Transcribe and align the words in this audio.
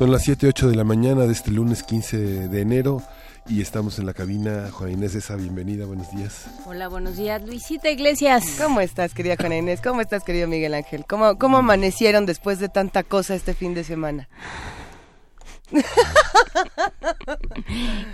Son 0.00 0.10
las 0.10 0.22
7, 0.24 0.46
8 0.48 0.70
de 0.70 0.76
la 0.76 0.84
mañana 0.84 1.26
de 1.26 1.32
este 1.32 1.50
lunes 1.50 1.82
15 1.82 2.48
de 2.48 2.60
enero 2.62 3.02
y 3.46 3.60
estamos 3.60 3.98
en 3.98 4.06
la 4.06 4.14
cabina. 4.14 4.70
Juana 4.72 4.94
Inés 4.94 5.14
esa 5.14 5.36
bienvenida, 5.36 5.84
buenos 5.84 6.10
días. 6.16 6.46
Hola, 6.64 6.88
buenos 6.88 7.18
días, 7.18 7.44
Luisita 7.44 7.90
Iglesias. 7.90 8.56
¿Cómo 8.58 8.80
estás, 8.80 9.12
querida 9.12 9.36
Juana 9.38 9.58
Inés? 9.58 9.82
¿Cómo 9.82 10.00
estás, 10.00 10.24
querido 10.24 10.48
Miguel 10.48 10.72
Ángel? 10.72 11.04
¿Cómo, 11.06 11.36
cómo 11.36 11.58
amanecieron 11.58 12.24
después 12.24 12.58
de 12.60 12.70
tanta 12.70 13.02
cosa 13.02 13.34
este 13.34 13.52
fin 13.52 13.74
de 13.74 13.84
semana? 13.84 14.30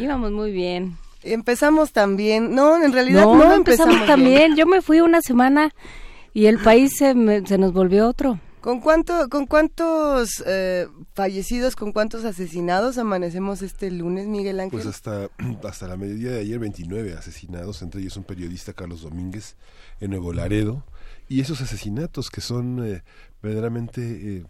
Íbamos 0.01 0.33
muy 0.33 0.51
bien. 0.51 0.97
Empezamos 1.23 1.93
también. 1.93 2.53
No, 2.53 2.83
en 2.83 2.93
realidad 2.93 3.23
no, 3.23 3.37
no 3.37 3.53
empezamos, 3.55 3.95
empezamos 3.95 4.07
también. 4.09 4.57
Yo 4.57 4.67
me 4.67 4.83
fui 4.83 5.01
una 5.01 5.21
semana 5.23 5.73
y 6.34 6.47
el 6.47 6.59
país 6.59 6.97
se, 6.97 7.15
me- 7.15 7.47
se 7.47 7.59
nos 7.59 7.73
volvió 7.73 8.09
otro. 8.09 8.41
¿Con, 8.67 8.81
cuánto, 8.81 9.28
con 9.28 9.47
cuántos 9.47 10.42
eh, 10.45 10.89
fallecidos, 11.14 11.77
con 11.77 11.92
cuántos 11.92 12.25
asesinados 12.25 12.98
amanecemos 12.98 13.62
este 13.62 13.92
lunes, 13.92 14.27
Miguel 14.27 14.59
Ángel? 14.59 14.81
Pues 14.81 14.86
hasta, 14.86 15.31
hasta 15.62 15.86
la 15.86 15.97
mediodía 15.97 16.33
de 16.33 16.41
ayer 16.41 16.59
29 16.59 17.12
asesinados, 17.12 17.81
entre 17.83 18.00
ellos 18.00 18.17
un 18.17 18.25
periodista 18.25 18.72
Carlos 18.72 19.03
Domínguez 19.03 19.55
en 20.00 20.11
Nuevo 20.11 20.33
Laredo. 20.33 20.83
Y 21.28 21.42
esos 21.42 21.61
asesinatos 21.61 22.28
que 22.28 22.41
son 22.41 22.84
eh, 22.84 23.05
verdaderamente 23.41 24.00
eh, 24.03 24.47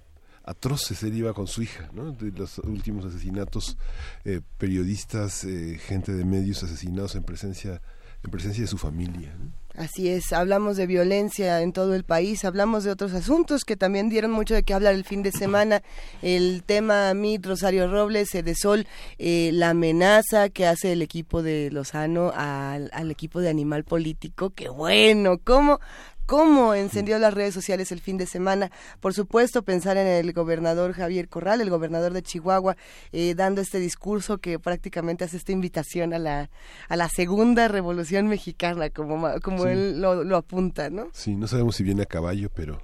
atroces, 0.47 1.03
él 1.03 1.14
iba 1.14 1.34
con 1.34 1.48
su 1.48 1.62
hija, 1.62 1.91
¿no? 1.92 2.12
De 2.12 2.31
los 2.31 2.59
últimos 2.61 3.05
asesinatos, 3.05 3.77
eh, 4.25 4.41
periodistas, 4.59 5.44
eh, 5.44 5.78
gente 5.84 6.12
de 6.12 6.25
medios 6.25 6.62
asesinados 6.62 7.17
en 7.17 7.25
presencia, 7.25 7.83
en 8.27 8.30
presencia 8.30 8.62
de 8.62 8.69
su 8.69 8.78
familia. 8.78 9.32
Así 9.77 10.08
es, 10.08 10.32
hablamos 10.32 10.78
de 10.78 10.86
violencia 10.86 11.60
en 11.60 11.74
todo 11.74 11.94
el 11.94 12.02
país, 12.02 12.46
hablamos 12.46 12.82
de 12.82 12.91
otros 12.91 13.12
asuntos 13.12 13.64
que 13.64 13.77
también 13.77 14.08
dieron 14.08 14.30
mucho 14.30 14.55
de 14.55 14.62
qué 14.62 14.72
hablar 14.72 14.94
el 14.94 15.05
fin 15.05 15.22
de 15.22 15.32
semana. 15.32 15.82
El 16.22 16.62
tema 16.64 17.12
MIT, 17.12 17.44
Rosario 17.44 17.86
Robles, 17.86 18.34
Edesol, 18.34 18.86
eh, 19.19 19.50
la 19.52 19.70
amenaza 19.70 20.48
que 20.48 20.66
hace 20.66 20.92
el 20.92 21.02
equipo 21.02 21.42
de 21.42 21.70
Lozano 21.70 22.32
al, 22.34 22.88
al 22.94 23.10
equipo 23.10 23.41
de 23.41 23.50
Animal 23.50 23.84
Político. 23.84 24.48
¡Qué 24.48 24.70
bueno! 24.70 25.38
¿Cómo? 25.44 25.78
¿Cómo 26.27 26.74
encendió 26.74 27.19
las 27.20 27.32
redes 27.34 27.55
sociales 27.55 27.92
el 27.92 28.00
fin 28.00 28.16
de 28.16 28.27
semana? 28.27 28.70
Por 29.00 29.14
supuesto, 29.14 29.62
pensar 29.62 29.96
en 29.96 30.06
el 30.08 30.32
gobernador 30.32 30.92
Javier 30.92 31.28
Corral, 31.28 31.60
el 31.60 31.70
gobernador 31.70 32.12
de 32.12 32.22
Chihuahua, 32.22 32.77
eh, 33.12 33.34
dando 33.36 33.60
este 33.60 33.78
discurso 33.78 34.38
que 34.38 34.58
prácticamente 34.58 35.24
hace 35.24 35.36
esta 35.36 35.52
invitación 35.52 36.12
a 36.12 36.19
la, 36.19 36.50
a 36.88 36.97
la 36.97 37.08
segunda 37.08 37.69
revolución 37.69 38.27
mexicana, 38.27 38.91
como, 38.91 39.28
como 39.41 39.62
Sí. 39.64 39.69
él 39.70 40.00
lo, 40.00 40.24
lo 40.24 40.36
apunta, 40.36 40.91
¿no? 40.91 41.08
Sí, 41.12 41.36
no 41.36 41.47
sabemos 41.47 41.77
si 41.77 41.84
viene 41.84 42.02
a 42.02 42.06
caballo, 42.06 42.50
pero 42.52 42.82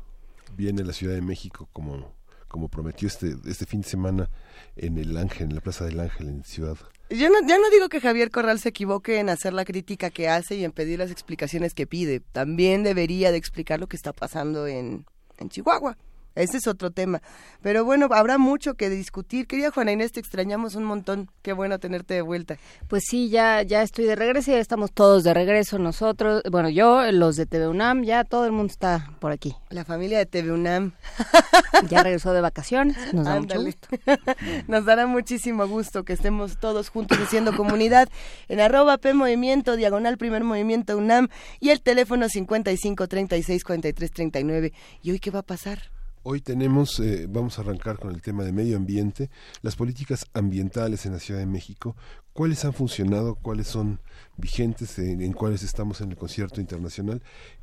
viene 0.56 0.82
a 0.82 0.84
la 0.84 0.92
Ciudad 0.92 1.14
de 1.14 1.22
México 1.22 1.68
como, 1.72 2.14
como 2.46 2.68
prometió 2.68 3.08
este, 3.08 3.34
este 3.46 3.66
fin 3.66 3.80
de 3.80 3.88
semana 3.88 4.30
en 4.76 4.98
el 4.98 5.16
Ángel, 5.16 5.48
en 5.48 5.54
la 5.56 5.60
Plaza 5.60 5.84
del 5.84 5.98
Ángel 5.98 6.28
en 6.28 6.44
Ciudad. 6.44 6.76
Yo 7.12 7.28
no, 7.28 7.47
yo 7.47 7.59
no 7.59 7.69
digo 7.69 7.91
que 7.91 8.00
Javier 8.00 8.31
Corral 8.31 8.59
se 8.59 8.71
equivoque 8.71 9.19
en 9.19 9.28
hacer 9.28 9.53
la 9.53 9.67
crítica 9.67 10.09
que 10.09 10.31
hace 10.31 10.56
y 10.56 10.65
en 10.65 10.73
pedir 10.73 10.99
las 10.99 11.11
explicaciones 11.11 11.75
que 11.75 11.87
pide. 11.87 12.21
También 12.21 12.84
debería 12.84 13.31
de 13.31 13.37
explicar 13.37 13.78
lo 13.78 13.87
que 13.87 13.97
está 13.97 14.15
pasando 14.15 14.67
en, 14.67 15.05
en 15.39 15.50
Chihuahua. 15.50 15.99
Ese 16.34 16.59
es 16.59 16.66
otro 16.66 16.91
tema. 16.91 17.22
Pero 17.60 17.84
bueno, 17.84 18.09
habrá 18.10 18.38
mucho 18.38 18.75
que 18.75 18.91
discutir. 18.91 19.47
Querida 19.47 19.70
Juana 19.70 19.93
Inés, 19.93 20.12
te 20.12 20.20
extrañamos 20.20 20.75
un 20.75 20.84
montón. 20.84 21.31
Qué 21.43 21.53
bueno 21.53 21.78
tenerte 21.78 22.15
de 22.15 22.22
vuelta. 22.22 22.56
Pues 22.88 23.04
sí, 23.09 23.28
ya, 23.28 23.62
ya 23.62 23.82
estoy 23.82 24.04
de 24.06 24.16
regreso, 24.16 24.50
ya 24.50 24.59
estamos 24.59 24.93
todos 24.93 25.25
de 25.25 25.34
regreso 25.34 25.78
nosotros. 25.78 26.43
Bueno, 26.50 26.69
yo, 26.69 27.10
los 27.12 27.37
de 27.37 27.47
TV 27.47 27.69
UNAM, 27.69 28.04
ya 28.04 28.25
todo 28.25 28.47
el 28.47 28.53
mundo 28.53 28.70
está 28.70 29.12
por 29.20 29.32
aquí. 29.32 29.54
La 29.70 29.84
familia 29.84 30.19
de 30.19 30.26
TV 30.26 30.53
UNAM. 30.53 30.93
Ya 31.88 32.03
regresó 32.03 32.32
de 32.32 32.41
vacaciones, 32.41 32.97
nos 33.12 33.25
da 33.25 33.41
mucho 33.41 33.62
gusto. 33.62 33.88
Nos 34.69 34.84
dará 34.84 35.06
muchísimo 35.06 35.66
gusto 35.66 36.04
que 36.04 36.12
estemos 36.12 36.59
todos 36.59 36.91
juntos 36.91 37.19
haciendo 37.19 37.56
comunidad 37.56 38.09
en 38.49 38.60
arroba 38.60 38.99
P 38.99 39.14
Movimiento, 39.14 39.76
diagonal 39.76 40.19
Primer 40.19 40.44
Movimiento 40.44 40.97
UNAM 40.97 41.28
y 41.60 41.70
el 41.70 41.81
teléfono 41.81 42.28
55 42.28 43.09
36 43.09 43.64
43 43.64 44.10
39. 44.10 44.72
¿Y 45.03 45.10
hoy 45.10 45.19
qué 45.19 45.31
va 45.31 45.41
a 45.41 45.43
pasar? 45.43 45.91
Hoy 46.25 46.41
tenemos, 46.41 47.00
eh, 47.00 47.27
vamos 47.28 47.59
a 47.59 47.62
arrancar 47.62 47.99
con 47.99 48.15
el 48.15 48.22
tema 48.22 48.44
de 48.44 48.53
medio 48.53 48.77
ambiente, 48.77 49.28
las 49.60 49.75
políticas 49.75 50.27
ambientales 50.34 51.05
en 51.05 51.12
la 51.15 51.19
Ciudad 51.19 51.41
de 51.41 51.47
México, 51.47 51.97
cuáles 52.33 52.65
han 52.65 52.72
funcionado, 52.72 53.34
cuáles 53.34 53.66
son 53.66 53.99
vigentes, 54.37 55.00
en, 55.00 55.21
en 55.21 55.32
cuáles 55.32 55.65
estamos 55.65 56.00
en 56.00 56.12
el 56.12 56.16
concierto 56.16 56.61
internacional, 56.61 57.22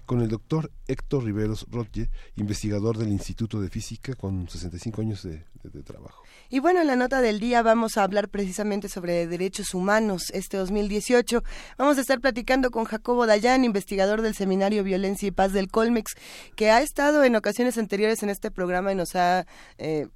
con 0.09 0.21
el 0.23 0.27
doctor 0.27 0.71
Héctor 0.87 1.23
Riveros 1.23 1.67
Rotje, 1.69 2.09
investigador 2.35 2.97
del 2.97 3.09
Instituto 3.09 3.61
de 3.61 3.69
Física 3.69 4.15
con 4.15 4.49
65 4.49 5.01
años 5.01 5.21
de, 5.21 5.45
de- 5.61 5.69
de 5.69 5.83
trabajo. 5.83 6.23
Y 6.49 6.57
bueno, 6.61 6.81
en 6.81 6.87
la 6.87 6.95
nota 6.95 7.21
del 7.21 7.39
día 7.39 7.61
vamos 7.61 7.95
a 7.95 8.03
hablar 8.05 8.27
precisamente 8.27 8.89
sobre 8.89 9.27
derechos 9.27 9.75
humanos 9.75 10.31
este 10.33 10.57
2018. 10.57 11.43
Vamos 11.77 11.99
a 11.99 12.01
estar 12.01 12.19
platicando 12.19 12.71
con 12.71 12.85
Jacobo 12.85 13.27
Dayan, 13.27 13.63
investigador 13.63 14.23
del 14.23 14.33
Seminario 14.33 14.83
Violencia 14.83 15.27
y 15.27 15.31
Paz 15.31 15.53
del 15.53 15.69
Colmex, 15.69 16.13
que 16.55 16.71
ha 16.71 16.81
estado 16.81 17.23
en 17.23 17.35
ocasiones 17.35 17.77
anteriores 17.77 18.23
en 18.23 18.31
este 18.31 18.49
programa 18.49 18.91
y 18.91 18.95
nos 18.95 19.15
ha 19.15 19.45
eh, 19.77 20.07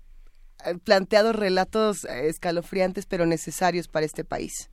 planteado 0.83 1.33
relatos 1.33 2.03
eh, 2.05 2.29
escalofriantes 2.29 3.05
pero 3.05 3.27
necesarios 3.27 3.87
para 3.87 4.07
este 4.07 4.23
país. 4.23 4.71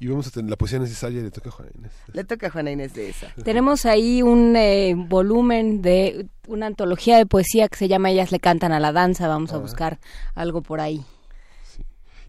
Y 0.00 0.08
vamos 0.08 0.26
a 0.26 0.30
tener 0.30 0.48
la 0.48 0.56
poesía 0.56 0.78
necesaria, 0.78 1.20
le 1.20 1.30
toca 1.30 1.50
a 1.50 1.52
Juana 1.52 1.70
Inés. 1.76 1.92
Le 2.14 2.24
toca 2.24 2.46
a 2.46 2.50
Juana 2.50 2.70
Inés 2.70 2.94
de 2.94 3.10
esa. 3.10 3.28
Tenemos 3.44 3.84
ahí 3.84 4.22
un 4.22 4.56
eh, 4.56 4.94
volumen 4.96 5.82
de 5.82 6.26
una 6.48 6.66
antología 6.66 7.18
de 7.18 7.26
poesía 7.26 7.68
que 7.68 7.76
se 7.76 7.86
llama 7.86 8.10
Ellas 8.10 8.32
le 8.32 8.40
cantan 8.40 8.72
a 8.72 8.80
la 8.80 8.92
danza. 8.92 9.28
Vamos 9.28 9.52
a 9.52 9.58
buscar 9.58 10.00
algo 10.34 10.62
por 10.62 10.80
ahí. 10.80 11.04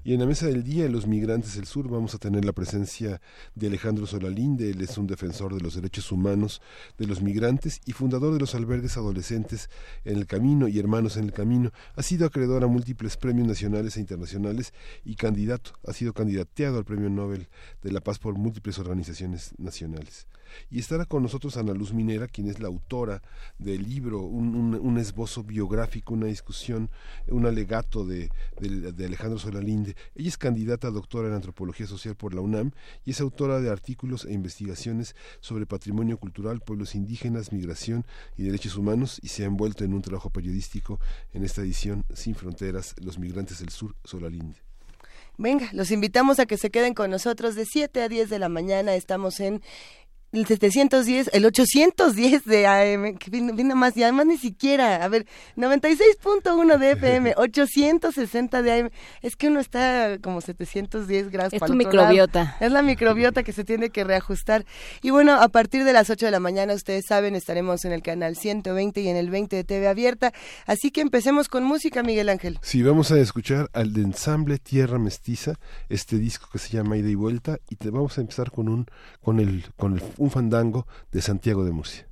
Y 0.04 0.14
en 0.16 0.20
la 0.20 0.26
mesa 0.26 0.48
del 0.48 0.64
día 0.64 0.84
de 0.84 0.90
los 0.90 1.06
migrantes 1.06 1.56
del 1.56 1.68
sur 1.68 1.88
vamos 1.88 2.16
a 2.16 2.18
tener 2.18 2.44
la 2.44 2.54
presencia 2.54 3.22
de 3.54 3.68
Alejandro 3.68 4.08
Solalinde, 4.08 4.72
él 4.72 4.82
es 4.82 4.98
un 4.98 5.06
defensor 5.06 5.54
de 5.54 5.62
los 5.62 5.76
derechos 5.76 6.12
humanos 6.12 6.60
de 6.98 7.06
los 7.06 7.22
migrantes 7.22 7.82
y 7.86 7.92
fundador 7.92 8.34
de 8.34 8.40
los 8.40 8.56
albergues 8.56 8.98
adolescentes 8.98 9.70
en 10.04 10.18
el 10.18 10.26
camino 10.26 10.68
y 10.68 10.80
hermanos 10.80 11.18
en 11.18 11.26
el 11.26 11.34
camino. 11.34 11.72
Ha 11.96 12.02
sido 12.02 12.26
acreedor 12.26 12.64
a 12.64 12.68
múltiples 12.68 13.16
premios 13.16 13.48
nacionales 13.48 13.96
e 13.96 14.00
internacionales 14.00 14.74
y 15.06 15.16
candidato, 15.16 15.74
ha 15.86 15.94
sido 15.94 16.14
candidateado 16.14 16.80
al 16.80 16.86
Premio 16.86 17.12
Nobel 17.12 17.48
de 17.84 17.92
la 17.92 18.02
Paz 18.02 18.18
por 18.18 18.34
múltiples 18.36 18.80
organizaciones 18.80 19.52
nacionales. 19.60 20.26
Y 20.70 20.80
estará 20.80 21.06
con 21.06 21.24
nosotros 21.24 21.58
Ana 21.58 21.74
Luz 21.74 21.94
Minera, 21.94 22.28
quien 22.28 22.48
es 22.48 22.60
la 22.60 22.68
autora 22.68 23.22
del 23.60 23.84
libro, 23.88 24.22
un, 24.22 24.98
esbozo 24.98 25.44
biográfico, 25.44 26.14
una 26.14 26.28
discusión, 26.28 26.90
un 27.28 27.46
alegato 27.46 28.06
de, 28.06 28.30
de- 28.60 28.92
de 28.92 29.06
Alejandro 29.06 29.40
Solalinde. 29.40 29.96
Ella 30.16 30.30
es 30.30 30.38
candidata 30.38 30.88
a 30.88 30.92
doctora 30.92 31.28
en 31.28 31.34
antropología 31.34 31.88
social 31.88 32.16
por 32.16 32.34
la 32.34 32.42
UNAM 32.42 32.72
y 33.06 33.12
es 33.12 33.22
autora 33.22 33.60
de 33.60 33.70
artículos 33.70 34.26
e 34.26 34.34
investigaciones 34.34 35.16
sobre 35.40 35.66
patrimonio 35.66 36.18
cultural, 36.18 36.60
pueblos 36.62 36.96
indígenas, 36.96 37.52
migración 37.52 38.06
y 38.38 38.44
derechos 38.44 38.76
humanos 38.76 39.20
y 39.24 39.30
se 39.30 39.44
ha 39.44 39.48
envuelto 39.48 39.84
en 39.84 39.94
un 39.94 40.02
trabajo 40.02 40.30
periodístico 40.30 41.00
en 41.34 41.44
esta 41.44 41.62
edición 41.62 42.04
Sin 42.14 42.36
Fronteras, 42.36 42.96
Los 43.02 43.18
Migrantes 43.20 43.60
del 43.60 43.70
Sur, 43.70 43.96
Solalinde. 44.04 44.58
Venga, 45.38 45.70
los 45.74 45.92
invitamos 45.92 46.40
a 46.40 46.46
que 46.46 46.58
se 46.58 46.70
queden 46.70 46.94
con 46.94 47.10
nosotros 47.10 47.56
de 47.56 47.66
7 47.66 48.02
a 48.04 48.10
10 48.10 48.30
de 48.30 48.38
la 48.38 48.50
mañana. 48.50 48.94
Estamos 48.96 49.40
en 49.40 49.62
el 50.32 50.46
710, 50.46 51.30
el 51.34 51.46
810 51.46 52.46
de 52.46 52.68
AM, 52.68 53.18
que 53.18 53.30
vino, 53.30 53.54
vino 53.54 53.76
más, 53.76 53.96
y 53.98 54.04
además 54.04 54.28
ni 54.28 54.38
siquiera, 54.38 55.04
a 55.04 55.08
ver, 55.08 55.26
96.1 55.58 56.78
de 56.78 56.92
FM, 56.92 57.34
860 57.36 58.62
de 58.62 58.72
AM, 58.72 58.90
es 59.22 59.36
que 59.36 59.48
uno 59.48 59.60
está 59.60 60.18
como 60.22 60.42
710 60.42 61.30
grados. 61.32 61.54
Es 61.54 61.60
para 61.60 61.72
tu 61.72 61.78
lado. 61.78 61.90
microbiota. 61.90 62.58
Es 62.60 62.72
la 62.72 62.82
microbiota 62.82 63.44
que 63.44 63.52
se 63.52 63.64
tiene 63.64 63.90
que 63.90 64.04
reajustar. 64.04 64.66
Y 65.02 65.10
bueno, 65.10 65.34
a 65.34 65.50
partir 65.50 65.84
de 65.84 65.94
las 65.94 66.10
8 66.10 66.26
de 66.26 66.32
la 66.32 66.40
mañana, 66.40 66.74
ustedes 66.74 67.06
saben, 67.08 67.36
estaremos 67.36 67.84
en 67.86 67.92
el 67.92 68.02
canal 68.02 68.36
120 68.36 69.02
y 69.02 69.08
en 69.10 69.18
el 69.18 69.30
20 69.30 69.56
de 69.56 69.64
TV 69.64 69.88
Abierta, 69.88 70.32
así 70.66 70.92
que 70.92 71.02
empecemos 71.02 71.50
con 71.50 71.64
música, 71.64 72.04
Miguel 72.04 72.30
Ángel. 72.30 72.58
Sí, 72.62 72.84
vamos 72.84 73.12
a 73.12 73.20
escuchar 73.20 73.70
al 73.74 73.94
de 73.94 74.02
ensamble 74.02 74.60
Tierra 74.60 74.98
Mestiza, 74.98 75.60
este 75.90 76.18
disco 76.18 76.48
que 76.52 76.60
se 76.60 76.70
llama 76.70 76.98
Ida 76.98 77.10
y 77.10 77.16
Vuelta, 77.16 77.60
y 77.70 77.76
te 77.76 77.90
vamos 77.90 78.18
a 78.18 78.22
empezar 78.22 78.52
con 78.52 78.70
un, 78.70 78.86
con 79.22 79.40
el, 79.40 79.66
con 79.76 79.94
el, 79.96 80.04
un 80.22 80.30
fandango 80.30 80.86
de 81.12 81.22
Santiago 81.22 81.66
de 81.66 81.72
Murcia. 81.72 82.11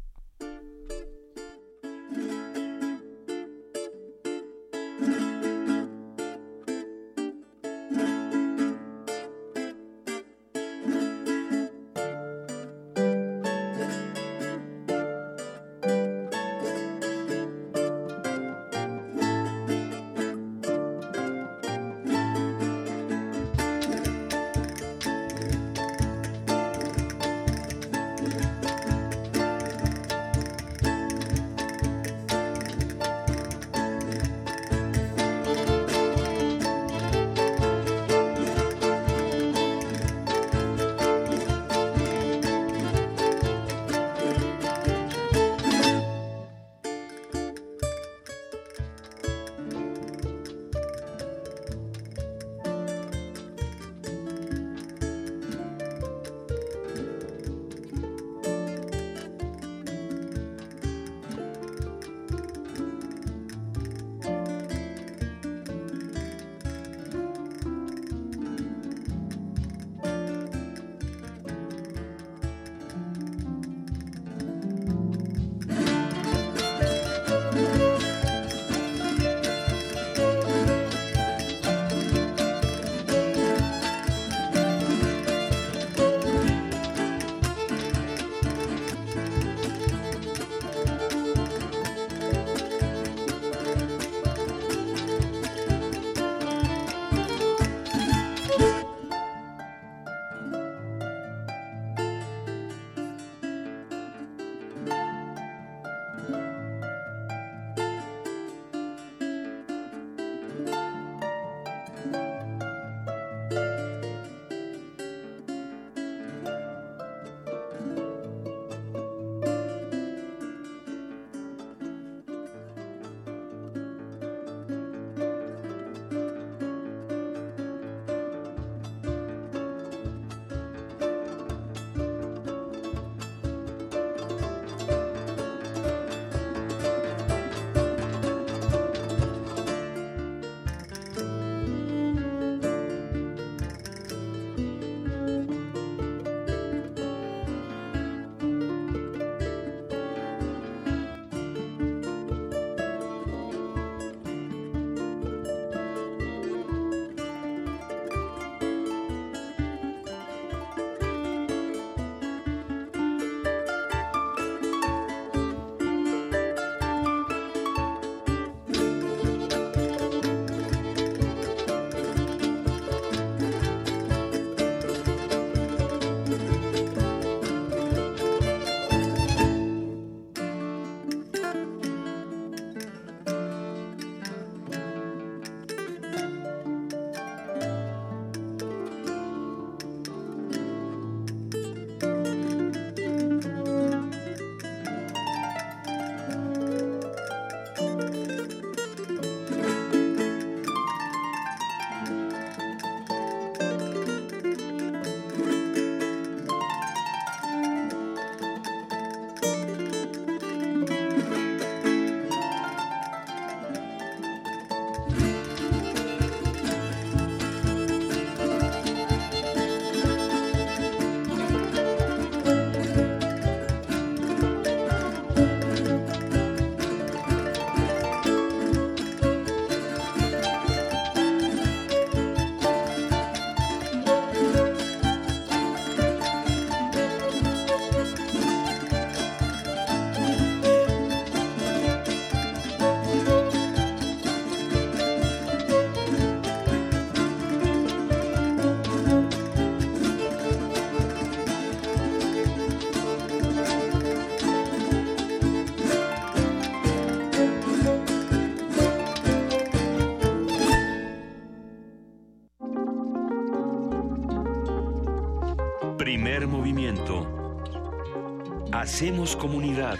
Hacemos 269.00 269.34
comunidad. 269.34 269.98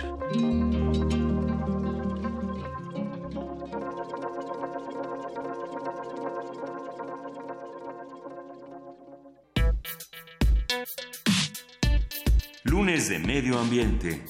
Lunes 12.66 13.08
de 13.08 13.20
Medio 13.20 13.58
Ambiente. 13.58 14.22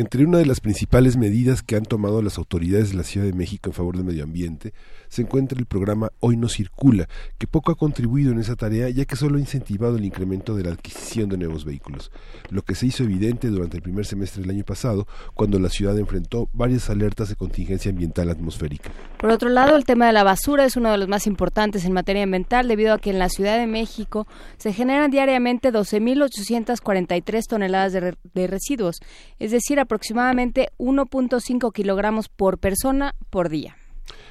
Entre 0.00 0.24
una 0.24 0.38
de 0.38 0.46
las 0.46 0.60
principales 0.60 1.18
medidas 1.18 1.60
que 1.62 1.76
han 1.76 1.82
tomado 1.82 2.22
las 2.22 2.38
autoridades 2.38 2.88
de 2.88 2.96
la 2.96 3.04
Ciudad 3.04 3.26
de 3.26 3.34
México 3.34 3.68
en 3.68 3.74
favor 3.74 3.96
del 3.96 4.06
medio 4.06 4.24
ambiente 4.24 4.72
se 5.10 5.20
encuentra 5.20 5.58
el 5.58 5.66
programa 5.66 6.10
Hoy 6.20 6.38
no 6.38 6.48
circula, 6.48 7.06
que 7.36 7.46
poco 7.46 7.70
ha 7.70 7.76
contribuido 7.76 8.32
en 8.32 8.38
esa 8.38 8.56
tarea 8.56 8.88
ya 8.88 9.04
que 9.04 9.16
solo 9.16 9.36
ha 9.36 9.40
incentivado 9.40 9.96
el 9.96 10.04
incremento 10.06 10.56
de 10.56 10.64
la 10.64 10.70
adquisición 10.70 11.28
de 11.28 11.36
nuevos 11.36 11.66
vehículos, 11.66 12.10
lo 12.48 12.62
que 12.62 12.76
se 12.76 12.86
hizo 12.86 13.02
evidente 13.02 13.48
durante 13.48 13.76
el 13.76 13.82
primer 13.82 14.06
semestre 14.06 14.40
del 14.40 14.52
año 14.52 14.64
pasado, 14.64 15.06
cuando 15.34 15.58
la 15.58 15.68
ciudad 15.68 15.98
enfrentó 15.98 16.48
varias 16.54 16.88
alertas 16.88 17.28
de 17.28 17.36
contingencia 17.36 17.90
ambiental 17.90 18.30
atmosférica. 18.30 18.90
Por 19.18 19.30
otro 19.30 19.50
lado, 19.50 19.76
el 19.76 19.84
tema 19.84 20.06
de 20.06 20.14
la 20.14 20.24
basura 20.24 20.64
es 20.64 20.76
uno 20.76 20.92
de 20.92 20.96
los 20.96 21.08
más 21.08 21.26
importantes 21.26 21.84
en 21.84 21.92
materia 21.92 22.22
ambiental 22.22 22.68
debido 22.68 22.94
a 22.94 22.98
que 22.98 23.10
en 23.10 23.18
la 23.18 23.28
Ciudad 23.28 23.58
de 23.58 23.66
México 23.66 24.26
se 24.56 24.72
generan 24.72 25.10
diariamente 25.10 25.72
12.843 25.72 27.46
toneladas 27.46 27.92
de, 27.92 28.14
de 28.32 28.46
residuos, 28.46 29.00
es 29.38 29.50
decir, 29.50 29.78
aproximadamente 29.90 30.68
1.5 30.78 31.72
kilogramos 31.72 32.28
por 32.28 32.58
persona 32.58 33.16
por 33.28 33.48
día. 33.48 33.76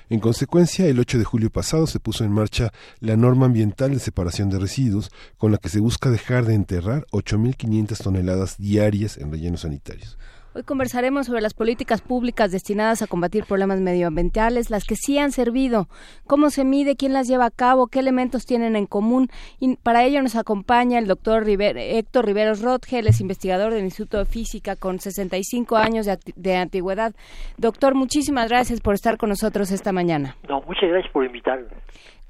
En 0.10 0.22
consecuencia, 0.22 0.88
el 0.88 1.00
8 1.00 1.18
de 1.18 1.26
julio 1.26 1.50
pasado 1.50 1.86
se 1.86 2.00
puso 2.00 2.24
en 2.24 2.32
marcha 2.32 2.72
la 3.02 3.18
norma 3.18 3.46
ambiental 3.46 3.92
de 3.92 4.00
separación 4.00 4.50
de 4.50 4.58
residuos, 4.58 5.12
con 5.38 5.52
la 5.52 5.58
que 5.58 5.68
se 5.68 5.82
busca 5.82 6.10
dejar 6.10 6.46
de 6.46 6.54
enterrar 6.54 7.06
8.500 7.12 8.02
toneladas 8.02 8.58
diarias 8.58 9.18
en 9.18 9.32
rellenos 9.32 9.62
sanitarios. 9.62 10.18
Hoy 10.56 10.64
conversaremos 10.64 11.28
sobre 11.28 11.42
las 11.42 11.54
políticas 11.54 12.02
públicas 12.02 12.52
destinadas 12.52 13.04
a 13.04 13.08
combatir 13.08 13.46
problemas 13.46 13.82
medioambientales, 13.82 14.72
las 14.72 14.84
que 14.84 14.96
sí 14.96 15.20
han 15.20 15.32
servido, 15.32 15.88
cómo 16.26 16.50
se 16.50 16.66
mide, 16.66 16.96
quién 16.96 17.14
las 17.14 17.28
lleva 17.28 17.46
a 17.46 17.52
cabo, 17.52 17.86
qué 17.86 18.00
elementos 18.00 18.48
tienen 18.48 18.76
en 18.76 18.88
común. 18.88 19.30
Y 19.60 19.76
para 19.76 20.04
ello 20.06 20.24
nos 20.24 20.36
acompaña 20.36 20.98
el 20.98 21.06
doctor 21.06 21.48
Héctor 21.48 22.26
Riveros 22.26 22.64
Rotgel, 22.64 23.06
es 23.06 23.22
investigador 23.22 23.76
del 23.76 23.84
Instituto 23.84 24.18
de 24.18 24.26
Física 24.26 24.76
con 24.76 25.00
65 25.00 25.78
años 25.78 26.08
de, 26.08 26.18
de, 26.36 26.56
antigüedad. 26.56 27.14
Doctor, 27.58 27.94
muchísimas 27.94 28.50
gracias 28.50 28.82
por 28.82 28.96
estar 28.96 29.18
con 29.18 29.30
nosotros 29.30 29.70
esta 29.70 29.92
mañana. 29.92 30.36
No, 30.48 30.62
muchas 30.62 30.90
gracias 30.90 31.14
por 31.14 31.26
invitarme. 31.26 31.68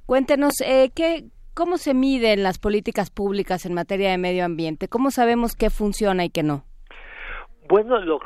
Cuéntenos, 0.06 0.60
eh, 0.60 0.92
¿qué, 0.94 1.24
¿cómo 1.54 1.78
se 1.78 1.94
miden 1.94 2.44
las 2.44 2.60
políticas 2.60 3.12
públicas 3.12 3.66
en 3.66 3.74
materia 3.74 4.12
de 4.12 4.18
medio 4.18 4.44
ambiente? 4.44 4.90
¿Cómo 4.90 5.10
sabemos 5.10 5.56
qué 5.56 5.70
funciona 5.70 6.26
y 6.26 6.30
qué 6.30 6.44
no? 6.44 6.66
Bueno, 7.70 8.00
lo, 8.00 8.20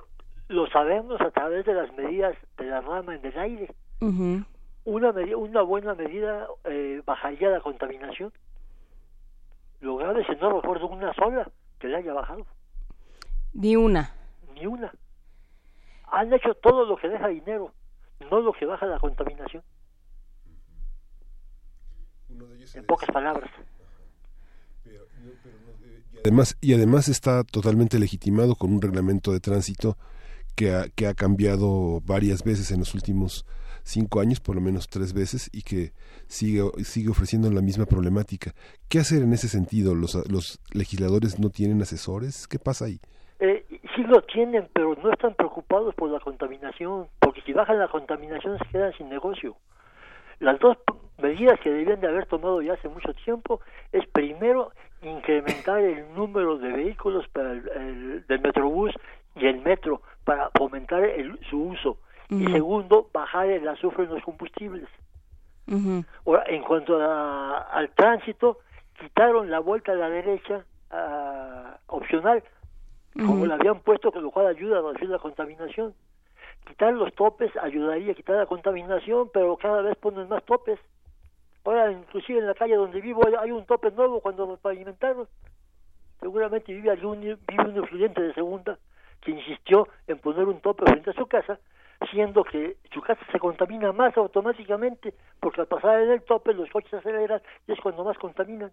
lo 0.47 0.67
sabemos 0.67 1.19
a 1.19 1.29
través 1.31 1.65
de 1.65 1.73
las 1.73 1.91
medidas 1.93 2.33
de 2.57 2.63
la 2.63 2.79
rama 2.79 3.13
en 3.13 3.25
el 3.25 3.37
aire. 3.37 3.75
una, 4.85 5.11
medida, 5.11 5.35
una 5.35 5.61
buena 5.61 5.93
medida 5.95 6.47
eh, 6.63 7.01
bajaría 7.05 7.49
la 7.49 7.59
contaminación. 7.59 8.31
Lo 9.81 9.97
grave 9.97 10.21
es 10.21 10.27
que 10.27 10.37
no 10.37 10.49
recuerdo 10.49 10.87
una 10.87 11.13
sola 11.13 11.51
que 11.77 11.89
le 11.89 11.97
haya 11.97 12.13
bajado. 12.13 12.47
Ni 13.53 13.75
una. 13.75 14.13
Ni 14.53 14.65
una. 14.65 14.93
Han 16.09 16.31
hecho 16.31 16.55
todo 16.55 16.85
lo 16.85 16.95
que 16.95 17.09
deja 17.09 17.27
dinero, 17.27 17.73
no 18.31 18.39
lo 18.39 18.53
que 18.53 18.65
baja 18.65 18.85
la 18.85 18.97
contaminación. 18.99 19.61
en 22.75 22.85
pocas 22.85 23.09
palabras. 23.11 23.51
Además, 26.23 26.57
y 26.61 26.73
además 26.73 27.09
está 27.09 27.43
totalmente 27.43 27.99
legitimado 27.99 28.55
con 28.55 28.71
un 28.71 28.81
reglamento 28.81 29.33
de 29.33 29.41
tránsito 29.41 29.97
que 30.55 30.71
ha, 30.71 30.85
que 30.87 31.07
ha 31.07 31.13
cambiado 31.13 31.99
varias 32.05 32.45
veces 32.45 32.71
en 32.71 32.79
los 32.79 32.95
últimos 32.95 33.45
cinco 33.83 34.21
años, 34.21 34.39
por 34.39 34.55
lo 34.55 34.61
menos 34.61 34.87
tres 34.87 35.13
veces, 35.13 35.49
y 35.51 35.63
que 35.63 35.91
sigue, 36.27 36.63
sigue 36.85 37.09
ofreciendo 37.09 37.51
la 37.51 37.61
misma 37.61 37.85
problemática. 37.85 38.53
¿Qué 38.87 38.99
hacer 38.99 39.21
en 39.23 39.33
ese 39.33 39.49
sentido? 39.49 39.95
¿Los, 39.95 40.15
los 40.31 40.61
legisladores 40.71 41.39
no 41.39 41.49
tienen 41.49 41.81
asesores? 41.81 42.47
¿Qué 42.47 42.57
pasa 42.57 42.85
ahí? 42.85 43.01
Eh, 43.39 43.65
sí 43.93 44.03
lo 44.03 44.21
tienen, 44.21 44.69
pero 44.73 44.95
no 44.95 45.11
están 45.11 45.35
preocupados 45.35 45.93
por 45.95 46.09
la 46.09 46.21
contaminación, 46.21 47.07
porque 47.19 47.41
si 47.41 47.51
bajan 47.51 47.79
la 47.79 47.89
contaminación 47.89 48.57
se 48.59 48.65
quedan 48.71 48.93
sin 48.97 49.09
negocio. 49.09 49.57
Las 50.39 50.57
dos 50.59 50.77
medidas 51.21 51.59
que 51.61 51.69
debían 51.69 51.99
de 51.99 52.07
haber 52.07 52.27
tomado 52.27 52.61
ya 52.61 52.73
hace 52.73 52.87
mucho 52.87 53.13
tiempo 53.25 53.59
es 53.91 54.07
primero 54.07 54.71
incrementar 55.03 55.79
el 55.81 56.13
número 56.13 56.57
de 56.57 56.71
vehículos 56.71 57.27
para 57.29 57.51
el, 57.51 58.25
del 58.27 58.41
Metrobús 58.41 58.93
y 59.35 59.47
el 59.47 59.61
metro 59.61 60.01
para 60.23 60.49
fomentar 60.51 61.03
el, 61.03 61.39
su 61.49 61.61
uso 61.61 61.97
y 62.29 62.45
segundo 62.45 63.09
bajar 63.13 63.47
el 63.47 63.67
azufre 63.67 64.05
en 64.05 64.11
los 64.11 64.23
combustibles. 64.23 64.87
Ahora, 66.25 66.43
en 66.47 66.63
cuanto 66.63 66.99
al 66.99 67.89
tránsito, 67.95 68.59
quitaron 68.99 69.49
la 69.49 69.59
vuelta 69.59 69.91
a 69.91 69.95
la 69.95 70.09
derecha 70.09 70.65
uh, 70.91 71.95
opcional, 71.95 72.43
como 73.13 73.45
la 73.45 73.55
habían 73.55 73.79
puesto, 73.79 74.11
con 74.11 74.23
lo 74.23 74.31
cual 74.31 74.47
ayuda 74.47 74.79
a 74.79 74.81
reducir 74.81 75.09
la 75.09 75.19
contaminación. 75.19 75.93
Quitar 76.67 76.93
los 76.93 77.13
topes 77.13 77.51
ayudaría 77.61 78.13
a 78.13 78.15
quitar 78.15 78.37
la 78.37 78.45
contaminación, 78.45 79.29
pero 79.33 79.57
cada 79.57 79.81
vez 79.81 79.95
ponen 79.97 80.27
más 80.29 80.43
topes. 80.45 80.79
Ahora, 81.65 81.91
inclusive 81.91 82.39
en 82.39 82.47
la 82.47 82.53
calle 82.53 82.75
donde 82.75 82.99
vivo 82.99 83.21
hay 83.39 83.51
un 83.51 83.65
tope 83.65 83.91
nuevo 83.91 84.19
cuando 84.19 84.45
lo 84.45 84.57
pavimentaron. 84.57 85.27
Seguramente 86.19 86.73
vive 86.73 86.91
algún 86.91 87.21
vive 87.21 87.63
un 87.65 87.77
influyente 87.77 88.21
de 88.21 88.33
segunda 88.33 88.77
que 89.21 89.31
insistió 89.31 89.87
en 90.07 90.19
poner 90.19 90.45
un 90.45 90.59
tope 90.59 90.83
frente 90.85 91.11
a 91.11 91.13
su 91.13 91.25
casa, 91.27 91.59
siendo 92.11 92.43
que 92.43 92.77
su 92.93 93.01
casa 93.01 93.21
se 93.31 93.39
contamina 93.39 93.93
más 93.93 94.15
automáticamente, 94.17 95.13
porque 95.39 95.61
al 95.61 95.67
pasar 95.67 96.01
en 96.01 96.11
el 96.11 96.21
tope 96.23 96.53
los 96.53 96.69
coches 96.69 96.93
aceleran 96.93 97.41
y 97.67 97.71
es 97.71 97.79
cuando 97.79 98.03
más 98.03 98.17
contaminan. 98.17 98.71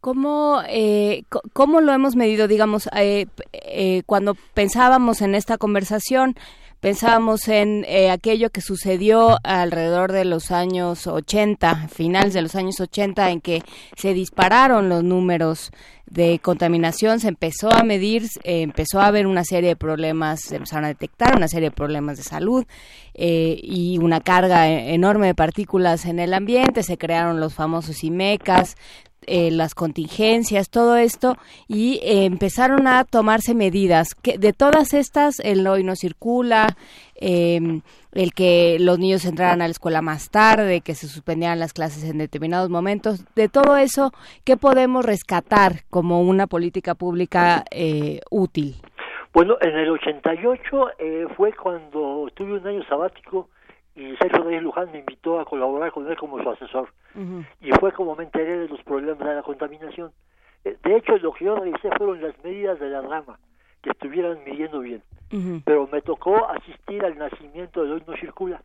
¿Cómo, 0.00 0.60
eh, 0.68 1.22
¿Cómo 1.54 1.80
lo 1.80 1.92
hemos 1.92 2.14
medido, 2.14 2.46
digamos, 2.46 2.88
eh, 2.94 3.26
eh, 3.52 4.02
cuando 4.04 4.34
pensábamos 4.52 5.22
en 5.22 5.34
esta 5.34 5.56
conversación? 5.56 6.34
Pensábamos 6.84 7.48
en 7.48 7.86
eh, 7.88 8.10
aquello 8.10 8.50
que 8.50 8.60
sucedió 8.60 9.38
alrededor 9.42 10.12
de 10.12 10.26
los 10.26 10.50
años 10.50 11.06
80, 11.06 11.88
finales 11.88 12.34
de 12.34 12.42
los 12.42 12.54
años 12.56 12.78
80, 12.78 13.30
en 13.30 13.40
que 13.40 13.62
se 13.96 14.12
dispararon 14.12 14.90
los 14.90 15.02
números 15.02 15.70
de 16.04 16.38
contaminación, 16.40 17.20
se 17.20 17.28
empezó 17.28 17.72
a 17.72 17.84
medir, 17.84 18.24
eh, 18.42 18.60
empezó 18.60 19.00
a 19.00 19.06
haber 19.06 19.26
una 19.26 19.44
serie 19.44 19.70
de 19.70 19.76
problemas, 19.76 20.42
se 20.42 20.56
empezaron 20.56 20.84
a 20.84 20.88
detectar 20.88 21.34
una 21.34 21.48
serie 21.48 21.70
de 21.70 21.74
problemas 21.74 22.18
de 22.18 22.22
salud 22.22 22.66
eh, 23.14 23.58
y 23.62 23.96
una 23.96 24.20
carga 24.20 24.68
enorme 24.68 25.28
de 25.28 25.34
partículas 25.34 26.04
en 26.04 26.18
el 26.18 26.34
ambiente, 26.34 26.82
se 26.82 26.98
crearon 26.98 27.40
los 27.40 27.54
famosos 27.54 28.04
IMECAS, 28.04 28.76
eh, 29.26 29.50
las 29.50 29.74
contingencias, 29.74 30.70
todo 30.70 30.96
esto, 30.96 31.36
y 31.68 32.00
eh, 32.02 32.24
empezaron 32.24 32.86
a 32.86 33.04
tomarse 33.04 33.54
medidas. 33.54 34.14
Que 34.14 34.38
de 34.38 34.52
todas 34.52 34.94
estas, 34.94 35.40
el 35.40 35.66
hoy 35.66 35.84
no 35.84 35.96
circula, 35.96 36.76
eh, 37.16 37.80
el 38.12 38.32
que 38.32 38.78
los 38.80 38.98
niños 38.98 39.24
entraran 39.24 39.60
a 39.62 39.66
la 39.66 39.70
escuela 39.70 40.02
más 40.02 40.30
tarde, 40.30 40.80
que 40.80 40.94
se 40.94 41.08
suspendieran 41.08 41.58
las 41.58 41.72
clases 41.72 42.04
en 42.04 42.18
determinados 42.18 42.70
momentos, 42.70 43.24
de 43.34 43.48
todo 43.48 43.76
eso, 43.76 44.12
¿qué 44.44 44.56
podemos 44.56 45.04
rescatar 45.04 45.84
como 45.90 46.20
una 46.20 46.46
política 46.46 46.94
pública 46.94 47.64
eh, 47.70 48.20
útil? 48.30 48.76
Bueno, 49.32 49.56
en 49.60 49.76
el 49.76 49.90
88 49.90 50.90
eh, 50.98 51.26
fue 51.36 51.52
cuando 51.52 52.28
tuve 52.34 52.58
un 52.58 52.66
año 52.66 52.84
sabático 52.88 53.48
y 53.94 54.16
Sergio 54.16 54.42
Reyes 54.42 54.62
Luján 54.62 54.90
me 54.90 54.98
invitó 54.98 55.38
a 55.38 55.44
colaborar 55.44 55.92
con 55.92 56.10
él 56.10 56.16
como 56.16 56.42
su 56.42 56.50
asesor. 56.50 56.88
Y 57.60 57.70
fue 57.78 57.92
como 57.92 58.16
me 58.16 58.24
enteré 58.24 58.58
de 58.58 58.68
los 58.68 58.82
problemas 58.82 59.26
de 59.26 59.34
la 59.34 59.42
contaminación. 59.42 60.10
Eh, 60.64 60.76
de 60.82 60.96
hecho, 60.96 61.16
lo 61.18 61.32
que 61.32 61.44
yo 61.44 61.56
revisé 61.56 61.90
fueron 61.96 62.20
las 62.20 62.34
medidas 62.42 62.80
de 62.80 62.88
la 62.88 63.02
rama, 63.02 63.38
que 63.82 63.90
estuvieran 63.90 64.42
midiendo 64.44 64.80
bien. 64.80 65.02
Pero 65.64 65.88
me 65.90 66.00
tocó 66.00 66.48
asistir 66.48 67.04
al 67.04 67.18
nacimiento 67.18 67.82
del 67.82 67.92
Hoy 67.92 68.02
No 68.06 68.16
Circula, 68.16 68.62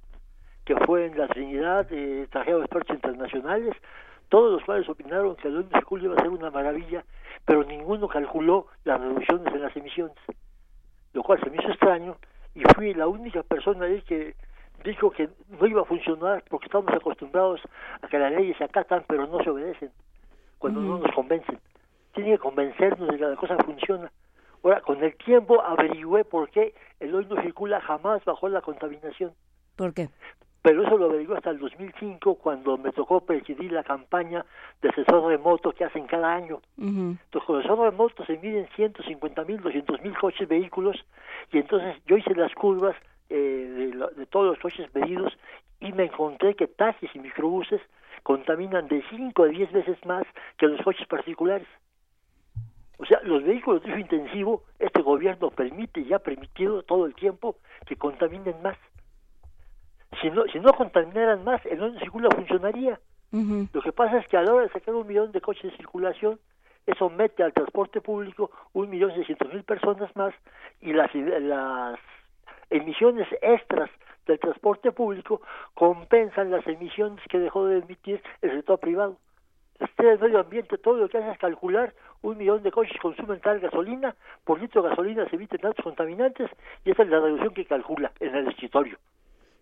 que 0.66 0.76
fue 0.78 1.06
en 1.06 1.18
la 1.18 1.28
Trinidad, 1.28 1.88
eh, 1.92 2.28
trajeron 2.32 2.62
expertos 2.62 2.96
internacionales, 2.96 3.76
todos 4.30 4.54
los 4.54 4.64
cuales 4.64 4.88
opinaron 4.90 5.36
que 5.36 5.48
el 5.48 5.58
Hoy 5.58 5.68
No 5.72 5.80
Circula 5.80 6.04
iba 6.06 6.16
a 6.16 6.22
ser 6.22 6.30
una 6.30 6.50
maravilla, 6.50 7.04
pero 7.46 7.64
ninguno 7.64 8.08
calculó 8.08 8.68
las 8.84 9.00
reducciones 9.00 9.54
en 9.54 9.62
las 9.62 9.76
emisiones, 9.76 10.18
lo 11.14 11.22
cual 11.24 11.40
se 11.44 11.50
me 11.50 11.58
hizo 11.58 11.70
extraño 11.70 12.18
y 12.56 12.62
fui 12.76 12.94
la 12.94 13.08
única 13.08 13.44
persona 13.44 13.86
ahí 13.86 14.02
que 14.02 14.36
dijo 14.84 15.12
que 15.12 15.30
no 15.60 15.68
iba 15.68 15.82
a 15.82 15.86
funcionar 15.86 16.44
porque 16.50 16.66
estamos 16.66 16.92
acostumbrados 16.94 17.62
a 18.02 18.08
que 18.08 18.20
las 18.20 18.32
leyes 18.32 18.58
se 18.58 18.64
acatan 18.64 19.04
pero 19.08 19.28
no 19.28 19.44
se 19.44 19.50
obedecen 19.50 19.92
cuando 20.58 20.82
no 20.82 21.00
nos 21.00 21.12
convencen. 21.14 21.60
Tiene 22.14 22.32
que 22.32 22.38
convencernos 22.38 23.08
de 23.08 23.18
que 23.18 23.26
la 23.26 23.36
cosa 23.36 23.58
funciona. 23.64 24.12
Ahora, 24.64 24.82
con 24.82 25.02
el 25.04 25.16
tiempo 25.16 25.62
averigüé 25.62 26.26
por 26.26 26.50
qué 26.50 26.74
el 27.00 27.16
hoy 27.16 27.26
no 27.30 27.42
circula 27.42 27.80
jamás 27.80 28.24
bajó 28.26 28.50
la 28.50 28.62
contaminación. 28.62 29.32
¿Por 29.76 29.94
qué? 29.94 30.10
Pero 30.62 30.84
eso 30.84 30.98
lo 30.98 31.06
averigué 31.06 31.36
hasta 31.36 31.52
el 31.52 31.60
2005 31.60 32.36
cuando 32.36 32.78
me 32.78 32.92
tocó 32.92 33.22
presidir 33.22 33.72
la 33.72 33.84
campaña 33.84 34.46
de 34.82 34.90
asesor 34.90 35.26
remoto 35.30 35.72
que 35.72 35.86
hacen 35.86 36.06
cada 36.06 36.34
año. 36.34 36.60
Entonces, 36.78 37.44
con 37.46 37.56
el 37.56 37.62
asesor 37.62 37.80
remoto 37.80 38.26
se 38.26 38.38
miden 38.38 38.68
150 38.76 39.46
mil, 39.46 39.62
200 39.62 40.02
mil 40.02 40.18
coches, 40.18 40.48
vehículos, 40.50 40.98
y 41.54 41.60
entonces 41.60 41.96
yo 42.06 42.18
hice 42.18 42.36
las 42.36 42.54
curvas 42.56 42.96
eh, 43.30 43.92
de, 44.16 44.26
todos 44.26 44.48
los 44.48 44.60
coches 44.60 44.94
medidos 44.94 45.32
y 45.80 45.92
me 45.94 46.06
encontré 46.06 46.56
que 46.56 46.68
taxis 46.68 47.10
y 47.16 47.20
microbuses 47.20 47.82
contaminan 48.24 48.88
de 48.88 49.04
5 49.10 49.44
a 49.44 49.48
10 49.48 49.72
veces 49.72 50.06
más 50.06 50.26
que 50.58 50.68
los 50.68 50.82
coches 50.82 51.08
particulares. 51.08 51.68
O 52.98 53.06
sea, 53.06 53.20
los 53.24 53.44
vehículos 53.44 53.82
de 53.84 53.92
uso 53.92 54.00
intensivo, 54.00 54.64
este 54.78 55.02
gobierno 55.02 55.52
permite 55.52 56.02
y 56.02 56.12
ha 56.12 56.20
permitido 56.20 56.84
todo 56.84 57.06
el 57.06 57.16
tiempo 57.16 57.56
que 57.86 57.96
contaminen 57.96 58.62
más. 58.62 58.78
Si 60.22 60.30
no, 60.30 60.44
si 60.52 60.60
no 60.60 60.74
contaminaran 60.74 61.44
más, 61.44 61.66
el 61.66 61.82
orden 61.82 62.00
circula 62.00 62.30
funcionaría. 62.30 63.00
Lo 63.32 63.82
que 63.82 63.92
pasa 63.92 64.18
es 64.18 64.28
que 64.28 64.38
a 64.38 64.42
la 64.42 64.54
hora 64.54 64.66
de 64.66 64.72
sacar 64.72 64.96
un 64.96 65.08
millón 65.08 65.32
de 65.32 65.40
coches 65.40 65.72
de 65.72 65.78
circulación, 65.78 66.40
eso 66.88 67.10
mete 67.10 67.44
al 67.44 67.54
transporte 67.54 68.02
público 68.02 68.50
un 68.74 68.90
millón 68.90 69.14
seiscientos 69.14 69.54
mil 69.54 69.64
personas 69.64 70.14
más 70.16 70.34
y 70.82 70.92
las, 70.92 71.14
las 71.14 72.00
emisiones 72.70 73.28
extras 73.42 73.90
del 74.26 74.40
transporte 74.40 74.92
público 74.92 75.42
compensan 75.74 76.52
las 76.52 76.66
emisiones 76.68 77.20
que 77.30 77.40
dejó 77.40 77.66
de 77.66 77.80
emitir 77.80 78.22
el 78.42 78.52
sector 78.52 78.80
privado. 78.80 79.18
Este 79.80 80.12
el 80.12 80.20
medio 80.20 80.40
ambiente 80.40 80.78
todo 80.78 80.98
lo 80.98 81.10
que 81.10 81.18
hace 81.18 81.32
es 81.32 81.38
calcular 81.40 81.94
un 82.22 82.38
millón 82.38 82.62
de 82.64 82.72
coches 82.72 83.00
consumen 83.02 83.40
tal 83.40 83.60
gasolina, 83.60 84.14
por 84.44 84.60
litro 84.60 84.82
de 84.82 84.90
gasolina 84.90 85.28
se 85.30 85.38
emiten 85.38 85.62
tantos 85.62 85.84
contaminantes 85.84 86.50
y 86.84 86.92
esa 86.92 87.04
es 87.04 87.10
la 87.10 87.20
reducción 87.20 87.54
que 87.54 87.66
calcula 87.66 88.12
en 88.20 88.36
el 88.36 88.48
escritorio. 88.50 88.98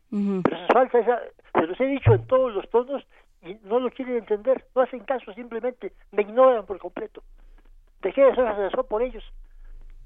Pero 0.09 0.55
eso 0.55 0.65
es 0.65 0.73
falsa, 0.73 0.99
esa, 0.99 1.21
se 1.53 1.67
los 1.67 1.79
he 1.79 1.85
dicho 1.85 2.13
en 2.13 2.25
todos 2.25 2.53
los 2.53 2.67
tonos 2.69 3.05
y 3.43 3.55
no 3.65 3.79
lo 3.79 3.91
quieren 3.91 4.17
entender, 4.17 4.65
no 4.75 4.81
hacen 4.81 5.01
caso, 5.01 5.31
simplemente 5.33 5.93
me 6.11 6.23
ignoran 6.23 6.65
por 6.65 6.79
completo. 6.79 7.21
Dejé 8.01 8.23
de 8.23 8.35
ser 8.35 8.47
asesor 8.47 8.87
por 8.87 9.01
ellos. 9.03 9.23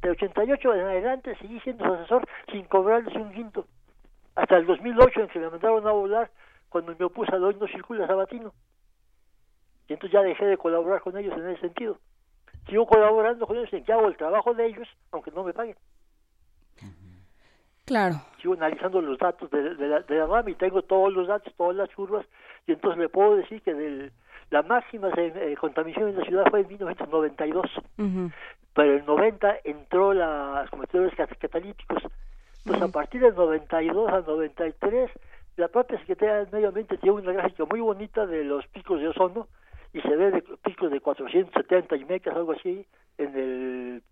De 0.01 0.09
88 0.09 0.73
en 0.73 0.81
adelante 0.81 1.35
seguí 1.37 1.59
siendo 1.59 1.85
su 1.85 1.93
asesor 1.93 2.27
sin 2.51 2.65
cobrarles 2.65 3.15
un 3.15 3.31
quinto. 3.31 3.67
Hasta 4.35 4.57
el 4.57 4.65
2008 4.65 5.21
en 5.21 5.27
que 5.27 5.39
me 5.39 5.49
mandaron 5.49 5.87
a 5.87 5.91
volar 5.91 6.31
cuando 6.69 6.95
me 6.97 7.05
opuse 7.05 7.35
al 7.35 7.43
hoy 7.43 7.55
no 7.59 7.67
circula 7.67 8.07
sabatino. 8.07 8.53
Y 9.87 9.93
entonces 9.93 10.13
ya 10.13 10.23
dejé 10.23 10.45
de 10.45 10.57
colaborar 10.57 11.01
con 11.01 11.17
ellos 11.17 11.37
en 11.37 11.49
ese 11.49 11.61
sentido. 11.61 11.97
Sigo 12.67 12.87
colaborando 12.87 13.45
con 13.45 13.57
ellos 13.57 13.71
en 13.73 13.83
que 13.83 13.93
hago 13.93 14.07
el 14.07 14.17
trabajo 14.17 14.53
de 14.53 14.67
ellos, 14.67 14.87
aunque 15.11 15.31
no 15.31 15.43
me 15.43 15.53
paguen. 15.53 15.75
Claro. 17.85 18.15
Sigo 18.41 18.53
analizando 18.53 19.01
los 19.01 19.17
datos 19.17 19.51
de, 19.51 19.75
de, 19.75 19.87
la, 19.87 19.99
de 19.99 20.15
la 20.15 20.25
RAM 20.25 20.47
y 20.47 20.55
tengo 20.55 20.81
todos 20.83 21.11
los 21.11 21.27
datos, 21.27 21.53
todas 21.57 21.75
las 21.75 21.89
curvas, 21.93 22.25
y 22.65 22.71
entonces 22.71 22.99
le 22.99 23.09
puedo 23.09 23.35
decir 23.35 23.61
que 23.61 23.73
del, 23.73 24.13
la 24.51 24.61
máxima 24.63 25.09
eh, 25.17 25.55
contaminación 25.59 26.09
en 26.09 26.17
la 26.17 26.25
ciudad 26.25 26.45
fue 26.49 26.59
en 26.59 26.67
1992. 26.67 27.65
Pero 28.73 28.97
en 28.97 29.05
90 29.05 29.55
entró 29.63 30.13
las 30.13 30.69
cometedores 30.69 31.13
catalíticos. 31.15 32.03
Entonces, 32.59 32.83
a 32.83 32.91
partir 32.91 33.21
del 33.21 33.33
92 33.33 34.11
al 34.11 34.25
93, 34.25 35.09
la 35.55 35.67
propia 35.69 35.97
Secretaría 35.99 36.35
del 36.35 36.51
Medio 36.51 36.67
Ambiente 36.67 36.97
tiene 36.97 37.21
una 37.21 37.31
gráfica 37.31 37.65
muy 37.65 37.79
bonita 37.79 38.25
de 38.25 38.43
los 38.43 38.67
picos 38.67 38.99
de 38.99 39.07
ozono 39.07 39.47
y 39.93 40.01
se 40.01 40.15
ve 40.15 40.31
de 40.31 40.43
picos 40.63 40.91
de 40.91 40.99
470 40.99 41.95
y 41.95 42.05
mecas, 42.05 42.35
algo 42.35 42.51
así, 42.51 42.85
en 43.17 43.35
el, 43.35 44.03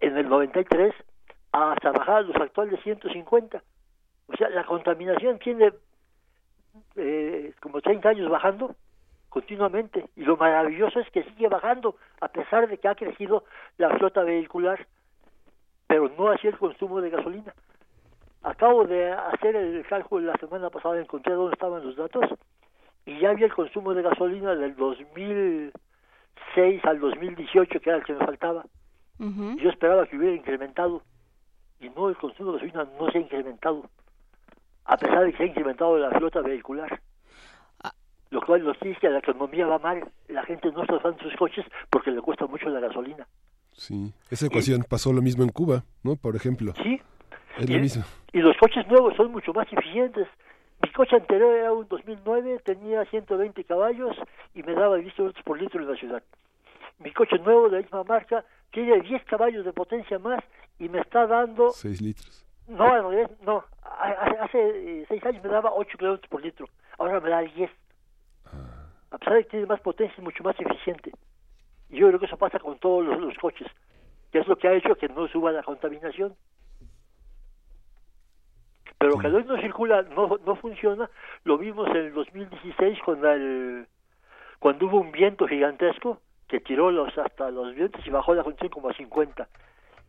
en 0.00 0.16
el 0.16 0.28
93 0.28 0.92
hasta 1.52 1.92
bajar 1.92 2.16
a 2.16 2.22
los 2.22 2.36
actuales 2.36 2.80
150. 2.82 3.62
O 4.26 4.36
sea, 4.36 4.48
la 4.50 4.64
contaminación 4.64 5.38
tiene 5.38 5.72
eh, 6.96 7.52
como 7.60 7.80
30 7.80 8.08
años 8.08 8.28
bajando 8.28 8.74
continuamente 9.36 10.08
y 10.16 10.24
lo 10.24 10.38
maravilloso 10.38 10.98
es 10.98 11.10
que 11.10 11.22
sigue 11.24 11.48
bajando 11.48 11.96
a 12.22 12.28
pesar 12.28 12.66
de 12.68 12.78
que 12.78 12.88
ha 12.88 12.94
crecido 12.94 13.44
la 13.76 13.90
flota 13.98 14.22
vehicular, 14.22 14.86
pero 15.86 16.10
no 16.16 16.30
así 16.30 16.46
el 16.46 16.56
consumo 16.56 17.02
de 17.02 17.10
gasolina. 17.10 17.52
Acabo 18.42 18.86
de 18.86 19.12
hacer 19.12 19.54
el 19.54 19.86
cálculo 19.86 20.32
la 20.32 20.38
semana 20.38 20.70
pasada, 20.70 20.98
encontré 20.98 21.34
dónde 21.34 21.52
estaban 21.52 21.84
los 21.84 21.96
datos 21.96 22.24
y 23.04 23.18
ya 23.18 23.34
vi 23.34 23.44
el 23.44 23.52
consumo 23.52 23.92
de 23.92 24.00
gasolina 24.00 24.54
del 24.54 24.74
2006 24.74 26.84
al 26.86 26.98
2018, 26.98 27.78
que 27.78 27.90
era 27.90 27.98
el 27.98 28.04
que 28.04 28.14
me 28.14 28.24
faltaba. 28.24 28.64
Yo 29.18 29.68
esperaba 29.68 30.06
que 30.06 30.16
hubiera 30.16 30.34
incrementado 30.34 31.02
y 31.78 31.90
no, 31.90 32.08
el 32.08 32.16
consumo 32.16 32.52
de 32.52 32.60
gasolina 32.60 32.88
no 32.98 33.10
se 33.10 33.18
ha 33.18 33.20
incrementado, 33.20 33.84
a 34.86 34.96
pesar 34.96 35.24
de 35.24 35.32
que 35.32 35.36
se 35.36 35.42
ha 35.42 35.46
incrementado 35.48 35.98
la 35.98 36.10
flota 36.12 36.40
vehicular. 36.40 37.02
Lo 38.30 38.40
cual 38.40 38.64
nos 38.64 38.78
dice 38.80 38.98
que 39.00 39.08
la 39.08 39.18
economía 39.18 39.66
va 39.66 39.78
mal, 39.78 40.10
la 40.28 40.42
gente 40.44 40.70
no 40.72 40.82
está 40.82 40.96
usando 40.96 41.22
sus 41.22 41.34
coches 41.36 41.64
porque 41.90 42.10
le 42.10 42.20
cuesta 42.20 42.46
mucho 42.46 42.68
la 42.68 42.80
gasolina. 42.80 43.26
Sí, 43.72 44.12
esa 44.30 44.46
ecuación 44.46 44.84
pasó 44.88 45.12
lo 45.12 45.22
mismo 45.22 45.44
en 45.44 45.50
Cuba, 45.50 45.84
¿no? 46.02 46.16
Por 46.16 46.34
ejemplo. 46.34 46.72
Sí. 46.82 47.00
Es 47.58 47.70
lo 47.70 47.78
mismo. 47.78 48.04
Y 48.32 48.38
los 48.40 48.56
coches 48.58 48.86
nuevos 48.88 49.14
son 49.16 49.32
mucho 49.32 49.52
más 49.52 49.66
eficientes. 49.72 50.26
Mi 50.82 50.90
coche 50.92 51.16
anterior 51.16 51.54
era 51.54 51.72
un 51.72 51.88
2009, 51.88 52.60
tenía 52.64 53.04
120 53.06 53.64
caballos 53.64 54.16
y 54.54 54.62
me 54.62 54.74
daba 54.74 54.96
10 54.96 55.18
euros 55.18 55.34
por 55.44 55.60
litro 55.60 55.80
en 55.80 55.90
la 55.90 55.96
ciudad. 55.96 56.22
Mi 56.98 57.12
coche 57.12 57.38
nuevo 57.38 57.68
de 57.68 57.76
la 57.76 57.82
misma 57.82 58.04
marca 58.04 58.44
tiene 58.72 59.00
10 59.00 59.24
caballos 59.24 59.64
de 59.64 59.72
potencia 59.72 60.18
más 60.18 60.42
y 60.78 60.88
me 60.88 61.00
está 61.00 61.26
dando... 61.26 61.70
6 61.70 62.00
litros. 62.02 62.46
No, 62.68 63.12
no, 63.42 63.64
hace 64.40 65.06
6 65.08 65.22
eh, 65.22 65.28
años 65.28 65.44
me 65.44 65.50
daba 65.50 65.72
8 65.72 65.96
kilómetros 65.96 66.28
por 66.28 66.42
litro, 66.42 66.68
ahora 66.98 67.20
me 67.20 67.30
da 67.30 67.40
10. 67.40 67.70
Ah. 68.52 68.86
A 69.10 69.18
pesar 69.18 69.34
de 69.34 69.44
que 69.44 69.50
tiene 69.50 69.66
más 69.66 69.80
potencia, 69.80 70.14
es 70.16 70.22
mucho 70.22 70.42
más 70.42 70.58
eficiente. 70.58 71.12
Y 71.88 71.98
yo 71.98 72.08
creo 72.08 72.18
que 72.18 72.26
eso 72.26 72.36
pasa 72.36 72.58
con 72.58 72.78
todos 72.78 73.04
los, 73.06 73.36
coches, 73.38 73.68
que 74.32 74.40
es 74.40 74.46
lo 74.46 74.56
que 74.56 74.68
ha 74.68 74.74
hecho 74.74 74.96
que 74.96 75.08
no 75.08 75.28
suba 75.28 75.52
la 75.52 75.62
contaminación. 75.62 76.34
Pero 78.98 79.18
que 79.18 79.26
hoy 79.28 79.44
no 79.44 79.60
circula, 79.60 80.02
no, 80.02 80.38
no 80.44 80.56
funciona, 80.56 81.08
lo 81.44 81.58
vimos 81.58 81.88
en 81.90 81.96
el 81.96 82.14
2016 82.14 82.98
cuando, 83.04 83.30
el, 83.30 83.86
cuando 84.58 84.86
hubo 84.86 85.00
un 85.00 85.12
viento 85.12 85.46
gigantesco 85.46 86.20
que 86.48 86.60
tiró 86.60 86.90
los 86.90 87.16
hasta 87.18 87.50
los 87.50 87.74
vientos 87.74 88.06
y 88.06 88.10
bajó 88.10 88.34
la 88.34 88.42
condición 88.42 88.70
como 88.70 88.88
a 88.88 88.94
50 88.94 89.48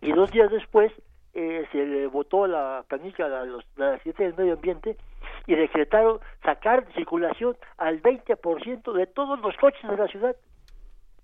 y 0.01 0.11
dos 0.11 0.31
días 0.31 0.51
después 0.51 0.91
eh, 1.39 1.67
se 1.71 1.85
le 1.85 2.07
votó 2.07 2.47
la 2.47 2.83
canica 2.87 3.25
a 3.25 3.45
los, 3.45 3.63
la 3.75 3.95
Secretaría 3.97 4.29
del 4.29 4.37
Medio 4.39 4.53
Ambiente 4.53 4.97
y 5.45 5.53
decretaron 5.53 6.19
sacar 6.43 6.83
circulación 6.95 7.55
al 7.77 8.01
20% 8.01 8.91
de 8.91 9.05
todos 9.05 9.39
los 9.39 9.55
coches 9.57 9.87
de 9.87 9.97
la 9.97 10.07
ciudad. 10.07 10.35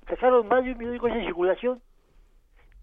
Sacaron 0.07 0.47
más 0.47 0.63
de 0.63 0.73
un 0.73 0.77
millón 0.77 0.93
de 0.93 0.99
coches 0.99 1.17
de 1.17 1.25
circulación 1.25 1.81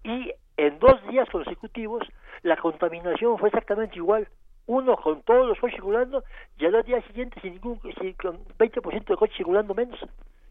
y 0.02 0.32
en 0.56 0.80
dos 0.80 1.06
días 1.06 1.30
consecutivos 1.30 2.02
la 2.42 2.56
contaminación 2.56 3.38
fue 3.38 3.48
exactamente 3.50 3.94
igual. 3.94 4.26
Uno 4.66 4.96
con 4.96 5.22
todos 5.22 5.46
los 5.46 5.58
coches 5.60 5.76
circulando 5.76 6.24
y 6.58 6.66
al 6.66 6.82
día 6.82 7.00
siguiente 7.02 7.40
sin 7.40 7.52
ningún, 7.52 7.80
sin, 8.00 8.12
con 8.14 8.44
20% 8.58 9.04
de 9.04 9.16
coches 9.16 9.36
circulando 9.36 9.72
menos. 9.72 10.00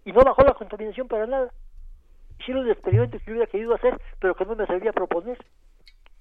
Y 0.05 0.13
no 0.13 0.21
bajó 0.21 0.43
la 0.43 0.53
contaminación 0.53 1.09
para 1.09 1.27
nada 1.27 1.51
hicieron 2.39 2.65
el 2.65 2.71
experimento 2.71 3.19
que 3.19 3.25
yo 3.25 3.31
hubiera 3.33 3.51
querido 3.51 3.75
hacer, 3.75 3.99
pero 4.19 4.33
que 4.33 4.45
no 4.45 4.55
me 4.55 4.65
servía 4.65 4.93
proponer. 4.93 5.37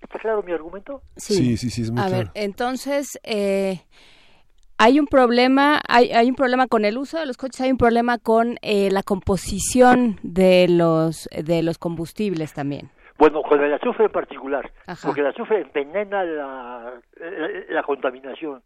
¿Está 0.00 0.18
claro 0.18 0.42
mi 0.42 0.52
argumento? 0.52 1.02
Sí, 1.16 1.56
sí, 1.56 1.70
sí, 1.70 1.82
es 1.82 1.90
muy 1.90 2.02
A 2.02 2.08
ver, 2.08 2.28
entonces, 2.34 3.18
eh, 3.24 3.80
hay 4.78 5.00
un 5.00 5.06
problema, 5.06 5.80
hay, 5.88 6.10
hay 6.12 6.28
un 6.28 6.36
problema 6.36 6.68
con 6.68 6.84
el 6.84 6.96
uso 6.96 7.18
de 7.18 7.26
los 7.26 7.36
coches, 7.36 7.60
hay 7.60 7.72
un 7.72 7.78
problema 7.78 8.18
con 8.18 8.58
eh, 8.62 8.90
la 8.92 9.02
composición 9.02 10.18
de 10.22 10.66
los, 10.68 11.28
de 11.30 11.62
los 11.62 11.78
combustibles 11.78 12.54
también. 12.54 12.90
Bueno, 13.18 13.42
con 13.42 13.60
el 13.60 13.74
azufre 13.74 14.04
en 14.04 14.12
particular, 14.12 14.70
porque 15.02 15.20
el 15.20 15.26
azufre 15.26 15.62
envenena 15.62 16.22
la, 16.22 16.92
la, 17.68 17.82
contaminación. 17.82 18.62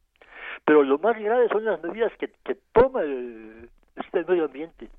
Pero 0.67 0.83
lo 0.83 0.99
más 0.99 1.19
grave 1.19 1.49
son 1.49 1.65
las 1.65 1.83
medidas 1.83 2.13
que, 2.19 2.29
que 2.45 2.59
toma 2.75 3.01
el, 3.01 3.71
el 4.13 4.27
medio 4.27 4.45
ambiente. 4.45 4.91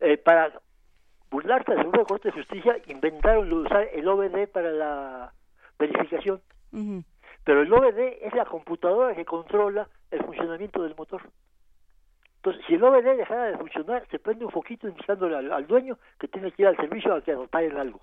Eh, 0.00 0.18
para 0.18 0.52
burlarse 1.30 1.72
del 1.72 1.84
Supremo 1.84 2.04
Corte 2.04 2.28
de 2.28 2.34
Justicia, 2.34 2.76
inventaron 2.88 3.50
usar 3.50 3.88
el 3.94 4.06
OBD 4.06 4.46
para 4.48 4.70
la 4.70 5.32
verificación. 5.78 6.40
Pero 7.44 7.62
el 7.62 7.72
OBD 7.72 8.18
es 8.22 8.34
la 8.34 8.44
computadora 8.44 9.14
que 9.14 9.24
controla 9.24 9.88
el 10.10 10.22
funcionamiento 10.24 10.82
del 10.82 10.94
motor. 10.96 11.22
Entonces, 12.36 12.64
si 12.66 12.74
el 12.74 12.84
OBD 12.84 13.16
dejara 13.16 13.44
de 13.46 13.58
funcionar, 13.58 14.06
se 14.10 14.18
prende 14.18 14.44
un 14.44 14.50
foquito 14.50 14.88
indicándole 14.88 15.36
al, 15.36 15.66
dueño 15.66 15.98
que 16.18 16.28
tiene 16.28 16.52
que 16.52 16.62
ir 16.62 16.68
al 16.68 16.76
servicio 16.76 17.14
a 17.14 17.22
que 17.22 17.32
en 17.32 17.76
algo. 17.76 18.00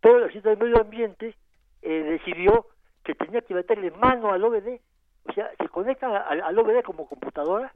Pero 0.00 0.18
la 0.18 0.28
Ciudad 0.28 0.56
del 0.56 0.58
Medio 0.58 0.80
Ambiente 0.80 1.36
eh, 1.82 2.02
decidió 2.02 2.66
que 3.04 3.14
tenía 3.14 3.40
que 3.42 3.54
meterle 3.54 3.90
mano 3.92 4.32
al 4.32 4.42
OBD. 4.42 4.80
O 5.28 5.32
sea, 5.32 5.50
se 5.56 5.68
conectan 5.68 6.12
al, 6.12 6.40
al 6.40 6.58
OBD 6.58 6.82
como 6.82 7.08
computadora 7.08 7.72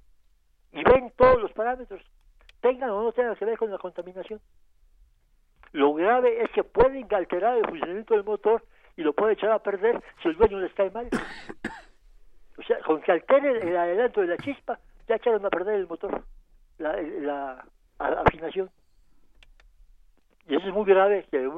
y 0.73 0.83
ven 0.83 1.13
todos 1.17 1.41
los 1.41 1.53
parámetros 1.53 2.03
tengan 2.65 2.91
o 2.91 3.03
no 3.03 3.13
tengan 3.13 3.37
que 3.37 3.45
ver 3.45 3.59
con 3.59 3.71
la 3.71 3.77
contaminación. 3.77 4.41
Lo 5.73 5.93
grave 5.93 6.43
es 6.43 6.51
que 6.53 6.65
pueden 6.65 7.07
alterar 7.13 7.59
el 7.59 7.67
funcionamiento 7.67 8.15
del 8.15 8.25
motor 8.25 8.65
y 8.97 9.03
lo 9.03 9.13
puede 9.13 9.35
echar 9.35 9.51
a 9.51 9.59
perder 9.59 10.03
si 10.23 10.29
el 10.29 10.37
dueño 10.37 10.61
les 10.61 10.73
cae 10.75 10.91
mal. 10.91 11.09
O 12.57 12.63
sea, 12.63 12.79
con 12.81 13.01
que 13.03 13.11
altere 13.11 13.69
el 13.69 13.77
adelanto 13.77 14.21
de 14.21 14.29
la 14.29 14.37
chispa, 14.37 14.79
ya 15.09 15.17
echaron 15.17 15.45
a 15.45 15.51
perder 15.51 15.75
el 15.75 15.89
motor, 15.89 16.25
la, 16.79 17.03
la, 17.03 17.65
afinación. 17.99 18.71
Y 20.47 20.55
eso 20.55 20.69
es 20.69 20.73
muy 20.73 20.85
grave. 20.85 21.27
Que 21.31 21.51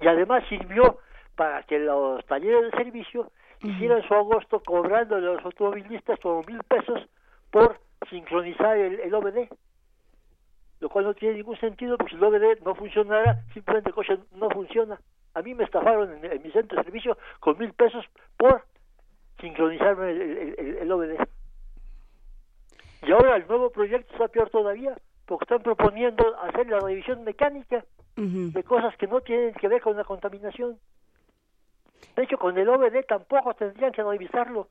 y 0.00 0.08
además 0.08 0.42
sirvió 0.48 0.98
para 1.36 1.62
que 1.64 1.78
los 1.78 2.24
talleres 2.24 2.70
de 2.70 2.78
servicio 2.78 3.30
hicieran 3.62 4.02
su 4.08 4.14
agosto 4.14 4.62
cobrando 4.62 5.16
a 5.16 5.20
los 5.20 5.44
automovilistas 5.44 6.18
como 6.20 6.42
mil 6.44 6.62
pesos 6.64 7.06
por 7.50 7.78
sincronizar 8.08 8.78
el, 8.78 9.00
el 9.00 9.14
OBD 9.14 9.50
lo 10.80 10.88
cual 10.88 11.04
no 11.04 11.14
tiene 11.14 11.36
ningún 11.36 11.58
sentido 11.58 11.96
porque 11.96 12.16
si 12.16 12.16
el 12.16 12.24
OBD 12.24 12.62
no 12.64 12.74
funcionara, 12.74 13.44
simplemente 13.52 13.90
el 13.90 13.94
coche 13.94 14.18
no 14.32 14.48
funciona. 14.50 14.98
A 15.34 15.42
mí 15.42 15.54
me 15.54 15.64
estafaron 15.64 16.24
en, 16.24 16.42
mi 16.42 16.50
centro 16.50 16.78
de 16.78 16.84
servicio 16.84 17.16
con 17.38 17.58
mil 17.58 17.72
pesos 17.72 18.04
por 18.36 18.64
sincronizarme 19.40 20.10
el, 20.10 20.20
el, 20.20 20.76
el, 20.78 20.92
OBD. 20.92 21.26
Y 23.06 23.12
ahora 23.12 23.36
el 23.36 23.46
nuevo 23.46 23.70
proyecto 23.70 24.12
está 24.12 24.28
peor 24.28 24.50
todavía, 24.50 24.96
porque 25.26 25.44
están 25.44 25.62
proponiendo 25.62 26.24
hacer 26.42 26.66
la 26.68 26.80
revisión 26.80 27.24
mecánica 27.24 27.84
de 28.16 28.64
cosas 28.64 28.94
que 28.98 29.06
no 29.06 29.22
tienen 29.22 29.54
que 29.54 29.66
ver 29.66 29.80
con 29.80 29.96
la 29.96 30.04
contaminación. 30.04 30.78
De 32.16 32.24
hecho, 32.24 32.36
con 32.36 32.58
el 32.58 32.68
OBD 32.68 33.06
tampoco 33.08 33.54
tendrían 33.54 33.92
que 33.92 34.02
revisarlo. 34.02 34.68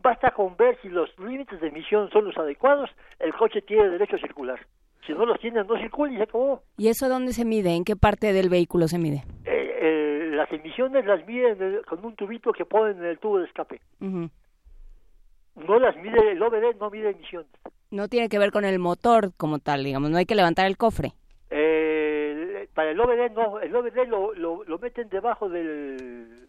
Basta 0.00 0.30
con 0.30 0.56
ver 0.56 0.78
si 0.80 0.88
los 0.88 1.16
límites 1.18 1.60
de 1.60 1.68
emisión 1.68 2.10
son 2.10 2.24
los 2.24 2.36
adecuados, 2.36 2.90
el 3.18 3.34
coche 3.34 3.62
tiene 3.62 3.88
derecho 3.88 4.16
a 4.16 4.20
circular. 4.20 4.58
Si 5.06 5.12
no 5.12 5.26
los 5.26 5.38
tiene, 5.40 5.64
no 5.64 5.76
circula 5.78 6.12
y 6.12 6.16
se 6.16 6.22
acabó. 6.24 6.62
¿Y 6.76 6.88
eso 6.88 7.08
dónde 7.08 7.32
se 7.32 7.44
mide? 7.44 7.74
¿En 7.74 7.84
qué 7.84 7.96
parte 7.96 8.32
del 8.32 8.48
vehículo 8.48 8.88
se 8.88 8.98
mide? 8.98 9.24
Eh, 9.44 9.67
las 10.38 10.52
emisiones 10.52 11.04
las 11.04 11.26
miden 11.26 11.82
con 11.82 12.04
un 12.04 12.14
tubito 12.14 12.52
que 12.52 12.64
ponen 12.64 12.98
en 12.98 13.06
el 13.06 13.18
tubo 13.18 13.38
de 13.38 13.46
escape. 13.46 13.80
No 14.00 15.78
las 15.80 15.96
mide, 15.96 16.30
el 16.30 16.40
OBD 16.40 16.78
no 16.78 16.90
mide 16.90 17.10
emisiones. 17.10 17.50
No 17.90 18.06
tiene 18.06 18.28
que 18.28 18.38
ver 18.38 18.52
con 18.52 18.64
el 18.64 18.78
motor 18.78 19.32
como 19.36 19.58
tal, 19.58 19.82
digamos, 19.82 20.10
no 20.10 20.16
hay 20.16 20.26
que 20.26 20.36
levantar 20.36 20.66
el 20.66 20.76
cofre. 20.76 21.12
Eh, 21.50 22.68
para 22.72 22.92
el 22.92 23.00
OBD 23.00 23.32
no, 23.34 23.58
el 23.58 23.74
OBD 23.74 24.06
lo, 24.06 24.32
lo, 24.34 24.62
lo 24.62 24.78
meten 24.78 25.08
debajo 25.08 25.48
del, 25.48 26.48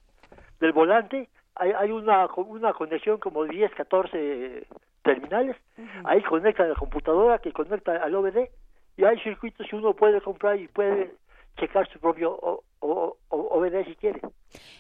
del 0.59 0.71
volante 0.71 1.27
hay, 1.55 1.71
hay 1.71 1.91
una, 1.91 2.27
una 2.35 2.73
conexión 2.73 3.17
como 3.17 3.43
10, 3.45 3.73
14 3.73 4.67
terminales, 5.01 5.57
ahí 6.03 6.21
conecta 6.21 6.65
la 6.65 6.75
computadora 6.75 7.39
que 7.39 7.51
conecta 7.51 7.95
al 8.03 8.13
OBD 8.13 8.49
y 8.97 9.03
hay 9.03 9.19
circuitos 9.21 9.67
que 9.67 9.75
uno 9.75 9.93
puede 9.93 10.21
comprar 10.21 10.59
y 10.59 10.67
puede 10.67 11.15
checar 11.57 11.89
su 11.89 11.99
propio 11.99 12.61
o, 12.79 13.17
o, 13.29 13.37
OBD 13.37 13.85
si 13.85 13.95
quiere. 13.95 14.21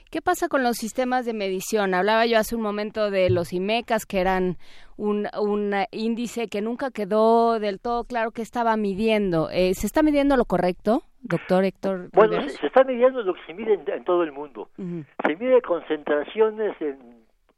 ¿Qué 0.09 0.21
pasa 0.21 0.47
con 0.47 0.63
los 0.63 0.77
sistemas 0.77 1.25
de 1.25 1.33
medición? 1.33 1.93
Hablaba 1.93 2.25
yo 2.25 2.37
hace 2.39 2.55
un 2.55 2.61
momento 2.61 3.11
de 3.11 3.29
los 3.29 3.53
IMECAS, 3.53 4.05
que 4.05 4.19
eran 4.19 4.57
un, 4.97 5.27
un 5.39 5.73
índice 5.91 6.47
que 6.47 6.61
nunca 6.61 6.89
quedó 6.91 7.59
del 7.59 7.79
todo 7.79 8.05
claro 8.05 8.31
que 8.31 8.41
estaba 8.41 8.75
midiendo. 8.75 9.49
Eh, 9.51 9.73
¿Se 9.75 9.85
está 9.85 10.01
midiendo 10.01 10.35
lo 10.35 10.45
correcto, 10.45 11.03
doctor 11.21 11.63
Héctor? 11.63 12.09
Bueno, 12.13 12.41
se, 12.49 12.65
está 12.65 12.83
midiendo 12.83 13.21
lo 13.21 13.33
que 13.35 13.41
se 13.45 13.53
mide 13.53 13.73
en, 13.73 14.03
todo 14.03 14.23
el 14.23 14.31
mundo. 14.31 14.69
Se 14.77 15.35
mide 15.35 15.61
concentraciones 15.61 16.75
en 16.81 16.97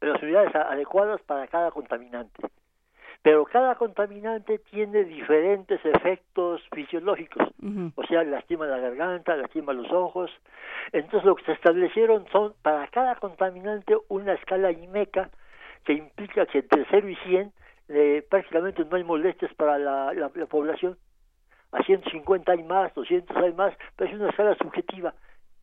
las 0.00 0.22
unidades 0.22 0.54
adecuadas 0.54 1.20
para 1.22 1.46
cada 1.46 1.70
contaminante 1.70 2.42
pero 3.22 3.44
cada 3.44 3.76
contaminante 3.76 4.58
tiene 4.58 5.04
diferentes 5.04 5.80
efectos 5.84 6.60
fisiológicos, 6.74 7.48
o 7.94 8.02
sea, 8.06 8.24
lastima 8.24 8.66
la 8.66 8.78
garganta, 8.78 9.36
lastima 9.36 9.72
los 9.72 9.90
ojos. 9.92 10.30
Entonces 10.92 11.24
lo 11.24 11.36
que 11.36 11.44
se 11.44 11.52
establecieron 11.52 12.26
son 12.32 12.54
para 12.62 12.88
cada 12.88 13.14
contaminante 13.16 13.96
una 14.08 14.32
escala 14.34 14.72
IMECA 14.72 15.30
que 15.84 15.92
implica 15.92 16.46
que 16.46 16.58
entre 16.58 16.84
0 16.90 17.08
y 17.08 17.16
100 17.16 17.52
eh, 17.88 18.26
prácticamente 18.28 18.84
no 18.84 18.96
hay 18.96 19.04
molestias 19.04 19.52
para 19.54 19.78
la, 19.78 20.12
la, 20.14 20.28
población. 20.46 20.96
A 21.72 21.82
150 21.82 22.52
hay 22.52 22.62
más, 22.64 22.92
200 22.94 23.36
hay 23.36 23.52
más, 23.52 23.74
pero 23.96 24.10
es 24.10 24.16
una 24.16 24.30
escala 24.30 24.54
subjetiva 24.56 25.14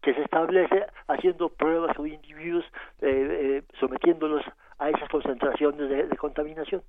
que 0.02 0.14
se 0.14 0.22
establece 0.22 0.86
haciendo 1.08 1.50
pruebas 1.50 1.96
con 1.96 2.08
individuos, 2.08 2.66
eh, 3.02 3.62
eh, 3.62 3.64
sometiéndolos 3.80 4.44
a 4.78 4.90
esas 4.90 5.10
concentraciones 5.10 5.90
de, 5.90 6.18
contaminación. 6.18 6.82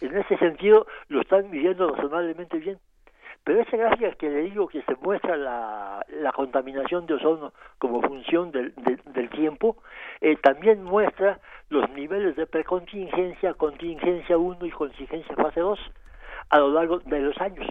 En 0.00 0.16
ese 0.16 0.36
sentido 0.38 0.86
lo 1.08 1.20
están 1.20 1.50
midiendo 1.50 1.88
razonablemente 1.88 2.58
bien. 2.58 2.78
Pero 3.44 3.60
esa 3.60 3.76
gráfica 3.76 4.12
que 4.12 4.30
le 4.30 4.42
digo 4.42 4.68
que 4.68 4.82
se 4.82 4.94
muestra 4.96 5.36
la, 5.36 6.04
la 6.08 6.32
contaminación 6.32 7.06
de 7.06 7.14
ozono 7.14 7.52
como 7.78 8.00
función 8.00 8.52
del, 8.52 8.72
del, 8.76 9.30
tiempo, 9.30 9.76
eh, 10.20 10.36
también 10.36 10.84
muestra 10.84 11.40
los 11.68 11.90
niveles 11.90 12.36
de 12.36 12.46
precontingencia, 12.46 13.54
contingencia 13.54 14.38
1 14.38 14.64
y 14.64 14.70
contingencia 14.70 15.34
fase 15.34 15.60
2 15.60 15.78
a 16.50 16.58
lo 16.58 16.70
largo 16.70 17.00
de 17.00 17.20
los 17.20 17.36
años. 17.40 17.66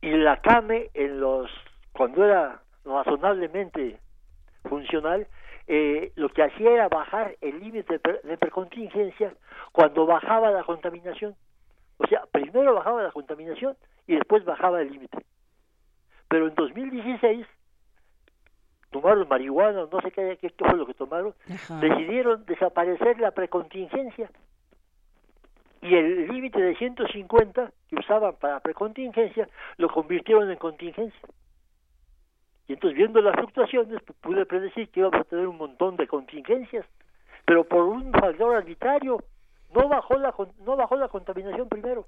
Y 0.00 0.10
la 0.12 0.40
CAME, 0.40 0.90
en 0.94 1.20
los, 1.20 1.50
cuando 1.92 2.24
era 2.24 2.60
razonablemente 2.84 3.98
funcional, 4.68 5.26
eh, 5.70 6.12
lo 6.16 6.30
que 6.30 6.42
hacía 6.42 6.70
era 6.70 6.88
bajar 6.88 7.36
el 7.42 7.60
límite 7.60 8.00
de, 8.24 8.38
precontingencia 8.38 9.34
cuando 9.70 10.06
bajaba 10.06 10.50
la 10.50 10.64
contaminación. 10.64 11.36
O 11.98 12.06
sea, 12.06 12.24
primero 12.32 12.74
bajaba 12.74 13.02
la 13.02 13.12
contaminación 13.12 13.76
y 14.06 14.14
después 14.14 14.44
bajaba 14.46 14.80
el 14.80 14.90
límite. 14.90 15.18
Pero 16.28 16.48
en 16.48 16.54
2016 16.54 17.46
tomaron 18.90 19.28
marihuana, 19.28 19.86
no 19.92 20.00
sé 20.00 20.10
qué, 20.10 20.38
qué 20.40 20.50
fue 20.56 20.74
lo 20.74 20.86
que 20.86 20.94
tomaron, 20.94 21.34
decidieron 21.80 22.46
desaparecer 22.46 23.20
la 23.20 23.32
precontingencia 23.32 24.30
y 25.82 25.94
el 25.94 26.28
límite 26.28 26.60
de 26.60 26.76
150 26.76 27.72
que 27.88 27.96
usaban 27.96 28.34
para 28.36 28.60
precontingencia 28.60 29.48
lo 29.76 29.88
convirtieron 29.88 30.50
en 30.50 30.56
contingencia. 30.56 31.20
Y 32.68 32.74
entonces 32.74 32.98
viendo 32.98 33.20
las 33.22 33.34
fluctuaciones 33.34 34.00
pude 34.20 34.44
predecir 34.44 34.90
que 34.90 35.00
íbamos 35.00 35.22
a 35.22 35.24
tener 35.24 35.48
un 35.48 35.56
montón 35.56 35.96
de 35.96 36.06
contingencias, 36.06 36.84
pero 37.46 37.64
por 37.64 37.84
un 37.84 38.12
factor 38.12 38.56
arbitrario 38.56 39.24
no 39.74 39.88
bajó 39.88 40.18
la 40.18 40.34
no 40.66 40.76
bajó 40.76 40.96
la 40.96 41.08
contaminación 41.08 41.66
primero. 41.70 42.06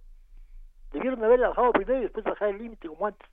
Debieron 0.92 1.24
haberla 1.24 1.48
bajado 1.48 1.72
primero 1.72 1.98
y 1.98 2.02
después 2.02 2.24
bajar 2.26 2.50
el 2.50 2.58
límite 2.58 2.88
como 2.88 3.06
antes. 3.06 3.26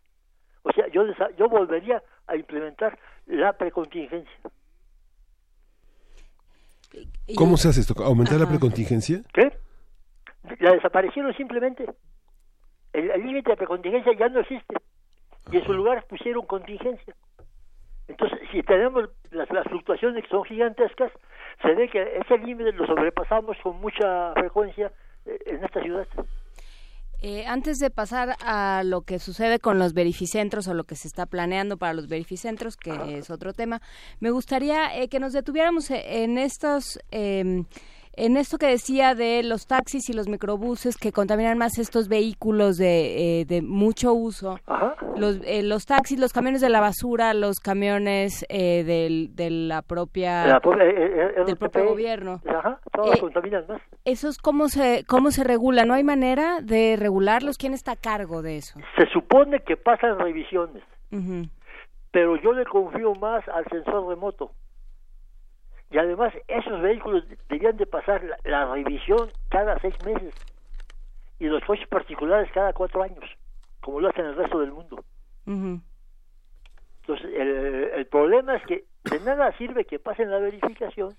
O 0.64 0.72
sea, 0.72 0.88
yo 0.88 1.04
yo 1.38 1.50
volvería 1.50 2.02
a 2.28 2.36
implementar 2.38 2.98
la 3.26 3.52
precontingencia. 3.52 4.40
¿Cómo 7.36 7.58
se 7.58 7.68
hace 7.68 7.82
esto? 7.82 7.94
¿Aumentar 8.06 8.40
la 8.40 8.48
precontingencia? 8.48 9.22
¿Qué? 9.34 9.52
La 10.60 10.72
desaparecieron 10.72 11.36
simplemente. 11.36 11.86
El 12.94 13.22
límite 13.22 13.52
de 13.52 13.58
precontingencia 13.58 14.14
ya 14.18 14.30
no 14.30 14.40
existe 14.40 14.78
y 15.52 15.58
en 15.58 15.66
su 15.66 15.74
lugar 15.74 16.06
pusieron 16.08 16.46
contingencia. 16.46 17.16
Entonces, 18.08 18.40
si 18.52 18.64
tenemos 18.64 19.10
las, 19.32 19.48
fluctuaciones 19.68 20.24
que 20.24 20.30
son 20.30 20.44
gigantescas, 20.46 21.12
se 21.62 21.74
ve 21.74 21.90
que 21.90 22.18
ese 22.18 22.38
límite 22.38 22.72
lo 22.72 22.86
sobrepasamos 22.86 23.58
con 23.62 23.80
mucha 23.82 24.34
frecuencia 24.34 24.92
eh, 25.26 25.38
en 25.46 25.64
esta 25.64 25.82
ciudad. 25.82 26.08
Eh, 27.20 27.46
antes 27.48 27.80
de 27.80 27.90
pasar 27.90 28.36
a 28.46 28.84
lo 28.84 29.02
que 29.02 29.18
sucede 29.18 29.58
con 29.58 29.80
los 29.80 29.94
verificentros 29.94 30.68
o 30.68 30.76
lo 30.76 30.84
que 30.84 30.96
se 30.96 31.08
está 31.08 31.26
planeando 31.26 31.78
para 31.78 31.94
los 31.94 32.08
verificentros, 32.08 32.78
que 32.78 33.18
es 33.18 33.32
otro 33.32 33.54
tema, 33.54 33.82
me 34.20 34.30
gustaría 34.30 34.96
eh, 34.96 35.10
que 35.10 35.20
nos 35.20 35.34
detuviéramos 35.34 35.90
en 35.90 36.38
estos... 36.38 37.00
Eh, 37.12 37.64
en 38.18 38.36
esto 38.36 38.58
que 38.58 38.68
decía 38.68 39.14
de 39.16 39.44
los 39.44 39.68
taxis 39.68 40.10
y 40.10 40.14
los 40.14 40.28
microbuses 40.28 40.98
que 40.98 41.12
contaminan 41.12 41.58
más 41.58 41.78
estos 41.78 42.10
vehículos 42.10 42.78
de, 42.78 43.42
eh, 43.42 43.46
de 43.46 43.62
mucho 43.62 44.14
uso, 44.14 44.60
Los, 45.16 45.40
eh, 45.46 45.64
los 45.64 45.86
taxis, 45.86 46.20
los 46.20 46.34
camiones 46.34 46.62
de 46.62 46.70
la 46.70 46.82
basura, 46.82 47.34
los 47.34 47.60
camiones 47.60 48.46
eh, 48.50 48.84
del, 48.84 49.36
de 49.36 49.52
la 49.52 49.82
propia 49.84 50.60
del 51.46 51.58
propio 51.58 51.86
gobierno, 51.86 52.42
Ajá, 52.48 52.80
todos 52.92 53.20
contaminan 53.20 53.66
más. 53.68 53.82
¿Esos 54.04 54.38
cómo 54.38 54.68
se 54.68 55.04
cómo 55.08 55.32
se 55.32 55.44
regula? 55.44 55.86
¿No 55.86 55.94
hay 55.94 56.04
manera 56.04 56.60
de 56.62 56.96
regularlos? 56.98 57.58
¿Quién 57.58 57.74
está 57.74 57.94
a 57.94 57.96
cargo 57.96 58.42
de 58.42 58.58
eso? 58.58 58.80
Se 58.98 59.06
supone 59.08 59.60
que 59.62 59.78
pasan 59.78 60.18
revisiones, 60.20 60.84
pero 62.12 62.36
yo 62.38 62.54
le 62.54 62.66
confío 62.66 63.14
más 63.16 63.48
al 63.48 63.66
sensor 63.70 64.08
remoto 64.08 64.52
y 65.90 65.98
además 65.98 66.34
esos 66.48 66.82
vehículos 66.82 67.24
debían 67.50 67.78
de 67.78 67.86
pasar 67.86 68.22
la, 68.44 68.66
revisión 68.74 69.30
cada 69.50 69.80
seis 69.80 69.96
meses 70.06 70.34
y 71.40 71.46
los 71.46 71.64
coches 71.64 71.88
particulares 71.88 72.52
cada 72.54 72.74
cuatro 72.74 73.04
años, 73.04 73.26
como 73.82 74.00
lo 74.00 74.10
hacen 74.10 74.26
el 74.26 74.36
resto 74.36 74.60
del 74.60 74.72
mundo. 74.72 75.04
Entonces, 75.46 77.26
el, 77.34 77.92
el, 77.96 78.06
problema 78.08 78.56
es 78.56 78.66
que 78.66 78.84
de 79.06 79.20
nada 79.22 79.56
sirve 79.58 79.86
que 79.86 79.98
pasen 79.98 80.30
la 80.30 80.40
verificación 80.40 81.16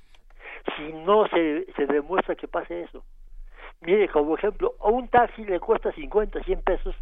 si 0.76 0.92
no 0.92 1.26
se, 1.28 1.66
se 1.74 1.86
demuestra 1.86 2.34
que 2.34 2.46
pase 2.46 2.82
eso. 2.82 3.04
Mire, 3.80 4.08
como 4.08 4.36
ejemplo, 4.36 4.74
a 4.80 4.88
un 4.88 5.08
taxi 5.08 5.44
le 5.44 5.60
cuesta 5.60 5.92
50, 5.92 6.42
100 6.42 6.62
pesos 6.62 6.94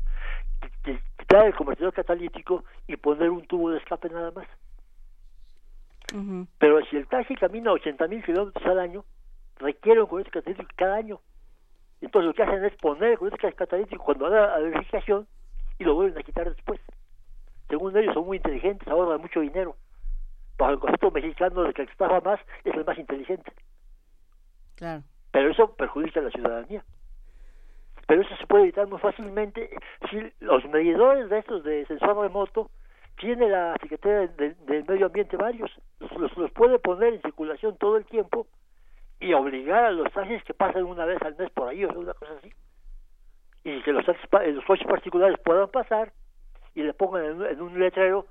quitar 1.18 1.46
el 1.46 1.54
convertidor 1.54 1.92
catalítico 1.92 2.64
y 2.86 2.96
poner 2.96 3.30
un 3.30 3.46
tubo 3.46 3.70
de 3.70 3.78
escape 3.78 4.08
nada 4.08 4.30
más. 4.30 4.46
Pero 6.58 6.84
si 6.86 6.96
el 6.96 7.08
taxi 7.08 7.34
camina 7.34 7.72
80 7.72 8.08
mil 8.08 8.24
kilómetros 8.24 8.64
al 8.66 8.78
año, 8.78 9.04
requiere 9.58 10.00
un 10.00 10.06
conector 10.06 10.34
catalítico 10.34 10.70
cada 10.76 10.96
año. 10.96 11.20
Entonces 12.00 12.26
lo 12.26 12.34
que 12.34 12.42
hacen 12.42 12.64
es 12.64 12.76
poner 12.76 13.12
el 13.12 13.18
conector 13.18 13.54
catalítico 13.54 14.04
cuando 14.04 14.26
haga 14.26 14.58
la 14.58 14.58
verificación 14.58 15.26
y 15.78 15.84
lo 15.84 15.94
vuelven 15.94 16.18
a 16.18 16.22
quitar 16.22 16.48
después. 16.48 16.80
Según 17.68 17.96
ellos 17.96 18.14
son 18.14 18.26
muy 18.26 18.36
inteligentes, 18.36 18.86
ahorran 18.88 19.20
mucho 19.20 19.40
dinero. 19.40 19.76
Bajo 20.56 20.72
el 20.72 20.78
concepto 20.78 21.10
mexicano 21.10 21.62
de 21.64 21.74
que 21.74 21.82
el 21.82 21.88
que 21.88 21.92
estafa 21.92 22.20
más 22.20 22.40
es 22.64 22.74
el 22.74 22.84
más 22.84 22.98
inteligente. 22.98 23.52
Claro. 24.76 25.02
Pero 25.32 25.50
eso 25.50 25.74
perjudica 25.74 26.20
a 26.20 26.24
la 26.24 26.30
ciudadanía. 26.30 26.84
Pero 28.06 28.22
eso 28.22 28.36
se 28.36 28.46
puede 28.46 28.64
evitar 28.64 28.86
muy 28.86 28.98
fácilmente 28.98 29.68
si 30.10 30.32
los 30.40 30.64
medidores 30.66 31.28
de 31.28 31.38
estos 31.38 31.64
de 31.64 31.84
sensor 31.86 32.16
remoto 32.18 32.70
tiene 33.16 33.48
la 33.48 33.76
Secretaría 33.80 34.28
del 34.28 34.56
Medio 34.86 35.06
Ambiente 35.06 35.36
varios, 35.36 35.70
los, 36.00 36.36
los 36.36 36.50
puede 36.52 36.78
poner 36.78 37.14
en 37.14 37.22
circulación 37.22 37.76
todo 37.78 37.96
el 37.96 38.04
tiempo 38.04 38.46
y 39.20 39.32
obligar 39.32 39.84
a 39.84 39.90
los 39.90 40.12
taxis 40.12 40.42
que 40.44 40.54
pasen 40.54 40.84
una 40.84 41.04
vez 41.04 41.20
al 41.22 41.36
mes 41.36 41.50
por 41.50 41.68
ahí 41.68 41.84
o 41.84 41.88
una 41.98 42.14
cosa 42.14 42.32
así. 42.38 42.52
Y 43.64 43.82
que 43.82 43.92
los, 43.92 44.04
los 44.06 44.64
coches 44.64 44.86
particulares 44.86 45.38
puedan 45.44 45.68
pasar 45.70 46.12
y 46.74 46.82
le 46.82 46.92
pongan 46.92 47.42
en, 47.42 47.60
un 47.60 47.78
letrero 47.78 48.26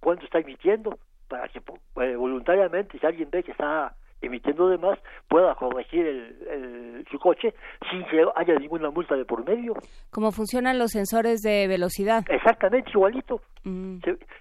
cuánto 0.00 0.24
está 0.24 0.38
emitiendo 0.38 0.98
para 1.28 1.48
que 1.48 1.58
eh, 1.58 2.16
voluntariamente 2.16 2.98
si 2.98 3.06
alguien 3.06 3.30
ve 3.30 3.42
que 3.42 3.52
está 3.52 3.94
emitiendo 4.20 4.68
de 4.68 4.78
más 4.78 4.98
pueda 5.28 5.54
corregir 5.54 6.06
el, 6.06 7.06
su 7.10 7.18
coche 7.18 7.54
sin 7.90 8.04
que 8.06 8.24
haya 8.36 8.54
ninguna 8.58 8.90
multa 8.90 9.16
de 9.16 9.24
por 9.24 9.44
medio. 9.44 9.74
¿Cómo 10.10 10.32
funcionan 10.32 10.78
los 10.78 10.90
sensores 10.92 11.42
de 11.42 11.66
velocidad? 11.68 12.24
Exactamente, 12.28 12.90
igualito. 12.90 13.40
Mm. 13.64 13.98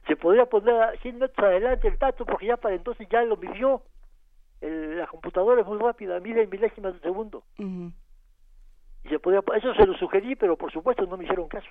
Se, 0.08 0.16
podría 0.16 0.46
poner 0.46 0.98
100 1.00 1.20
metros 1.20 1.48
adelante 1.48 1.88
el 1.88 1.98
dato 1.98 2.26
porque 2.26 2.48
ya 2.48 2.58
para 2.58 2.76
entonces 2.76 3.08
ya 3.10 3.22
lo 3.24 3.38
midió. 3.38 3.82
la 4.62 5.08
computadora 5.08 5.62
es 5.62 5.68
muy 5.68 5.78
rápida, 5.78 6.20
mide 6.20 6.44
en 6.44 6.50
milésimas 6.50 6.94
de 6.94 7.00
segundo. 7.00 7.44
Y 7.58 9.10
se 9.10 9.20
podía, 9.20 9.42
eso 9.56 9.74
se 9.76 9.86
lo 9.86 9.94
sugerí, 9.98 10.36
pero 10.36 10.58
por 10.58 10.72
supuesto 10.72 11.06
no 11.06 11.18
me 11.18 11.24
hicieron 11.24 11.48
caso. 11.48 11.70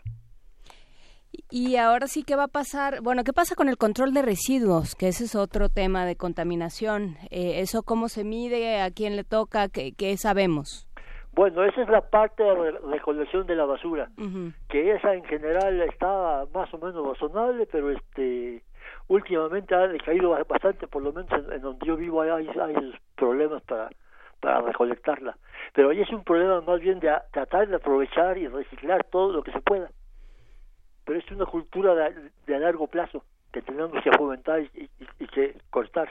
Y 1.51 1.77
ahora 1.77 2.07
sí, 2.07 2.25
¿qué 2.25 2.37
va 2.37 2.45
a 2.45 2.49
pasar? 2.49 3.01
Bueno, 3.03 3.25
¿qué 3.25 3.33
pasa 3.33 3.55
con 3.55 3.69
el 3.69 3.79
control 3.79 4.13
de 4.13 4.23
residuos? 4.23 4.95
Que 4.95 5.09
ese 5.09 5.25
es 5.25 5.35
otro 5.35 5.69
tema 5.69 6.05
de 6.05 6.17
contaminación. 6.17 7.17
Eh, 7.31 7.61
¿Eso 7.61 7.83
cómo 7.83 8.09
se 8.09 8.25
mide? 8.25 8.83
¿A 8.83 8.91
quién 8.91 9.17
le 9.17 9.25
toca? 9.25 9.69
¿Qué, 9.69 10.17
sabemos? 10.19 10.87
Bueno, 11.33 11.65
esa 11.65 11.83
es 11.83 11.89
la 11.89 12.03
parte 12.03 12.43
de 12.43 12.73
recolección 12.91 13.47
de 13.47 13.55
la 13.55 13.65
basura, 13.65 14.11
que 14.69 14.93
esa 14.93 15.15
en 15.15 15.25
general 15.25 15.81
está 15.83 16.47
más 16.53 16.73
o 16.75 16.79
menos 16.79 17.07
razonable, 17.07 17.67
pero 17.71 17.93
este 17.93 18.65
últimamente 19.07 19.75
ha 19.75 19.87
decaído 19.87 20.31
bastante, 20.49 20.89
por 20.89 21.03
lo 21.03 21.13
menos 21.13 21.31
en, 21.53 21.63
donde 21.63 21.87
yo 21.87 21.97
vivo 21.97 22.23
hay, 22.23 22.49
hay 22.49 22.93
problemas 23.15 23.63
para, 23.63 23.89
para 24.41 24.63
recolectarla. 24.63 25.37
Pero 25.75 25.91
ahí 25.91 26.01
es 26.01 26.11
un 26.11 26.25
problema 26.25 26.61
más 26.61 26.81
bien 26.81 26.99
de 26.99 27.15
tratar 27.31 27.69
de 27.69 27.77
aprovechar 27.77 28.37
y 28.37 28.49
reciclar 28.49 29.05
todo 29.05 29.33
lo 29.33 29.43
que 29.43 29.53
se 29.53 29.61
pueda 29.61 29.91
pero 31.09 31.21
es 31.21 31.31
una 31.31 31.47
cultura 31.47 31.95
de, 31.95 32.59
largo 32.59 32.87
plazo 32.87 33.25
que 33.51 33.63
tenemos 33.63 34.05
que 34.05 34.13
fomentar 34.13 34.61
y, 34.61 35.27
que 35.29 35.57
cortar. 35.71 36.11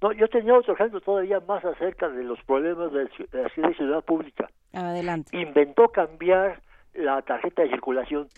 No, 0.00 0.10
yo 0.12 0.26
tenía 0.28 0.54
otro 0.54 0.72
ejemplo 0.72 1.02
todavía 1.02 1.38
más 1.40 1.62
acerca 1.66 2.08
de 2.08 2.24
los 2.24 2.42
problemas 2.44 2.90
de, 2.92 3.10
la 3.32 3.74
ciudad 3.74 4.02
pública. 4.02 4.48
Adelante. 4.72 5.36
Inventó 5.36 5.88
cambiar 5.88 6.62
la 6.94 7.20
tarjeta 7.20 7.60
de 7.60 7.68
circulación, 7.68 8.28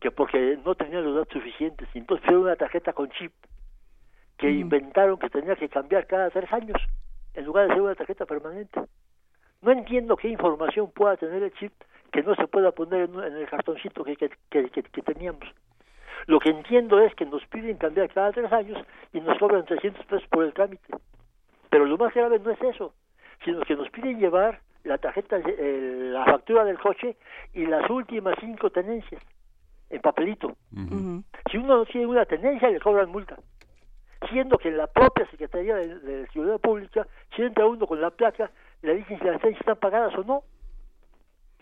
que 0.00 0.10
porque 0.10 0.58
no 0.64 0.74
tenía 0.74 0.98
los 0.98 1.14
datos 1.14 1.32
suficientes, 1.32 1.88
entonces 1.94 2.26
fue 2.26 2.36
una 2.36 2.56
tarjeta 2.56 2.92
con 2.92 3.08
chip 3.10 3.32
que 4.36 4.50
inventaron 4.50 5.16
que 5.16 5.30
tenía 5.30 5.54
que 5.54 5.68
cambiar 5.68 6.08
cada 6.08 6.28
tres 6.30 6.52
años 6.52 6.82
en 7.34 7.44
lugar 7.44 7.68
de 7.68 7.74
ser 7.74 7.82
una 7.82 7.94
tarjeta 7.94 8.26
permanente. 8.26 8.80
No 9.62 9.70
entiendo 9.70 10.16
qué 10.16 10.26
información 10.26 10.90
pueda 10.90 11.16
tener 11.16 11.44
el 11.44 11.52
chip 11.52 11.72
que 12.12 12.22
no 12.22 12.34
se 12.34 12.46
pueda 12.46 12.72
poner 12.72 13.08
en, 13.08 13.36
el 13.36 13.48
cartoncito 13.48 14.04
que, 14.04 14.16
que, 14.16 14.28
que, 14.50 15.02
teníamos. 15.02 15.44
Lo 16.26 16.40
que 16.40 16.50
entiendo 16.50 17.00
es 17.00 17.14
que 17.14 17.26
nos 17.26 17.44
piden 17.46 17.76
cambiar 17.76 18.08
cada 18.10 18.32
tres 18.32 18.52
años 18.52 18.78
y 19.12 19.20
nos 19.20 19.38
cobran 19.38 19.64
300 19.64 20.04
pesos 20.06 20.28
por 20.28 20.44
el 20.44 20.52
trámite. 20.52 20.94
Pero 21.70 21.84
lo 21.84 21.96
más 21.96 22.14
grave 22.14 22.38
no 22.38 22.50
es 22.50 22.60
eso, 22.62 22.94
sino 23.44 23.60
que 23.60 23.76
nos 23.76 23.90
piden 23.90 24.18
llevar 24.18 24.60
la 24.84 24.98
tarjeta, 24.98 25.38
eh, 25.38 26.10
la 26.12 26.24
factura 26.24 26.64
del 26.64 26.78
coche 26.78 27.16
y 27.52 27.66
las 27.66 27.88
últimas 27.90 28.34
cinco 28.40 28.70
tenencias 28.70 29.22
en 29.90 30.00
papelito. 30.00 30.56
Si 31.50 31.56
uno 31.56 31.78
no 31.78 31.86
tiene 31.86 32.06
una 32.06 32.24
tenencia, 32.24 32.68
le 32.68 32.80
cobran 32.80 33.10
multa. 33.10 33.36
Siendo 34.30 34.58
que 34.58 34.68
en 34.68 34.76
la 34.76 34.86
propia 34.86 35.30
Secretaría 35.30 35.76
de, 35.76 35.98
de 36.00 36.26
Ciudad 36.28 36.58
Pública, 36.58 37.06
si 37.34 37.42
entra 37.42 37.66
uno 37.66 37.86
con 37.86 38.00
la 38.00 38.10
placa, 38.10 38.50
le 38.82 38.96
dicen 38.96 39.18
si 39.18 39.24
las 39.24 39.40
tenencias 39.40 39.60
están 39.60 39.76
pagadas 39.76 40.14
o 40.16 40.24
no 40.24 40.42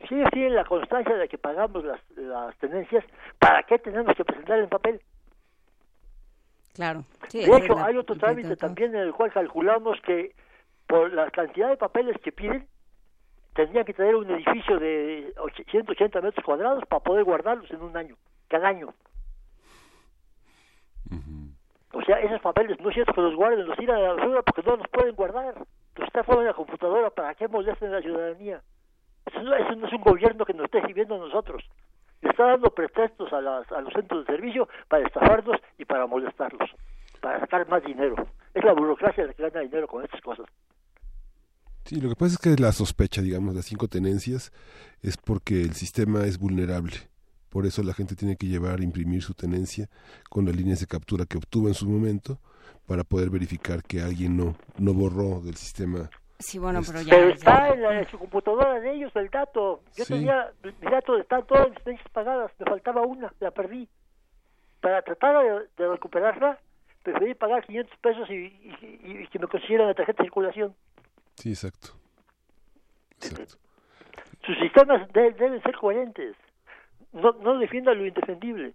si 0.08 0.14
ellos 0.14 0.28
tienen 0.32 0.54
la 0.54 0.64
constancia 0.64 1.16
de 1.16 1.28
que 1.28 1.38
pagamos 1.38 1.84
las, 1.84 2.00
las 2.16 2.56
tenencias, 2.58 3.04
¿para 3.38 3.62
qué 3.62 3.78
tenemos 3.78 4.14
que 4.16 4.24
presentar 4.24 4.58
en 4.58 4.68
papel? 4.68 5.00
Claro. 6.74 7.04
de 7.32 7.44
hecho, 7.44 7.78
hay 7.78 7.96
otro 7.96 8.16
trámite 8.16 8.54
también 8.56 8.94
en 8.94 9.00
el 9.00 9.14
cual 9.14 9.32
calculamos 9.32 9.98
que 10.02 10.34
por 10.86 11.12
la 11.12 11.30
cantidad 11.30 11.70
de 11.70 11.76
papeles 11.76 12.16
que 12.22 12.32
piden, 12.32 12.66
tendrían 13.54 13.84
que 13.84 13.94
tener 13.94 14.14
un 14.14 14.30
edificio 14.30 14.78
de 14.78 15.32
180 15.70 16.20
metros 16.20 16.44
cuadrados 16.44 16.84
para 16.86 17.02
poder 17.02 17.24
guardarlos 17.24 17.70
en 17.70 17.80
un 17.80 17.96
año, 17.96 18.16
cada 18.48 18.68
año. 18.68 18.92
O 21.92 22.02
sea, 22.02 22.20
esos 22.20 22.40
papeles 22.42 22.78
no 22.80 22.90
es 22.90 22.94
cierto 22.94 23.14
que 23.14 23.22
los 23.22 23.34
guarden, 23.34 23.66
los 23.66 23.78
tiran 23.78 23.96
a 23.96 24.00
la 24.00 24.12
basura 24.12 24.42
porque 24.42 24.62
no 24.62 24.76
los 24.76 24.88
pueden 24.88 25.14
guardar. 25.14 25.54
Los 25.96 26.06
está 26.06 26.22
fuera 26.22 26.42
de 26.42 26.48
la 26.48 26.54
computadora, 26.54 27.08
¿para 27.08 27.34
qué 27.34 27.48
molesten 27.48 27.88
a 27.88 27.96
la 27.96 28.02
ciudadanía? 28.02 28.62
Eso 29.26 29.42
no, 29.42 29.54
es 29.54 29.92
un 29.92 30.00
gobierno 30.02 30.44
que 30.44 30.54
nos 30.54 30.66
esté 30.66 30.80
sirviendo 30.86 31.16
a 31.16 31.18
nosotros. 31.18 31.62
Está 32.22 32.46
dando 32.46 32.70
pretextos 32.70 33.32
a, 33.32 33.40
las, 33.40 33.70
a 33.72 33.80
los 33.80 33.92
centros 33.92 34.26
de 34.26 34.32
servicio 34.32 34.68
para 34.88 35.06
estafarnos 35.06 35.60
y 35.78 35.84
para 35.84 36.06
molestarlos, 36.06 36.70
para 37.20 37.40
sacar 37.40 37.68
más 37.68 37.84
dinero. 37.84 38.14
Es 38.54 38.64
la 38.64 38.72
burocracia 38.72 39.26
la 39.26 39.34
que 39.34 39.42
gana 39.42 39.60
dinero 39.60 39.86
con 39.86 40.04
estas 40.04 40.20
cosas. 40.20 40.46
Sí, 41.84 42.00
lo 42.00 42.08
que 42.08 42.16
pasa 42.16 42.34
es 42.34 42.38
que 42.38 42.60
la 42.60 42.72
sospecha, 42.72 43.22
digamos, 43.22 43.54
las 43.54 43.66
cinco 43.66 43.86
tenencias 43.86 44.52
es 45.02 45.16
porque 45.16 45.62
el 45.62 45.74
sistema 45.74 46.24
es 46.24 46.38
vulnerable. 46.38 46.96
Por 47.48 47.64
eso 47.64 47.82
la 47.82 47.94
gente 47.94 48.16
tiene 48.16 48.36
que 48.36 48.48
llevar, 48.48 48.80
imprimir 48.80 49.22
su 49.22 49.34
tenencia 49.34 49.88
con 50.28 50.46
las 50.46 50.56
líneas 50.56 50.80
de 50.80 50.86
captura 50.86 51.26
que 51.26 51.38
obtuvo 51.38 51.68
en 51.68 51.74
su 51.74 51.88
momento 51.88 52.40
para 52.86 53.04
poder 53.04 53.30
verificar 53.30 53.82
que 53.82 54.02
alguien 54.02 54.36
no, 54.36 54.56
no 54.78 54.94
borró 54.94 55.40
del 55.40 55.56
sistema 55.56 56.10
Sí, 56.38 56.58
bueno, 56.58 56.80
pero 56.86 57.00
ya. 57.00 57.10
Pero 57.10 57.28
está 57.30 57.68
En, 57.70 58.10
su 58.10 58.18
computadora 58.18 58.78
de 58.80 58.92
ellos 58.92 59.14
el 59.16 59.28
dato. 59.28 59.80
Yo 59.96 60.04
tenía, 60.04 60.50
mi 60.62 60.90
dato 60.90 61.16
está 61.16 61.42
todas 61.42 61.70
mis 61.70 61.78
licencias 61.78 62.08
pagadas, 62.10 62.50
me 62.58 62.66
faltaba 62.66 63.02
una, 63.02 63.32
la 63.40 63.50
perdí. 63.50 63.88
Para 64.80 65.02
tratar 65.02 65.66
de, 65.76 65.88
recuperarla, 65.88 66.58
preferí 67.02 67.34
pagar 67.34 67.64
500 67.64 67.98
pesos 67.98 68.30
y, 68.30 69.26
que 69.30 69.38
me 69.38 69.46
consiguieran 69.46 69.88
la 69.88 69.94
tarjeta 69.94 70.22
de 70.22 70.26
circulación. 70.26 70.74
Sí, 71.36 71.50
exacto. 71.50 71.88
Sus 74.44 74.58
sistemas 74.58 75.10
deben 75.12 75.62
ser 75.62 75.76
coherentes. 75.76 76.36
No, 77.12 77.32
no 77.32 77.58
defiendan 77.58 77.98
lo 77.98 78.06
indefendible. 78.06 78.74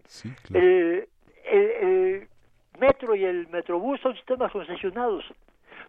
el, 0.53 1.07
el 1.45 2.27
metro 2.79 3.15
y 3.15 3.23
el 3.23 3.47
metrobús 3.49 4.01
son 4.01 4.15
sistemas 4.15 4.51
concesionados 4.51 5.23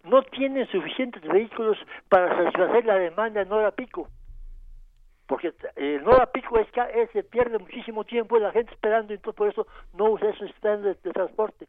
no 0.05 0.23
tienen 0.23 0.67
suficientes 0.69 1.23
vehículos 1.23 1.79
para 2.09 2.37
satisfacer 2.37 2.85
la 2.85 2.97
demanda 2.97 3.43
en 3.43 3.53
hora 3.53 3.71
pico. 3.71 4.09
Porque 5.27 5.55
en 5.77 6.07
hora 6.07 6.27
pico 6.27 6.59
es 6.59 6.71
que 6.73 7.09
se 7.13 7.23
pierde 7.23 7.59
muchísimo 7.59 8.05
tiempo 8.05 8.39
la 8.39 8.53
gente 8.53 8.73
esperando 8.73 9.15
entonces 9.15 9.37
por 9.37 9.49
eso 9.49 9.67
no 9.95 10.11
usa 10.11 10.31
esos 10.31 10.51
sistemas 10.51 10.83
de, 10.83 11.13
transporte. 11.13 11.69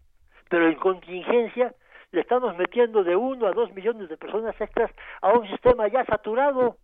Pero 0.49 0.67
en 0.67 0.75
contingencia 0.75 1.73
le 2.11 2.21
estamos 2.21 2.57
metiendo 2.57 3.03
de 3.03 3.15
uno 3.15 3.47
a 3.47 3.51
dos 3.51 3.71
millones 3.73 4.09
de 4.09 4.17
personas 4.17 4.59
extras 4.59 4.91
a 5.21 5.33
un 5.33 5.47
sistema 5.47 5.87
ya 5.87 6.03
saturado. 6.05 6.77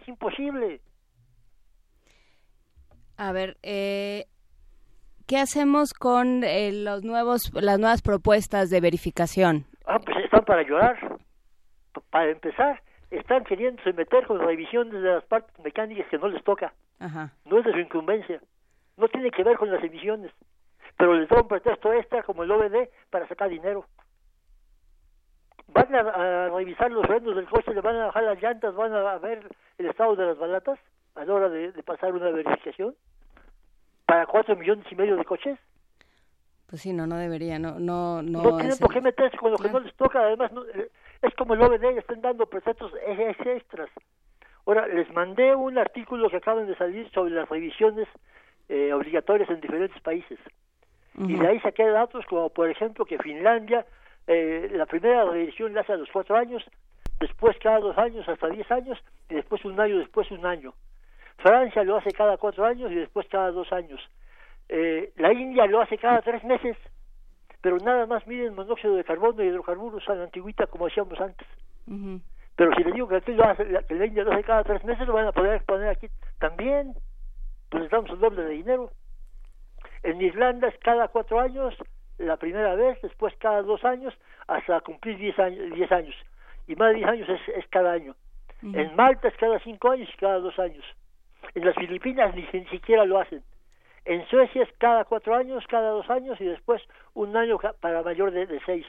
Es 0.00 0.08
imposible. 0.08 0.80
A 3.16 3.32
ver, 3.32 3.56
eh, 3.62 4.26
¿qué 5.26 5.38
hacemos 5.38 5.94
con 5.94 6.42
eh, 6.42 6.72
los 6.72 7.04
nuevos, 7.04 7.52
las 7.54 7.78
nuevas 7.78 8.02
propuestas 8.02 8.70
de 8.70 8.80
verificación? 8.80 9.66
Ah, 9.94 10.00
pues 10.00 10.24
están 10.24 10.44
para 10.44 10.62
llorar. 10.62 10.98
Para 12.10 12.28
empezar, 12.28 12.82
están 13.12 13.44
queriendo 13.44 13.80
meter 13.92 14.26
con 14.26 14.40
revisiones 14.40 14.92
de 14.92 15.08
las 15.08 15.24
partes 15.24 15.56
mecánicas 15.60 16.08
que 16.08 16.18
no 16.18 16.26
les 16.26 16.42
toca. 16.42 16.74
No 17.44 17.58
es 17.58 17.64
de 17.64 17.70
su 17.70 17.78
incumbencia. 17.78 18.40
No 18.96 19.06
tiene 19.06 19.30
que 19.30 19.44
ver 19.44 19.56
con 19.56 19.70
las 19.70 19.84
emisiones. 19.84 20.32
Pero 20.96 21.14
les 21.14 21.28
da 21.28 21.42
un 21.42 21.46
pretexto 21.46 21.92
extra 21.92 22.24
como 22.24 22.42
el 22.42 22.50
OBD 22.50 22.88
para 23.08 23.28
sacar 23.28 23.48
dinero. 23.48 23.86
Van 25.68 25.94
a, 25.94 26.48
revisar 26.48 26.90
los 26.90 27.06
frenos 27.06 27.36
del 27.36 27.46
coche, 27.46 27.72
le 27.72 27.80
van 27.80 27.94
a 27.94 28.06
bajar 28.06 28.24
las 28.24 28.42
llantas, 28.42 28.74
van 28.74 28.92
a 28.92 29.18
ver 29.18 29.48
el 29.78 29.86
estado 29.86 30.16
de 30.16 30.26
las 30.26 30.38
balatas 30.38 30.80
a 31.14 31.24
la 31.24 31.32
hora 31.32 31.48
de 31.48 31.70
pasar 31.84 32.12
una 32.12 32.30
verificación. 32.30 32.96
Para 34.06 34.26
cuatro 34.26 34.56
millones 34.56 34.86
y 34.90 34.96
medio 34.96 35.14
de 35.14 35.24
coches. 35.24 35.56
Pues 36.66 36.82
sí, 36.82 36.92
no, 36.92 37.06
no 37.06 37.16
debería, 37.16 37.58
no, 37.58 37.78
no, 37.78 38.22
no. 38.22 38.42
No 38.42 38.56
tienen 38.56 38.78
por 38.78 38.92
qué 38.92 39.00
meterse 39.00 39.36
con 39.36 39.52
lo 39.52 39.58
que 39.58 39.68
no 39.68 39.80
les 39.80 39.94
toca, 39.94 40.20
además 40.20 40.50
eh, 40.74 40.88
es 41.22 41.34
como 41.34 41.54
el 41.54 41.62
OBD, 41.62 41.98
están 41.98 42.20
dando 42.20 42.46
preceptos 42.46 42.92
extras. 43.44 43.90
Ahora, 44.66 44.86
les 44.86 45.12
mandé 45.12 45.54
un 45.54 45.76
artículo 45.78 46.30
que 46.30 46.38
acaban 46.38 46.66
de 46.66 46.76
salir 46.76 47.10
sobre 47.10 47.32
las 47.34 47.48
revisiones 47.48 48.08
eh, 48.68 48.92
obligatorias 48.92 49.48
en 49.50 49.60
diferentes 49.60 50.00
países. 50.00 50.38
Y 51.16 51.34
de 51.34 51.46
ahí 51.46 51.60
saqué 51.60 51.86
datos 51.86 52.24
como, 52.26 52.48
por 52.48 52.68
ejemplo, 52.68 53.04
que 53.04 53.18
Finlandia, 53.18 53.86
eh, 54.26 54.68
la 54.72 54.86
primera 54.86 55.24
revisión 55.24 55.72
la 55.72 55.82
hace 55.82 55.92
a 55.92 55.96
los 55.96 56.10
cuatro 56.10 56.34
años, 56.34 56.64
después 57.20 57.56
cada 57.62 57.78
dos 57.78 57.96
años 57.98 58.28
hasta 58.28 58.48
diez 58.48 58.68
años, 58.72 58.98
y 59.28 59.34
después 59.34 59.64
un 59.64 59.78
año, 59.78 59.98
después 59.98 60.30
un 60.32 60.44
año. 60.44 60.74
Francia 61.36 61.84
lo 61.84 61.96
hace 61.96 62.10
cada 62.10 62.36
cuatro 62.36 62.64
años 62.64 62.90
y 62.90 62.96
después 62.96 63.28
cada 63.28 63.52
dos 63.52 63.72
años. 63.72 64.00
Eh, 64.68 65.12
la 65.16 65.32
India 65.32 65.66
lo 65.66 65.80
hace 65.80 65.98
cada 65.98 66.22
tres 66.22 66.42
meses, 66.44 66.76
pero 67.60 67.78
nada 67.78 68.06
más 68.06 68.26
miden 68.26 68.54
monóxido 68.54 68.94
de 68.94 69.04
carbono 69.04 69.42
y 69.42 69.46
hidrocarburos 69.46 70.08
a 70.08 70.14
la 70.14 70.24
antigüita 70.24 70.66
como 70.66 70.86
hacíamos 70.86 71.20
antes. 71.20 71.46
Pero 72.56 72.74
si 72.74 72.84
le 72.84 72.92
digo 72.92 73.08
que 73.08 73.16
aquí 73.16 73.32
lo 73.32 73.44
hace, 73.44 73.64
que 73.88 73.94
la 73.94 74.06
India 74.06 74.22
lo 74.24 74.32
hace 74.32 74.44
cada 74.44 74.64
tres 74.64 74.84
meses, 74.84 75.06
lo 75.06 75.14
van 75.14 75.26
a 75.26 75.32
poder 75.32 75.62
poner 75.64 75.88
aquí 75.88 76.08
también. 76.38 76.94
Pues 77.68 77.82
les 77.82 77.90
damos 77.90 78.10
el 78.10 78.20
doble 78.20 78.42
de 78.42 78.50
dinero. 78.50 78.90
En 80.02 80.20
Irlanda 80.20 80.68
es 80.68 80.78
cada 80.78 81.08
cuatro 81.08 81.40
años, 81.40 81.74
la 82.18 82.36
primera 82.36 82.74
vez, 82.74 83.00
después 83.02 83.34
cada 83.38 83.62
dos 83.62 83.84
años, 83.84 84.14
hasta 84.46 84.80
cumplir 84.80 85.18
diez 85.18 85.38
años. 85.38 85.74
Diez 85.74 85.90
años. 85.90 86.14
Y 86.68 86.76
más 86.76 86.90
de 86.90 86.96
diez 86.96 87.08
años 87.08 87.28
es, 87.28 87.40
es 87.56 87.66
cada 87.68 87.92
año. 87.92 88.14
En 88.62 88.96
Malta 88.96 89.28
es 89.28 89.36
cada 89.36 89.58
cinco 89.60 89.90
años 89.90 90.08
y 90.12 90.16
cada 90.16 90.38
dos 90.38 90.58
años. 90.58 90.84
En 91.54 91.66
las 91.66 91.74
Filipinas 91.74 92.34
ni, 92.34 92.48
ni 92.52 92.66
siquiera 92.66 93.04
lo 93.04 93.18
hacen. 93.18 93.42
En 94.04 94.26
Suecia 94.28 94.62
es 94.62 94.68
cada 94.78 95.04
cuatro 95.04 95.34
años, 95.34 95.64
cada 95.68 95.90
dos 95.90 96.08
años 96.10 96.40
y 96.40 96.44
después 96.44 96.82
un 97.14 97.36
año 97.36 97.58
para 97.80 98.02
mayor 98.02 98.30
de, 98.32 98.46
de 98.46 98.60
seis. 98.66 98.86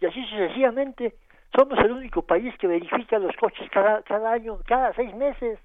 Y 0.00 0.06
así 0.06 0.24
sucesivamente. 0.26 1.14
Somos 1.54 1.78
el 1.78 1.92
único 1.92 2.22
país 2.22 2.54
que 2.58 2.66
verifica 2.66 3.18
los 3.18 3.34
coches 3.36 3.70
cada, 3.70 4.02
cada 4.02 4.32
año, 4.32 4.58
cada 4.66 4.92
seis 4.94 5.14
meses, 5.14 5.58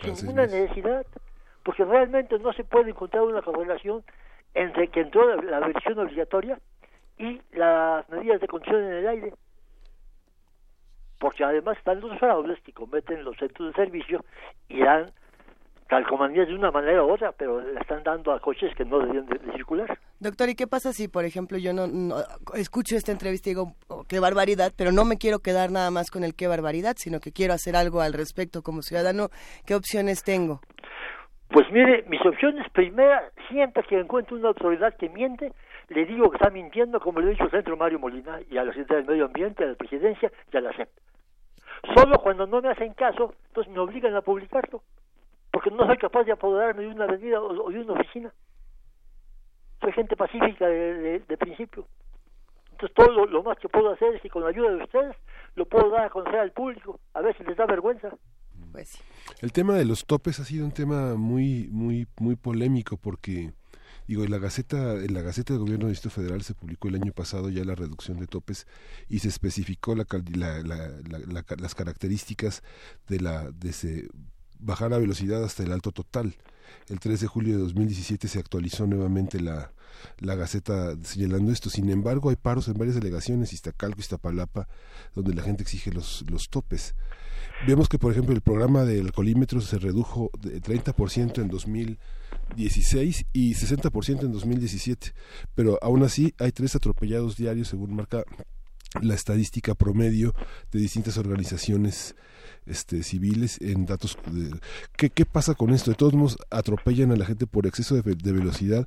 sin 0.00 0.14
ninguna 0.14 0.46
necesidad, 0.46 1.06
porque 1.62 1.84
realmente 1.84 2.38
no 2.38 2.52
se 2.54 2.64
puede 2.64 2.90
encontrar 2.90 3.22
una 3.22 3.42
correlación 3.42 4.02
entre 4.54 4.88
que 4.88 5.00
entró 5.00 5.36
la, 5.36 5.60
la 5.60 5.66
versión 5.66 5.98
obligatoria 5.98 6.58
y 7.18 7.40
las 7.52 8.08
medidas 8.08 8.40
de 8.40 8.48
condición 8.48 8.82
en 8.84 8.92
el 8.94 9.06
aire 9.06 9.32
porque 11.22 11.44
además 11.44 11.78
están 11.78 12.00
los 12.00 12.18
fraudes 12.18 12.60
que 12.62 12.72
cometen 12.72 13.22
los 13.22 13.36
centros 13.36 13.68
de 13.68 13.74
servicio 13.84 14.24
y 14.68 14.80
dan 14.82 15.12
calcomanías 15.92 16.48
de 16.48 16.54
una 16.54 16.70
manera 16.70 17.04
u 17.04 17.12
otra, 17.12 17.32
pero 17.32 17.60
le 17.60 17.78
están 17.78 18.02
dando 18.02 18.32
a 18.32 18.40
coches 18.40 18.74
que 18.74 18.82
no 18.82 18.98
deben 19.00 19.26
de, 19.26 19.38
de 19.38 19.52
circular. 19.52 19.98
Doctor, 20.20 20.48
¿y 20.48 20.54
qué 20.54 20.66
pasa 20.66 20.90
si, 20.94 21.06
por 21.06 21.26
ejemplo, 21.26 21.58
yo 21.58 21.74
no, 21.74 21.86
no, 21.86 22.14
escucho 22.54 22.96
esta 22.96 23.12
entrevista 23.12 23.50
y 23.50 23.52
digo, 23.52 23.74
oh, 23.88 24.02
qué 24.08 24.18
barbaridad, 24.18 24.72
pero 24.74 24.90
no 24.90 25.04
me 25.04 25.18
quiero 25.18 25.40
quedar 25.40 25.70
nada 25.70 25.90
más 25.90 26.10
con 26.10 26.24
el 26.24 26.34
qué 26.34 26.46
barbaridad, 26.46 26.94
sino 26.96 27.20
que 27.20 27.30
quiero 27.30 27.52
hacer 27.52 27.76
algo 27.76 28.00
al 28.00 28.14
respecto 28.14 28.62
como 28.62 28.80
ciudadano? 28.80 29.28
¿Qué 29.66 29.74
opciones 29.74 30.24
tengo? 30.24 30.60
Pues 31.50 31.70
mire, 31.70 32.06
mis 32.08 32.24
opciones, 32.24 32.66
primera, 32.72 33.30
siempre 33.50 33.82
que 33.86 34.00
encuentro 34.00 34.34
una 34.38 34.48
autoridad 34.48 34.96
que 34.96 35.10
miente, 35.10 35.52
le 35.88 36.06
digo 36.06 36.30
que 36.30 36.38
está 36.38 36.48
mintiendo, 36.48 37.00
como 37.00 37.20
le 37.20 37.26
he 37.26 37.30
dicho 37.32 37.44
al 37.44 37.50
Centro 37.50 37.76
Mario 37.76 37.98
Molina 37.98 38.40
y 38.50 38.56
a 38.56 38.64
la 38.64 38.72
Secretaría 38.72 39.02
del 39.02 39.10
Medio 39.10 39.26
Ambiente, 39.26 39.62
a 39.62 39.66
la 39.66 39.74
Presidencia 39.74 40.32
y 40.50 40.56
a 40.56 40.60
la 40.62 40.72
CEP. 40.72 40.88
Solo 41.94 42.16
cuando 42.22 42.46
no 42.46 42.62
me 42.62 42.70
hacen 42.70 42.94
caso, 42.94 43.34
entonces 43.48 43.70
me 43.70 43.80
obligan 43.80 44.14
a 44.14 44.22
publicarlo, 44.22 44.80
porque 45.52 45.70
no 45.70 45.86
soy 45.86 45.98
capaz 45.98 46.24
de 46.24 46.32
apoderarme 46.32 46.82
de 46.82 46.88
una 46.88 47.04
avenida 47.04 47.40
o, 47.40 47.70
de 47.70 47.80
una 47.80 47.92
oficina. 47.92 48.32
Soy 49.80 49.92
gente 49.92 50.16
pacífica 50.16 50.66
de, 50.66 50.94
de, 50.94 51.18
de 51.20 51.36
principio. 51.36 51.86
Entonces 52.72 52.94
todo 52.94 53.10
lo, 53.12 53.26
lo, 53.26 53.42
más 53.42 53.58
que 53.58 53.68
puedo 53.68 53.90
hacer 53.92 54.14
es 54.14 54.22
que 54.22 54.30
con 54.30 54.42
la 54.42 54.48
ayuda 54.48 54.70
de 54.70 54.82
ustedes 54.82 55.16
lo 55.54 55.66
puedo 55.66 55.90
dar 55.90 56.06
a 56.06 56.10
conocer 56.10 56.40
al 56.40 56.52
público, 56.52 56.98
a 57.12 57.20
ver 57.20 57.36
si 57.36 57.44
les 57.44 57.56
da 57.56 57.66
vergüenza. 57.66 58.08
Pues 58.72 58.88
sí. 58.88 59.02
El 59.40 59.52
tema 59.52 59.74
de 59.74 59.84
los 59.84 60.06
topes 60.06 60.40
ha 60.40 60.44
sido 60.44 60.64
un 60.64 60.72
tema 60.72 61.14
muy, 61.14 61.68
muy, 61.70 62.06
muy 62.18 62.36
polémico 62.36 62.96
porque 62.96 63.52
digo, 64.06 64.24
en 64.24 64.30
la 64.30 64.38
Gaceta, 64.38 64.94
en 64.94 65.12
la 65.12 65.20
Gaceta 65.20 65.52
del 65.52 65.60
Gobierno 65.60 65.86
del 65.86 65.92
Distrito 65.92 66.14
Federal 66.14 66.42
se 66.42 66.54
publicó 66.54 66.88
el 66.88 66.94
año 66.94 67.12
pasado 67.12 67.50
ya 67.50 67.64
la 67.64 67.74
reducción 67.74 68.18
de 68.18 68.26
topes 68.26 68.66
y 69.08 69.18
se 69.18 69.28
especificó 69.28 69.94
la, 69.94 70.06
la, 70.34 70.62
la, 70.62 71.44
las 71.58 71.74
características 71.74 72.62
de 73.08 73.20
la 73.20 73.50
de 73.50 73.70
ese, 73.70 74.08
bajar 74.62 74.90
la 74.90 74.98
velocidad 74.98 75.44
hasta 75.44 75.62
el 75.62 75.72
alto 75.72 75.92
total. 75.92 76.36
El 76.88 77.00
3 77.00 77.20
de 77.20 77.26
julio 77.26 77.56
de 77.56 77.62
2017 77.62 78.28
se 78.28 78.38
actualizó 78.38 78.86
nuevamente 78.86 79.40
la, 79.40 79.72
la 80.18 80.34
Gaceta 80.34 80.96
señalando 81.02 81.52
esto. 81.52 81.70
Sin 81.70 81.90
embargo, 81.90 82.30
hay 82.30 82.36
paros 82.36 82.68
en 82.68 82.74
varias 82.74 82.96
delegaciones, 82.96 83.52
Iztacalco, 83.52 84.00
Iztapalapa, 84.00 84.68
donde 85.14 85.34
la 85.34 85.42
gente 85.42 85.62
exige 85.62 85.92
los, 85.92 86.24
los 86.30 86.48
topes. 86.48 86.94
Vemos 87.66 87.88
que, 87.88 87.98
por 87.98 88.12
ejemplo, 88.12 88.34
el 88.34 88.40
programa 88.40 88.84
del 88.84 89.06
alcoholímetro 89.06 89.60
se 89.60 89.78
redujo 89.78 90.30
de 90.40 90.60
30% 90.60 91.40
en 91.40 91.48
2016 91.48 93.26
y 93.32 93.54
60% 93.54 94.22
en 94.22 94.32
2017, 94.32 95.12
pero 95.54 95.78
aún 95.80 96.02
así 96.02 96.34
hay 96.38 96.50
tres 96.52 96.74
atropellados 96.74 97.36
diarios, 97.36 97.68
según 97.68 97.94
marca 97.94 98.24
la 99.00 99.14
estadística 99.14 99.74
promedio 99.74 100.34
de 100.70 100.80
distintas 100.80 101.16
organizaciones 101.16 102.14
este, 102.66 103.02
civiles 103.02 103.60
en 103.60 103.86
datos 103.86 104.18
de, 104.26 104.58
¿qué, 104.96 105.10
¿qué 105.10 105.24
pasa 105.24 105.54
con 105.54 105.70
esto? 105.70 105.90
de 105.90 105.96
todos 105.96 106.14
modos 106.14 106.38
atropellan 106.50 107.10
a 107.12 107.16
la 107.16 107.24
gente 107.24 107.46
por 107.46 107.66
exceso 107.66 107.94
de, 107.94 108.02
de, 108.02 108.32
velocidad 108.32 108.86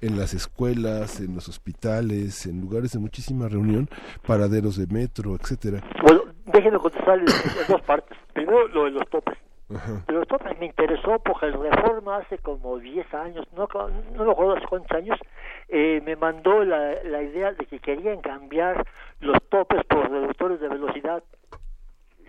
en 0.00 0.18
las 0.18 0.34
escuelas 0.34 1.20
en 1.20 1.34
los 1.34 1.48
hospitales 1.48 2.46
en 2.46 2.60
lugares 2.60 2.92
de 2.92 2.98
muchísima 2.98 3.48
reunión 3.48 3.88
paraderos 4.26 4.76
de 4.76 4.86
metro 4.86 5.36
etcétera 5.36 5.82
bueno 6.02 6.22
déjenme 6.46 6.78
contestar 6.78 7.18
en, 7.18 7.26
en 7.28 7.66
dos 7.68 7.82
partes 7.82 8.16
primero 8.32 8.68
lo 8.68 8.84
de 8.84 8.90
los 8.90 9.08
topes 9.08 9.38
Ajá. 9.74 10.04
Los 10.08 10.28
topes 10.28 10.58
me 10.58 10.66
interesó 10.66 11.18
porque 11.20 11.46
el 11.46 11.54
Reforma 11.54 12.18
hace 12.18 12.36
como 12.38 12.78
10 12.78 13.14
años, 13.14 13.46
no, 13.56 13.66
no 14.14 14.24
me 14.24 14.30
acuerdo 14.30 14.56
hace 14.56 14.66
cuántos 14.66 14.92
años, 14.92 15.18
eh, 15.68 16.02
me 16.04 16.16
mandó 16.16 16.62
la, 16.64 17.02
la 17.04 17.22
idea 17.22 17.52
de 17.52 17.64
que 17.64 17.78
querían 17.78 18.20
cambiar 18.20 18.86
los 19.20 19.42
topes 19.48 19.82
por 19.84 20.10
reductores 20.10 20.60
de 20.60 20.68
velocidad 20.68 21.22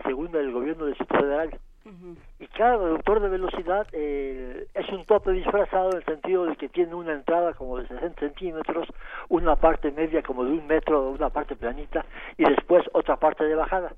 según 0.04 0.34
el 0.34 0.52
gobierno 0.52 0.84
del 0.84 0.94
Distrito 0.94 1.14
Federal. 1.14 1.58
Uh 1.84 1.88
-huh. 1.88 2.16
Y 2.40 2.46
cada 2.48 2.76
reductor 2.76 3.20
de 3.20 3.28
velocidad 3.28 3.86
eh, 3.92 4.66
es 4.74 4.88
un 4.88 5.04
tope 5.04 5.30
disfrazado 5.30 5.90
en 5.92 5.98
el 5.98 6.04
sentido 6.04 6.44
de 6.46 6.56
que 6.56 6.68
tiene 6.68 6.94
una 6.94 7.12
entrada 7.12 7.54
como 7.54 7.78
de 7.78 7.86
60 7.86 8.18
centímetros, 8.20 8.88
una 9.28 9.54
parte 9.56 9.92
media 9.92 10.22
como 10.22 10.44
de 10.44 10.50
un 10.52 10.66
metro, 10.66 11.10
una 11.10 11.30
parte 11.30 11.54
planita, 11.54 12.04
y 12.36 12.44
después 12.44 12.84
otra 12.92 13.16
parte 13.16 13.44
de 13.44 13.54
bajada. 13.54 13.92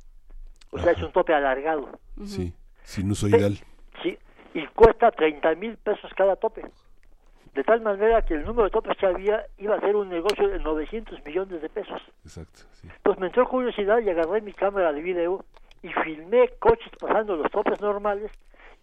O 0.70 0.78
sea, 0.78 0.92
es 0.92 1.02
un 1.02 1.12
tope 1.12 1.32
alargado. 1.32 1.88
Uh 2.16 2.22
-huh. 2.22 2.26
Sí, 2.26 2.52
sinusoidal. 2.82 3.56
Sí, 4.02 4.18
y 4.54 4.66
cuesta 4.68 5.10
30 5.10 5.54
mil 5.54 5.76
pesos 5.78 6.10
cada 6.14 6.36
tope. 6.36 6.62
De 7.54 7.64
tal 7.64 7.80
manera 7.80 8.22
que 8.22 8.34
el 8.34 8.44
número 8.44 8.64
de 8.64 8.70
topes 8.70 8.96
que 8.98 9.06
había 9.06 9.44
iba 9.56 9.74
a 9.74 9.80
ser 9.80 9.96
un 9.96 10.08
negocio 10.08 10.46
de 10.46 10.58
900 10.60 11.24
millones 11.24 11.60
de 11.60 11.68
pesos. 11.68 12.00
Exacto. 12.22 12.60
Sí. 12.72 12.88
Pues 13.02 13.18
me 13.18 13.26
entró 13.26 13.48
curiosidad 13.48 13.98
y 13.98 14.10
agarré 14.10 14.40
mi 14.42 14.52
cámara 14.52 14.92
de 14.92 15.00
video 15.00 15.44
y 15.82 15.88
filmé 15.88 16.48
coches 16.58 16.90
pasando 16.98 17.36
los 17.36 17.50
topes 17.50 17.80
normales 17.80 18.30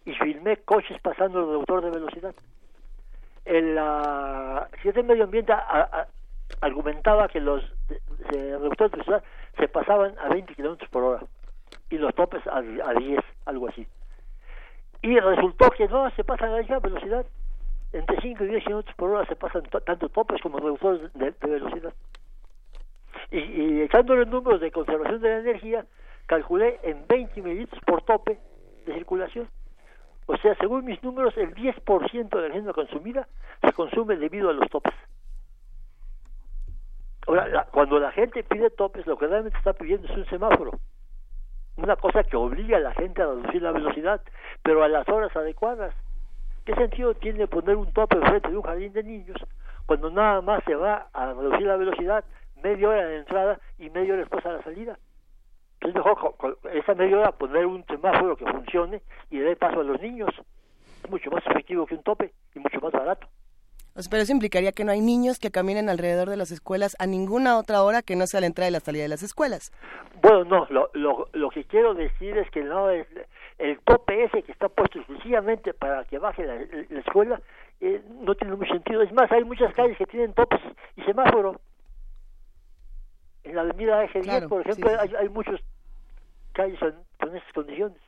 y 0.05 0.13
filmé 0.13 0.57
coches 0.57 0.99
pasando 1.01 1.39
el 1.39 1.45
reductor 1.47 1.83
de 1.83 1.91
velocidad. 1.91 2.35
El 3.43 3.77
uh, 3.77 4.91
de 4.91 5.03
Medio 5.03 5.25
Ambiente 5.25 5.51
a, 5.53 5.57
a, 5.59 6.07
argumentaba 6.61 7.27
que 7.27 7.39
los 7.39 7.63
reductores 8.29 8.91
de 8.91 8.97
velocidad 8.97 9.23
se 9.57 9.67
pasaban 9.67 10.17
a 10.19 10.29
20 10.29 10.55
kilómetros 10.55 10.89
por 10.89 11.03
hora 11.03 11.23
y 11.89 11.97
los 11.97 12.13
topes 12.15 12.45
a, 12.47 12.57
a 12.57 12.93
10, 12.93 13.19
algo 13.45 13.67
así. 13.67 13.87
Y 15.01 15.19
resultó 15.19 15.69
que 15.71 15.87
no, 15.87 16.09
se 16.11 16.23
pasan 16.23 16.51
a 16.51 16.61
la 16.61 16.79
velocidad. 16.79 17.25
Entre 17.93 18.19
5 18.19 18.43
y 18.43 18.47
10 18.47 18.63
kilómetros 18.63 18.95
por 18.95 19.11
hora 19.11 19.25
se 19.27 19.35
pasan 19.35 19.63
tanto 19.85 20.09
topes 20.09 20.41
como 20.41 20.57
reductores 20.57 21.13
de, 21.13 21.31
de 21.31 21.47
velocidad. 21.47 21.93
Y, 23.31 23.39
y 23.39 23.81
echándole 23.81 24.25
números 24.25 24.61
de 24.61 24.71
conservación 24.71 25.21
de 25.21 25.29
la 25.29 25.37
energía, 25.39 25.85
calculé 26.25 26.79
en 26.83 27.05
20 27.07 27.41
mililitros 27.41 27.81
por 27.85 28.01
tope 28.03 28.39
de 28.85 28.93
circulación. 28.93 29.47
O 30.27 30.37
sea, 30.37 30.55
según 30.55 30.85
mis 30.85 31.01
números, 31.03 31.35
el 31.37 31.53
10% 31.53 32.29
de 32.29 32.41
la 32.41 32.47
energía 32.47 32.73
consumida 32.73 33.27
se 33.61 33.73
consume 33.73 34.17
debido 34.17 34.49
a 34.49 34.53
los 34.53 34.69
topes. 34.69 34.93
Ahora, 37.27 37.47
la, 37.47 37.65
cuando 37.65 37.99
la 37.99 38.11
gente 38.11 38.43
pide 38.43 38.69
topes, 38.69 39.05
lo 39.05 39.17
que 39.17 39.27
realmente 39.27 39.57
está 39.57 39.73
pidiendo 39.73 40.07
es 40.07 40.17
un 40.17 40.25
semáforo. 40.25 40.71
Una 41.77 41.95
cosa 41.95 42.23
que 42.23 42.37
obliga 42.37 42.77
a 42.77 42.79
la 42.79 42.93
gente 42.93 43.21
a 43.21 43.27
reducir 43.27 43.61
la 43.61 43.71
velocidad, 43.71 44.21
pero 44.63 44.83
a 44.83 44.87
las 44.87 45.07
horas 45.09 45.35
adecuadas. 45.35 45.93
¿Qué 46.65 46.73
sentido 46.73 47.13
tiene 47.13 47.47
poner 47.47 47.75
un 47.75 47.91
tope 47.93 48.17
frente 48.17 48.49
de 48.49 48.57
un 48.57 48.63
jardín 48.63 48.93
de 48.93 49.03
niños 49.03 49.37
cuando 49.85 50.09
nada 50.09 50.41
más 50.41 50.63
se 50.63 50.73
va 50.73 51.07
a 51.13 51.33
reducir 51.33 51.67
la 51.67 51.75
velocidad 51.75 52.25
media 52.63 52.89
hora 52.89 53.05
de 53.05 53.17
entrada 53.17 53.59
y 53.77 53.89
media 53.91 54.13
hora 54.13 54.21
después 54.21 54.43
a 54.45 54.53
la 54.53 54.63
salida? 54.63 54.97
Es 55.85 55.95
mejor 55.95 56.35
esa 56.73 56.93
media 56.95 57.17
hora 57.17 57.31
poner 57.31 57.65
un 57.65 57.85
semáforo 57.85 58.35
que 58.35 58.45
funcione 58.45 59.01
y 59.29 59.39
dé 59.39 59.55
paso 59.55 59.79
a 59.79 59.83
los 59.83 60.01
niños. 60.01 60.29
Es 61.03 61.09
mucho 61.09 61.29
más 61.31 61.45
efectivo 61.47 61.85
que 61.85 61.95
un 61.95 62.03
tope 62.03 62.33
y 62.53 62.59
mucho 62.59 62.79
más 62.81 62.91
barato. 62.91 63.27
Pero 64.09 64.23
eso 64.23 64.33
implicaría 64.33 64.73
que 64.73 64.83
no 64.83 64.91
hay 64.91 64.99
niños 64.99 65.39
que 65.39 65.51
caminen 65.51 65.87
alrededor 65.89 66.29
de 66.29 66.35
las 66.35 66.51
escuelas 66.51 66.97
a 66.99 67.05
ninguna 67.05 67.57
otra 67.57 67.81
hora 67.81 68.01
que 68.01 68.17
no 68.17 68.27
sea 68.27 68.41
la 68.41 68.47
entrada 68.47 68.69
y 68.69 68.73
la 68.73 68.81
salida 68.81 69.03
de 69.03 69.09
las 69.09 69.23
escuelas. 69.23 69.71
Bueno, 70.21 70.43
no, 70.43 70.67
lo, 70.69 70.89
lo, 70.93 71.29
lo 71.31 71.49
que 71.49 71.63
quiero 71.63 71.93
decir 71.93 72.37
es 72.37 72.49
que 72.51 72.61
no 72.61 72.89
es 72.89 73.07
el 73.57 73.79
tope 73.79 74.25
ese 74.25 74.43
que 74.43 74.51
está 74.51 74.67
puesto 74.67 74.99
exclusivamente 74.99 75.73
para 75.73 76.03
que 76.05 76.19
baje 76.19 76.45
la, 76.45 76.55
la 76.89 76.99
escuela, 76.99 77.41
eh, 77.79 78.01
no 78.21 78.35
tiene 78.35 78.55
mucho 78.55 78.73
sentido. 78.73 79.01
Es 79.01 79.13
más, 79.13 79.31
hay 79.31 79.45
muchas 79.45 79.73
calles 79.73 79.97
que 79.97 80.05
tienen 80.05 80.33
topes 80.33 80.59
y 80.97 81.01
semáforo. 81.03 81.59
En 83.43 83.55
la 83.55 83.61
avenida 83.61 84.03
Eje 84.03 84.21
10, 84.21 84.25
claro, 84.25 84.49
por 84.49 84.61
ejemplo, 84.61 84.89
sí, 84.89 84.95
sí. 84.95 85.15
Hay, 85.15 85.23
hay 85.23 85.29
muchos 85.29 85.61
calles 86.55 86.79
con, 86.79 86.95
con 87.19 87.35
esas 87.35 87.53
condiciones. 87.53 88.01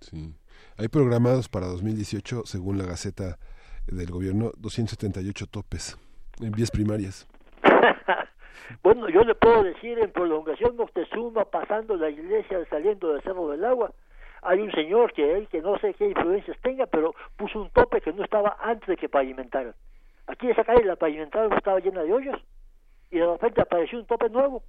Sí. 0.00 0.34
Hay 0.76 0.88
programados 0.88 1.48
para 1.48 1.66
2018, 1.66 2.42
según 2.44 2.78
la 2.78 2.84
Gaceta 2.84 3.38
del 3.86 4.10
Gobierno, 4.10 4.52
278 4.58 5.46
topes 5.46 5.98
en 6.40 6.52
vías 6.52 6.70
primarias. 6.70 7.26
bueno, 8.82 9.08
yo 9.08 9.22
le 9.24 9.34
puedo 9.34 9.64
decir 9.64 9.98
en 9.98 10.12
prolongación 10.12 10.76
Moctezuma, 10.76 11.44
pasando 11.46 11.96
la 11.96 12.10
iglesia, 12.10 12.58
saliendo 12.70 13.12
del 13.12 13.22
Cerro 13.22 13.48
del 13.48 13.64
Agua, 13.64 13.92
hay 14.42 14.60
un 14.60 14.70
señor 14.72 15.12
que 15.12 15.36
él, 15.36 15.48
que 15.48 15.60
no 15.60 15.78
sé 15.78 15.94
qué 15.94 16.06
influencias 16.06 16.56
tenga, 16.62 16.86
pero 16.86 17.14
puso 17.36 17.60
un 17.60 17.70
tope 17.70 18.00
que 18.00 18.12
no 18.12 18.22
estaba 18.22 18.56
antes 18.60 18.86
de 18.86 18.96
que 18.96 19.08
pavimentaran. 19.08 19.74
Aquí 20.28 20.48
esa 20.48 20.64
calle 20.64 20.84
la 20.84 20.96
pavimentaron 20.96 21.52
estaba 21.54 21.80
llena 21.80 22.02
de 22.02 22.12
hoyos 22.12 22.40
y 23.10 23.18
de 23.18 23.26
repente 23.26 23.62
apareció 23.62 23.98
un 23.98 24.06
tope 24.06 24.28
nuevo 24.28 24.62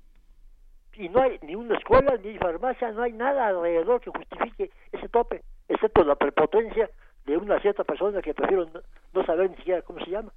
y 0.95 1.09
no 1.09 1.21
hay 1.21 1.39
ni 1.41 1.55
una 1.55 1.77
escuela 1.77 2.15
ni 2.23 2.37
farmacia, 2.37 2.91
no 2.91 3.03
hay 3.03 3.13
nada 3.13 3.47
alrededor 3.47 4.01
que 4.01 4.11
justifique 4.11 4.71
ese 4.91 5.07
tope, 5.09 5.43
excepto 5.67 6.03
la 6.03 6.15
prepotencia 6.15 6.89
de 7.25 7.37
una 7.37 7.59
cierta 7.61 7.83
persona 7.83 8.21
que 8.21 8.33
prefiero 8.33 8.67
no, 9.13 9.25
saber 9.25 9.49
ni 9.51 9.57
siquiera 9.57 9.81
cómo 9.81 10.03
se 10.03 10.11
llama. 10.11 10.31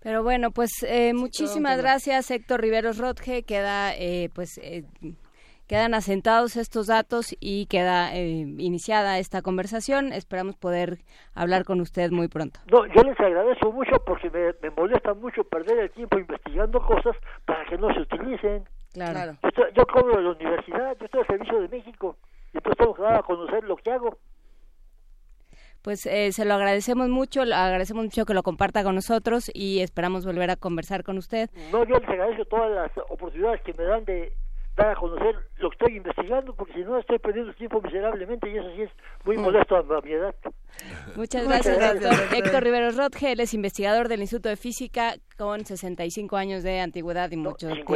Pero 0.00 0.22
bueno, 0.22 0.50
pues 0.50 0.70
eh, 0.86 1.14
muchísimas 1.14 1.78
gracias 1.78 2.30
Héctor 2.30 2.60
Riveros 2.60 2.98
Rodge, 2.98 3.44
queda 3.44 3.94
eh, 3.96 4.30
pues 4.34 4.58
eh, 4.58 4.84
quedan 5.66 5.94
asentados 5.94 6.56
estos 6.56 6.86
datos 6.86 7.34
y 7.40 7.66
queda 7.66 8.14
eh, 8.14 8.44
iniciada 8.58 9.18
esta 9.18 9.42
conversación. 9.42 10.12
Esperamos 10.12 10.56
poder 10.56 10.98
hablar 11.34 11.64
con 11.64 11.80
usted 11.80 12.10
muy 12.10 12.28
pronto. 12.28 12.60
No, 12.70 12.86
yo 12.86 13.02
les 13.02 13.18
agradezco 13.18 13.72
mucho 13.72 13.96
porque 14.04 14.30
me, 14.30 14.70
molesta 14.70 15.14
mucho 15.14 15.44
perder 15.44 15.78
el 15.78 15.90
tiempo 15.90 16.18
investigando 16.18 16.80
cosas 16.80 17.16
para 17.44 17.64
que 17.66 17.76
no 17.78 17.92
se 17.92 18.00
utilicen. 18.00 18.64
Claro. 18.96 19.36
Yo, 19.74 19.86
cobro 19.86 20.16
de 20.16 20.22
la 20.22 20.30
universidad, 20.30 20.96
yo 20.98 21.04
estoy 21.04 21.20
al 21.20 21.26
servicio 21.26 21.60
de 21.60 21.68
México 21.68 22.16
y 22.54 22.60
pues 22.60 22.76
tengo 22.78 22.94
que 22.94 23.02
dar 23.02 23.16
a 23.16 23.22
conocer 23.22 23.62
lo 23.64 23.76
que 23.76 23.90
hago. 23.90 24.18
Pues 25.82 26.06
eh, 26.06 26.32
se 26.32 26.44
lo 26.46 26.54
agradecemos 26.54 27.08
mucho, 27.08 27.42
agradecemos 27.42 28.04
mucho 28.04 28.24
que 28.24 28.34
lo 28.34 28.42
comparta 28.42 28.82
con 28.82 28.94
nosotros 28.94 29.50
y 29.54 29.80
esperamos 29.80 30.24
volver 30.24 30.50
a 30.50 30.56
conversar 30.56 31.04
con 31.04 31.18
usted. 31.18 31.50
No, 31.70 31.84
yo 31.84 31.98
les 31.98 32.08
agradezco 32.08 32.44
todas 32.46 32.70
las 32.70 32.90
oportunidades 33.10 33.60
que 33.62 33.74
me 33.74 33.84
dan 33.84 34.04
de 34.06 34.32
dar 34.76 34.90
a 34.90 34.94
conocer 34.94 35.36
lo 35.58 35.70
que 35.70 35.74
estoy 35.74 35.96
investigando, 35.98 36.54
porque 36.54 36.72
si 36.72 36.80
no 36.80 36.98
estoy 36.98 37.18
perdiendo 37.18 37.52
tiempo 37.54 37.80
miserablemente 37.80 38.50
y 38.50 38.56
eso 38.56 38.68
sí 38.74 38.82
es 38.82 38.90
muy 39.24 39.36
mm. 39.36 39.40
molesto 39.42 39.76
a, 39.76 40.00
mi 40.00 40.12
edad. 40.12 40.34
Muchas 41.14 41.46
gracias, 41.46 41.78
Héctor. 42.32 42.64
Rivero 42.64 42.90
Rodge, 42.90 43.32
él 43.32 43.40
es 43.40 43.54
investigador 43.54 44.08
del 44.08 44.20
Instituto 44.20 44.48
de 44.48 44.56
Física 44.56 45.14
con 45.36 45.64
65 45.64 46.36
años 46.36 46.62
de 46.62 46.80
antigüedad 46.80 47.30
y 47.30 47.36
mucho 47.36 47.68
tiempo. 47.68 47.94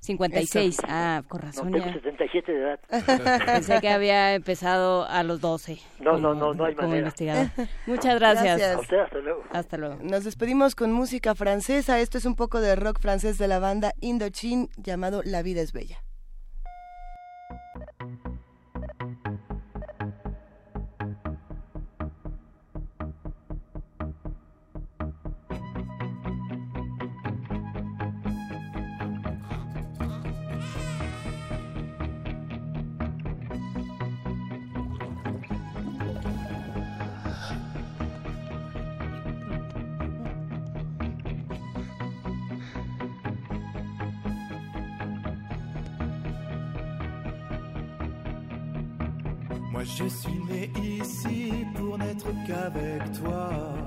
56, 0.00 0.78
ah, 0.88 1.22
con 1.28 1.40
razón. 1.40 1.70
No, 1.70 1.78
tengo 1.78 1.92
77 1.92 2.52
de 2.52 2.58
edad. 2.58 2.80
Pensé 3.46 3.80
que 3.80 3.88
había 3.88 4.34
empezado 4.34 5.04
a 5.06 5.22
los 5.22 5.40
12. 5.40 5.78
No, 6.00 6.18
no, 6.18 6.34
no, 6.34 6.54
no 6.54 6.64
hay 6.64 6.74
como 6.74 6.94
investigador. 6.94 7.48
Muchas 7.86 8.18
gracias. 8.18 8.62
hasta 8.62 9.18
luego. 9.18 9.42
Hasta 9.50 9.76
luego. 9.76 9.98
Nos 10.02 10.24
despedimos 10.24 10.74
con 10.74 10.92
música 10.92 11.34
francesa. 11.34 12.00
Esto 12.00 12.18
es 12.18 12.24
un 12.24 12.36
poco 12.36 12.60
de 12.60 12.76
rock 12.76 13.00
francés 13.00 13.38
de 13.38 13.48
la 13.48 13.58
banda 13.58 13.92
Indochine 14.00 14.68
llamado 14.76 15.22
La 15.24 15.42
vida 15.42 15.60
es 15.60 15.72
bella. 15.72 15.98
Qu'avec 52.48 53.12
toi. 53.20 53.77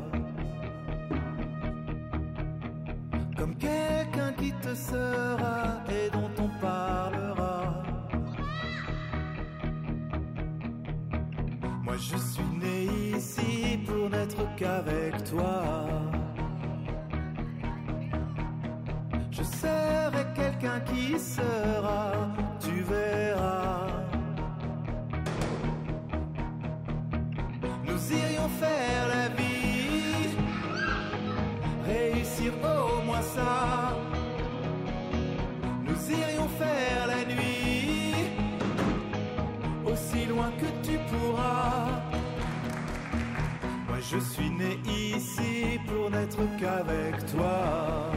Je 44.02 44.18
suis 44.20 44.50
né 44.50 44.80
ici 44.86 45.80
pour 45.88 46.10
n'être 46.10 46.40
qu'avec 46.60 47.26
toi. 47.32 48.12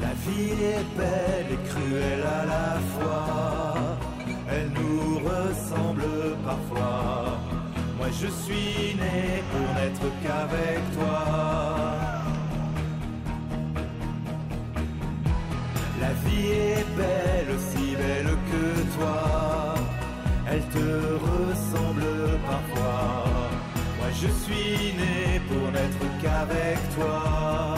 La 0.00 0.12
vie 0.24 0.52
est 0.52 0.86
belle 0.96 1.50
et 1.52 1.68
cruelle 1.68 2.22
à 2.22 2.44
la 2.44 2.80
fois 2.94 3.64
elle 4.54 4.70
nous 4.70 5.18
ressemble 5.18 6.04
parfois. 6.44 7.38
Moi 7.98 8.08
je 8.20 8.28
suis 8.42 8.94
né 8.96 9.42
pour 9.50 9.68
n'être 9.74 10.06
qu'avec 10.22 10.80
toi. 10.98 11.24
La 16.00 16.12
vie 16.24 16.50
est 16.50 16.86
belle, 16.96 17.56
aussi 17.56 17.96
belle 17.96 18.32
que 18.50 18.96
toi. 18.96 19.74
Elle 20.50 20.64
te 20.76 20.88
je 24.24 24.30
suis 24.30 24.94
né 24.94 25.38
pour 25.48 25.70
n'être 25.70 26.22
qu'avec 26.22 26.78
toi. 26.96 27.74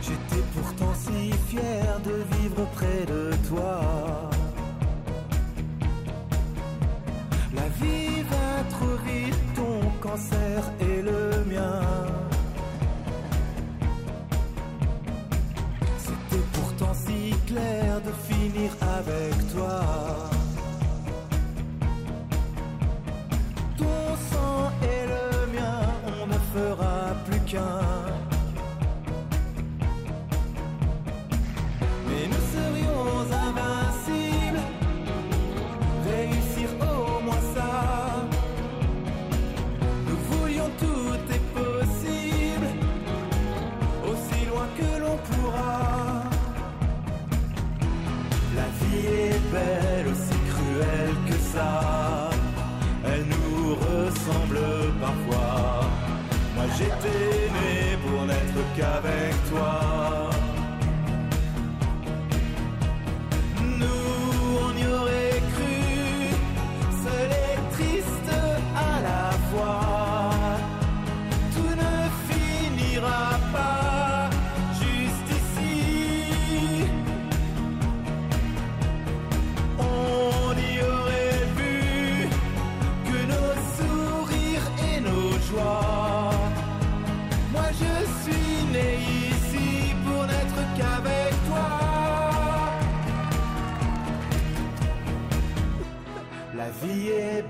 J'étais 0.00 0.42
pourtant 0.54 0.94
si 0.94 1.30
fier 1.48 2.00
de 2.06 2.38
vivre 2.38 2.66
près 2.74 3.04
de 3.06 3.30
toi. 3.48 3.99
Et 10.80 11.02
le 11.02 11.44
mien. 11.44 11.80
C'était 15.98 16.44
pourtant 16.52 16.94
si 16.94 17.34
clair 17.46 18.00
de 18.00 18.12
finir 18.28 18.70
avec 18.98 19.29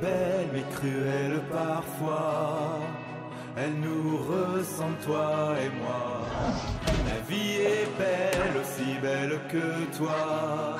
belle 0.00 0.48
mais 0.52 0.64
cruelle 0.74 1.40
parfois. 1.50 2.78
Elle 3.56 3.74
nous 3.80 4.16
ressemble, 4.16 4.96
toi 5.04 5.54
et 5.64 5.70
moi. 5.82 6.22
La 7.06 7.20
vie 7.28 7.56
est 7.56 7.88
belle, 7.98 8.56
aussi 8.60 8.98
belle 9.02 9.38
que 9.48 9.96
toi. 9.96 10.78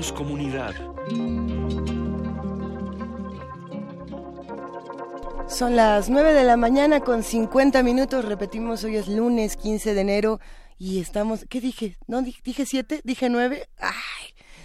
Hacemos 0.00 0.12
comunidad. 0.18 0.74
Son 5.46 5.76
las 5.76 6.08
9 6.08 6.32
de 6.32 6.42
la 6.44 6.56
mañana 6.56 7.00
con 7.00 7.22
50 7.22 7.82
minutos, 7.82 8.24
repetimos, 8.24 8.82
hoy 8.84 8.96
es 8.96 9.08
lunes 9.08 9.58
15 9.58 9.92
de 9.92 10.00
enero 10.00 10.40
y 10.78 11.00
estamos, 11.00 11.44
¿qué 11.50 11.60
dije? 11.60 11.98
¿No 12.06 12.22
di- 12.22 12.34
dije 12.42 12.64
7? 12.64 13.02
¿Dije 13.04 13.28
9? 13.28 13.68
¡Ay! 13.78 13.92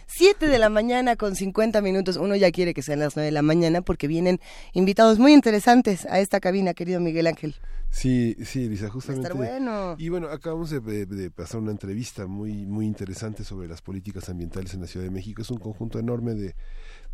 7 0.08 0.48
de 0.48 0.60
la 0.60 0.70
mañana 0.70 1.16
con 1.16 1.36
50 1.36 1.82
minutos. 1.82 2.18
Uno 2.18 2.36
ya 2.36 2.52
quiere 2.52 2.74
que 2.74 2.82
sean 2.82 3.00
las 3.00 3.16
9 3.16 3.26
de 3.26 3.32
la 3.32 3.42
mañana 3.42 3.82
porque 3.82 4.08
vienen 4.08 4.40
invitados 4.74 5.20
muy 5.20 5.34
interesantes 5.34 6.06
a 6.06 6.20
esta 6.20 6.40
cabina, 6.40 6.74
querido 6.74 7.00
Miguel 7.00 7.28
Ángel. 7.28 7.56
Sí, 7.90 8.36
sí, 8.44 8.66
Elisa, 8.66 8.90
justamente. 8.90 9.28
estar 9.28 9.38
bueno. 9.38 9.96
Y 9.98 10.10
bueno, 10.10 10.28
acabamos 10.30 10.70
de, 10.70 10.80
de- 10.82 11.06
de 11.06 11.32
pasar 11.32 11.62
una 11.62 11.72
entrevista 11.72 12.28
muy, 12.28 12.66
muy 12.66 12.86
interesante 12.86 13.44
sobre 13.44 13.68
las 13.68 13.82
políticas 13.82 14.28
ambientales 14.30 14.74
en 14.74 14.82
la 14.82 14.88
Ciudad 14.88 15.06
de 15.06 15.12
México. 15.12 15.42
Es 15.42 15.50
un 15.50 15.60
conjunto 15.60 15.98
enorme 15.98 16.34
de, 16.34 16.56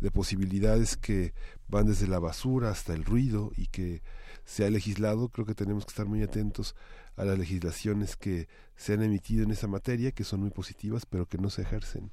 de 0.00 0.10
posibilidades 0.10 0.96
que 0.96 1.34
van 1.68 1.86
desde 1.86 2.08
la 2.08 2.18
basura 2.18 2.70
hasta 2.70 2.94
el 2.94 3.04
ruido 3.04 3.52
y 3.56 3.66
que 3.68 4.02
se 4.44 4.64
ha 4.64 4.70
legislado. 4.70 5.28
Creo 5.28 5.46
que 5.46 5.54
tenemos 5.54 5.84
que 5.86 5.90
estar 5.90 6.06
muy 6.06 6.22
atentos 6.22 6.74
a 7.16 7.24
las 7.24 7.38
legislaciones 7.38 8.16
que 8.16 8.48
se 8.74 8.94
han 8.94 9.02
emitido 9.02 9.44
en 9.44 9.52
esa 9.52 9.68
materia, 9.68 10.10
que 10.10 10.24
son 10.24 10.40
muy 10.40 10.50
positivas, 10.50 11.06
pero 11.06 11.26
que 11.26 11.38
no 11.38 11.48
se 11.50 11.62
ejercen 11.62 12.10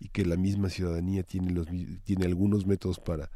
y 0.00 0.08
que 0.08 0.24
la 0.24 0.36
misma 0.36 0.68
ciudadanía 0.70 1.22
tiene, 1.22 1.52
los, 1.52 1.68
tiene 2.04 2.24
algunos 2.26 2.66
métodos 2.66 2.98
para 2.98 3.30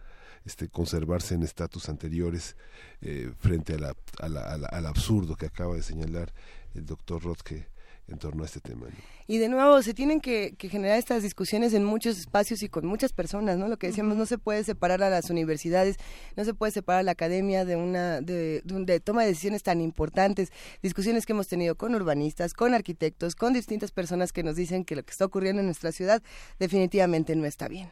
este, 0.45 0.69
conservarse 0.69 1.35
en 1.35 1.43
estatus 1.43 1.89
anteriores 1.89 2.57
eh, 3.03 3.33
frente 3.39 3.75
a 3.75 3.79
la, 3.79 3.97
a 4.19 4.29
la- 4.29 4.43
a 4.53 4.59
la- 4.59 4.69
al 4.69 4.87
absurdo 4.87 5.37
que 5.37 5.47
acaba 5.47 5.75
de 5.77 5.83
señalar 5.83 6.33
el 6.75 6.87
doctor 6.87 7.23
Rothke 7.23 7.69
en 8.07 8.19
torno 8.19 8.43
a 8.43 8.47
este 8.47 8.61
tema. 8.61 8.87
¿no? 8.89 8.95
Y 9.27 9.39
de 9.39 9.49
nuevo, 9.49 9.81
se 9.81 9.95
tienen 9.95 10.21
que, 10.21 10.55
que 10.59 10.69
generar 10.69 10.99
estas 10.99 11.23
discusiones 11.23 11.73
en 11.73 11.85
muchos 11.85 12.19
espacios 12.19 12.63
y 12.63 12.69
con 12.69 12.85
muchas 12.87 13.15
personas, 13.15 13.57
¿no? 13.57 13.67
Lo 13.69 13.79
que 13.79 13.87
decíamos, 13.87 14.17
no 14.19 14.27
se 14.27 14.37
puede 14.37 14.63
separar 14.63 15.03
a 15.03 15.09
las 15.09 15.31
universidades, 15.31 15.97
no 16.37 16.45
se 16.45 16.53
puede 16.53 16.73
separar 16.73 17.01
a 17.01 17.03
la 17.03 17.13
academia 17.13 17.65
de 17.65 17.77
una 17.77 18.21
de, 18.21 18.61
de 18.63 18.75
un- 18.75 18.85
de 18.85 19.01
toma 19.01 19.23
de 19.23 19.29
decisiones 19.29 19.63
tan 19.63 19.81
importantes, 19.81 20.53
discusiones 20.83 21.25
que 21.25 21.33
hemos 21.33 21.49
tenido 21.49 21.77
con 21.77 21.95
urbanistas, 21.95 22.53
con 22.53 22.75
arquitectos, 22.75 23.35
con 23.37 23.55
distintas 23.55 23.91
personas 23.91 24.33
que 24.33 24.43
nos 24.43 24.57
dicen 24.57 24.85
que 24.85 24.97
lo 24.97 25.03
que 25.03 25.11
está 25.13 25.25
ocurriendo 25.25 25.61
en 25.61 25.67
nuestra 25.67 25.91
ciudad 25.91 26.23
definitivamente 26.59 27.35
no 27.37 27.47
está 27.47 27.69
bien. 27.69 27.91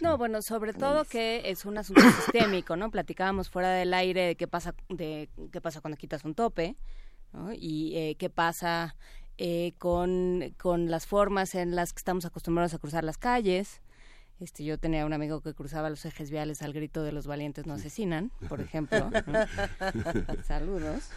No, 0.00 0.18
bueno, 0.18 0.42
sobre 0.42 0.72
todo 0.72 1.04
que 1.04 1.42
es 1.44 1.64
un 1.64 1.78
asunto 1.78 2.02
sistémico, 2.24 2.74
¿no? 2.76 2.90
Platicábamos 2.90 3.48
fuera 3.50 3.70
del 3.72 3.94
aire 3.94 4.22
de 4.22 4.36
qué 4.36 4.48
pasa, 4.48 4.74
de 4.88 5.28
qué 5.52 5.60
pasa 5.60 5.80
cuando 5.80 5.96
quitas 5.96 6.24
un 6.24 6.34
tope, 6.34 6.76
¿no? 7.32 7.52
Y 7.52 7.96
eh, 7.96 8.16
qué 8.18 8.28
pasa 8.30 8.96
eh, 9.38 9.72
con, 9.78 10.54
con 10.60 10.90
las 10.90 11.06
formas 11.06 11.54
en 11.54 11.74
las 11.74 11.92
que 11.92 11.98
estamos 11.98 12.24
acostumbrados 12.24 12.74
a 12.74 12.78
cruzar 12.78 13.04
las 13.04 13.18
calles. 13.18 13.80
Este, 14.40 14.64
yo 14.64 14.76
tenía 14.76 15.06
un 15.06 15.12
amigo 15.12 15.40
que 15.40 15.54
cruzaba 15.54 15.88
los 15.88 16.04
ejes 16.04 16.30
viales 16.30 16.62
al 16.62 16.72
grito 16.72 17.04
de 17.04 17.12
los 17.12 17.28
valientes 17.28 17.64
no 17.64 17.74
asesinan, 17.74 18.32
por 18.48 18.60
ejemplo. 18.62 19.08
¿no? 19.26 20.42
Saludos. 20.44 21.10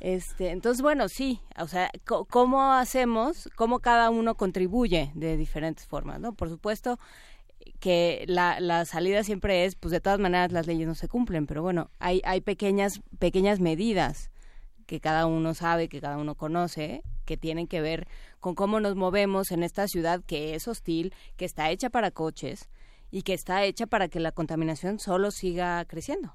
Este, 0.00 0.50
entonces, 0.50 0.80
bueno, 0.80 1.08
sí, 1.08 1.40
o 1.58 1.66
sea, 1.66 1.90
¿cómo 2.04 2.72
hacemos, 2.72 3.48
cómo 3.56 3.80
cada 3.80 4.10
uno 4.10 4.36
contribuye 4.36 5.10
de 5.14 5.36
diferentes 5.36 5.86
formas, 5.86 6.20
¿no? 6.20 6.34
Por 6.34 6.48
supuesto 6.48 6.98
que 7.80 8.24
la, 8.28 8.60
la 8.60 8.84
salida 8.84 9.24
siempre 9.24 9.64
es, 9.64 9.74
pues 9.74 9.90
de 9.90 10.00
todas 10.00 10.20
maneras 10.20 10.52
las 10.52 10.66
leyes 10.66 10.86
no 10.86 10.94
se 10.94 11.08
cumplen, 11.08 11.46
pero 11.46 11.62
bueno, 11.62 11.90
hay, 11.98 12.22
hay 12.24 12.40
pequeñas, 12.40 13.00
pequeñas 13.18 13.60
medidas 13.60 14.30
que 14.88 15.00
cada 15.00 15.26
uno 15.26 15.52
sabe, 15.52 15.88
que 15.90 16.00
cada 16.00 16.16
uno 16.16 16.34
conoce, 16.34 17.02
que 17.26 17.36
tienen 17.36 17.66
que 17.66 17.82
ver 17.82 18.08
con 18.40 18.54
cómo 18.54 18.80
nos 18.80 18.96
movemos 18.96 19.50
en 19.50 19.62
esta 19.62 19.86
ciudad 19.86 20.22
que 20.26 20.54
es 20.54 20.66
hostil, 20.66 21.12
que 21.36 21.44
está 21.44 21.70
hecha 21.70 21.90
para 21.90 22.10
coches 22.10 22.70
y 23.10 23.20
que 23.20 23.34
está 23.34 23.64
hecha 23.64 23.86
para 23.86 24.08
que 24.08 24.18
la 24.18 24.32
contaminación 24.32 24.98
solo 24.98 25.30
siga 25.30 25.84
creciendo. 25.84 26.34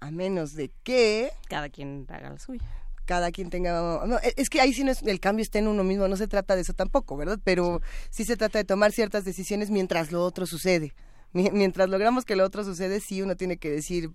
A 0.00 0.10
menos 0.10 0.54
de 0.54 0.72
que 0.82 1.30
Cada 1.48 1.68
quien 1.68 2.06
haga 2.08 2.30
la 2.30 2.38
suya. 2.40 2.64
cada 3.04 3.30
quien 3.30 3.50
tenga... 3.50 4.04
No, 4.04 4.16
e- 4.18 4.34
es 4.36 4.48
que 4.50 4.60
ahí 4.60 4.72
sí 4.72 4.82
no 4.82 4.90
es, 4.90 5.02
el 5.04 5.20
cambio 5.20 5.44
está 5.44 5.60
en 5.60 5.68
uno 5.68 5.84
mismo, 5.84 6.08
no 6.08 6.16
se 6.16 6.26
trata 6.26 6.56
de 6.56 6.62
eso 6.62 6.72
tampoco, 6.72 7.16
¿verdad? 7.16 7.38
Pero 7.44 7.80
sí, 8.10 8.24
se 8.24 8.36
trata 8.36 8.58
de 8.58 8.64
tomar 8.64 8.90
ciertas 8.90 9.24
decisiones 9.24 9.70
mientras 9.70 10.10
lo 10.10 10.24
otro 10.24 10.44
sucede. 10.46 10.92
Mi- 11.32 11.50
Mientras 11.52 11.88
logramos 11.88 12.24
que 12.24 12.34
lo 12.34 12.44
otro 12.44 12.64
sucede, 12.64 12.98
sí 12.98 13.22
uno 13.22 13.36
tiene 13.36 13.58
que 13.58 13.70
decir, 13.70 14.10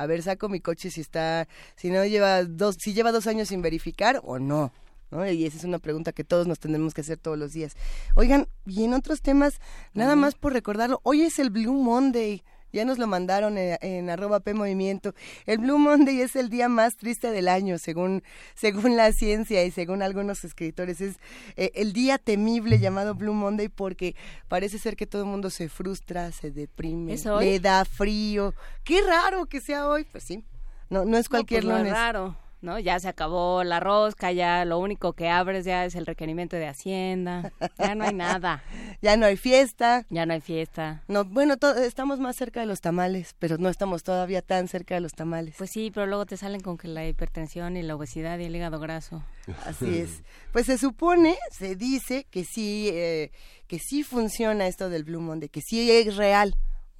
a 0.00 0.06
ver, 0.06 0.22
saco 0.22 0.48
mi 0.48 0.60
coche 0.60 0.90
si 0.90 1.02
está, 1.02 1.46
si 1.76 1.90
no 1.90 2.02
lleva 2.06 2.44
dos, 2.44 2.76
si 2.80 2.94
lleva 2.94 3.12
dos 3.12 3.26
años 3.26 3.48
sin 3.48 3.60
verificar 3.60 4.18
o 4.24 4.38
no. 4.38 4.72
¿no? 5.10 5.30
Y 5.30 5.44
esa 5.44 5.58
es 5.58 5.64
una 5.64 5.78
pregunta 5.78 6.12
que 6.12 6.24
todos 6.24 6.46
nos 6.46 6.58
tendremos 6.58 6.94
que 6.94 7.02
hacer 7.02 7.18
todos 7.18 7.36
los 7.36 7.52
días. 7.52 7.74
Oigan, 8.14 8.48
y 8.64 8.84
en 8.84 8.94
otros 8.94 9.20
temas, 9.20 9.60
nada 9.92 10.16
más 10.16 10.36
por 10.36 10.54
recordarlo, 10.54 11.00
hoy 11.02 11.20
es 11.20 11.38
el 11.38 11.50
Blue 11.50 11.74
Monday. 11.74 12.42
Ya 12.72 12.84
nos 12.84 12.98
lo 12.98 13.06
mandaron 13.06 13.58
en, 13.58 13.78
en 13.80 14.10
arroba 14.10 14.40
P 14.40 14.54
Movimiento. 14.54 15.14
El 15.46 15.58
Blue 15.58 15.78
Monday 15.78 16.20
es 16.20 16.36
el 16.36 16.48
día 16.50 16.68
más 16.68 16.96
triste 16.96 17.30
del 17.30 17.48
año, 17.48 17.78
según, 17.78 18.22
según 18.54 18.96
la 18.96 19.12
ciencia 19.12 19.64
y 19.64 19.70
según 19.70 20.02
algunos 20.02 20.44
escritores. 20.44 21.00
Es 21.00 21.16
eh, 21.56 21.72
el 21.74 21.92
día 21.92 22.18
temible 22.18 22.78
llamado 22.78 23.14
Blue 23.14 23.34
Monday 23.34 23.68
porque 23.68 24.14
parece 24.48 24.78
ser 24.78 24.96
que 24.96 25.06
todo 25.06 25.22
el 25.22 25.28
mundo 25.28 25.50
se 25.50 25.68
frustra, 25.68 26.32
se 26.32 26.50
deprime, 26.50 27.16
le 27.40 27.60
da 27.60 27.84
frío. 27.84 28.54
Qué 28.84 29.02
raro 29.02 29.46
que 29.46 29.60
sea 29.60 29.88
hoy. 29.88 30.04
Pues 30.04 30.24
sí, 30.24 30.44
no, 30.88 31.04
no 31.04 31.16
es 31.16 31.28
cualquier 31.28 31.64
no, 31.64 31.70
pues 31.70 31.78
no 31.78 31.84
lunes. 31.84 31.92
es 31.92 31.98
raro, 31.98 32.36
¿no? 32.62 32.78
Ya 32.78 32.98
se 33.00 33.08
acabó 33.08 33.64
la 33.64 33.80
rosca, 33.80 34.32
ya 34.32 34.64
lo 34.64 34.78
único 34.78 35.12
que 35.14 35.28
abres 35.28 35.64
ya 35.64 35.84
es 35.84 35.94
el 35.94 36.06
requerimiento 36.06 36.56
de 36.56 36.66
Hacienda, 36.68 37.52
ya 37.78 37.94
no 37.94 38.04
hay 38.04 38.14
nada, 38.14 38.62
Ya 39.02 39.16
no 39.16 39.26
hay 39.26 39.36
fiesta. 39.36 40.04
ya 40.10 40.26
no 40.26 40.34
hay 40.34 40.40
fiesta. 40.40 41.02
No, 41.08 41.24
bueno, 41.24 41.54
estamos 41.84 42.18
más 42.20 42.36
cerca 42.36 42.60
de 42.60 42.66
los 42.66 42.80
tamales, 42.80 43.34
pero 43.38 43.56
no 43.58 43.68
estamos 43.68 44.02
todavía 44.02 44.42
tan 44.42 44.68
cerca 44.68 44.94
de 44.94 45.00
los 45.00 45.12
tamales. 45.12 45.54
Pues 45.56 45.70
sí, 45.72 45.90
pero 45.92 46.06
luego 46.06 46.26
te 46.26 46.36
salen 46.36 46.60
con 46.60 46.76
que 46.76 46.88
la 46.88 47.06
hipertensión 47.06 47.76
y 47.76 47.82
la 47.82 47.94
obesidad 47.96 48.38
y 48.38 48.44
el 48.44 48.54
hígado 48.56 48.78
graso. 48.78 49.24
Así 49.64 49.98
es. 50.00 50.22
Pues 50.52 50.66
se 50.66 50.76
supone, 50.78 51.38
se 51.50 51.76
dice 51.76 52.26
que 52.30 52.44
sí, 52.44 52.88
eh, 52.92 53.30
que 53.66 53.78
sí 53.78 54.02
funciona 54.02 54.66
esto 54.66 54.90
del 54.90 55.04
Blue 55.04 55.20
Monday, 55.20 55.48
que 55.48 55.62
sí 55.62 55.90
es 55.90 56.16
real. 56.16 56.54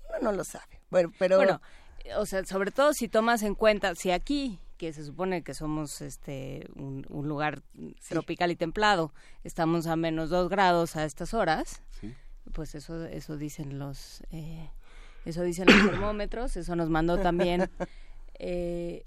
Uno 0.08 0.30
no 0.30 0.32
lo 0.32 0.44
sabe. 0.44 0.80
Bueno, 0.90 1.12
pero 1.18 1.36
Bueno, 1.36 1.60
o 2.16 2.26
sea, 2.26 2.44
sobre 2.44 2.70
todo 2.70 2.92
si 2.94 3.08
tomas 3.08 3.42
en 3.42 3.54
cuenta, 3.54 3.94
si 3.94 4.10
aquí 4.10 4.58
que 4.80 4.94
se 4.94 5.04
supone 5.04 5.42
que 5.42 5.52
somos 5.52 6.00
este 6.00 6.66
un, 6.74 7.04
lugar 7.10 7.60
tropical 8.08 8.50
y 8.50 8.56
templado, 8.56 9.12
estamos 9.44 9.86
a 9.86 9.94
menos 9.94 10.30
dos 10.30 10.48
grados 10.48 10.96
a 10.96 11.04
estas 11.04 11.34
horas, 11.34 11.82
pues 12.54 12.74
eso 12.74 13.04
eso 13.04 13.36
dicen 13.36 13.78
los 13.78 14.22
eh, 14.30 14.70
eso 15.26 15.42
dicen 15.42 15.66
los 15.66 15.76
termómetros, 15.90 16.56
eso 16.56 16.74
nos 16.76 16.88
mandó 16.88 17.18
también 17.18 17.68
eh, 18.38 19.04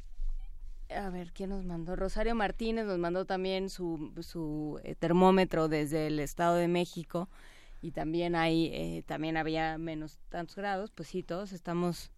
a 0.96 1.10
ver, 1.10 1.32
¿quién 1.34 1.50
nos 1.50 1.66
mandó? 1.66 1.96
Rosario 1.96 2.36
Martínez 2.36 2.86
nos 2.86 3.00
mandó 3.00 3.26
también 3.26 3.72
su, 3.72 4.14
su 4.22 4.80
eh, 4.84 4.94
termómetro 4.94 5.70
desde 5.70 6.06
el 6.06 6.20
Estado 6.20 6.58
de 6.58 6.68
México 6.68 7.30
y 7.82 7.94
también 7.94 8.36
ahí 8.36 8.70
eh, 8.76 9.04
también 9.08 9.38
había 9.38 9.80
menos 9.80 10.20
tantos 10.30 10.56
grados, 10.56 10.92
pues 10.92 11.10
sí, 11.10 11.24
todos 11.24 11.52
estamos 11.52 12.12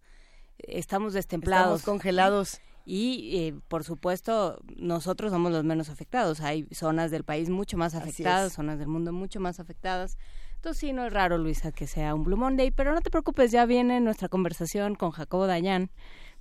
estamos 0.58 1.14
destemplados. 1.14 1.80
Estamos 1.80 1.84
congelados. 1.84 2.60
Y 2.88 3.36
eh, 3.36 3.54
por 3.66 3.82
supuesto, 3.82 4.60
nosotros 4.76 5.32
somos 5.32 5.50
los 5.50 5.64
menos 5.64 5.88
afectados. 5.90 6.40
Hay 6.40 6.68
zonas 6.70 7.10
del 7.10 7.24
país 7.24 7.50
mucho 7.50 7.76
más 7.76 7.96
afectadas, 7.96 8.52
zonas 8.52 8.78
del 8.78 8.86
mundo 8.86 9.12
mucho 9.12 9.40
más 9.40 9.58
afectadas. 9.58 10.16
Entonces 10.54 10.78
sí, 10.78 10.92
no 10.92 11.04
es 11.04 11.12
raro, 11.12 11.36
Luisa, 11.36 11.72
que 11.72 11.88
sea 11.88 12.14
un 12.14 12.22
Blue 12.22 12.36
Monday, 12.36 12.70
pero 12.70 12.94
no 12.94 13.00
te 13.00 13.10
preocupes, 13.10 13.50
ya 13.50 13.66
viene 13.66 14.00
nuestra 14.00 14.28
conversación 14.28 14.94
con 14.94 15.10
Jacobo 15.10 15.48
Dayan 15.48 15.90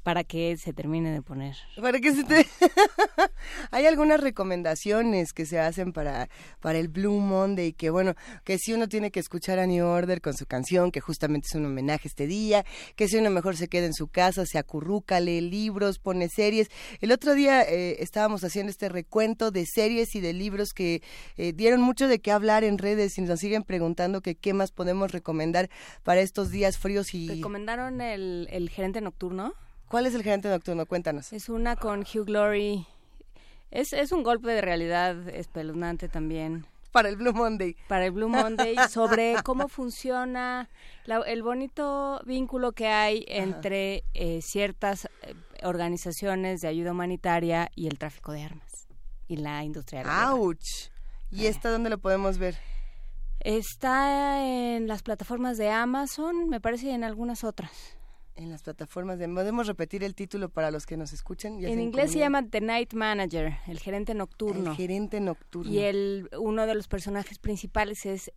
para 0.05 0.23
que 0.23 0.55
se 0.57 0.71
termine 0.71 1.11
de 1.11 1.23
poner. 1.23 1.55
Para 1.81 1.99
que 1.99 2.13
se 2.13 2.23
te... 2.23 2.45
Hay 3.71 3.87
algunas 3.87 4.19
recomendaciones 4.19 5.33
que 5.33 5.47
se 5.47 5.59
hacen 5.59 5.93
para, 5.93 6.29
para 6.59 6.77
el 6.77 6.89
Blue 6.89 7.19
Monday, 7.19 7.73
que 7.73 7.89
bueno, 7.89 8.13
que 8.43 8.59
si 8.59 8.71
uno 8.73 8.87
tiene 8.87 9.09
que 9.09 9.19
escuchar 9.19 9.57
a 9.57 9.65
New 9.65 9.83
Order 9.83 10.21
con 10.21 10.35
su 10.35 10.45
canción, 10.45 10.91
que 10.91 11.01
justamente 11.01 11.47
es 11.49 11.55
un 11.55 11.65
homenaje 11.65 12.07
este 12.07 12.27
día, 12.27 12.63
que 12.95 13.07
si 13.07 13.17
uno 13.17 13.31
mejor 13.31 13.57
se 13.57 13.67
queda 13.67 13.87
en 13.87 13.95
su 13.95 14.07
casa, 14.07 14.45
se 14.45 14.59
acurruca, 14.59 15.19
lee 15.19 15.41
libros, 15.41 15.97
pone 15.97 16.29
series. 16.29 16.69
El 17.01 17.11
otro 17.11 17.33
día 17.33 17.63
eh, 17.63 17.97
estábamos 17.99 18.43
haciendo 18.43 18.69
este 18.69 18.89
recuento 18.89 19.49
de 19.49 19.65
series 19.65 20.13
y 20.13 20.19
de 20.19 20.33
libros 20.33 20.73
que 20.73 21.01
eh, 21.35 21.51
dieron 21.51 21.81
mucho 21.81 22.07
de 22.07 22.19
qué 22.19 22.31
hablar 22.31 22.63
en 22.63 22.77
redes 22.77 23.17
y 23.17 23.23
nos 23.23 23.39
siguen 23.39 23.63
preguntando 23.63 24.21
que 24.21 24.35
qué 24.35 24.53
más 24.53 24.71
podemos 24.71 25.11
recomendar 25.11 25.71
para 26.03 26.21
estos 26.21 26.51
días 26.51 26.77
fríos 26.77 27.15
y... 27.15 27.27
¿Recomendaron 27.27 28.01
el, 28.01 28.47
el 28.51 28.69
gerente 28.69 29.01
nocturno? 29.01 29.55
¿Cuál 29.87 30.07
es 30.07 30.15
el 30.15 30.23
gerente 30.23 30.49
nocturno? 30.49 30.85
Cuéntanos. 30.85 31.31
Es 31.31 31.49
una 31.49 31.75
con 31.75 32.01
Hugh 32.01 32.25
Glory. 32.25 32.87
Es, 33.71 33.93
es 33.93 34.11
un 34.11 34.23
golpe 34.23 34.49
de 34.49 34.61
realidad 34.61 35.29
espeluznante 35.29 36.09
también. 36.09 36.65
Para 36.91 37.09
el 37.09 37.17
Blue 37.17 37.33
Monday. 37.33 37.75
Para 37.87 38.05
el 38.05 38.11
Blue 38.11 38.29
Monday, 38.29 38.75
sobre 38.89 39.35
cómo 39.43 39.67
funciona 39.67 40.69
el 41.27 41.43
bonito 41.43 42.21
vínculo 42.25 42.71
que 42.71 42.87
hay 42.87 43.25
entre 43.27 44.05
eh, 44.13 44.41
ciertas 44.41 45.05
eh, 45.21 45.35
organizaciones 45.63 46.61
de 46.61 46.69
ayuda 46.69 46.91
humanitaria 46.91 47.69
y 47.75 47.87
el 47.87 47.99
tráfico 47.99 48.31
de 48.31 48.43
armas 48.43 48.87
y 49.27 49.37
la 49.37 49.63
industria 49.63 50.03
de 50.03 50.09
¡Auch! 50.09 50.89
¿Y 51.31 51.47
esta 51.47 51.69
dónde 51.69 51.89
lo 51.89 51.97
podemos 51.97 52.37
ver? 52.37 52.55
Está 53.41 54.43
en 54.47 54.87
las 54.87 55.03
plataformas 55.03 55.57
de 55.57 55.69
Amazon, 55.69 56.47
me 56.49 56.61
parece, 56.61 56.87
y 56.87 56.91
en 56.91 57.03
algunas 57.03 57.43
otras 57.43 57.97
en 58.35 58.49
las 58.49 58.63
plataformas 58.63 59.17
de 59.17 59.27
podemos 59.29 59.67
repetir 59.67 60.03
el 60.03 60.13
título 60.13 60.49
para 60.49 60.71
los 60.71 60.85
que 60.85 60.97
nos 60.97 61.13
escuchen 61.13 61.63
en 61.63 61.79
inglés 61.79 62.11
se 62.11 62.19
llama 62.19 62.47
The 62.47 62.61
Night 62.61 62.93
Manager 62.93 63.57
el 63.67 63.79
gerente 63.79 64.13
nocturno. 64.13 64.71
El 64.71 64.77
gerente 64.77 65.19
nocturno. 65.19 65.71
Y 65.71 65.79
el 65.79 66.29
uno 66.37 66.67
de 66.67 66.75
los 66.75 66.87
personajes 66.87 67.39
principales 67.39 68.05
es 68.05 68.31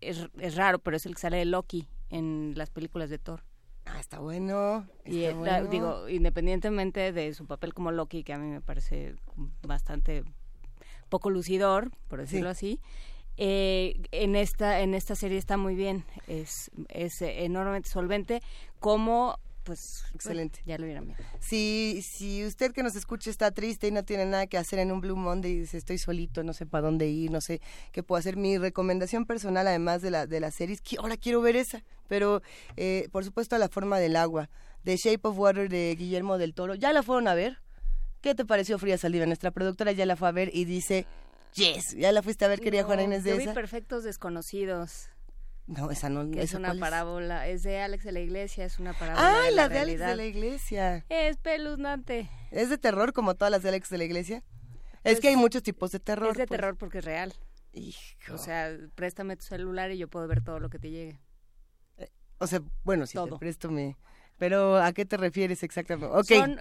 es, 0.00 0.56
raro 0.56 0.78
pero 0.78 0.96
es 0.96 1.06
el 1.06 1.14
que 1.14 1.20
sale 1.20 1.38
de 1.38 1.44
Loki 1.44 1.88
en 2.10 2.54
las 2.56 2.70
películas 2.70 3.10
de 3.10 3.18
Thor. 3.18 3.44
Ah 3.84 4.00
está 4.00 4.18
bueno 4.18 4.86
y 5.04 5.26
digo 5.70 6.08
independientemente 6.08 7.12
de 7.12 7.32
su 7.34 7.46
papel 7.46 7.74
como 7.74 7.90
Loki 7.90 8.22
que 8.22 8.32
a 8.32 8.38
mí 8.38 8.50
me 8.50 8.60
parece 8.60 9.16
bastante 9.62 10.24
poco 11.08 11.30
lucidor 11.30 11.90
por 12.06 12.20
decirlo 12.20 12.50
así 12.50 12.80
eh, 13.38 14.00
en 14.10 14.36
esta 14.36 14.80
en 14.80 14.94
esta 14.94 15.14
serie 15.14 15.38
está 15.38 15.56
muy 15.56 15.74
bien 15.74 16.04
es 16.26 16.70
es 16.88 17.22
enormemente 17.22 17.88
solvente 17.88 18.42
como 18.80 19.38
pues 19.62 20.04
excelente. 20.14 20.60
ya 20.66 20.76
lo 20.76 20.86
vieron 20.86 21.06
bien 21.06 21.18
si 21.38 22.02
si 22.02 22.44
usted 22.44 22.72
que 22.72 22.82
nos 22.82 22.96
escucha 22.96 23.30
está 23.30 23.52
triste 23.52 23.86
y 23.86 23.90
no 23.92 24.02
tiene 24.02 24.26
nada 24.26 24.48
que 24.48 24.58
hacer 24.58 24.80
en 24.80 24.90
un 24.90 25.00
Blue 25.00 25.14
Monday 25.14 25.52
y 25.52 25.60
dice 25.60 25.78
estoy 25.78 25.98
solito 25.98 26.42
no 26.42 26.52
sé 26.52 26.66
para 26.66 26.86
dónde 26.86 27.06
ir 27.06 27.30
no 27.30 27.40
sé 27.40 27.60
qué 27.92 28.02
puedo 28.02 28.18
hacer 28.18 28.36
mi 28.36 28.58
recomendación 28.58 29.24
personal 29.24 29.68
además 29.68 30.02
de 30.02 30.10
la 30.10 30.26
de 30.26 30.40
las 30.40 30.56
series 30.56 30.80
que 30.80 30.96
ahora 30.98 31.16
quiero 31.16 31.40
ver 31.40 31.56
esa. 31.56 31.84
Pero 32.08 32.40
eh, 32.76 33.08
por 33.12 33.22
supuesto 33.22 33.58
la 33.58 33.68
forma 33.68 33.98
del 33.98 34.16
agua 34.16 34.48
The 34.84 34.96
Shape 34.96 35.28
of 35.28 35.38
Water 35.38 35.68
de 35.68 35.94
Guillermo 35.96 36.38
del 36.38 36.54
Toro 36.54 36.74
ya 36.74 36.92
la 36.94 37.02
fueron 37.02 37.28
a 37.28 37.34
ver 37.34 37.58
¿Qué 38.20 38.34
te 38.34 38.44
pareció 38.44 38.78
Fría 38.78 38.98
Saliva? 38.98 39.26
Nuestra 39.26 39.52
productora 39.52 39.92
ya 39.92 40.04
la 40.04 40.16
fue 40.16 40.28
a 40.28 40.32
ver 40.32 40.50
y 40.52 40.64
dice, 40.64 41.06
Yes, 41.54 41.94
ya 41.96 42.12
la 42.12 42.22
fuiste 42.22 42.44
a 42.44 42.48
ver, 42.48 42.60
quería 42.60 42.84
Juana 42.84 43.02
Inés 43.02 43.24
de 43.24 43.30
yo 43.30 43.36
vi 43.36 43.46
Perfectos 43.48 44.04
Desconocidos. 44.04 45.08
No, 45.66 45.90
esa 45.90 46.08
no 46.08 46.22
es 46.38 46.54
una 46.54 46.74
parábola, 46.74 47.46
es 47.46 47.62
de 47.62 47.80
Alex 47.80 48.04
de 48.04 48.12
la 48.12 48.20
Iglesia, 48.20 48.64
es 48.64 48.78
una 48.78 48.94
parábola. 48.94 49.44
Ah, 49.44 49.50
la, 49.50 49.68
de 49.68 49.78
Alex 49.78 50.00
de 50.00 50.16
la 50.16 50.24
Iglesia. 50.24 51.04
Es 51.10 51.36
peluznante. 51.36 52.30
¿Es 52.50 52.70
de 52.70 52.78
terror 52.78 53.12
como 53.12 53.34
todas 53.34 53.50
las 53.50 53.62
de 53.62 53.68
Alex 53.68 53.90
de 53.90 53.98
la 53.98 54.04
Iglesia? 54.04 54.42
es 55.04 55.16
que 55.16 55.22
pues, 55.22 55.34
hay 55.34 55.36
muchos 55.36 55.62
tipos 55.62 55.92
de 55.92 56.00
terror. 56.00 56.30
Es 56.30 56.38
de 56.38 56.46
pues. 56.46 56.58
terror 56.58 56.76
porque 56.76 56.98
es 56.98 57.04
real. 57.04 57.34
O 58.32 58.38
sea, 58.38 58.76
préstame 58.94 59.36
tu 59.36 59.44
celular 59.44 59.90
y 59.90 59.98
yo 59.98 60.08
puedo 60.08 60.26
ver 60.26 60.42
todo 60.42 60.58
lo 60.58 60.70
que 60.70 60.78
te 60.78 60.90
llegue. 60.90 61.20
Eh, 61.98 62.10
o 62.38 62.46
sea, 62.46 62.62
bueno, 62.84 63.06
si 63.06 63.18
te 63.18 63.36
presto 63.38 63.70
mi, 63.70 63.94
pero 64.38 64.76
¿a 64.76 64.92
qué 64.92 65.04
te 65.04 65.16
refieres 65.16 65.62
exactamente? 65.62 66.08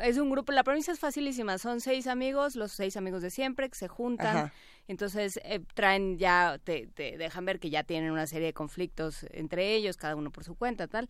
es 0.03 0.17
un 0.17 0.29
grupo, 0.29 0.51
la 0.51 0.63
premisa 0.63 0.91
es 0.91 0.99
facilísima, 0.99 1.57
son 1.57 1.79
seis 1.79 2.07
amigos, 2.07 2.55
los 2.55 2.71
seis 2.73 2.97
amigos 2.97 3.21
de 3.21 3.29
siempre 3.29 3.69
que 3.69 3.75
se 3.75 3.87
juntan, 3.87 4.51
entonces 4.87 5.39
eh, 5.43 5.61
traen 5.73 6.17
ya, 6.17 6.59
te, 6.63 6.87
te 6.87 7.17
dejan 7.17 7.45
ver 7.45 7.59
que 7.59 7.69
ya 7.69 7.83
tienen 7.83 8.11
una 8.11 8.27
serie 8.27 8.47
de 8.47 8.53
conflictos 8.53 9.25
entre 9.31 9.75
ellos, 9.75 9.97
cada 9.97 10.15
uno 10.15 10.31
por 10.31 10.43
su 10.43 10.55
cuenta, 10.55 10.87
tal, 10.87 11.07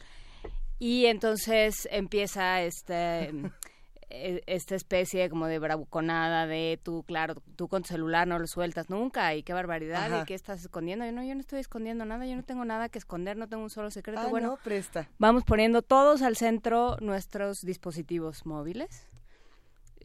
y 0.80 1.06
entonces 1.06 1.88
empieza 1.92 2.62
este... 2.62 3.32
E, 4.10 4.42
esta 4.48 4.76
especie 4.76 5.30
como 5.30 5.48
de 5.48 5.60
bravuconada 5.60 6.48
de 6.48 6.80
tú, 6.82 7.04
claro, 7.04 7.36
tú 7.58 7.68
con 7.68 7.82
tu 7.84 7.90
celular 7.90 8.26
no 8.26 8.40
lo 8.40 8.48
sueltas 8.48 8.90
nunca 8.90 9.36
y 9.36 9.44
qué 9.44 9.54
barbaridad 9.54 10.22
y 10.22 10.26
qué 10.26 10.34
estás 10.34 10.62
escondiendo. 10.62 11.06
Yo 11.06 11.12
no, 11.12 11.24
yo 11.24 11.36
no 11.36 11.42
estoy 11.42 11.60
escondiendo 11.60 12.06
nada, 12.06 12.26
yo 12.26 12.36
no 12.36 12.44
tengo 12.44 12.64
nada 12.64 12.88
que 12.88 13.00
esconder, 13.00 13.36
no 13.36 13.50
tengo 13.50 13.64
un 13.64 13.70
solo 13.70 13.92
secreto. 13.92 14.22
Ah, 14.22 14.28
bueno, 14.28 14.58
presta. 14.64 15.10
Vamos 15.18 15.44
poniendo 15.44 15.82
todos 15.82 16.22
al 16.22 16.38
centro 16.38 16.96
nuestros 17.02 17.62
dispositivos 17.66 18.46
móviles. 18.46 19.08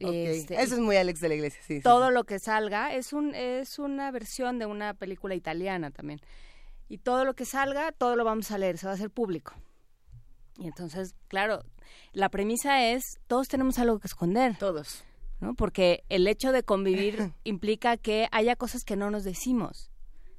Este, 0.01 0.61
Eso 0.61 0.75
es 0.75 0.81
muy 0.81 0.97
Alex 0.97 1.21
de 1.21 1.29
la 1.29 1.35
Iglesia, 1.37 1.61
sí. 1.65 1.81
Todo 1.81 2.11
lo 2.11 2.25
que 2.25 2.41
salga 2.41 2.93
es 2.93 3.13
un 3.13 3.37
es 3.37 3.79
una 3.79 4.11
versión 4.11 4.59
de 4.59 4.67
una 4.67 4.95
película 4.95 5.37
italiana 5.37 5.93
también. 5.93 6.21
Y 6.89 6.99
todo 6.99 7.25
lo 7.25 7.35
que 7.35 7.45
salga, 7.45 7.93
todo 7.93 8.17
lo 8.17 8.25
vamos 8.25 8.51
a 8.51 8.59
leer, 8.59 8.79
se 8.79 8.87
va 8.87 8.93
a 8.93 8.95
hacer 8.97 9.11
público. 9.11 9.55
Y 10.63 10.67
entonces, 10.69 11.15
claro, 11.29 11.65
la 12.13 12.29
premisa 12.29 12.87
es, 12.87 13.03
todos 13.27 13.49
tenemos 13.49 13.79
algo 13.79 13.99
que 13.99 14.07
esconder. 14.07 14.57
Todos. 14.59 15.05
¿no? 15.41 15.55
Porque 15.55 16.05
el 16.09 16.27
hecho 16.29 16.53
de 16.53 16.63
convivir 16.63 17.33
implica 17.45 17.97
que 17.97 18.29
haya 18.31 18.55
cosas 18.55 18.85
que 18.85 18.97
no 18.97 19.11
nos 19.11 19.25
decimos. 19.25 19.91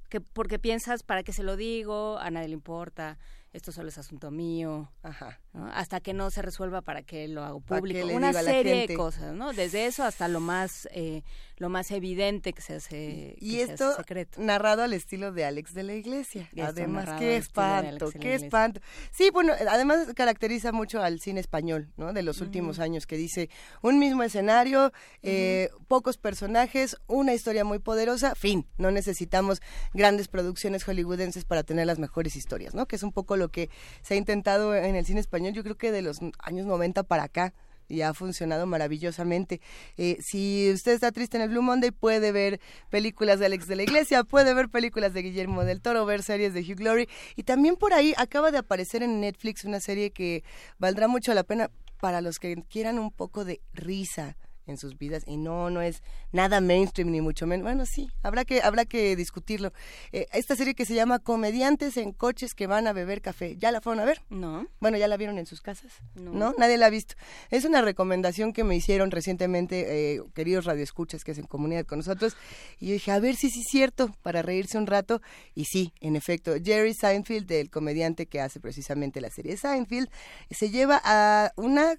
Que 0.10 0.22
porque 0.22 0.60
piensas, 0.60 1.04
¿para 1.04 1.24
qué 1.24 1.34
se 1.34 1.44
lo 1.44 1.58
digo? 1.58 2.18
A 2.20 2.32
nadie 2.32 2.48
le 2.48 2.54
importa 2.54 3.18
esto 3.54 3.72
solo 3.72 3.88
es 3.90 3.98
asunto 3.98 4.32
mío, 4.32 4.92
Ajá. 5.04 5.40
Hasta 5.54 6.00
que 6.00 6.14
no 6.14 6.32
se 6.32 6.42
resuelva 6.42 6.82
para 6.82 7.04
que 7.04 7.28
lo 7.28 7.44
haga 7.44 7.60
público, 7.60 8.08
una 8.08 8.34
serie 8.34 8.88
de 8.88 8.96
cosas, 8.96 9.36
¿no? 9.36 9.54
Desde 9.54 9.86
eso 9.86 10.04
hasta 10.04 10.28
lo 10.28 10.40
más 10.40 10.88
eh, 10.92 11.22
lo 11.58 11.70
más 11.70 11.92
evidente 11.92 12.54
que 12.54 12.62
se 12.62 12.76
hace 12.76 13.36
y 13.40 13.60
esto 13.60 13.96
secreto. 13.96 14.42
narrado 14.42 14.82
al 14.82 14.94
estilo 14.94 15.32
de 15.32 15.46
Alex 15.46 15.74
de 15.74 15.84
la 15.84 15.94
Iglesia. 15.94 16.50
además, 16.62 17.20
qué 17.20 17.38
espanto, 17.38 18.12
qué 18.12 18.34
espanto. 18.34 18.82
Sí, 19.12 19.30
bueno, 19.32 19.54
además 19.70 20.08
caracteriza 20.16 20.72
mucho 20.72 21.02
al 21.02 21.20
cine 21.20 21.40
español, 21.40 21.92
¿no? 21.98 22.14
De 22.14 22.24
los 22.24 22.42
últimos 22.42 22.80
años 22.80 23.06
que 23.06 23.16
dice 23.16 23.50
un 23.82 24.00
mismo 24.00 24.24
escenario, 24.24 24.92
eh, 25.22 25.70
pocos 25.88 26.18
personajes, 26.18 26.98
una 27.08 27.34
historia 27.34 27.64
muy 27.64 27.78
poderosa, 27.78 28.34
fin. 28.34 28.68
No 28.78 28.90
necesitamos 28.90 29.62
grandes 29.94 30.28
producciones 30.28 30.84
hollywoodenses 30.84 31.46
para 31.46 31.64
tener 31.64 31.86
las 31.86 32.00
mejores 32.00 32.36
historias, 32.36 32.74
¿no? 32.74 32.88
Que 32.88 32.96
es 32.96 33.04
un 33.04 33.12
poco 33.12 33.38
lo 33.38 33.50
que 33.50 33.70
se 34.02 34.16
ha 34.16 34.18
intentado 34.18 34.76
en 34.76 34.96
el 34.96 35.06
cine 35.06 35.20
yo 35.50 35.64
creo 35.64 35.76
que 35.76 35.92
de 35.92 36.02
los 36.02 36.20
años 36.40 36.66
90 36.66 37.04
para 37.04 37.24
acá 37.24 37.54
y 37.88 38.02
ha 38.02 38.14
funcionado 38.14 38.66
maravillosamente. 38.66 39.62
Eh, 39.98 40.18
si 40.22 40.72
usted 40.74 40.94
está 40.94 41.12
triste 41.12 41.38
en 41.38 41.44
el 41.44 41.50
Blue 41.50 41.62
Monday, 41.62 41.92
puede 41.92 42.32
ver 42.32 42.60
películas 42.90 43.40
de 43.40 43.48
Alex 43.48 43.68
de 43.68 43.76
la 43.76 43.84
Iglesia, 43.84 44.24
puede 44.24 44.54
ver 44.54 44.70
películas 44.70 45.14
de 45.14 45.22
Guillermo 45.22 45.64
del 45.64 45.82
Toro, 45.82 46.06
ver 46.06 46.24
series 46.24 46.54
de 46.54 46.62
Hugh 46.62 46.78
Glory. 46.78 47.10
Y 47.36 47.44
también 47.44 47.76
por 47.76 47.94
ahí 47.94 48.14
acaba 48.18 48.52
de 48.52 48.58
aparecer 48.58 49.04
en 49.04 49.20
Netflix 49.22 49.66
una 49.66 49.80
serie 49.80 50.12
que 50.12 50.44
valdrá 50.80 51.08
mucho 51.08 51.34
la 51.34 51.44
pena 51.44 51.70
para 52.00 52.22
los 52.22 52.40
que 52.40 52.56
quieran 52.70 53.00
un 53.00 53.12
poco 53.12 53.46
de 53.46 53.62
risa 53.74 54.36
en 54.68 54.78
sus 54.78 54.98
vidas 54.98 55.24
y 55.28 55.38
no 55.38 55.70
no 55.70 55.82
es 55.82 56.02
nada 56.32 56.62
mainstream 56.62 57.12
ni 57.12 57.22
mucho 57.22 57.48
menos. 57.48 57.64
Bueno 57.64 57.86
sí 57.86 58.10
habrá 58.22 58.46
que 58.46 58.62
habrá 58.62 58.86
que 58.86 59.16
discutirlo. 59.16 59.74
Eh, 60.12 60.28
esta 60.34 60.56
serie 60.56 60.76
que 60.76 60.86
se 60.86 60.96
llama 60.96 61.20
comediantes 61.20 61.98
en 61.98 62.12
coches 62.12 62.54
que 62.54 62.68
van 62.68 62.88
a 62.88 62.94
beber 62.94 63.22
café 63.22 63.58
ya 63.58 63.72
la 63.72 63.82
fueron 63.82 64.00
a 64.02 64.06
ver 64.06 64.22
no. 64.30 64.68
Bueno 64.80 64.98
ya 64.98 65.08
la 65.08 65.18
vieron 65.18 65.38
en 65.38 65.46
sus 65.46 65.62
casas 65.62 65.92
no, 66.16 66.54
nadie 66.58 66.78
la 66.78 66.88
ha 66.88 66.90
visto. 66.90 67.16
Es 67.50 67.66
una 67.66 67.82
recomendación 67.82 68.54
que 68.54 68.64
me 68.64 68.76
hicieron 68.76 69.12
recientemente 69.12 70.16
eh, 70.16 70.22
queridos 70.34 70.66
radioescuchas 70.66 71.24
que 71.24 71.32
hacen 71.32 71.46
comunidad 71.46 71.86
con 71.86 72.00
nosotros 72.00 72.36
y 72.80 72.88
yo 72.88 72.94
dije 72.94 73.12
a 73.12 73.20
ver 73.20 73.36
si 73.36 73.50
sí 73.50 73.62
es 73.62 73.68
cierto 73.68 74.12
para 74.22 74.42
reírse 74.42 74.78
un 74.78 74.88
rato 74.88 75.22
y 75.56 75.66
sí 75.66 75.94
en 76.00 76.16
efecto 76.16 76.54
Jerry 76.64 76.94
Seinfeld 76.94 77.52
el 77.52 77.70
comediante 77.70 78.26
que 78.26 78.42
hace 78.42 78.60
precisamente 78.60 79.22
la 79.22 79.30
serie 79.30 79.58
Seinfeld 79.58 80.10
se 80.52 80.70
lleva 80.70 81.02
a 81.04 81.52
una 81.56 81.96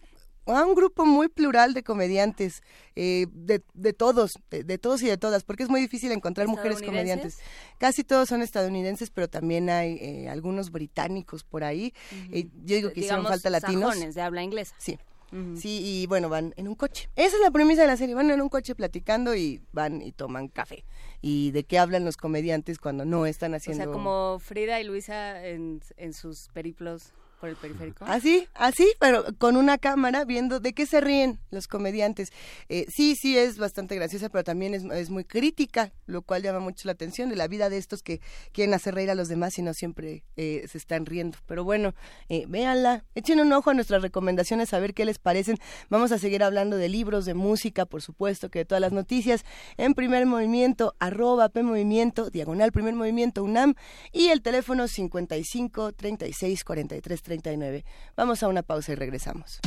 a 0.47 0.65
un 0.65 0.75
grupo 0.75 1.07
muy 1.07 1.29
plural 1.29 1.75
de 1.75 1.83
comediantes, 1.83 2.63
eh, 2.97 3.27
de, 3.33 3.63
de, 3.73 3.93
todos, 3.93 4.39
de, 4.51 4.79
todos 4.79 5.03
y 5.03 5.07
de 5.07 5.17
todas, 5.17 5.45
porque 5.45 5.63
es 5.63 5.69
muy 5.69 5.81
difícil 5.81 6.13
encontrar 6.13 6.49
mujeres 6.49 6.83
comediantes. 6.83 7.39
Casi 7.79 8.05
todos 8.05 8.29
son 8.29 8.43
estadounidenses, 8.43 9.11
pero 9.11 9.29
también 9.29 9.71
hay 9.71 9.99
eh, 10.01 10.29
algunos 10.29 10.71
británicos 10.71 11.45
por 11.45 11.65
ahí. 11.65 11.95
Eh, 12.31 12.49
yo 12.65 12.77
digo 12.77 12.93
que 12.93 13.01
hicieron 13.01 13.27
falta 13.27 13.51
latinos. 13.51 14.15
de 14.15 14.21
habla 14.21 14.43
inglesa. 14.43 14.75
Sí. 14.79 14.99
Sí, 15.57 15.81
y 15.83 16.07
bueno, 16.07 16.29
van 16.29 16.55
en 16.57 16.69
un 16.69 16.77
coche. 16.77 17.09
Esa 17.17 17.35
es 17.35 17.43
la 17.43 17.51
premisa 17.51 17.83
de 17.83 17.89
la 17.89 17.97
serie. 17.97 18.15
Van 18.15 18.31
en 18.31 18.41
un 18.41 18.49
coche 18.49 18.77
platicando 18.77 19.35
y 19.35 19.61
van 19.73 20.01
y 20.01 20.13
toman 20.13 20.47
café. 20.47 20.85
¿Y 21.23 21.51
de 21.51 21.65
qué 21.65 21.81
hablan 21.81 22.05
los 22.05 22.17
comediantes 22.17 22.79
cuando 22.79 23.05
no 23.05 23.27
están 23.27 23.53
haciendo...? 23.53 23.83
O 23.83 23.87
sea, 23.87 23.93
como 23.93 24.39
Frida 24.39 24.81
y 24.81 24.85
Luisa 24.85 25.45
en, 25.45 25.81
en 25.97 26.13
sus 26.13 26.51
periplos 26.53 27.15
el 27.43 27.57
periférico. 27.57 28.05
Así, 28.07 28.49
así, 28.55 28.87
pero 28.99 29.25
con 29.39 29.57
una 29.57 29.79
cámara 29.79 30.25
viendo 30.25 30.61
de 30.61 30.73
qué 30.73 30.87
se 30.87 31.01
ríen 31.01 31.39
los 31.51 31.69
comediantes. 31.69 32.33
Eh, 32.69 32.87
sí, 32.89 33.17
sí, 33.17 33.37
es 33.37 33.59
bastante 33.59 33.95
graciosa, 33.95 34.29
pero 34.29 34.45
también 34.45 34.75
es, 34.75 35.11
muy 35.11 35.25
crítica, 35.25 35.93
lo 36.07 36.23
cual 36.23 36.43
llama 36.43 36.61
mucho 36.61 36.83
la 36.87 36.93
atención 36.93 37.29
de 37.29 37.37
la 37.37 37.47
vida 37.49 37.69
de 37.69 37.77
estos 37.77 38.03
que 38.03 38.21
quieren 38.53 38.75
hacer 38.75 38.95
reír 38.95 39.11
a 39.11 39.15
los 39.15 39.29
demás 39.29 39.59
y 39.59 39.63
no 39.63 39.75
siempre 39.75 40.25
eh, 40.37 40.67
se 40.71 40.79
están 40.79 41.07
riendo. 41.07 41.39
Pero 41.47 41.65
bueno, 41.65 41.95
eh, 42.29 42.47
véanla, 42.49 43.05
echen 43.15 43.41
un 43.41 43.53
ojo 43.53 43.71
a 43.71 43.75
nuestras 43.75 44.03
recomendaciones, 44.03 44.73
a 44.73 44.79
ver 44.79 44.95
qué 44.95 45.05
les 45.05 45.19
parecen. 45.19 45.59
Vamos 45.91 46.13
a 46.13 46.19
seguir 46.19 46.43
hablando 46.43 46.77
de 46.77 46.89
libros, 46.89 47.25
de 47.25 47.35
música, 47.35 47.85
por 47.87 48.03
supuesto, 48.03 48.51
que 48.51 48.61
de 48.61 48.65
todas 48.65 48.81
las 48.81 48.93
noticias 48.93 49.45
en 49.77 49.95
primer 49.95 50.27
movimiento, 50.27 50.95
arroba 50.99 51.49
P 51.49 51.63
Movimiento, 51.63 52.31
diagonal 52.31 52.73
primer 52.73 52.95
movimiento 52.95 53.43
UNAM 53.43 53.75
y 54.13 54.29
el 54.29 54.43
teléfono 54.43 54.89
55 54.89 55.93
36 55.93 56.65
43 56.65 57.23
Vamos 58.17 58.43
a 58.43 58.49
una 58.49 58.63
pausa 58.63 58.93
y 58.93 58.95
regresamos. 58.95 59.61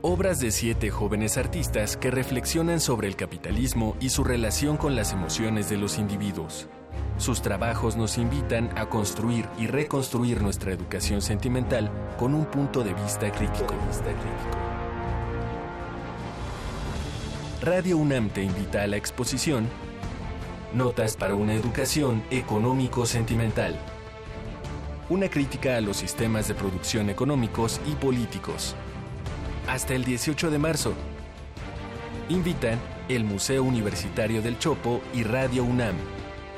Obras 0.00 0.38
de 0.40 0.52
siete 0.52 0.90
jóvenes 0.90 1.36
artistas 1.36 1.96
que 1.96 2.10
reflexionan 2.10 2.80
sobre 2.80 3.08
el 3.08 3.16
capitalismo 3.16 3.96
y 4.00 4.08
su 4.08 4.24
relación 4.24 4.76
con 4.76 4.96
las 4.96 5.12
emociones 5.12 5.68
de 5.68 5.76
los 5.76 5.98
individuos. 5.98 6.68
Sus 7.18 7.42
trabajos 7.42 7.96
nos 7.96 8.16
invitan 8.16 8.70
a 8.76 8.86
construir 8.86 9.46
y 9.58 9.66
reconstruir 9.66 10.40
nuestra 10.40 10.72
educación 10.72 11.20
sentimental 11.20 11.90
con 12.16 12.34
un 12.34 12.46
punto 12.46 12.84
de 12.84 12.94
vista 12.94 13.30
crítico. 13.32 13.74
Radio 17.60 17.98
UNAM 17.98 18.30
te 18.30 18.42
invita 18.42 18.82
a 18.82 18.86
la 18.86 18.96
exposición 18.96 19.68
Notas 20.72 21.16
para 21.16 21.34
una 21.34 21.54
educación 21.54 22.22
económico-sentimental. 22.30 23.74
Una 25.08 25.30
crítica 25.30 25.76
a 25.76 25.80
los 25.80 25.96
sistemas 25.96 26.46
de 26.46 26.54
producción 26.54 27.08
económicos 27.08 27.80
y 27.86 27.94
políticos. 27.94 28.76
Hasta 29.66 29.94
el 29.94 30.04
18 30.04 30.50
de 30.50 30.58
marzo. 30.58 30.92
Invitan 32.28 32.78
el 33.08 33.24
Museo 33.24 33.64
Universitario 33.64 34.42
del 34.42 34.58
Chopo 34.58 35.00
y 35.14 35.22
Radio 35.22 35.64
UNAM. 35.64 35.96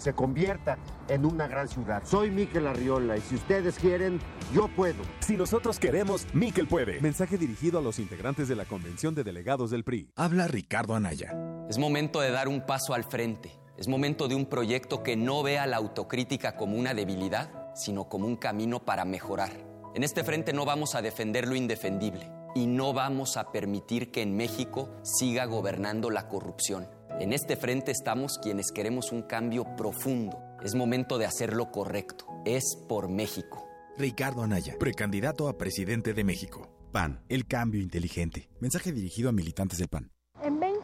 se 0.00 0.14
convierta 0.14 0.78
en 1.08 1.26
una 1.26 1.46
gran 1.46 1.68
ciudad. 1.68 2.02
Soy 2.04 2.30
Miquel 2.30 2.66
Arriola 2.66 3.16
y 3.16 3.20
si 3.20 3.34
ustedes 3.34 3.78
quieren, 3.78 4.18
yo 4.54 4.68
puedo. 4.68 5.02
Si 5.20 5.36
nosotros 5.36 5.78
queremos, 5.78 6.26
Miquel 6.32 6.66
puede. 6.66 7.00
Mensaje 7.00 7.36
dirigido 7.36 7.78
a 7.78 7.82
los 7.82 7.98
integrantes 7.98 8.48
de 8.48 8.56
la 8.56 8.64
Convención 8.64 9.14
de 9.14 9.24
Delegados 9.24 9.70
del 9.70 9.84
PRI. 9.84 10.10
Habla 10.16 10.48
Ricardo 10.48 10.94
Anaya. 10.94 11.32
Es 11.68 11.78
momento 11.78 12.20
de 12.20 12.30
dar 12.30 12.48
un 12.48 12.64
paso 12.64 12.94
al 12.94 13.04
frente. 13.04 13.52
Es 13.76 13.88
momento 13.88 14.26
de 14.26 14.34
un 14.34 14.46
proyecto 14.46 15.02
que 15.02 15.16
no 15.16 15.42
vea 15.42 15.66
la 15.66 15.76
autocrítica 15.76 16.56
como 16.56 16.76
una 16.76 16.94
debilidad, 16.94 17.72
sino 17.74 18.08
como 18.08 18.26
un 18.26 18.36
camino 18.36 18.80
para 18.80 19.04
mejorar. 19.04 19.52
En 19.94 20.02
este 20.02 20.24
frente 20.24 20.52
no 20.52 20.64
vamos 20.64 20.94
a 20.94 21.02
defender 21.02 21.46
lo 21.46 21.54
indefendible 21.54 22.30
y 22.54 22.66
no 22.66 22.92
vamos 22.92 23.36
a 23.36 23.52
permitir 23.52 24.10
que 24.10 24.22
en 24.22 24.36
México 24.36 24.90
siga 25.02 25.44
gobernando 25.44 26.10
la 26.10 26.28
corrupción. 26.28 26.88
En 27.20 27.34
este 27.34 27.54
frente 27.54 27.92
estamos 27.92 28.38
quienes 28.38 28.72
queremos 28.72 29.12
un 29.12 29.20
cambio 29.20 29.66
profundo. 29.76 30.42
Es 30.64 30.74
momento 30.74 31.18
de 31.18 31.26
hacer 31.26 31.52
lo 31.52 31.70
correcto. 31.70 32.24
Es 32.46 32.78
por 32.88 33.10
México. 33.10 33.68
Ricardo 33.98 34.42
Anaya, 34.42 34.76
precandidato 34.78 35.46
a 35.46 35.58
presidente 35.58 36.14
de 36.14 36.24
México. 36.24 36.74
PAN, 36.92 37.22
el 37.28 37.46
cambio 37.46 37.82
inteligente. 37.82 38.48
Mensaje 38.58 38.90
dirigido 38.92 39.28
a 39.28 39.32
militantes 39.32 39.78
del 39.78 39.88
PAN. 39.88 40.10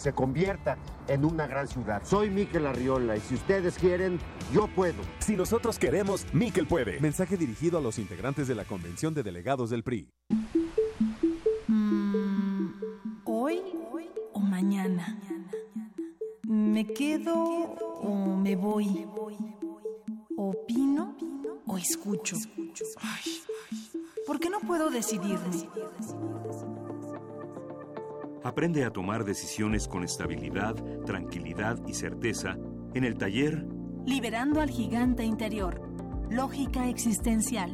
se 0.00 0.12
convierta 0.14 0.78
en 1.08 1.24
una 1.24 1.46
gran 1.46 1.68
ciudad. 1.68 2.02
Soy 2.04 2.30
Miquel 2.30 2.66
Arriola 2.66 3.16
y 3.16 3.20
si 3.20 3.34
ustedes 3.34 3.76
quieren, 3.78 4.18
yo 4.52 4.66
puedo. 4.68 5.02
Si 5.18 5.36
nosotros 5.36 5.78
queremos, 5.78 6.26
Miquel 6.32 6.66
puede. 6.66 6.98
Mensaje 7.00 7.36
dirigido 7.36 7.78
a 7.78 7.80
los 7.82 7.98
integrantes 7.98 8.48
de 8.48 8.54
la 8.54 8.64
Convención 8.64 9.12
de 9.12 9.22
Delegados 9.22 9.68
del 9.70 9.82
PRI. 9.82 10.08
Mm, 11.68 12.68
¿Hoy 13.24 13.60
o 14.32 14.40
mañana? 14.40 15.18
¿Me 16.44 16.86
quedo 16.86 17.34
o 17.34 18.36
me 18.36 18.56
voy? 18.56 19.06
¿Opino 20.36 21.14
o 21.66 21.76
escucho? 21.76 22.36
¿Por 24.26 24.40
qué 24.40 24.48
no 24.48 24.60
puedo 24.60 24.88
decidirme? 24.88 25.68
Aprende 28.42 28.84
a 28.84 28.90
tomar 28.90 29.24
decisiones 29.24 29.86
con 29.86 30.04
estabilidad, 30.04 30.74
tranquilidad 31.04 31.78
y 31.86 31.94
certeza 31.94 32.56
en 32.94 33.04
el 33.04 33.18
taller 33.18 33.66
Liberando 34.06 34.60
al 34.60 34.70
gigante 34.70 35.24
interior. 35.24 35.80
Lógica 36.30 36.88
existencial. 36.88 37.70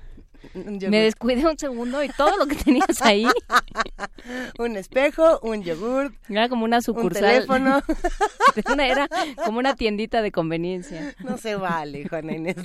Yogur. 0.53 0.89
Me 0.89 0.99
descuidé 1.01 1.45
un 1.47 1.57
segundo 1.57 2.03
y 2.03 2.09
todo 2.09 2.37
lo 2.37 2.45
que 2.47 2.55
tenías 2.55 3.01
ahí. 3.01 3.25
un 4.59 4.75
espejo, 4.75 5.39
un 5.41 5.63
yogur. 5.63 6.13
Era 6.29 6.49
como 6.49 6.65
una 6.65 6.81
sucursal. 6.81 7.21
teléfono. 7.23 7.81
Una- 8.71 8.87
Era 8.87 9.07
como 9.45 9.59
una 9.59 9.75
tiendita 9.75 10.21
de 10.21 10.31
conveniencia. 10.31 11.15
No 11.23 11.37
se 11.37 11.55
vale, 11.55 12.07
Juana 12.07 12.33
Inés. 12.33 12.55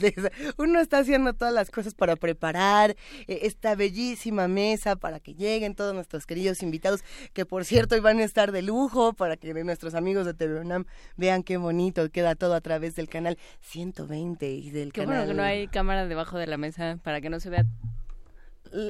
Uno 0.59 0.81
está 0.81 0.99
haciendo 0.99 1.33
todas 1.33 1.55
las 1.55 1.71
cosas 1.71 1.95
para 1.95 2.17
preparar 2.17 2.91
eh, 3.27 3.41
esta 3.43 3.75
bellísima 3.75 4.49
mesa 4.49 4.97
para 4.97 5.19
que 5.21 5.35
lleguen 5.35 5.75
todos 5.75 5.95
nuestros 5.95 6.27
queridos 6.27 6.63
invitados, 6.63 7.03
que 7.33 7.47
por 7.47 7.65
cierto 7.65 7.95
hoy 7.95 8.01
van 8.03 8.19
a 8.19 8.25
estar 8.25 8.53
de 8.53 8.63
lujo 8.63 9.13
para 9.15 9.37
que 9.37 9.55
nuestros 9.65 9.95
amigos 9.95 10.27
de 10.27 10.35
TV 10.35 10.61
UNAM 10.61 10.85
vean 11.17 11.43
qué 11.43 11.57
bonito 11.57 12.11
queda 12.11 12.35
todo 12.35 12.55
a 12.55 12.61
través 12.61 12.95
del 12.95 13.09
canal 13.09 13.39
120 13.63 14.51
y 14.51 14.71
del 14.71 14.93
Qué 14.93 15.03
canal. 15.05 15.17
bueno 15.19 15.31
que 15.31 15.37
no 15.37 15.43
hay 15.43 15.69
cámara 15.69 16.07
debajo 16.07 16.37
de 16.39 16.47
la 16.47 16.57
mesa 16.59 16.99
para 17.03 17.21
que 17.21 17.31
no 17.31 17.41
se 17.41 17.49
vea. 17.51 17.65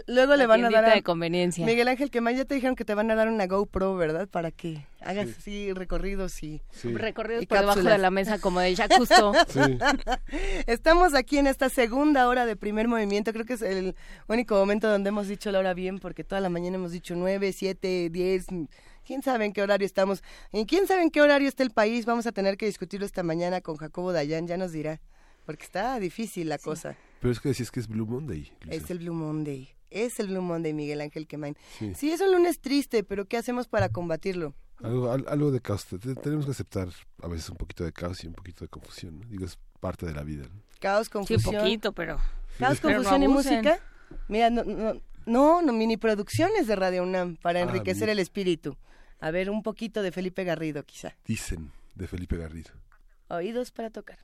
Luego 0.06 0.36
le 0.36 0.46
van 0.46 0.64
a 0.64 0.70
dar 0.70 0.84
a 0.86 0.94
de 0.94 1.02
conveniencia. 1.02 1.64
Miguel 1.64 1.88
Ángel 1.88 2.10
que 2.10 2.20
ya 2.34 2.44
te 2.44 2.54
dijeron 2.54 2.74
que 2.74 2.84
te 2.84 2.94
van 2.94 3.10
a 3.10 3.14
dar 3.14 3.28
una 3.28 3.46
GoPro, 3.46 3.96
¿verdad? 3.96 4.28
Para 4.28 4.50
que 4.50 4.84
hagas 5.00 5.28
así 5.38 5.72
recorridos 5.72 6.42
y 6.42 6.60
Recorridos 6.82 7.42
y 7.42 7.46
por 7.46 7.60
debajo 7.60 7.82
de 7.82 7.98
la 7.98 8.10
mesa 8.10 8.38
como 8.38 8.60
de 8.60 8.74
Cousteau. 8.74 9.32
Estamos 10.66 11.14
aquí 11.14 11.38
en 11.38 11.46
esta 11.46 11.68
segunda 11.68 12.28
hora 12.28 12.46
de 12.46 12.56
primer 12.56 12.88
movimiento. 12.88 13.32
Creo 13.32 13.44
que 13.44 13.54
es 13.54 13.62
el 13.62 13.94
único 14.26 14.56
momento 14.56 14.88
donde 14.88 15.08
hemos 15.08 15.28
dicho 15.28 15.52
la 15.52 15.60
hora 15.60 15.74
bien, 15.74 15.98
porque 15.98 16.24
toda 16.24 16.40
la 16.40 16.48
mañana 16.48 16.76
hemos 16.76 16.92
dicho 16.92 17.14
nueve, 17.14 17.52
siete, 17.52 18.08
diez. 18.10 18.46
¿Quién 19.04 19.22
sabe 19.22 19.46
en 19.46 19.52
qué 19.52 19.62
horario 19.62 19.86
estamos? 19.86 20.22
¿Y 20.52 20.66
quién 20.66 20.86
sabe 20.86 21.02
en 21.02 21.10
qué 21.10 21.22
horario 21.22 21.48
está 21.48 21.62
el 21.62 21.70
país? 21.70 22.04
Vamos 22.04 22.26
a 22.26 22.32
tener 22.32 22.56
que 22.56 22.66
discutirlo 22.66 23.06
esta 23.06 23.22
mañana 23.22 23.60
con 23.60 23.76
Jacobo 23.76 24.12
Dayan, 24.12 24.46
ya 24.46 24.56
nos 24.56 24.72
dirá. 24.72 25.00
Porque 25.46 25.64
está 25.64 25.98
difícil 25.98 26.48
la 26.48 26.58
cosa. 26.58 26.96
Pero 27.20 27.32
es 27.32 27.40
que 27.40 27.48
decís 27.50 27.70
que 27.70 27.80
es 27.80 27.88
Blue 27.88 28.06
Monday. 28.06 28.52
Luisa. 28.62 28.84
Es 28.84 28.90
el 28.90 28.98
Blue 29.00 29.14
Monday. 29.14 29.68
Es 29.90 30.20
el 30.20 30.28
Blue 30.28 30.42
Monday, 30.42 30.72
Miguel 30.74 31.00
Ángel 31.00 31.26
Quemain. 31.26 31.56
Sí. 31.78 31.92
Sí, 31.94 32.10
es 32.10 32.20
un 32.20 32.32
lunes 32.32 32.60
triste, 32.60 33.02
pero 33.04 33.26
¿qué 33.26 33.36
hacemos 33.38 33.66
para 33.68 33.88
combatirlo? 33.88 34.54
Algo, 34.82 35.10
al- 35.10 35.24
algo 35.28 35.50
de 35.50 35.60
caos. 35.60 35.86
Te- 35.86 35.98
te- 35.98 36.14
Tenemos 36.14 36.44
que 36.44 36.52
aceptar 36.52 36.88
a 37.22 37.28
veces 37.28 37.48
un 37.50 37.56
poquito 37.56 37.84
de 37.84 37.92
caos 37.92 38.22
y 38.22 38.26
un 38.28 38.34
poquito 38.34 38.64
de 38.64 38.68
confusión. 38.68 39.18
¿no? 39.20 39.26
Digo, 39.26 39.44
es 39.46 39.58
parte 39.80 40.06
de 40.06 40.12
la 40.12 40.22
vida. 40.22 40.44
¿no? 40.44 40.62
Caos, 40.78 41.06
Sí, 41.06 41.12
confusión. 41.12 41.54
poquito, 41.56 41.92
pero. 41.92 42.18
Caos, 42.58 42.78
Pero 42.80 42.98
no 42.98 43.04
confusión 43.04 43.22
y 43.22 43.28
música. 43.28 43.80
Mira, 44.28 44.50
no, 44.50 44.62
no, 44.64 45.00
no, 45.26 45.62
no, 45.62 45.72
mini 45.72 45.96
producciones 45.96 46.66
de 46.66 46.76
Radio 46.76 47.02
UNAM 47.02 47.36
para 47.36 47.60
Ah, 47.60 47.62
enriquecer 47.62 48.08
el 48.08 48.18
espíritu. 48.18 48.76
A 49.20 49.30
ver, 49.32 49.50
un 49.50 49.62
poquito 49.62 50.02
de 50.02 50.12
Felipe 50.12 50.44
Garrido, 50.44 50.84
quizá. 50.84 51.16
Dicen 51.26 51.72
de 51.96 52.06
Felipe 52.06 52.36
Garrido. 52.36 52.70
Oídos 53.28 53.72
para 53.72 53.90
tocar. 53.90 54.18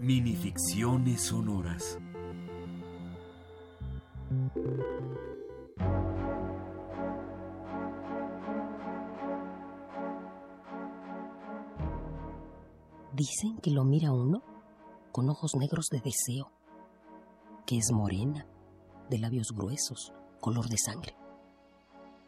Minificciones 0.00 1.22
sonoras. 1.22 1.98
Dicen 13.12 13.58
que 13.62 13.70
lo 13.70 13.84
mira 13.84 14.12
uno 14.12 14.42
con 15.10 15.28
ojos 15.30 15.56
negros 15.56 15.86
de 15.90 16.00
deseo, 16.00 16.52
que 17.66 17.78
es 17.78 17.90
morena, 17.90 18.46
de 19.08 19.18
labios 19.18 19.48
gruesos, 19.52 20.12
color 20.40 20.68
de 20.68 20.76
sangre, 20.76 21.16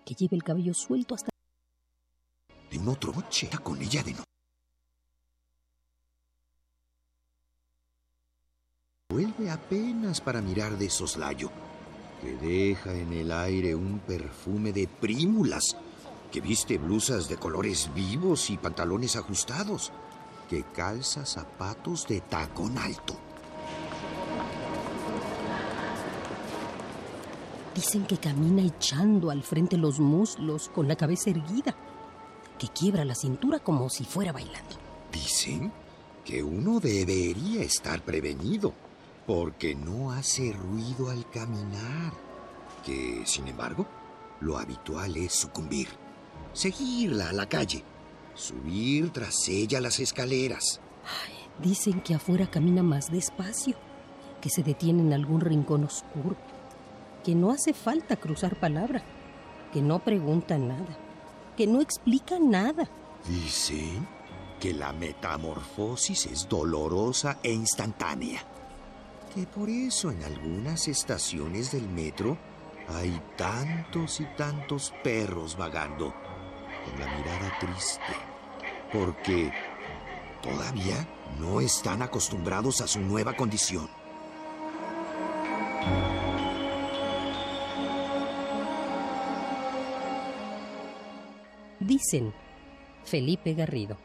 que 0.08 0.14
lleva 0.14 0.36
el 0.36 0.42
cabello 0.42 0.72
suelto 0.72 1.14
hasta... 1.14 1.28
De 2.70 2.78
un 2.78 2.88
otro 2.88 3.12
noche 3.12 3.50
con 3.62 3.80
ella 3.82 4.02
de. 4.02 4.16
Vuelve 9.10 9.50
apenas 9.50 10.22
para 10.22 10.40
mirar 10.40 10.78
de 10.78 10.88
soslayo, 10.88 11.50
que 12.22 12.32
deja 12.36 12.94
en 12.94 13.12
el 13.12 13.30
aire 13.30 13.74
un 13.74 13.98
perfume 13.98 14.72
de 14.72 14.88
prímulas, 14.88 15.76
que 16.32 16.40
viste 16.40 16.78
blusas 16.78 17.28
de 17.28 17.36
colores 17.36 17.92
vivos 17.94 18.48
y 18.48 18.56
pantalones 18.56 19.14
ajustados, 19.16 19.92
que 20.48 20.62
calza 20.62 21.26
zapatos 21.26 22.08
de 22.08 22.22
tacón 22.22 22.78
alto. 22.78 23.27
Dicen 27.78 28.06
que 28.06 28.16
camina 28.16 28.62
echando 28.62 29.30
al 29.30 29.44
frente 29.44 29.76
los 29.76 30.00
muslos 30.00 30.68
con 30.68 30.88
la 30.88 30.96
cabeza 30.96 31.30
erguida, 31.30 31.76
que 32.58 32.66
quiebra 32.66 33.04
la 33.04 33.14
cintura 33.14 33.60
como 33.60 33.88
si 33.88 34.04
fuera 34.04 34.32
bailando. 34.32 34.74
Dicen 35.12 35.70
que 36.24 36.42
uno 36.42 36.80
debería 36.80 37.62
estar 37.62 38.02
prevenido, 38.02 38.74
porque 39.28 39.76
no 39.76 40.10
hace 40.10 40.52
ruido 40.52 41.08
al 41.08 41.30
caminar, 41.30 42.14
que, 42.84 43.22
sin 43.24 43.46
embargo, 43.46 43.86
lo 44.40 44.58
habitual 44.58 45.16
es 45.16 45.34
sucumbir, 45.34 45.86
seguirla 46.52 47.28
a 47.28 47.32
la 47.32 47.48
calle, 47.48 47.84
subir 48.34 49.10
tras 49.10 49.48
ella 49.48 49.80
las 49.80 50.00
escaleras. 50.00 50.80
Dicen 51.62 52.00
que 52.00 52.16
afuera 52.16 52.50
camina 52.50 52.82
más 52.82 53.12
despacio, 53.12 53.76
que 54.40 54.50
se 54.50 54.64
detiene 54.64 55.02
en 55.02 55.12
algún 55.12 55.40
rincón 55.40 55.84
oscuro, 55.84 56.36
que 57.24 57.34
no 57.34 57.50
hace 57.50 57.72
falta 57.72 58.16
cruzar 58.16 58.56
palabra, 58.56 59.02
que 59.72 59.82
no 59.82 59.98
pregunta 59.98 60.58
nada, 60.58 60.96
que 61.56 61.66
no 61.66 61.80
explica 61.80 62.38
nada. 62.38 62.88
Dicen 63.26 64.06
que 64.60 64.72
la 64.72 64.92
metamorfosis 64.92 66.26
es 66.26 66.48
dolorosa 66.48 67.38
e 67.42 67.52
instantánea. 67.52 68.42
Que 69.34 69.46
por 69.46 69.68
eso 69.68 70.10
en 70.10 70.22
algunas 70.24 70.88
estaciones 70.88 71.72
del 71.72 71.88
metro 71.88 72.38
hay 72.88 73.20
tantos 73.36 74.20
y 74.20 74.24
tantos 74.36 74.92
perros 75.04 75.56
vagando, 75.56 76.14
con 76.84 76.98
la 76.98 77.06
mirada 77.16 77.52
triste, 77.60 78.00
porque 78.92 79.52
todavía 80.42 81.06
no 81.38 81.60
están 81.60 82.02
acostumbrados 82.02 82.80
a 82.80 82.86
su 82.86 83.00
nueva 83.00 83.34
condición. 83.34 83.88
Dicen 91.88 92.34
Felipe 93.02 93.54
Garrido. 93.54 93.96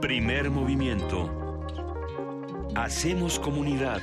Primer 0.00 0.50
movimiento. 0.50 1.30
Hacemos 2.74 3.38
comunidad. 3.38 4.00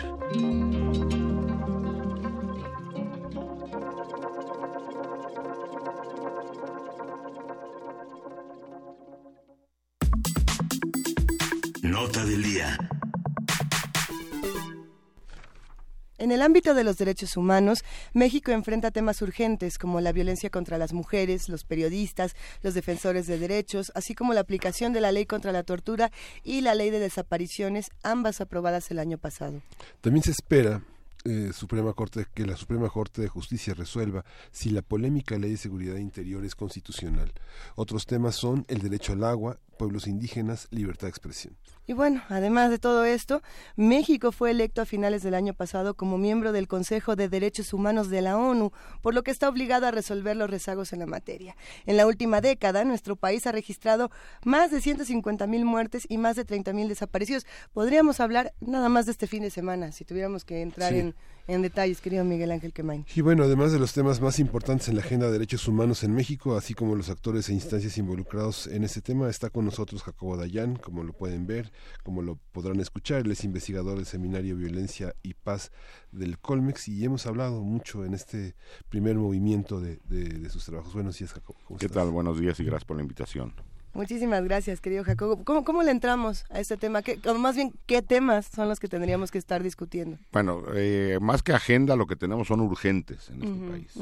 Ámbito 16.48 16.74
de 16.74 16.86
los 16.86 16.98
derechos 16.98 17.36
humanos, 17.36 17.84
México 18.14 18.52
enfrenta 18.52 18.90
temas 18.90 19.22
urgentes 19.22 19.78
como 19.78 20.00
la 20.00 20.14
violencia 20.14 20.50
contra 20.50 20.78
las 20.78 20.94
mujeres, 20.94 21.50
los 21.50 21.66
periodistas, 21.66 22.38
los 22.64 22.74
defensores 22.74 23.28
de 23.28 23.38
derechos, 23.38 23.92
así 23.96 24.16
como 24.16 24.34
la 24.34 24.40
aplicación 24.40 24.94
de 24.94 25.02
la 25.02 25.12
ley 25.12 25.26
contra 25.26 25.52
la 25.52 25.64
tortura 25.64 26.10
y 26.46 26.62
la 26.62 26.74
ley 26.74 26.90
de 26.90 27.00
desapariciones, 27.00 27.90
ambas 28.02 28.40
aprobadas 28.40 28.90
el 28.92 29.00
año 29.00 29.18
pasado. 29.18 29.62
También 30.00 30.24
se 30.24 30.32
espera 30.32 30.82
eh, 31.26 31.52
Suprema 31.54 31.94
Corte 31.94 32.26
que 32.34 32.46
la 32.46 32.56
Suprema 32.58 32.90
Corte 32.90 33.22
de 33.22 33.28
Justicia 33.28 33.74
resuelva 33.74 34.24
si 34.52 34.70
la 34.70 34.82
polémica 34.82 35.38
ley 35.38 35.52
de 35.52 35.58
seguridad 35.58 35.98
interior 35.98 36.44
es 36.46 36.56
constitucional. 36.56 37.32
Otros 37.76 38.06
temas 38.06 38.36
son 38.36 38.66
el 38.68 38.80
derecho 38.80 39.14
al 39.14 39.24
agua, 39.24 39.60
pueblos 39.78 40.08
indígenas, 40.08 40.68
libertad 40.72 41.04
de 41.08 41.10
expresión. 41.10 41.56
Y 41.86 41.94
bueno, 41.94 42.22
además 42.30 42.70
de 42.70 42.80
todo 42.80 43.06
esto, 43.06 43.42
México 43.78 44.32
fue 44.34 44.52
electo 44.52 44.82
a 44.82 44.86
finales 44.86 45.24
del 45.24 45.34
año 45.36 45.54
pasado 45.54 45.94
como 45.94 46.18
miembro 46.18 46.52
del 46.52 46.68
Consejo 46.68 47.16
de 47.16 47.30
Derechos 47.30 47.72
Humanos 47.74 48.10
de 48.10 48.22
la 48.22 48.38
ONU, 48.38 48.72
por 49.02 49.14
lo 49.14 49.24
que 49.24 49.32
está 49.32 49.48
obligado 49.48 49.86
a 49.88 49.92
resolver 49.92 50.36
los 50.36 50.50
rezagos 50.50 50.92
en 50.92 51.00
la 51.00 51.06
materia. 51.06 51.56
En 51.86 51.96
la 51.96 52.06
última 52.08 52.42
década, 52.42 52.84
nuestro 52.84 53.16
país 53.16 53.48
ha 53.48 53.52
registrado 53.54 54.10
más 54.44 54.72
de 54.72 54.82
150 54.82 55.48
mil 55.48 55.64
muertes 55.64 56.06
y 56.10 56.18
más 56.18 56.36
de 56.36 56.44
30 56.44 56.74
mil 56.74 56.90
desaparecidos. 56.90 57.46
Podríamos 57.74 58.20
hablar 58.20 58.54
nada 58.60 58.90
más 58.90 59.06
de 59.06 59.14
este 59.14 59.28
fin 59.28 59.44
de 59.44 59.50
semana, 59.50 59.92
si 59.94 60.04
tuviéramos 60.04 60.44
que 60.44 60.62
entrar 60.62 60.92
Sí. 60.92 61.00
en, 61.00 61.16
en 61.50 61.62
detalles, 61.62 62.02
querido 62.02 62.26
Miguel 62.26 62.52
Ángel 62.52 62.74
Quemain. 62.74 63.06
Y 63.16 63.22
bueno, 63.22 63.44
además 63.44 63.72
de 63.72 63.80
los 63.80 63.94
temas 63.94 64.20
más 64.20 64.38
importantes 64.40 64.90
en 64.90 64.96
la 64.96 65.02
agenda 65.02 65.28
de 65.28 65.32
derechos 65.32 65.66
humanos 65.70 66.04
en 66.04 66.14
México, 66.14 66.58
así 66.58 66.74
como 66.74 66.94
los 66.94 67.10
actores 67.10 67.48
e 67.48 67.54
instancias 67.54 67.98
involucrados 67.98 68.68
en 68.68 68.84
ese 68.84 69.02
tema, 69.02 69.30
está 69.30 69.50
con 69.50 69.64
nosotros 69.64 70.04
Jacobo 70.04 70.36
Dayan, 70.36 70.76
como 70.76 71.04
lo 71.06 71.14
pueden 71.14 71.48
ver, 71.48 71.72
como 72.04 72.22
lo 72.22 72.38
podrán 72.52 72.82
escuchar. 72.82 73.22
Él 73.22 73.32
es 73.32 73.46
investigador 73.46 73.96
del 73.96 74.06
Seminario 74.06 74.58
Violencia 74.58 75.16
y 75.24 75.36
Paz 75.36 75.72
del 76.12 76.38
Colmex 76.38 76.90
y 76.90 77.06
hemos 77.06 77.26
hablado 77.26 77.62
mucho 77.64 78.04
en 78.04 78.14
este 78.14 78.56
primer 78.90 79.16
movimiento 79.16 79.80
de, 79.80 80.00
de- 80.04 80.28
de 80.40 80.50
sus 80.50 80.66
trabajos. 80.66 80.94
Buenos 80.94 81.18
días, 81.18 81.32
Jacobo. 81.32 81.60
¿Cómo 81.66 81.80
¿Qué 81.80 81.86
estás? 81.86 82.04
tal? 82.04 82.12
Buenos 82.12 82.38
días 82.42 82.60
y 82.60 82.66
gracias 82.66 82.84
por 82.84 82.98
la 82.98 83.04
invitación. 83.04 83.54
Muchísimas 83.98 84.44
gracias, 84.44 84.80
querido 84.80 85.04
Jacobo. 85.04 85.44
¿Cómo, 85.44 85.64
cómo 85.64 85.82
le 85.82 85.90
entramos 85.90 86.46
a 86.52 86.60
este 86.60 86.78
tema? 86.78 87.02
¿Qué, 87.02 87.20
o 87.26 87.34
más 87.34 87.56
bien, 87.56 87.74
¿qué 87.88 88.04
temas 88.04 88.46
son 88.46 88.70
los 88.70 88.80
que 88.80 88.88
tendríamos 88.88 89.32
que 89.32 89.40
estar 89.40 89.64
discutiendo? 89.64 90.20
Bueno, 90.32 90.62
eh, 90.76 91.18
más 91.20 91.42
que 91.42 91.52
agenda, 91.52 91.96
lo 91.96 92.06
que 92.06 92.16
tenemos 92.16 92.48
son 92.48 92.62
urgentes 92.62 93.32
en 93.32 93.42
este 93.42 93.68
país. 93.72 93.94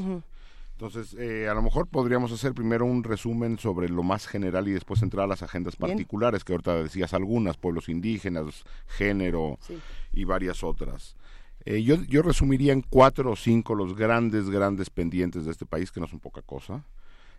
Entonces, 0.73 1.15
eh, 1.17 1.47
a 1.47 1.53
lo 1.53 1.61
mejor 1.61 1.87
podríamos 1.87 2.33
hacer 2.33 2.53
primero 2.53 2.83
un 2.85 3.05
resumen 3.05 3.57
sobre 3.57 3.87
lo 3.87 4.03
más 4.03 4.27
general 4.27 4.67
y 4.67 4.73
después 4.73 5.01
entrar 5.01 5.23
a 5.23 5.27
las 5.27 5.41
agendas 5.43 5.77
Bien. 5.77 5.91
particulares, 5.91 6.43
que 6.43 6.51
ahorita 6.51 6.83
decías 6.83 7.13
algunas, 7.13 7.55
pueblos 7.55 7.87
indígenas, 7.87 8.65
género 8.87 9.57
Sí. 9.61 9.79
y 10.11 10.25
varias 10.25 10.61
otras. 10.61 11.15
Eh, 11.63 11.81
yo, 11.83 11.95
yo 12.03 12.21
resumiría 12.21 12.73
en 12.73 12.81
cuatro 12.81 13.31
o 13.31 13.35
cinco 13.37 13.73
los 13.73 13.95
grandes, 13.95 14.49
grandes 14.49 14.89
pendientes 14.89 15.45
de 15.45 15.51
este 15.51 15.65
país, 15.65 15.89
que 15.89 16.01
no 16.01 16.07
son 16.07 16.19
poca 16.19 16.41
cosa. 16.41 16.83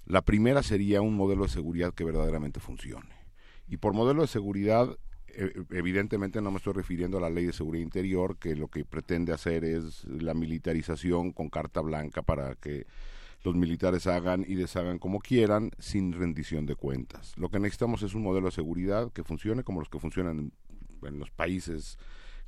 La 0.06 0.22
primera 0.22 0.62
sería 0.62 1.02
un 1.02 1.16
modelo 1.16 1.42
de 1.42 1.48
seguridad 1.48 1.92
que 1.92 2.04
verdaderamente 2.04 2.60
funcione. 2.60 3.10
Y 3.68 3.78
por 3.78 3.92
modelo 3.92 4.22
de 4.22 4.28
seguridad, 4.28 4.96
eh, 5.26 5.52
evidentemente 5.72 6.40
no 6.40 6.52
me 6.52 6.58
estoy 6.58 6.74
refiriendo 6.74 7.18
a 7.18 7.20
la 7.20 7.30
ley 7.30 7.44
de 7.44 7.52
seguridad 7.52 7.82
interior, 7.82 8.38
que 8.38 8.54
lo 8.54 8.68
que 8.68 8.84
pretende 8.84 9.32
hacer 9.32 9.64
es 9.64 10.04
la 10.04 10.32
militarización 10.32 11.32
con 11.32 11.50
carta 11.50 11.80
blanca 11.80 12.22
para 12.22 12.54
que 12.54 12.86
los 13.42 13.56
militares 13.56 14.06
hagan 14.06 14.44
y 14.46 14.54
deshagan 14.54 15.00
como 15.00 15.18
quieran 15.18 15.72
sin 15.78 16.12
rendición 16.12 16.66
de 16.66 16.76
cuentas. 16.76 17.32
Lo 17.36 17.48
que 17.48 17.58
necesitamos 17.58 18.02
es 18.02 18.14
un 18.14 18.22
modelo 18.22 18.46
de 18.46 18.52
seguridad 18.52 19.12
que 19.12 19.24
funcione 19.24 19.64
como 19.64 19.80
los 19.80 19.88
que 19.88 19.98
funcionan 19.98 20.38
en, 20.38 21.06
en 21.06 21.18
los 21.18 21.30
países 21.32 21.98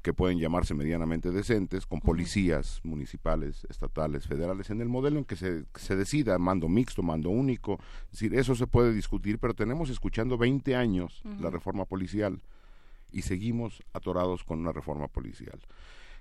que 0.02 0.14
pueden 0.14 0.38
llamarse 0.38 0.74
medianamente 0.74 1.30
decentes, 1.30 1.86
con 1.86 2.00
policías 2.00 2.80
municipales, 2.84 3.66
estatales, 3.68 4.26
federales, 4.26 4.70
en 4.70 4.80
el 4.80 4.88
modelo 4.88 5.18
en 5.18 5.24
que 5.24 5.36
se, 5.36 5.64
se 5.74 5.96
decida 5.96 6.38
mando 6.38 6.68
mixto, 6.68 7.02
mando 7.02 7.30
único. 7.30 7.78
Es 8.06 8.12
decir, 8.12 8.34
eso 8.34 8.54
se 8.54 8.66
puede 8.66 8.92
discutir, 8.92 9.38
pero 9.38 9.54
tenemos 9.54 9.90
escuchando 9.90 10.38
20 10.38 10.76
años 10.76 11.22
la 11.40 11.50
reforma 11.50 11.84
policial 11.84 12.40
y 13.10 13.22
seguimos 13.22 13.82
atorados 13.92 14.44
con 14.44 14.60
una 14.60 14.72
reforma 14.72 15.08
policial. 15.08 15.58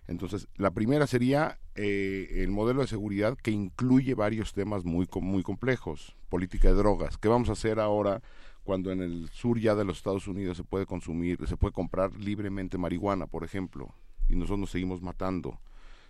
Entonces, 0.08 0.48
la 0.56 0.72
primera 0.72 1.06
sería 1.06 1.60
eh, 1.76 2.38
el 2.38 2.50
modelo 2.50 2.82
de 2.82 2.88
seguridad 2.88 3.38
que 3.38 3.52
incluye 3.52 4.16
varios 4.16 4.54
temas 4.54 4.86
muy, 4.86 5.08
muy 5.22 5.44
complejos. 5.44 6.16
Política 6.30 6.70
de 6.70 6.76
drogas. 6.76 7.18
¿Qué 7.18 7.28
vamos 7.28 7.50
a 7.50 7.54
hacer 7.54 7.80
ahora 7.80 8.22
cuando 8.68 8.92
en 8.92 9.02
el 9.02 9.30
sur 9.30 9.58
ya 9.58 9.76
de 9.76 9.86
los 9.86 9.96
Estados 9.96 10.28
Unidos 10.28 10.58
se 10.58 10.66
puede 10.66 10.86
consumir, 10.86 11.40
se 11.48 11.56
puede 11.56 11.72
comprar 11.72 12.14
libremente 12.18 12.78
marihuana, 12.78 13.26
por 13.26 13.46
ejemplo, 13.46 13.96
y 14.28 14.36
nosotros 14.36 14.60
nos 14.60 14.72
seguimos 14.72 15.02
matando? 15.02 15.58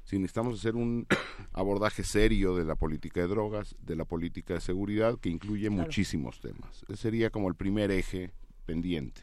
Si 0.03 0.17
necesitamos 0.17 0.57
hacer 0.57 0.75
un 0.75 1.05
abordaje 1.53 2.01
serio 2.03 2.55
de 2.55 2.65
la 2.65 2.75
política 2.75 3.21
de 3.21 3.27
drogas, 3.27 3.75
de 3.79 3.95
la 3.95 4.05
política 4.05 4.55
de 4.55 4.61
seguridad, 4.61 5.19
que 5.19 5.29
incluye 5.29 5.67
Claro. 5.67 5.83
muchísimos 5.83 6.39
temas. 6.39 6.83
Ese 6.87 6.95
sería 6.97 7.29
como 7.29 7.47
el 7.47 7.53
primer 7.53 7.91
eje 7.91 8.31
pendiente. 8.65 9.21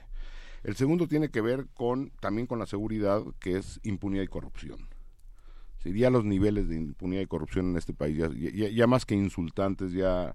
El 0.62 0.76
segundo 0.76 1.08
tiene 1.08 1.28
que 1.30 1.40
ver 1.40 1.66
con 1.74 2.10
también 2.20 2.46
con 2.46 2.60
la 2.60 2.66
seguridad, 2.66 3.20
que 3.40 3.56
es 3.56 3.80
impunidad 3.82 4.22
y 4.22 4.28
corrupción. 4.28 4.78
Sería 5.82 6.08
los 6.08 6.24
niveles 6.24 6.68
de 6.68 6.76
impunidad 6.76 7.22
y 7.22 7.26
corrupción 7.26 7.70
en 7.70 7.76
este 7.78 7.92
país, 7.94 8.16
ya, 8.16 8.30
ya- 8.32 8.68
ya 8.70 8.86
más 8.86 9.04
que 9.04 9.16
insultantes, 9.16 9.90
ya, 9.92 10.34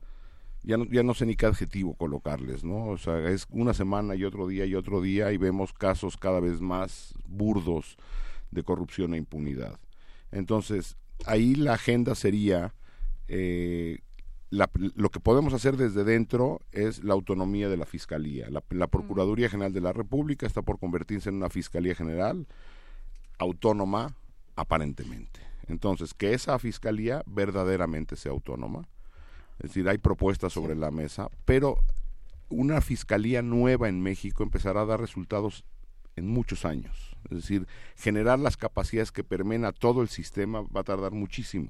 ya, 0.70 0.78
no, 0.78 0.86
ya 0.86 1.04
no 1.04 1.14
sé 1.14 1.26
ni 1.26 1.36
qué 1.36 1.46
adjetivo 1.48 1.96
colocarles, 1.96 2.64
¿no? 2.64 2.86
O 2.88 2.98
sea, 2.98 3.18
es 3.30 3.48
una 3.50 3.74
semana 3.74 4.16
y 4.16 4.24
otro 4.24 4.48
día 4.48 4.66
y 4.66 4.76
otro 4.76 5.02
día 5.02 5.32
y 5.32 5.38
vemos 5.38 5.74
casos 5.74 6.16
cada 6.18 6.40
vez 6.40 6.62
más 6.62 7.14
burdos 7.28 7.98
de 8.52 8.64
corrupción 8.64 9.14
e 9.14 9.18
impunidad. 9.18 9.80
Entonces, 10.32 10.96
ahí 11.26 11.56
la 11.56 11.74
agenda 11.74 12.14
sería 12.16 12.74
eh, 13.28 14.00
la- 14.50 14.70
lo 14.96 15.10
que 15.10 15.20
podemos 15.20 15.54
hacer 15.54 15.78
desde 15.78 16.04
dentro 16.04 16.62
es 16.72 17.04
la 17.04 17.14
autonomía 17.14 17.70
de 17.70 17.78
la 17.78 17.86
Fiscalía. 17.86 18.50
La, 18.50 18.64
la 18.70 18.88
Procuraduría 18.88 19.50
General 19.50 19.74
de 19.74 19.82
la 19.82 19.94
República 19.94 20.48
está 20.48 20.62
por 20.64 20.80
convertirse 20.80 21.30
en 21.30 21.36
una 21.36 21.50
Fiscalía 21.50 21.94
General 21.96 22.48
autónoma 23.38 24.16
aparentemente. 24.56 25.40
Entonces, 25.68 26.14
que 26.14 26.34
esa 26.34 26.58
Fiscalía 26.60 27.24
verdaderamente 27.28 28.16
sea 28.16 28.32
autónoma. 28.32 28.88
Es 29.60 29.70
decir, 29.70 29.90
hay 29.90 29.98
propuestas 29.98 30.54
sobre 30.54 30.76
la 30.76 30.92
mesa, 30.92 31.30
pero 31.46 31.80
una 32.50 32.82
Fiscalía 32.82 33.42
nueva 33.42 33.90
en 33.90 34.02
México 34.02 34.44
empezará 34.44 34.82
a 34.82 34.86
dar 34.86 35.00
resultados 35.00 35.64
en 36.16 36.28
muchos 36.28 36.66
años. 36.66 37.16
Es 37.30 37.38
decir, 37.38 37.68
generar 37.96 38.40
las 38.40 38.58
capacidades 38.58 39.12
que 39.12 39.24
permeen 39.24 39.66
a 39.66 39.72
todo 39.72 40.02
el 40.02 40.10
sistema 40.10 40.62
va 40.62 40.82
a 40.82 40.86
tardar 40.86 41.12
muchísimo. 41.12 41.70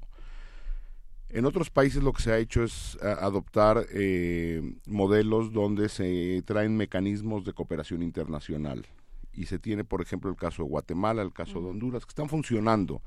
En 1.28 1.44
otros 1.44 1.70
países 1.70 2.02
lo 2.02 2.12
que 2.12 2.22
se 2.22 2.32
ha 2.32 2.38
hecho 2.38 2.64
es 2.64 2.98
a, 3.02 3.24
adoptar 3.24 3.86
eh, 3.92 4.74
modelos 4.86 5.52
donde 5.52 5.88
se 5.88 6.42
traen 6.44 6.76
mecanismos 6.76 7.44
de 7.44 7.52
cooperación 7.52 8.02
internacional. 8.02 8.86
Y 9.32 9.46
se 9.46 9.60
tiene, 9.60 9.84
por 9.84 10.02
ejemplo, 10.02 10.28
el 10.28 10.36
caso 10.36 10.64
de 10.64 10.68
Guatemala, 10.68 11.22
el 11.22 11.32
caso 11.32 11.60
de 11.60 11.68
Honduras, 11.68 12.04
que 12.04 12.10
están 12.10 12.28
funcionando, 12.28 13.00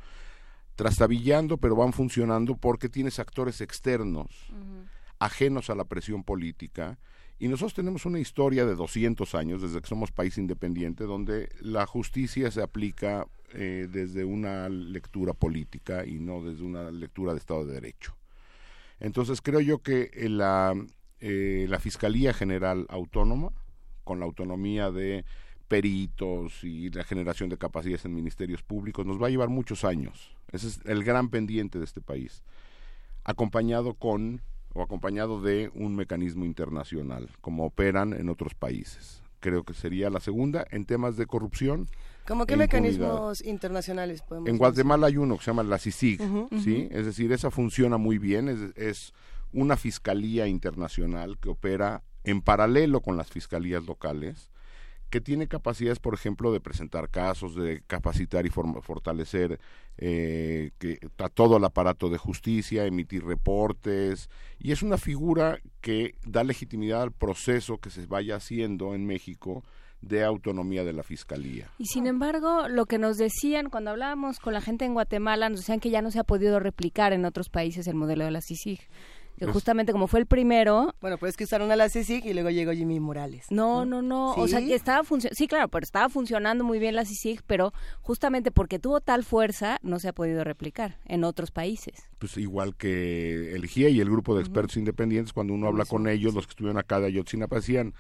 trastabillando, 0.76 1.58
pero 1.58 1.76
van 1.76 1.94
funcionando 1.94 2.56
porque 2.56 2.90
tienes 2.90 3.20
actores 3.20 3.62
externos, 3.62 4.28
ajenos 5.20 5.70
a 5.70 5.76
la 5.76 5.86
presión 5.86 6.24
política. 6.24 6.98
Y 7.40 7.48
nosotros 7.48 7.74
tenemos 7.74 8.06
una 8.06 8.20
historia 8.20 8.66
de 8.66 8.76
200 8.76 9.36
años, 9.36 9.62
desde 9.62 9.82
que 9.82 9.88
somos 9.88 10.12
país 10.12 10.38
independiente, 10.38 11.04
donde 11.04 11.50
la 11.60 11.86
justicia 11.86 12.50
se 12.52 12.62
aplica 12.62 13.28
eh, 13.54 13.88
desde 13.92 14.24
una 14.24 14.70
lectura 14.70 15.34
política 15.34 16.06
y 16.06 16.20
no 16.20 16.42
desde 16.42 16.64
una 16.64 16.90
lectura 16.90 17.34
de 17.34 17.40
Estado 17.40 17.66
de 17.66 17.74
Derecho. 17.74 18.16
Entonces 19.00 19.42
creo 19.42 19.60
yo 19.60 19.80
que 19.80 20.10
eh, 20.14 20.30
la, 20.30 20.74
eh, 21.20 21.66
la 21.70 21.80
Fiscalía 21.80 22.34
General 22.34 22.86
Autónoma, 22.90 23.52
con 24.04 24.20
la 24.20 24.26
autonomía 24.26 24.92
de 24.92 25.26
peritos 25.74 26.64
y 26.64 26.92
la 26.92 27.04
generación 27.04 27.50
de 27.50 27.58
capacidades 27.58 28.06
en 28.06 28.14
ministerios 28.14 28.62
públicos, 28.62 29.08
nos 29.08 29.20
va 29.20 29.26
a 29.26 29.30
llevar 29.32 29.50
muchos 29.50 29.84
años. 29.84 30.36
Ese 30.52 30.68
es 30.68 30.80
el 30.86 31.04
gran 31.04 31.30
pendiente 31.30 31.80
de 31.80 31.86
este 31.86 32.00
país. 32.00 32.44
Acompañado 33.24 33.96
con 33.96 34.44
o 34.76 34.84
acompañado 34.84 35.42
de 35.42 35.72
un 35.74 35.96
mecanismo 35.96 36.46
internacional, 36.46 37.28
como 37.42 37.66
operan 37.66 38.14
en 38.14 38.30
otros 38.30 38.54
países. 38.54 39.24
Creo 39.40 39.64
que 39.64 39.74
sería 39.74 40.12
la 40.12 40.20
segunda 40.20 40.64
en 40.70 40.86
temas 40.86 41.18
de 41.18 41.26
corrupción. 41.26 41.88
¿Cómo 42.28 42.46
qué 42.46 42.54
e 42.54 42.58
mecanismos 42.58 43.44
internacionales 43.44 44.22
podemos 44.22 44.50
En 44.50 44.60
Guatemala 44.60 45.08
hay 45.08 45.18
uno 45.18 45.38
que 45.38 45.44
se 45.44 45.50
llama 45.50 45.64
la 45.64 45.80
CICIG, 45.80 46.22
¿sí? 46.64 46.88
Es 46.92 47.08
decir, 47.08 47.32
esa 47.32 47.50
funciona 47.50 47.98
muy 47.98 48.20
bien, 48.20 48.48
es, 48.48 48.60
es 48.78 49.14
una 49.52 49.76
fiscalía 49.76 50.46
internacional 50.46 51.40
que 51.40 51.50
opera 51.50 52.04
en 52.24 52.44
paralelo 52.44 53.02
con 53.02 53.18
las 53.18 53.32
fiscalías 53.32 53.84
locales 53.86 54.53
que 55.14 55.22
tiene 55.22 55.48
capacidades, 55.48 56.00
por 56.00 56.16
ejemplo, 56.16 56.52
de 56.52 56.60
presentar 56.60 57.08
casos, 57.08 57.54
de 57.54 57.84
capacitar 57.86 58.48
y 58.48 58.50
fortalecer 58.50 59.60
eh, 60.00 60.72
que, 60.80 60.98
a 61.20 61.30
todo 61.30 61.58
el 61.58 61.66
aparato 61.66 62.10
de 62.10 62.18
justicia, 62.18 62.88
emitir 62.88 63.24
reportes, 63.24 64.28
y 64.58 64.72
es 64.72 64.82
una 64.82 64.98
figura 64.98 65.60
que 65.82 66.16
da 66.26 66.44
legitimidad 66.44 67.04
al 67.04 67.12
proceso 67.12 67.78
que 67.78 67.92
se 67.92 68.08
vaya 68.08 68.38
haciendo 68.38 68.96
en 68.96 69.06
México 69.06 69.64
de 70.02 70.24
autonomía 70.24 70.84
de 70.84 70.94
la 70.94 71.04
fiscalía. 71.04 71.70
Y 71.78 71.86
sin 71.86 72.08
embargo, 72.08 72.68
lo 72.68 72.88
que 72.88 72.98
nos 72.98 73.18
decían 73.18 73.70
cuando 73.70 73.92
hablábamos 73.92 74.40
con 74.40 74.56
la 74.56 74.62
gente 74.62 74.86
en 74.86 74.96
Guatemala, 74.96 75.48
nos 75.48 75.60
decían 75.60 75.80
que 75.80 75.92
ya 75.92 76.02
no 76.02 76.10
se 76.10 76.22
ha 76.22 76.24
podido 76.24 76.60
replicar 76.60 77.14
en 77.14 77.26
otros 77.26 77.50
países 77.50 77.86
el 77.86 77.94
modelo 77.94 78.26
de 78.26 78.32
la 78.32 78.42
CICIG 78.42 78.80
que 79.38 79.46
justamente 79.46 79.92
como 79.92 80.08
fue 80.08 80.20
el 80.20 80.26
primero... 80.26 80.94
Bueno, 81.02 81.18
pues 81.18 81.38
que 81.38 81.44
usaron 81.44 81.72
a 81.72 81.76
la 81.76 81.90
CICIG 81.90 82.26
y 82.26 82.34
luego 82.34 82.50
llegó 82.50 82.72
Jimmy 82.72 83.00
Morales. 83.00 83.48
No, 83.50 83.86
no, 83.86 84.02
no, 84.02 84.34
o 84.34 84.48
sea 84.48 84.60
que 84.60 84.76
estaba 84.76 85.04
funcionando, 85.04 85.36
sí, 85.36 85.48
claro, 85.48 85.68
pero 85.68 85.84
estaba 85.84 86.10
funcionando 86.10 86.64
muy 86.64 86.80
bien 86.80 86.96
la 86.96 87.06
CICIG, 87.06 87.42
pero 87.46 87.74
justamente 88.02 88.52
porque 88.52 88.80
tuvo 88.80 89.02
tal 89.02 89.24
fuerza 89.24 89.78
no 89.82 90.00
se 90.00 90.08
ha 90.08 90.14
podido 90.14 90.44
replicar 90.44 91.00
en 91.06 91.24
otros 91.24 91.52
países. 91.52 92.10
Pues 92.20 92.38
igual 92.38 92.76
que 92.76 93.54
el 93.56 93.68
GIE 93.68 93.90
y 93.90 94.00
el 94.00 94.10
grupo 94.10 94.36
de 94.36 94.42
expertos 94.42 94.78
independientes, 94.78 95.34
cuando 95.34 95.54
uno 95.54 95.68
habla 95.68 95.86
con 95.86 96.08
ellos, 96.08 96.34
los 96.34 96.46
que 96.46 96.52
estuvieron 96.52 96.78
acá 96.78 97.00
de 97.00 97.08
Ayotzinapa 97.08 97.58
decían, 97.58 97.94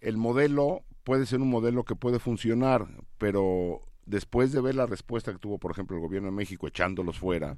el 0.00 0.16
modelo 0.16 0.82
puede 1.04 1.26
ser 1.26 1.40
un 1.40 1.50
modelo 1.50 1.84
que 1.84 1.94
puede 1.94 2.18
funcionar, 2.18 2.86
pero 3.18 3.82
después 4.06 4.52
de 4.52 4.60
ver 4.60 4.76
la 4.76 4.86
respuesta 4.86 5.32
que 5.32 5.38
tuvo, 5.38 5.58
por 5.58 5.72
ejemplo, 5.72 5.96
el 5.96 6.02
gobierno 6.02 6.28
de 6.28 6.34
México 6.34 6.66
echándolos 6.68 7.18
fuera, 7.18 7.56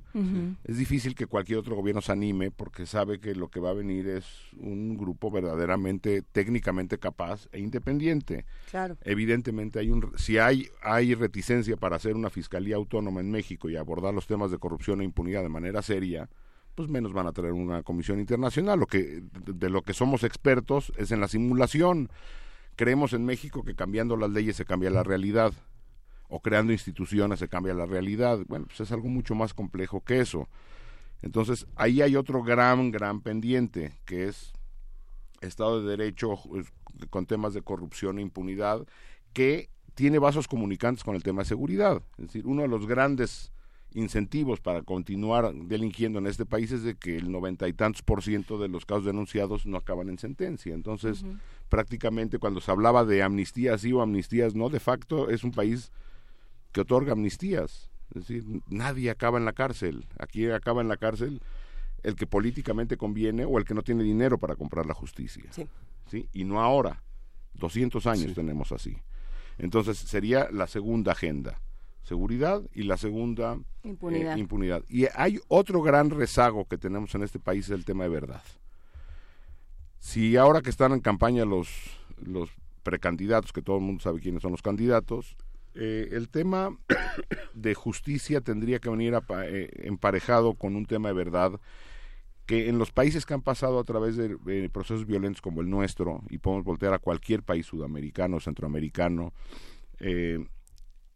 es 0.65 0.79
difícil 0.79 1.15
que 1.15 1.27
cualquier 1.27 1.59
otro 1.59 1.77
gobierno 1.77 2.01
se 2.01 2.13
anime 2.13 2.51
porque 2.51 2.87
sabe 2.87 3.21
que 3.21 3.35
lo 3.35 3.49
que 3.49 3.61
va 3.61 3.71
a 3.71 3.75
venir 3.75 4.09
es 4.09 4.25
un 4.59 4.97
grupo 4.97 5.31
verdaderamente 5.31 6.23
técnicamente 6.23 6.99
capaz 6.99 7.49
e 7.53 7.61
independiente. 7.61 8.47
Claro. 8.71 8.97
Evidentemente 9.03 9.79
hay 9.79 9.91
un 9.91 10.13
si 10.17 10.39
hay 10.39 10.69
hay 10.83 11.15
reticencia 11.15 11.77
para 11.77 11.97
hacer 11.97 12.17
una 12.17 12.31
fiscalía 12.31 12.77
autónoma 12.77 13.21
en 13.21 13.31
México 13.31 13.69
y 13.69 13.77
abordar 13.77 14.15
los 14.15 14.27
temas 14.27 14.51
de 14.51 14.59
corrupción 14.59 15.01
e 15.01 15.05
impunidad 15.05 15.43
de 15.43 15.51
manera 15.51 15.83
seria, 15.83 16.31
pues 16.75 16.89
menos 16.89 17.13
van 17.13 17.27
a 17.27 17.33
traer 17.33 17.53
una 17.53 17.83
comisión 17.83 18.21
internacional. 18.21 18.81
Lo 18.81 18.87
que 18.87 19.23
de 19.33 19.69
lo 19.69 19.83
que 19.83 19.93
somos 19.93 20.25
expertos 20.25 20.93
es 20.97 21.13
en 21.13 21.21
la 21.21 21.29
simulación. 21.29 22.09
Creemos 22.75 23.13
en 23.13 23.25
México 23.25 23.65
que 23.65 23.75
cambiando 23.75 24.17
las 24.17 24.31
leyes 24.31 24.57
se 24.57 24.65
cambia 24.65 24.89
la 24.89 25.03
realidad 25.03 25.53
o 26.29 26.41
creando 26.41 26.73
instituciones 26.73 27.39
se 27.39 27.49
cambia 27.49 27.75
la 27.75 27.87
realidad. 27.87 28.41
Bueno, 28.47 28.67
pues 28.67 28.81
es 28.81 28.93
algo 28.93 29.09
mucho 29.09 29.35
más 29.35 29.55
complejo 29.55 30.03
que 30.03 30.21
eso. 30.21 30.49
Entonces, 31.23 31.67
ahí 31.75 32.01
hay 32.03 32.17
otro 32.17 32.43
gran, 32.43 32.91
gran 32.91 33.21
pendiente, 33.21 33.93
que 34.05 34.29
es 34.29 34.53
Estado 35.41 35.83
de 35.83 35.91
Derecho 35.97 36.35
con 37.11 37.27
temas 37.27 37.55
de 37.55 37.63
corrupción 37.63 38.19
e 38.19 38.23
impunidad, 38.23 38.87
que 39.33 39.69
tiene 39.95 40.19
vasos 40.19 40.47
comunicantes 40.47 41.03
con 41.03 41.17
el 41.17 41.23
tema 41.23 41.43
de 41.43 41.49
seguridad. 41.49 42.03
Es 42.19 42.27
decir, 42.27 42.47
uno 42.47 42.63
de 42.63 42.69
los 42.69 42.87
grandes 42.87 43.53
incentivos 43.95 44.61
para 44.61 44.83
continuar 44.83 45.53
delinquiendo 45.55 46.19
en 46.19 46.27
este 46.27 46.45
país 46.45 46.71
es 46.73 46.83
de 46.83 46.95
que 46.95 47.17
el 47.17 47.33
noventa 47.33 47.67
y 47.69 47.73
tantos 47.73 48.03
por 48.03 48.23
ciento 48.23 48.59
de 48.59 48.69
los 48.69 48.85
casos 48.85 49.07
denunciados 49.07 49.67
no 49.67 49.77
acaban 49.77 50.09
en 50.09 50.19
sentencia. 50.19 50.75
Entonces, 50.75 51.25
prácticamente 51.69 52.39
cuando 52.39 52.61
se 52.61 52.71
hablaba 52.71 53.05
de 53.05 53.23
amnistías 53.23 53.81
sí 53.81 53.93
o 53.93 54.03
amnistías 54.03 54.55
no, 54.55 54.69
de 54.69 54.81
facto 54.81 55.31
es 55.31 55.43
un 55.43 55.53
país 55.53 55.91
que 56.73 56.81
otorga 56.81 57.13
amnistías. 57.13 57.91
Es 58.15 58.27
decir, 58.27 58.45
nadie 58.69 59.11
acaba 59.11 59.39
en 59.39 59.45
la 59.45 59.53
cárcel. 59.53 60.07
Aquí 60.19 60.49
acaba 60.51 60.81
en 60.81 60.89
la 60.89 60.97
cárcel 60.97 61.43
el 62.03 62.15
que 62.15 62.27
políticamente 62.27 62.97
conviene 62.97 63.45
o 63.45 63.59
el 63.59 63.65
que 63.65 63.75
no 63.75 63.83
tiene 63.83 64.03
dinero 64.03 64.39
para 64.39 64.57
comprar 64.57 64.87
la 64.87 64.95
justicia. 64.95 65.51
Sí. 66.07 66.29
Y 66.33 66.45
no 66.45 66.61
ahora. 66.61 67.03
200 67.55 68.07
años 68.07 68.35
tenemos 68.35 68.73
así. 68.73 68.97
Entonces 69.59 69.99
sería 69.99 70.49
la 70.53 70.67
segunda 70.67 71.13
agenda. 71.13 71.61
Seguridad 72.03 72.63
y 72.73 72.85
la 72.85 72.97
segunda 72.97 73.59
impunidad. 73.83 74.37
Eh, 74.37 74.41
impunidad. 74.41 74.85
Y 74.89 75.07
hay 75.15 75.41
otro 75.49 75.83
gran 75.83 76.11
rezago 76.11 76.67
que 76.67 76.79
tenemos 76.79 77.15
en 77.15 77.23
este 77.23 77.39
país, 77.39 77.67
es 77.67 77.73
el 77.73 77.85
tema 77.85 78.05
de 78.05 78.11
verdad. 78.11 78.43
Si 79.99 80.37
ahora 80.37 80.63
que 80.63 80.71
están 80.71 80.93
en 80.93 81.01
campaña 81.01 81.45
los, 81.45 81.69
los 82.25 82.51
precandidatos, 82.83 83.53
que 83.53 83.61
todo 83.61 83.77
el 83.77 83.83
mundo 83.83 84.01
sabe 84.01 84.21
quiénes 84.21 84.43
son 84.43 84.53
los 84.53 84.63
candidatos, 84.63 85.37
eh, 85.81 86.09
el 86.13 86.29
tema 86.29 86.77
de 87.55 87.75
justicia 87.75 88.41
tendría 88.41 88.81
que 88.81 88.91
venir 88.91 89.15
eh, 89.45 89.71
emparejado 89.85 90.55
con 90.55 90.75
un 90.75 90.87
tema 90.87 91.09
de 91.09 91.15
verdad 91.15 91.61
que 92.47 92.69
en 92.69 92.79
los 92.79 92.91
países 92.91 93.27
que 93.27 93.35
han 93.35 93.43
pasado 93.43 93.79
a 93.79 93.85
través 93.85 94.17
de, 94.17 94.71
procesos 94.71 95.07
violentos 95.07 95.43
como 95.43 95.61
el 95.61 95.69
nuestro, 95.69 96.23
y 96.31 96.39
podemos 96.39 96.65
voltear 96.65 96.95
a 96.95 96.99
cualquier 96.99 97.43
país 97.43 97.67
sudamericano, 97.67 98.41
centroamericano, 98.41 99.35
eh, 100.01 100.39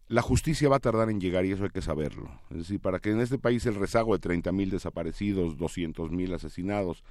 la 0.09 0.21
justicia 0.21 0.69
va 0.69 0.77
a 0.77 0.81
tardar 0.81 1.09
en 1.09 1.23
llegar 1.23 1.47
y 1.47 1.53
eso 1.53 1.65
hay 1.65 1.71
que 1.71 1.81
saberlo. 1.81 2.31
Es 2.51 2.59
decir, 2.59 2.81
para 2.81 2.99
que 2.99 3.11
en 3.11 3.21
este 3.21 3.39
país 3.39 3.65
el 3.65 3.77
rezago 3.77 4.13
de 4.13 4.19
30 4.19 4.53
mil 4.53 4.69
desaparecidos, 4.69 5.57
200 5.57 6.11
mil 6.11 6.35
asesinados, 6.35 7.03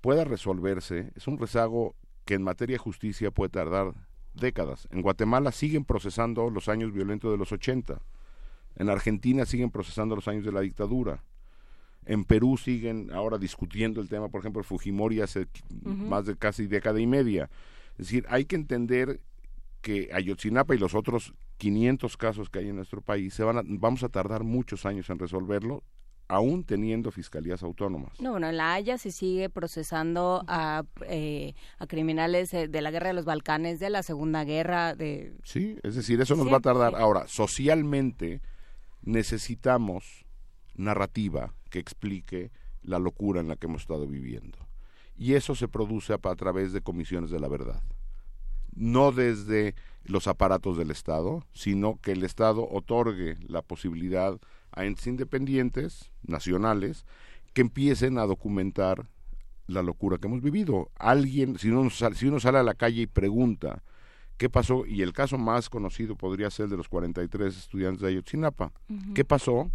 pueda 0.00 0.24
resolverse, 0.24 1.12
es 1.14 1.28
un 1.28 1.38
rezago 1.38 1.94
que 2.24 2.34
en 2.34 2.42
materia 2.42 2.74
de 2.74 2.78
justicia 2.78 3.30
puede 3.30 3.50
tardar 3.50 3.92
décadas. 4.38 4.88
En 4.90 5.02
Guatemala 5.02 5.52
siguen 5.52 5.84
procesando 5.84 6.50
los 6.50 6.68
años 6.68 6.92
violentos 6.92 7.30
de 7.30 7.38
los 7.38 7.52
80. 7.52 8.00
En 8.76 8.88
Argentina 8.88 9.44
siguen 9.44 9.70
procesando 9.70 10.14
los 10.16 10.28
años 10.28 10.44
de 10.44 10.52
la 10.52 10.60
dictadura. 10.60 11.24
En 12.06 12.24
Perú 12.24 12.56
siguen 12.56 13.10
ahora 13.12 13.38
discutiendo 13.38 14.00
el 14.00 14.08
tema, 14.08 14.28
por 14.28 14.40
ejemplo, 14.40 14.62
Fujimori 14.62 15.20
hace 15.20 15.46
más 15.84 16.26
de 16.26 16.36
casi 16.36 16.66
década 16.66 17.00
y 17.00 17.06
media. 17.06 17.50
Es 17.92 18.06
decir, 18.06 18.24
hay 18.28 18.44
que 18.44 18.56
entender 18.56 19.20
que 19.82 20.08
Ayotzinapa 20.12 20.74
y 20.74 20.78
los 20.78 20.94
otros 20.94 21.34
500 21.58 22.16
casos 22.16 22.50
que 22.50 22.60
hay 22.60 22.68
en 22.68 22.76
nuestro 22.76 23.02
país 23.02 23.34
se 23.34 23.42
van 23.42 23.58
a, 23.58 23.62
vamos 23.64 24.02
a 24.04 24.08
tardar 24.08 24.44
muchos 24.44 24.86
años 24.86 25.10
en 25.10 25.18
resolverlo 25.18 25.82
aún 26.28 26.62
teniendo 26.62 27.10
fiscalías 27.10 27.62
autónomas. 27.62 28.20
No, 28.20 28.32
bueno, 28.32 28.48
en 28.48 28.58
La 28.58 28.74
Haya 28.74 28.98
se 28.98 29.10
sigue 29.10 29.48
procesando 29.48 30.44
a, 30.46 30.84
eh, 31.06 31.54
a 31.78 31.86
criminales 31.86 32.50
de 32.50 32.82
la 32.82 32.90
guerra 32.90 33.08
de 33.08 33.14
los 33.14 33.24
Balcanes, 33.24 33.80
de 33.80 33.90
la 33.90 34.02
Segunda 34.02 34.44
Guerra. 34.44 34.94
de 34.94 35.34
Sí, 35.42 35.78
es 35.82 35.94
decir, 35.94 36.20
eso 36.20 36.36
nos 36.36 36.52
va 36.52 36.58
a 36.58 36.60
tardar. 36.60 36.94
Ahora, 36.94 37.26
socialmente 37.26 38.42
necesitamos 39.02 40.26
narrativa 40.74 41.54
que 41.70 41.78
explique 41.78 42.50
la 42.82 42.98
locura 42.98 43.40
en 43.40 43.48
la 43.48 43.56
que 43.56 43.66
hemos 43.66 43.82
estado 43.82 44.06
viviendo. 44.06 44.58
Y 45.16 45.34
eso 45.34 45.54
se 45.54 45.66
produce 45.66 46.12
a, 46.12 46.20
a 46.22 46.36
través 46.36 46.72
de 46.72 46.82
comisiones 46.82 47.30
de 47.30 47.40
la 47.40 47.48
verdad. 47.48 47.82
No 48.74 49.12
desde 49.12 49.74
los 50.04 50.28
aparatos 50.28 50.76
del 50.76 50.90
Estado, 50.90 51.44
sino 51.52 51.98
que 52.00 52.12
el 52.12 52.22
Estado 52.22 52.68
otorgue 52.70 53.36
la 53.46 53.62
posibilidad 53.62 54.38
a 54.78 54.84
entes 54.84 55.06
independientes, 55.06 56.10
nacionales, 56.22 57.04
que 57.52 57.62
empiecen 57.62 58.18
a 58.18 58.26
documentar 58.26 59.08
la 59.66 59.82
locura 59.82 60.18
que 60.18 60.28
hemos 60.28 60.42
vivido. 60.42 60.90
Alguien, 60.96 61.58
si 61.58 61.70
uno, 61.70 61.90
si 61.90 62.26
uno 62.26 62.40
sale 62.40 62.58
a 62.58 62.62
la 62.62 62.74
calle 62.74 63.02
y 63.02 63.06
pregunta 63.06 63.82
qué 64.36 64.48
pasó, 64.48 64.86
y 64.86 65.02
el 65.02 65.12
caso 65.12 65.36
más 65.36 65.68
conocido 65.68 66.16
podría 66.16 66.50
ser 66.50 66.64
el 66.64 66.70
de 66.70 66.76
los 66.76 66.88
43 66.88 67.56
estudiantes 67.56 68.02
de 68.02 68.08
Ayotzinapa, 68.08 68.72
¿qué 69.14 69.24
pasó? 69.24 69.70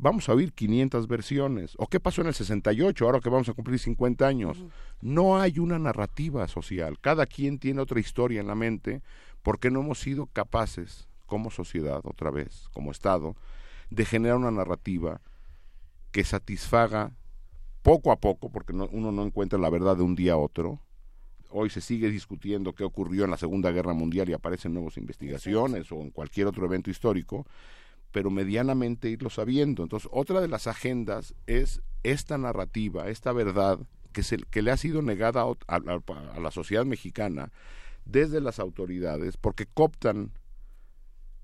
vamos 0.00 0.28
a 0.28 0.32
oír 0.32 0.52
500 0.52 1.06
versiones. 1.06 1.74
¿O 1.76 1.86
qué 1.86 2.00
pasó 2.00 2.22
en 2.22 2.28
el 2.28 2.34
68, 2.34 3.04
ahora 3.04 3.20
que 3.20 3.28
vamos 3.28 3.48
a 3.48 3.52
cumplir 3.52 3.78
50 3.78 4.26
años? 4.26 4.64
No 5.00 5.38
hay 5.38 5.58
una 5.58 5.78
narrativa 5.78 6.48
social. 6.48 6.98
Cada 7.00 7.26
quien 7.26 7.58
tiene 7.58 7.80
otra 7.80 8.00
historia 8.00 8.40
en 8.40 8.46
la 8.46 8.54
mente 8.54 9.02
porque 9.42 9.70
no 9.70 9.80
hemos 9.80 10.00
sido 10.00 10.26
capaces, 10.26 11.06
como 11.26 11.50
sociedad, 11.50 12.00
otra 12.04 12.30
vez, 12.30 12.68
como 12.72 12.90
Estado, 12.90 13.36
de 13.90 14.04
generar 14.04 14.36
una 14.36 14.50
narrativa 14.50 15.20
que 16.12 16.24
satisfaga 16.24 17.12
poco 17.82 18.12
a 18.12 18.16
poco, 18.16 18.50
porque 18.50 18.72
uno 18.72 19.12
no 19.12 19.24
encuentra 19.24 19.58
la 19.58 19.70
verdad 19.70 19.96
de 19.96 20.02
un 20.02 20.14
día 20.14 20.34
a 20.34 20.38
otro. 20.38 20.80
Hoy 21.50 21.70
se 21.70 21.80
sigue 21.80 22.10
discutiendo 22.10 22.74
qué 22.74 22.84
ocurrió 22.84 23.24
en 23.24 23.30
la 23.30 23.36
Segunda 23.36 23.70
Guerra 23.72 23.92
Mundial 23.92 24.28
y 24.28 24.32
aparecen 24.32 24.74
nuevas 24.74 24.96
investigaciones 24.96 25.90
o 25.90 26.00
en 26.00 26.10
cualquier 26.10 26.46
otro 26.46 26.64
evento 26.66 26.90
histórico, 26.90 27.46
pero 28.12 28.30
medianamente 28.30 29.08
irlo 29.08 29.30
sabiendo. 29.30 29.82
Entonces, 29.82 30.08
otra 30.12 30.40
de 30.40 30.48
las 30.48 30.66
agendas 30.66 31.34
es 31.46 31.82
esta 32.02 32.38
narrativa, 32.38 33.08
esta 33.08 33.32
verdad 33.32 33.80
que, 34.12 34.22
se, 34.22 34.38
que 34.38 34.62
le 34.62 34.70
ha 34.70 34.76
sido 34.76 35.02
negada 35.02 35.42
a, 35.42 35.76
a 35.76 36.40
la 36.40 36.50
sociedad 36.50 36.84
mexicana 36.84 37.50
desde 38.04 38.40
las 38.40 38.58
autoridades, 38.58 39.36
porque 39.36 39.66
cooptan 39.66 40.32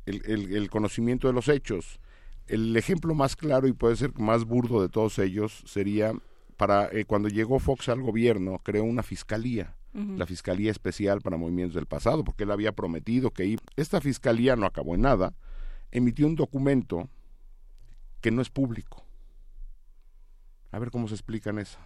el, 0.06 0.54
el, 0.54 0.70
conocimiento 0.70 1.26
de 1.26 1.34
los 1.34 1.48
hechos. 1.48 2.00
El 2.46 2.76
ejemplo 2.76 3.14
más 3.14 3.36
claro 3.36 3.66
y 3.66 3.72
puede 3.72 3.96
ser 3.96 4.16
más 4.18 4.44
burdo 4.44 4.80
de 4.80 4.88
todos 4.88 5.18
ellos 5.18 5.62
sería 5.66 6.12
para 6.56 6.88
eh, 6.92 7.04
cuando 7.04 7.28
llegó 7.28 7.58
Fox 7.58 7.88
al 7.88 8.00
gobierno, 8.00 8.58
creó 8.62 8.84
una 8.84 9.02
fiscalía, 9.02 9.74
la 9.94 10.26
Fiscalía 10.26 10.70
Especial 10.70 11.22
para 11.22 11.38
Movimientos 11.38 11.74
del 11.74 11.86
Pasado, 11.86 12.22
porque 12.22 12.44
él 12.44 12.50
había 12.50 12.72
prometido 12.72 13.30
que 13.30 13.56
esta 13.76 13.98
fiscalía 14.02 14.54
no 14.54 14.66
acabó 14.66 14.94
en 14.94 15.00
nada, 15.00 15.34
emitió 15.90 16.26
un 16.26 16.36
documento 16.36 17.08
que 18.20 18.30
no 18.30 18.42
es 18.42 18.50
público. 18.50 19.06
A 20.70 20.78
ver 20.78 20.90
cómo 20.90 21.08
se 21.08 21.14
explican 21.14 21.58
eso. 21.58 21.78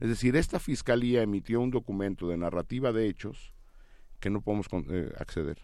Es 0.00 0.08
decir, 0.08 0.34
esta 0.34 0.58
fiscalía 0.58 1.22
emitió 1.22 1.60
un 1.60 1.70
documento 1.70 2.26
de 2.26 2.36
narrativa 2.36 2.90
de 2.90 3.06
hechos 3.06 3.54
que 4.18 4.30
no 4.30 4.40
podemos 4.40 4.66
eh, 4.90 5.12
acceder. 5.16 5.58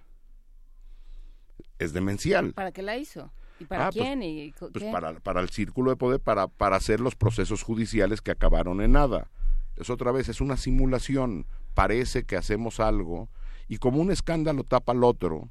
Es 1.81 1.93
demencial. 1.93 2.53
¿Para 2.53 2.71
qué 2.71 2.83
la 2.83 2.97
hizo? 2.97 3.33
¿Y 3.61 3.65
para 3.65 3.89
ah, 3.89 3.91
pues, 3.93 4.05
quién? 4.05 4.23
¿Y 4.23 4.53
pues 4.53 4.85
para, 4.93 5.19
para 5.21 5.41
el 5.41 5.49
círculo 5.51 5.91
de 5.91 5.97
poder, 5.97 6.21
para, 6.21 6.49
para 6.49 6.77
hacer 6.77 7.01
los 7.01 7.17
procesos 7.17 7.63
judiciales 7.63 8.21
que 8.21 8.31
acabaron 8.31 8.81
en 8.81 8.93
nada. 8.93 9.31
Es 9.77 9.91
otra 9.91 10.13
vez, 10.13 10.29
es 10.29 10.41
una 10.41 10.57
simulación. 10.57 11.47
Parece 11.75 12.25
que 12.25 12.37
hacemos 12.37 12.81
algo 12.81 13.29
y 13.69 13.79
como 13.79 14.01
un 14.01 14.11
escándalo 14.11 14.65
tapa 14.65 14.93
al 14.93 15.05
otro 15.05 15.51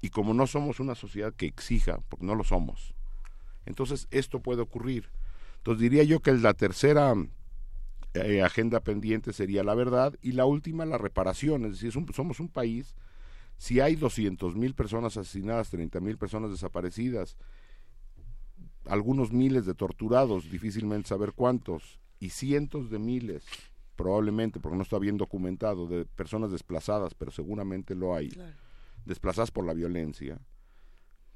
y 0.00 0.10
como 0.10 0.34
no 0.34 0.46
somos 0.46 0.80
una 0.80 0.94
sociedad 0.94 1.32
que 1.32 1.46
exija, 1.46 2.00
porque 2.08 2.26
no 2.26 2.34
lo 2.34 2.44
somos, 2.44 2.94
entonces 3.64 4.06
esto 4.10 4.40
puede 4.40 4.60
ocurrir. 4.60 5.10
Entonces 5.58 5.80
diría 5.80 6.02
yo 6.02 6.20
que 6.20 6.32
la 6.32 6.54
tercera 6.54 7.14
eh, 8.14 8.42
agenda 8.42 8.80
pendiente 8.80 9.32
sería 9.32 9.62
la 9.62 9.74
verdad 9.74 10.14
y 10.20 10.32
la 10.32 10.44
última 10.44 10.84
la 10.84 10.98
reparación, 10.98 11.64
es 11.64 11.80
decir, 11.80 11.92
somos 11.92 12.40
un 12.40 12.48
país, 12.48 12.94
si 13.62 13.78
hay 13.78 13.94
200 13.94 14.56
mil 14.56 14.74
personas 14.74 15.16
asesinadas, 15.16 15.70
30 15.70 16.00
mil 16.00 16.18
personas 16.18 16.50
desaparecidas, 16.50 17.36
algunos 18.86 19.30
miles 19.30 19.66
de 19.66 19.74
torturados, 19.74 20.50
difícilmente 20.50 21.08
saber 21.08 21.30
cuántos, 21.32 22.00
y 22.18 22.30
cientos 22.30 22.90
de 22.90 22.98
miles, 22.98 23.44
probablemente, 23.94 24.58
porque 24.58 24.76
no 24.76 24.82
está 24.82 24.98
bien 24.98 25.16
documentado, 25.16 25.86
de 25.86 26.06
personas 26.06 26.50
desplazadas, 26.50 27.14
pero 27.14 27.30
seguramente 27.30 27.94
lo 27.94 28.16
hay, 28.16 28.32
desplazadas 29.04 29.52
por 29.52 29.64
la 29.64 29.74
violencia. 29.74 30.40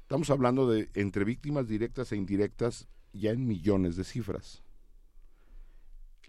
Estamos 0.01 0.29
hablando 0.29 0.69
de 0.69 0.89
entre 0.95 1.23
víctimas 1.23 1.69
directas 1.69 2.11
e 2.11 2.17
indirectas 2.17 2.89
ya 3.13 3.31
en 3.31 3.47
millones 3.47 3.95
de 3.95 4.03
cifras 4.03 4.63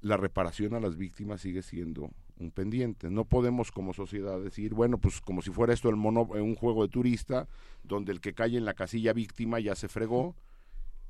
la 0.00 0.16
reparación 0.16 0.74
a 0.74 0.80
las 0.80 0.96
víctimas 0.96 1.40
sigue 1.40 1.62
siendo 1.62 2.10
un 2.38 2.50
pendiente. 2.50 3.10
No 3.10 3.24
podemos 3.24 3.70
como 3.70 3.92
sociedad 3.92 4.40
decir, 4.40 4.74
bueno, 4.74 4.98
pues 4.98 5.20
como 5.20 5.42
si 5.42 5.50
fuera 5.50 5.72
esto 5.72 5.88
el 5.88 5.96
mono, 5.96 6.28
eh, 6.34 6.40
un 6.40 6.54
juego 6.54 6.82
de 6.82 6.88
turista, 6.88 7.48
donde 7.82 8.12
el 8.12 8.20
que 8.20 8.34
cae 8.34 8.56
en 8.56 8.64
la 8.64 8.74
casilla 8.74 9.12
víctima 9.12 9.60
ya 9.60 9.74
se 9.74 9.88
fregó 9.88 10.36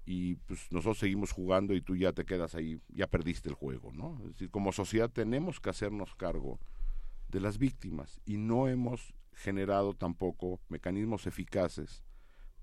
y 0.07 0.37
pues 0.37 0.73
nosotros 0.73 0.99
seguimos 0.99 1.33
jugando 1.33 1.75
y 1.75 1.83
tú 1.83 1.97
ya 1.97 2.13
te 2.13 2.25
quedas 2.25 2.55
ahí, 2.55 2.81
ya 2.89 3.07
perdiste 3.07 3.49
el 3.49 3.55
juego, 3.55 3.93
¿no? 3.93 4.17
Es 4.23 4.33
decir, 4.33 4.51
como 4.51 4.73
sociedad 4.73 5.11
tenemos 5.11 5.61
que 5.61 5.71
hacernos 5.71 6.15
cargo 6.15 6.59
de 7.29 7.41
las 7.41 7.59
víctimas 7.59 8.21
y 8.25 8.39
no 8.39 8.69
hemos 8.69 9.15
generado 9.35 9.95
tampoco 9.95 10.61
mecanismos 10.69 11.27
eficaces 11.27 12.03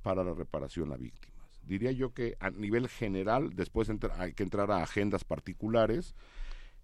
para 0.02 0.24
la 0.24 0.34
reparación 0.34 0.92
a 0.92 0.98
víctimas 0.98 1.36
diría 1.66 1.92
yo 1.92 2.14
que 2.14 2.38
a 2.40 2.52
nivel 2.52 2.88
general, 2.88 3.56
después 3.56 3.90
hay 4.18 4.34
que 4.34 4.44
entrar 4.44 4.72
a 4.72 4.84
agendas 4.84 5.24
particulares, 5.24 6.16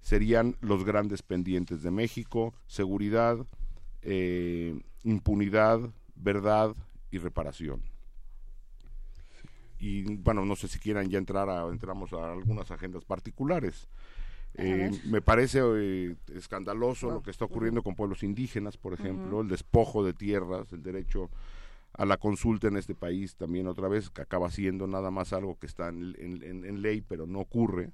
serían 0.01 0.55
los 0.61 0.83
grandes 0.83 1.21
pendientes 1.21 1.83
de 1.83 1.91
México, 1.91 2.53
seguridad, 2.67 3.37
eh, 4.01 4.79
impunidad, 5.03 5.79
verdad 6.15 6.75
y 7.11 7.17
reparación. 7.17 7.81
Y 9.79 10.15
bueno, 10.17 10.45
no 10.45 10.55
sé 10.55 10.67
si 10.67 10.79
quieran 10.79 11.09
ya 11.09 11.17
entrar 11.17 11.49
a, 11.49 11.67
entramos 11.67 12.13
a 12.13 12.31
algunas 12.31 12.69
agendas 12.69 13.03
particulares. 13.03 13.87
Eh, 14.55 14.91
me 15.05 15.21
parece 15.21 15.61
eh, 15.63 16.15
escandaloso 16.35 17.09
lo 17.09 17.23
que 17.23 17.31
está 17.31 17.45
ocurriendo 17.45 17.83
con 17.83 17.95
pueblos 17.95 18.21
indígenas, 18.21 18.77
por 18.77 18.93
ejemplo, 18.93 19.41
el 19.41 19.47
despojo 19.47 20.03
de 20.03 20.13
tierras, 20.13 20.71
el 20.73 20.83
derecho 20.83 21.29
a 21.93 22.05
la 22.05 22.17
consulta 22.17 22.67
en 22.67 22.77
este 22.77 22.95
país 22.95 23.35
también 23.35 23.67
otra 23.67 23.87
vez, 23.87 24.09
que 24.09 24.21
acaba 24.21 24.51
siendo 24.51 24.87
nada 24.87 25.09
más 25.11 25.33
algo 25.33 25.57
que 25.57 25.67
está 25.67 25.89
en, 25.89 26.81
ley, 26.81 27.01
pero 27.01 27.25
no 27.27 27.39
ocurre. 27.39 27.91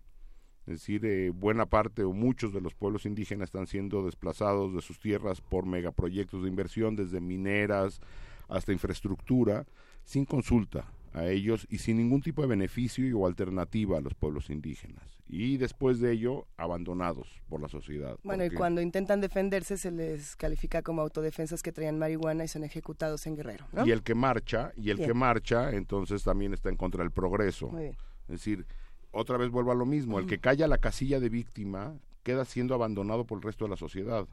Es 0.68 0.82
decir, 0.82 1.06
eh, 1.06 1.30
buena 1.30 1.66
parte 1.66 2.04
o 2.04 2.12
muchos 2.12 2.54
de 2.54 2.60
los 2.60 2.74
pueblos 2.74 3.06
indígenas 3.06 3.48
están 3.48 3.68
siendo 3.68 4.04
desplazados 4.04 4.74
de 4.74 4.82
sus 4.82 5.00
tierras 5.00 5.40
por 5.40 5.66
megaproyectos 5.66 6.44
de 6.44 6.50
inversión, 6.50 6.98
desde 6.98 7.22
mineras 7.22 8.02
hasta 8.50 8.74
infraestructura, 8.74 9.66
sin 10.04 10.26
consulta 10.26 10.92
a 11.14 11.26
ellos 11.26 11.66
y 11.70 11.78
sin 11.78 11.98
ningún 11.98 12.22
tipo 12.22 12.42
de 12.42 12.50
beneficio 12.50 13.18
o 13.18 13.28
alternativa 13.28 13.98
a 13.98 14.02
los 14.02 14.14
pueblos 14.14 14.50
indígenas. 14.50 15.18
Y 15.26 15.58
después 15.58 16.00
de 16.00 16.12
ello, 16.12 16.48
abandonados 16.58 17.28
por 17.48 17.62
la 17.62 17.70
sociedad. 17.70 18.18
Bueno, 18.24 18.46
y 18.46 18.50
cuando 18.50 18.82
intentan 18.82 19.22
defenderse 19.22 19.78
se 19.78 19.92
les 19.92 20.36
califica 20.36 20.82
como 20.82 21.02
autodefensas 21.02 21.64
que 21.64 21.72
traían 21.72 21.98
marihuana 21.98 22.44
y 22.44 22.48
son 22.50 22.66
ejecutados 22.66 23.26
en 23.26 23.36
Guerrero. 23.36 23.66
Y 23.86 23.92
el 23.92 24.04
que 24.04 24.16
marcha, 24.16 24.74
y 24.76 24.90
el 24.90 24.98
que 24.98 25.14
marcha, 25.14 25.72
entonces 25.72 26.24
también 26.24 26.54
está 26.54 26.70
en 26.70 26.76
contra 26.76 27.04
del 27.04 27.12
progreso. 27.12 27.72
Es 27.78 27.96
decir, 28.28 28.66
otra 29.12 29.38
vez 29.38 29.50
vuelvo 29.50 29.72
a 29.72 29.76
lo 29.76 29.86
mismo, 29.86 30.20
el 30.20 30.28
que 30.28 30.40
calla 30.40 30.68
la 30.68 30.78
casilla 30.78 31.20
de 31.20 31.30
víctima 31.30 31.96
queda 32.24 32.46
siendo 32.46 32.74
abandonado 32.74 33.26
por 33.26 33.38
el 33.38 33.44
resto 33.44 33.66
de 33.66 33.70
la 33.70 33.78
sociedad. 33.78 34.28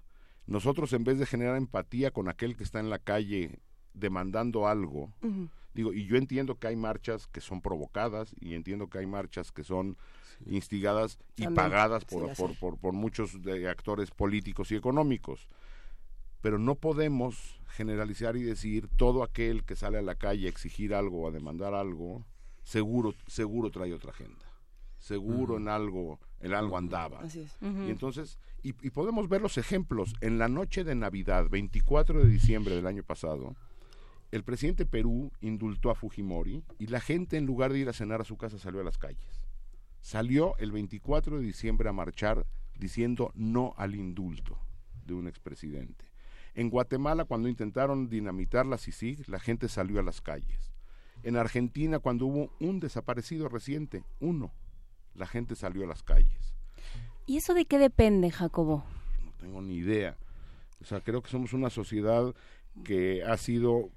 Nosotros 0.47 0.93
en 0.93 1.05
vez 1.05 1.19
de 1.19 1.27
generar 1.27 1.57
empatía 1.57 2.11
con 2.11 2.29
aquel 2.29 2.57
que 2.57 2.65
está 2.65 2.81
en 2.81 2.91
la 2.91 2.99
calle 2.99 3.61
demandando 3.95 4.67
algo, 4.67 5.11
Digo, 5.75 5.93
y 5.93 6.07
yo 6.07 6.17
entiendo 6.17 6.57
que 6.57 6.69
hay 6.69 6.77
marchas 6.77 7.27
que 7.27 7.41
son 7.41 7.61
provocadas 7.61 8.35
y 8.41 8.55
entiendo 8.55 8.89
que 8.89 8.99
hay 8.99 9.07
marchas 9.07 9.51
que 9.51 9.65
son 9.65 9.97
instigadas 10.47 11.19
y 11.37 11.49
pagadas 11.49 12.05
por, 12.05 12.33
por, 12.37 12.79
por, 12.79 12.93
muchos 12.93 13.43
de 13.43 13.69
actores 13.69 14.13
políticos 14.13 14.71
y 14.71 14.77
económicos. 14.77 15.49
Pero 16.41 16.59
no 16.59 16.77
podemos 16.77 17.61
generalizar 17.71 18.37
y 18.37 18.43
decir 18.45 18.89
todo 18.97 19.25
aquel 19.25 19.65
que 19.65 19.75
sale 19.75 19.99
a 19.99 20.03
la 20.03 20.15
calle 20.15 20.47
a 20.47 20.51
exigir 20.51 20.95
algo 20.95 21.23
o 21.23 21.29
a 21.29 21.33
demandar 21.33 21.75
algo, 21.75 22.25
seguro, 22.63 23.15
seguro 23.27 23.71
trae 23.71 23.93
otra 23.93 24.13
agenda. 24.13 24.44
Seguro 25.05 25.59
en 25.59 25.69
algo, 25.69 26.19
en 26.41 26.55
algo 26.55 26.79
andaba. 26.79 27.21
Y 27.61 27.91
entonces, 27.91 28.39
y, 28.63 28.71
y 28.81 28.89
podemos 28.89 29.29
ver 29.29 29.43
los 29.43 29.59
ejemplos. 29.59 30.15
En 30.23 30.39
la 30.39 30.49
noche 30.49 30.83
de 30.83 30.95
Navidad, 30.95 31.51
24 31.51 32.25
de 32.25 32.31
diciembre 32.31 32.75
del 32.75 32.87
año 32.87 33.03
pasado, 33.03 33.55
el 34.33 34.45
presidente 34.45 34.87
Perú 34.87 35.31
indultó 35.43 35.91
a 35.91 35.95
Fujimori 35.95 36.65
y 36.79 36.87
la 36.87 37.01
gente 37.01 37.37
en 37.37 37.45
lugar 37.45 37.75
de 37.75 37.81
ir 37.81 37.91
a 37.91 37.93
cenar 37.93 38.23
a 38.23 38.25
su 38.25 38.39
casa 38.39 38.59
salió 38.59 38.81
a 38.81 38.85
las 38.85 38.97
calles. 38.97 39.45
Salió 40.01 40.57
el 40.57 40.73
24 40.73 41.37
de 41.37 41.45
diciembre 41.45 41.91
a 41.91 41.93
marchar 41.93 42.47
diciendo 42.75 43.31
no 43.35 43.75
al 43.77 43.97
indulto 43.97 44.59
de 45.05 45.13
un 45.13 45.29
expresidente. 45.29 46.07
En 46.55 46.71
Guatemala 46.71 47.27
cuando 47.27 47.51
intentaron 47.51 48.09
dinamitar 48.09 48.65
la 48.65 48.79
CICIG, 48.79 49.29
la 49.29 49.39
gente 49.39 49.69
salió 49.69 50.01
a 50.01 50.03
las 50.03 50.23
calles. 50.23 50.73
En 51.23 51.37
Argentina 51.37 51.99
cuando 51.99 52.25
hubo 52.25 52.51
un 52.59 52.81
desaparecido 52.81 53.51
reciente, 53.51 54.03
uno, 54.19 54.51
la 55.15 55.27
gente 55.27 55.55
salió 55.55 55.85
a 55.85 55.87
las 55.87 56.03
calles. 56.03 56.55
¿Y 57.27 57.39
eso 57.39 57.55
de 57.55 57.65
qué 57.65 57.79
depende, 57.79 58.31
Jacobo? 58.31 58.85
No 59.25 59.33
tengo 59.39 59.63
ni 59.63 59.77
idea. 59.77 60.17
O 60.81 60.85
sea, 60.85 61.01
creo 61.01 61.23
que 61.23 61.31
somos 61.31 61.53
una 61.53 61.71
sociedad 61.71 62.35
que 62.83 63.23
ha 63.23 63.37
sido 63.37 63.91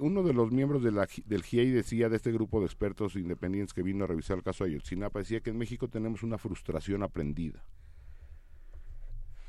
uno 0.00 0.22
de 0.22 0.32
los 0.32 0.52
miembros 0.52 0.82
de 0.82 0.92
la, 0.92 1.08
del 1.26 1.42
GIEI 1.42 1.70
decía 1.70 2.08
de 2.08 2.16
este 2.16 2.30
grupo 2.30 2.60
de 2.60 2.66
expertos 2.66 3.16
independientes 3.16 3.74
que 3.74 3.82
vino 3.82 4.04
a 4.04 4.06
revisar 4.06 4.36
el 4.36 4.44
caso 4.44 4.62
de 4.62 4.70
Ayotzinapa 4.70 5.18
decía 5.18 5.40
que 5.40 5.50
en 5.50 5.58
México 5.58 5.88
tenemos 5.88 6.22
una 6.22 6.38
frustración 6.38 7.02
aprendida 7.02 7.64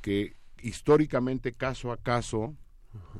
que 0.02 0.36
históricamente 0.62 1.52
caso 1.52 1.92
a 1.92 1.98
caso 1.98 2.56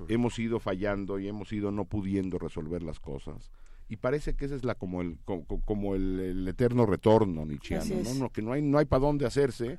hemos 0.08 0.40
ido 0.40 0.60
fallando 0.60 1.20
y 1.20 1.28
hemos 1.28 1.54
ido 1.54 1.72
no 1.72 1.86
pudiendo 1.86 2.40
resolver 2.40 2.82
las 2.82 3.00
cosas 3.00 3.52
y 3.90 3.98
parece 3.98 4.34
que 4.36 4.46
ese 4.46 4.56
es 4.56 4.64
la 4.64 4.76
como 4.76 5.02
el 5.02 5.18
co- 5.26 5.44
co- 5.46 5.62
como, 5.66 5.96
el, 5.96 6.20
el 6.20 6.48
eterno 6.48 6.86
retorno 6.86 7.46
nietzscheano. 7.46 7.86
¿no? 8.04 8.14
No, 8.16 8.30
que 8.32 8.42
no 8.42 8.54
hay 8.54 8.62
no 8.62 8.78
hay 8.78 8.86
para 8.86 9.02
dónde 9.02 9.26
hacerse 9.26 9.78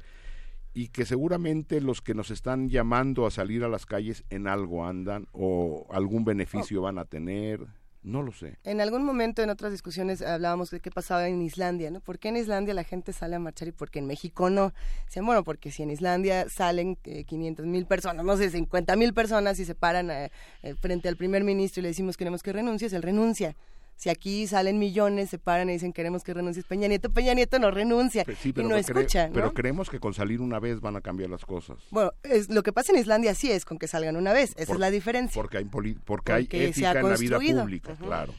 y 0.73 0.89
que 0.89 1.05
seguramente 1.07 1.81
los 1.81 2.01
que 2.03 2.15
nos 2.15 2.31
están 2.31 2.69
llamando 2.69 3.27
a 3.27 3.31
salir 3.31 3.63
a 3.65 3.69
las 3.69 3.87
calles 3.87 4.25
en 4.31 4.47
algo 4.49 4.85
andan 4.87 5.29
o 5.33 5.87
algún 5.91 6.25
beneficio 6.25 6.83
van 6.83 6.99
a 6.99 7.05
tener, 7.05 7.65
no 8.03 8.23
lo 8.23 8.33
sé. 8.33 8.59
En 8.65 8.81
algún 8.81 9.05
momento 9.05 9.41
en 9.43 9.51
otras 9.51 9.71
discusiones 9.71 10.21
hablábamos 10.21 10.71
de 10.71 10.81
qué 10.81 10.91
pasaba 10.91 11.29
en 11.29 11.41
Islandia, 11.43 11.91
¿no? 11.93 12.01
¿Por 12.01 12.19
qué 12.19 12.29
en 12.29 12.37
Islandia 12.37 12.75
la 12.75 12.83
gente 12.85 13.13
sale 13.13 13.37
a 13.37 13.39
marchar 13.39 13.69
y 13.69 13.73
por 13.73 13.89
qué 13.91 14.01
en 14.01 14.07
México 14.09 14.51
no? 14.51 14.75
Decían, 15.07 15.25
bueno, 15.27 15.45
porque 15.45 15.71
si 15.71 15.85
en 15.85 15.91
Islandia 15.91 16.49
salen 16.49 16.99
eh, 17.05 17.23
500 17.25 17.67
mil 17.67 17.87
personas, 17.87 18.25
no 18.25 18.37
sé, 18.37 18.51
50 18.51 18.97
mil 18.97 19.15
personas 19.15 19.59
y 19.61 19.65
se 19.65 19.77
paran 19.77 20.11
eh, 20.11 20.31
eh, 20.63 20.75
frente 20.75 21.09
al 21.09 21.17
primer 21.17 21.45
ministro 21.45 21.81
y 21.81 21.83
le 21.85 21.89
decimos 21.91 22.17
queremos 22.17 22.43
que 22.43 22.53
renuncies, 22.53 22.93
él 22.93 23.03
renuncia. 23.03 23.55
Si 23.97 24.11
aquí 24.11 24.47
salen 24.47 24.79
millones, 24.79 25.31
se 25.31 25.39
paran 25.39 25.71
y 25.71 25.75
dicen 25.75 25.93
queremos 25.93 26.25
que 26.25 26.35
renuncies 26.35 26.67
Peña 26.67 26.89
Nieto, 26.89 27.11
Peña 27.13 27.33
Nieto 27.33 27.59
no 27.59 27.71
renuncia 27.71 28.25
Pues 28.25 28.39
sí, 28.39 28.49
y 28.51 28.53
pero, 28.53 28.69
no 28.69 28.77
escucha, 28.77 29.29
¿no? 29.29 29.35
pero 29.35 29.55
creemos 29.55 29.89
que 29.89 30.01
con 30.01 30.13
salir 30.15 30.41
una 30.41 30.59
vez 30.59 30.81
van 30.81 30.97
a 30.97 31.01
cambiar 31.01 31.31
las 31.31 31.45
cosas. 31.45 31.79
Bueno, 31.91 32.13
es, 32.25 32.51
lo 32.51 32.63
que 32.63 32.73
pasa 32.73 32.93
en 32.93 32.99
Islandia 32.99 33.35
sí 33.35 33.51
es 33.51 33.65
con 33.65 33.79
que 33.79 33.87
salgan 33.89 34.17
una 34.17 34.33
vez, 34.33 34.51
esa 34.57 34.67
Por- 34.67 34.77
es 34.77 34.81
la 34.81 34.91
diferencia. 34.91 35.41
Porque 35.41 35.59
hay, 35.59 35.65
porque 35.65 36.33
hay 36.33 36.49
ética 36.51 36.93
en 37.01 37.09
la 37.09 37.17
vida 37.17 37.39
pública, 37.39 37.95
claro. 37.97 38.35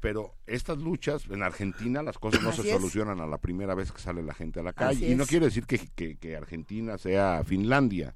Pero 0.00 0.34
estas 0.46 0.78
luchas, 0.78 1.24
en 1.30 1.42
Argentina 1.42 2.02
las 2.02 2.18
cosas 2.18 2.42
no 2.42 2.50
Así 2.50 2.60
se 2.62 2.68
es. 2.68 2.74
solucionan 2.74 3.20
a 3.20 3.26
la 3.26 3.38
primera 3.38 3.74
vez 3.74 3.90
que 3.90 4.00
sale 4.02 4.22
la 4.22 4.34
gente 4.34 4.60
a 4.60 4.62
la 4.62 4.70
Así 4.70 4.78
calle. 5.00 5.10
Y 5.10 5.14
no 5.14 5.22
es. 5.22 5.28
quiere 5.30 5.46
decir 5.46 5.64
que, 5.66 5.78
que- 5.94 6.16
que 6.16 6.36
Argentina 6.36 6.98
sea 6.98 7.42
Finlandia. 7.44 8.14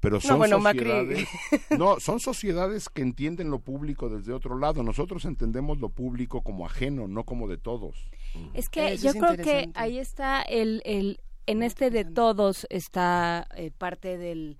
Pero 0.00 0.16
No, 0.16 0.20
son 0.20 0.40
Macri- 0.40 0.78
sociedades, 0.78 1.28
no, 1.78 2.00
son 2.00 2.20
sociedades 2.20 2.88
que 2.88 3.02
entienden 3.02 3.50
lo 3.50 3.58
público 3.58 4.08
desde 4.08 4.32
otro 4.32 4.58
lado. 4.58 4.82
Nosotros 4.82 5.24
entendemos 5.26 5.78
lo 5.78 5.90
público 5.90 6.42
como 6.42 6.64
ajeno, 6.66 7.06
no 7.06 7.24
como 7.24 7.48
de 7.48 7.58
todos. 7.58 8.08
Es 8.54 8.68
que 8.70 8.94
Eso 8.94 9.04
yo 9.04 9.10
es 9.10 9.16
creo 9.16 9.36
que 9.36 9.70
ahí 9.74 9.98
está 9.98 10.40
el, 10.42 10.80
el 10.84 11.20
en 11.46 11.62
este 11.62 11.90
de 11.90 12.04
todos 12.04 12.66
está 12.70 13.46
eh, 13.56 13.70
parte 13.76 14.16
del 14.18 14.56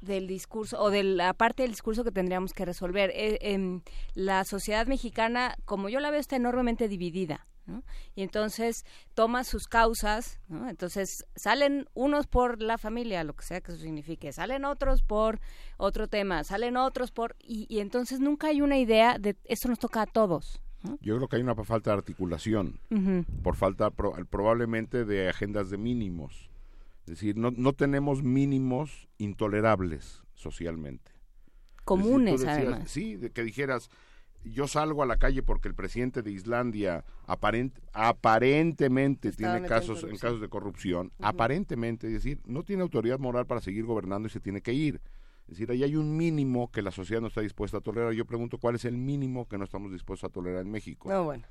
del 0.00 0.28
discurso 0.28 0.80
o 0.80 0.90
de 0.90 1.02
la 1.02 1.34
parte 1.34 1.62
del 1.64 1.72
discurso 1.72 2.04
que 2.04 2.12
tendríamos 2.12 2.52
que 2.52 2.64
resolver. 2.64 3.10
Eh, 3.14 3.38
em, 3.42 3.80
la 4.14 4.44
sociedad 4.44 4.86
mexicana, 4.86 5.56
como 5.64 5.88
yo 5.88 5.98
la 6.00 6.10
veo, 6.10 6.20
está 6.20 6.36
enormemente 6.36 6.88
dividida. 6.88 7.46
¿No? 7.68 7.84
Y 8.16 8.22
entonces 8.22 8.84
toma 9.14 9.44
sus 9.44 9.66
causas, 9.68 10.40
¿no? 10.48 10.68
entonces 10.68 11.24
salen 11.36 11.86
unos 11.94 12.26
por 12.26 12.60
la 12.60 12.78
familia, 12.78 13.22
lo 13.24 13.34
que 13.34 13.44
sea 13.44 13.60
que 13.60 13.70
eso 13.72 13.80
signifique, 13.80 14.32
salen 14.32 14.64
otros 14.64 15.02
por 15.02 15.38
otro 15.76 16.08
tema, 16.08 16.42
salen 16.44 16.76
otros 16.76 17.12
por... 17.12 17.36
Y, 17.38 17.66
y 17.68 17.78
entonces 17.80 18.18
nunca 18.20 18.48
hay 18.48 18.60
una 18.62 18.78
idea 18.78 19.18
de 19.18 19.36
esto 19.44 19.68
nos 19.68 19.78
toca 19.78 20.02
a 20.02 20.06
todos. 20.06 20.60
¿no? 20.82 20.96
Yo 21.00 21.16
creo 21.16 21.28
que 21.28 21.36
hay 21.36 21.42
una 21.42 21.54
falta 21.54 21.90
de 21.90 21.96
articulación, 21.98 22.80
por 23.42 23.54
falta 23.56 23.90
pro- 23.90 24.14
probablemente 24.30 25.04
de 25.04 25.28
agendas 25.28 25.70
de 25.70 25.76
mínimos. 25.78 26.48
Es 27.02 27.12
decir, 27.14 27.36
no, 27.36 27.50
no 27.50 27.72
tenemos 27.72 28.22
mínimos 28.22 29.08
intolerables 29.18 30.22
socialmente. 30.34 31.10
Comunes, 31.84 32.34
Es 32.34 32.40
decir, 32.42 32.54
decías- 32.56 32.72
además. 32.72 32.90
Sí, 32.90 33.16
de 33.16 33.30
que 33.30 33.42
dijeras, 33.42 33.90
yo 34.50 34.66
salgo 34.68 35.02
a 35.02 35.06
la 35.06 35.16
calle 35.16 35.42
porque 35.42 35.68
el 35.68 35.74
presidente 35.74 36.22
de 36.22 36.30
Islandia 36.30 37.04
aparent- 37.26 37.78
aparentemente 37.92 39.28
Estaba 39.28 39.54
tiene 39.54 39.66
en 39.66 39.68
casos 39.68 40.02
en 40.04 40.16
casos 40.16 40.40
de 40.40 40.48
corrupción, 40.48 41.12
aparentemente, 41.20 42.06
es 42.08 42.12
decir, 42.14 42.40
no 42.46 42.62
tiene 42.62 42.82
autoridad 42.82 43.18
moral 43.18 43.46
para 43.46 43.60
seguir 43.60 43.84
gobernando 43.84 44.28
y 44.28 44.30
se 44.30 44.40
tiene 44.40 44.60
que 44.60 44.72
ir. 44.72 45.00
Es 45.42 45.52
decir, 45.56 45.70
ahí 45.70 45.82
hay 45.82 45.96
un 45.96 46.16
mínimo 46.16 46.70
que 46.70 46.82
la 46.82 46.90
sociedad 46.90 47.22
no 47.22 47.28
está 47.28 47.40
dispuesta 47.40 47.78
a 47.78 47.80
tolerar. 47.80 48.12
Yo 48.12 48.26
pregunto, 48.26 48.58
¿cuál 48.58 48.74
es 48.74 48.84
el 48.84 48.98
mínimo 48.98 49.48
que 49.48 49.56
no 49.56 49.64
estamos 49.64 49.90
dispuestos 49.90 50.28
a 50.28 50.32
tolerar 50.32 50.60
en 50.60 50.70
México? 50.70 51.08
No, 51.08 51.24
bueno. 51.24 51.44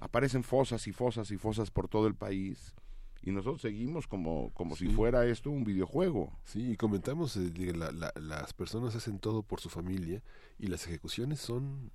Aparecen 0.00 0.42
fosas 0.42 0.86
y 0.88 0.92
fosas 0.92 1.30
y 1.30 1.36
fosas 1.36 1.70
por 1.70 1.86
todo 1.88 2.06
el 2.08 2.14
país 2.16 2.74
y 3.22 3.30
nosotros 3.32 3.60
seguimos 3.60 4.06
como, 4.06 4.50
como 4.54 4.76
si 4.76 4.88
fuera 4.88 5.26
esto 5.26 5.50
un 5.50 5.64
videojuego. 5.64 6.32
Sí, 6.44 6.72
y 6.72 6.76
comentamos, 6.76 7.36
eh, 7.36 7.50
de 7.50 7.74
la- 7.74 7.92
la- 7.92 8.12
las 8.20 8.52
personas 8.52 8.94
hacen 8.96 9.18
todo 9.18 9.42
por 9.42 9.60
su 9.60 9.68
familia 9.68 10.22
y 10.58 10.68
las 10.68 10.86
ejecuciones 10.86 11.40
son 11.40 11.90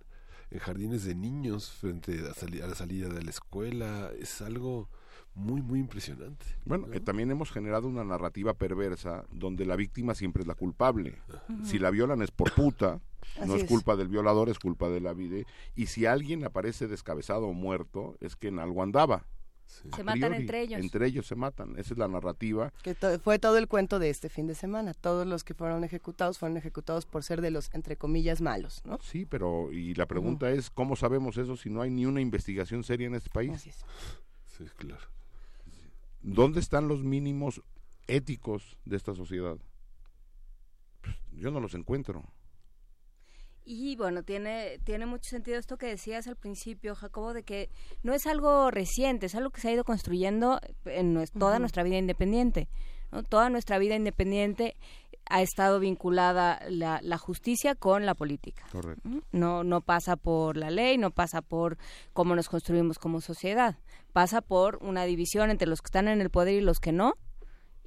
en 0.51 0.59
jardines 0.59 1.03
de 1.03 1.15
niños 1.15 1.71
frente 1.71 2.19
a, 2.29 2.33
sali- 2.33 2.61
a 2.61 2.67
la 2.67 2.75
salida 2.75 3.09
de 3.09 3.23
la 3.23 3.29
escuela. 3.31 4.11
Es 4.19 4.41
algo 4.41 4.87
muy, 5.33 5.61
muy 5.61 5.79
impresionante. 5.79 6.45
Bueno, 6.65 6.87
eh, 6.93 6.99
también 6.99 7.31
hemos 7.31 7.51
generado 7.51 7.87
una 7.87 8.03
narrativa 8.03 8.53
perversa 8.53 9.25
donde 9.31 9.65
la 9.65 9.75
víctima 9.75 10.13
siempre 10.13 10.41
es 10.43 10.47
la 10.47 10.53
culpable. 10.55 11.17
Si 11.63 11.79
la 11.79 11.89
violan 11.89 12.21
es 12.21 12.29
por 12.31 12.53
puta, 12.53 13.01
no 13.39 13.43
Así 13.45 13.55
es 13.55 13.63
es. 13.63 13.67
culpa 13.69 13.95
del 13.95 14.07
violador, 14.07 14.49
es 14.49 14.59
culpa 14.59 14.87
de 14.89 15.01
la 15.01 15.13
vida. 15.13 15.37
Y 15.75 15.87
si 15.87 16.05
alguien 16.05 16.45
aparece 16.45 16.87
descabezado 16.87 17.47
o 17.47 17.53
muerto, 17.53 18.15
es 18.21 18.35
que 18.35 18.47
en 18.49 18.59
algo 18.59 18.83
andaba. 18.83 19.25
Se 19.67 20.03
matan 20.03 20.19
priori, 20.19 20.35
entre 20.41 20.61
ellos. 20.61 20.79
Entre 20.79 21.07
ellos 21.07 21.27
se 21.27 21.35
matan. 21.35 21.71
Esa 21.77 21.93
es 21.93 21.97
la 21.97 22.07
narrativa. 22.07 22.71
Que 22.83 22.95
to- 22.95 23.19
fue 23.19 23.39
todo 23.39 23.57
el 23.57 23.67
cuento 23.67 23.99
de 23.99 24.09
este 24.09 24.29
fin 24.29 24.47
de 24.47 24.55
semana. 24.55 24.93
Todos 24.93 25.25
los 25.27 25.43
que 25.43 25.53
fueron 25.53 25.83
ejecutados 25.83 26.37
fueron 26.39 26.57
ejecutados 26.57 27.05
por 27.05 27.23
ser 27.23 27.41
de 27.41 27.51
los, 27.51 27.73
entre 27.73 27.97
comillas, 27.97 28.41
malos, 28.41 28.81
¿no? 28.85 28.99
Sí, 29.03 29.25
pero 29.25 29.71
y 29.71 29.93
la 29.95 30.05
pregunta 30.05 30.49
es, 30.51 30.69
¿cómo 30.69 30.95
sabemos 30.95 31.37
eso 31.37 31.55
si 31.57 31.69
no 31.69 31.81
hay 31.81 31.89
ni 31.89 32.05
una 32.05 32.21
investigación 32.21 32.83
seria 32.83 33.07
en 33.07 33.15
este 33.15 33.29
país? 33.29 33.61
Sí, 34.57 34.65
claro. 34.77 35.03
¿Dónde 36.21 36.59
están 36.59 36.87
los 36.87 37.03
mínimos 37.03 37.61
éticos 38.07 38.77
de 38.85 38.95
esta 38.97 39.13
sociedad? 39.13 39.57
Pues, 41.01 41.15
yo 41.33 41.51
no 41.51 41.59
los 41.59 41.73
encuentro. 41.75 42.23
Y 43.65 43.95
bueno, 43.95 44.21
tiene, 44.21 44.79
tiene 44.83 45.07
mucho 45.07 45.27
sentido 45.27 45.57
esto 45.57 45.77
que 45.77 45.87
decías 45.87 46.27
al 46.27 46.35
principio, 46.35 46.93
Jacobo, 46.93 47.33
de 47.33 47.41
que 47.41 47.69
no 48.03 48.13
es 48.13 48.27
algo 48.27 48.69
reciente, 48.69 49.25
es 49.25 49.33
algo 49.33 49.49
que 49.49 49.59
se 49.59 49.69
ha 49.69 49.73
ido 49.73 49.83
construyendo 49.83 50.61
en 50.85 51.25
toda 51.39 51.57
nuestra 51.57 51.81
vida 51.81 51.97
independiente. 51.97 52.69
¿no? 53.11 53.23
Toda 53.23 53.49
nuestra 53.49 53.79
vida 53.79 53.95
independiente 53.95 54.75
ha 55.27 55.41
estado 55.41 55.79
vinculada 55.79 56.59
la, 56.69 56.99
la 57.01 57.17
justicia 57.17 57.73
con 57.73 58.05
la 58.05 58.13
política. 58.13 58.63
Correcto. 58.71 59.01
¿no? 59.09 59.23
No, 59.31 59.63
no 59.63 59.81
pasa 59.81 60.15
por 60.15 60.57
la 60.57 60.69
ley, 60.69 60.99
no 60.99 61.09
pasa 61.09 61.41
por 61.41 61.79
cómo 62.13 62.35
nos 62.35 62.49
construimos 62.49 62.99
como 62.99 63.19
sociedad, 63.19 63.77
pasa 64.13 64.41
por 64.41 64.77
una 64.83 65.05
división 65.05 65.49
entre 65.49 65.67
los 65.67 65.81
que 65.81 65.87
están 65.87 66.07
en 66.07 66.21
el 66.21 66.29
poder 66.29 66.53
y 66.53 66.61
los 66.61 66.79
que 66.79 66.91
no, 66.91 67.15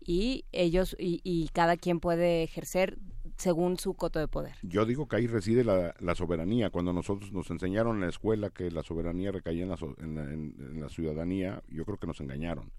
y 0.01 0.45
ellos 0.51 0.97
y, 0.99 1.21
y 1.23 1.49
cada 1.49 1.77
quien 1.77 2.01
puede 2.01 2.43
ejercer 2.43 2.99
según 3.39 3.79
su 3.79 3.95
coto 3.95 4.19
de 4.19 4.29
poder. 4.29 4.57
Yo 4.63 4.85
digo 4.85 5.09
que 5.09 5.17
ahí 5.17 5.27
reside 5.27 5.65
la, 5.65 5.95
la 6.01 6.15
soberanía. 6.15 6.71
Cuando 6.71 6.93
nosotros 6.93 7.33
nos 7.33 7.51
enseñaron 7.51 7.97
en 7.97 8.03
la 8.03 8.09
escuela 8.09 8.51
que 8.51 8.71
la 8.71 8.83
soberanía 8.83 9.31
recaía 9.33 9.63
en 9.63 9.69
la, 9.71 9.77
so- 9.77 9.95
en 9.99 10.15
la- 10.17 10.25
en- 10.25 10.55
en 10.59 10.81
la 10.81 10.89
ciudadanía, 10.89 11.63
yo 11.69 11.85
creo 11.85 11.97
que 11.99 12.07
nos 12.07 12.21
engañaron. 12.21 12.73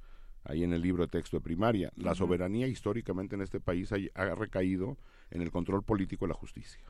Ahí 0.44 0.64
en 0.64 0.74
el 0.74 0.82
libro 0.82 1.04
de 1.04 1.10
texto 1.10 1.38
de 1.38 1.42
primaria. 1.42 1.92
La 1.96 2.14
soberanía 2.16 2.68
históricamente 2.68 3.36
en 3.36 3.42
este 3.42 3.60
país 3.60 3.92
ha, 3.92 3.98
ha 4.16 4.36
recaído 4.36 4.98
en 5.32 5.42
el 5.42 5.52
control 5.52 5.84
político 5.84 6.26
de 6.26 6.30
la 6.30 6.36
justicia. 6.36 6.84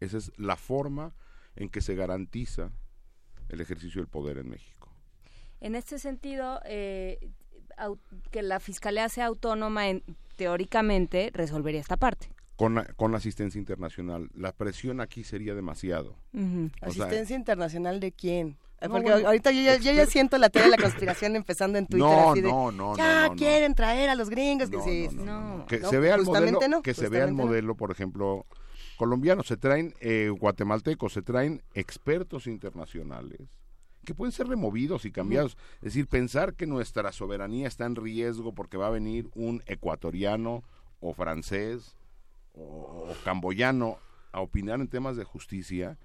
Esa 0.00 0.18
es 0.18 0.32
la 0.38 0.56
forma 0.56 1.14
en 1.56 1.68
que 1.68 1.80
se 1.80 1.94
garantiza 1.94 2.70
el 3.48 3.60
ejercicio 3.60 4.00
del 4.00 4.08
poder 4.08 4.38
en 4.38 4.48
México. 4.50 4.92
En 5.60 5.74
este 5.74 5.98
sentido, 5.98 6.60
eh, 6.64 7.30
que 8.30 8.42
la 8.42 8.60
fiscalía 8.60 9.08
sea 9.08 9.26
autónoma, 9.26 9.88
en- 9.88 10.02
teóricamente, 10.36 11.30
resolvería 11.32 11.80
esta 11.80 11.96
parte. 11.96 12.28
Con, 12.56 12.74
la- 12.76 12.84
con 12.94 13.10
la 13.10 13.18
asistencia 13.18 13.58
internacional, 13.58 14.30
la 14.34 14.52
presión 14.52 15.00
aquí 15.00 15.24
sería 15.24 15.54
demasiado. 15.54 16.16
Sea, 16.32 16.70
¿Asistencia 16.82 17.34
internacional 17.36 17.98
de 18.00 18.12
quién? 18.12 18.56
No, 18.80 18.90
Porque 18.90 19.10
bueno, 19.12 19.26
ahorita 19.28 19.50
yo, 19.50 19.62
ya- 19.62 19.76
yo 19.78 19.92
ya 19.92 20.06
siento 20.06 20.36
la 20.38 20.50
teoría 20.50 20.70
de 20.70 20.76
la 20.76 20.82
conspiración 20.82 21.34
empezando 21.36 21.78
en 21.78 21.86
Twitter. 21.86 22.06
No, 22.08 22.30
así 22.32 22.40
de, 22.42 22.48
no, 22.48 22.70
no, 22.70 22.96
Ya 22.96 23.14
no, 23.14 23.22
no, 23.22 23.28
no. 23.30 23.36
quieren 23.36 23.74
traer 23.74 24.10
a 24.10 24.14
los 24.14 24.28
gringos. 24.30 24.68
que 24.70 24.76
No, 24.76 24.84
sí, 24.84 25.08
no, 25.12 25.24
no, 25.58 25.66
que 25.66 25.80
no, 25.80 25.88
se 25.90 25.98
vea 25.98 26.14
el 26.14 26.22
modelo, 26.24 26.46
justamente 26.46 26.68
no, 26.68 26.82
que 26.82 26.94
se 26.94 27.08
vea 27.08 27.24
el 27.24 27.32
modelo, 27.32 27.74
por 27.76 27.90
ejemplo, 27.90 28.46
colombiano, 28.98 29.42
se 29.42 29.56
traen 29.56 29.94
eh, 30.00 30.28
guatemaltecos, 30.28 31.12
se 31.12 31.22
traen 31.22 31.62
expertos 31.74 32.46
internacionales 32.46 33.40
que 34.04 34.14
pueden 34.14 34.32
ser 34.32 34.46
removidos 34.48 35.06
y 35.06 35.10
cambiados. 35.12 35.56
Es 35.76 35.94
decir, 35.94 36.06
pensar 36.06 36.52
que 36.54 36.66
nuestra 36.66 37.10
soberanía 37.10 37.66
está 37.66 37.86
en 37.86 37.96
riesgo 37.96 38.52
porque 38.54 38.76
va 38.76 38.88
a 38.88 38.90
venir 38.90 39.30
un 39.34 39.62
ecuatoriano 39.66 40.62
o 41.00 41.14
francés 41.14 41.96
o, 42.54 43.08
o 43.10 43.14
camboyano 43.24 43.98
a 44.32 44.40
opinar 44.40 44.80
en 44.80 44.88
temas 44.88 45.16
de 45.16 45.24
justicia 45.24 45.98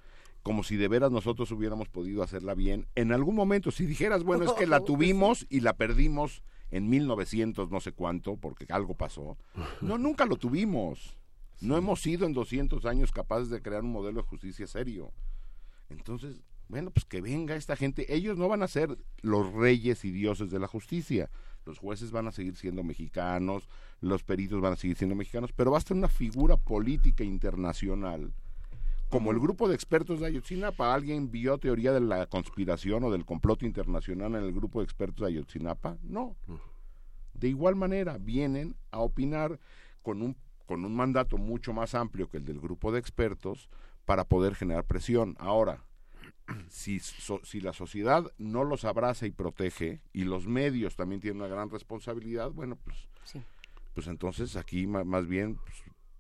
como 0.44 0.64
si 0.64 0.78
de 0.78 0.88
veras 0.88 1.12
nosotros 1.12 1.52
hubiéramos 1.52 1.90
podido 1.90 2.24
hacerla 2.24 2.54
bien 2.56 2.88
en 2.96 3.12
algún 3.12 3.36
momento. 3.36 3.72
Si 3.72 3.86
dijeras 3.86 4.24
bueno 4.24 4.46
es 4.46 4.54
que 4.54 4.68
la 4.68 4.80
tuvimos 4.86 5.46
y 5.50 5.60
la 5.60 5.74
perdimos 5.74 6.44
en 6.72 6.90
1900 6.90 7.72
no 7.72 7.80
sé 7.80 7.92
cuánto 7.92 8.38
porque 8.38 8.66
algo 8.70 8.96
pasó. 8.96 9.38
No 9.82 9.98
nunca 9.98 10.26
lo 10.26 10.38
tuvimos. 10.38 11.18
No 11.62 11.78
hemos 11.78 12.02
sido 12.02 12.26
en 12.26 12.34
200 12.34 12.86
años 12.86 13.12
capaces 13.12 13.50
de 13.50 13.62
crear 13.62 13.84
un 13.84 13.92
modelo 13.92 14.22
de 14.22 14.28
justicia 14.28 14.66
serio. 14.68 15.12
Entonces 15.90 16.42
bueno 16.68 16.92
pues 16.92 17.06
que 17.06 17.22
venga 17.22 17.56
esta 17.56 17.76
gente. 17.76 18.14
Ellos 18.14 18.38
no 18.38 18.48
van 18.48 18.64
a 18.64 18.68
ser 18.68 18.98
los 19.22 19.52
reyes 19.54 20.06
y 20.06 20.12
dioses 20.12 20.52
de 20.52 20.60
la 20.60 20.68
justicia 20.68 21.30
los 21.70 21.80
jueces 21.80 22.12
van 22.12 22.28
a 22.28 22.32
seguir 22.32 22.56
siendo 22.56 22.84
mexicanos 22.84 23.70
los 24.02 24.24
peritos 24.24 24.60
van 24.60 24.74
a 24.74 24.76
seguir 24.76 24.98
siendo 24.98 25.16
mexicanos 25.16 25.52
pero 25.54 25.72
va 25.72 25.78
a 25.78 25.82
ser 25.82 25.96
una 25.96 26.10
figura 26.10 26.58
política 26.58 27.24
internacional 27.24 28.34
como 29.10 29.32
el 29.32 29.40
grupo 29.40 29.68
de 29.68 29.74
expertos 29.74 30.20
de 30.20 30.28
Ayotzinapa, 30.28 30.94
¿alguien 30.94 31.32
vio 31.32 31.58
teoría 31.58 31.92
de 31.92 32.00
la 32.00 32.28
conspiración 32.28 33.04
o 33.04 33.12
del 33.12 33.26
complot 33.26 33.64
internacional 33.64 34.36
en 34.36 34.44
el 34.44 34.54
grupo 34.54 34.80
de 34.80 34.86
expertos 34.86 35.26
de 35.26 35.34
Ayotzinapa? 35.34 35.98
No. 36.04 36.36
De 37.34 37.48
igual 37.48 37.76
manera, 37.76 38.20
vienen 38.20 38.76
a 38.92 39.00
opinar 39.00 39.60
con 40.04 40.22
un, 40.22 40.38
con 40.68 40.86
un 40.86 40.96
mandato 40.96 41.38
mucho 41.38 41.74
más 41.74 41.96
amplio 41.96 42.30
que 42.30 42.38
el 42.38 42.46
del 42.46 42.60
grupo 42.60 42.92
de 42.92 43.00
expertos 43.00 43.68
para 44.06 44.26
poder 44.26 44.54
generar 44.54 44.86
presión. 44.86 45.36
Ahora, 45.40 45.84
si, 46.70 47.00
si 47.00 47.62
la 47.62 47.74
sociedad 47.74 48.32
no 48.38 48.64
los 48.64 48.86
abraza 48.86 49.26
y 49.26 49.32
protege, 49.32 50.02
y 50.14 50.24
los 50.24 50.48
medios 50.48 50.96
también 50.96 51.22
tienen 51.22 51.42
una 51.42 51.50
gran 51.50 51.70
responsabilidad, 51.70 52.52
bueno, 52.52 52.78
pues, 52.84 53.08
pues 53.94 54.08
entonces 54.08 54.56
aquí 54.56 54.88
más 54.88 55.28
bien 55.28 55.58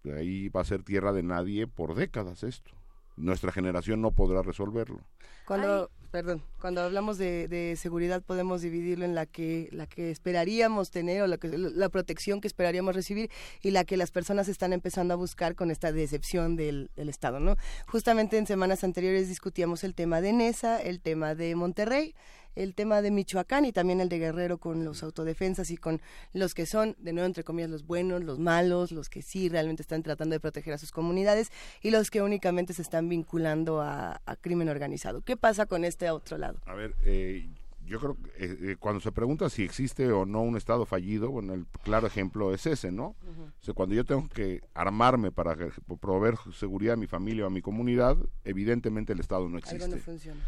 pues, 0.03 0.17
ahí 0.17 0.49
va 0.49 0.61
a 0.61 0.65
ser 0.65 0.83
tierra 0.83 1.13
de 1.13 1.23
nadie 1.23 1.67
por 1.67 1.95
décadas 1.95 2.43
esto. 2.43 2.71
Nuestra 3.15 3.51
generación 3.51 4.01
no 4.01 4.11
podrá 4.11 4.41
resolverlo. 4.41 5.01
Cuando, 5.45 5.89
perdón, 6.11 6.43
cuando 6.59 6.81
hablamos 6.81 7.17
de, 7.17 7.75
seguridad 7.79 8.21
podemos 8.21 8.61
dividirlo 8.61 9.05
en 9.05 9.15
la 9.15 9.25
que 9.25 9.69
la 9.71 9.87
que 9.87 10.11
esperaríamos 10.11 10.91
tener 10.91 11.21
o 11.21 11.27
la, 11.27 11.37
que, 11.37 11.47
la 11.47 11.89
protección 11.89 12.41
que 12.41 12.47
esperaríamos 12.47 12.95
recibir 12.95 13.29
y 13.61 13.71
la 13.71 13.85
que 13.85 13.97
las 13.97 14.11
personas 14.11 14.47
están 14.47 14.73
empezando 14.73 15.13
a 15.13 15.17
buscar 15.17 15.55
con 15.55 15.71
esta 15.71 15.91
decepción 15.91 16.55
del, 16.55 16.89
del 16.95 17.09
Estado, 17.09 17.39
¿no? 17.39 17.55
Justamente 17.87 18.37
en 18.37 18.47
semanas 18.47 18.83
anteriores 18.83 19.27
discutíamos 19.27 19.83
el 19.83 19.93
tema 19.93 20.21
de 20.21 20.33
Nesa, 20.33 20.81
el 20.81 20.99
tema 20.99 21.35
de 21.35 21.55
Monterrey 21.55 22.15
el 22.55 22.75
tema 22.75 23.01
de 23.01 23.11
Michoacán 23.11 23.65
y 23.65 23.71
también 23.71 24.01
el 24.01 24.09
de 24.09 24.19
Guerrero 24.19 24.57
con 24.57 24.83
los 24.83 25.03
autodefensas 25.03 25.71
y 25.71 25.77
con 25.77 26.01
los 26.33 26.53
que 26.53 26.65
son, 26.65 26.95
de 26.99 27.13
nuevo, 27.13 27.25
entre 27.25 27.43
comillas, 27.43 27.69
los 27.69 27.85
buenos, 27.85 28.23
los 28.23 28.39
malos, 28.39 28.91
los 28.91 29.09
que 29.09 29.21
sí 29.21 29.49
realmente 29.49 29.81
están 29.81 30.03
tratando 30.03 30.33
de 30.33 30.39
proteger 30.39 30.73
a 30.73 30.77
sus 30.77 30.91
comunidades 30.91 31.49
y 31.81 31.91
los 31.91 32.11
que 32.11 32.21
únicamente 32.21 32.73
se 32.73 32.81
están 32.81 33.07
vinculando 33.09 33.81
a, 33.81 34.21
crimen 34.41 34.69
organizado. 34.69 35.21
¿Qué 35.21 35.35
pasa 35.35 35.65
con 35.65 35.83
este 35.83 35.98
otro 36.07 36.37
lado? 36.37 36.59
A 36.65 36.73
ver, 36.73 36.95
eh, 37.03 37.49
yo 37.85 37.99
creo 37.99 38.15
que 38.15 38.29
eh, 38.45 38.57
eh, 38.61 38.75
cuando 38.79 39.01
se 39.01 39.11
pregunta 39.11 39.49
si 39.49 39.63
existe 39.63 40.11
o 40.11 40.25
no 40.25 40.41
un 40.41 40.55
Estado 40.55 40.85
fallido, 40.85 41.31
bueno, 41.31 41.53
el 41.53 41.65
claro 41.83 42.05
ejemplo 42.05 42.53
es 42.53 42.67
ese, 42.67 42.91
¿no? 42.91 43.07
o 43.07 43.63
sea, 43.63 43.73
cuando 43.73 43.95
yo 43.95 44.05
tengo 44.05 44.29
que 44.29 44.61
armarme 44.75 45.31
para 45.31 45.57
proveer 45.99 46.35
seguridad 46.53 46.93
a 46.93 46.97
mi 46.97 47.07
familia 47.07 47.45
o 47.45 47.47
a 47.47 47.51
mi 47.51 47.61
comunidad, 47.61 48.15
evidentemente 48.45 49.13
el 49.13 49.19
Estado 49.19 49.49
no 49.49 49.57
existe. 49.57 49.83
Algo 49.83 49.97
no 49.97 50.01
funciona. 50.01 50.41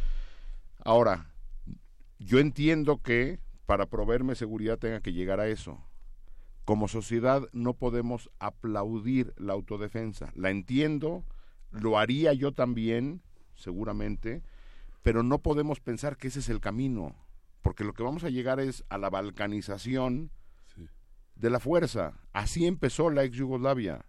Ahora, 0.84 1.32
yo 2.20 2.40
entiendo 2.40 3.02
que 3.02 3.40
para 3.66 3.88
proveerme 3.88 4.36
seguridad 4.36 4.78
tenga 4.78 5.02
que 5.02 5.14
llegar 5.14 5.40
a 5.40 5.48
eso. 5.48 5.84
Como 6.66 6.88
sociedad 6.88 7.44
no 7.54 7.74
podemos 7.74 8.30
aplaudir 8.40 9.34
la 9.38 9.54
autodefensa. 9.54 10.32
La 10.36 10.52
entiendo, 10.52 11.24
lo 11.72 11.98
haría 11.98 12.34
yo 12.34 12.52
también, 12.52 13.22
seguramente, 13.56 14.44
pero 15.04 15.24
no 15.24 15.40
podemos 15.40 15.80
pensar 15.80 16.18
que 16.18 16.28
ese 16.28 16.40
es 16.40 16.50
el 16.50 16.60
camino, 16.60 17.16
porque 17.62 17.84
lo 17.84 17.94
que 17.94 18.04
vamos 18.04 18.24
a 18.24 18.30
llegar 18.30 18.60
es 18.60 18.84
a 18.90 18.98
la 18.98 19.10
balcanización 19.10 20.32
de 21.36 21.50
la 21.50 21.60
fuerza. 21.60 22.20
Así 22.34 22.66
empezó 22.66 23.10
la 23.10 23.24
ex 23.24 23.36
Yugoslavia. 23.36 24.06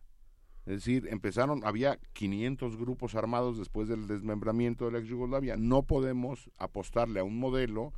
Es 0.64 0.77
decir, 0.77 1.09
empezaron, 1.10 1.64
había 1.64 1.98
500 2.12 2.77
grupos 2.77 3.14
armados 3.14 3.59
después 3.59 3.89
del 3.89 4.06
desmembramiento 4.06 4.85
de 4.85 4.93
la 4.93 4.98
ex 4.98 5.09
Yugoslavia. 5.09 5.56
No 5.56 5.82
podemos 5.82 6.51
apostarle 6.59 7.20
a 7.20 7.24
un 7.24 7.39
modelo 7.39 7.93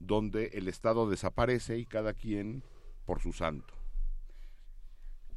donde 0.00 0.46
el 0.54 0.68
Estado 0.68 1.08
desaparece 1.08 1.78
y 1.78 1.86
cada 1.86 2.12
quien 2.12 2.64
por 3.04 3.20
su 3.20 3.32
santo. 3.32 3.74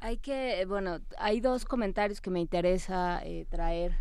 Hay 0.00 0.18
que, 0.18 0.64
bueno, 0.66 1.00
hay 1.18 1.40
dos 1.40 1.64
comentarios 1.64 2.20
que 2.20 2.30
me 2.30 2.40
interesa 2.40 3.22
eh, 3.24 3.46
traer 3.48 3.94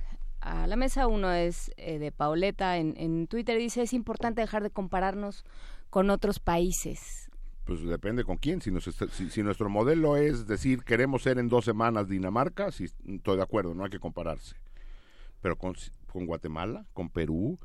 a 0.45 0.67
la 0.67 0.75
mesa. 0.75 1.07
Uno 1.07 1.31
es 1.31 1.71
eh, 1.77 1.99
de 1.99 2.11
Pauleta 2.11 2.77
en, 2.77 2.93
en 2.97 3.27
Twitter. 3.27 3.57
Dice, 3.57 3.81
es 3.81 3.93
importante 3.93 4.41
dejar 4.41 4.63
de 4.63 4.69
compararnos 4.69 5.43
con 5.89 6.09
otros 6.09 6.39
países. 6.39 7.29
Pues 7.65 7.81
depende 7.83 8.23
con 8.23 8.37
quién. 8.37 8.61
Si, 8.61 8.71
si, 9.29 9.43
nuestro 9.43 9.69
modelo 9.69 10.17
es 10.17 10.45
decir, 10.45 10.83
queremos 10.83 11.23
ser 11.23 11.39
en 11.39 11.49
dos 11.49 11.65
semanas 11.65 12.07
Dinamarca, 12.07 12.71
sí, 12.71 12.85
estoy 13.07 13.37
de 13.37 13.43
acuerdo, 13.43 13.73
no 13.73 13.83
hay 13.83 13.89
que 13.89 13.99
compararse. 13.99 14.55
Pero 15.41 15.57
con, 15.57 15.73
con 16.11 16.27
Guatemala, 16.27 16.85
con 16.93 17.09
Perú, 17.09 17.57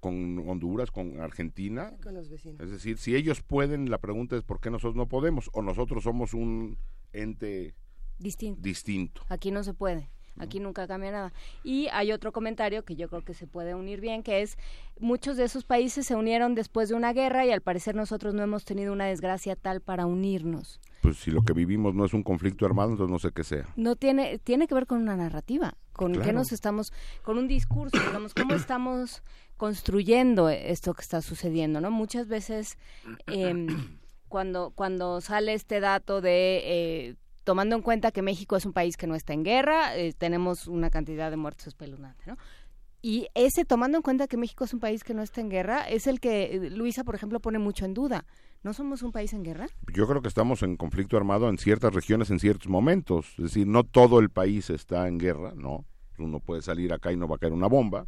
con 0.00 0.48
Honduras, 0.48 0.90
con 0.90 1.20
Argentina. 1.20 1.92
Con 2.02 2.14
los 2.14 2.30
vecinos. 2.30 2.60
Es 2.60 2.70
decir, 2.70 2.96
si 2.96 3.16
ellos 3.16 3.42
pueden, 3.42 3.90
la 3.90 3.98
pregunta 3.98 4.34
es 4.34 4.42
por 4.42 4.60
qué 4.60 4.70
nosotros 4.70 4.96
no 4.96 5.08
podemos 5.08 5.50
o 5.52 5.60
nosotros 5.60 6.04
somos 6.04 6.32
un 6.32 6.78
ente 7.12 7.74
distinto. 8.18 8.62
distinto. 8.62 9.22
Aquí 9.28 9.50
no 9.50 9.62
se 9.62 9.74
puede. 9.74 10.08
Aquí 10.38 10.60
nunca 10.60 10.86
cambia 10.86 11.10
nada. 11.10 11.32
Y 11.64 11.88
hay 11.92 12.12
otro 12.12 12.32
comentario 12.32 12.84
que 12.84 12.96
yo 12.96 13.08
creo 13.08 13.24
que 13.24 13.34
se 13.34 13.46
puede 13.46 13.74
unir 13.74 14.00
bien, 14.00 14.22
que 14.22 14.42
es 14.42 14.58
muchos 15.00 15.36
de 15.36 15.44
esos 15.44 15.64
países 15.64 16.06
se 16.06 16.14
unieron 16.14 16.54
después 16.54 16.88
de 16.88 16.94
una 16.94 17.12
guerra 17.12 17.46
y 17.46 17.50
al 17.50 17.60
parecer 17.60 17.94
nosotros 17.94 18.34
no 18.34 18.42
hemos 18.42 18.64
tenido 18.64 18.92
una 18.92 19.06
desgracia 19.06 19.56
tal 19.56 19.80
para 19.80 20.06
unirnos. 20.06 20.80
Pues 21.02 21.18
si 21.18 21.30
lo 21.30 21.42
que 21.42 21.52
vivimos 21.52 21.94
no 21.94 22.04
es 22.04 22.14
un 22.14 22.22
conflicto 22.22 22.66
armado, 22.66 22.90
entonces 22.90 23.12
no 23.12 23.18
sé 23.18 23.32
qué 23.32 23.44
sea. 23.44 23.66
No 23.76 23.96
tiene 23.96 24.38
tiene 24.38 24.66
que 24.66 24.74
ver 24.74 24.86
con 24.86 25.00
una 25.00 25.16
narrativa, 25.16 25.74
con 25.92 26.12
qué 26.12 26.32
nos 26.32 26.52
estamos 26.52 26.92
con 27.22 27.38
un 27.38 27.48
discurso, 27.48 27.98
digamos, 27.98 28.34
cómo 28.34 28.54
estamos 28.54 29.22
construyendo 29.56 30.48
esto 30.48 30.94
que 30.94 31.02
está 31.02 31.22
sucediendo, 31.22 31.80
¿no? 31.80 31.90
Muchas 31.90 32.28
veces 32.28 32.78
eh, 33.26 33.66
cuando 34.28 34.72
cuando 34.74 35.20
sale 35.20 35.54
este 35.54 35.80
dato 35.80 36.20
de 36.20 36.62
eh, 36.64 37.16
tomando 37.48 37.76
en 37.76 37.80
cuenta 37.80 38.12
que 38.12 38.20
México 38.20 38.56
es 38.56 38.66
un 38.66 38.74
país 38.74 38.98
que 38.98 39.06
no 39.06 39.14
está 39.14 39.32
en 39.32 39.42
guerra, 39.42 39.96
eh, 39.96 40.12
tenemos 40.12 40.66
una 40.66 40.90
cantidad 40.90 41.30
de 41.30 41.38
muertos 41.38 41.68
espeluznante, 41.68 42.24
¿no? 42.26 42.36
Y 43.00 43.28
ese, 43.34 43.64
tomando 43.64 43.96
en 43.96 44.02
cuenta 44.02 44.28
que 44.28 44.36
México 44.36 44.64
es 44.64 44.74
un 44.74 44.80
país 44.80 45.02
que 45.02 45.14
no 45.14 45.22
está 45.22 45.40
en 45.40 45.48
guerra, 45.48 45.88
es 45.88 46.06
el 46.06 46.20
que 46.20 46.56
eh, 46.56 46.68
Luisa, 46.68 47.04
por 47.04 47.14
ejemplo, 47.14 47.40
pone 47.40 47.58
mucho 47.58 47.86
en 47.86 47.94
duda. 47.94 48.26
¿No 48.62 48.74
somos 48.74 49.02
un 49.02 49.12
país 49.12 49.32
en 49.32 49.44
guerra? 49.44 49.66
Yo 49.94 50.06
creo 50.06 50.20
que 50.20 50.28
estamos 50.28 50.62
en 50.62 50.76
conflicto 50.76 51.16
armado 51.16 51.48
en 51.48 51.56
ciertas 51.56 51.94
regiones, 51.94 52.28
en 52.30 52.38
ciertos 52.38 52.68
momentos. 52.68 53.30
Es 53.38 53.44
decir, 53.44 53.66
no 53.66 53.82
todo 53.82 54.18
el 54.18 54.28
país 54.28 54.68
está 54.68 55.08
en 55.08 55.16
guerra, 55.16 55.54
¿no? 55.56 55.86
Uno 56.18 56.40
puede 56.40 56.60
salir 56.60 56.92
acá 56.92 57.12
y 57.12 57.16
no 57.16 57.28
va 57.28 57.36
a 57.36 57.38
caer 57.38 57.54
una 57.54 57.68
bomba. 57.68 58.06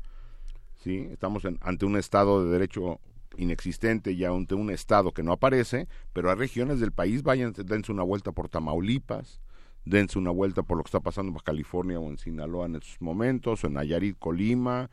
¿sí? 0.85 1.09
Estamos 1.11 1.45
ante 1.63 1.87
un 1.87 1.97
Estado 1.97 2.45
de 2.45 2.51
Derecho 2.51 3.01
inexistente 3.37 4.17
ya 4.17 4.31
ante 4.31 4.55
un 4.55 4.71
estado 4.71 5.13
que 5.13 5.23
no 5.23 5.33
aparece, 5.33 5.89
pero 6.13 6.31
hay 6.31 6.37
regiones 6.37 6.81
del 6.81 6.93
país, 6.93 7.23
vayan, 7.23 7.53
dense 7.53 7.93
una 7.93 8.03
vuelta 8.03 8.33
por 8.33 8.49
Tamaulipas, 8.49 9.41
dense 9.85 10.19
una 10.19 10.31
vuelta 10.31 10.63
por 10.63 10.77
lo 10.77 10.85
que 10.85 10.89
está 10.89 11.01
pasando 11.01 11.33
en 11.33 11.39
California 11.39 11.99
o 11.99 12.09
en 12.09 12.19
Sinaloa 12.19 12.67
en 12.67 12.77
estos 12.77 13.01
momentos, 13.01 13.65
o 13.65 13.67
en 13.67 13.75
Nayarit, 13.75 14.19
Colima. 14.19 14.91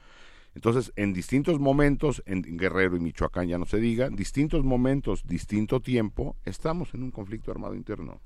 Entonces, 0.56 0.92
en 0.96 1.14
distintos 1.14 1.60
momentos, 1.60 2.24
en 2.26 2.42
Guerrero 2.58 2.98
y 2.98 3.00
Michoacán 3.00 3.48
ya 3.48 3.58
no 3.58 3.66
se 3.66 3.78
diga, 3.78 4.10
distintos 4.10 4.64
momentos, 4.64 5.24
distinto 5.26 5.82
tiempo, 5.82 6.36
estamos 6.46 6.94
en 6.94 7.04
un 7.04 7.12
conflicto 7.12 7.52
armado 7.52 7.76
interno. 7.76 8.22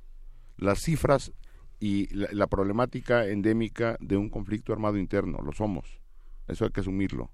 Las 0.58 0.80
cifras 0.80 1.34
y 1.80 2.08
la 2.14 2.48
problemática 2.48 3.28
endémica 3.28 3.98
de 4.00 4.16
un 4.16 4.30
conflicto 4.30 4.72
armado 4.72 4.98
interno, 4.98 5.40
lo 5.42 5.52
somos. 5.52 6.00
Eso 6.48 6.66
hay 6.66 6.72
que 6.72 6.82
asumirlo. 6.82 7.32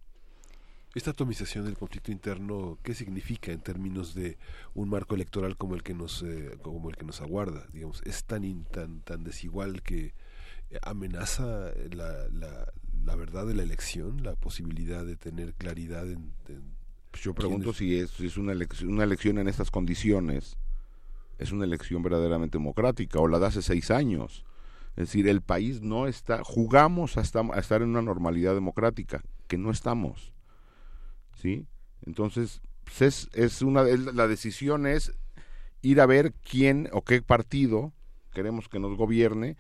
Esta 0.96 1.12
atomización 1.12 1.66
del 1.66 1.78
conflicto 1.78 2.12
interno, 2.12 2.80
¿qué 2.82 2.96
significa 2.96 3.52
en 3.52 3.60
términos 3.60 4.16
de 4.16 4.38
un 4.74 4.90
marco 4.90 5.16
electoral 5.16 5.56
como 5.56 5.76
el 5.76 5.84
que 5.84 5.94
nos 5.94 6.24
eh, 6.24 6.58
como 6.62 6.90
el 6.90 6.96
que 6.96 7.06
nos 7.06 7.22
aguarda? 7.22 7.66
Digamos, 7.72 8.02
es 8.04 8.24
tan 8.24 8.64
tan 8.66 9.02
tan 9.02 9.24
desigual 9.24 9.84
que 9.84 10.14
amenaza 10.82 11.72
la, 11.92 12.28
la, 12.30 13.16
verdad 13.16 13.46
de 13.46 13.54
la 13.54 13.64
elección, 13.64 14.24
la 14.24 14.36
posibilidad 14.36 15.06
de 15.06 15.16
tener 15.16 15.54
claridad 15.54 16.10
en, 16.10 16.34
pues 17.12 17.24
yo 17.24 17.34
pregunto 17.34 17.74
si 17.74 17.98
es, 17.98 18.12
si 18.12 18.28
es 18.28 18.38
una, 18.38 18.52
elección, 18.52 18.92
una 18.92 19.04
elección 19.04 19.38
en 19.38 19.48
estas 19.48 19.72
condiciones 19.72 20.58
es 21.38 21.52
una 21.52 21.66
elección 21.66 22.02
verdaderamente 22.04 22.58
democrática 22.58 23.20
o 23.20 23.28
la 23.28 23.40
de 23.40 23.46
hace 23.46 23.62
seis 23.62 23.92
años. 23.92 24.44
Es 24.96 25.08
decir, 25.08 25.28
el 25.28 25.42
país 25.42 25.82
no 25.82 26.08
está, 26.08 26.44
jugamos 26.44 27.18
a 27.18 27.22
estar 27.22 27.82
en 27.82 27.90
una 27.90 28.02
normalidad 28.02 28.56
democrática, 28.56 29.22
que 29.48 29.58
no 29.58 29.70
estamos. 29.70 30.34
¿Sí? 31.42 31.66
Entonces, 32.06 32.62
pues, 32.84 33.02
es, 33.02 33.30
es 33.34 33.62
una, 33.62 33.84
la 33.84 34.28
decisión 34.28 34.88
es 34.88 35.14
ir 35.82 36.02
a 36.02 36.06
ver 36.06 36.34
quién 36.34 36.90
o 36.92 37.02
qué 37.02 37.22
partido 37.22 37.94
queremos 38.34 38.70
que 38.70 38.80
nos 38.80 38.96
gobierne, 38.96 39.58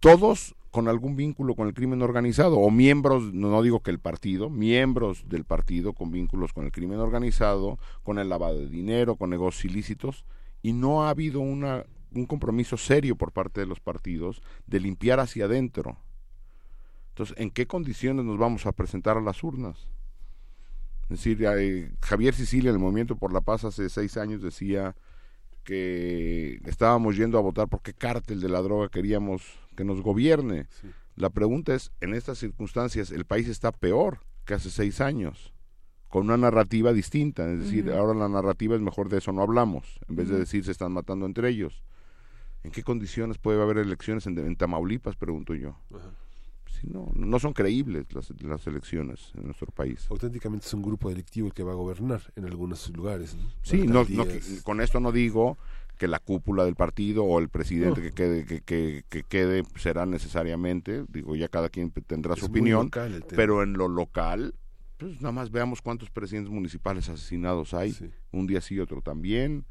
todos 0.00 0.54
con 0.70 0.88
algún 0.88 1.14
vínculo 1.14 1.54
con 1.54 1.68
el 1.68 1.74
crimen 1.74 2.02
organizado 2.02 2.58
o 2.58 2.70
miembros, 2.70 3.32
no, 3.32 3.62
digo 3.62 3.80
que 3.80 3.90
el 3.90 4.00
partido, 4.00 4.50
miembros 4.50 5.28
del 5.28 5.44
partido 5.44 5.92
con 5.92 6.10
vínculos 6.10 6.52
con 6.52 6.64
el 6.64 6.72
crimen 6.72 6.98
organizado, 6.98 7.78
con 8.02 8.18
el 8.18 8.28
lavado 8.28 8.58
de 8.58 8.68
dinero, 8.68 9.16
con 9.16 9.30
negocios 9.30 9.66
ilícitos, 9.66 10.24
y 10.62 10.72
no 10.72 11.04
ha 11.04 11.10
habido 11.10 11.40
una, 11.40 11.84
un 12.12 12.26
compromiso 12.26 12.76
serio 12.76 13.14
por 13.14 13.30
parte 13.30 13.60
de 13.60 13.66
los 13.66 13.78
partidos 13.78 14.42
de 14.66 14.80
limpiar 14.80 15.20
hacia 15.20 15.44
adentro. 15.44 15.96
Entonces, 17.10 17.36
¿en 17.38 17.50
qué 17.50 17.66
condiciones 17.66 18.24
nos 18.24 18.38
vamos 18.38 18.66
a 18.66 18.72
presentar 18.72 19.16
a 19.16 19.20
las 19.20 19.44
urnas? 19.44 19.86
Es 21.04 21.18
decir, 21.18 21.44
eh, 21.44 21.92
Javier 22.00 22.34
Sicilia 22.34 22.70
en 22.70 22.76
el 22.76 22.82
Movimiento 22.82 23.16
por 23.16 23.32
la 23.32 23.40
Paz 23.40 23.64
hace 23.64 23.88
seis 23.88 24.16
años 24.16 24.42
decía 24.42 24.94
que 25.64 26.60
estábamos 26.66 27.16
yendo 27.16 27.38
a 27.38 27.42
votar 27.42 27.68
porque 27.68 27.94
cártel 27.94 28.40
de 28.40 28.48
la 28.48 28.60
droga 28.62 28.88
queríamos 28.88 29.42
que 29.76 29.84
nos 29.84 30.02
gobierne. 30.02 30.66
La 31.16 31.30
pregunta 31.30 31.74
es, 31.74 31.92
en 32.00 32.14
estas 32.14 32.38
circunstancias, 32.38 33.10
el 33.10 33.24
país 33.24 33.48
está 33.48 33.72
peor 33.72 34.20
que 34.44 34.54
hace 34.54 34.70
seis 34.70 35.00
años, 35.00 35.52
con 36.08 36.24
una 36.24 36.36
narrativa 36.36 36.92
distinta. 36.92 37.50
Es 37.50 37.60
decir, 37.60 37.90
ahora 37.90 38.18
la 38.18 38.28
narrativa 38.28 38.74
es 38.74 38.80
mejor 38.80 39.08
de 39.08 39.18
eso 39.18 39.32
no 39.32 39.42
hablamos, 39.42 39.98
en 40.08 40.16
vez 40.16 40.28
de 40.28 40.38
decir 40.38 40.64
se 40.64 40.72
están 40.72 40.92
matando 40.92 41.26
entre 41.26 41.48
ellos. 41.48 41.82
¿En 42.62 42.70
qué 42.70 42.82
condiciones 42.82 43.38
puede 43.38 43.60
haber 43.62 43.78
elecciones 43.78 44.26
en, 44.26 44.38
en 44.38 44.56
Tamaulipas? 44.56 45.16
Pregunto 45.16 45.54
yo. 45.54 45.76
No, 46.90 47.10
no 47.14 47.38
son 47.38 47.52
creíbles 47.52 48.06
las, 48.12 48.30
las 48.42 48.66
elecciones 48.66 49.32
en 49.34 49.44
nuestro 49.44 49.68
país. 49.72 50.06
Auténticamente 50.10 50.66
es 50.66 50.74
un 50.74 50.82
grupo 50.82 51.08
delictivo 51.08 51.46
el 51.48 51.54
que 51.54 51.62
va 51.62 51.72
a 51.72 51.76
gobernar 51.76 52.20
en 52.36 52.44
algunos 52.44 52.88
lugares. 52.90 53.34
¿no? 53.36 53.44
Sí, 53.62 53.86
no, 53.86 54.04
no, 54.08 54.24
con 54.62 54.80
esto 54.80 55.00
no 55.00 55.12
digo 55.12 55.58
que 55.98 56.08
la 56.08 56.18
cúpula 56.18 56.64
del 56.64 56.74
partido 56.74 57.24
o 57.24 57.38
el 57.38 57.48
presidente 57.48 58.00
No. 58.00 58.06
que 58.06 58.12
quede 58.12 58.44
que, 58.44 58.60
que, 58.62 59.04
que 59.08 59.22
quede 59.22 59.62
será 59.76 60.06
necesariamente, 60.06 61.04
digo, 61.08 61.36
ya 61.36 61.48
cada 61.48 61.68
quien 61.68 61.90
tendrá 61.90 62.34
Es 62.34 62.40
su 62.40 62.46
opinión, 62.46 62.90
pero 63.36 63.62
en 63.62 63.74
lo 63.74 63.86
local, 63.88 64.54
pues 64.98 65.20
nada 65.20 65.30
más 65.32 65.50
veamos 65.52 65.82
cuántos 65.82 66.10
presidentes 66.10 66.52
municipales 66.52 67.08
asesinados 67.08 67.74
hay, 67.74 67.94
un 68.32 68.46
día 68.48 68.60
sí, 68.60 68.78
otro 68.80 69.02
también, 69.02 69.64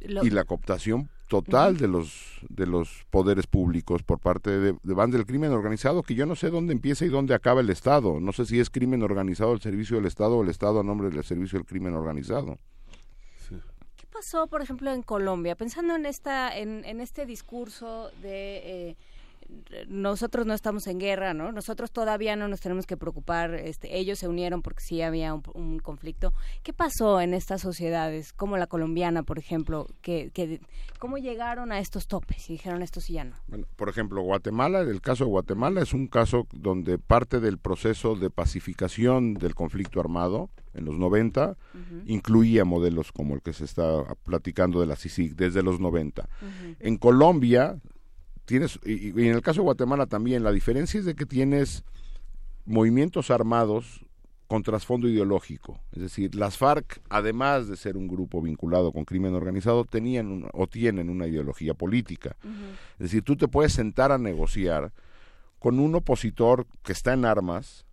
Lo- 0.00 0.24
y 0.26 0.30
la 0.30 0.44
cooptación 0.44 1.08
total 1.28 1.76
de 1.76 1.88
los 1.88 2.40
de 2.48 2.66
los 2.66 3.06
poderes 3.10 3.46
públicos 3.46 4.02
por 4.02 4.18
parte 4.18 4.50
de, 4.50 4.76
de 4.82 4.94
bandas 4.94 5.18
del 5.18 5.26
crimen 5.26 5.52
organizado 5.52 6.02
que 6.02 6.14
yo 6.14 6.26
no 6.26 6.36
sé 6.36 6.50
dónde 6.50 6.72
empieza 6.72 7.04
y 7.04 7.08
dónde 7.08 7.34
acaba 7.34 7.60
el 7.60 7.70
Estado. 7.70 8.20
No 8.20 8.32
sé 8.32 8.44
si 8.46 8.60
es 8.60 8.70
crimen 8.70 9.02
organizado 9.02 9.52
al 9.52 9.60
servicio 9.60 9.96
del 9.96 10.06
Estado 10.06 10.36
o 10.36 10.42
el 10.42 10.50
Estado 10.50 10.80
a 10.80 10.82
nombre 10.82 11.10
del 11.10 11.24
servicio 11.24 11.58
del 11.58 11.66
crimen 11.66 11.94
organizado. 11.94 12.58
¿Qué 13.96 14.06
pasó, 14.12 14.46
por 14.46 14.62
ejemplo, 14.62 14.92
en 14.92 15.02
Colombia? 15.02 15.56
Pensando 15.56 15.94
en 15.96 16.06
esta, 16.06 16.56
en, 16.56 16.84
en 16.84 17.00
este 17.00 17.26
discurso 17.26 18.10
de 18.22 18.90
eh, 18.90 18.96
nosotros 19.88 20.46
no 20.46 20.54
estamos 20.54 20.86
en 20.86 20.98
guerra, 20.98 21.34
¿no? 21.34 21.52
Nosotros 21.52 21.90
todavía 21.90 22.36
no 22.36 22.48
nos 22.48 22.60
tenemos 22.60 22.86
que 22.86 22.96
preocupar. 22.96 23.54
Este, 23.54 23.98
ellos 23.98 24.18
se 24.18 24.28
unieron 24.28 24.62
porque 24.62 24.82
sí 24.82 25.02
había 25.02 25.34
un, 25.34 25.42
un 25.54 25.78
conflicto. 25.78 26.32
¿Qué 26.62 26.72
pasó 26.72 27.20
en 27.20 27.34
estas 27.34 27.60
sociedades, 27.60 28.32
como 28.32 28.56
la 28.56 28.66
colombiana, 28.66 29.22
por 29.22 29.38
ejemplo? 29.38 29.86
Que, 30.02 30.30
que, 30.32 30.60
¿Cómo 30.98 31.18
llegaron 31.18 31.72
a 31.72 31.80
estos 31.80 32.06
topes 32.06 32.48
y 32.48 32.54
dijeron 32.54 32.82
esto 32.82 33.00
sí 33.00 33.14
ya 33.14 33.24
no? 33.24 33.36
Bueno, 33.48 33.66
por 33.76 33.88
ejemplo, 33.88 34.22
Guatemala, 34.22 34.80
el 34.80 35.00
caso 35.00 35.24
de 35.24 35.30
Guatemala 35.30 35.82
es 35.82 35.92
un 35.92 36.06
caso 36.06 36.46
donde 36.52 36.98
parte 36.98 37.40
del 37.40 37.58
proceso 37.58 38.16
de 38.16 38.30
pacificación 38.30 39.34
del 39.34 39.54
conflicto 39.54 40.00
armado 40.00 40.50
en 40.74 40.84
los 40.84 40.96
90 40.96 41.56
incluía 42.06 42.64
modelos 42.64 43.12
como 43.12 43.34
el 43.34 43.42
que 43.42 43.52
se 43.52 43.64
está 43.64 44.04
platicando 44.24 44.80
de 44.80 44.86
la 44.86 44.96
CICIG 44.96 45.36
desde 45.36 45.62
los 45.62 45.80
90. 45.80 46.28
En 46.80 46.96
Colombia, 46.96 47.78
tienes, 48.44 48.78
y, 48.84 49.08
y 49.08 49.28
en 49.28 49.34
el 49.34 49.42
caso 49.42 49.60
de 49.60 49.64
Guatemala 49.64 50.06
también, 50.06 50.42
la 50.44 50.52
diferencia 50.52 50.98
es 51.00 51.06
de 51.06 51.14
que 51.14 51.26
tienes 51.26 51.84
movimientos 52.64 53.30
armados 53.30 54.04
con 54.46 54.62
trasfondo 54.62 55.08
ideológico. 55.08 55.80
Es 55.92 56.02
decir, 56.02 56.34
las 56.34 56.58
FARC, 56.58 57.00
además 57.08 57.66
de 57.68 57.76
ser 57.76 57.96
un 57.96 58.08
grupo 58.08 58.40
vinculado 58.42 58.92
con 58.92 59.04
crimen 59.04 59.34
organizado, 59.34 59.84
tenían 59.84 60.30
una- 60.30 60.48
o 60.52 60.66
tienen 60.66 61.08
una 61.08 61.26
ideología 61.26 61.74
política. 61.74 62.36
Es 62.94 62.98
decir, 62.98 63.22
tú 63.22 63.36
te 63.36 63.48
puedes 63.48 63.72
sentar 63.72 64.12
a 64.12 64.18
negociar 64.18 64.92
con 65.58 65.78
un 65.80 65.94
opositor 65.94 66.66
que 66.82 66.92
está 66.92 67.14
en 67.14 67.24
armas, 67.24 67.86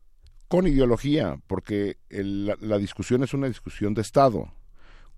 con 0.50 0.68
ideología, 0.68 1.40
porque 1.48 1.98
el- 2.10 2.48
la, 2.48 2.58
la 2.60 2.78
discusión 2.78 3.24
es 3.24 3.34
una 3.34 3.48
discusión 3.48 3.94
de 3.94 4.02
Estado. 4.02 4.52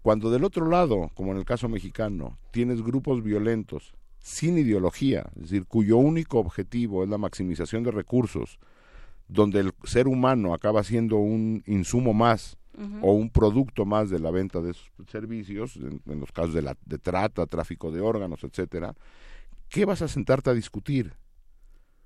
Cuando 0.03 0.29
del 0.29 0.43
otro 0.43 0.69
lado, 0.69 1.09
como 1.15 1.31
en 1.31 1.37
el 1.39 1.45
caso 1.45 1.67
mexicano, 1.67 2.37
tienes 2.51 2.83
grupos 2.83 3.23
violentos 3.23 3.95
sin 4.23 4.57
ideología, 4.57 5.29
es 5.35 5.41
decir, 5.49 5.65
cuyo 5.67 5.97
único 5.97 6.39
objetivo 6.39 7.03
es 7.03 7.09
la 7.09 7.17
maximización 7.17 7.83
de 7.83 7.91
recursos, 7.91 8.57
donde 9.27 9.59
el 9.59 9.73
ser 9.83 10.07
humano 10.07 10.53
acaba 10.53 10.81
siendo 10.83 11.17
un 11.17 11.61
insumo 11.65 12.13
más 12.13 12.57
o 13.01 13.11
un 13.11 13.29
producto 13.29 13.85
más 13.85 14.09
de 14.09 14.19
la 14.19 14.31
venta 14.31 14.61
de 14.61 14.71
esos 14.71 14.89
servicios, 15.07 15.75
en, 15.75 16.01
en 16.07 16.21
los 16.21 16.31
casos 16.31 16.53
de, 16.53 16.61
la, 16.61 16.75
de 16.85 16.97
trata, 16.97 17.45
tráfico 17.47 17.91
de 17.91 17.99
órganos, 17.99 18.45
etcétera, 18.45 18.95
¿qué 19.67 19.83
vas 19.83 20.01
a 20.01 20.07
sentarte 20.07 20.49
a 20.49 20.53
discutir? 20.53 21.13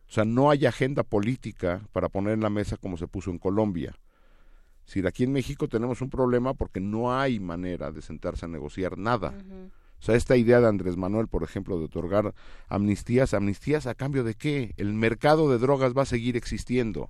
O 0.09 0.11
sea, 0.11 0.25
no 0.25 0.49
hay 0.49 0.65
agenda 0.65 1.03
política 1.03 1.87
para 1.91 2.09
poner 2.09 2.33
en 2.33 2.41
la 2.41 2.49
mesa 2.49 2.77
como 2.77 2.97
se 2.97 3.07
puso 3.07 3.29
en 3.29 3.37
Colombia. 3.37 3.93
Es 4.79 4.87
decir, 4.87 5.05
aquí 5.05 5.23
en 5.23 5.33
México 5.33 5.67
tenemos 5.67 6.01
un 6.01 6.09
problema 6.09 6.55
porque 6.55 6.79
no 6.79 7.15
hay 7.15 7.39
manera 7.39 7.91
de 7.91 8.01
sentarse 8.01 8.45
a 8.45 8.49
negociar 8.49 8.97
nada. 8.97 9.35
O 9.99 10.03
sea, 10.03 10.15
esta 10.15 10.37
idea 10.37 10.59
de 10.59 10.67
Andrés 10.67 10.95
Manuel, 10.95 11.27
por 11.27 11.43
ejemplo, 11.43 11.79
de 11.79 11.85
otorgar 11.85 12.33
amnistías, 12.67 13.33
amnistías 13.33 13.87
a 13.87 13.95
cambio 13.95 14.23
de 14.23 14.35
qué? 14.35 14.73
El 14.77 14.93
mercado 14.93 15.49
de 15.49 15.57
drogas 15.57 15.93
va 15.97 16.03
a 16.03 16.05
seguir 16.05 16.37
existiendo. 16.37 17.09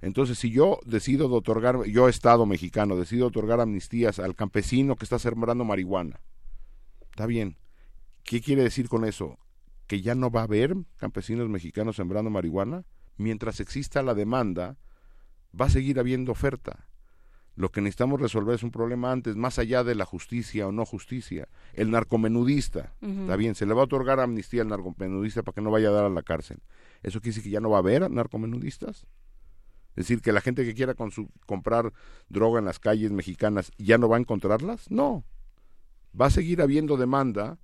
Entonces, 0.00 0.38
si 0.38 0.50
yo 0.50 0.80
decido 0.86 1.28
de 1.28 1.34
otorgar, 1.34 1.84
yo 1.84 2.08
Estado 2.08 2.46
mexicano, 2.46 2.96
decido 2.96 3.26
otorgar 3.26 3.60
amnistías 3.60 4.18
al 4.18 4.34
campesino 4.34 4.96
que 4.96 5.04
está 5.04 5.18
sembrando 5.18 5.64
marihuana, 5.64 6.20
está 7.10 7.26
bien. 7.26 7.58
¿Qué 8.24 8.40
quiere 8.40 8.62
decir 8.62 8.88
con 8.88 9.04
eso? 9.04 9.38
¿Que 9.86 10.00
ya 10.00 10.14
no 10.14 10.30
va 10.30 10.40
a 10.40 10.44
haber 10.44 10.74
campesinos 10.96 11.48
mexicanos 11.48 11.96
sembrando 11.96 12.30
marihuana? 12.30 12.84
Mientras 13.16 13.60
exista 13.60 14.02
la 14.02 14.14
demanda, 14.14 14.78
va 15.58 15.66
a 15.66 15.70
seguir 15.70 15.98
habiendo 15.98 16.32
oferta. 16.32 16.86
Lo 17.56 17.70
que 17.70 17.80
necesitamos 17.80 18.20
resolver 18.20 18.54
es 18.54 18.62
un 18.62 18.70
problema 18.70 19.12
antes, 19.12 19.36
más 19.36 19.58
allá 19.58 19.84
de 19.84 19.94
la 19.94 20.04
justicia 20.06 20.66
o 20.68 20.72
no 20.72 20.86
justicia. 20.86 21.48
El 21.74 21.90
narcomenudista, 21.90 22.94
Ujú. 23.02 23.22
está 23.22 23.36
bien, 23.36 23.54
se 23.54 23.66
le 23.66 23.74
va 23.74 23.82
a 23.82 23.84
otorgar 23.84 24.20
amnistía 24.20 24.62
al 24.62 24.68
narcomenudista 24.68 25.42
para 25.42 25.54
que 25.54 25.60
no 25.60 25.70
vaya 25.70 25.88
a 25.88 25.92
dar 25.92 26.04
a 26.04 26.10
la 26.10 26.22
cárcel. 26.22 26.58
¿Eso 27.02 27.20
quiere 27.20 27.30
decir 27.30 27.42
que 27.44 27.50
ya 27.50 27.60
no 27.60 27.70
va 27.70 27.76
a 27.78 27.80
haber 27.80 28.10
narcomenudistas? 28.10 29.06
Es 29.96 30.06
decir, 30.06 30.22
que 30.22 30.32
la 30.32 30.40
gente 30.40 30.64
que 30.64 30.74
quiera 30.74 30.94
comprar 31.46 31.92
droga 32.28 32.60
en 32.60 32.64
las 32.64 32.78
calles 32.78 33.10
mexicanas 33.10 33.72
ya 33.76 33.98
no 33.98 34.08
va 34.08 34.16
a 34.16 34.20
encontrarlas. 34.20 34.90
No. 34.90 35.24
Va 36.18 36.26
a 36.26 36.30
seguir 36.30 36.62
habiendo 36.62 36.96
demanda 36.96 37.58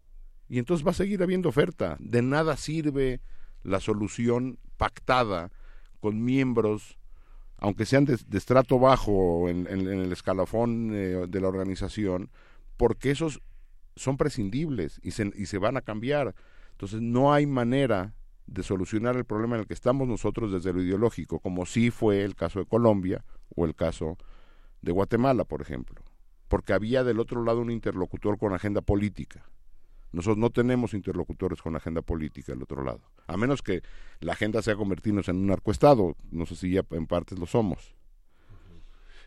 y 0.48 0.58
entonces 0.58 0.86
va 0.86 0.90
a 0.90 0.94
seguir 0.94 1.22
habiendo 1.22 1.48
oferta. 1.48 1.96
De 2.00 2.22
nada 2.22 2.56
sirve 2.56 3.20
la 3.62 3.80
solución 3.80 4.58
pactada 4.76 5.50
con 6.00 6.22
miembros, 6.24 6.98
aunque 7.58 7.86
sean 7.86 8.04
de, 8.04 8.18
estrato 8.36 8.78
bajo 8.78 9.48
en, 9.48 9.66
en- 9.68 9.88
en 9.88 10.00
el 10.00 10.12
escalafón 10.12 10.90
eh, 10.94 11.26
de 11.28 11.40
la 11.40 11.48
organización, 11.48 12.30
porque 12.76 13.10
esos 13.10 13.40
son 13.96 14.16
prescindibles 14.16 15.00
y 15.02 15.12
se, 15.12 15.30
y 15.34 15.46
se 15.46 15.58
van 15.58 15.76
a 15.76 15.80
cambiar. 15.82 16.34
Entonces 16.72 17.00
no 17.00 17.32
hay 17.32 17.46
manera 17.46 18.12
de 18.46 18.62
solucionar 18.62 19.16
el 19.16 19.24
problema 19.24 19.56
en 19.56 19.62
el 19.62 19.66
que 19.66 19.74
estamos 19.74 20.06
nosotros 20.06 20.52
desde 20.52 20.72
lo 20.72 20.82
ideológico, 20.82 21.40
como 21.40 21.64
sí 21.66 21.90
fue 21.90 22.22
el 22.22 22.34
caso 22.36 22.58
de 22.60 22.66
Colombia 22.66 23.24
o 23.54 23.64
el 23.64 23.74
caso 23.74 24.18
de 24.82 24.92
Guatemala, 24.92 25.44
por 25.44 25.62
ejemplo, 25.62 26.02
porque 26.48 26.72
había 26.74 27.02
del 27.02 27.18
otro 27.18 27.42
lado 27.42 27.60
un 27.60 27.70
interlocutor 27.70 28.38
con 28.38 28.52
agenda 28.52 28.82
política. 28.82 29.44
Nosotros 30.16 30.38
no 30.38 30.48
tenemos 30.48 30.94
interlocutores 30.94 31.60
con 31.60 31.76
agenda 31.76 32.01
política 32.01 32.52
del 32.52 32.62
otro 32.62 32.82
lado, 32.82 33.02
a 33.26 33.36
menos 33.36 33.60
que 33.60 33.82
la 34.20 34.32
agenda 34.32 34.62
sea 34.62 34.74
convertirnos 34.74 35.28
en 35.28 35.36
un 35.36 35.47
narcoestado, 35.48 36.16
no 36.30 36.47
sé 36.47 36.56
si 36.56 36.70
ya 36.70 36.82
en 36.93 37.06
partes 37.06 37.38
lo 37.38 37.44
somos. 37.44 37.94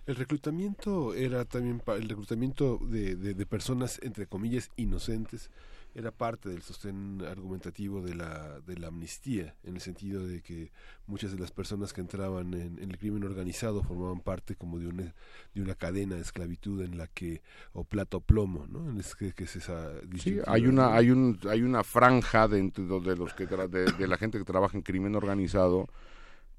El 0.08 0.16
reclutamiento 0.16 1.14
era 1.14 1.46
también 1.46 1.84
el 1.86 2.10
reclutamiento 2.10 2.80
de- 2.82 3.16
de 3.16 3.46
personas 3.46 4.00
entre 4.02 4.26
comillas 4.26 4.72
inocentes 4.78 5.52
era 6.00 6.12
parte 6.12 6.50
del 6.50 6.62
sostén 6.62 7.22
argumentativo 7.28 8.02
de 8.02 8.16
la 8.16 8.60
de 8.62 8.78
la 8.78 8.88
amnistía 8.88 9.56
en 9.64 9.76
el 9.76 9.82
sentido 9.82 10.26
de 10.26 10.42
que 10.42 10.72
muchas 11.08 11.32
de 11.34 11.40
las 11.40 11.52
personas 11.52 11.94
que 11.94 12.02
entraban 12.02 12.54
en, 12.54 12.80
en 12.80 12.90
el 12.92 12.98
crimen 12.98 13.24
organizado 13.24 13.84
formaban 13.84 14.22
parte 14.22 14.56
como 14.56 14.80
de 14.80 14.88
una 14.88 15.14
de 15.54 15.62
una 15.62 15.76
cadena 15.76 16.16
de 16.16 16.22
esclavitud 16.22 16.82
en 16.82 16.98
la 16.98 17.08
que 17.08 17.42
o 17.74 17.84
plata 17.84 18.18
o 18.18 18.22
plomo 18.22 18.66
no 18.68 18.90
en 18.90 18.98
es 19.00 19.16
que, 19.16 19.34
que 19.34 19.44
es 19.44 19.56
esa 19.56 19.92
Sí, 20.18 20.40
hay 20.48 20.68
una 20.68 20.96
hay 20.96 21.12
un 21.12 21.38
hay 21.50 21.62
una 21.62 21.84
franja 21.84 22.48
dentro 22.48 23.00
de 23.00 23.16
los 23.16 23.34
que 23.34 23.48
tra- 23.48 23.68
de, 23.70 23.92
de 23.92 24.08
la 24.08 24.18
gente 24.18 24.38
que 24.38 24.46
trabaja 24.46 24.78
en 24.78 24.84
crimen 24.84 25.16
organizado 25.16 25.88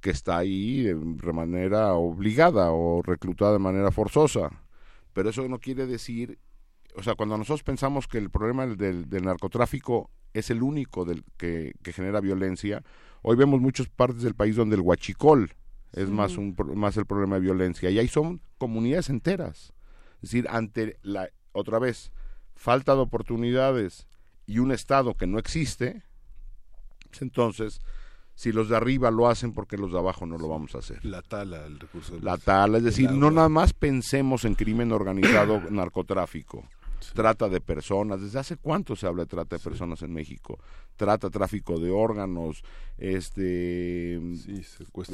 que 0.00 0.10
está 0.10 0.38
ahí 0.38 0.82
de 0.84 1.32
manera 1.32 1.92
obligada 1.94 2.70
o 2.72 3.02
reclutada 3.02 3.52
de 3.54 3.58
manera 3.58 3.90
forzosa. 3.90 4.50
Pero 5.12 5.30
eso 5.30 5.46
no 5.48 5.58
quiere 5.58 5.86
decir 5.86 6.38
o 6.96 7.02
sea 7.02 7.14
cuando 7.14 7.36
nosotros 7.38 7.62
pensamos 7.62 8.06
que 8.08 8.18
el 8.18 8.30
problema 8.30 8.66
del, 8.66 8.76
del- 8.76 9.08
del 9.08 9.24
narcotráfico 9.24 10.10
es 10.32 10.50
el 10.50 10.62
único 10.62 11.04
del 11.04 11.24
que, 11.36 11.72
que 11.82 11.92
genera 11.92 12.20
violencia 12.20 12.82
hoy 13.22 13.36
vemos 13.36 13.60
muchas 13.60 13.88
partes 13.88 14.22
del 14.22 14.34
país 14.34 14.56
donde 14.56 14.76
el 14.76 14.82
huachicol 14.82 15.52
es 15.92 16.06
Sí. 16.06 16.12
más 16.12 16.36
un 16.36 16.54
pro- 16.54 16.74
más 16.74 16.96
el 16.96 17.06
problema 17.06 17.36
de 17.36 17.42
violencia 17.42 17.90
y 17.90 17.98
ahí 17.98 18.06
son 18.08 18.40
comunidades 18.58 19.08
enteras. 19.10 19.72
Es 20.16 20.30
decir 20.30 20.46
ante 20.48 20.98
la 21.02 21.28
otra 21.52 21.78
vez 21.78 22.12
falta 22.54 22.94
de 22.94 23.00
oportunidades 23.00 24.06
y 24.46 24.58
un 24.58 24.70
estado 24.70 25.14
que 25.16 25.26
no 25.26 25.38
existe 25.38 26.02
pues 27.08 27.22
entonces 27.22 27.80
si 28.34 28.52
los 28.52 28.68
de 28.68 28.76
arriba 28.76 29.10
lo 29.10 29.28
hacen 29.28 29.52
porque 29.52 29.76
los 29.76 29.92
de 29.92 29.98
abajo 29.98 30.26
no 30.26 30.38
lo 30.38 30.48
vamos 30.48 30.74
a 30.74 30.78
hacer 30.78 31.04
la 31.04 31.22
tala 31.22 31.66
el 31.66 31.78
recurso 31.80 32.14
del- 32.14 32.24
la 32.24 32.36
tala 32.38 32.78
es 32.78 32.84
decir 32.84 33.10
no 33.10 33.30
nada 33.30 33.48
más 33.48 33.72
pensemos 33.72 34.44
en 34.44 34.54
crimen 34.54 34.92
organizado 34.92 35.60
narcotráfico 35.70 36.68
trata 37.14 37.48
de 37.48 37.60
personas. 37.60 38.20
¿Desde 38.20 38.38
hace 38.38 38.56
cuánto 38.56 38.96
se 38.96 39.06
habla 39.06 39.22
de 39.22 39.28
trata 39.28 39.56
de 39.56 39.62
personas 39.62 40.02
en 40.02 40.12
México? 40.12 40.58
Trata, 40.96 41.30
tráfico 41.30 41.78
de 41.78 41.90
órganos, 41.90 42.62
este 42.98 44.20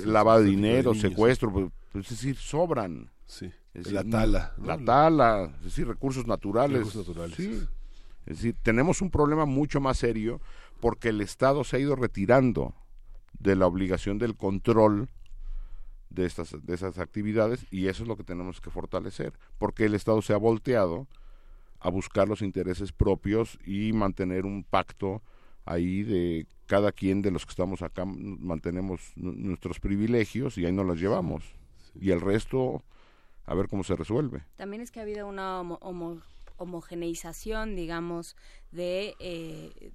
lavado 0.04 0.42
de 0.42 0.50
dinero, 0.50 0.94
secuestro, 0.94 1.52
pues, 1.52 1.70
es 1.94 2.10
decir, 2.10 2.36
sobran. 2.36 3.10
Sí. 3.26 3.50
Es 3.74 3.92
la 3.92 4.00
decir, 4.00 4.12
tala. 4.12 4.54
¿no? 4.56 4.66
La 4.66 4.78
tala, 4.78 5.54
es 5.58 5.64
decir, 5.64 5.86
recursos 5.86 6.26
naturales. 6.26 6.78
Recursos 6.78 7.08
naturales. 7.08 7.36
Sí. 7.36 7.66
Es 8.26 8.38
decir, 8.38 8.56
tenemos 8.62 9.02
un 9.02 9.10
problema 9.10 9.44
mucho 9.44 9.80
más 9.80 9.98
serio 9.98 10.40
porque 10.80 11.10
el 11.10 11.20
Estado 11.20 11.62
se 11.64 11.76
ha 11.76 11.80
ido 11.80 11.94
retirando 11.94 12.74
de 13.38 13.54
la 13.54 13.66
obligación 13.66 14.18
del 14.18 14.36
control 14.36 15.08
de 16.10 16.26
estas 16.26 16.56
de 16.64 16.74
esas 16.74 16.98
actividades 16.98 17.66
y 17.70 17.88
eso 17.88 18.02
es 18.02 18.08
lo 18.08 18.16
que 18.16 18.24
tenemos 18.24 18.60
que 18.60 18.70
fortalecer, 18.70 19.34
porque 19.58 19.84
el 19.84 19.94
Estado 19.94 20.22
se 20.22 20.32
ha 20.32 20.38
volteado 20.38 21.06
a 21.80 21.90
buscar 21.90 22.28
los 22.28 22.42
intereses 22.42 22.92
propios 22.92 23.58
y 23.66 23.92
mantener 23.92 24.44
un 24.46 24.64
pacto 24.64 25.22
ahí 25.64 26.02
de 26.02 26.46
cada 26.66 26.92
quien 26.92 27.22
de 27.22 27.30
los 27.30 27.44
que 27.44 27.50
estamos 27.50 27.82
acá 27.82 28.04
mantenemos 28.06 29.00
nu- 29.16 29.32
nuestros 29.32 29.78
privilegios 29.80 30.58
y 30.58 30.66
ahí 30.66 30.72
nos 30.72 30.86
los 30.86 31.00
llevamos 31.00 31.44
y 32.00 32.10
el 32.10 32.20
resto 32.20 32.82
a 33.44 33.54
ver 33.54 33.68
cómo 33.68 33.84
se 33.84 33.94
resuelve. 33.96 34.42
También 34.56 34.82
es 34.82 34.90
que 34.90 35.00
ha 35.00 35.02
habido 35.02 35.26
una 35.28 35.60
homo- 35.60 35.78
homo- 35.80 36.20
homogeneización, 36.56 37.74
digamos, 37.76 38.36
de 38.72 39.14
eh, 39.18 39.92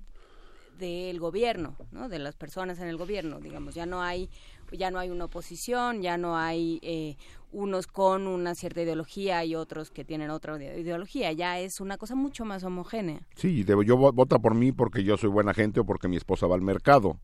del 0.78 1.20
gobierno, 1.20 1.76
¿no? 1.92 2.10
De 2.10 2.18
las 2.18 2.36
personas 2.36 2.80
en 2.80 2.88
el 2.88 2.98
gobierno, 2.98 3.40
digamos, 3.40 3.76
ya 3.76 3.86
no 3.86 4.02
hay 4.02 4.30
ya 4.72 4.92
no 4.92 5.00
hay 5.00 5.10
una 5.10 5.26
oposición, 5.26 6.02
ya 6.02 6.18
no 6.18 6.38
hay 6.38 6.80
eh, 6.82 7.18
unos 7.52 7.88
con 7.88 8.28
una 8.28 8.56
cierta 8.56 8.82
ideología 8.82 9.44
y 9.46 9.56
otros 9.56 9.92
que 9.92 10.06
tienen 10.06 10.30
otra 10.30 10.56
ide- 10.58 10.80
ideología, 10.80 11.32
ya 11.34 11.60
es 11.60 11.82
una 11.82 11.98
cosa 11.98 12.16
mucho 12.16 12.46
más 12.46 12.64
homogénea. 12.64 13.22
Sí, 13.36 13.64
debo, 13.64 13.84
yo 13.84 13.98
vo- 13.98 14.14
vota 14.14 14.40
por 14.40 14.56
mí 14.56 14.72
porque 14.72 15.04
yo 15.04 15.18
soy 15.18 15.30
buena 15.30 15.54
gente 15.54 15.80
o 15.82 15.86
porque 15.86 16.08
mi 16.08 16.18
esposa 16.18 16.48
va 16.48 16.56
al 16.56 16.62
mercado. 16.62 17.20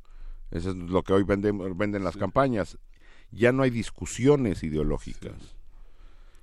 Eso 0.51 0.69
es 0.71 0.75
lo 0.75 1.03
que 1.03 1.13
hoy 1.13 1.23
venden, 1.23 1.77
venden 1.77 2.03
las 2.03 2.15
campañas. 2.17 2.77
Ya 3.31 3.51
no 3.51 3.63
hay 3.63 3.69
discusiones 3.69 4.63
ideológicas. 4.63 5.55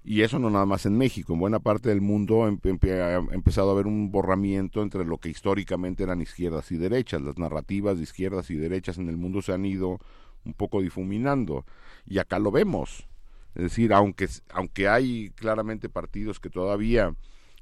Y 0.06 0.20
eso 0.20 0.39
no 0.39 0.51
nada 0.51 0.66
más 0.66 0.85
en 0.85 0.98
México, 0.98 1.32
en 1.32 1.40
buena 1.40 1.60
parte 1.60 1.89
del 1.89 2.02
mundo 2.02 2.47
em- 2.47 2.59
empe- 2.60 2.93
ha 3.01 3.16
empezado 3.35 3.70
a 3.70 3.72
haber 3.72 3.86
un 3.86 4.12
borramiento 4.12 4.82
entre 4.82 5.02
lo 5.06 5.16
que 5.16 5.31
históricamente 5.31 6.02
eran 6.02 6.20
izquierdas 6.20 6.70
y 6.72 6.76
derechas. 6.76 7.22
Las 7.22 7.39
narrativas 7.39 7.97
de 7.97 8.02
izquierdas 8.02 8.51
y 8.51 8.56
derechas 8.56 8.98
en 8.98 9.09
el 9.09 9.16
mundo 9.16 9.40
se 9.40 9.55
han 9.55 9.64
ido 9.64 9.98
un 10.44 10.54
poco 10.54 10.80
difuminando. 10.80 11.64
Y 12.06 12.18
acá 12.18 12.38
lo 12.38 12.50
vemos. 12.50 13.06
Es 13.54 13.62
decir, 13.62 13.92
aunque, 13.92 14.28
aunque 14.52 14.88
hay 14.88 15.30
claramente 15.30 15.88
partidos 15.88 16.40
que 16.40 16.50
todavía 16.50 17.14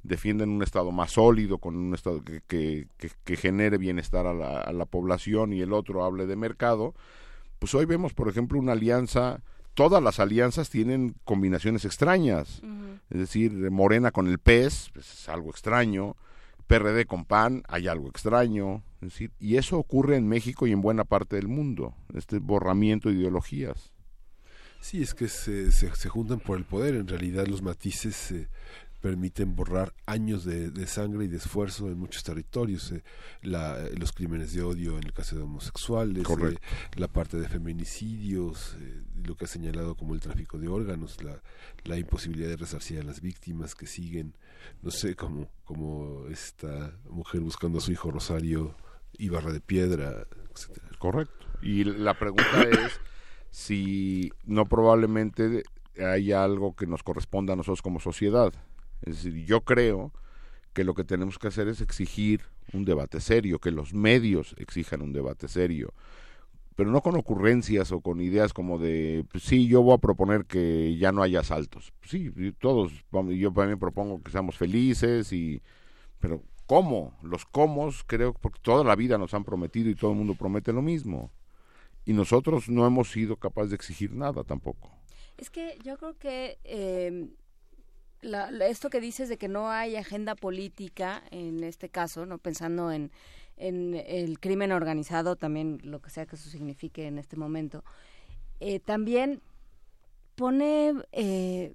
defienden 0.02 0.48
un 0.50 0.62
Estado 0.62 0.90
más 0.90 1.12
sólido, 1.12 1.58
con 1.58 1.76
un 1.76 1.94
Estado 1.94 2.22
que, 2.24 2.40
que, 2.46 2.88
que- 2.96 3.10
que 3.24 3.36
genere 3.36 3.78
bienestar 3.78 4.26
a 4.26 4.34
la, 4.34 4.60
a 4.60 4.72
la 4.72 4.84
población 4.86 5.52
y 5.52 5.60
el 5.60 5.72
otro 5.72 6.04
hable 6.04 6.26
de 6.26 6.34
mercado, 6.34 6.94
pues 7.58 7.74
hoy 7.74 7.84
vemos, 7.84 8.12
por 8.14 8.28
ejemplo, 8.28 8.58
una 8.58 8.72
alianza, 8.72 9.42
todas 9.74 10.02
las 10.02 10.18
alianzas 10.18 10.70
tienen 10.70 11.14
combinaciones 11.24 11.84
extrañas, 11.84 12.60
es 13.10 13.18
decir, 13.18 13.52
Morena 13.70 14.10
con 14.10 14.26
el 14.26 14.38
PES, 14.38 14.90
pues, 14.92 15.12
es 15.12 15.28
algo 15.28 15.50
extraño, 15.50 16.16
PRD 16.66 17.06
con 17.06 17.24
PAN, 17.24 17.62
hay 17.68 17.88
algo 17.88 18.08
extraño, 18.08 18.82
decir, 19.00 19.32
y 19.38 19.56
eso 19.56 19.78
ocurre 19.78 20.16
en 20.16 20.28
México 20.28 20.66
y 20.66 20.72
en 20.72 20.80
buena 20.80 21.04
parte 21.04 21.36
del 21.36 21.48
mundo, 21.48 21.94
este 22.14 22.38
borramiento 22.38 23.08
de 23.08 23.16
ideologías. 23.16 23.92
Sí, 24.80 25.00
es 25.00 25.14
que 25.14 25.28
se, 25.28 25.70
se, 25.70 25.94
se 25.94 26.08
juntan 26.08 26.40
por 26.40 26.58
el 26.58 26.64
poder. 26.64 26.96
En 26.96 27.06
realidad 27.06 27.46
los 27.46 27.62
matices 27.62 28.32
eh, 28.32 28.48
permiten 29.02 29.54
borrar 29.54 29.92
años 30.06 30.44
de, 30.44 30.70
de 30.70 30.86
sangre 30.86 31.24
y 31.24 31.28
de 31.28 31.36
esfuerzo 31.36 31.88
en 31.88 31.98
muchos 31.98 32.22
territorios. 32.22 32.92
eh, 32.92 33.02
la, 33.42 33.78
eh, 33.84 33.94
los 33.98 34.12
crímenes 34.12 34.54
de 34.54 34.62
odio 34.62 34.96
en 34.96 35.04
el 35.04 35.12
caso 35.12 35.36
de 35.36 35.42
homosexuales, 35.42 36.24
eh, 36.26 36.56
la 36.96 37.08
parte 37.08 37.38
de 37.38 37.48
feminicidios, 37.48 38.76
eh, 38.80 39.02
lo 39.24 39.36
que 39.36 39.44
ha 39.44 39.48
señalado 39.48 39.96
como 39.96 40.14
el 40.14 40.20
tráfico 40.20 40.58
de 40.58 40.68
órganos, 40.68 41.22
la, 41.22 41.42
la 41.84 41.98
imposibilidad 41.98 42.48
de 42.48 42.56
resarcir 42.56 43.00
a 43.00 43.02
las 43.02 43.20
víctimas 43.20 43.74
que 43.74 43.86
siguen, 43.86 44.34
no 44.80 44.90
sé, 44.90 45.16
como, 45.16 45.48
como 45.64 46.28
esta 46.28 46.92
mujer 47.10 47.40
buscando 47.40 47.78
a 47.78 47.80
su 47.80 47.92
hijo 47.92 48.10
Rosario 48.10 48.76
Ibarra 49.18 49.52
de 49.52 49.60
Piedra, 49.60 50.26
etcétera. 50.54 50.88
Correcto. 50.98 51.46
Y 51.60 51.84
la 51.84 52.18
pregunta 52.18 52.62
es 52.62 53.00
si 53.50 54.30
no 54.44 54.64
probablemente 54.66 55.64
hay 55.98 56.32
algo 56.32 56.74
que 56.74 56.86
nos 56.86 57.02
corresponda 57.02 57.52
a 57.52 57.56
nosotros 57.56 57.82
como 57.82 58.00
sociedad. 58.00 58.52
Es 59.02 59.22
decir, 59.22 59.44
yo 59.44 59.62
creo 59.62 60.12
que 60.72 60.84
lo 60.84 60.94
que 60.94 61.04
tenemos 61.04 61.38
que 61.38 61.48
hacer 61.48 61.68
es 61.68 61.80
exigir 61.80 62.42
un 62.72 62.84
debate 62.84 63.20
serio, 63.20 63.58
que 63.58 63.70
los 63.70 63.92
medios 63.92 64.54
exijan 64.58 65.02
un 65.02 65.12
debate 65.12 65.48
serio, 65.48 65.92
pero 66.74 66.90
no 66.90 67.02
con 67.02 67.16
ocurrencias 67.16 67.92
o 67.92 68.00
con 68.00 68.20
ideas 68.20 68.52
como 68.52 68.78
de, 68.78 69.26
pues, 69.30 69.44
sí, 69.44 69.66
yo 69.68 69.82
voy 69.82 69.94
a 69.94 69.98
proponer 69.98 70.46
que 70.46 70.96
ya 70.96 71.12
no 71.12 71.22
haya 71.22 71.40
asaltos. 71.40 71.92
Sí, 72.04 72.32
y 72.34 72.52
todos, 72.52 72.92
yo 73.12 73.52
también 73.52 73.78
propongo 73.78 74.22
que 74.22 74.30
seamos 74.30 74.56
felices 74.56 75.32
y, 75.32 75.60
pero 76.18 76.42
¿cómo? 76.66 77.18
Los 77.22 77.44
cómo, 77.44 77.90
creo, 78.06 78.32
porque 78.32 78.60
toda 78.62 78.84
la 78.84 78.96
vida 78.96 79.18
nos 79.18 79.34
han 79.34 79.44
prometido 79.44 79.90
y 79.90 79.94
todo 79.94 80.12
el 80.12 80.16
mundo 80.16 80.34
promete 80.34 80.72
lo 80.72 80.80
mismo. 80.80 81.30
Y 82.04 82.14
nosotros 82.14 82.68
no 82.68 82.86
hemos 82.86 83.10
sido 83.10 83.36
capaces 83.36 83.70
de 83.70 83.76
exigir 83.76 84.14
nada 84.14 84.42
tampoco. 84.42 84.90
Es 85.36 85.50
que 85.50 85.78
yo 85.84 85.96
creo 85.98 86.18
que 86.18 86.58
eh, 86.64 87.28
la- 88.22 88.48
esto 88.66 88.90
que 88.90 89.00
dices 89.00 89.28
de 89.28 89.36
que 89.36 89.48
no 89.48 89.70
hay 89.70 89.96
agenda 89.96 90.34
política 90.34 91.22
en 91.30 91.62
este 91.64 91.88
caso, 91.88 92.26
no 92.26 92.38
pensando 92.38 92.90
en, 92.90 93.10
el 93.56 94.40
crimen 94.40 94.72
organizado, 94.72 95.36
también 95.36 95.78
lo 95.84 96.00
que 96.00 96.10
sea 96.10 96.26
que 96.26 96.34
eso 96.34 96.50
signifique 96.50 97.06
en 97.06 97.18
este 97.18 97.36
momento, 97.36 97.84
eh, 98.58 98.80
también 98.80 99.40
pone 100.34 100.94
eh, 101.12 101.72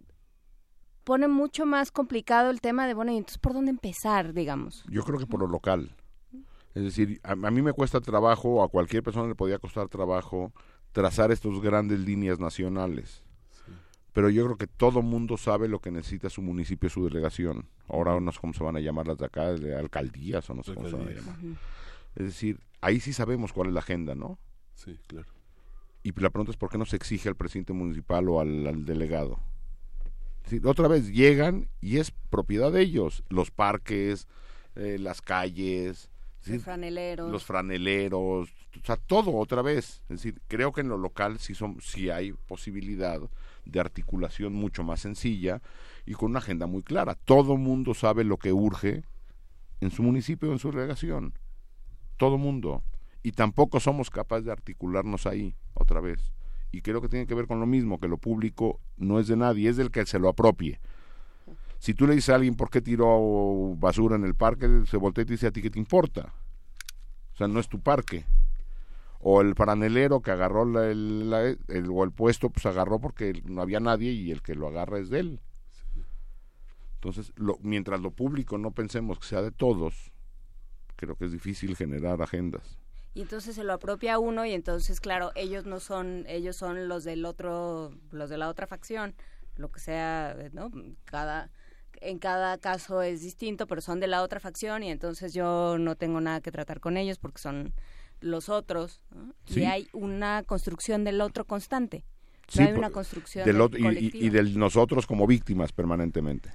pone 1.08 1.30
mucho 1.30 1.66
más 1.66 1.90
complicado 1.90 2.50
el 2.50 2.60
tema 2.60 2.86
de 2.86 2.94
bueno, 2.94 3.14
y 3.14 3.18
entonces 3.18 3.38
por 3.38 3.54
dónde 3.54 3.72
empezar, 3.72 4.34
digamos. 4.34 4.84
Yo 4.90 5.04
creo 5.04 5.18
que 5.18 5.26
por 5.26 5.40
lo 5.40 5.48
local. 5.48 5.96
Es 6.76 6.84
decir, 6.84 7.22
a, 7.24 7.36
mí 7.36 7.62
me 7.62 7.72
cuesta 7.72 8.02
trabajo, 8.02 8.62
a 8.62 8.68
cualquier 8.68 9.04
persona 9.04 9.28
le 9.28 9.34
podía 9.34 9.58
costar 9.58 9.88
trabajo 9.88 10.52
trazar 10.92 11.32
estas 11.32 11.60
grandes 11.62 12.00
líneas 12.00 12.40
nacionales. 12.40 13.24
Pero 14.18 14.32
yo 14.32 14.46
creo 14.46 14.58
que 14.58 14.66
todo 14.66 15.04
mundo 15.04 15.38
sabe 15.38 15.68
lo 15.68 15.80
que 15.80 15.92
necesita 15.92 16.28
su 16.32 16.42
municipio, 16.42 16.90
su 16.90 17.06
delegación. 17.06 17.70
Ahora 17.88 18.20
no 18.20 18.32
sé 18.32 18.40
cómo 18.42 18.52
se 18.52 18.64
van 18.64 18.76
a 18.76 18.80
llamar 18.80 19.06
las 19.06 19.20
de 19.20 19.26
acá, 19.28 19.54
de 19.54 19.76
alcaldías 19.76 20.50
o 20.50 20.56
no 20.56 20.64
sé 20.64 20.74
cómo 20.74 20.90
se 20.90 20.96
van 20.96 21.10
a 21.10 21.12
llamar. 21.12 21.36
Es 22.16 22.26
decir, 22.26 22.60
ahí 22.82 23.00
sí 23.00 23.14
sabemos 23.14 23.54
cuál 23.54 23.68
es 23.68 23.76
la 23.76 23.82
agenda, 23.82 24.16
¿no? 24.16 24.40
Sí, 24.74 24.98
claro. 25.06 25.28
Y 26.02 26.20
la 26.20 26.32
pregunta 26.32 26.50
es 26.50 26.58
por 26.58 26.72
qué 26.72 26.80
no 26.80 26.88
se 26.88 26.96
exige 26.96 27.30
al 27.30 27.36
presidente 27.36 27.74
municipal 27.74 28.28
o 28.30 28.40
al, 28.42 28.66
al 28.66 28.86
delegado. 28.86 29.40
Es 30.46 30.50
decir, 30.50 30.66
otra 30.66 30.88
vez 30.88 31.12
llegan 31.14 31.70
y 31.80 31.98
es 31.98 32.10
propiedad 32.32 32.72
de 32.72 32.82
ellos. 32.82 33.24
Los 33.30 33.52
parques, 33.52 34.28
eh, 34.74 34.98
las 35.00 35.22
calles, 35.22 35.92
es 35.92 36.10
Los 36.10 36.46
decir, 36.48 36.62
franeleros. 36.62 37.32
los 37.32 37.46
franeleros, 37.46 38.50
o 38.50 38.84
sea, 38.84 38.96
todo 38.96 39.36
otra 39.36 39.62
vez. 39.62 40.02
Es 40.10 40.24
decir, 40.24 40.42
creo 40.48 40.74
que 40.74 40.82
en 40.82 40.90
lo 40.90 40.98
local 40.98 41.38
sí, 41.38 41.54
son, 41.54 41.78
sí 41.82 42.10
hay 42.10 42.32
posibilidad 42.32 43.22
de 43.68 43.80
articulación 43.80 44.54
mucho 44.54 44.84
más 44.84 45.02
sencilla 45.02 45.62
y 46.06 46.14
con 46.14 46.32
una 46.32 46.40
agenda 46.40 46.68
muy 46.68 46.84
clara. 46.84 47.16
Todo 47.16 47.58
mundo 47.58 47.94
sabe 47.94 48.24
lo 48.24 48.38
que 48.38 48.54
urge 48.54 49.04
en 49.82 49.92
su 49.92 50.04
municipio 50.04 50.52
en 50.52 50.60
su 50.60 50.72
delegación. 50.72 51.34
Todo 52.18 52.38
mundo. 52.38 52.84
Y 53.24 53.32
tampoco 53.34 53.80
somos 53.80 54.10
capaces 54.10 54.46
de 54.46 54.52
articularnos 54.52 55.28
ahí 55.28 55.56
otra 55.74 56.02
vez. 56.02 56.32
Y 56.72 56.82
creo 56.82 57.02
que 57.02 57.10
tiene 57.10 57.28
que 57.28 57.36
ver 57.36 57.48
con 57.48 57.60
lo 57.60 57.66
mismo, 57.66 58.00
que 58.00 58.08
lo 58.08 58.18
público 58.18 58.80
no 58.98 59.20
es 59.20 59.28
de 59.28 59.38
nadie, 59.38 59.70
es 59.70 59.78
del 59.78 59.92
que 59.92 60.06
se 60.06 60.20
lo 60.20 60.30
apropie. 60.30 60.80
Si 61.80 61.94
tú 61.94 62.08
le 62.08 62.16
dices 62.16 62.30
a 62.30 62.36
alguien 62.36 62.56
por 62.56 62.70
qué 62.70 62.82
tiró 62.82 63.76
basura 63.76 64.16
en 64.16 64.24
el 64.24 64.36
parque, 64.36 64.84
se 64.86 64.98
voltea 64.98 65.24
y 65.24 65.26
te 65.26 65.34
dice 65.34 65.48
a 65.48 65.52
ti 65.52 65.62
qué 65.62 65.70
te 65.70 65.80
importa. 65.80 66.34
O 67.34 67.38
sea, 67.38 67.48
no 67.48 67.60
es 67.60 67.70
tu 67.70 67.80
parque. 67.80 68.26
O 69.20 69.42
el 69.42 69.56
franelero 69.56 70.22
que 70.22 70.32
agarró 70.32 70.66
la- 70.66 70.88
el, 70.90 71.30
la- 71.30 71.44
el- 71.44 71.90
o 71.92 72.04
el 72.04 72.12
puesto, 72.12 72.50
pues 72.50 72.66
agarró 72.66 73.00
porque 73.00 73.42
no 73.46 73.62
había 73.62 73.80
nadie 73.80 74.12
y 74.12 74.32
el 74.32 74.42
que 74.42 74.56
lo 74.56 74.68
agarra 74.68 75.00
es 75.00 75.10
de 75.10 75.20
él. 75.20 75.40
Entonces, 76.96 77.32
lo, 77.36 77.58
mientras 77.62 78.00
lo 78.02 78.12
público 78.12 78.58
no 78.58 78.72
pensemos 78.72 79.20
que 79.20 79.28
sea 79.28 79.42
de 79.42 79.52
todos, 79.52 80.12
creo 80.96 81.16
que 81.16 81.26
es 81.26 81.32
difícil 81.32 81.76
generar 81.76 82.22
agendas. 82.22 82.78
Y 83.14 83.22
entonces 83.22 83.56
se 83.56 83.64
lo 83.64 83.74
apropia 83.74 84.20
uno 84.20 84.46
y 84.46 84.54
entonces, 84.54 85.00
claro, 85.00 85.32
ellos 85.36 85.66
no 85.66 85.80
son, 85.80 86.26
ellos 86.28 86.56
son 86.56 86.88
los 86.88 87.04
del 87.04 87.26
otro, 87.26 87.92
los 88.12 88.30
de 88.30 88.38
la 88.38 88.50
otra 88.50 88.68
facción, 88.68 89.16
lo 89.56 89.72
que 89.72 89.80
sea, 89.80 90.36
¿no? 90.54 90.70
Cada, 91.06 91.50
en 92.02 92.20
cada 92.20 92.58
caso 92.60 93.02
es 93.02 93.22
distinto, 93.22 93.66
pero 93.66 93.82
son 93.82 94.00
de 94.00 94.08
la 94.08 94.22
otra 94.22 94.40
facción 94.40 94.84
y 94.84 94.92
entonces 94.92 95.34
yo 95.34 95.78
no 95.80 95.96
tengo 95.96 96.22
nada 96.22 96.42
que 96.42 96.52
tratar 96.52 96.80
con 96.80 96.96
ellos 96.98 97.18
porque 97.18 97.40
son 97.42 97.74
los 98.22 98.50
otros, 98.50 99.02
¿no? 99.14 99.34
Sí. 99.46 99.62
Y 99.62 99.66
hay 99.66 99.88
una 99.94 100.44
construcción 100.44 101.04
del 101.04 101.22
otro 101.22 101.46
constante. 101.46 102.04
No 102.48 102.52
Sí, 102.54 102.62
hay 102.62 102.74
una 102.74 102.90
construcción 102.92 103.46
del 103.46 103.60
otro- 103.62 103.78
y- 103.78 103.82
y, 103.82 103.86
colectivo. 103.86 104.26
y 104.26 104.30
de 104.30 104.44
nosotros 104.58 105.06
como 105.06 105.28
víctimas 105.28 105.72
permanentemente. 105.74 106.52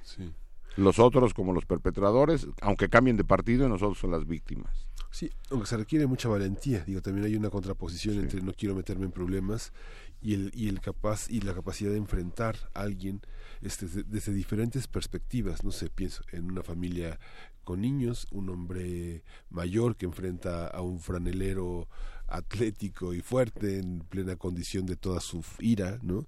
los 0.77 0.99
otros 0.99 1.35
como 1.35 1.53
los 1.53 1.67
perpetradores, 1.67 2.47
aunque 2.63 2.89
cambien 2.89 3.19
de 3.19 3.25
partido, 3.25 3.69
nosotros 3.69 3.99
son 3.99 4.11
las 4.11 4.27
víctimas. 4.27 4.89
Sí, 5.11 5.31
aunque 5.51 5.67
se 5.67 5.77
requiere 5.77 6.07
mucha 6.07 6.31
valentía. 6.31 6.83
Digo, 6.87 7.03
también 7.03 7.27
hay 7.27 7.37
una 7.37 7.51
contraposición 7.51 8.19
entre 8.19 8.41
no 8.41 8.55
quiero 8.55 8.75
meterme 8.75 9.05
en 9.05 9.13
problemas 9.13 9.75
y 10.23 10.33
el, 10.33 10.51
y 10.55 10.69
el 10.71 10.81
capaz 10.81 11.29
y 11.29 11.43
la 11.43 11.53
capacidad 11.53 11.91
de 11.91 11.99
enfrentar 11.99 12.57
a 12.73 12.81
alguien 12.81 13.21
este, 13.61 13.85
desde, 13.85 14.03
desde 14.05 14.33
diferentes 14.33 14.87
perspectivas. 14.89 15.63
No 15.63 15.73
sé, 15.73 15.91
pienso 15.91 16.23
en 16.33 16.51
una 16.51 16.63
familia 16.63 17.21
con 17.65 17.81
niños, 17.81 18.27
un 18.31 18.49
hombre 18.51 19.23
mayor 19.51 19.97
que 19.97 20.07
enfrenta 20.07 20.67
a 20.67 20.81
un 20.81 21.01
franelero 21.01 21.89
atlético 22.29 23.15
y 23.15 23.21
fuerte 23.21 23.79
en 23.79 24.01
plena 24.01 24.37
condición 24.37 24.87
de 24.87 24.97
toda 24.97 25.21
su 25.21 25.45
ira, 25.59 25.99
¿no? 26.03 26.27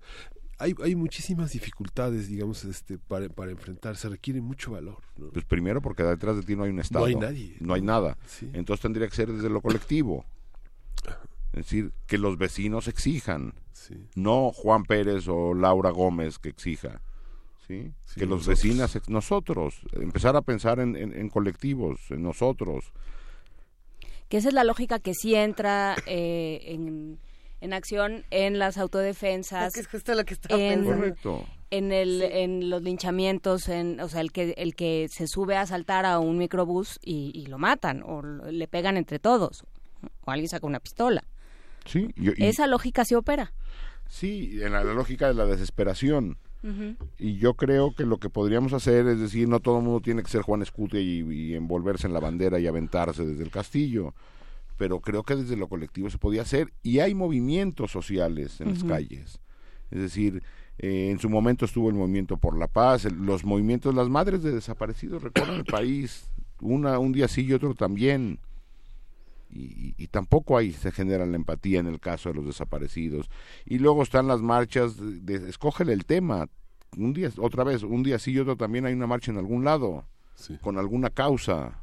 Hay, 0.58 0.74
hay 0.82 0.94
muchísimas 0.94 1.52
dificultades, 1.52 2.28
digamos, 2.28 2.64
este, 2.64 2.96
para, 2.98 3.28
para 3.28 3.50
enfrentarse, 3.50 4.08
requiere 4.08 4.40
mucho 4.40 4.70
valor. 4.70 4.98
¿no? 5.16 5.30
Pues 5.30 5.44
primero 5.44 5.82
porque 5.82 6.04
detrás 6.04 6.36
de 6.36 6.42
ti 6.42 6.54
no 6.54 6.62
hay 6.62 6.70
un 6.70 6.78
Estado. 6.78 7.06
hay 7.06 7.16
nadie. 7.16 7.56
No 7.58 7.74
hay 7.74 7.82
nada. 7.82 8.16
Sí. 8.26 8.48
Entonces 8.52 8.80
tendría 8.80 9.08
que 9.08 9.16
ser 9.16 9.32
desde 9.32 9.50
lo 9.50 9.60
colectivo. 9.60 10.24
Es 11.54 11.66
decir, 11.66 11.92
que 12.06 12.18
los 12.18 12.36
vecinos 12.36 12.88
exijan. 12.88 13.54
No 14.14 14.50
Juan 14.52 14.84
Pérez 14.84 15.28
o 15.28 15.54
Laura 15.54 15.90
Gómez 15.90 16.38
que 16.38 16.48
exija. 16.48 17.00
¿Sí? 17.66 17.92
Sí, 18.04 18.20
que 18.20 18.26
los 18.26 18.46
ex- 18.48 19.08
nosotros, 19.08 19.74
empezar 19.92 20.36
a 20.36 20.42
pensar 20.42 20.80
en, 20.80 20.96
en- 20.96 21.16
en 21.16 21.28
colectivos, 21.28 22.00
en 22.10 22.22
nosotros. 22.22 22.92
Que 24.28 24.38
esa 24.38 24.48
es 24.48 24.54
la 24.54 24.64
lógica 24.64 24.98
que 24.98 25.14
sí 25.14 25.34
entra 25.34 25.96
eh, 26.06 26.60
en, 26.66 27.18
en 27.60 27.72
acción 27.72 28.24
en 28.30 28.58
las 28.58 28.78
autodefensas. 28.78 29.68
Es 29.68 29.74
que 29.74 29.80
es 29.80 29.88
justo 29.88 30.14
lo 30.14 30.24
que 30.24 30.34
estaba 30.34 30.60
en, 30.60 30.80
pensando. 30.80 30.96
Correcto. 30.96 31.46
en 31.70 31.92
el 31.92 32.22
en 32.22 32.70
los 32.70 32.82
linchamientos 32.82 33.68
en 33.68 34.00
o 34.00 34.08
sea 34.08 34.20
el 34.20 34.32
que 34.32 34.54
el 34.56 34.74
que 34.74 35.06
se 35.10 35.26
sube 35.26 35.56
a 35.56 35.62
asaltar 35.62 36.04
a 36.06 36.18
un 36.20 36.38
microbús 36.38 36.98
y, 37.02 37.32
y 37.34 37.46
lo 37.46 37.58
matan 37.58 38.02
o 38.02 38.22
lo- 38.22 38.50
le 38.50 38.66
pegan 38.68 38.96
entre 38.96 39.18
todos 39.18 39.64
o 40.24 40.30
alguien 40.30 40.48
saca 40.48 40.66
una 40.66 40.80
pistola 40.80 41.24
Sí, 41.86 42.08
yo- 42.16 42.32
y- 42.36 42.46
esa 42.46 42.66
lógica 42.66 43.04
sí 43.04 43.14
opera 43.14 43.52
sí, 44.08 44.58
en 44.62 44.72
la, 44.72 44.84
la 44.84 44.92
lógica 44.94 45.28
de 45.28 45.34
la 45.34 45.44
desesperación. 45.46 46.36
Y 47.18 47.36
yo 47.36 47.54
creo 47.54 47.94
que 47.94 48.04
lo 48.06 48.18
que 48.18 48.30
podríamos 48.30 48.72
hacer 48.72 49.06
es 49.06 49.20
decir, 49.20 49.48
no 49.48 49.60
todo 49.60 49.78
el 49.78 49.84
mundo 49.84 50.00
tiene 50.00 50.22
que 50.22 50.30
ser 50.30 50.42
Juan 50.42 50.62
Escutia 50.62 51.00
y, 51.00 51.20
y 51.20 51.54
envolverse 51.54 52.06
en 52.06 52.12
la 52.14 52.20
bandera 52.20 52.58
y 52.58 52.66
aventarse 52.66 53.24
desde 53.26 53.42
el 53.44 53.50
castillo, 53.50 54.14
pero 54.78 55.00
creo 55.00 55.22
que 55.22 55.36
desde 55.36 55.56
lo 55.56 55.68
colectivo 55.68 56.10
se 56.10 56.18
podía 56.18 56.42
hacer 56.42 56.72
y 56.82 56.98
hay 57.00 57.14
movimientos 57.14 57.90
sociales 57.92 58.60
en 58.60 58.70
las 58.70 58.82
calles. 58.88 59.40
Es 59.90 60.00
decir, 60.00 60.42
eh, 60.78 61.10
en 61.10 61.18
su 61.20 61.28
momento 61.30 61.64
estuvo 61.66 61.88
el 61.88 61.94
movimiento 61.94 62.36
por 62.38 62.58
la 62.58 62.66
paz, 62.66 63.04
el- 63.04 63.14
los 63.24 63.44
movimientos, 63.44 63.94
las 63.94 64.08
madres 64.08 64.42
de 64.42 64.50
desaparecidos 64.52 65.22
recorren 65.22 65.54
el 65.56 65.64
país, 65.64 66.26
una 66.60 66.98
un 66.98 67.12
día 67.12 67.28
sí 67.28 67.42
y 67.44 67.52
otro 67.52 67.74
también. 67.74 68.38
Y, 69.56 69.94
y 69.96 70.08
tampoco 70.08 70.58
ahí 70.58 70.72
se 70.72 70.90
genera 70.90 71.24
la 71.26 71.36
empatía 71.36 71.78
en 71.78 71.86
el 71.86 72.00
caso 72.00 72.28
de 72.28 72.34
los 72.34 72.46
desaparecidos. 72.46 73.30
Y 73.64 73.78
luego 73.78 74.02
están 74.02 74.26
las 74.26 74.42
marchas, 74.42 74.96
de, 74.98 75.20
de- 75.38 75.48
escógele 75.48 75.92
el 75.92 76.04
tema. 76.06 76.48
Un 76.96 77.12
día, 77.12 77.30
otra 77.38 77.62
vez, 77.62 77.84
un 77.84 78.02
día 78.02 78.18
sí 78.18 78.32
y 78.32 78.38
otro 78.40 78.56
también 78.56 78.84
hay 78.84 78.94
una 78.94 79.06
marcha 79.06 79.30
en 79.30 79.38
algún 79.38 79.64
lado, 79.64 80.04
con 80.60 80.76
alguna 80.78 81.10
causa. 81.10 81.80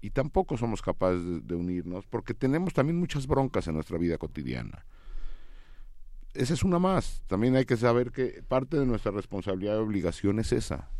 Y 0.00 0.10
tampoco 0.10 0.56
somos 0.56 0.82
capaces 0.82 1.24
de, 1.24 1.40
de 1.40 1.54
unirnos 1.54 2.06
porque 2.06 2.34
tenemos 2.34 2.74
también 2.74 2.98
muchas 2.98 3.26
broncas 3.28 3.66
en 3.68 3.74
nuestra 3.74 3.98
vida 3.98 4.18
cotidiana. 4.18 4.84
Esa 6.34 6.54
es 6.54 6.62
una 6.64 6.78
más. 6.78 7.22
También 7.28 7.56
hay 7.56 7.64
que 7.64 7.76
saber 7.76 8.10
que 8.12 8.42
parte 8.46 8.78
de 8.78 8.84
nuestra 8.86 9.10
responsabilidad 9.12 9.76
y 9.76 9.78
obligación 9.78 10.38
es 10.38 10.52
esa. 10.52 10.90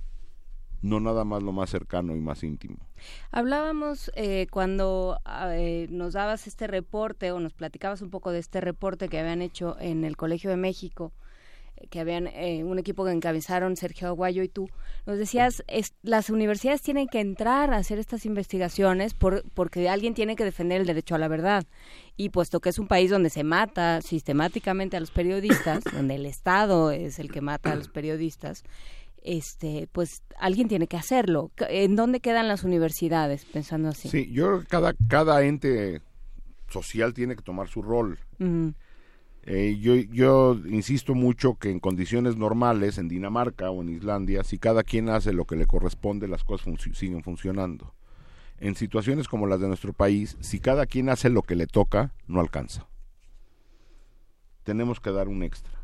No 0.82 1.00
nada 1.00 1.24
más 1.24 1.42
lo 1.42 1.52
más 1.52 1.70
cercano 1.70 2.14
y 2.14 2.20
más 2.20 2.42
íntimo. 2.42 2.76
Hablábamos 3.30 4.10
eh, 4.14 4.46
cuando 4.50 5.18
eh, 5.50 5.86
nos 5.90 6.14
dabas 6.14 6.46
este 6.46 6.66
reporte 6.66 7.32
o 7.32 7.40
nos 7.40 7.54
platicabas 7.54 8.02
un 8.02 8.10
poco 8.10 8.30
de 8.32 8.38
este 8.38 8.60
reporte 8.60 9.08
que 9.08 9.18
habían 9.18 9.42
hecho 9.42 9.76
en 9.80 10.04
el 10.04 10.16
Colegio 10.16 10.50
de 10.50 10.56
México, 10.56 11.12
eh, 11.76 11.88
que 11.88 12.00
habían 12.00 12.26
eh, 12.28 12.64
un 12.64 12.78
equipo 12.78 13.04
que 13.04 13.12
encabezaron 13.12 13.76
Sergio 13.76 14.08
Aguayo 14.08 14.42
y 14.42 14.48
tú. 14.48 14.68
Nos 15.04 15.18
decías, 15.18 15.62
es, 15.66 15.94
las 16.02 16.30
universidades 16.30 16.82
tienen 16.82 17.06
que 17.06 17.20
entrar 17.20 17.72
a 17.72 17.76
hacer 17.76 17.98
estas 17.98 18.24
investigaciones 18.24 19.14
por, 19.14 19.42
porque 19.52 19.88
alguien 19.88 20.14
tiene 20.14 20.36
que 20.36 20.44
defender 20.44 20.80
el 20.80 20.86
derecho 20.86 21.14
a 21.14 21.18
la 21.18 21.28
verdad. 21.28 21.64
Y 22.16 22.30
puesto 22.30 22.60
que 22.60 22.70
es 22.70 22.78
un 22.78 22.88
país 22.88 23.10
donde 23.10 23.30
se 23.30 23.44
mata 23.44 24.00
sistemáticamente 24.00 24.96
a 24.96 25.00
los 25.00 25.10
periodistas, 25.10 25.84
donde 25.92 26.14
el 26.14 26.26
Estado 26.26 26.90
es 26.90 27.18
el 27.18 27.30
que 27.30 27.40
mata 27.40 27.72
a 27.72 27.76
los 27.76 27.88
periodistas, 27.88 28.64
este, 29.22 29.88
pues 29.92 30.22
alguien 30.38 30.68
tiene 30.68 30.86
que 30.86 30.96
hacerlo. 30.96 31.50
¿En 31.68 31.96
dónde 31.96 32.20
quedan 32.20 32.48
las 32.48 32.64
universidades? 32.64 33.44
Pensando 33.44 33.88
así. 33.88 34.08
Sí, 34.08 34.30
yo 34.32 34.46
creo 34.46 34.60
que 34.60 34.66
cada, 34.66 34.94
cada 35.08 35.42
ente 35.44 36.00
social 36.68 37.14
tiene 37.14 37.36
que 37.36 37.42
tomar 37.42 37.68
su 37.68 37.82
rol. 37.82 38.18
Eh, 39.48 39.78
yo, 39.80 39.94
yo 39.94 40.60
insisto 40.66 41.14
mucho 41.14 41.54
que 41.54 41.70
en 41.70 41.78
condiciones 41.78 42.36
normales, 42.36 42.98
en 42.98 43.08
Dinamarca 43.08 43.70
o 43.70 43.82
en 43.82 43.90
Islandia, 43.90 44.42
si 44.42 44.58
cada 44.58 44.82
quien 44.82 45.08
hace 45.08 45.32
lo 45.32 45.44
que 45.44 45.56
le 45.56 45.66
corresponde, 45.66 46.26
las 46.26 46.42
cosas 46.42 46.74
siguen 46.94 47.22
funcionando. 47.22 47.94
En 48.58 48.74
situaciones 48.74 49.28
como 49.28 49.46
las 49.46 49.60
de 49.60 49.68
nuestro 49.68 49.92
país, 49.92 50.36
si 50.40 50.58
cada 50.58 50.86
quien 50.86 51.08
hace 51.10 51.30
lo 51.30 51.42
que 51.42 51.54
le 51.54 51.66
toca, 51.66 52.12
no 52.26 52.40
alcanza. 52.40 52.88
Tenemos 54.64 54.98
que 54.98 55.12
dar 55.12 55.28
un 55.28 55.42
extra. 55.44 55.75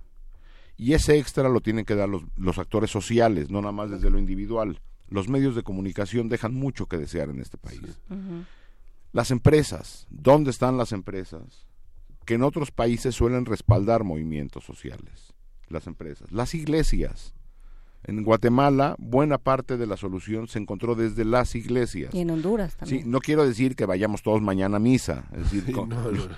Y 0.76 0.94
ese 0.94 1.18
extra 1.18 1.48
lo 1.48 1.60
tienen 1.60 1.84
que 1.84 1.94
dar 1.94 2.08
los, 2.08 2.22
los 2.36 2.58
actores 2.58 2.90
sociales, 2.90 3.50
no 3.50 3.60
nada 3.60 3.72
más 3.72 3.90
desde 3.90 4.10
lo 4.10 4.18
individual. 4.18 4.80
Los 5.08 5.28
medios 5.28 5.54
de 5.54 5.62
comunicación 5.62 6.28
dejan 6.28 6.54
mucho 6.54 6.86
que 6.86 6.96
desear 6.96 7.28
en 7.28 7.40
este 7.40 7.58
país. 7.58 8.00
Las 9.12 9.30
empresas, 9.30 10.06
¿dónde 10.10 10.50
están 10.50 10.78
las 10.78 10.92
empresas? 10.92 11.66
Que 12.24 12.34
en 12.34 12.42
otros 12.42 12.70
países 12.70 13.14
suelen 13.14 13.44
respaldar 13.44 14.04
movimientos 14.04 14.64
sociales. 14.64 15.34
Las 15.68 15.86
empresas. 15.86 16.32
Las 16.32 16.54
iglesias. 16.54 17.34
En 18.04 18.24
Guatemala, 18.24 18.96
buena 18.98 19.38
parte 19.38 19.76
de 19.76 19.86
la 19.86 19.96
solución 19.96 20.48
se 20.48 20.58
encontró 20.58 20.96
desde 20.96 21.24
las 21.24 21.54
iglesias. 21.54 22.12
Y 22.12 22.18
en 22.20 22.30
Honduras 22.30 22.72
Sí, 22.72 22.78
también. 22.80 23.10
no 23.10 23.20
quiero 23.20 23.46
decir 23.46 23.76
que 23.76 23.86
vayamos 23.86 24.22
todos 24.22 24.42
mañana 24.42 24.78
a 24.78 24.80
misa, 24.80 25.24
es 25.32 25.44
decir, 25.44 25.62
Sí, 25.66 25.72
con- 25.72 25.88
no, 25.88 26.10
no. 26.10 26.28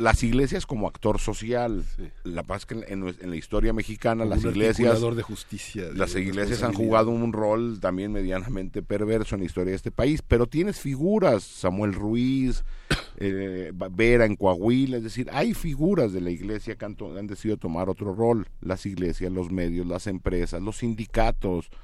las 0.00 0.22
iglesias 0.22 0.64
como 0.64 0.86
actor 0.86 1.18
social. 1.18 1.84
La 2.22 2.44
paz 2.44 2.66
que 2.66 2.74
en, 2.74 2.84
en 2.88 3.00
nues- 3.02 3.16
en 3.20 3.30
la 3.30 3.36
historia 3.36 3.72
mexicana 3.72 4.22
Como 4.22 4.34
las 4.36 4.44
un 4.44 4.50
iglesias 4.50 5.00
de 5.00 5.22
justicia, 5.22 5.86
de 5.88 5.94
las 5.94 6.14
iglesias 6.14 6.62
han 6.62 6.72
jugado 6.72 7.10
un 7.10 7.32
rol 7.32 7.80
también 7.80 8.12
medianamente 8.12 8.82
perverso 8.82 9.34
en 9.34 9.40
la 9.40 9.46
historia 9.46 9.70
de 9.72 9.76
este 9.76 9.90
país, 9.90 10.22
pero 10.26 10.46
tienes 10.46 10.78
figuras, 10.78 11.42
Samuel 11.42 11.94
Ruiz, 11.94 12.62
eh, 13.16 13.72
Vera 13.90 14.24
en 14.24 14.36
Coahuila, 14.36 14.98
es 14.98 15.02
decir, 15.02 15.28
hay 15.32 15.52
figuras 15.54 16.12
de 16.12 16.20
la 16.20 16.30
iglesia 16.30 16.76
que 16.76 16.84
han, 16.84 16.94
to- 16.94 17.18
han 17.18 17.26
decidido 17.26 17.56
tomar 17.56 17.88
otro 17.88 18.14
rol, 18.14 18.46
las 18.60 18.86
iglesias, 18.86 19.32
los 19.32 19.50
medios, 19.50 19.84
las 19.84 20.06
empresas, 20.06 20.62
los 20.62 20.76
sindicatos. 20.78 21.07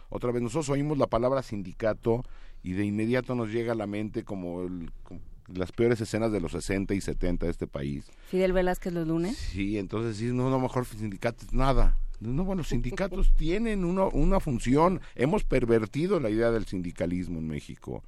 Otra 0.09 0.31
vez 0.33 0.43
nosotros 0.43 0.69
oímos 0.71 0.99
la 0.99 1.07
palabra 1.07 1.43
sindicato 1.43 2.25
y 2.63 2.73
de 2.73 2.85
inmediato 2.85 3.35
nos 3.35 3.49
llega 3.51 3.73
a 3.73 3.77
la 3.77 3.87
mente 3.87 4.25
como, 4.25 4.63
el- 4.63 4.91
como 5.03 5.21
las 5.53 5.73
peores 5.73 6.01
escenas 6.01 6.33
de 6.33 6.41
los 6.41 6.53
60 6.53 6.95
y 6.95 7.01
70 7.01 7.47
de 7.47 7.53
este 7.53 7.67
país. 7.67 8.07
Fidel 8.31 8.53
Velázquez 8.53 8.93
los 8.93 9.07
lunes. 9.07 9.37
Sí, 9.37 9.79
entonces 9.79 10.17
sí, 10.17 10.27
no, 10.33 10.49
no, 10.51 10.59
mejor 10.59 10.87
sindicatos, 10.87 11.53
nada. 11.53 11.97
No, 12.21 12.45
bueno, 12.45 12.61
los 12.61 12.69
sindicatos 12.69 13.33
tienen 13.37 13.85
una, 13.85 14.05
una 14.07 14.41
función. 14.41 15.01
Hemos 15.15 15.45
pervertido 15.45 16.21
la 16.21 16.31
idea 16.31 16.51
del 16.51 16.65
sindicalismo 16.65 17.39
en 17.39 17.49
México. 17.49 18.03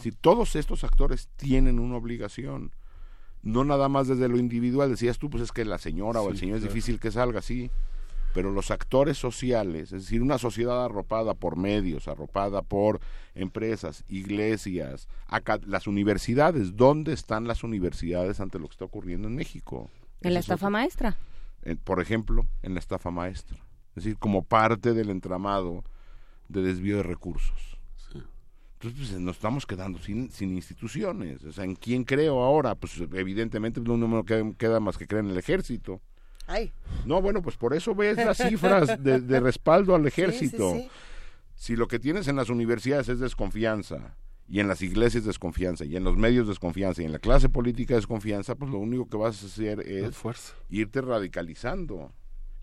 Si 0.00 0.12
todos 0.12 0.54
estos 0.56 0.84
actores 0.84 1.28
tienen 1.36 1.78
una 1.80 1.96
obligación, 1.96 2.70
no 3.42 3.64
nada 3.64 3.88
más 3.88 4.06
desde 4.08 4.28
lo 4.28 4.36
individual, 4.36 4.90
decías 4.90 5.18
tú, 5.18 5.30
pues 5.30 5.42
es 5.42 5.52
que 5.52 5.64
la 5.64 5.78
señora 5.78 6.20
o 6.20 6.30
el 6.30 6.36
señor 6.38 6.58
es 6.58 6.62
difícil 6.64 7.00
que 7.00 7.10
salga, 7.10 7.40
sí, 7.42 7.70
pero 8.36 8.50
los 8.50 8.70
actores 8.70 9.16
sociales, 9.16 9.92
es 9.92 10.02
decir, 10.02 10.20
una 10.20 10.36
sociedad 10.36 10.84
arropada 10.84 11.32
por 11.32 11.56
medios, 11.56 12.06
arropada 12.06 12.60
por 12.60 13.00
empresas, 13.34 14.04
iglesias, 14.08 15.08
acá, 15.26 15.58
las 15.66 15.86
universidades, 15.86 16.76
¿dónde 16.76 17.14
están 17.14 17.46
las 17.46 17.64
universidades 17.64 18.38
ante 18.38 18.58
lo 18.58 18.66
que 18.66 18.72
está 18.72 18.84
ocurriendo 18.84 19.26
en 19.26 19.36
México? 19.36 19.90
En 20.20 20.34
la 20.34 20.40
es 20.40 20.44
estafa 20.44 20.68
maestra. 20.68 21.16
en- 21.62 21.78
por 21.78 21.98
ejemplo, 22.02 22.46
en 22.62 22.74
la 22.74 22.80
estafa 22.80 23.10
maestra. 23.10 23.56
Es 23.96 24.04
decir, 24.04 24.18
como 24.18 24.42
parte 24.44 24.92
del 24.92 25.08
entramado 25.08 25.82
de 26.48 26.60
desvío 26.60 26.98
de 26.98 27.04
recursos. 27.04 27.78
Entonces, 28.12 29.08
pues, 29.08 29.20
nos 29.22 29.36
estamos 29.36 29.64
quedando 29.64 29.98
sin, 29.98 30.30
sin 30.30 30.50
instituciones. 30.54 31.42
O 31.44 31.52
sea, 31.52 31.64
¿en 31.64 31.74
quién 31.74 32.04
creo 32.04 32.42
ahora? 32.42 32.74
Pues 32.74 32.98
evidentemente 33.14 33.80
no 33.80 33.96
me 33.96 34.22
queda, 34.26 34.44
queda 34.58 34.78
más 34.80 34.98
que 34.98 35.06
creer 35.06 35.24
en 35.24 35.30
el 35.30 35.38
ejército. 35.38 36.02
Ay. 36.46 36.72
No, 37.04 37.20
bueno, 37.22 37.42
pues 37.42 37.56
por 37.56 37.74
eso 37.74 37.94
ves 37.94 38.16
las 38.16 38.38
cifras 38.38 39.02
de, 39.02 39.20
de 39.20 39.40
respaldo 39.40 39.94
al 39.94 40.06
ejército. 40.06 40.72
sí. 40.74 40.88
Si 41.58 41.74
lo 41.74 41.88
que 41.88 41.98
tienes 41.98 42.28
en 42.28 42.36
las 42.36 42.50
universidades 42.50 43.08
es 43.08 43.18
desconfianza, 43.18 44.14
y 44.46 44.60
en 44.60 44.68
las 44.68 44.82
iglesias 44.82 45.24
desconfianza, 45.24 45.84
y 45.86 45.96
en 45.96 46.04
los 46.04 46.16
medios 46.16 46.46
desconfianza, 46.46 47.00
y 47.02 47.06
en 47.06 47.12
la 47.12 47.18
clase 47.18 47.48
política 47.48 47.94
desconfianza, 47.94 48.54
pues 48.56 48.70
lo 48.70 48.78
único 48.78 49.08
que 49.08 49.16
vas 49.16 49.42
a 49.42 49.46
hacer 49.46 49.80
es 49.80 50.04
irte 50.68 51.00
radicalizando. 51.00 52.12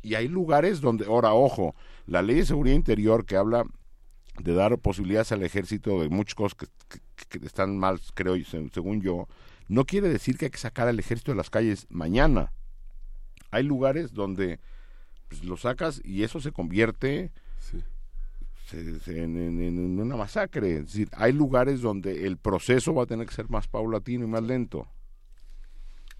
Y 0.03 0.13
hay 0.15 0.27
lugares 0.27 0.79
donde, 0.79 1.05
ahora, 1.05 1.33
ojo, 1.33 1.75
la 2.05 2.21
ley 2.21 2.35
de 2.37 2.45
seguridad 2.45 2.75
interior 2.75 3.25
que 3.25 3.35
habla 3.35 3.63
de 4.39 4.53
dar 4.53 4.77
posibilidades 4.77 5.31
al 5.31 5.41
ejército 5.43 6.01
de 6.01 6.09
muchas 6.09 6.35
cosas 6.35 6.55
que, 6.55 6.67
que- 7.29 7.39
que 7.39 7.45
están 7.47 7.77
mal, 7.77 7.99
creo, 8.13 8.35
según 8.71 9.01
yo, 9.01 9.27
no 9.67 9.85
quiere 9.85 10.07
decir 10.09 10.37
que 10.37 10.45
hay 10.45 10.51
que 10.51 10.57
sacar 10.57 10.87
al 10.87 10.99
ejército 10.99 11.31
de 11.31 11.37
las 11.37 11.49
calles 11.49 11.87
mañana. 11.89 12.51
Hay 13.53 13.63
lugares 13.63 14.13
donde 14.13 14.59
pues, 15.29 15.43
lo 15.43 15.57
sacas 15.57 16.01
y 16.03 16.23
eso 16.23 16.39
se 16.39 16.51
convierte 16.51 17.31
se- 18.67 18.99
se- 18.99 19.23
en, 19.23 19.37
en- 19.37 19.61
en 19.61 19.99
una 19.99 20.15
masacre. 20.15 20.77
Es 20.77 20.85
decir, 20.87 21.09
hay 21.13 21.33
lugares 21.33 21.81
donde 21.81 22.25
el 22.25 22.37
proceso 22.37 22.93
va 22.93 23.03
a 23.03 23.07
tener 23.07 23.27
que 23.27 23.33
ser 23.35 23.49
más 23.49 23.67
paulatino 23.67 24.25
y 24.25 24.27
más 24.27 24.43
lento. 24.43 24.87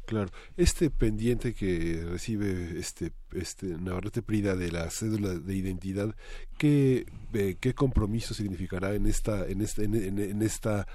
Claro, 0.05 0.30
este 0.57 0.89
pendiente 0.89 1.53
que 1.53 2.03
recibe 2.05 2.77
este 2.77 3.13
este 3.31 3.67
Navarrete 3.80 4.21
Prida 4.21 4.53
de 4.55 4.69
la 4.71 4.89
cédula 4.91 5.30
de 5.34 5.55
identidad, 5.55 6.13
¿qué, 6.57 7.05
eh, 7.34 7.55
qué 7.59 7.73
compromiso 7.73 8.34
significará 8.34 8.93
en 8.95 9.05
esta 9.07 9.47
en 9.47 9.61
esta 9.61 9.81
en, 9.81 9.95
en- 9.95 10.19
en 10.19 10.41
esta 10.41 10.85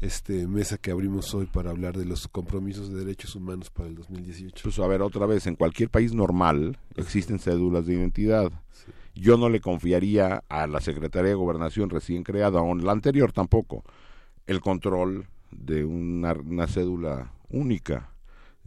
este 0.00 0.46
mesa 0.46 0.76
que 0.78 0.90
abrimos 0.90 1.34
hoy 1.34 1.46
para 1.46 1.70
hablar 1.70 1.96
de 1.96 2.04
los 2.04 2.28
compromisos 2.28 2.90
de 2.92 2.98
derechos 3.04 3.34
humanos 3.34 3.70
para 3.70 3.88
el 3.88 3.94
2018? 3.96 4.62
Pues 4.62 4.78
a 4.78 4.86
ver, 4.86 5.00
otra 5.02 5.24
vez, 5.26 5.46
en 5.46 5.56
cualquier 5.56 5.88
país 5.88 6.12
normal 6.12 6.78
existen 6.94 7.38
cédulas 7.38 7.86
de 7.86 7.94
identidad. 7.94 8.52
Yo 9.14 9.36
no 9.38 9.48
le 9.48 9.60
confiaría 9.60 10.44
a 10.48 10.66
la 10.68 10.80
Secretaría 10.80 11.30
de 11.30 11.34
Gobernación 11.34 11.90
recién 11.90 12.22
creada, 12.22 12.60
o 12.60 12.74
la 12.76 12.92
anterior 12.92 13.32
tampoco, 13.32 13.82
el 14.46 14.60
control 14.60 15.26
de 15.50 15.84
una, 15.84 16.34
una 16.34 16.68
cédula 16.68 17.32
única. 17.48 18.12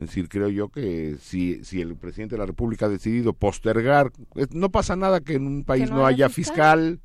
Es 0.02 0.08
decir, 0.08 0.30
creo 0.30 0.50
yo 0.50 0.70
que 0.70 1.18
si, 1.22 1.64
si 1.64 1.80
el 1.80 1.96
presidente 1.96 2.34
de 2.34 2.40
la 2.40 2.48
República 2.48 2.88
ha 2.88 2.90
decidido 2.90 3.34
postergar, 3.34 4.12
no 4.50 4.72
pasa 4.72 4.96
nada 4.96 5.22
que 5.22 5.36
en 5.36 5.46
un 5.46 5.64
país 5.64 5.92
no 5.92 5.98
no, 5.98 6.06
haya 6.08 6.28
fiscal. 6.28 7.00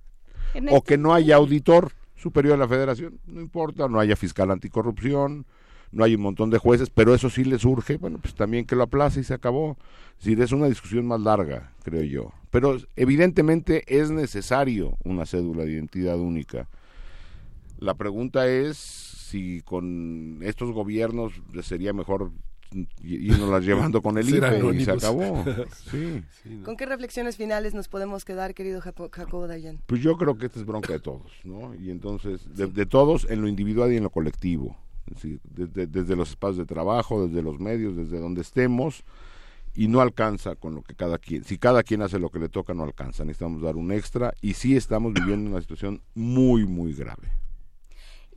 o 0.54 0.58
este 0.58 0.80
que 0.82 0.96
no 0.96 1.12
haya 1.12 1.36
auditor 1.36 1.92
superior 2.14 2.54
a 2.54 2.56
la 2.56 2.66
federación, 2.66 3.20
no 3.26 3.42
importa, 3.42 3.86
no 3.86 4.00
haya 4.00 4.16
fiscal 4.16 4.50
anticorrupción, 4.50 5.44
no 5.92 6.04
hay 6.04 6.14
un 6.14 6.22
montón 6.22 6.48
de 6.48 6.56
jueces, 6.56 6.88
pero 6.88 7.14
eso 7.14 7.28
sí 7.28 7.44
les 7.44 7.66
urge, 7.66 7.98
bueno, 7.98 8.18
pues 8.18 8.34
también 8.34 8.64
que 8.64 8.76
lo 8.76 8.84
aplace 8.84 9.20
y 9.20 9.24
se 9.24 9.34
acabó. 9.34 9.76
Es 10.18 10.24
decir, 10.24 10.40
es 10.40 10.52
una 10.52 10.66
discusión 10.66 11.06
más 11.06 11.20
larga, 11.20 11.74
creo 11.82 12.02
yo. 12.02 12.32
Pero 12.50 12.78
evidentemente 12.96 13.84
es 13.88 14.10
necesario 14.10 14.96
una 15.04 15.26
cédula 15.26 15.64
de 15.66 15.72
identidad 15.72 16.18
única. 16.18 16.66
La 17.78 17.92
pregunta 17.92 18.48
es 18.48 18.78
si 18.78 19.60
con 19.60 20.38
estos 20.40 20.72
gobiernos 20.72 21.34
sería 21.60 21.92
mejor 21.92 22.32
irnos 23.02 23.48
las 23.48 23.64
llevando 23.64 24.02
con 24.02 24.18
el 24.18 24.28
IFE 24.28 24.74
y 24.74 24.84
se 24.84 24.90
acabó. 24.90 25.44
Sí. 25.90 26.22
¿Con 26.64 26.76
qué 26.76 26.86
reflexiones 26.86 27.36
finales 27.36 27.74
nos 27.74 27.88
podemos 27.88 28.24
quedar, 28.24 28.54
querido 28.54 28.80
Jacobo 28.80 29.46
Dayan? 29.46 29.80
Pues 29.86 30.00
yo 30.00 30.16
creo 30.16 30.36
que 30.36 30.46
esta 30.46 30.58
es 30.58 30.66
bronca 30.66 30.92
de 30.92 31.00
todos, 31.00 31.32
¿no? 31.44 31.74
Y 31.74 31.90
entonces, 31.90 32.54
de, 32.54 32.66
de 32.66 32.86
todos 32.86 33.26
en 33.30 33.40
lo 33.40 33.48
individual 33.48 33.92
y 33.92 33.96
en 33.96 34.02
lo 34.02 34.10
colectivo. 34.10 34.76
Es 35.06 35.14
decir, 35.14 35.40
desde, 35.44 35.86
desde 35.86 36.16
los 36.16 36.30
espacios 36.30 36.58
de 36.58 36.66
trabajo, 36.66 37.26
desde 37.26 37.42
los 37.42 37.60
medios, 37.60 37.96
desde 37.96 38.18
donde 38.18 38.40
estemos, 38.40 39.04
y 39.74 39.88
no 39.88 40.00
alcanza 40.00 40.56
con 40.56 40.74
lo 40.74 40.82
que 40.82 40.94
cada 40.94 41.18
quien, 41.18 41.44
si 41.44 41.58
cada 41.58 41.82
quien 41.82 42.02
hace 42.02 42.18
lo 42.18 42.30
que 42.30 42.38
le 42.38 42.48
toca, 42.48 42.74
no 42.74 42.82
alcanza. 42.82 43.24
Necesitamos 43.24 43.62
dar 43.62 43.76
un 43.76 43.92
extra 43.92 44.32
y 44.40 44.54
sí 44.54 44.76
estamos 44.76 45.12
viviendo 45.12 45.50
una 45.50 45.60
situación 45.60 46.00
muy, 46.14 46.66
muy 46.66 46.94
grave. 46.94 47.30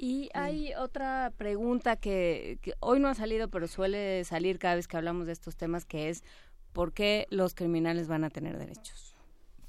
Y 0.02 0.30
hay 0.34 0.74
otra 0.76 1.34
pregunta 1.36 1.98
que, 1.98 2.58
que 2.62 2.74
hoy 2.80 3.02
no 3.02 3.10
ha 3.10 3.16
salido, 3.16 3.50
pero 3.50 3.68
suele 3.68 4.24
salir 4.24 4.58
cada 4.58 4.76
vez 4.76 4.88
que 4.88 4.96
hablamos 4.96 5.28
de 5.28 5.34
estos 5.34 5.58
temas, 5.58 5.86
que 5.86 6.08
es 6.08 6.24
¿por 6.72 6.94
qué 6.94 7.28
los 7.32 7.54
criminales 7.54 8.08
van 8.08 8.24
a 8.24 8.30
tener 8.30 8.58
derechos? 8.58 9.14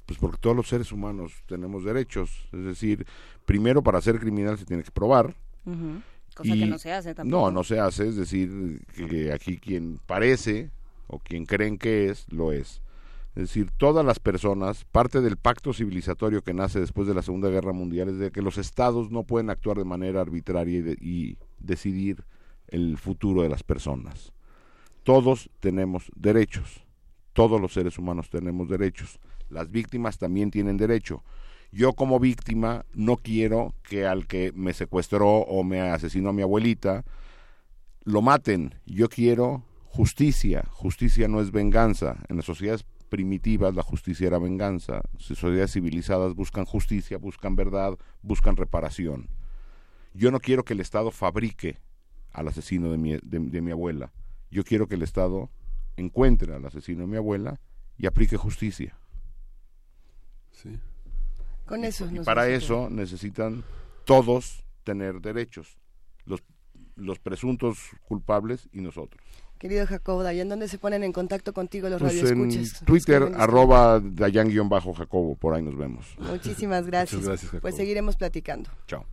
Pues 0.05 0.17
porque 0.17 0.37
todos 0.39 0.55
los 0.55 0.69
seres 0.69 0.93
humanos 0.93 1.33
tenemos 1.47 1.83
derechos. 1.83 2.47
Es 2.53 2.63
decir, 2.63 3.05
primero 3.45 3.83
para 3.83 3.99
ser 3.99 4.19
criminal 4.19 4.57
se 4.57 4.63
tiene 4.63 4.83
que 4.83 4.91
probar. 4.91 5.35
Cosa 6.33 6.53
que 6.53 6.65
no 6.65 6.77
se 6.77 6.93
hace 6.93 7.13
tampoco. 7.13 7.45
No, 7.45 7.51
no 7.51 7.65
se 7.65 7.81
hace, 7.81 8.07
es 8.07 8.15
decir, 8.15 8.79
que 8.95 9.33
aquí 9.33 9.57
quien 9.57 9.99
parece 10.05 10.71
o 11.07 11.19
quien 11.19 11.45
creen 11.45 11.77
que 11.77 12.09
es, 12.09 12.25
lo 12.31 12.53
es. 12.53 12.81
Es 13.35 13.43
decir, 13.43 13.71
todas 13.77 14.05
las 14.05 14.19
personas, 14.19 14.83
parte 14.85 15.21
del 15.21 15.37
pacto 15.37 15.71
civilizatorio 15.73 16.41
que 16.43 16.53
nace 16.53 16.79
después 16.81 17.07
de 17.07 17.13
la 17.13 17.21
Segunda 17.21 17.49
Guerra 17.49 17.71
Mundial 17.71 18.09
es 18.09 18.17
de 18.17 18.31
que 18.31 18.41
los 18.41 18.57
estados 18.57 19.09
no 19.09 19.23
pueden 19.23 19.49
actuar 19.49 19.77
de 19.77 19.85
manera 19.85 20.19
arbitraria 20.19 20.79
y, 20.79 20.81
de- 20.81 20.97
y 20.99 21.37
decidir 21.59 22.25
el 22.67 22.97
futuro 22.97 23.41
de 23.43 23.49
las 23.49 23.63
personas. 23.63 24.33
Todos 25.03 25.49
tenemos 25.61 26.11
derechos, 26.15 26.83
todos 27.33 27.61
los 27.61 27.73
seres 27.73 27.97
humanos 27.97 28.29
tenemos 28.29 28.67
derechos. 28.67 29.19
Las 29.49 29.71
víctimas 29.71 30.17
también 30.17 30.51
tienen 30.51 30.75
derecho. 30.77 31.23
Yo 31.71 31.93
como 31.93 32.19
víctima 32.19 32.85
no 32.93 33.15
quiero 33.15 33.73
que 33.83 34.05
al 34.05 34.27
que 34.27 34.51
me 34.53 34.73
secuestró 34.73 35.37
o 35.39 35.63
me 35.63 35.79
asesinó 35.79 36.29
a 36.29 36.33
mi 36.33 36.41
abuelita 36.41 37.05
lo 38.03 38.21
maten. 38.21 38.75
Yo 38.85 39.07
quiero 39.07 39.63
justicia. 39.85 40.65
Justicia 40.71 41.27
no 41.29 41.39
es 41.39 41.51
venganza. 41.51 42.17
En 42.27 42.35
las 42.37 42.45
sociedades 42.45 42.85
primitivas 43.11 43.75
la 43.75 43.83
justicia 43.83 44.27
era 44.27 44.39
venganza. 44.39 45.01
Sociedades 45.17 45.73
civilizadas 45.73 46.33
buscan 46.33 46.63
justicia, 46.63 47.17
buscan 47.17 47.57
verdad, 47.57 47.97
buscan 48.21 48.55
reparación. 48.55 49.27
Yo 50.13 50.31
no 50.31 50.39
quiero 50.39 50.63
que 50.63 50.73
el 50.73 50.79
Estado 50.79 51.11
fabrique 51.11 51.77
al 52.31 52.47
asesino 52.47 52.89
de 52.89 52.97
mi, 52.97 53.11
de, 53.11 53.39
de 53.39 53.61
mi 53.61 53.71
abuela. 53.71 54.13
Yo 54.49 54.63
quiero 54.63 54.87
que 54.87 54.95
el 54.95 55.01
Estado 55.01 55.49
encuentre 55.97 56.55
al 56.55 56.65
asesino 56.65 57.01
de 57.01 57.07
mi 57.07 57.17
abuela 57.17 57.59
y 57.97 58.07
aplique 58.07 58.37
justicia. 58.37 58.97
Sí. 60.51 60.79
Con 61.65 61.83
eso 61.83 62.09
Y 62.09 62.19
para 62.21 62.47
eso 62.47 62.89
necesitan 62.89 63.63
todos 64.05 64.63
tener 64.85 65.19
derechos, 65.19 65.77
los, 66.25 66.43
los 66.95 67.19
presuntos 67.19 67.77
culpables 68.07 68.69
y 68.71 68.79
nosotros. 68.79 69.21
Querido 69.61 69.85
Jacobo 69.85 70.23
Dayan, 70.23 70.49
¿dónde 70.49 70.67
se 70.67 70.79
ponen 70.79 71.03
en 71.03 71.13
contacto 71.13 71.53
contigo 71.53 71.87
los 71.87 72.01
Pues 72.01 72.15
en? 72.23 72.49
Twitter, 72.83 73.31
arroba 73.37 73.99
Dayan-Jacobo, 73.99 75.35
por 75.35 75.53
ahí 75.53 75.61
nos 75.61 75.77
vemos. 75.77 76.07
Muchísimas 76.17 76.83
gracias. 76.87 77.13
Muchas 77.13 77.27
gracias, 77.27 77.51
Jacobo. 77.51 77.61
pues 77.61 77.75
seguiremos 77.75 78.15
platicando. 78.15 78.71
Chao. 78.87 79.05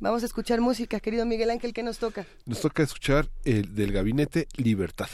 Vamos 0.00 0.22
a 0.22 0.26
escuchar 0.26 0.62
música, 0.62 0.98
querido 0.98 1.26
Miguel 1.26 1.50
Ángel, 1.50 1.74
¿qué 1.74 1.82
nos 1.82 1.98
toca? 1.98 2.24
Nos 2.46 2.62
toca 2.62 2.82
escuchar 2.82 3.28
el 3.44 3.74
del 3.74 3.92
gabinete 3.92 4.48
Libertad. 4.56 5.08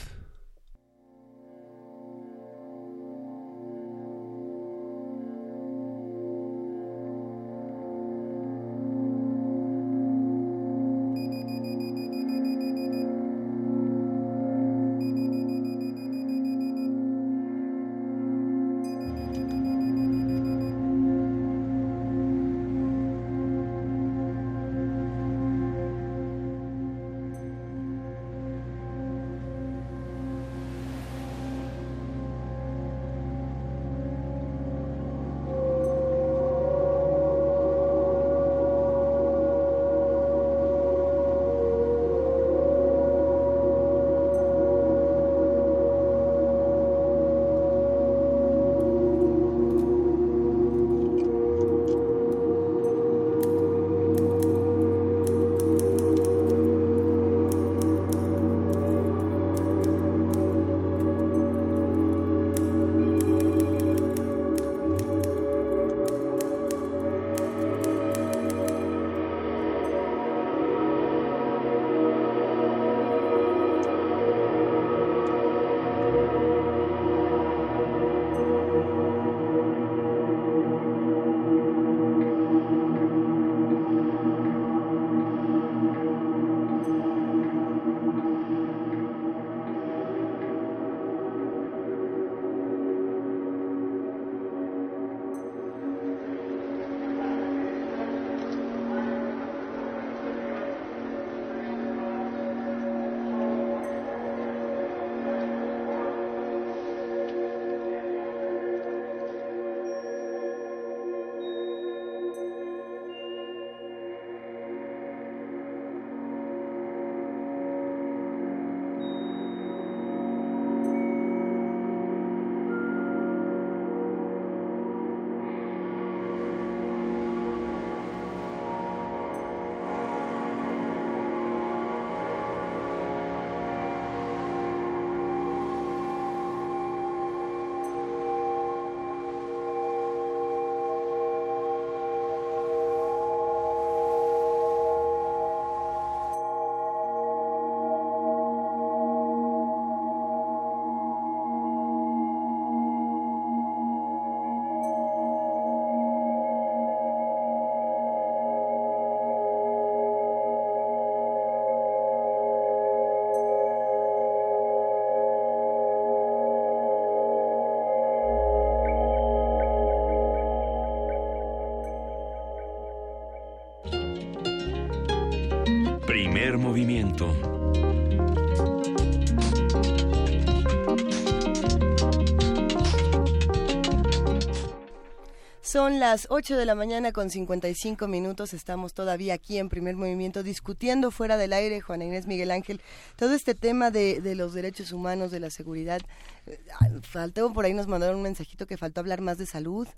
Las 186.15 186.29
8 186.31 186.57
de 186.57 186.65
la 186.65 186.77
mañana 186.77 187.11
con 187.11 187.29
55 187.29 188.07
minutos. 188.07 188.55
Estamos 188.55 188.95
todavía 188.95 189.35
aquí 189.35 189.59
en 189.59 189.69
primer 189.69 189.97
movimiento 189.97 190.45
discutiendo 190.45 191.11
fuera 191.11 191.37
del 191.37 191.53
aire, 191.53 191.81
Juana 191.81 192.05
Inés 192.05 192.29
Miguel 192.29 192.53
Ángel, 192.53 192.81
todo 193.17 193.35
este 193.35 193.57
tema 193.57 193.91
de, 193.91 194.21
de 194.21 194.37
los 194.37 194.55
derechos 194.55 194.93
humanos, 194.93 195.33
de 195.33 195.41
la 195.41 195.51
seguridad. 195.51 196.01
Eh, 196.47 196.61
Faltó 197.03 197.53
por 197.53 197.65
ahí, 197.65 197.75
nos 197.75 197.89
mandaron 197.89 198.19
un 198.19 198.23
mensajito 198.23 198.65
que 198.69 198.77
faltó 198.77 199.01
hablar 199.01 199.23
más 199.23 199.39
de 199.39 199.47
salud 199.47 199.89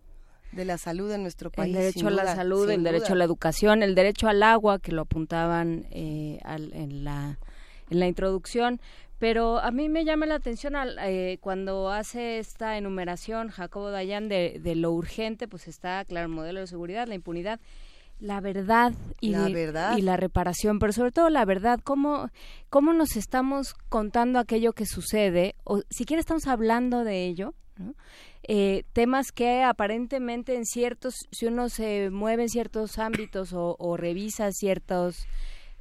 de 0.52 0.64
la 0.64 0.78
salud 0.78 1.12
en 1.12 1.20
nuestro 1.20 1.50
país. 1.50 1.74
El 1.76 1.82
derecho 1.82 2.06
a 2.08 2.10
la 2.10 2.22
duda, 2.22 2.34
salud, 2.34 2.70
el 2.70 2.82
derecho 2.82 3.12
a 3.12 3.16
la 3.16 3.24
educación, 3.24 3.82
el 3.82 3.94
derecho 3.94 4.26
al 4.28 4.42
agua, 4.42 4.78
que 4.78 4.92
lo 4.92 5.02
apuntaban 5.02 5.84
eh, 5.90 6.38
al- 6.44 6.72
en, 6.72 7.04
la, 7.04 7.38
en 7.90 8.00
la 8.00 8.06
introducción. 8.06 8.80
Pero 9.18 9.58
a 9.58 9.70
mí 9.70 9.88
me 9.88 10.04
llama 10.04 10.26
la 10.26 10.34
atención 10.34 10.76
al- 10.76 10.98
eh, 11.00 11.38
cuando 11.40 11.90
hace 11.90 12.38
esta 12.38 12.76
enumeración 12.76 13.48
Jacobo 13.48 13.90
Dayan 13.90 14.28
de, 14.28 14.58
de 14.62 14.74
lo 14.74 14.92
urgente, 14.92 15.48
pues 15.48 15.68
está, 15.68 16.04
claro, 16.04 16.26
el 16.26 16.32
modelo 16.32 16.60
de 16.60 16.66
seguridad, 16.66 17.06
la 17.08 17.14
impunidad, 17.14 17.58
la 18.18 18.40
verdad 18.40 18.92
y, 19.20 19.30
La 19.30 19.48
verdad. 19.48 19.96
y 19.96 20.02
la 20.02 20.16
reparación, 20.16 20.78
pero 20.78 20.92
sobre 20.92 21.12
todo 21.12 21.28
la 21.30 21.44
verdad, 21.44 21.80
cómo, 21.82 22.30
cómo 22.70 22.92
nos 22.92 23.16
estamos 23.16 23.74
contando 23.88 24.38
aquello 24.38 24.72
que 24.72 24.86
sucede, 24.86 25.54
o 25.64 25.80
siquiera 25.90 26.20
estamos 26.20 26.46
hablando 26.46 27.04
de 27.04 27.26
ello, 27.26 27.54
¿no? 27.78 27.94
Eh, 28.48 28.84
temas 28.92 29.32
que 29.32 29.62
aparentemente 29.64 30.54
en 30.54 30.64
ciertos, 30.66 31.14
si 31.32 31.46
uno 31.46 31.68
se 31.68 32.10
mueve 32.10 32.44
en 32.44 32.48
ciertos 32.48 32.98
ámbitos 32.98 33.52
o, 33.52 33.76
o 33.78 33.96
revisa 33.96 34.50
ciertos 34.52 35.26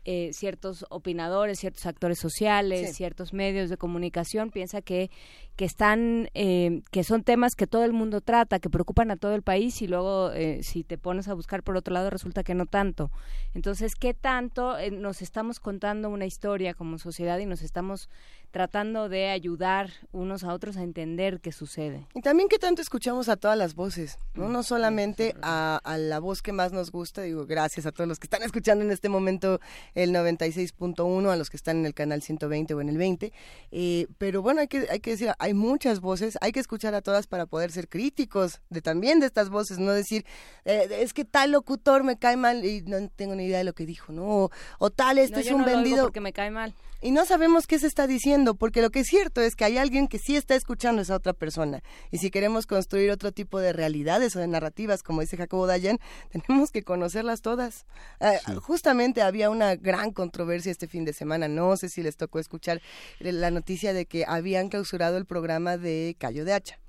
eh, 0.05 0.29
ciertos 0.33 0.85
opinadores, 0.89 1.59
ciertos 1.59 1.85
actores 1.85 2.19
sociales, 2.19 2.89
Sí. 2.89 2.93
ciertos 2.95 3.33
medios 3.33 3.69
de 3.69 3.77
comunicación, 3.77 4.51
piensa 4.51 4.81
que, 4.81 5.09
que 5.55 5.65
están, 5.65 6.29
eh, 6.33 6.81
que 6.91 7.03
son 7.03 7.23
temas 7.23 7.55
que 7.55 7.67
todo 7.67 7.85
el 7.85 7.93
mundo 7.93 8.21
trata, 8.21 8.59
que 8.59 8.69
preocupan 8.69 9.09
a 9.11 9.15
todo 9.15 9.35
el 9.35 9.41
país 9.41 9.81
y 9.81 9.87
luego 9.87 10.31
eh, 10.33 10.61
si 10.63 10.83
te 10.83 10.97
pones 10.97 11.27
a 11.27 11.33
buscar 11.33 11.63
por 11.63 11.77
otro 11.77 11.93
lado 11.93 12.09
resulta 12.09 12.43
que 12.43 12.55
no 12.55 12.65
tanto. 12.65 13.09
Entonces, 13.53 13.95
¿qué 13.95 14.13
tanto 14.13 14.77
eh, 14.77 14.91
nos 14.91 15.21
estamos 15.21 15.59
contando 15.59 16.09
una 16.09 16.25
historia 16.25 16.73
como 16.73 16.97
sociedad 16.97 17.39
y 17.39 17.45
nos 17.45 17.61
estamos 17.61 18.09
tratando 18.51 19.09
de 19.09 19.29
ayudar 19.29 19.91
unos 20.11 20.43
a 20.43 20.53
otros 20.53 20.77
a 20.77 20.83
entender 20.83 21.39
qué 21.39 21.51
sucede? 21.51 22.05
Y 22.13 22.21
también 22.21 22.49
que 22.49 22.59
tanto 22.59 22.81
escuchamos 22.81 23.29
a 23.29 23.37
todas 23.37 23.57
las 23.57 23.75
voces, 23.75 24.19
¿no? 24.33 24.49
No 24.49 24.63
solamente 24.63 25.35
a, 25.41 25.79
a 25.83 25.97
la 25.97 26.19
voz 26.19 26.41
que 26.41 26.51
más 26.51 26.73
nos 26.73 26.91
gusta, 26.91 27.21
digo, 27.21 27.45
gracias 27.45 27.85
a 27.85 27.91
todos 27.91 28.07
los 28.07 28.19
que 28.19 28.25
están 28.25 28.43
escuchando 28.43 28.83
en 28.83 28.91
este 28.91 29.07
momento 29.07 29.59
el 29.93 30.11
96.1, 30.11 31.29
a 31.29 31.35
los 31.37 31.49
que 31.49 31.57
están 31.57 31.77
en 31.77 31.85
el 31.85 31.93
canal 31.93 32.21
120 32.21 32.73
o 32.73 32.81
en 32.81 32.89
el 32.89 32.97
20, 32.97 33.31
eh, 33.71 34.07
pero 34.17 34.41
bueno, 34.41 34.61
hay 34.61 34.67
que, 34.67 34.87
hay 34.89 34.99
que 34.99 35.11
decir, 35.11 35.31
hay 35.45 35.53
muchas 35.53 35.99
voces, 36.01 36.37
hay 36.41 36.51
que 36.51 36.59
escuchar 36.59 36.95
a 36.95 37.01
todas 37.01 37.27
para 37.27 37.45
poder 37.45 37.71
ser 37.71 37.87
críticos 37.87 38.61
de 38.71 38.81
también 38.81 39.19
de 39.19 39.27
estas 39.27 39.49
voces, 39.49 39.77
no 39.77 39.91
decir, 39.91 40.25
eh, 40.65 40.87
es 41.01 41.13
que 41.13 41.23
tal 41.23 41.51
locutor 41.51 42.03
me 42.03 42.17
cae 42.17 42.35
mal 42.35 42.65
y 42.65 42.81
no 42.81 42.97
tengo 43.09 43.35
ni 43.35 43.45
idea 43.45 43.59
de 43.59 43.63
lo 43.63 43.73
que 43.73 43.85
dijo, 43.85 44.11
¿no? 44.11 44.25
O, 44.25 44.51
o 44.79 44.89
tal, 44.89 45.19
este 45.19 45.35
No, 45.35 45.39
es 45.41 45.45
yo 45.47 45.55
un 45.55 45.61
no 45.61 45.67
vendido 45.67 46.03
porque 46.03 46.19
me 46.19 46.33
cae 46.33 46.49
mal. 46.49 46.73
y 46.99 47.11
no 47.11 47.25
sabemos 47.25 47.67
qué 47.67 47.77
se 47.77 47.85
está 47.85 48.07
diciendo, 48.07 48.55
porque 48.55 48.81
lo 48.81 48.89
que 48.89 49.01
es 49.01 49.07
cierto 49.07 49.39
es 49.41 49.55
que 49.55 49.65
hay 49.65 49.77
alguien 49.77 50.07
que 50.07 50.17
sí 50.17 50.35
está 50.35 50.55
escuchando 50.55 51.01
a 51.01 51.03
esa 51.03 51.15
otra 51.15 51.33
persona. 51.33 51.83
Y 52.09 52.17
si 52.17 52.31
queremos 52.31 52.65
construir 52.65 53.11
otro 53.11 53.31
tipo 53.31 53.59
de 53.59 53.71
realidades 53.73 54.35
o 54.35 54.39
de 54.39 54.47
narrativas, 54.47 55.03
como 55.03 55.21
dice 55.21 55.37
Jacobo 55.37 55.67
Dayan, 55.67 55.99
tenemos 56.31 56.71
que 56.71 56.81
conocerlas 56.81 57.41
todas. 57.41 57.85
Eh, 58.19 58.39
Justamente 58.61 59.21
había 59.21 59.51
una 59.51 59.75
gran 59.75 60.11
controversia 60.11 60.71
este 60.71 60.87
fin 60.87 61.05
de 61.05 61.13
semana, 61.13 61.47
no 61.47 61.77
sé 61.77 61.89
si 61.89 62.01
les 62.01 62.17
tocó 62.17 62.39
escuchar 62.39 62.81
la 63.19 63.51
noticia 63.51 63.93
de 63.93 64.07
que 64.07 64.25
habían 64.27 64.69
clausurado 64.69 65.17
el 65.17 65.25
programa 65.35 65.77
de 65.77 66.15
Cayo 66.17 66.45
de 66.45 66.53
Hacha 66.53 66.79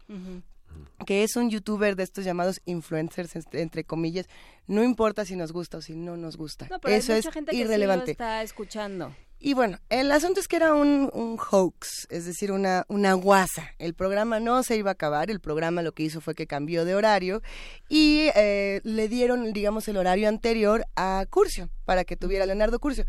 que 1.05 1.25
es 1.25 1.35
un 1.37 1.51
youtuber 1.51 1.97
de 1.97 2.03
estos 2.05 2.25
llamados 2.25 2.61
influencers, 2.65 3.35
entre- 3.53 3.85
comillas, 3.85 4.27
no 4.67 4.85
importa 4.85 5.25
si 5.25 5.35
nos 5.35 5.51
gusta 5.53 5.79
o 5.79 5.81
si 5.83 5.95
no 5.97 6.17
nos 6.17 6.37
gusta. 6.37 6.67
No, 6.71 6.79
pero 6.81 6.95
hay 6.95 7.01
Eso 7.01 7.13
mucha 7.15 7.29
es 7.29 7.35
gente 7.35 7.51
que 7.51 7.57
sí 7.57 7.63
lo 7.65 7.69
irrelevante. 7.71 8.11
está 8.13 8.43
escuchando. 8.43 9.15
Y 9.39 9.55
bueno, 9.55 9.79
el 9.91 10.11
asunto 10.13 10.41
es 10.41 10.49
que 10.49 10.57
era 10.57 10.75
un, 10.75 11.11
un 11.13 11.39
hoax, 11.39 12.07
es 12.11 12.25
decir, 12.25 12.51
una, 12.53 12.85
una 12.89 13.13
guasa. 13.15 13.71
El 13.79 13.95
programa 13.95 14.39
no 14.41 14.63
se 14.63 14.77
iba 14.77 14.91
a 14.91 14.93
acabar, 14.93 15.31
el 15.31 15.41
programa 15.41 15.83
lo 15.83 15.93
que 15.93 16.03
hizo 16.05 16.21
fue 16.21 16.35
que 16.35 16.47
cambió 16.47 16.85
de 16.85 16.95
horario 16.95 17.43
y 17.89 18.29
eh, 18.35 18.81
le 18.85 19.09
dieron, 19.09 19.53
digamos, 19.53 19.89
el 19.89 19.97
horario 19.99 20.29
anterior 20.29 20.85
a 20.97 21.25
Curcio, 21.31 21.69
para 21.85 22.05
que 22.05 22.17
tuviera 22.17 22.47
Leonardo 22.47 22.79
Curcio, 22.81 23.05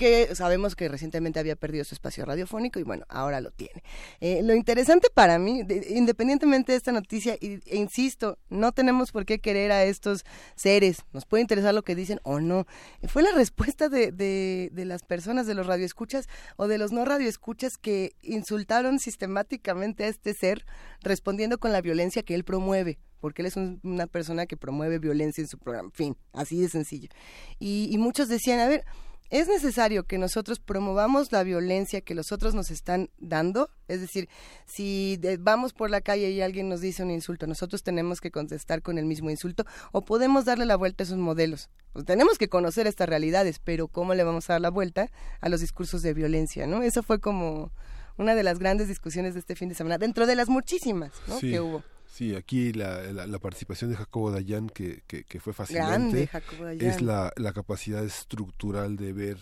que 0.00 0.34
sabemos 0.34 0.74
que 0.76 0.88
recientemente 0.88 1.38
había 1.40 1.56
perdido 1.56 1.84
su 1.84 1.94
espacio 1.94 2.24
radiofónico 2.24 2.78
y 2.80 2.84
bueno, 2.84 3.04
ahora 3.10 3.42
lo 3.42 3.50
tiene. 3.50 3.82
Eh, 4.20 4.40
lo 4.42 4.54
interesante 4.54 5.08
para 5.12 5.38
mí, 5.38 5.62
de- 5.62 5.88
independientemente 5.90 6.72
de 6.72 6.78
esta 6.78 6.90
noticia, 6.90 7.36
e 7.38 7.60
insisto, 7.76 8.38
no 8.48 8.72
tenemos 8.72 9.12
por 9.12 9.26
qué 9.26 9.40
querer 9.40 9.72
a 9.72 9.84
estos 9.84 10.24
seres, 10.56 11.02
nos 11.12 11.26
puede 11.26 11.42
interesar 11.42 11.74
lo 11.74 11.82
que 11.82 11.94
dicen 11.94 12.18
o 12.22 12.40
no, 12.40 12.64
fue 13.08 13.22
la 13.22 13.32
respuesta 13.32 13.90
de, 13.90 14.10
de, 14.10 14.84
las 14.86 15.02
personas, 15.02 15.46
de 15.46 15.52
los 15.54 15.66
radioescuchas 15.66 16.28
o 16.56 16.66
de 16.66 16.78
los 16.78 16.92
no 16.92 17.04
radioescuchas 17.04 17.76
que 17.76 18.12
insultaron 18.22 19.00
sistemáticamente 19.00 20.04
a 20.04 20.08
este 20.08 20.32
ser 20.32 20.64
respondiendo 21.02 21.58
con 21.58 21.72
la 21.72 21.82
violencia 21.82 22.22
que 22.22 22.34
él 22.34 22.44
promueve 22.44 22.98
porque 23.20 23.42
él 23.42 23.46
es 23.48 23.56
un- 23.56 23.80
una 23.82 24.06
persona 24.06 24.46
que 24.46 24.56
promueve 24.56 24.98
violencia 24.98 25.42
en 25.42 25.48
su 25.48 25.58
programa, 25.58 25.90
fin, 25.92 26.16
así 26.32 26.58
de 26.58 26.70
sencillo. 26.70 27.10
Y 27.58 27.94
muchos 27.98 28.28
decían, 28.28 28.60
a 28.60 28.66
ver, 28.66 28.82
¿es 29.30 29.48
necesario 29.48 30.04
que 30.04 30.18
nosotros 30.18 30.58
promovamos 30.60 31.32
la 31.32 31.42
violencia 31.42 32.00
que 32.00 32.14
los 32.14 32.32
otros 32.32 32.54
nos 32.54 32.70
están 32.70 33.10
dando? 33.18 33.70
Es 33.88 34.00
decir, 34.00 34.28
si 34.66 35.16
de- 35.18 35.36
vamos 35.38 35.72
por 35.72 35.88
la 35.90 36.00
calle 36.00 36.30
y 36.30 36.40
alguien 36.42 36.68
nos 36.68 36.80
dice 36.80 37.02
un 37.02 37.10
insulto, 37.10 37.46
nosotros 37.46 37.82
tenemos 37.82 38.20
que 38.20 38.30
contestar 38.30 38.82
con 38.82 38.98
el 38.98 39.06
mismo 39.06 39.30
insulto 39.30 39.64
o 39.92 40.02
podemos 40.04 40.44
darle 40.44 40.66
la 40.66 40.76
vuelta 40.76 41.02
a 41.02 41.06
esos 41.06 41.18
modelos. 41.18 41.68
Pues 41.92 42.04
tenemos 42.04 42.38
que 42.38 42.48
conocer 42.48 42.86
estas 42.86 43.08
realidades, 43.08 43.58
pero 43.62 43.88
¿cómo 43.88 44.14
le 44.14 44.24
vamos 44.24 44.48
a 44.50 44.54
dar 44.54 44.60
la 44.60 44.70
vuelta 44.70 45.08
a 45.40 45.48
los 45.48 45.60
discursos 45.60 46.02
de 46.02 46.14
violencia? 46.14 46.66
¿no? 46.66 46.82
Eso 46.82 47.02
fue 47.02 47.18
como 47.20 47.72
una 48.16 48.34
de 48.34 48.42
las 48.42 48.58
grandes 48.58 48.88
discusiones 48.88 49.34
de 49.34 49.40
este 49.40 49.56
fin 49.56 49.68
de 49.68 49.74
semana, 49.74 49.96
dentro 49.98 50.26
de 50.26 50.34
las 50.36 50.48
muchísimas 50.48 51.10
¿no? 51.26 51.38
Sí. 51.38 51.50
que 51.50 51.60
hubo. 51.60 51.82
Sí, 52.12 52.34
aquí 52.34 52.72
la, 52.72 53.02
la, 53.12 53.26
la 53.26 53.38
participación 53.38 53.90
de 53.90 53.96
Jacobo 53.96 54.30
Dayan, 54.30 54.68
que, 54.68 55.02
que, 55.06 55.24
que 55.24 55.40
fue 55.40 55.52
fascinante, 55.52 56.28
Grande, 56.30 56.86
es 56.86 57.00
la, 57.00 57.32
la 57.36 57.52
capacidad 57.52 58.04
estructural 58.04 58.96
de 58.96 59.12
ver 59.12 59.38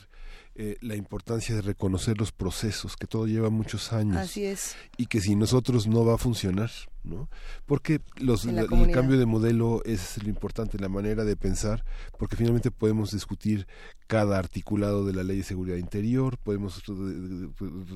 eh, 0.55 0.77
la 0.81 0.95
importancia 0.95 1.55
de 1.55 1.63
reconocer 1.63 2.19
los 2.19 2.31
procesos, 2.31 2.97
que 2.97 3.07
todo 3.07 3.27
lleva 3.27 3.49
muchos 3.49 3.93
años. 3.93 4.17
Así 4.17 4.45
es. 4.45 4.77
Y 4.97 5.07
que 5.07 5.21
sin 5.21 5.39
nosotros 5.39 5.87
no 5.87 6.05
va 6.05 6.15
a 6.15 6.19
funcionar, 6.19 6.71
¿no? 7.09 7.29
Porque 7.67 8.01
los, 8.17 8.45
la 8.45 8.63
el 8.63 8.93
cambio 8.93 9.19
de 9.19 9.27
modelo 9.27 9.83
es 9.85 10.23
lo 10.23 10.29
importante, 10.29 10.79
la 10.79 10.89
manera 10.89 11.25
de 11.25 11.37
pensar, 11.37 11.85
porque 12.19 12.37
finalmente 12.37 12.71
podemos 12.71 13.13
discutir 13.13 13.67
cada 14.07 14.39
articulado 14.39 15.05
de 15.05 15.13
la 15.13 15.23
ley 15.23 15.39
de 15.39 15.43
seguridad 15.43 15.77
interior, 15.77 16.39
podemos 16.39 16.79
eh, 16.79 16.83
eh, 16.91 17.49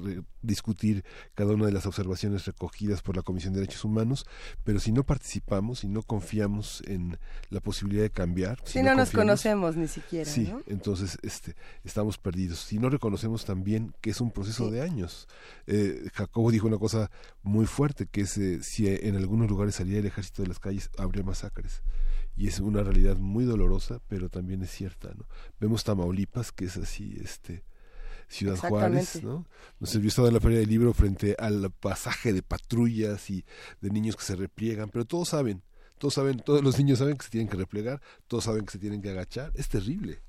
eh, 0.07 0.23
discutir 0.43 1.05
cada 1.35 1.55
una 1.55 1.67
de 1.67 1.73
las 1.73 1.87
observaciones 1.87 2.45
recogidas 2.45 3.03
por 3.03 3.17
la 3.17 3.23
Comisión 3.23 3.55
de 3.55 3.61
Derechos 3.61 3.85
Humanos, 3.85 4.27
pero 4.65 4.81
si 4.81 4.93
no 4.93 5.05
participamos, 5.05 5.81
si 5.81 5.89
no 5.89 6.03
confiamos 6.03 6.83
en 6.87 7.19
la 7.51 7.61
posibilidad 7.61 8.03
de 8.03 8.11
cambiar, 8.11 8.61
Si 8.65 8.83
no 8.83 8.95
nos 8.95 9.11
conocemos 9.11 9.77
ni 9.77 9.89
siquiera, 9.89 10.31
Sí, 10.31 10.49
¿no? 10.51 10.63
entonces 10.67 11.19
este, 11.23 11.55
estamos 11.85 12.19
perdidos. 12.19 12.61
Si 12.61 12.79
no 12.79 12.91
reconocemos 12.91 13.45
también 13.45 13.95
que 14.01 14.11
es 14.11 14.21
un 14.21 14.31
proceso 14.31 14.71
de 14.71 14.83
años. 14.83 15.29
Eh, 15.67 16.09
Jacobo 16.15 16.51
dijo 16.51 16.67
una 16.67 16.79
cosa 16.79 17.11
muy 17.43 17.67
fuerte, 17.67 18.07
que 18.07 18.23
es 18.23 18.37
eh, 18.39 18.63
si 18.63 18.87
en 19.09 19.17
algunos 19.17 19.49
lugares 19.49 19.75
salía 19.75 19.99
el 19.99 20.07
ejército 20.07 20.43
de 20.43 20.49
las 20.49 20.59
calles, 20.59 20.91
habría 20.99 21.23
masacres. 21.23 21.83
Y 22.37 22.49
es 22.49 22.61
una 22.61 22.83
realidad 22.83 23.17
muy 23.17 23.45
dolorosa, 23.45 24.01
pero 24.09 24.29
también 24.29 24.63
es 24.63 24.71
cierta. 24.71 25.13
¿no? 25.15 25.27
Vemos 25.61 25.85
Tamaulipas, 25.85 26.53
que 26.53 26.65
es 26.65 26.77
así, 26.77 27.19
este 27.23 27.65
Ciudad 28.29 28.57
Juárez. 28.57 29.23
¿no? 29.23 29.47
No 29.79 29.87
sé, 29.87 30.01
yo 30.01 30.09
estaba 30.09 30.29
en 30.29 30.35
la 30.35 30.41
feria 30.41 30.59
del 30.59 30.69
libro 30.69 30.95
frente 30.95 31.37
al 31.39 31.71
pasaje 31.71 32.33
de 32.33 32.43
patrullas 32.43 33.29
y 33.29 33.45
de 33.81 33.91
niños 33.91 34.17
que 34.17 34.25
se 34.25 34.37
repliegan, 34.37 34.89
pero 34.89 35.05
todos 35.05 35.29
saben, 35.29 35.63
todos 35.99 36.15
saben, 36.15 36.39
todos 36.39 36.65
los 36.65 36.79
niños 36.79 36.99
saben 36.99 37.17
que 37.17 37.25
se 37.25 37.31
tienen 37.31 37.49
que 37.49 37.57
replegar, 37.57 38.01
todos 38.27 38.45
saben 38.45 38.65
que 38.65 38.73
se 38.73 38.79
tienen 38.79 39.03
que 39.03 39.11
agachar, 39.11 39.53
es 39.55 39.69
terrible. 39.69 40.23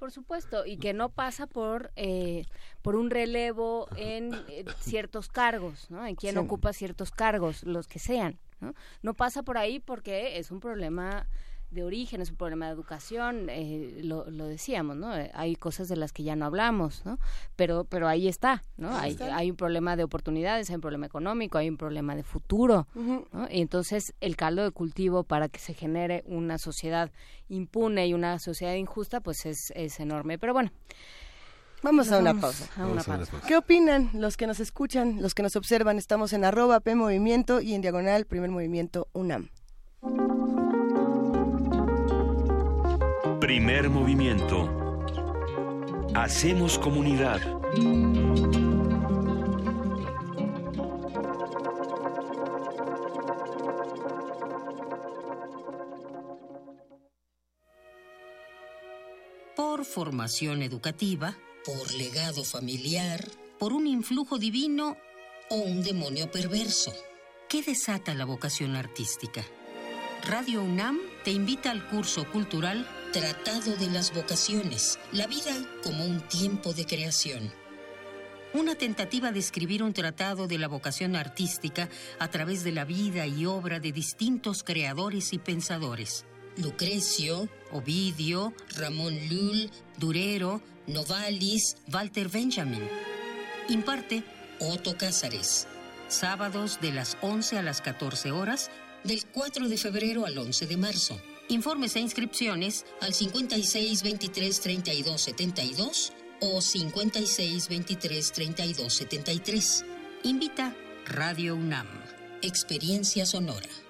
Por 0.00 0.10
supuesto, 0.12 0.64
y 0.64 0.78
que 0.78 0.94
no 0.94 1.10
pasa 1.10 1.46
por 1.46 1.92
eh, 1.94 2.46
por 2.80 2.96
un 2.96 3.10
relevo 3.10 3.86
en 3.98 4.32
eh, 4.48 4.64
ciertos 4.80 5.28
cargos, 5.28 5.90
¿no? 5.90 6.06
En 6.06 6.16
quien 6.16 6.32
Sí. 6.32 6.38
ocupa 6.38 6.72
ciertos 6.72 7.10
cargos, 7.10 7.64
los 7.64 7.86
que 7.86 7.98
sean, 7.98 8.38
¿no? 8.60 8.72
No 9.02 9.12
pasa 9.12 9.42
por 9.42 9.58
ahí 9.58 9.78
porque 9.78 10.38
es 10.38 10.50
un 10.50 10.58
problema 10.60 11.28
de 11.70 11.84
origen, 11.84 12.20
es 12.20 12.30
un 12.30 12.36
problema 12.36 12.66
de 12.66 12.72
educación, 12.72 13.48
eh, 13.48 14.00
lo, 14.02 14.28
lo 14.28 14.46
decíamos, 14.46 14.96
¿no? 14.96 15.16
Eh, 15.16 15.30
Hay 15.34 15.54
cosas 15.54 15.88
de 15.88 15.96
las 15.96 16.12
que 16.12 16.22
ya 16.24 16.34
no 16.34 16.44
hablamos, 16.46 17.04
¿no? 17.04 17.18
Pero, 17.54 17.84
pero 17.84 18.08
ahí 18.08 18.26
está, 18.26 18.64
¿no? 18.76 18.88
Ahí 18.90 19.02
Hay, 19.04 19.10
está. 19.12 19.36
hay 19.36 19.50
un 19.50 19.56
problema 19.56 19.94
de 19.96 20.02
oportunidades, 20.04 20.68
hay 20.68 20.74
un 20.76 20.80
problema 20.80 21.06
económico, 21.06 21.58
hay 21.58 21.68
un 21.68 21.76
problema 21.76 22.16
de 22.16 22.22
futuro. 22.24 22.88
¿no? 22.94 23.46
Y 23.50 23.60
entonces 23.60 24.14
el 24.20 24.36
caldo 24.36 24.64
de 24.64 24.72
cultivo 24.72 25.22
para 25.22 25.48
que 25.48 25.60
se 25.60 25.74
genere 25.74 26.22
una 26.26 26.58
sociedad 26.58 27.10
impune 27.48 28.06
y 28.08 28.14
una 28.14 28.38
sociedad 28.40 28.74
injusta, 28.74 29.20
pues 29.20 29.46
es, 29.46 29.72
es 29.76 30.00
enorme. 30.00 30.38
Pero 30.38 30.52
bueno, 30.52 30.72
Vamos 31.82 32.12
a 32.12 32.18
una 32.18 32.32
Vamos 32.34 32.42
pausa. 32.42 32.64
a 32.76 32.78
una 32.80 32.88
Vamos 32.88 33.08
a 33.08 33.14
una 33.14 33.24
pausa. 33.26 33.46
¿Qué 33.46 33.56
opinan 33.56 34.10
los 34.12 34.36
que 34.36 34.46
nos 34.46 34.60
escuchan, 34.60 35.22
los 35.22 35.34
que 35.34 35.42
nos 35.42 35.56
observan? 35.56 35.96
Estamos 35.96 36.32
en 36.34 36.44
arroba 36.44 36.80
P 36.80 36.94
Movimiento 36.94 37.62
y 37.62 37.72
en 37.72 37.80
diagonal 37.80 38.26
Primer 38.26 38.50
Movimiento 38.50 39.08
UNAM. 39.14 39.48
Primer 43.50 43.90
movimiento. 43.90 44.70
Hacemos 46.14 46.78
comunidad. 46.78 47.40
por 59.56 59.84
formación 59.84 60.62
educativa, 60.62 61.36
por 61.64 61.92
legado 61.94 62.44
familiar, 62.44 63.20
por 63.58 63.72
un 63.72 63.88
influjo 63.88 64.38
divino 64.38 64.96
o 65.48 65.56
un 65.56 65.82
demonio 65.82 66.30
perverso. 66.30 66.92
¿Qué 67.48 67.64
desata 67.64 68.14
la 68.14 68.26
vocación 68.26 68.76
artística? 68.76 69.44
Radio 70.28 70.62
UNAM 70.62 71.00
te 71.24 71.32
invita 71.32 71.72
al 71.72 71.88
curso 71.88 72.30
cultural 72.30 72.86
Tratado 73.12 73.74
de 73.74 73.90
las 73.90 74.14
Vocaciones, 74.14 74.96
la 75.10 75.26
vida 75.26 75.52
como 75.82 76.04
un 76.04 76.20
tiempo 76.28 76.72
de 76.72 76.86
creación. 76.86 77.52
Una 78.54 78.76
tentativa 78.76 79.32
de 79.32 79.40
escribir 79.40 79.82
un 79.82 79.92
tratado 79.92 80.46
de 80.46 80.58
la 80.58 80.68
vocación 80.68 81.16
artística 81.16 81.88
a 82.20 82.28
través 82.28 82.62
de 82.62 82.70
la 82.70 82.84
vida 82.84 83.26
y 83.26 83.46
obra 83.46 83.80
de 83.80 83.90
distintos 83.90 84.62
creadores 84.62 85.32
y 85.32 85.38
pensadores. 85.38 86.24
Lucrecio, 86.56 87.48
Ovidio, 87.72 88.54
Ramón 88.76 89.18
Lull, 89.28 89.68
Durero, 89.98 90.62
Novalis, 90.86 91.78
Walter 91.92 92.28
Benjamin. 92.28 92.88
Imparte 93.68 94.22
Otto 94.60 94.96
Cázares. 94.96 95.66
Sábados 96.06 96.78
de 96.80 96.92
las 96.92 97.16
11 97.22 97.58
a 97.58 97.62
las 97.62 97.80
14 97.80 98.30
horas, 98.30 98.70
del 99.02 99.26
4 99.26 99.68
de 99.68 99.78
febrero 99.78 100.26
al 100.26 100.38
11 100.38 100.68
de 100.68 100.76
marzo. 100.76 101.20
Informes 101.50 101.96
e 101.96 102.00
inscripciones 102.00 102.86
al 103.00 103.12
56 103.12 104.04
23 104.04 104.60
32 104.60 105.20
72 105.20 106.12
o 106.40 106.60
56 106.60 107.68
23 107.68 108.32
32 108.32 108.94
73. 108.94 109.84
Invita 110.22 110.72
Radio 111.06 111.56
UNAM. 111.56 111.88
Experiencia 112.40 113.26
sonora. 113.26 113.89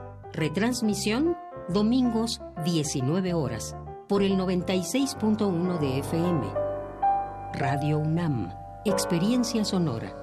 Retransmisión 0.33 1.35
domingos 1.67 2.39
19 2.63 3.33
horas 3.33 3.75
por 4.07 4.23
el 4.23 4.37
96.1 4.37 5.77
de 5.77 5.99
FM. 5.99 6.47
Radio 7.53 7.99
UNAM, 7.99 8.49
Experiencia 8.85 9.65
Sonora. 9.65 10.15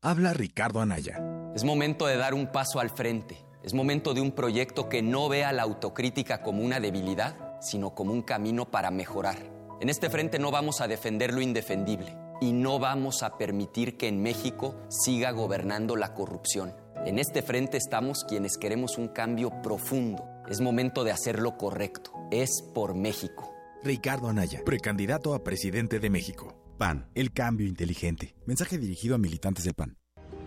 Habla 0.00 0.32
Ricardo 0.32 0.80
Anaya. 0.80 1.20
Es 1.56 1.64
momento 1.64 2.06
de 2.06 2.16
dar 2.16 2.34
un 2.34 2.52
paso 2.52 2.78
al 2.78 2.90
frente. 2.90 3.44
Es 3.64 3.74
momento 3.74 4.14
de 4.14 4.20
un 4.20 4.30
proyecto 4.30 4.88
que 4.88 5.02
no 5.02 5.28
vea 5.28 5.52
la 5.52 5.64
autocrítica 5.64 6.40
como 6.40 6.62
una 6.62 6.78
debilidad, 6.78 7.34
sino 7.60 7.96
como 7.96 8.12
un 8.12 8.22
camino 8.22 8.70
para 8.70 8.92
mejorar. 8.92 9.38
En 9.80 9.88
este 9.88 10.08
frente 10.08 10.38
no 10.38 10.52
vamos 10.52 10.80
a 10.80 10.86
defender 10.86 11.34
lo 11.34 11.40
indefendible 11.40 12.16
y 12.40 12.52
no 12.52 12.78
vamos 12.78 13.24
a 13.24 13.36
permitir 13.38 13.96
que 13.96 14.06
en 14.06 14.22
México 14.22 14.76
siga 14.88 15.32
gobernando 15.32 15.96
la 15.96 16.14
corrupción. 16.14 16.81
En 17.04 17.18
este 17.18 17.42
frente 17.42 17.78
estamos 17.78 18.24
quienes 18.24 18.56
queremos 18.56 18.96
un 18.96 19.08
cambio 19.08 19.50
profundo. 19.60 20.24
Es 20.48 20.60
momento 20.60 21.02
de 21.02 21.10
hacer 21.10 21.40
lo 21.40 21.56
correcto. 21.56 22.12
Es 22.30 22.62
por 22.62 22.94
México. 22.94 23.52
Ricardo 23.82 24.28
Anaya, 24.28 24.60
precandidato 24.64 25.34
a 25.34 25.42
presidente 25.42 25.98
de 25.98 26.10
México. 26.10 26.54
PAN, 26.78 27.08
el 27.16 27.32
cambio 27.32 27.66
inteligente. 27.66 28.36
Mensaje 28.46 28.78
dirigido 28.78 29.16
a 29.16 29.18
militantes 29.18 29.64
del 29.64 29.74
PAN. 29.74 29.96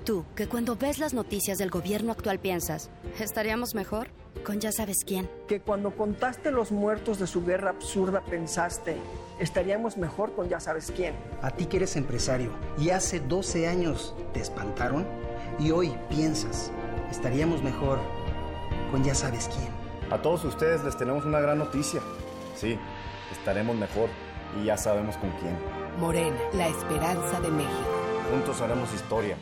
Tú, 0.05 0.23
que 0.33 0.47
cuando 0.47 0.77
ves 0.77 0.97
las 0.97 1.13
noticias 1.13 1.57
del 1.57 1.69
gobierno 1.69 2.13
actual 2.13 2.39
piensas, 2.39 2.89
¿estaríamos 3.19 3.75
mejor? 3.75 4.07
Con 4.45 4.61
ya 4.61 4.71
sabes 4.71 5.03
quién. 5.05 5.29
Que 5.49 5.59
cuando 5.59 5.97
contaste 5.97 6.51
los 6.51 6.71
muertos 6.71 7.19
de 7.19 7.27
su 7.27 7.43
guerra 7.43 7.71
absurda 7.71 8.23
pensaste, 8.23 8.95
estaríamos 9.41 9.97
mejor 9.97 10.33
con 10.35 10.47
ya 10.47 10.61
sabes 10.61 10.93
quién. 10.95 11.15
A 11.41 11.51
ti 11.51 11.65
que 11.65 11.77
eres 11.77 11.97
empresario 11.97 12.51
y 12.77 12.91
hace 12.91 13.19
12 13.19 13.67
años 13.67 14.15
te 14.33 14.39
espantaron 14.39 15.05
y 15.59 15.71
hoy 15.71 15.95
piensas, 16.09 16.71
estaríamos 17.11 17.61
mejor 17.63 17.99
con 18.91 19.03
ya 19.03 19.15
sabes 19.15 19.49
quién. 19.49 19.69
A 20.11 20.21
todos 20.21 20.43
ustedes 20.45 20.83
les 20.83 20.97
tenemos 20.97 21.25
una 21.25 21.39
gran 21.39 21.57
noticia. 21.57 22.01
Sí, 22.55 22.77
estaremos 23.31 23.75
mejor 23.75 24.09
y 24.61 24.65
ya 24.65 24.77
sabemos 24.77 25.17
con 25.17 25.31
quién. 25.31 25.57
Morena, 25.99 26.37
la 26.53 26.67
esperanza 26.67 27.39
de 27.41 27.49
México. 27.49 27.73
Juntos 28.31 28.61
haremos 28.61 28.93
historia. 28.93 29.37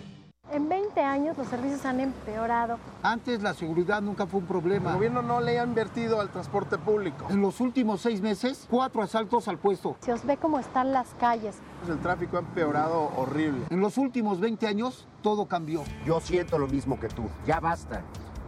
En 0.54 0.70
20 0.70 1.02
años 1.02 1.36
los 1.36 1.48
servicios 1.48 1.84
han 1.84 2.00
empeorado. 2.00 2.78
Antes 3.02 3.42
la 3.42 3.56
seguridad 3.56 4.04
nunca 4.04 4.28
fue 4.28 4.40
un 4.40 4.46
problema. 4.46 4.92
El 4.92 4.98
gobierno 4.98 5.24
no 5.24 5.42
le 5.42 5.58
ha 5.58 5.64
invertido 5.64 6.22
al 6.22 6.30
transporte 6.30 6.78
público. 6.78 7.26
En 7.32 7.42
los 7.42 7.60
últimos 7.60 8.02
seis 8.02 8.22
meses, 8.22 8.68
cuatro 8.70 9.02
asaltos 9.02 9.48
al 9.48 9.58
puesto. 9.58 9.96
Se 10.02 10.14
os 10.14 10.24
ve 10.24 10.38
cómo 10.38 10.60
están 10.60 10.92
las 10.92 11.08
calles. 11.20 11.56
El 11.88 11.98
tráfico 12.02 12.38
ha 12.38 12.42
empeorado 12.42 13.10
horrible. 13.18 13.66
En 13.72 13.80
los 13.80 13.98
últimos 13.98 14.40
20 14.40 14.68
años, 14.68 15.08
todo 15.24 15.48
cambió. 15.48 15.84
Yo 16.06 16.20
siento 16.20 16.60
lo 16.60 16.68
mismo 16.68 17.00
que 17.00 17.08
tú. 17.08 17.24
Ya 17.48 17.60
basta. 17.60 18.04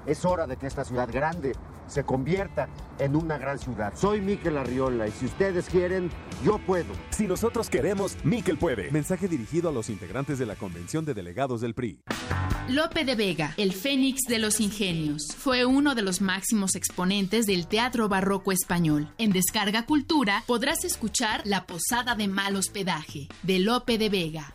Es 0.06 0.26
hora 0.26 0.46
de 0.46 0.58
que 0.58 0.68
esta 0.68 0.86
ciudad 0.86 1.10
grande 1.12 1.56
se 1.88 2.04
convierta 2.04 2.70
en 3.00 3.16
una 3.16 3.38
gran 3.38 3.60
ciudad. 3.60 3.94
Soy 3.96 4.22
Miquel 4.22 4.58
Arriola 4.58 5.08
y 5.08 5.12
si 5.12 5.26
ustedes 5.26 5.70
quieren, 5.70 6.10
yo 6.44 6.58
puedo. 6.60 6.94
Si 7.10 7.28
nosotros 7.28 7.70
queremos, 7.70 8.18
Miquel 8.24 8.58
puede. 8.58 8.92
Mensaje 8.92 9.28
dirigido 9.28 9.70
a 9.70 9.72
los 9.72 9.90
integrantes 9.90 10.40
de 10.40 10.46
la 10.46 10.56
Convención 10.56 11.06
de 11.06 11.14
Delegados 11.14 11.62
del 11.62 11.74
PRI. 11.74 12.00
Lope 12.70 13.06
de 13.06 13.16
Vega, 13.16 13.54
el 13.58 13.74
Fénix 13.74 14.22
de 14.28 14.40
los 14.40 14.60
Ingenios, 14.60 15.28
fue 15.38 15.66
uno 15.66 15.94
de 15.94 16.02
los 16.02 16.22
máximos 16.22 16.76
exponentes 16.76 17.46
del 17.46 17.68
teatro 17.68 18.10
barroco 18.10 18.52
español. 18.52 19.14
En 19.18 19.32
Descarga 19.32 19.86
Cultura 19.86 20.44
podrás 20.48 20.84
escuchar 20.84 21.42
La 21.46 21.68
Posada 21.68 22.16
de 22.16 22.28
Mal 22.28 22.56
Hospedaje, 22.56 23.28
de 23.44 23.60
Lope 23.60 23.98
de 23.98 24.10
Vega. 24.10 24.52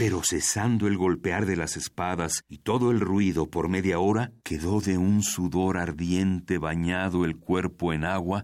Pero 0.00 0.24
cesando 0.24 0.86
el 0.86 0.96
golpear 0.96 1.44
de 1.44 1.56
las 1.56 1.76
espadas 1.76 2.44
y 2.48 2.60
todo 2.60 2.90
el 2.90 3.00
ruido 3.00 3.50
por 3.50 3.68
media 3.68 3.98
hora, 3.98 4.32
quedó 4.42 4.80
de 4.80 4.96
un 4.96 5.22
sudor 5.22 5.76
ardiente 5.76 6.56
bañado 6.56 7.26
el 7.26 7.36
cuerpo 7.36 7.92
en 7.92 8.06
agua. 8.06 8.42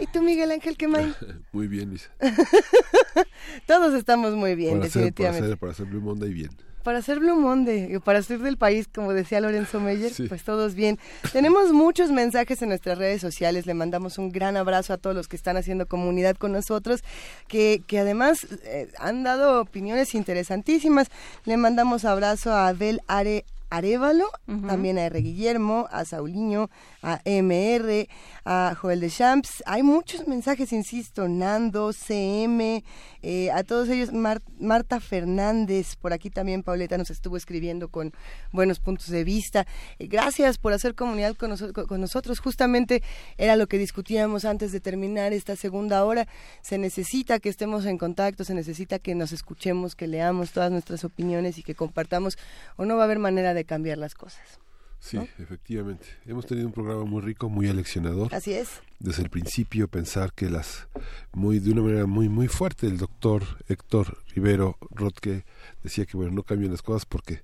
¿Y 0.00 0.08
tú, 0.08 0.22
Miguel 0.22 0.50
Ángel 0.50 0.76
Quemay? 0.76 1.14
Muy 1.52 1.68
bien, 1.68 1.90
Luisa. 1.90 2.10
Todos 3.68 3.94
estamos 3.94 4.34
muy 4.34 4.56
bien, 4.56 4.78
para 4.78 4.86
hacer, 4.86 5.02
definitivamente. 5.02 5.40
para, 5.40 5.46
hacer, 5.46 5.58
para 5.58 5.72
hacer 5.72 5.86
Blue 5.86 6.00
Monday 6.00 6.32
bien. 6.32 6.50
Para 6.88 7.00
hacer 7.00 7.18
Blue 7.20 7.36
Monday, 7.36 7.96
y 7.96 7.98
para 7.98 8.22
ser 8.22 8.38
del 8.38 8.56
país, 8.56 8.88
como 8.88 9.12
decía 9.12 9.42
Lorenzo 9.42 9.78
Meyer, 9.78 10.10
Sí. 10.10 10.26
pues 10.26 10.42
todos 10.42 10.74
bien. 10.74 10.98
Tenemos 11.34 11.70
muchos 11.74 12.10
mensajes 12.10 12.62
en 12.62 12.70
nuestras 12.70 12.96
redes 12.96 13.20
sociales, 13.20 13.66
le 13.66 13.74
mandamos 13.74 14.16
un 14.16 14.32
gran 14.32 14.56
abrazo 14.56 14.94
a 14.94 14.96
todos 14.96 15.14
los 15.14 15.28
que 15.28 15.36
están 15.36 15.58
haciendo 15.58 15.84
comunidad 15.84 16.36
con 16.36 16.52
nosotros, 16.52 17.04
que, 17.46 17.82
que 17.86 17.98
además 17.98 18.46
eh, 18.64 18.88
han 18.98 19.22
dado 19.22 19.60
opiniones 19.60 20.14
interesantísimas. 20.14 21.08
Le 21.44 21.58
mandamos 21.58 22.06
abrazo 22.06 22.54
a 22.54 22.68
Abel 22.68 23.02
Are 23.06 23.44
Arevalo, 23.70 24.30
también 24.66 24.96
a 24.98 25.04
R. 25.04 25.20
Guillermo, 25.20 25.88
a 25.90 26.04
Sauliño, 26.04 26.70
a 27.02 27.20
MR, 27.24 28.08
a 28.44 28.74
Joel 28.80 29.00
de 29.00 29.10
Champs. 29.10 29.62
Hay 29.66 29.82
muchos 29.82 30.26
mensajes, 30.26 30.72
insisto, 30.72 31.28
Nando, 31.28 31.92
CM, 31.92 32.82
eh, 33.22 33.50
a 33.50 33.62
todos 33.64 33.88
ellos, 33.90 34.12
Mar- 34.12 34.42
Marta 34.58 35.00
Fernández, 35.00 35.96
por 35.96 36.12
aquí 36.12 36.30
también 36.30 36.62
Pauleta 36.62 36.96
nos 36.96 37.10
estuvo 37.10 37.36
escribiendo 37.36 37.88
con 37.88 38.12
buenos 38.52 38.80
puntos 38.80 39.08
de 39.08 39.24
vista. 39.24 39.66
Eh, 39.98 40.06
gracias 40.06 40.56
por 40.58 40.72
hacer 40.72 40.94
comunidad 40.94 41.36
con, 41.36 41.50
noso- 41.50 41.72
con 41.86 42.00
nosotros. 42.00 42.40
Justamente 42.40 43.02
era 43.36 43.56
lo 43.56 43.66
que 43.66 43.78
discutíamos 43.78 44.44
antes 44.44 44.72
de 44.72 44.80
terminar 44.80 45.32
esta 45.32 45.56
segunda 45.56 46.04
hora. 46.04 46.26
Se 46.62 46.78
necesita 46.78 47.38
que 47.38 47.48
estemos 47.50 47.84
en 47.84 47.98
contacto, 47.98 48.44
se 48.44 48.54
necesita 48.54 48.98
que 48.98 49.14
nos 49.14 49.32
escuchemos, 49.32 49.94
que 49.94 50.06
leamos 50.06 50.52
todas 50.52 50.70
nuestras 50.70 51.04
opiniones 51.04 51.58
y 51.58 51.62
que 51.62 51.74
compartamos, 51.74 52.38
o 52.76 52.84
no 52.86 52.96
va 52.96 53.02
a 53.02 53.04
haber 53.04 53.18
manera 53.18 53.52
de 53.54 53.57
cambiar 53.64 53.98
las 53.98 54.14
cosas. 54.14 54.60
Sí, 55.00 55.16
efectivamente. 55.38 56.06
Hemos 56.26 56.46
tenido 56.46 56.66
un 56.66 56.72
programa 56.72 57.04
muy 57.04 57.22
rico, 57.22 57.48
muy 57.48 57.68
aleccionador. 57.68 58.34
Así 58.34 58.52
es. 58.52 58.68
Desde 58.98 59.22
el 59.22 59.30
principio 59.30 59.86
pensar 59.86 60.32
que 60.32 60.50
las 60.50 60.88
muy 61.32 61.60
de 61.60 61.70
una 61.70 61.82
manera 61.82 62.06
muy 62.06 62.28
muy 62.28 62.48
fuerte 62.48 62.88
el 62.88 62.98
doctor 62.98 63.44
Héctor 63.68 64.18
Rivero 64.34 64.76
Rotke 64.90 65.44
decía 65.84 66.04
que 66.04 66.16
bueno 66.16 66.32
no 66.32 66.42
cambien 66.42 66.72
las 66.72 66.82
cosas 66.82 67.06
porque 67.06 67.42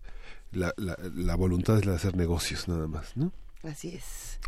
la, 0.51 0.75
la, 0.77 0.99
la 1.15 1.37
voluntad 1.37 1.79
es 1.79 1.85
la 1.85 1.93
de 1.93 1.97
hacer 1.99 2.17
negocios 2.17 2.67
nada 2.67 2.89
más, 2.89 3.17
¿no? 3.17 3.33
Así 3.63 3.95
es. 3.95 4.39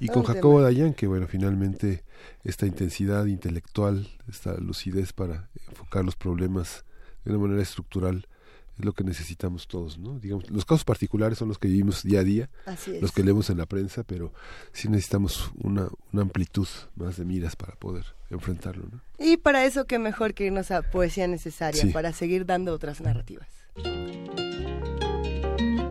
Y 0.00 0.06
Todo 0.06 0.22
con 0.22 0.34
Jacobo. 0.34 0.62
Dayan, 0.62 0.94
que 0.94 1.06
bueno, 1.06 1.26
finalmente 1.26 2.04
esta 2.42 2.66
intensidad 2.66 3.26
intelectual, 3.26 4.08
esta 4.28 4.54
lucidez 4.54 5.12
para 5.12 5.50
enfocar 5.68 6.04
los 6.04 6.16
problemas 6.16 6.84
de 7.24 7.32
una 7.32 7.40
manera 7.40 7.62
estructural 7.62 8.26
es 8.82 8.86
lo 8.86 8.92
que 8.92 9.04
necesitamos 9.04 9.68
todos, 9.68 9.96
¿no? 9.98 10.18
Digamos, 10.18 10.50
los 10.50 10.64
casos 10.64 10.84
particulares 10.84 11.38
son 11.38 11.48
los 11.48 11.58
que 11.58 11.68
vivimos 11.68 12.02
día 12.02 12.20
a 12.20 12.24
día, 12.24 12.50
los 13.00 13.12
que 13.12 13.22
leemos 13.22 13.48
en 13.50 13.58
la 13.58 13.66
prensa, 13.66 14.02
pero 14.02 14.32
sí 14.72 14.88
necesitamos 14.88 15.50
una, 15.62 15.88
una 16.12 16.22
amplitud 16.22 16.66
más 16.96 17.16
de 17.16 17.24
miras 17.24 17.54
para 17.56 17.74
poder 17.76 18.04
enfrentarlo, 18.30 18.84
¿no? 18.90 19.00
Y 19.24 19.36
para 19.36 19.64
eso, 19.64 19.84
qué 19.86 19.98
mejor 20.00 20.34
que 20.34 20.46
irnos 20.46 20.70
a 20.72 20.82
poesía 20.82 21.28
necesaria, 21.28 21.80
Sí. 21.82 21.90
para 21.92 22.12
seguir 22.12 22.44
dando 22.44 22.72
otras 22.74 23.00
narrativas. 23.00 23.48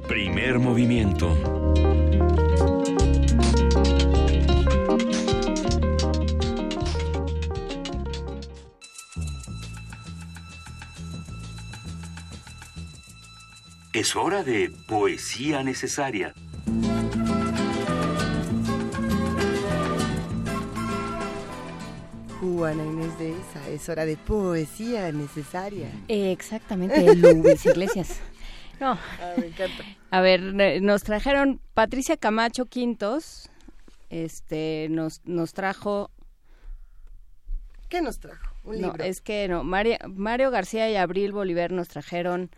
Primer 0.08 0.60
movimiento. 0.60 1.30
Es 14.02 14.16
hora 14.16 14.44
de 14.44 14.72
poesía 14.88 15.62
necesaria. 15.62 16.34
Juana 22.40 22.84
Inés 22.84 23.20
de 23.20 23.34
esa, 23.34 23.70
es 23.70 23.88
hora 23.90 24.06
de 24.06 24.18
poesía 24.18 25.12
necesaria. 25.12 25.92
Eh, 26.08 26.32
exactamente, 26.32 27.16
Luis 27.16 27.64
Iglesias. 27.68 28.20
No. 28.80 28.94
Ah, 28.94 29.34
me 29.38 29.46
encanta. 29.46 29.84
A 30.10 30.22
ver, 30.22 30.82
nos 30.82 31.04
trajeron 31.04 31.62
Patricia 31.76 32.18
Camacho 32.18 32.66
Quintos, 32.66 33.52
este, 34.10 34.88
nos, 34.90 35.22
nos 35.26 35.54
trajo... 35.54 36.10
¿Qué 37.88 38.02
nos 38.02 38.20
trajo? 38.20 38.52
Un 38.64 38.82
no, 38.82 38.88
libro. 38.88 39.04
es 39.04 39.22
que 39.22 39.48
no, 39.48 39.64
Mario, 39.64 39.98
Mario 40.08 40.50
García 40.50 40.90
y 40.90 40.96
Abril 40.96 41.34
Bolívar 41.34 41.72
nos 41.72 41.88
trajeron 41.88 42.50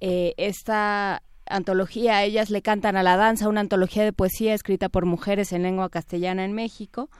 eh, 0.00 0.34
esta 0.36 1.22
antología, 1.46 2.22
ellas 2.24 2.50
le 2.50 2.62
cantan 2.62 2.96
a 2.96 3.02
la 3.02 3.16
danza, 3.16 3.48
una 3.48 3.60
antología 3.60 4.04
de 4.04 4.12
poesía 4.12 4.54
escrita 4.54 4.88
por 4.88 5.06
mujeres 5.06 5.52
en 5.52 5.62
lengua 5.62 5.88
castellana 5.90 6.44
en 6.44 6.52
México, 6.52 7.10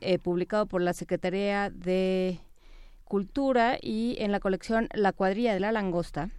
eh, 0.00 0.18
publicado 0.18 0.66
por 0.66 0.82
la 0.82 0.92
Secretaría 0.92 1.70
de 1.70 2.40
Cultura 3.04 3.78
y 3.80 4.16
en 4.18 4.32
la 4.32 4.40
colección 4.40 4.88
La 4.92 5.12
cuadrilla 5.12 5.54
de 5.54 5.60
la 5.60 5.72
langosta 5.72 6.30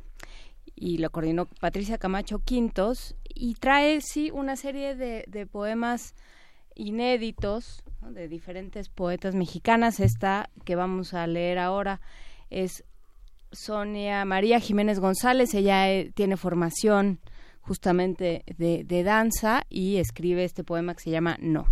y 0.79 0.97
lo 0.97 1.09
coordinó 1.09 1.45
Patricia 1.45 1.97
Camacho 1.97 2.39
Quintos 2.39 3.15
y 3.27 3.55
trae 3.55 4.01
sí 4.01 4.31
una 4.31 4.55
serie 4.55 4.95
de, 4.95 5.45
poemas 5.45 6.15
inéditos 6.75 7.83
de 8.01 8.27
diferentes 8.27 8.89
poetas 8.89 9.35
mexicanas. 9.35 9.99
Esta 9.99 10.49
que 10.63 10.75
vamos 10.75 11.13
a 11.13 11.27
leer 11.27 11.59
ahora 11.59 11.99
es 12.49 12.85
Sonia 13.51 14.25
María 14.25 14.59
Jiménez 14.59 14.99
González. 14.99 15.53
Ella 15.53 15.91
eh, 15.91 16.11
tiene 16.13 16.37
formación 16.37 17.19
justamente 17.61 18.43
de, 18.57 18.83
de 18.83 19.03
danza 19.03 19.63
y 19.69 19.97
escribe 19.97 20.43
este 20.43 20.63
poema 20.63 20.93
que 20.95 21.01
se 21.01 21.11
llama 21.11 21.37
No. 21.39 21.67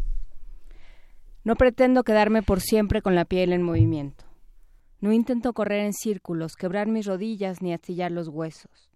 No 1.44 1.56
pretendo 1.56 2.04
quedarme 2.04 2.44
por 2.44 2.62
siempre 2.62 3.02
con 3.02 3.16
la 3.16 3.26
piel 3.26 3.54
en 3.54 3.64
movimiento. 3.64 4.26
No 5.00 5.12
intento 5.12 5.54
correr 5.54 5.86
en 5.86 5.94
círculos, 5.94 6.56
quebrar 6.56 6.88
mis 6.88 7.06
rodillas 7.06 7.62
ni 7.62 7.74
astillar 7.74 8.12
los 8.12 8.28
huesos. 8.28 8.90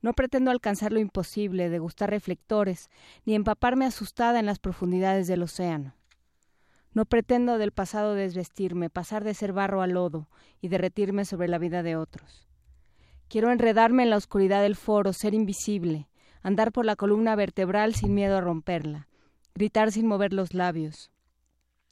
No 0.00 0.12
pretendo 0.12 0.50
alcanzar 0.50 0.92
lo 0.92 1.00
imposible, 1.00 1.70
degustar 1.70 2.10
reflectores, 2.10 2.90
ni 3.24 3.34
empaparme 3.34 3.86
asustada 3.86 4.38
en 4.40 4.46
las 4.46 4.58
profundidades 4.58 5.26
del 5.26 5.42
océano. 5.42 5.94
No 6.94 7.06
pretendo 7.06 7.58
del 7.58 7.72
pasado 7.72 8.14
desvestirme, 8.14 8.88
pasar 8.88 9.24
de 9.24 9.34
ser 9.34 9.52
barro 9.52 9.82
a 9.82 9.88
lodo 9.88 10.28
y 10.60 10.68
derretirme 10.68 11.24
sobre 11.24 11.48
la 11.48 11.58
vida 11.58 11.82
de 11.82 11.96
otros. 11.96 12.46
Quiero 13.28 13.50
enredarme 13.50 14.04
en 14.04 14.10
la 14.10 14.16
oscuridad 14.16 14.62
del 14.62 14.76
foro, 14.76 15.12
ser 15.12 15.34
invisible, 15.34 16.08
andar 16.42 16.70
por 16.70 16.84
la 16.84 16.94
columna 16.94 17.34
vertebral 17.34 17.96
sin 17.96 18.14
miedo 18.14 18.36
a 18.36 18.40
romperla, 18.40 19.08
gritar 19.56 19.90
sin 19.90 20.06
mover 20.06 20.32
los 20.32 20.54
labios. 20.54 21.10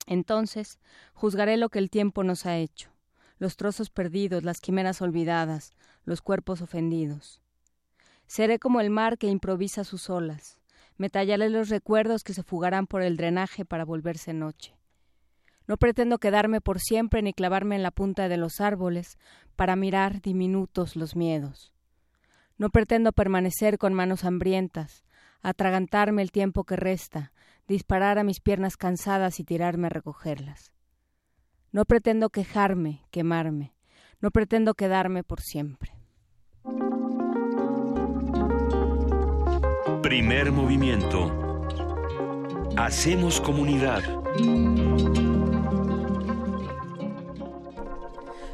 Entonces 0.06 0.78
juzgaré 1.14 1.56
lo 1.56 1.68
que 1.68 1.80
el 1.80 1.90
tiempo 1.90 2.22
nos 2.22 2.46
ha 2.46 2.58
hecho, 2.58 2.90
los 3.38 3.56
trozos 3.56 3.90
perdidos, 3.90 4.44
las 4.44 4.60
quimeras 4.60 5.02
olvidadas, 5.02 5.72
los 6.04 6.22
cuerpos 6.22 6.62
ofendidos. 6.62 7.42
Seré 8.28 8.60
como 8.60 8.80
el 8.80 8.90
mar 8.90 9.18
que 9.18 9.26
improvisa 9.26 9.82
sus 9.82 10.10
olas. 10.10 10.60
Me 10.96 11.10
tallaré 11.10 11.50
los 11.50 11.70
recuerdos 11.70 12.22
que 12.22 12.34
se 12.34 12.44
fugarán 12.44 12.86
por 12.86 13.02
el 13.02 13.16
drenaje 13.16 13.64
para 13.64 13.84
volverse 13.84 14.32
noche. 14.32 14.76
No 15.72 15.78
pretendo 15.78 16.18
quedarme 16.18 16.60
por 16.60 16.80
siempre 16.80 17.22
ni 17.22 17.32
clavarme 17.32 17.76
en 17.76 17.82
la 17.82 17.92
punta 17.92 18.28
de 18.28 18.36
los 18.36 18.60
árboles 18.60 19.16
para 19.56 19.74
mirar 19.74 20.20
diminutos 20.20 20.96
los 20.96 21.16
miedos. 21.16 21.72
No 22.58 22.68
pretendo 22.68 23.10
permanecer 23.12 23.78
con 23.78 23.94
manos 23.94 24.26
hambrientas, 24.26 25.02
atragantarme 25.40 26.20
el 26.20 26.30
tiempo 26.30 26.64
que 26.64 26.76
resta, 26.76 27.32
disparar 27.66 28.18
a 28.18 28.22
mis 28.22 28.38
piernas 28.40 28.76
cansadas 28.76 29.40
y 29.40 29.44
tirarme 29.44 29.86
a 29.86 29.88
recogerlas. 29.88 30.74
No 31.70 31.86
pretendo 31.86 32.28
quejarme, 32.28 33.06
quemarme, 33.10 33.72
no 34.20 34.30
pretendo 34.30 34.74
quedarme 34.74 35.24
por 35.24 35.40
siempre. 35.40 35.92
Primer 40.02 40.52
movimiento. 40.52 41.32
Hacemos 42.76 43.40
comunidad. 43.40 44.02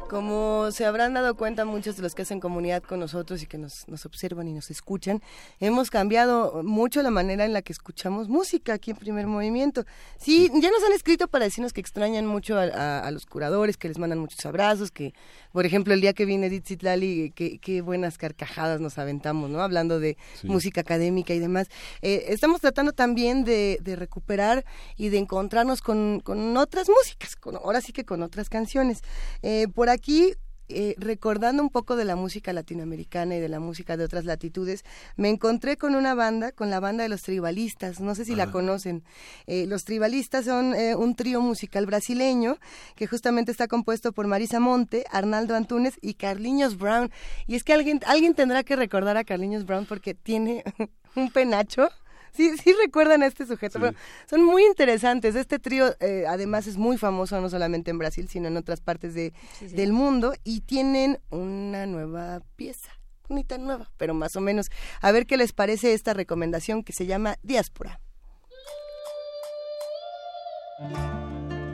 Como 0.09 0.71
se 0.71 0.85
habrán 0.85 1.13
dado 1.13 1.35
cuenta 1.35 1.65
muchos 1.65 1.95
de 1.95 2.01
los 2.01 2.15
que 2.15 2.23
hacen 2.23 2.39
comunidad 2.39 2.81
con 2.81 2.99
nosotros 2.99 3.43
y 3.43 3.45
que 3.45 3.59
nos, 3.59 3.87
nos, 3.87 4.07
observan 4.07 4.47
y 4.47 4.53
nos 4.53 4.71
escuchan, 4.71 5.21
hemos 5.59 5.91
cambiado 5.91 6.63
mucho 6.63 7.03
la 7.03 7.11
manera 7.11 7.45
en 7.45 7.53
la 7.53 7.61
que 7.61 7.71
escuchamos 7.71 8.27
música 8.27 8.73
aquí 8.73 8.89
en 8.89 8.97
Primer 8.97 9.27
Movimiento. 9.27 9.85
Sí, 10.17 10.49
ya 10.55 10.71
nos 10.71 10.83
han 10.83 10.93
escrito 10.93 11.27
para 11.27 11.45
decirnos 11.45 11.73
que 11.73 11.81
extrañan 11.81 12.25
mucho 12.25 12.57
a, 12.57 12.99
a, 13.01 13.11
los 13.11 13.27
curadores, 13.27 13.77
que 13.77 13.87
les 13.87 13.99
mandan 13.99 14.17
muchos 14.17 14.43
abrazos, 14.47 14.89
que, 14.89 15.13
por 15.51 15.67
ejemplo, 15.67 15.93
el 15.93 16.01
día 16.01 16.13
que 16.13 16.25
viene 16.25 16.47
Edith 16.47 16.65
Zitlali, 16.65 17.31
qué 17.31 17.81
buenas 17.81 18.17
carcajadas 18.17 18.81
nos 18.81 18.97
aventamos, 18.97 19.51
¿no? 19.51 19.61
Hablando 19.61 19.99
de 19.99 20.17
sí. 20.41 20.47
música 20.47 20.81
académica 20.81 21.35
y 21.35 21.39
demás. 21.39 21.67
Eh, 22.01 22.25
estamos 22.29 22.61
tratando 22.61 22.93
también 22.93 23.43
de, 23.43 23.77
de, 23.81 23.95
recuperar 23.95 24.65
y 24.97 25.09
de 25.09 25.19
encontrarnos 25.19 25.81
con, 25.81 26.19
con 26.21 26.57
otras 26.57 26.89
músicas, 26.89 27.35
con, 27.35 27.57
ahora 27.57 27.79
sí 27.79 27.93
que 27.93 28.05
con 28.05 28.23
otras 28.23 28.49
canciones. 28.49 29.03
Eh, 29.43 29.67
por 29.71 29.89
aquí 29.89 29.98
aquí 29.99 30.33
eh, 30.71 30.93
recordando 30.99 31.63
un 31.63 31.71
poco 31.71 31.95
de 31.95 32.05
la 32.05 32.15
música 32.15 32.53
latinoamericana 32.53 33.35
y 33.35 33.39
de 33.39 33.49
la 33.49 33.59
música 33.59 33.97
de 33.97 34.03
otras 34.03 34.25
latitudes, 34.25 34.85
me 35.15 35.29
encontré 35.29 35.77
con 35.77 35.95
una 35.95 36.13
banda, 36.13 36.51
con 36.51 36.69
la 36.69 36.79
banda 36.79 37.01
de 37.01 37.09
los 37.09 37.23
tribalistas, 37.23 37.99
no 37.99 38.13
sé 38.13 38.23
si 38.23 38.33
ah. 38.33 38.37
la 38.37 38.51
conocen. 38.51 39.03
Eh, 39.47 39.65
los 39.65 39.83
tribalistas 39.83 40.45
son 40.45 40.75
eh, 40.75 40.95
un 40.95 41.15
trío 41.15 41.41
musical 41.41 41.87
brasileño 41.87 42.59
que 42.95 43.07
justamente 43.07 43.51
está 43.51 43.67
compuesto 43.67 44.11
por 44.11 44.27
Marisa 44.27 44.59
Monte, 44.59 45.05
Arnaldo 45.11 45.55
Antunes 45.55 45.95
y 46.01 46.13
Carliños 46.13 46.77
Brown. 46.77 47.11
Y 47.47 47.55
es 47.55 47.63
que 47.63 47.73
alguien, 47.73 47.99
alguien 48.05 48.35
tendrá 48.35 48.63
que 48.63 48.75
recordar 48.75 49.17
a 49.17 49.23
Carliños 49.23 49.65
Brown 49.65 49.87
porque 49.87 50.13
tiene 50.13 50.63
un 51.15 51.31
penacho 51.31 51.89
sí, 52.31 52.57
sí 52.57 52.73
recuerdan 52.83 53.23
a 53.23 53.27
este 53.27 53.45
sujeto. 53.45 53.79
Pero 53.79 53.95
son 54.29 54.43
muy 54.43 54.65
interesantes. 54.65 55.35
Este 55.35 55.59
trío, 55.59 55.95
eh, 55.99 56.25
además, 56.27 56.67
es 56.67 56.77
muy 56.77 56.97
famoso 56.97 57.39
no 57.41 57.49
solamente 57.49 57.91
en 57.91 57.97
Brasil, 57.97 58.27
sino 58.29 58.47
en 58.47 58.57
otras 58.57 58.81
partes 58.81 59.13
de, 59.13 59.33
del 59.61 59.93
mundo. 59.93 60.33
Y 60.43 60.61
tienen 60.61 61.19
una 61.29 61.85
nueva 61.85 62.41
pieza. 62.55 62.91
Ni 63.29 63.43
tan 63.43 63.63
nueva, 63.63 63.91
pero 63.97 64.15
más 64.15 64.35
o 64.35 64.41
menos. 64.41 64.71
A 65.01 65.11
ver 65.11 65.27
qué 65.27 65.37
les 65.37 65.53
parece 65.53 65.93
esta 65.93 66.13
recomendación 66.15 66.83
que 66.83 66.93
se 66.93 67.05
llama 67.05 67.37
Diáspora. 67.43 67.99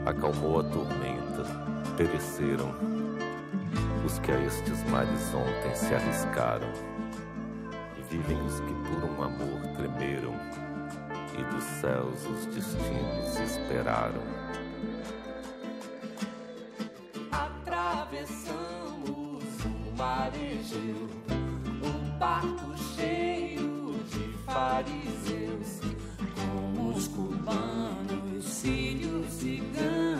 Acalmou 0.04 0.60
a 0.60 0.64
tormenta, 0.64 1.44
pereceram 1.96 2.74
os 4.04 4.18
que 4.20 4.32
a 4.32 4.40
estes 4.44 4.82
mares 4.90 5.34
ontem 5.34 5.74
se 5.74 5.94
arriscaram. 5.94 6.95
Vivem 8.10 8.40
os 8.42 8.60
que 8.60 8.72
por 8.72 9.04
um 9.04 9.22
amor 9.22 9.60
tremeram 9.76 10.34
e 11.38 11.44
dos 11.54 11.64
céus 11.64 12.24
os 12.26 12.46
destinos 12.46 13.38
esperaram. 13.38 14.22
Atravessamos 17.30 18.64
o 19.64 19.96
mar 19.96 20.30
Egeu, 20.34 21.08
um 21.82 22.18
barco 22.18 22.76
cheio 22.94 23.98
de 24.10 24.32
fariseus, 24.44 25.80
como 26.34 26.90
os 26.90 27.08
cubanos, 27.08 28.44
sírios, 28.44 29.26
ciganos, 29.32 29.76
como 29.76 30.15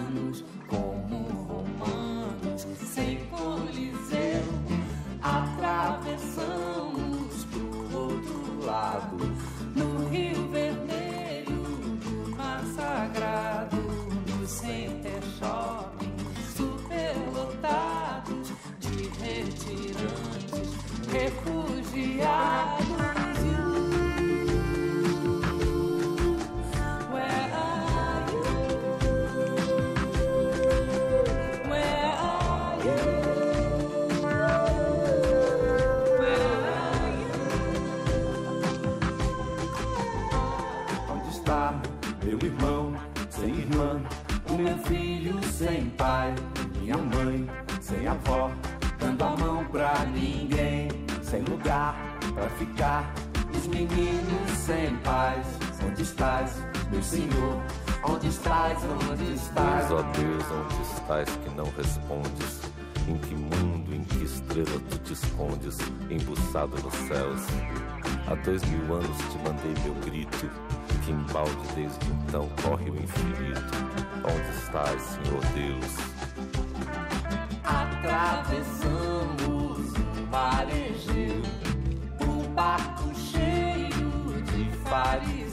no 9.75 10.07
Rio 10.09 10.49
Vermelho, 10.49 11.63
do 12.05 12.37
Mar 12.37 12.63
Sagrado, 12.75 13.77
no 13.77 14.47
Center 14.47 15.23
Shopping, 15.39 16.17
superlotados 16.55 18.53
de 18.81 19.09
retirantes, 19.21 20.69
refugiados. 21.11 23.26
Meu 44.77 44.85
filho 44.85 45.45
sem 45.45 45.89
pai, 45.91 46.35
minha 46.79 46.97
mãe 46.97 47.49
sem 47.81 48.07
avó, 48.07 48.51
dando 48.99 49.25
a 49.25 49.37
mão 49.37 49.65
pra 49.67 50.05
ninguém, 50.07 50.89
sem 51.23 51.43
lugar 51.45 51.97
pra 52.35 52.49
ficar. 52.51 53.15
Os 53.57 53.67
meninos 53.69 54.51
sem 54.51 54.95
paz, 54.97 55.47
onde 55.87 56.03
estás, 56.03 56.63
meu 56.91 57.03
senhor? 57.03 57.63
Onde 58.05 58.29
estás, 58.29 58.79
onde 59.11 59.35
estás? 59.35 59.89
Deus, 59.89 60.01
ó 60.01 60.03
Deus, 60.13 60.45
onde 60.51 60.83
estás 60.83 61.31
que 61.31 61.51
não 61.57 61.73
respondes? 61.77 62.61
Em 63.09 63.17
que 63.17 63.35
mundo, 63.35 63.95
em 63.95 64.05
que 64.05 64.25
estrela 64.25 64.81
tu 64.91 64.99
te 64.99 65.13
escondes, 65.15 65.79
embuçado 66.11 66.77
nos 66.83 66.95
céus? 67.09 67.41
Há 68.29 68.35
dois 68.35 68.63
mil 68.65 68.95
anos 68.95 69.17
te 69.17 69.39
mandei 69.39 69.75
meu 69.85 69.95
grito, 70.05 70.51
que 71.07 71.13
embalde 71.13 71.67
desde 71.77 72.07
então 72.27 72.49
corre 72.63 72.91
o 72.91 72.97
infinito. 72.97 73.77
Onde 74.25 74.51
estás, 74.59 75.01
Senhor 75.01 75.41
Deus? 75.55 75.97
Atravessamos 77.63 79.15
o 79.95 80.27
mar 80.29 80.67
Egeu, 80.69 81.43
um 82.29 82.53
barco 82.55 83.15
cheio 83.15 84.43
de 84.43 84.65
fariseus, 84.89 85.46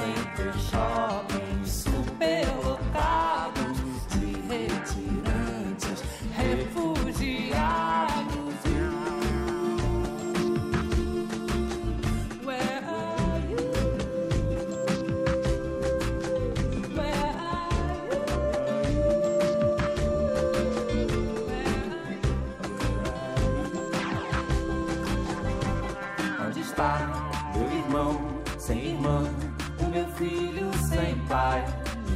Center 0.00 0.52
Shopping, 0.70 1.62
superlotados 1.66 2.49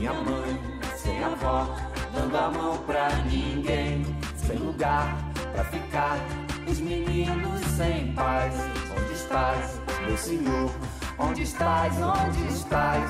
minha 0.04 0.12
mãe 0.12 0.60
sem 0.98 1.24
avó, 1.24 1.66
dando 2.12 2.36
a 2.36 2.50
mão 2.50 2.76
pra 2.78 3.08
ninguém, 3.24 4.04
sem 4.36 4.58
lugar 4.58 5.16
pra 5.54 5.64
ficar. 5.64 6.18
Os 6.68 6.78
meninos 6.78 7.64
sem 7.76 8.12
paz, 8.12 8.54
onde 8.98 9.12
estás, 9.14 9.80
meu 10.06 10.18
senhor? 10.18 10.70
Onde 11.18 11.42
estás, 11.44 11.94
onde 11.96 12.52
estás? 12.52 13.04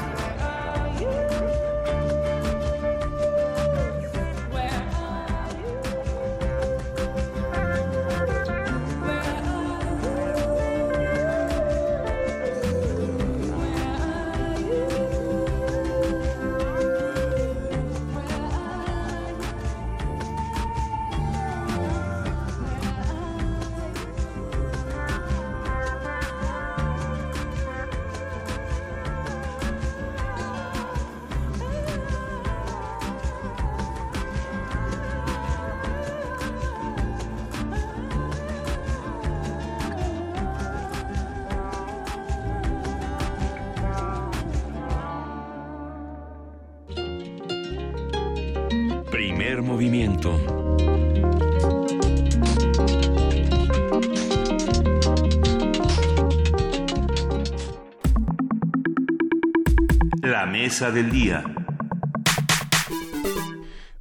Mesa 60.74 60.90
del 60.90 61.08
día. 61.08 61.44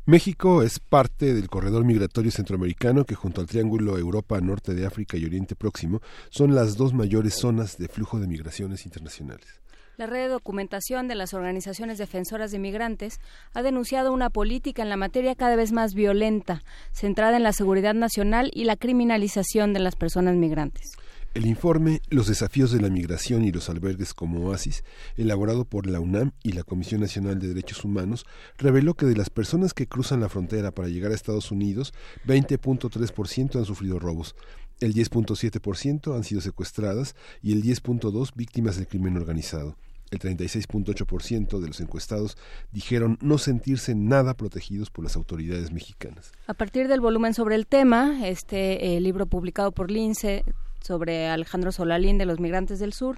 México 0.06 0.64
es 0.64 0.80
parte 0.80 1.36
del 1.36 1.48
corredor 1.48 1.86
migratorio 1.86 2.32
centroamericano 2.32 3.06
que 3.06 3.14
junto 3.14 3.42
al 3.42 3.48
Triángulo 3.48 3.96
Europa, 4.00 4.42
Norte 4.42 4.74
de 4.74 4.88
África 4.88 5.16
y 5.16 5.24
Oriente 5.24 5.56
Próximo 5.56 6.02
son 6.32 6.56
las 6.56 6.76
dos 6.76 6.96
mayores 6.96 7.36
zonas 7.36 7.78
de 7.78 7.88
flujo 7.90 8.20
de 8.20 8.26
migraciones 8.26 8.88
internacionales. 8.88 9.62
La 9.98 10.08
red 10.08 10.24
de 10.24 10.30
documentación 10.30 11.08
de 11.08 11.14
las 11.14 11.36
organizaciones 11.36 12.00
defensoras 12.00 12.50
de 12.50 12.58
migrantes 12.58 13.20
ha 13.54 13.62
denunciado 13.62 14.12
una 14.12 14.32
política 14.32 14.82
en 14.82 14.90
la 14.90 14.98
materia 14.98 15.36
cada 15.36 15.56
vez 15.56 15.74
más 15.74 15.94
violenta, 15.94 16.64
centrada 16.92 17.38
en 17.38 17.44
la 17.44 17.54
seguridad 17.54 17.94
nacional 17.94 18.50
y 18.52 18.64
la 18.64 18.78
criminalización 18.78 19.74
de 19.74 19.80
las 19.80 19.96
personas 19.96 20.38
migrantes. 20.38 20.94
El 21.34 21.48
informe 21.48 22.02
Los 22.10 22.28
desafíos 22.28 22.72
de 22.72 22.80
la 22.80 22.92
migración 22.92 23.44
y 23.44 23.52
los 23.52 23.68
albergues 23.68 24.14
como 24.14 24.46
oasis, 24.46 24.84
elaborado 25.18 25.66
por 25.66 25.88
la 25.88 26.00
UNAM 26.00 26.32
y 26.44 26.52
la 26.52 26.62
Comisión 26.62 27.02
Nacional 27.02 27.40
de 27.40 27.48
Derechos 27.48 27.84
Humanos, 27.84 28.28
reveló 28.60 28.94
que 28.94 29.08
de 29.08 29.16
las 29.16 29.32
personas 29.32 29.74
que 29.74 29.88
cruzan 29.88 30.20
la 30.20 30.30
frontera 30.30 30.70
para 30.70 30.90
llegar 30.90 31.12
a 31.12 31.16
Estados 31.16 31.52
Unidos, 31.52 31.92
20.3% 32.28 33.56
han 33.58 33.66
sufrido 33.66 33.98
robos, 33.98 34.36
el 34.80 34.94
10.7% 34.94 36.16
han 36.16 36.24
sido 36.24 36.40
secuestradas 36.40 37.16
y 37.42 37.54
el 37.54 37.64
10.2% 37.64 38.36
víctimas 38.36 38.76
del 38.76 38.88
crimen 38.88 39.18
organizado. 39.18 39.76
El 40.12 40.20
36.8% 40.20 41.60
de 41.60 41.68
los 41.68 41.82
encuestados 41.82 42.38
dijeron 42.72 43.18
no 43.22 43.40
sentirse 43.40 43.96
nada 43.96 44.36
protegidos 44.36 44.92
por 44.92 45.04
las 45.04 45.16
autoridades 45.16 45.72
mexicanas. 45.72 46.32
A 46.46 46.54
partir 46.54 46.88
del 46.88 47.02
volumen 47.02 47.34
sobre 47.34 47.56
el 47.56 47.66
tema, 47.66 48.28
este 48.28 48.96
eh, 48.96 49.02
libro 49.02 49.26
publicado 49.26 49.72
por 49.72 49.90
Lince 49.90 50.44
sobre 50.84 51.28
Alejandro 51.28 51.72
Solalín 51.72 52.18
de 52.18 52.26
los 52.26 52.40
migrantes 52.40 52.80
del 52.80 52.94
sur, 52.94 53.18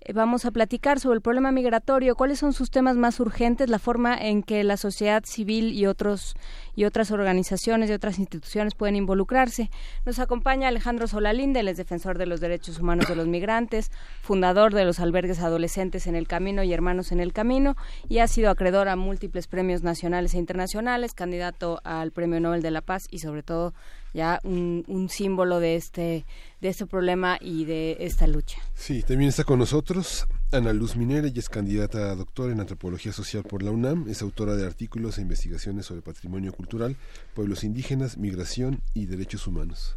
eh, 0.00 0.12
vamos 0.12 0.44
a 0.44 0.52
platicar 0.52 1.00
sobre 1.00 1.16
el 1.16 1.22
problema 1.22 1.50
migratorio, 1.50 2.14
cuáles 2.14 2.38
son 2.38 2.52
sus 2.52 2.70
temas 2.70 2.96
más 2.96 3.18
urgentes, 3.18 3.68
la 3.68 3.80
forma 3.80 4.16
en 4.16 4.44
que 4.44 4.62
la 4.62 4.76
sociedad 4.76 5.24
civil 5.24 5.72
y 5.72 5.86
otros 5.86 6.36
y 6.76 6.84
otras 6.84 7.10
organizaciones 7.10 7.90
y 7.90 7.92
otras 7.92 8.20
instituciones 8.20 8.76
pueden 8.76 8.94
involucrarse. 8.94 9.70
Nos 10.06 10.20
acompaña 10.20 10.68
Alejandro 10.68 11.08
Solalinde, 11.08 11.60
él 11.60 11.68
es 11.68 11.76
defensor 11.76 12.16
de 12.16 12.26
los 12.26 12.40
derechos 12.40 12.78
humanos 12.78 13.08
de 13.08 13.16
los 13.16 13.26
migrantes, 13.26 13.90
fundador 14.22 14.72
de 14.72 14.84
los 14.84 15.00
albergues 15.00 15.40
adolescentes 15.40 16.06
en 16.06 16.14
el 16.14 16.28
camino 16.28 16.62
y 16.62 16.72
hermanos 16.72 17.10
en 17.10 17.18
el 17.18 17.32
camino 17.32 17.76
y 18.08 18.18
ha 18.18 18.28
sido 18.28 18.50
acreedor 18.50 18.88
a 18.88 18.94
múltiples 18.94 19.48
premios 19.48 19.82
nacionales 19.82 20.34
e 20.34 20.38
internacionales, 20.38 21.14
candidato 21.14 21.80
al 21.82 22.12
Premio 22.12 22.38
Nobel 22.38 22.62
de 22.62 22.70
la 22.70 22.82
Paz 22.82 23.08
y 23.10 23.18
sobre 23.18 23.42
todo 23.42 23.74
ya 24.18 24.40
un, 24.42 24.84
un 24.88 25.08
símbolo 25.08 25.60
de 25.60 25.76
este 25.76 26.26
de 26.60 26.68
este 26.68 26.86
problema 26.86 27.38
y 27.40 27.64
de 27.66 27.98
esta 28.00 28.26
lucha. 28.26 28.58
Sí, 28.74 29.02
también 29.02 29.28
está 29.28 29.44
con 29.44 29.60
nosotros 29.60 30.26
Ana 30.50 30.72
Luz 30.72 30.96
Minera, 30.96 31.28
ella 31.28 31.38
es 31.38 31.48
candidata 31.48 32.10
a 32.10 32.16
doctora 32.16 32.52
en 32.52 32.58
antropología 32.58 33.12
social 33.12 33.44
por 33.44 33.62
la 33.62 33.70
UNAM, 33.70 34.08
es 34.08 34.20
autora 34.22 34.56
de 34.56 34.66
artículos 34.66 35.18
e 35.18 35.22
investigaciones 35.22 35.86
sobre 35.86 36.02
patrimonio 36.02 36.52
cultural, 36.52 36.96
pueblos 37.34 37.62
indígenas, 37.62 38.18
migración 38.18 38.82
y 38.92 39.06
derechos 39.06 39.46
humanos. 39.46 39.96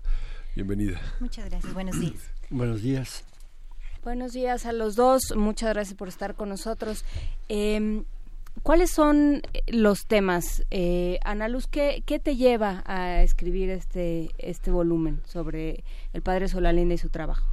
Bienvenida. 0.56 1.02
Muchas 1.20 1.50
gracias, 1.50 1.74
buenos 1.74 2.00
días. 2.00 2.22
Buenos 2.52 2.82
días. 2.84 3.24
Buenos 4.04 4.34
días 4.34 4.66
a 4.66 4.74
los 4.74 4.96
dos, 4.96 5.34
muchas 5.36 5.70
gracias 5.74 5.98
por 5.98 6.10
estar 6.10 6.36
con 6.36 6.50
nosotros. 6.50 7.06
Eh, 7.50 8.04
¿Cuáles 8.64 8.92
son 8.92 9.42
los 9.68 10.06
temas? 10.06 10.64
Eh, 10.70 11.20
Ana 11.24 11.48
Luz, 11.48 11.68
¿qué, 11.68 12.04
¿qué, 12.06 12.20
te 12.20 12.36
lleva 12.36 12.84
a 12.86 13.24
escribir 13.24 13.70
este, 13.70 14.30
este 14.38 14.70
volumen 14.72 15.22
sobre 15.26 15.84
el 16.14 16.22
padre 16.22 16.48
Solalinde 16.48 16.96
y 16.96 16.98
su 17.00 17.10
trabajo? 17.10 17.48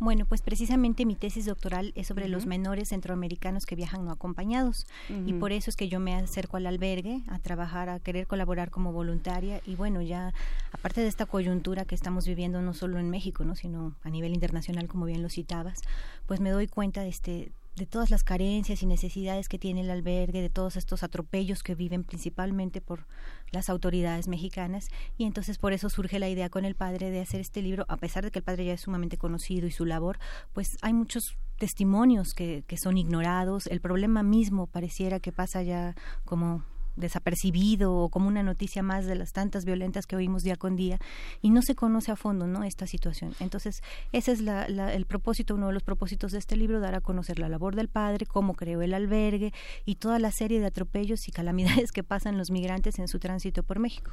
Bueno, 0.00 0.26
pues 0.26 0.42
precisamente 0.42 1.06
mi 1.06 1.14
tesis 1.14 1.46
doctoral 1.46 1.92
es 1.94 2.08
sobre 2.08 2.28
los 2.28 2.46
menores 2.46 2.88
centroamericanos 2.88 3.64
que 3.64 3.76
viajan 3.76 4.04
no 4.04 4.10
acompañados 4.10 4.86
y 5.24 5.32
por 5.34 5.52
eso 5.52 5.70
es 5.70 5.76
que 5.76 5.88
yo 5.88 6.00
me 6.00 6.14
acerco 6.16 6.56
al 6.56 6.66
albergue 6.66 7.22
a 7.28 7.38
trabajar, 7.38 7.88
a 7.88 8.00
querer 8.00 8.26
colaborar 8.26 8.70
como 8.70 8.92
voluntaria 8.92 9.60
y 9.64 9.76
bueno, 9.76 10.02
ya 10.02 10.34
aparte 10.72 11.00
de 11.00 11.06
esta 11.06 11.26
coyuntura 11.26 11.84
que 11.84 11.94
estamos 11.94 12.26
viviendo 12.26 12.60
no 12.60 12.74
solo 12.74 12.98
en 12.98 13.08
México, 13.08 13.44
¿no? 13.44 13.54
sino 13.54 13.94
a 14.02 14.10
nivel 14.10 14.34
internacional 14.34 14.88
como 14.88 15.06
bien 15.06 15.22
lo 15.22 15.28
citabas, 15.28 15.80
pues 16.26 16.40
me 16.40 16.50
doy 16.50 16.66
cuenta 16.66 17.02
de 17.02 17.08
este 17.08 17.52
de 17.76 17.86
todas 17.86 18.10
las 18.10 18.24
carencias 18.24 18.82
y 18.82 18.86
necesidades 18.86 19.48
que 19.48 19.58
tiene 19.58 19.80
el 19.80 19.90
albergue, 19.90 20.42
de 20.42 20.50
todos 20.50 20.76
estos 20.76 21.02
atropellos 21.02 21.62
que 21.62 21.74
viven 21.74 22.04
principalmente 22.04 22.80
por 22.80 23.06
las 23.50 23.68
autoridades 23.68 24.28
mexicanas. 24.28 24.88
Y 25.16 25.24
entonces 25.24 25.58
por 25.58 25.72
eso 25.72 25.88
surge 25.88 26.18
la 26.18 26.28
idea 26.28 26.50
con 26.50 26.64
el 26.64 26.74
padre 26.74 27.10
de 27.10 27.20
hacer 27.20 27.40
este 27.40 27.62
libro, 27.62 27.84
a 27.88 27.96
pesar 27.96 28.24
de 28.24 28.30
que 28.30 28.38
el 28.38 28.44
padre 28.44 28.66
ya 28.66 28.74
es 28.74 28.82
sumamente 28.82 29.18
conocido 29.18 29.66
y 29.66 29.72
su 29.72 29.84
labor, 29.84 30.18
pues 30.52 30.78
hay 30.82 30.92
muchos 30.92 31.36
testimonios 31.58 32.34
que, 32.34 32.64
que 32.66 32.76
son 32.76 32.98
ignorados, 32.98 33.66
el 33.66 33.80
problema 33.80 34.22
mismo 34.22 34.66
pareciera 34.66 35.20
que 35.20 35.32
pasa 35.32 35.62
ya 35.62 35.94
como 36.24 36.64
desapercibido 36.96 37.94
o 37.94 38.08
como 38.08 38.28
una 38.28 38.42
noticia 38.42 38.82
más 38.82 39.06
de 39.06 39.14
las 39.14 39.32
tantas 39.32 39.64
violentas 39.64 40.06
que 40.06 40.16
oímos 40.16 40.42
día 40.42 40.56
con 40.56 40.76
día 40.76 40.98
y 41.42 41.50
no 41.50 41.62
se 41.62 41.74
conoce 41.74 42.12
a 42.12 42.16
fondo 42.16 42.46
no 42.46 42.64
esta 42.64 42.86
situación. 42.86 43.34
Entonces 43.40 43.82
ese 44.12 44.32
es 44.32 44.40
la, 44.40 44.64
el 44.66 45.06
propósito 45.06 45.54
uno 45.54 45.68
de 45.68 45.72
los 45.74 45.82
propósitos 45.82 46.32
de 46.32 46.38
este 46.38 46.56
libro 46.56 46.80
dar 46.80 46.94
a 46.94 47.00
conocer 47.00 47.38
la 47.38 47.48
labor 47.48 47.76
del 47.76 47.88
padre 47.88 48.26
cómo 48.26 48.54
creó 48.54 48.82
el 48.82 48.94
albergue 48.94 49.52
y 49.84 49.96
toda 49.96 50.18
la 50.18 50.30
serie 50.30 50.60
de 50.60 50.66
atropellos 50.66 51.28
y 51.28 51.32
calamidades 51.32 51.92
que 51.92 52.02
pasan 52.02 52.38
los 52.38 52.50
migrantes 52.50 52.98
en 52.98 53.08
su 53.08 53.18
tránsito 53.18 53.62
por 53.62 53.78
México. 53.78 54.12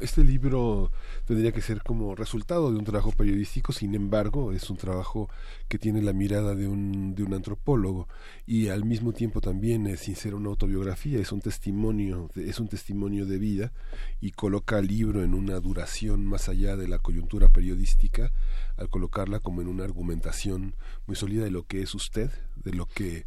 Este 0.00 0.24
libro 0.24 0.90
tendría 1.26 1.52
que 1.52 1.60
ser 1.60 1.82
como 1.82 2.14
resultado 2.14 2.70
de 2.70 2.78
un 2.78 2.84
trabajo 2.84 3.12
periodístico 3.12 3.72
sin 3.72 3.94
embargo 3.94 4.52
es 4.52 4.70
un 4.70 4.76
trabajo 4.76 5.28
que 5.68 5.78
tiene 5.78 6.02
la 6.02 6.12
mirada 6.12 6.54
de 6.54 6.68
un, 6.68 7.14
de 7.14 7.22
un 7.22 7.34
antropólogo 7.34 8.08
y 8.46 8.68
al 8.68 8.84
mismo 8.84 9.12
tiempo 9.12 9.40
también 9.40 9.86
es 9.86 10.00
sin 10.00 10.16
ser 10.16 10.34
una 10.34 10.48
autobiografía 10.48 11.18
es 11.18 11.32
un 11.32 11.40
testimonio 11.40 12.21
es 12.34 12.60
un 12.60 12.68
testimonio 12.68 13.26
de 13.26 13.38
vida 13.38 13.72
y 14.20 14.32
coloca 14.32 14.78
el 14.78 14.86
libro 14.86 15.22
en 15.22 15.34
una 15.34 15.60
duración 15.60 16.24
más 16.24 16.48
allá 16.48 16.76
de 16.76 16.88
la 16.88 16.98
coyuntura 16.98 17.48
periodística 17.48 18.32
al 18.76 18.88
colocarla 18.88 19.40
como 19.40 19.60
en 19.60 19.68
una 19.68 19.84
argumentación 19.84 20.74
muy 21.06 21.16
sólida 21.16 21.44
de 21.44 21.50
lo 21.50 21.66
que 21.66 21.82
es 21.82 21.94
usted, 21.94 22.30
de 22.56 22.72
lo 22.72 22.86
que 22.86 23.26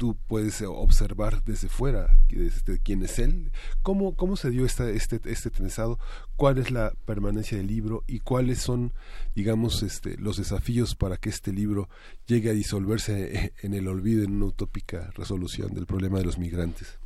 tú 0.00 0.16
puedes 0.28 0.62
observar 0.62 1.44
desde 1.44 1.68
fuera, 1.68 2.18
desde 2.30 2.78
quién 2.78 3.02
es 3.02 3.18
él, 3.18 3.52
cómo, 3.82 4.14
cómo 4.16 4.34
se 4.36 4.48
dio 4.48 4.64
este, 4.64 4.96
este 4.96 5.50
trenzado, 5.50 5.98
cuál 6.36 6.56
es 6.56 6.70
la 6.70 6.94
permanencia 7.04 7.58
del 7.58 7.66
libro 7.66 8.02
y 8.06 8.20
cuáles 8.20 8.60
son, 8.60 8.94
digamos, 9.34 9.82
este, 9.82 10.16
los 10.16 10.38
desafíos 10.38 10.94
para 10.94 11.18
que 11.18 11.28
este 11.28 11.52
libro 11.52 11.90
llegue 12.26 12.48
a 12.48 12.54
disolverse 12.54 13.52
en 13.62 13.74
el 13.74 13.88
olvido 13.88 14.24
en 14.24 14.36
una 14.36 14.46
utópica 14.46 15.10
resolución 15.16 15.74
del 15.74 15.84
problema 15.84 16.16
de 16.16 16.24
los 16.24 16.38
migrantes. 16.38 16.99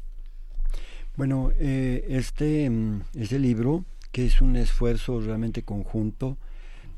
Bueno, 1.17 1.53
eh, 1.61 2.07
este, 2.09 2.69
mm, 2.69 3.03
este 3.15 3.39
libro, 3.39 3.85
que 4.11 4.27
es 4.27 4.41
un 4.41 4.57
esfuerzo 4.57 5.21
realmente 5.21 5.63
conjunto, 5.63 6.39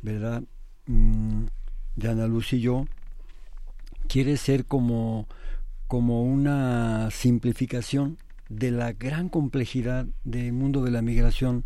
¿verdad? 0.01 0.43
Mm, 0.87 1.45
de 1.97 2.09
Ana 2.09 2.27
Luz 2.27 2.55
y 2.55 2.61
yo, 2.61 2.87
quiere 4.09 4.39
ser 4.39 4.65
como, 4.65 5.29
como 5.87 6.23
una 6.23 7.11
simplificación 7.11 8.17
de 8.49 8.71
la 8.71 8.93
gran 8.95 9.29
complejidad 9.29 10.07
del 10.25 10.55
mundo 10.55 10.83
de 10.83 10.93
la 10.93 11.03
migración 11.03 11.65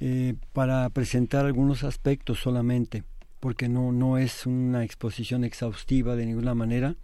eh, 0.00 0.34
para 0.52 0.88
presentar 0.90 1.46
algunos 1.46 1.84
aspectos 1.84 2.40
solamente, 2.40 3.04
porque 3.38 3.68
no, 3.68 3.92
no 3.92 4.18
es 4.18 4.44
una 4.44 4.82
exposición 4.82 5.44
exhaustiva 5.44 6.16
de 6.16 6.26
ninguna 6.26 6.56
manera, 6.56 6.96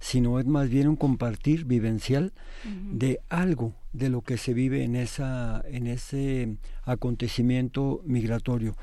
sino 0.00 0.40
es 0.40 0.46
más 0.46 0.68
bien 0.68 0.88
un 0.88 0.96
compartir 0.96 1.64
vivencial 1.64 2.32
de 2.64 3.20
algo 3.28 3.74
de 3.94 4.10
lo 4.10 4.20
que 4.20 4.36
se 4.36 4.52
vive 4.52 4.82
en, 4.82 4.96
esa, 4.96 5.62
en 5.68 5.86
ese 5.86 6.56
acontecimiento 6.82 8.02
migratorio. 8.04 8.76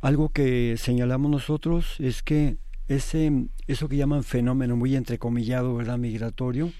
Algo 0.00 0.30
que 0.30 0.76
señalamos 0.78 1.30
nosotros 1.30 1.96
es 1.98 2.22
que 2.22 2.56
ese, 2.86 3.48
eso 3.66 3.88
que 3.88 3.96
llaman 3.96 4.22
fenómeno 4.22 4.76
muy 4.76 4.94
entrecomillado, 4.94 5.74
¿verdad? 5.74 5.98
Migratorio, 5.98 6.72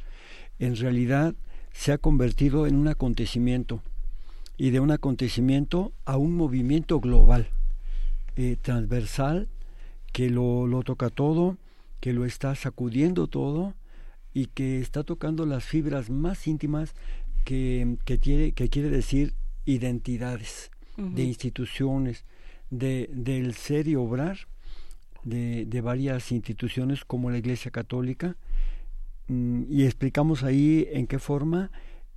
en 0.60 0.76
realidad 0.76 1.34
se 1.72 1.92
ha 1.92 1.98
convertido 1.98 2.66
en 2.66 2.76
un 2.76 2.86
acontecimiento 2.86 3.82
y 4.56 4.70
de 4.70 4.80
un 4.80 4.92
acontecimiento 4.92 5.92
a 6.04 6.16
un 6.16 6.36
movimiento 6.36 7.00
global, 7.00 7.48
eh, 8.36 8.56
transversal, 8.62 9.48
que 10.12 10.30
lo, 10.30 10.68
lo 10.68 10.84
toca 10.84 11.10
todo, 11.10 11.58
que 12.00 12.12
lo 12.12 12.24
está 12.24 12.54
sacudiendo 12.54 13.26
todo 13.26 13.74
y 14.32 14.46
que 14.46 14.80
está 14.80 15.02
tocando 15.02 15.44
las 15.44 15.64
fibras 15.64 16.08
más 16.08 16.46
íntimas 16.46 16.94
que, 17.44 17.96
que, 18.04 18.18
tiene, 18.18 18.52
que 18.52 18.68
quiere 18.68 18.88
decir 18.88 19.34
identidades 19.64 20.70
de 20.96 21.22
instituciones, 21.22 22.24
de, 22.70 23.08
del 23.12 23.54
ser 23.54 23.86
y 23.86 23.94
obrar 23.94 24.48
de, 25.22 25.64
de 25.66 25.80
varias 25.80 26.32
instituciones 26.32 27.04
como 27.04 27.30
la 27.30 27.38
Iglesia 27.38 27.70
Católica 27.70 28.36
mm, 29.28 29.64
y 29.70 29.84
explicamos 29.84 30.42
ahí 30.42 30.88
en 30.90 31.06
qué 31.06 31.18
forma 31.18 31.70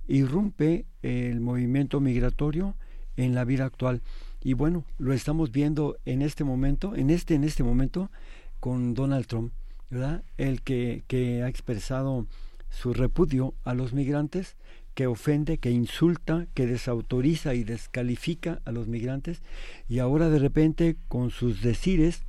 irrumpe 0.08 0.86
el 1.02 1.40
movimiento 1.40 2.00
migratorio 2.00 2.74
en 3.16 3.34
la 3.34 3.44
vida 3.44 3.64
actual. 3.64 4.02
Y 4.42 4.54
bueno, 4.54 4.84
lo 4.98 5.12
estamos 5.12 5.52
viendo 5.52 5.96
en 6.04 6.22
este 6.22 6.44
momento, 6.44 6.96
en 6.96 7.10
este, 7.10 7.34
en 7.34 7.44
este 7.44 7.62
momento, 7.62 8.10
con 8.58 8.94
Donald 8.94 9.26
Trump, 9.26 9.52
¿verdad? 9.90 10.24
El 10.36 10.62
que, 10.62 11.04
que 11.06 11.42
ha 11.42 11.48
expresado 11.48 12.26
su 12.70 12.94
repudio 12.94 13.54
a 13.64 13.74
los 13.74 13.92
migrantes, 13.92 14.56
que 14.94 15.06
ofende, 15.06 15.58
que 15.58 15.70
insulta, 15.70 16.46
que 16.54 16.66
desautoriza 16.66 17.54
y 17.54 17.64
descalifica 17.64 18.60
a 18.64 18.72
los 18.72 18.88
migrantes, 18.88 19.42
y 19.88 19.98
ahora 19.98 20.28
de 20.28 20.38
repente 20.38 20.96
con 21.08 21.30
sus 21.30 21.62
decires 21.62 22.22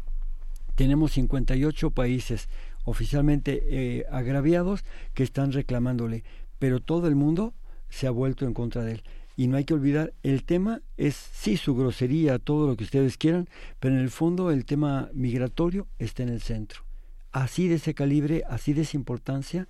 tenemos 0.75 1.13
58 1.13 1.91
países 1.91 2.49
oficialmente 2.85 3.63
eh, 3.65 4.05
agraviados 4.11 4.83
que 5.13 5.23
están 5.23 5.51
reclamándole, 5.51 6.23
pero 6.59 6.79
todo 6.79 7.07
el 7.07 7.15
mundo 7.15 7.53
se 7.89 8.07
ha 8.07 8.11
vuelto 8.11 8.45
en 8.45 8.53
contra 8.53 8.83
de 8.83 8.93
él. 8.93 9.03
Y 9.35 9.47
no 9.47 9.57
hay 9.57 9.65
que 9.65 9.73
olvidar, 9.73 10.13
el 10.21 10.43
tema 10.43 10.81
es 10.95 11.15
sí 11.15 11.57
su 11.57 11.75
grosería, 11.75 12.37
todo 12.37 12.67
lo 12.67 12.75
que 12.75 12.83
ustedes 12.83 13.17
quieran, 13.17 13.49
pero 13.79 13.95
en 13.95 14.01
el 14.01 14.11
fondo 14.11 14.51
el 14.51 14.65
tema 14.65 15.09
migratorio 15.13 15.87
está 15.97 16.23
en 16.23 16.29
el 16.29 16.41
centro. 16.41 16.83
Así 17.31 17.67
de 17.67 17.75
ese 17.75 17.95
calibre, 17.95 18.43
así 18.47 18.73
de 18.73 18.83
esa 18.83 18.95
importancia 18.95 19.67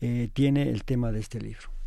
eh, 0.00 0.28
tiene 0.32 0.70
el 0.70 0.84
tema 0.84 1.10
de 1.10 1.20
este 1.20 1.40
libro. 1.40 1.79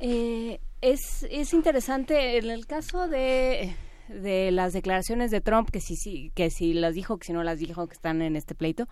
Eh, 0.00 0.60
es, 0.80 1.26
es 1.30 1.52
interesante 1.54 2.38
en 2.38 2.50
el 2.50 2.66
caso 2.66 3.08
de 3.08 3.74
de 4.08 4.50
las 4.50 4.72
declaraciones 4.72 5.30
de 5.30 5.40
Trump, 5.40 5.70
que 5.70 5.80
si, 5.80 5.96
sí, 5.96 6.32
que 6.34 6.50
si 6.50 6.74
las 6.74 6.94
dijo, 6.94 7.18
que 7.18 7.26
si 7.26 7.32
no 7.32 7.42
las 7.42 7.58
dijo, 7.58 7.86
que 7.86 7.94
están 7.94 8.22
en 8.22 8.36
este 8.36 8.54
pleito, 8.54 8.88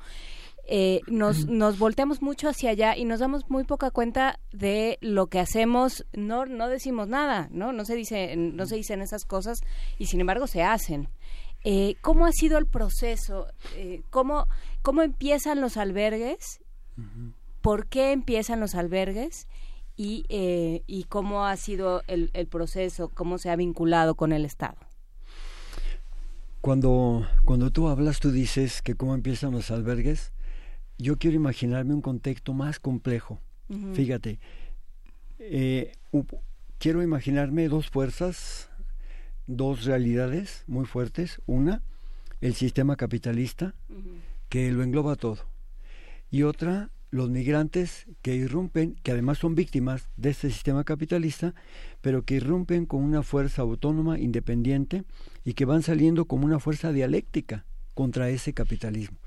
eh, 0.69 1.01
nos, 1.07 1.47
nos 1.47 1.79
volteamos 1.79 2.23
mucho 2.23 2.49
hacia 2.49 2.71
allá 2.71 2.97
y 2.97 3.05
nos 3.05 3.21
damos 3.21 3.49
muy 3.49 3.65
poca 3.65 3.91
cuenta 3.91 4.41
de 4.53 4.99
lo 5.01 5.29
que 5.29 5.39
hacemos, 5.39 6.05
no, 6.13 6.45
no 6.45 6.69
decimos 6.69 7.09
nada, 7.09 7.49
¿no? 7.51 7.73
No 7.73 7.85
se, 7.85 7.95
dice, 7.95 8.35
no 8.37 8.67
se 8.67 8.77
dicen 8.77 9.01
esas 9.01 9.25
cosas 9.25 9.61
y 9.99 10.07
sin 10.07 10.21
embargo 10.21 10.47
se 10.47 10.63
hacen. 10.63 11.09
Eh, 11.65 11.97
¿Cómo 12.01 12.27
ha 12.27 12.33
sido 12.33 12.59
el 12.59 12.67
proceso? 12.67 13.47
Eh, 13.77 14.03
¿cómo, 14.11 14.47
¿Cómo 14.83 15.03
empiezan 15.03 15.61
los 15.61 15.77
albergues? 15.77 16.61
¿Por 17.67 17.89
qué 17.89 18.13
empiezan 18.13 18.61
los 18.61 18.77
albergues? 18.77 19.49
Y, 19.97 20.25
y 20.87 21.05
cómo 21.09 21.47
ha 21.47 21.57
sido 21.57 22.03
el, 22.07 22.31
el 22.33 22.47
proceso, 22.47 23.09
cómo 23.09 23.39
se 23.39 23.51
ha 23.51 23.57
vinculado 23.57 24.15
con 24.15 24.33
el 24.33 24.45
Estado. 24.45 24.77
Cuando, 26.61 27.27
cuando 27.45 27.73
tú 27.73 27.89
hablas, 27.89 28.21
tú 28.21 28.31
dices 28.31 28.83
que 28.83 28.95
cómo 28.95 29.17
empiezan 29.17 29.51
los 29.51 29.73
albergues. 29.73 30.31
Yo 30.97 31.19
quiero 31.19 31.35
imaginarme 31.35 31.93
un 31.93 32.03
contexto 32.03 32.55
más 32.55 32.79
complejo. 32.79 33.41
Fíjate, 33.95 34.39
eh, 35.41 35.97
quiero 36.79 37.03
imaginarme 37.03 37.67
dos 37.69 37.91
fuerzas, 37.91 38.71
dos 39.49 39.85
realidades 39.87 40.63
muy 40.69 40.85
fuertes. 40.85 41.41
Una, 41.47 41.83
el 42.41 42.55
sistema 42.55 42.95
capitalista, 42.95 43.75
que 44.51 44.71
lo 44.71 44.85
engloba 44.85 45.17
todo. 45.17 45.39
Y 46.31 46.45
otra, 46.45 46.91
los 47.11 47.31
migrantes 47.31 48.07
que 48.23 48.35
irrumpen, 48.35 48.97
que 49.03 49.13
además 49.13 49.39
son 49.39 49.55
víctimas 49.55 50.09
de 50.17 50.31
este 50.31 50.51
sistema 50.51 50.85
capitalista, 50.85 51.55
pero 52.01 52.23
que 52.23 52.35
irrumpen 52.35 52.87
con 52.87 53.03
una 53.03 53.23
fuerza 53.23 53.63
autónoma, 53.63 54.19
independiente, 54.19 55.05
y 55.45 55.55
que 55.55 55.65
van 55.65 55.83
saliendo 55.83 56.25
como 56.27 56.47
una 56.47 56.59
fuerza 56.59 56.93
dialéctica 56.93 57.65
contra 57.95 58.29
ese 58.29 58.53
capitalismo. 58.53 59.19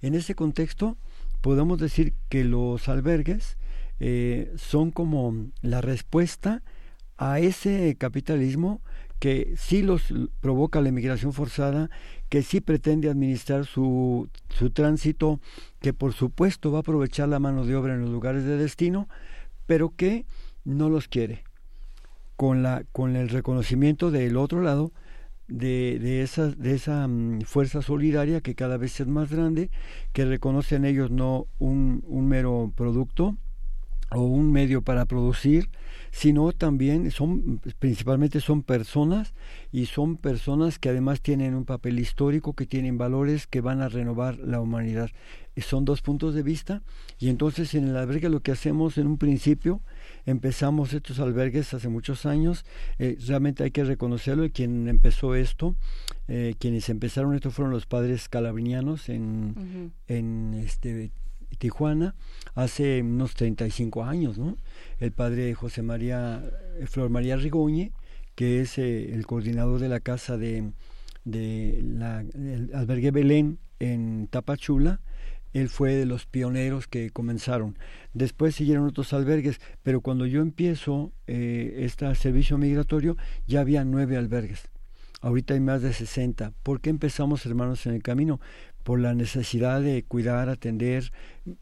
En 0.00 0.14
ese 0.14 0.34
contexto, 0.34 0.96
podemos 1.40 1.78
decir 1.78 2.14
que 2.28 2.44
los 2.44 2.88
albergues 2.88 3.58
eh, 4.00 4.52
son 4.56 4.90
como 4.90 5.50
la 5.60 5.80
respuesta 5.80 6.62
a 7.16 7.38
ese 7.38 7.96
capitalismo 7.98 8.80
que 9.24 9.54
sí 9.56 9.82
los 9.82 10.12
provoca 10.42 10.82
la 10.82 10.90
inmigración 10.90 11.32
forzada, 11.32 11.88
que 12.28 12.42
sí 12.42 12.60
pretende 12.60 13.08
administrar 13.08 13.64
su, 13.64 14.28
su 14.50 14.68
tránsito, 14.68 15.40
que 15.80 15.94
por 15.94 16.12
supuesto 16.12 16.70
va 16.70 16.76
a 16.76 16.80
aprovechar 16.82 17.30
la 17.30 17.38
mano 17.38 17.64
de 17.64 17.74
obra 17.74 17.94
en 17.94 18.02
los 18.02 18.10
lugares 18.10 18.44
de 18.44 18.58
destino, 18.58 19.08
pero 19.64 19.94
que 19.96 20.26
no 20.66 20.90
los 20.90 21.08
quiere. 21.08 21.42
Con, 22.36 22.62
la, 22.62 22.84
con 22.92 23.16
el 23.16 23.30
reconocimiento 23.30 24.10
del 24.10 24.36
otro 24.36 24.60
lado 24.60 24.92
de, 25.48 25.98
de, 25.98 26.20
esa, 26.20 26.48
de 26.48 26.74
esa 26.74 27.08
mm, 27.08 27.44
fuerza 27.46 27.80
solidaria 27.80 28.42
que 28.42 28.54
cada 28.54 28.76
vez 28.76 29.00
es 29.00 29.06
más 29.06 29.30
grande, 29.30 29.70
que 30.12 30.26
reconoce 30.26 30.76
en 30.76 30.84
ellos 30.84 31.10
no 31.10 31.46
un, 31.58 32.04
un 32.06 32.28
mero 32.28 32.74
producto 32.76 33.38
o 34.10 34.20
un 34.20 34.52
medio 34.52 34.82
para 34.82 35.06
producir, 35.06 35.70
sino 36.14 36.52
también 36.52 37.10
son 37.10 37.60
principalmente 37.80 38.40
son 38.40 38.62
personas 38.62 39.34
y 39.72 39.86
son 39.86 40.16
personas 40.16 40.78
que 40.78 40.90
además 40.90 41.20
tienen 41.20 41.56
un 41.56 41.64
papel 41.64 41.98
histórico, 41.98 42.52
que 42.52 42.66
tienen 42.66 42.96
valores 42.96 43.48
que 43.48 43.60
van 43.60 43.82
a 43.82 43.88
renovar 43.88 44.38
la 44.38 44.60
humanidad. 44.60 45.10
Son 45.56 45.84
dos 45.84 46.02
puntos 46.02 46.32
de 46.34 46.44
vista. 46.44 46.82
Y 47.18 47.30
entonces 47.30 47.74
en 47.74 47.88
el 47.88 47.96
albergue 47.96 48.28
lo 48.28 48.42
que 48.42 48.52
hacemos 48.52 48.96
en 48.96 49.08
un 49.08 49.18
principio 49.18 49.80
empezamos 50.24 50.92
estos 50.92 51.18
albergues 51.18 51.74
hace 51.74 51.88
muchos 51.88 52.26
años, 52.26 52.64
eh, 53.00 53.18
realmente 53.26 53.64
hay 53.64 53.72
que 53.72 53.82
reconocerlo, 53.82 54.44
y 54.44 54.50
quien 54.50 54.88
empezó 54.88 55.34
esto, 55.34 55.74
eh, 56.28 56.54
quienes 56.60 56.88
empezaron 56.90 57.34
esto 57.34 57.50
fueron 57.50 57.72
los 57.72 57.86
padres 57.86 58.28
calabrinianos 58.28 59.08
en, 59.08 59.92
en 60.06 60.54
este 60.54 61.10
Tijuana 61.56 62.14
hace 62.54 63.02
unos 63.02 63.34
35 63.34 64.04
años, 64.04 64.38
¿no? 64.38 64.56
El 64.98 65.12
padre 65.12 65.54
José 65.54 65.82
María, 65.82 66.42
eh, 66.78 66.86
Flor 66.86 67.10
María 67.10 67.36
Rigoñe, 67.36 67.92
que 68.34 68.60
es 68.60 68.78
el 68.78 69.26
coordinador 69.26 69.80
de 69.80 69.88
la 69.88 70.00
casa 70.00 70.36
de, 70.36 70.72
albergue 72.74 73.10
Belén 73.10 73.58
en 73.78 74.26
Tapachula, 74.28 75.00
él 75.52 75.68
fue 75.68 75.94
de 75.94 76.04
los 76.04 76.26
pioneros 76.26 76.88
que 76.88 77.10
comenzaron. 77.10 77.78
Después 78.12 78.56
siguieron 78.56 78.86
otros 78.86 79.12
albergues, 79.12 79.60
pero 79.84 80.00
cuando 80.00 80.26
yo 80.26 80.42
empiezo 80.42 81.12
eh, 81.28 81.76
este 81.78 82.12
servicio 82.16 82.58
migratorio 82.58 83.16
ya 83.46 83.60
había 83.60 83.84
nueve 83.84 84.16
albergues. 84.16 84.73
Ahorita 85.24 85.54
hay 85.54 85.60
más 85.60 85.80
de 85.80 85.94
60. 85.94 86.52
¿Por 86.62 86.82
qué 86.82 86.90
empezamos, 86.90 87.46
hermanos, 87.46 87.86
en 87.86 87.94
el 87.94 88.02
camino? 88.02 88.40
Por 88.82 89.00
la 89.00 89.14
necesidad 89.14 89.80
de 89.80 90.02
cuidar, 90.02 90.50
atender, 90.50 91.12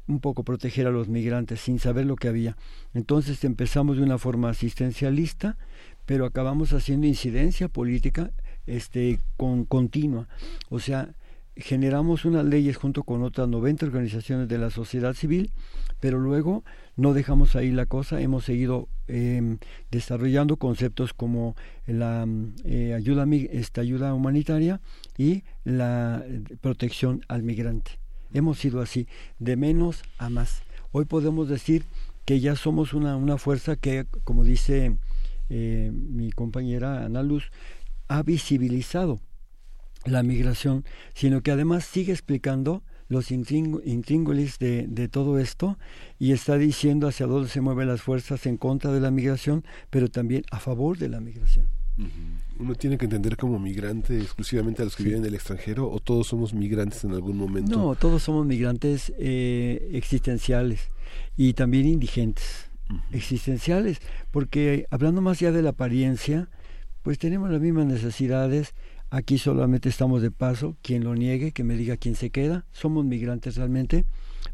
un 0.08 0.18
poco 0.18 0.42
proteger 0.42 0.88
a 0.88 0.90
los 0.90 1.06
migrantes 1.06 1.60
sin 1.60 1.78
saber 1.78 2.06
lo 2.06 2.16
que 2.16 2.26
había. 2.26 2.56
Entonces 2.92 3.44
empezamos 3.44 3.98
de 3.98 4.02
una 4.02 4.18
forma 4.18 4.50
asistencialista, 4.50 5.58
pero 6.06 6.26
acabamos 6.26 6.72
haciendo 6.72 7.06
incidencia 7.06 7.68
política 7.68 8.32
este, 8.66 9.20
con, 9.36 9.64
continua. 9.64 10.26
O 10.68 10.80
sea, 10.80 11.14
generamos 11.56 12.24
unas 12.24 12.44
leyes 12.44 12.76
junto 12.76 13.02
con 13.02 13.22
otras 13.22 13.48
90 13.48 13.86
organizaciones 13.86 14.48
de 14.48 14.58
la 14.58 14.70
sociedad 14.70 15.14
civil, 15.14 15.52
pero 16.00 16.18
luego 16.18 16.64
no 16.96 17.14
dejamos 17.14 17.56
ahí 17.56 17.70
la 17.70 17.86
cosa, 17.86 18.20
hemos 18.20 18.44
seguido 18.44 18.88
eh, 19.08 19.58
desarrollando 19.90 20.56
conceptos 20.56 21.12
como 21.14 21.54
la 21.86 22.26
eh, 22.64 22.94
ayuda, 22.94 23.26
esta 23.50 23.80
ayuda 23.80 24.14
humanitaria 24.14 24.80
y 25.16 25.44
la 25.64 26.22
eh, 26.26 26.42
protección 26.60 27.22
al 27.28 27.42
migrante. 27.42 27.98
Hemos 28.32 28.58
sido 28.58 28.80
así, 28.80 29.06
de 29.38 29.56
menos 29.56 30.02
a 30.18 30.30
más. 30.30 30.62
Hoy 30.90 31.04
podemos 31.04 31.48
decir 31.48 31.84
que 32.24 32.40
ya 32.40 32.56
somos 32.56 32.94
una, 32.94 33.16
una 33.16 33.36
fuerza 33.36 33.76
que, 33.76 34.06
como 34.24 34.44
dice 34.44 34.96
eh, 35.50 35.90
mi 35.92 36.30
compañera 36.30 37.04
Ana 37.04 37.22
Luz, 37.22 37.50
ha 38.08 38.22
visibilizado 38.22 39.20
la 40.06 40.22
migración, 40.22 40.84
sino 41.14 41.42
que 41.42 41.50
además 41.50 41.84
sigue 41.84 42.12
explicando 42.12 42.82
los 43.08 43.30
intríngulis 43.30 44.58
de, 44.58 44.86
de, 44.88 45.08
todo 45.08 45.38
esto 45.38 45.78
y 46.18 46.32
está 46.32 46.56
diciendo 46.56 47.08
hacia 47.08 47.26
dónde 47.26 47.50
se 47.50 47.60
mueven 47.60 47.88
las 47.88 48.00
fuerzas 48.00 48.46
en 48.46 48.56
contra 48.56 48.90
de 48.90 49.00
la 49.00 49.10
migración, 49.10 49.64
pero 49.90 50.08
también 50.08 50.44
a 50.50 50.58
favor 50.58 50.96
de 50.96 51.10
la 51.10 51.20
migración. 51.20 51.66
Uno 52.58 52.74
tiene 52.74 52.96
que 52.96 53.04
entender 53.04 53.36
como 53.36 53.58
migrante 53.58 54.18
exclusivamente 54.18 54.82
a 54.82 54.84
los 54.84 54.96
que 54.96 55.02
viven 55.02 55.20
en 55.20 55.26
el 55.26 55.34
extranjero 55.34 55.90
o 55.90 56.00
todos 56.00 56.26
somos 56.28 56.54
migrantes 56.54 57.04
en 57.04 57.12
algún 57.12 57.36
momento. 57.36 57.76
No, 57.76 57.94
todos 57.96 58.22
somos 58.22 58.46
migrantes 58.46 59.12
eh, 59.18 59.90
existenciales 59.92 60.88
y 61.36 61.52
también 61.52 61.86
indigentes, 61.86 62.70
existenciales, 63.10 63.98
porque 64.30 64.86
hablando 64.90 65.20
más 65.20 65.42
allá 65.42 65.52
de 65.52 65.62
la 65.62 65.70
apariencia, 65.70 66.48
pues 67.02 67.18
tenemos 67.18 67.50
las 67.50 67.60
mismas 67.60 67.86
necesidades 67.86 68.74
Aquí 69.14 69.36
solamente 69.36 69.90
estamos 69.90 70.22
de 70.22 70.30
paso, 70.30 70.74
quien 70.80 71.04
lo 71.04 71.14
niegue, 71.14 71.52
que 71.52 71.64
me 71.64 71.76
diga 71.76 71.98
quién 71.98 72.14
se 72.14 72.30
queda, 72.30 72.64
somos 72.72 73.04
migrantes 73.04 73.56
realmente, 73.56 74.06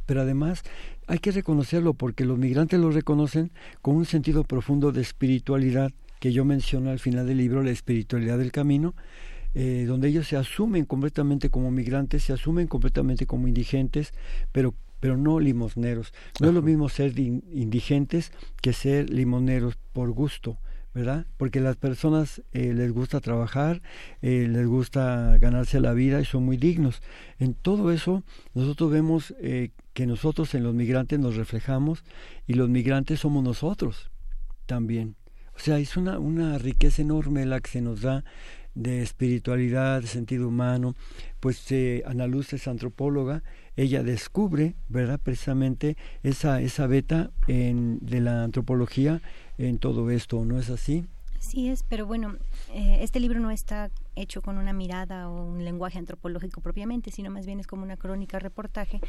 pero 0.04 0.22
además 0.22 0.64
hay 1.06 1.20
que 1.20 1.30
reconocerlo 1.30 1.94
porque 1.94 2.24
los 2.24 2.38
migrantes 2.38 2.80
lo 2.80 2.90
reconocen 2.90 3.52
con 3.82 3.94
un 3.94 4.04
sentido 4.04 4.42
profundo 4.42 4.90
de 4.90 5.00
espiritualidad 5.00 5.92
que 6.18 6.32
yo 6.32 6.44
menciono 6.44 6.90
al 6.90 6.98
final 6.98 7.28
del 7.28 7.36
libro, 7.36 7.62
la 7.62 7.70
espiritualidad 7.70 8.36
del 8.36 8.50
camino, 8.50 8.96
eh, 9.54 9.84
donde 9.86 10.08
ellos 10.08 10.26
se 10.26 10.36
asumen 10.36 10.86
completamente 10.86 11.50
como 11.50 11.70
migrantes, 11.70 12.24
se 12.24 12.32
asumen 12.32 12.66
completamente 12.66 13.26
como 13.26 13.46
indigentes, 13.46 14.12
pero 14.50 14.74
pero 14.98 15.16
no 15.16 15.38
limosneros. 15.38 16.12
No 16.40 16.48
es 16.48 16.54
lo 16.54 16.62
mismo 16.62 16.88
ser 16.88 17.16
indigentes 17.16 18.32
que 18.60 18.72
ser 18.72 19.08
limoneros 19.08 19.78
por 19.92 20.10
gusto. 20.10 20.58
Porque 21.36 21.60
las 21.60 21.76
personas 21.76 22.42
eh, 22.52 22.72
les 22.74 22.92
gusta 22.92 23.20
trabajar, 23.20 23.82
eh, 24.22 24.48
les 24.50 24.66
gusta 24.66 25.38
ganarse 25.38 25.80
la 25.80 25.92
vida 25.92 26.20
y 26.20 26.24
son 26.24 26.44
muy 26.44 26.56
dignos. 26.56 27.02
En 27.38 27.54
todo 27.54 27.92
eso 27.92 28.24
nosotros 28.54 28.90
vemos 28.90 29.34
eh, 29.40 29.70
que 29.92 30.06
nosotros 30.06 30.54
en 30.54 30.64
los 30.64 30.74
migrantes 30.74 31.18
nos 31.18 31.36
reflejamos 31.36 32.04
y 32.46 32.54
los 32.54 32.68
migrantes 32.68 33.20
somos 33.20 33.44
nosotros 33.44 34.10
también. 34.66 35.16
O 35.54 35.60
sea, 35.60 35.78
es 35.78 35.96
una, 35.96 36.18
una 36.18 36.58
riqueza 36.58 37.02
enorme 37.02 37.46
la 37.46 37.60
que 37.60 37.70
se 37.70 37.80
nos 37.80 38.00
da 38.00 38.24
de 38.74 39.02
espiritualidad, 39.02 40.02
de 40.02 40.06
sentido 40.06 40.48
humano. 40.48 40.94
Pues 41.40 41.64
Ana 42.06 42.26
Luz 42.26 42.52
es 42.52 42.68
antropóloga, 42.68 43.42
ella 43.76 44.02
descubre, 44.02 44.74
¿verdad? 44.88 45.20
Precisamente 45.22 45.96
esa, 46.22 46.60
esa 46.60 46.86
beta 46.86 47.30
en, 47.46 47.98
de 48.02 48.20
la 48.20 48.44
antropología 48.44 49.20
en 49.58 49.78
todo 49.78 50.10
esto, 50.10 50.44
¿no 50.44 50.58
es 50.58 50.70
así? 50.70 51.04
Sí 51.40 51.68
es, 51.68 51.82
pero 51.84 52.04
bueno, 52.06 52.36
eh, 52.72 52.98
este 53.00 53.20
libro 53.20 53.38
no 53.38 53.50
está 53.50 53.90
hecho 54.16 54.42
con 54.42 54.58
una 54.58 54.72
mirada 54.72 55.28
o 55.28 55.44
un 55.44 55.64
lenguaje 55.64 55.98
antropológico 55.98 56.60
propiamente, 56.60 57.10
sino 57.12 57.30
más 57.30 57.46
bien 57.46 57.60
es 57.60 57.66
como 57.66 57.82
una 57.84 57.96
crónica 57.96 58.38
reportaje, 58.38 59.00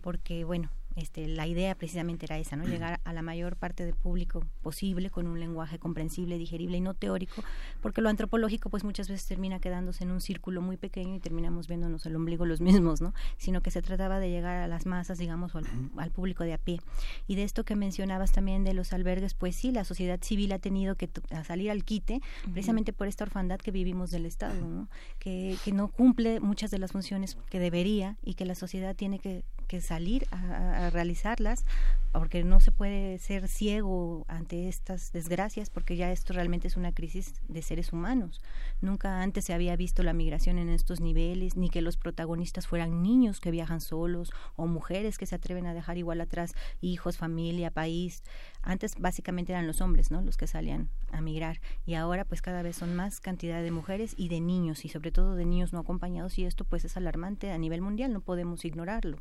porque 0.00 0.44
bueno, 0.44 0.70
este, 0.96 1.26
la 1.28 1.46
idea 1.46 1.74
precisamente 1.74 2.26
era 2.26 2.38
esa, 2.38 2.56
¿no? 2.56 2.64
Llegar 2.64 3.00
a 3.04 3.12
la 3.12 3.22
mayor 3.22 3.56
parte 3.56 3.84
del 3.84 3.94
público 3.94 4.44
posible 4.62 5.10
con 5.10 5.26
un 5.26 5.40
lenguaje 5.40 5.78
comprensible, 5.78 6.38
digerible 6.38 6.76
y 6.76 6.80
no 6.80 6.94
teórico, 6.94 7.42
porque 7.80 8.00
lo 8.00 8.08
antropológico 8.08 8.70
pues 8.70 8.84
muchas 8.84 9.08
veces 9.08 9.26
termina 9.26 9.60
quedándose 9.60 10.04
en 10.04 10.10
un 10.10 10.20
círculo 10.20 10.60
muy 10.60 10.76
pequeño 10.76 11.14
y 11.14 11.20
terminamos 11.20 11.68
viéndonos 11.68 12.04
el 12.06 12.16
ombligo 12.16 12.46
los 12.46 12.60
mismos, 12.60 13.00
¿no? 13.00 13.14
Sino 13.36 13.62
que 13.62 13.70
se 13.70 13.82
trataba 13.82 14.18
de 14.20 14.30
llegar 14.30 14.58
a 14.58 14.68
las 14.68 14.86
masas, 14.86 15.18
digamos, 15.18 15.54
o 15.54 15.60
al, 15.96 16.10
público 16.10 16.44
de 16.44 16.52
a 16.52 16.58
pie. 16.58 16.80
Y 17.26 17.36
de 17.36 17.44
esto 17.44 17.64
que 17.64 17.76
mencionabas 17.76 18.32
también 18.32 18.64
de 18.64 18.74
los 18.74 18.92
albergues, 18.92 19.34
pues 19.34 19.56
sí, 19.56 19.70
la 19.70 19.84
sociedad 19.84 20.20
civil 20.22 20.52
ha 20.52 20.58
tenido 20.58 20.96
que 20.96 21.08
salir 21.46 21.70
al 21.70 21.84
quite 21.84 22.20
precisamente 22.52 22.92
por 22.92 23.08
esta 23.08 23.24
orfandad 23.24 23.58
que 23.58 23.70
vivimos 23.70 24.10
del 24.10 24.26
Estado, 24.26 24.60
¿no? 24.66 24.88
Que, 25.18 25.56
que 25.64 25.72
no 25.72 25.88
cumple 25.88 26.40
muchas 26.40 26.70
de 26.70 26.78
las 26.78 26.92
funciones 26.92 27.36
que 27.48 27.58
debería 27.58 28.16
y 28.22 28.34
que 28.34 28.44
la 28.44 28.54
sociedad 28.54 28.94
tiene 28.94 29.18
que 29.18 29.44
que 29.62 29.80
salir 29.80 30.26
a, 30.30 30.90
realizarlas, 30.90 31.64
porque 32.12 32.44
no 32.44 32.60
se 32.60 32.72
puede 32.72 33.18
ser 33.18 33.48
ciego 33.48 34.24
ante 34.28 34.68
estas 34.68 35.12
desgracias, 35.12 35.70
porque 35.70 35.96
ya 35.96 36.12
esto 36.12 36.32
realmente 36.34 36.68
es 36.68 36.76
una 36.76 36.92
crisis 36.92 37.34
de 37.48 37.62
seres 37.62 37.92
humanos. 37.92 38.42
Nunca 38.80 39.22
antes 39.22 39.46
se 39.46 39.54
había 39.54 39.76
visto 39.76 40.02
la 40.02 40.12
migración 40.12 40.58
en 40.58 40.68
estos 40.68 41.00
niveles, 41.00 41.56
ni 41.56 41.70
que 41.70 41.80
los 41.80 41.96
protagonistas 41.96 42.66
fueran 42.66 43.02
niños 43.02 43.40
que 43.40 43.50
viajan 43.50 43.80
solos 43.80 44.30
o 44.56 44.66
mujeres 44.66 45.18
que 45.18 45.26
se 45.26 45.34
atreven 45.34 45.66
a 45.66 45.74
dejar 45.74 45.98
igual 45.98 46.20
atrás 46.20 46.54
hijos, 46.80 47.16
familia, 47.16 47.70
país. 47.70 48.22
Antes 48.62 48.94
básicamente 48.98 49.52
eran 49.52 49.66
los 49.66 49.80
hombres, 49.80 50.10
¿no? 50.10 50.22
Los 50.22 50.36
que 50.36 50.46
salían 50.46 50.88
a 51.10 51.20
migrar 51.20 51.60
y 51.84 51.94
ahora 51.94 52.24
pues 52.24 52.42
cada 52.42 52.62
vez 52.62 52.76
son 52.76 52.94
más 52.94 53.20
cantidad 53.20 53.62
de 53.62 53.70
mujeres 53.70 54.14
y 54.16 54.28
de 54.28 54.40
niños 54.40 54.84
y 54.84 54.88
sobre 54.88 55.10
todo 55.10 55.34
de 55.34 55.44
niños 55.44 55.72
no 55.72 55.80
acompañados 55.80 56.38
y 56.38 56.44
esto 56.44 56.64
pues 56.64 56.84
es 56.84 56.96
alarmante 56.96 57.50
a 57.50 57.58
nivel 57.58 57.82
mundial, 57.82 58.12
no 58.12 58.20
podemos 58.20 58.64
ignorarlo. 58.64 59.18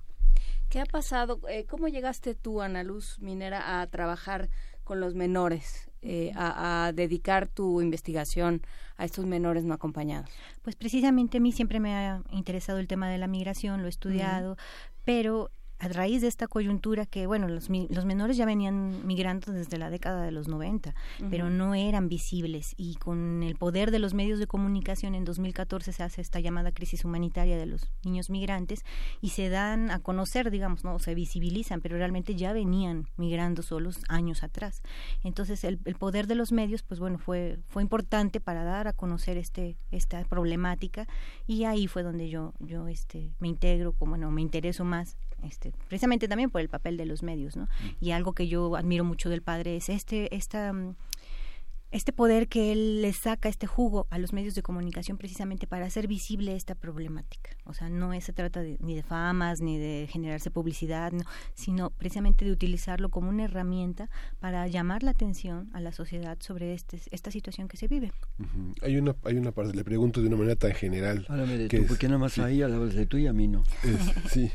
¿Qué 0.69 0.79
ha 0.79 0.85
pasado? 0.85 1.41
Eh, 1.49 1.65
¿Cómo 1.65 1.87
llegaste 1.87 2.33
tú, 2.33 2.61
Ana 2.61 2.83
Luz 2.83 3.19
Minera, 3.19 3.81
a 3.81 3.87
trabajar 3.87 4.49
con 4.83 4.99
los 4.99 5.15
menores, 5.15 5.91
eh, 6.01 6.31
a, 6.35 6.91
dedicar 6.95 7.47
tu 7.47 7.81
investigación 7.81 8.61
a 8.95 9.05
estos 9.05 9.25
menores 9.25 9.65
no 9.65 9.73
acompañados? 9.73 10.29
Pues 10.61 10.75
precisamente 10.75 11.37
a 11.37 11.41
mí 11.41 11.51
siempre 11.51 11.79
me 11.79 11.93
ha 11.93 12.23
interesado 12.31 12.79
el 12.79 12.87
tema 12.87 13.09
de 13.09 13.17
la 13.17 13.27
migración, 13.27 13.81
lo 13.81 13.87
he 13.87 13.89
estudiado, 13.89 14.55
pero 15.03 15.51
a 15.82 15.88
raíz 15.88 16.22
de 16.22 16.27
esta 16.27 16.48
coyuntura 16.48 17.08
que, 17.08 17.26
bueno, 17.26 17.48
los, 17.48 17.68
los 17.69 18.06
menores 18.06 18.38
ya 18.38 18.45
venían 18.45 19.06
migrando 19.08 19.51
desde 19.51 19.80
la 19.80 19.90
década 19.90 20.24
de 20.24 20.32
los 20.32 20.48
90, 20.48 20.93
pero 21.32 21.50
no 21.50 21.74
eran 21.74 22.08
visibles. 22.08 22.76
Y 22.77 22.95
con 22.95 23.42
el 23.42 23.56
poder 23.56 23.90
de 23.90 23.98
los 23.98 24.14
medios 24.14 24.38
de 24.38 24.45
comunicación 24.45 25.16
en 25.16 25.26
2014 25.26 25.92
se 25.92 26.03
hace 26.03 26.22
esta 26.22 26.40
llamada 26.40 26.72
crisis 26.72 27.03
humanitaria 27.03 27.58
de 27.58 27.66
los 27.66 27.90
niños 28.03 28.30
migrantes 28.30 28.85
y 29.22 29.30
se 29.30 29.50
dan 29.50 29.90
a 29.90 29.98
conocer, 29.98 30.51
digamos, 30.51 30.84
no, 30.84 31.00
se 31.00 31.16
visibilizan, 31.16 31.82
pero 31.82 31.98
realmente 31.98 32.35
ya 32.35 32.53
venían 32.53 33.08
migrando 33.18 33.64
solos 33.64 34.01
años 34.08 34.43
atrás. 34.43 34.84
Entonces, 35.24 35.64
el, 35.64 35.80
el 35.85 35.95
poder 35.95 36.27
de 36.27 36.35
los 36.35 36.51
medios, 36.51 36.84
pues 36.84 37.00
bueno, 37.00 37.18
fue 37.18 37.58
fue 37.69 37.82
importante 37.82 38.40
para 38.40 38.64
dar 38.64 38.88
a 38.88 38.93
conocer 38.93 39.38
este 39.38 39.77
esta 39.90 40.24
problemática 40.26 41.08
y 41.48 41.64
ahí 41.64 41.88
fue 41.88 42.03
donde 42.03 42.30
yo 42.30 42.53
yo 42.60 42.88
este 42.88 43.32
me 43.40 43.48
integro, 43.48 43.93
como 43.93 44.11
bueno, 44.11 44.30
me 44.30 44.42
intereso 44.42 44.85
más 44.85 45.18
este, 45.43 45.73
precisamente 45.87 46.27
también 46.27 46.49
por 46.49 46.61
el 46.61 46.69
papel 46.69 46.97
de 46.97 47.05
los 47.05 47.23
medios, 47.23 47.55
¿no? 47.55 47.67
Y 47.99 48.11
algo 48.11 48.33
que 48.33 48.47
yo 48.47 48.75
admiro 48.75 49.03
mucho 49.03 49.29
del 49.29 49.41
padre 49.41 49.75
es 49.77 49.89
este, 49.89 50.35
esta 50.35 50.73
mm, 50.73 50.95
este 51.91 52.13
poder 52.13 52.47
que 52.47 52.71
él 52.71 53.01
le 53.01 53.13
saca 53.13 53.49
este 53.49 53.67
jugo 53.67 54.07
a 54.09 54.17
los 54.17 54.33
medios 54.33 54.55
de 54.55 54.61
comunicación 54.61 55.17
precisamente 55.17 55.67
para 55.67 55.85
hacer 55.85 56.07
visible 56.07 56.55
esta 56.55 56.75
problemática. 56.75 57.51
O 57.65 57.73
sea, 57.73 57.89
no 57.89 58.11
se 58.21 58.33
trata 58.33 58.61
ni 58.79 58.95
de 58.95 59.03
famas 59.03 59.61
ni 59.61 59.77
de 59.77 60.07
generarse 60.09 60.51
publicidad, 60.51 61.11
sino 61.53 61.89
precisamente 61.89 62.45
de 62.45 62.51
utilizarlo 62.51 63.09
como 63.09 63.29
una 63.29 63.43
herramienta 63.43 64.09
para 64.39 64.67
llamar 64.67 65.03
la 65.03 65.11
atención 65.11 65.69
a 65.73 65.81
la 65.81 65.91
sociedad 65.91 66.37
sobre 66.39 66.73
este, 66.73 66.99
esta 67.11 67.31
situación 67.31 67.67
que 67.67 67.77
se 67.77 67.87
vive. 67.87 68.11
Hay 68.81 68.97
una 68.97 69.15
hay 69.23 69.37
una 69.37 69.51
parte, 69.51 69.75
le 69.75 69.83
pregunto 69.83 70.21
de 70.21 70.27
una 70.27 70.37
manera 70.37 70.55
tan 70.55 70.73
general. 70.73 71.25
Háblame 71.29 71.57
de 71.57 71.67
tú, 71.67 71.85
porque 71.87 72.07
nada 72.07 72.19
más 72.19 72.37
ahí 72.39 72.61
hablas 72.61 72.95
de 72.95 73.05
tú 73.05 73.17
y 73.17 73.27
a 73.27 73.33
mí 73.33 73.47
no. 73.47 73.63
sí. 74.29 74.51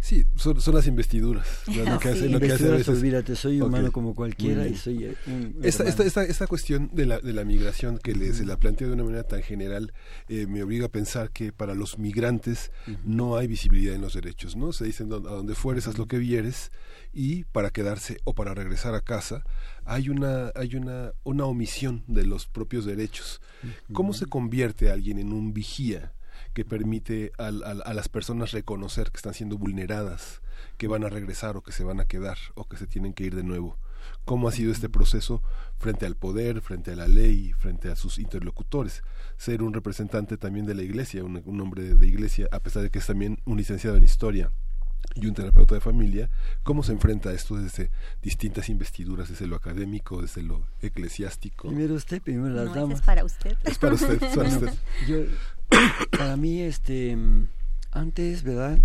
Sí, 0.00 0.26
son, 0.34 0.60
son 0.60 0.74
las 0.74 0.88
investiduras. 0.88 1.46
Lo 1.68 1.98
que 2.00 2.08
hace, 2.10 2.28
lo 2.28 2.40
que 2.40 2.52
hace 2.52 2.66
a 2.66 2.72
veces... 2.72 2.88
olvídate, 2.88 3.36
soy 3.36 3.60
humano 3.60 3.92
como 3.92 4.16
cualquiera 4.16 4.66
y 4.66 4.74
soy 4.74 5.04
eh, 5.04 5.14
un 5.28 5.56
esta, 5.62 5.84
esta, 5.84 6.02
esta, 6.04 6.24
esta, 6.32 6.46
cuestión 6.46 6.90
de 6.92 7.06
la, 7.06 7.20
de 7.20 7.32
la 7.32 7.44
migración 7.44 7.98
que 7.98 8.14
le, 8.14 8.32
se 8.32 8.44
la 8.44 8.56
plantea 8.56 8.88
de 8.88 8.94
una 8.94 9.04
manera 9.04 9.22
tan 9.22 9.42
general 9.42 9.92
eh, 10.28 10.46
me 10.46 10.62
obliga 10.62 10.86
a 10.86 10.88
pensar 10.88 11.30
que 11.30 11.52
para 11.52 11.74
los 11.74 11.98
migrantes 11.98 12.72
no 13.04 13.36
hay 13.36 13.46
visibilidad 13.46 13.94
en 13.94 14.00
los 14.00 14.14
derechos, 14.14 14.56
¿no? 14.56 14.72
Se 14.72 14.84
dicen 14.84 15.12
a 15.12 15.18
donde 15.18 15.54
fueres 15.54 15.86
haz 15.86 15.98
lo 15.98 16.06
que 16.06 16.18
vieres 16.18 16.72
y 17.12 17.44
para 17.44 17.70
quedarse 17.70 18.18
o 18.24 18.34
para 18.34 18.54
regresar 18.54 18.94
a 18.94 19.00
casa 19.00 19.44
hay 19.84 20.08
una 20.08 20.50
hay 20.54 20.76
una 20.76 21.12
una 21.24 21.44
omisión 21.44 22.02
de 22.06 22.24
los 22.24 22.46
propios 22.46 22.84
derechos. 22.84 23.40
¿Cómo 23.92 24.12
se 24.12 24.26
convierte 24.26 24.90
alguien 24.90 25.18
en 25.18 25.32
un 25.32 25.52
vigía? 25.52 26.12
que 26.54 26.64
permite 26.64 27.32
a, 27.38 27.50
las 27.50 28.08
personas 28.08 28.52
reconocer 28.52 29.10
que 29.10 29.16
están 29.16 29.34
siendo 29.34 29.56
vulneradas, 29.56 30.42
que 30.76 30.86
van 30.86 31.04
a 31.04 31.08
regresar 31.08 31.56
o 31.56 31.62
que 31.62 31.72
se 31.72 31.84
van 31.84 32.00
a 32.00 32.04
quedar 32.04 32.36
o 32.54 32.68
que 32.68 32.76
se 32.76 32.86
tienen 32.86 33.14
que 33.14 33.24
ir 33.24 33.34
de 33.34 33.42
nuevo. 33.42 33.78
¿Cómo 34.24 34.48
ha 34.48 34.52
sido 34.52 34.72
este 34.72 34.88
proceso 34.88 35.42
frente 35.78 36.06
al 36.06 36.16
poder, 36.16 36.60
frente 36.60 36.92
a 36.92 36.96
la 36.96 37.08
ley, 37.08 37.52
frente 37.52 37.90
a 37.90 37.96
sus 37.96 38.18
interlocutores? 38.18 39.02
Ser 39.36 39.62
un 39.62 39.72
representante 39.72 40.36
también 40.36 40.66
de 40.66 40.74
la 40.74 40.82
iglesia, 40.82 41.24
un, 41.24 41.60
hombre 41.60 41.94
de 41.94 42.06
iglesia, 42.06 42.48
a 42.52 42.60
pesar 42.60 42.82
de 42.82 42.90
que 42.90 42.98
es 42.98 43.06
también 43.06 43.40
un 43.44 43.56
licenciado 43.56 43.96
en 43.96 44.04
historia 44.04 44.50
y 45.14 45.26
un 45.26 45.34
terapeuta 45.34 45.74
de 45.74 45.80
familia, 45.80 46.30
¿cómo 46.62 46.82
se 46.82 46.92
enfrenta 46.92 47.30
a 47.30 47.32
esto 47.32 47.56
desde 47.56 47.90
distintas 48.22 48.68
investiduras, 48.68 49.28
desde 49.28 49.46
lo 49.46 49.56
académico, 49.56 50.22
desde 50.22 50.42
lo 50.42 50.66
eclesiástico? 50.80 51.68
Primero 51.68 51.94
usted, 51.94 52.22
primero 52.22 52.54
las 52.54 52.74
damas. 52.74 53.00
Es 53.00 53.04
para 53.04 53.24
usted. 53.24 53.56
Es 53.64 53.78
para 53.78 53.94
usted, 53.94 54.18
para 54.34 54.48
usted. 54.48 54.72
Yo, 55.08 55.18
para 56.12 56.36
mí, 56.36 56.60
este, 56.62 57.16
antes, 57.90 58.42
¿verdad? 58.42 58.78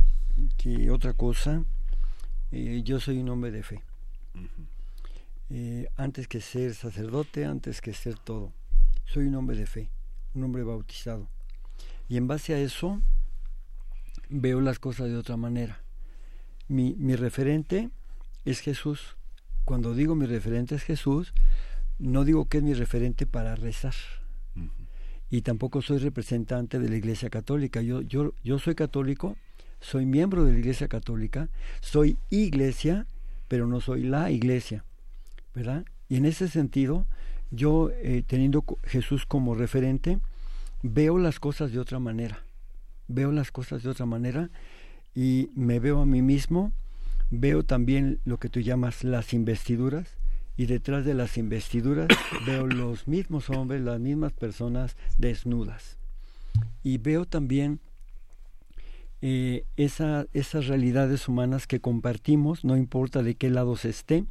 Que 0.58 0.92
otra 0.92 1.14
cosa, 1.14 1.64
eh, 2.52 2.82
yo 2.84 3.00
soy 3.00 3.20
un 3.20 3.30
hombre 3.30 3.52
de 3.52 3.64
fe. 3.64 3.82
Eh, 5.50 5.88
antes 5.96 6.28
que 6.28 6.42
ser 6.42 6.76
sacerdote, 6.76 7.46
antes 7.46 7.82
que 7.82 7.94
ser 7.94 8.18
todo. 8.18 8.52
Soy 9.06 9.28
un 9.28 9.36
hombre 9.36 9.56
de 9.56 9.66
fe, 9.66 9.90
un 10.34 10.44
hombre 10.44 10.64
bautizado. 10.64 11.28
Y 12.10 12.18
en 12.18 12.28
base 12.28 12.54
a 12.54 12.60
eso, 12.60 13.02
veo 14.30 14.62
las 14.62 14.80
cosas 14.80 15.08
de 15.08 15.18
otra 15.18 15.38
manera. 15.38 15.82
Mi, 16.68 16.96
mi 16.98 17.16
referente 17.16 17.90
es 18.46 18.60
Jesús. 18.60 19.16
Cuando 19.64 19.94
digo 19.94 20.16
mi 20.16 20.26
referente 20.26 20.76
es 20.76 20.84
Jesús, 20.84 21.34
no 22.00 22.24
digo 22.24 22.48
que 22.48 22.58
es 22.58 22.64
mi 22.64 22.74
referente 22.74 23.26
para 23.26 23.56
rezar 23.56 23.96
y 25.30 25.42
tampoco 25.42 25.82
soy 25.82 25.98
representante 25.98 26.80
de 26.80 26.90
la 26.90 26.96
Iglesia 26.96 27.30
Católica. 27.30 27.82
Yo, 27.82 28.02
yo, 28.02 28.34
yo 28.44 28.60
soy 28.60 28.76
católico, 28.76 29.36
soy 29.80 30.06
miembro 30.06 30.46
de 30.46 30.54
la 30.54 30.60
Iglesia 30.60 30.88
Católica, 30.88 31.50
soy 31.82 32.18
iglesia, 32.30 33.06
pero 33.48 33.68
no 33.68 33.82
soy 33.82 34.04
la 34.04 34.32
iglesia, 34.32 34.84
¿verdad? 35.58 35.86
Y 36.08 36.18
en 36.18 36.26
ese 36.26 36.48
sentido, 36.48 37.08
yo 37.50 37.90
eh, 37.90 38.24
teniendo 38.28 38.64
Jesús 38.84 39.26
como 39.26 39.56
referente, 39.56 40.20
veo 40.84 41.18
las 41.18 41.40
cosas 41.40 41.72
de 41.72 41.80
otra 41.80 41.98
manera, 41.98 42.44
veo 43.08 43.32
las 43.32 43.52
cosas 43.52 43.82
de 43.82 43.90
otra 43.90 44.06
manera 44.06 44.52
y 45.16 45.50
me 45.56 45.80
veo 45.80 46.02
a 46.02 46.06
mí 46.06 46.22
mismo, 46.22 46.72
veo 47.32 47.64
también 47.64 48.20
lo 48.24 48.38
que 48.38 48.50
tú 48.50 48.60
llamas 48.60 49.04
las 49.04 49.34
investiduras, 49.34 50.06
y 50.58 50.68
detrás 50.68 51.06
de 51.06 51.16
las 51.16 51.40
investiduras 51.40 52.08
veo 52.46 52.68
los 52.68 53.08
mismos 53.08 53.50
hombres, 53.50 53.82
las 53.82 54.00
mismas 54.00 54.34
personas 54.34 54.96
desnudas. 55.18 55.98
Y 56.84 57.00
veo 57.00 57.26
también 57.26 57.80
eh, 59.22 59.66
esa, 59.78 60.28
esas 60.34 60.68
realidades 60.68 61.28
humanas 61.28 61.66
que 61.66 61.80
compartimos, 61.80 62.64
no 62.64 62.78
importa 62.78 63.24
de 63.24 63.36
qué 63.36 63.50
lado 63.50 63.76
se 63.76 63.90
esté, 63.90 64.26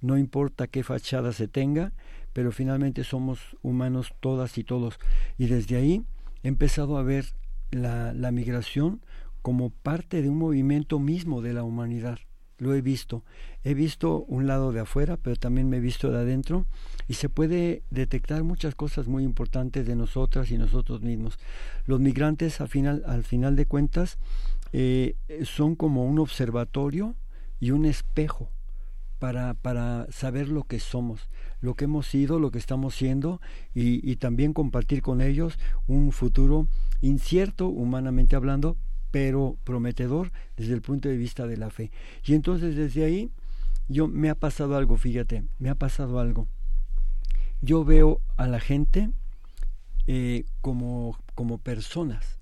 no 0.00 0.18
importa 0.18 0.66
qué 0.66 0.82
fachada 0.82 1.32
se 1.32 1.48
tenga, 1.48 1.92
pero 2.32 2.50
finalmente 2.50 3.04
somos 3.04 3.56
humanos 3.62 4.14
todas 4.20 4.58
y 4.58 4.64
todos. 4.64 4.98
Y 5.38 5.46
desde 5.46 5.76
ahí 5.76 6.02
he 6.42 6.48
empezado 6.48 6.96
a 6.98 7.02
ver 7.02 7.26
la, 7.70 8.12
la 8.12 8.32
migración 8.32 9.00
como 9.42 9.70
parte 9.70 10.22
de 10.22 10.28
un 10.28 10.38
movimiento 10.38 10.98
mismo 10.98 11.42
de 11.42 11.52
la 11.52 11.64
humanidad. 11.64 12.18
Lo 12.62 12.74
he 12.74 12.80
visto. 12.80 13.24
He 13.64 13.74
visto 13.74 14.22
un 14.28 14.46
lado 14.46 14.70
de 14.70 14.78
afuera, 14.78 15.16
pero 15.16 15.34
también 15.34 15.68
me 15.68 15.78
he 15.78 15.80
visto 15.80 16.12
de 16.12 16.18
adentro 16.18 16.64
y 17.08 17.14
se 17.14 17.28
puede 17.28 17.82
detectar 17.90 18.44
muchas 18.44 18.76
cosas 18.76 19.08
muy 19.08 19.24
importantes 19.24 19.84
de 19.84 19.96
nosotras 19.96 20.52
y 20.52 20.58
nosotros 20.58 21.02
mismos. 21.02 21.40
Los 21.86 21.98
migrantes, 21.98 22.60
al 22.60 22.68
final, 22.68 23.02
al 23.04 23.24
final 23.24 23.56
de 23.56 23.66
cuentas, 23.66 24.16
eh, 24.72 25.16
son 25.42 25.74
como 25.74 26.04
un 26.04 26.20
observatorio 26.20 27.16
y 27.58 27.72
un 27.72 27.84
espejo 27.84 28.48
para, 29.18 29.54
para 29.54 30.06
saber 30.12 30.48
lo 30.48 30.62
que 30.62 30.78
somos, 30.78 31.28
lo 31.60 31.74
que 31.74 31.86
hemos 31.86 32.06
sido, 32.06 32.38
lo 32.38 32.52
que 32.52 32.58
estamos 32.58 32.94
siendo 32.94 33.40
y, 33.74 34.08
y 34.08 34.16
también 34.16 34.52
compartir 34.52 35.02
con 35.02 35.20
ellos 35.20 35.58
un 35.88 36.12
futuro 36.12 36.68
incierto, 37.00 37.66
humanamente 37.66 38.36
hablando, 38.36 38.76
pero 39.12 39.56
prometedor 39.62 40.32
desde 40.56 40.72
el 40.74 40.82
punto 40.82 41.08
de 41.08 41.16
vista 41.16 41.46
de 41.46 41.56
la 41.56 41.70
fe. 41.70 41.92
Y 42.24 42.34
entonces 42.34 42.74
desde 42.74 43.04
ahí 43.04 43.30
yo 43.88 44.08
me 44.08 44.30
ha 44.30 44.34
pasado 44.34 44.74
algo, 44.76 44.96
fíjate, 44.96 45.44
me 45.60 45.68
ha 45.68 45.76
pasado 45.76 46.18
algo. 46.18 46.48
Yo 47.60 47.84
veo 47.84 48.20
a 48.36 48.48
la 48.48 48.58
gente 48.58 49.10
eh, 50.08 50.44
como, 50.60 51.16
como 51.34 51.58
personas. 51.58 52.40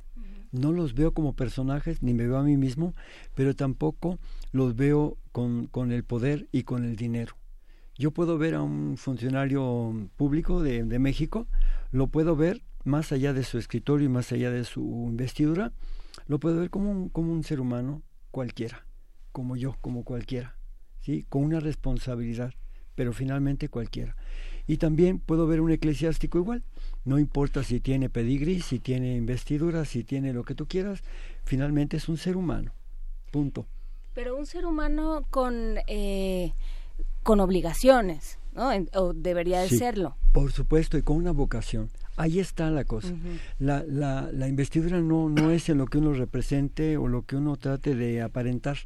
No 0.53 0.73
los 0.73 0.95
veo 0.95 1.13
como 1.13 1.35
personajes, 1.35 2.03
ni 2.03 2.15
me 2.15 2.27
veo 2.27 2.39
a 2.39 2.43
mí 2.43 2.57
mismo, 2.57 2.95
pero 3.35 3.55
tampoco 3.55 4.19
los 4.53 4.75
veo 4.75 5.19
con, 5.33 5.67
con 5.67 5.93
el 5.93 6.05
poder 6.05 6.49
y 6.53 6.63
con 6.63 6.85
el 6.85 6.97
dinero. 6.97 7.37
Yo 7.97 8.13
puedo 8.13 8.39
ver 8.39 8.55
a 8.55 8.63
un 8.63 8.97
funcionario 8.97 10.09
público 10.17 10.63
de, 10.63 10.85
de 10.85 10.99
México, 10.99 11.47
lo 11.93 12.07
puedo 12.07 12.35
ver 12.35 12.63
más 12.85 13.13
allá 13.13 13.33
de 13.33 13.45
su 13.45 13.59
escritorio 13.59 14.07
y 14.07 14.09
más 14.09 14.33
allá 14.33 14.51
de 14.51 14.65
su 14.65 14.81
investidura, 15.09 15.73
lo 16.31 16.39
puedo 16.39 16.61
ver 16.61 16.71
como 16.71 16.93
un, 16.93 17.09
como 17.09 17.33
un 17.33 17.43
ser 17.43 17.59
humano 17.59 18.03
cualquiera, 18.31 18.87
como 19.33 19.57
yo, 19.57 19.77
como 19.81 20.05
cualquiera, 20.05 20.55
¿sí? 21.01 21.27
con 21.29 21.43
una 21.43 21.59
responsabilidad, 21.59 22.55
pero 22.95 23.13
finalmente 23.13 23.69
cualquiera. 23.69 24.15
Y 24.69 24.77
también 24.77 25.19
puedo 25.19 25.49
ver 25.49 25.61
un 25.61 25.73
eclesiástico 25.73 26.39
igual, 26.39 26.63
no 27.05 27.19
importa 27.19 27.65
si 27.65 27.81
tiene 27.81 28.11
pedigrí, 28.11 28.61
si 28.61 28.79
tiene 28.79 29.17
investidura, 29.17 29.85
si 29.85 30.05
tiene 30.05 30.33
lo 30.33 30.45
que 30.45 30.55
tú 30.55 30.69
quieras, 30.69 31.03
finalmente 31.43 31.97
es 31.97 32.09
un 32.09 32.17
ser 32.17 32.37
humano, 32.37 32.71
punto. 33.33 33.67
Pero 34.15 34.37
un 34.37 34.47
ser 34.47 34.67
humano 34.67 35.27
con, 35.31 35.79
eh, 35.89 36.53
con 37.25 37.41
obligaciones, 37.41 38.39
¿no? 38.55 38.71
o 38.95 39.13
debería 39.13 39.61
de 39.61 39.69
Sí, 39.69 39.79
serlo. 39.79 40.17
Por 40.33 40.53
supuesto, 40.53 40.97
y 40.99 41.03
con 41.03 41.17
una 41.17 41.33
vocación. 41.33 41.91
Ahí 42.17 42.39
está 42.39 42.71
la 42.71 42.85
cosa. 42.85 43.15
la, 43.59 43.83
la, 43.87 44.29
la 44.33 44.49
investidura 44.49 45.01
no, 45.01 45.29
no 45.31 45.51
es 45.51 45.69
en 45.69 45.79
lo 45.79 45.87
que 45.87 45.99
uno 45.99 46.13
represente 46.13 46.97
o 46.99 47.09
lo 47.09 47.23
que 47.25 47.37
uno 47.37 47.57
trate 47.57 47.95
de 47.95 48.21
aparentar, 48.21 48.77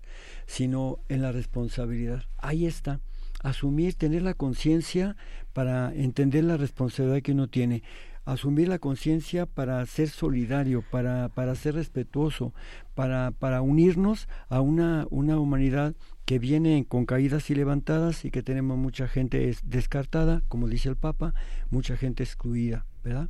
sino 0.46 0.98
en 1.08 1.22
la 1.22 1.32
responsabilidad. 1.32 2.22
Ahí 2.38 2.66
está. 2.66 3.00
Asumir, 3.42 3.94
tener 3.94 4.22
la 4.22 4.34
conciencia 4.34 5.16
para 5.52 5.92
entender 5.94 6.44
la 6.44 6.56
responsabilidad 6.56 7.22
que 7.22 7.32
uno 7.32 7.48
tiene. 7.48 7.82
Asumir 8.24 8.68
la 8.68 8.78
conciencia 8.78 9.44
para 9.44 9.84
ser 9.84 10.08
solidario, 10.08 10.82
para, 10.90 11.28
para 11.28 11.54
ser 11.56 11.74
respetuoso, 11.74 12.54
para, 12.94 13.32
para 13.32 13.60
unirnos 13.60 14.28
a 14.48 14.60
una, 14.60 15.06
una 15.10 15.38
humanidad 15.38 15.94
que 16.24 16.38
viene 16.38 16.86
con 16.88 17.04
caídas 17.06 17.50
y 17.50 17.54
levantadas 17.54 18.24
y 18.24 18.30
que 18.30 18.42
tenemos 18.42 18.78
mucha 18.78 19.08
gente 19.08 19.48
es- 19.50 19.60
descartada, 19.68 20.42
como 20.48 20.68
dice 20.68 20.88
el 20.88 20.96
Papa, 20.96 21.34
mucha 21.70 21.96
gente 21.96 22.22
excluida, 22.22 22.86
¿verdad? 23.02 23.28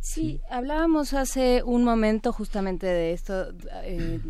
Sí, 0.00 0.40
hablábamos 0.48 1.12
hace 1.12 1.62
un 1.64 1.82
momento 1.84 2.32
justamente 2.32 2.86
de 2.86 3.12
esto, 3.12 3.48
eh, 3.82 4.20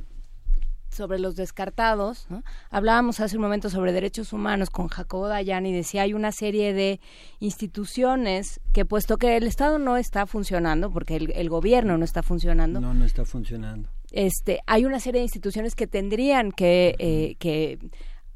sobre 0.91 1.19
los 1.19 1.37
descartados, 1.37 2.27
¿no? 2.31 2.43
Hablábamos 2.71 3.21
hace 3.21 3.37
un 3.37 3.43
momento 3.43 3.69
sobre 3.69 3.93
derechos 3.93 4.33
humanos 4.33 4.71
con 4.71 4.89
Jacobo 4.89 5.29
Dayan 5.29 5.67
y 5.67 5.73
decía 5.75 6.03
hay 6.03 6.15
una 6.15 6.33
serie 6.33 6.73
de 6.73 7.01
instituciones 7.41 8.61
que 8.73 8.87
puesto 8.87 9.19
que 9.19 9.37
el 9.37 9.47
Estado 9.47 9.79
no 9.79 9.99
está 9.99 10.27
funcionando, 10.27 10.91
porque 10.91 11.17
el, 11.17 11.31
el 11.33 11.51
gobierno 11.51 11.99
no 11.99 12.05
está 12.07 12.23
funcionando, 12.23 12.81
No, 12.81 12.95
no 12.95 13.05
está 13.05 13.27
funcionando. 13.27 13.91
Este, 14.13 14.61
hay 14.67 14.85
una 14.85 15.01
serie 15.01 15.21
de 15.21 15.25
instituciones 15.27 15.75
que 15.75 15.87
tendrían 15.87 16.53
que, 16.53 16.95
eh, 16.99 17.37
que 17.39 17.79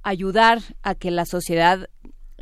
ayudar 0.02 0.60
a 0.82 0.94
que 0.94 1.10
la 1.10 1.24
sociedad 1.26 1.88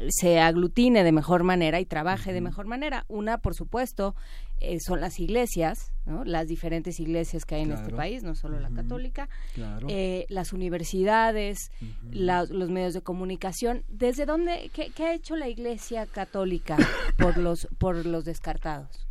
se 0.09 0.41
aglutine 0.41 1.05
de 1.05 1.13
mejor 1.13 1.43
manera 1.45 1.79
y 1.79 1.85
trabaje 1.85 2.33
de 2.33 2.41
mejor 2.41 2.67
manera. 2.67 3.05
Una, 3.09 3.37
por 3.39 3.55
supuesto, 3.55 4.15
eh, 4.59 4.79
son 4.81 5.01
las 5.03 5.21
iglesias, 5.21 5.93
¿no? 6.07 6.25
las 6.25 6.49
diferentes 6.49 6.99
iglesias 7.01 7.45
que 7.45 7.57
hay 7.57 7.63
en 7.63 7.73
este 7.73 7.93
país, 7.93 8.23
no 8.23 8.35
solo 8.35 8.59
la 8.61 8.71
católica, 8.71 9.29
Claro. 9.55 9.87
eh, 9.91 10.25
las 10.31 10.55
universidades, 10.55 11.71
la- 12.11 12.47
los 12.47 12.71
medios 12.71 12.95
de 12.95 13.03
comunicación. 13.03 13.85
¿Desde 13.89 14.25
dónde, 14.25 14.71
qué, 14.73 14.91
qué 14.91 15.05
ha 15.05 15.13
hecho 15.15 15.37
la 15.37 15.49
iglesia 15.49 16.07
católica 16.07 16.79
por 17.19 17.37
los, 17.37 17.69
por 17.77 18.07
los 18.07 18.25
descartados? 18.25 19.07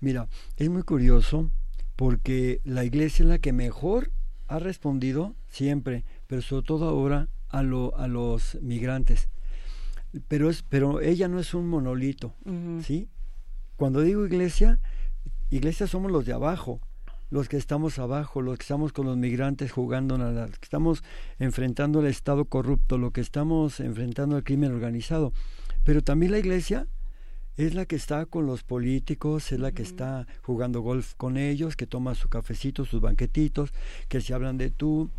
Mira, 0.00 0.26
es 0.56 0.68
muy 0.68 0.82
curioso 0.82 1.48
porque 1.96 2.60
la 2.64 2.84
iglesia 2.84 3.22
es 3.22 3.28
la 3.28 3.38
que 3.38 3.52
mejor 3.52 4.10
ha 4.48 4.58
respondido 4.58 5.34
siempre, 5.48 6.04
pero 6.26 6.42
sobre 6.42 6.66
todo 6.66 6.88
ahora 6.88 7.28
a, 7.48 7.62
lo, 7.62 7.96
a 7.96 8.08
los 8.08 8.58
migrantes. 8.62 9.28
Pero, 10.28 10.50
es, 10.50 10.62
pero 10.62 11.00
ella 11.00 11.28
no 11.28 11.38
es 11.40 11.54
un 11.54 11.66
monolito. 11.68 12.34
¿sí? 12.82 13.08
Cuando 13.76 14.00
digo 14.00 14.24
iglesia, 14.26 14.78
iglesia 15.50 15.86
somos 15.86 16.12
los 16.12 16.24
de 16.26 16.32
abajo, 16.32 16.80
los 17.30 17.48
que 17.48 17.56
estamos 17.56 17.98
abajo, 17.98 18.42
los 18.42 18.58
que 18.58 18.62
estamos 18.62 18.92
con 18.92 19.06
los 19.06 19.16
migrantes 19.16 19.72
jugando, 19.72 20.16
la- 20.18 20.46
que 20.46 20.58
estamos 20.62 21.02
enfrentando 21.38 22.00
el 22.00 22.06
Estado 22.06 22.44
corrupto, 22.44 22.96
lo 22.98 23.10
que 23.10 23.20
estamos 23.20 23.80
enfrentando 23.80 24.36
el 24.36 24.44
crimen 24.44 24.72
organizado. 24.72 25.32
Pero 25.84 26.02
también 26.02 26.32
la 26.32 26.38
iglesia 26.38 26.86
es 27.56 27.74
la 27.74 27.86
que 27.86 27.96
está 27.96 28.26
con 28.26 28.46
los 28.46 28.62
políticos, 28.62 29.52
es 29.52 29.60
la 29.60 29.72
que 29.72 29.82
está 29.82 30.26
jugando 30.42 30.80
golf 30.80 31.14
con 31.14 31.36
ellos, 31.36 31.76
que 31.76 31.86
toma 31.86 32.14
su 32.14 32.28
cafecito, 32.28 32.84
sus 32.84 33.00
banquetitos, 33.00 33.72
que 34.08 34.20
se 34.20 34.34
hablan 34.34 34.58
de 34.58 34.70
tú 34.70 35.10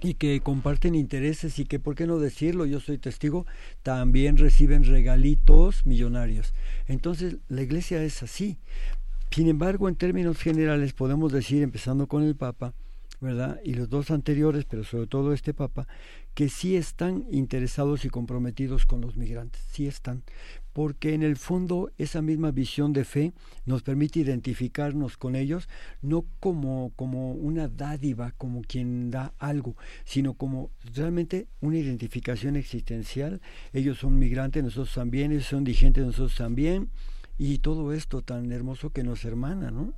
y 0.00 0.14
que 0.14 0.40
comparten 0.40 0.94
intereses 0.94 1.58
y 1.58 1.64
que, 1.64 1.78
¿por 1.78 1.94
qué 1.94 2.06
no 2.06 2.18
decirlo? 2.18 2.66
Yo 2.66 2.80
soy 2.80 2.98
testigo, 2.98 3.46
también 3.82 4.36
reciben 4.36 4.84
regalitos 4.84 5.86
millonarios. 5.86 6.54
Entonces, 6.86 7.36
la 7.48 7.62
iglesia 7.62 8.02
es 8.02 8.22
así. 8.22 8.58
Sin 9.30 9.48
embargo, 9.48 9.88
en 9.88 9.96
términos 9.96 10.38
generales, 10.38 10.92
podemos 10.92 11.32
decir, 11.32 11.62
empezando 11.62 12.06
con 12.06 12.22
el 12.22 12.36
Papa, 12.36 12.74
¿verdad? 13.20 13.60
Y 13.64 13.74
los 13.74 13.88
dos 13.88 14.10
anteriores, 14.10 14.64
pero 14.64 14.84
sobre 14.84 15.06
todo 15.06 15.32
este 15.32 15.52
Papa, 15.52 15.88
que 16.34 16.48
sí 16.48 16.76
están 16.76 17.24
interesados 17.30 18.04
y 18.04 18.08
comprometidos 18.08 18.86
con 18.86 19.00
los 19.00 19.16
migrantes, 19.16 19.60
sí 19.70 19.86
están, 19.86 20.22
porque 20.78 21.12
en 21.12 21.24
el 21.24 21.34
fondo 21.34 21.90
esa 21.98 22.22
misma 22.22 22.52
visión 22.52 22.92
de 22.92 23.04
fe 23.04 23.32
nos 23.66 23.82
permite 23.82 24.20
identificarnos 24.20 25.16
con 25.16 25.34
ellos, 25.34 25.68
no 26.02 26.24
como, 26.38 26.92
como 26.94 27.32
una 27.32 27.66
dádiva, 27.66 28.32
como 28.38 28.62
quien 28.62 29.10
da 29.10 29.34
algo, 29.40 29.74
sino 30.04 30.34
como 30.34 30.70
realmente 30.94 31.48
una 31.60 31.78
identificación 31.78 32.54
existencial. 32.54 33.40
Ellos 33.72 33.98
son 33.98 34.20
migrantes, 34.20 34.62
nosotros 34.62 34.94
también, 34.94 35.32
ellos 35.32 35.46
son 35.46 35.58
indigentes, 35.62 36.06
nosotros 36.06 36.36
también, 36.36 36.90
y 37.38 37.58
todo 37.58 37.92
esto 37.92 38.22
tan 38.22 38.52
hermoso 38.52 38.90
que 38.90 39.02
nos 39.02 39.24
hermana, 39.24 39.72
¿no? 39.72 39.94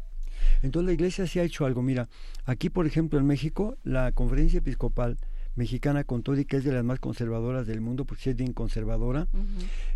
Entonces 0.62 0.86
la 0.86 0.94
iglesia 0.94 1.26
sí 1.26 1.40
ha 1.40 1.44
hecho 1.44 1.66
algo. 1.66 1.82
Mira, 1.82 2.08
aquí 2.46 2.70
por 2.70 2.86
ejemplo 2.86 3.18
en 3.18 3.26
México, 3.26 3.76
la 3.84 4.12
conferencia 4.12 4.60
episcopal 4.60 5.18
mexicana 5.54 6.04
con 6.04 6.22
todo 6.22 6.38
y 6.38 6.44
que 6.44 6.56
es 6.56 6.64
de 6.64 6.72
las 6.72 6.84
más 6.84 6.98
conservadoras 6.98 7.66
del 7.66 7.80
mundo, 7.80 8.04
porque 8.04 8.22
sí 8.22 8.30
es 8.30 8.36
bien 8.36 8.52
conservadora, 8.52 9.28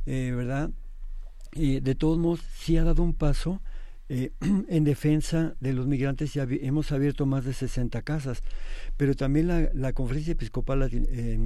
eh, 0.07 0.33
¿verdad? 0.35 0.71
Y 1.53 1.81
de 1.81 1.95
todos 1.95 2.19
modos 2.19 2.41
sí 2.57 2.77
ha 2.77 2.85
dado 2.85 3.03
un 3.03 3.15
paso 3.15 3.61
eh, 4.11 4.33
en 4.69 4.85
defensa 4.85 5.55
de 5.61 5.73
los 5.73 5.87
migrantes 5.87 6.37
y 6.37 6.41
hemos 6.61 6.93
abierto 6.93 7.25
más 7.25 7.47
de 7.47 7.55
60 7.55 8.03
casas, 8.03 8.43
pero 8.99 9.15
también 9.15 9.49
la, 9.49 9.71
la 9.73 9.95
conferencia 9.95 10.33
episcopal 10.33 10.83
eh, 10.93 11.39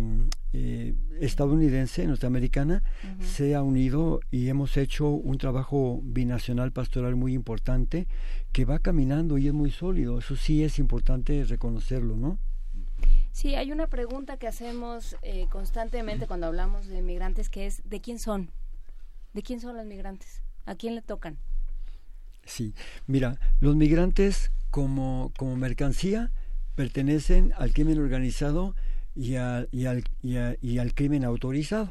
eh, 0.53 0.95
estadounidense, 1.20 2.05
norteamericana, 2.05 2.83
se 3.20 3.55
ha 3.55 3.62
unido 3.62 4.19
y 4.33 4.49
hemos 4.49 4.77
hecho 4.77 5.09
un 5.09 5.39
trabajo 5.39 6.01
binacional 6.03 6.73
pastoral 6.73 7.15
muy 7.15 7.33
importante 7.33 8.09
que 8.51 8.65
va 8.65 8.81
caminando 8.81 9.39
y 9.39 9.47
es 9.47 9.55
muy 9.55 9.70
sólido. 9.70 10.19
Eso 10.19 10.35
sí 10.35 10.65
es 10.65 10.81
importante 10.81 11.45
reconocerlo, 11.45 12.17
¿no? 12.17 12.39
Sí, 13.33 13.55
hay 13.55 13.73
una 13.73 13.87
pregunta 13.87 14.37
que 14.37 14.49
hacemos 14.49 15.17
eh, 15.23 15.47
constantemente 15.51 16.27
cuando 16.27 16.47
hablamos 16.47 16.87
de 16.89 17.03
migrantes 17.03 17.49
que 17.49 17.67
es 17.67 17.89
¿de 17.89 18.01
quién 18.01 18.19
son? 18.19 18.51
¿De 19.33 19.43
quién 19.43 19.61
son 19.61 19.77
los 19.77 19.87
migrantes? 19.87 20.43
¿A 20.67 20.75
quién 20.75 20.95
le 20.95 21.03
tocan? 21.03 21.39
Sí, 22.45 22.75
mira, 23.07 23.39
los 23.61 23.77
migrantes 23.77 24.51
como, 24.71 25.33
como 25.37 25.57
mercancía 25.57 26.31
pertenecen 26.75 27.53
al 27.57 27.73
crimen 27.73 27.99
organizado 27.99 28.75
y, 29.15 29.35
al, 29.35 29.69
y, 29.73 29.87
al, 29.87 30.05
y, 30.23 30.79
al 30.79 30.95
crimen 30.95 31.25
autorizado. 31.25 31.91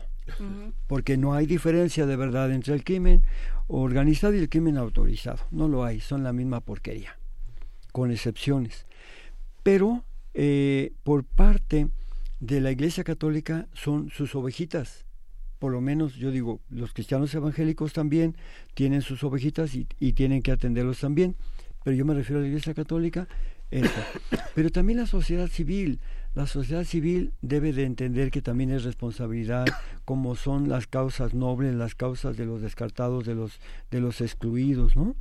Porque 0.88 1.16
no 1.16 1.34
hay 1.34 1.46
diferencia 1.46 2.06
de 2.06 2.16
verdad 2.16 2.52
entre 2.52 2.74
el 2.74 2.84
crimen 2.84 3.24
organizado 3.68 4.34
y 4.34 4.40
el 4.40 4.50
crimen 4.50 4.78
autorizado. 4.78 5.40
No 5.52 5.68
lo 5.68 5.84
hay, 5.84 6.00
son 6.00 6.24
la 6.24 6.34
misma 6.34 6.60
porquería, 6.60 7.18
con 7.92 8.12
excepciones. 8.12 8.86
Pero 9.64 10.04
eh, 10.40 10.94
por 11.02 11.24
parte 11.24 11.90
de 12.40 12.62
la 12.62 12.70
Iglesia 12.70 13.04
Católica 13.04 13.68
son 13.74 14.12
sus 14.12 14.36
ovejitas. 14.36 15.08
Por 15.58 15.72
lo 15.72 15.82
menos 15.82 16.14
yo 16.14 16.30
digo, 16.30 16.62
los 16.70 16.94
cristianos 16.94 17.34
evangélicos 17.34 17.92
también 17.92 18.38
tienen 18.76 19.02
sus 19.02 19.24
ovejitas 19.24 19.74
y, 19.74 19.88
y 20.00 20.14
tienen 20.14 20.44
que 20.44 20.52
atenderlos 20.52 21.00
también. 21.00 21.36
Pero 21.84 21.98
yo 21.98 22.06
me 22.06 22.14
refiero 22.14 22.38
a 22.38 22.44
la 22.44 22.50
Iglesia 22.50 22.76
Católica. 22.76 23.28
Pero 24.56 24.70
también 24.70 25.00
la 25.00 25.08
sociedad 25.08 25.48
civil. 25.48 26.00
La 26.36 26.46
sociedad 26.46 26.84
civil 26.84 27.34
debe 27.42 27.74
de 27.74 27.86
entender 27.86 28.30
que 28.30 28.44
también 28.44 28.70
es 28.70 28.84
responsabilidad, 28.84 29.66
como 30.06 30.36
son 30.36 30.70
las 30.70 30.86
causas 30.86 31.34
nobles, 31.34 31.74
las 31.74 31.96
causas 31.96 32.38
de 32.38 32.46
los 32.46 32.62
descartados, 32.62 33.26
de 33.26 33.34
los, 33.34 33.60
de 33.90 34.02
los 34.02 34.22
excluidos, 34.22 34.96
¿no? 34.96 35.16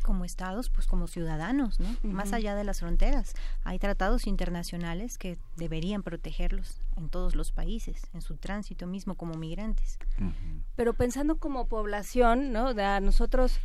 Como 0.00 0.24
estados, 0.24 0.70
pues 0.70 0.86
como 0.86 1.06
ciudadanos, 1.06 1.80
¿no? 1.80 1.88
Más 2.02 2.32
allá 2.32 2.54
de 2.54 2.64
las 2.64 2.80
fronteras. 2.80 3.34
Hay 3.64 3.78
tratados 3.78 4.26
internacionales 4.26 5.18
que 5.18 5.38
deberían 5.56 6.02
protegerlos 6.02 6.80
en 6.96 7.08
todos 7.08 7.34
los 7.34 7.52
países, 7.52 8.02
en 8.12 8.22
su 8.22 8.36
tránsito 8.36 8.86
mismo 8.86 9.14
como 9.14 9.34
migrantes. 9.34 9.98
Pero 10.76 10.94
pensando 10.94 11.36
como 11.36 11.66
población, 11.68 12.52
¿no? 12.52 12.74
De 12.74 13.00
nosotros 13.00 13.58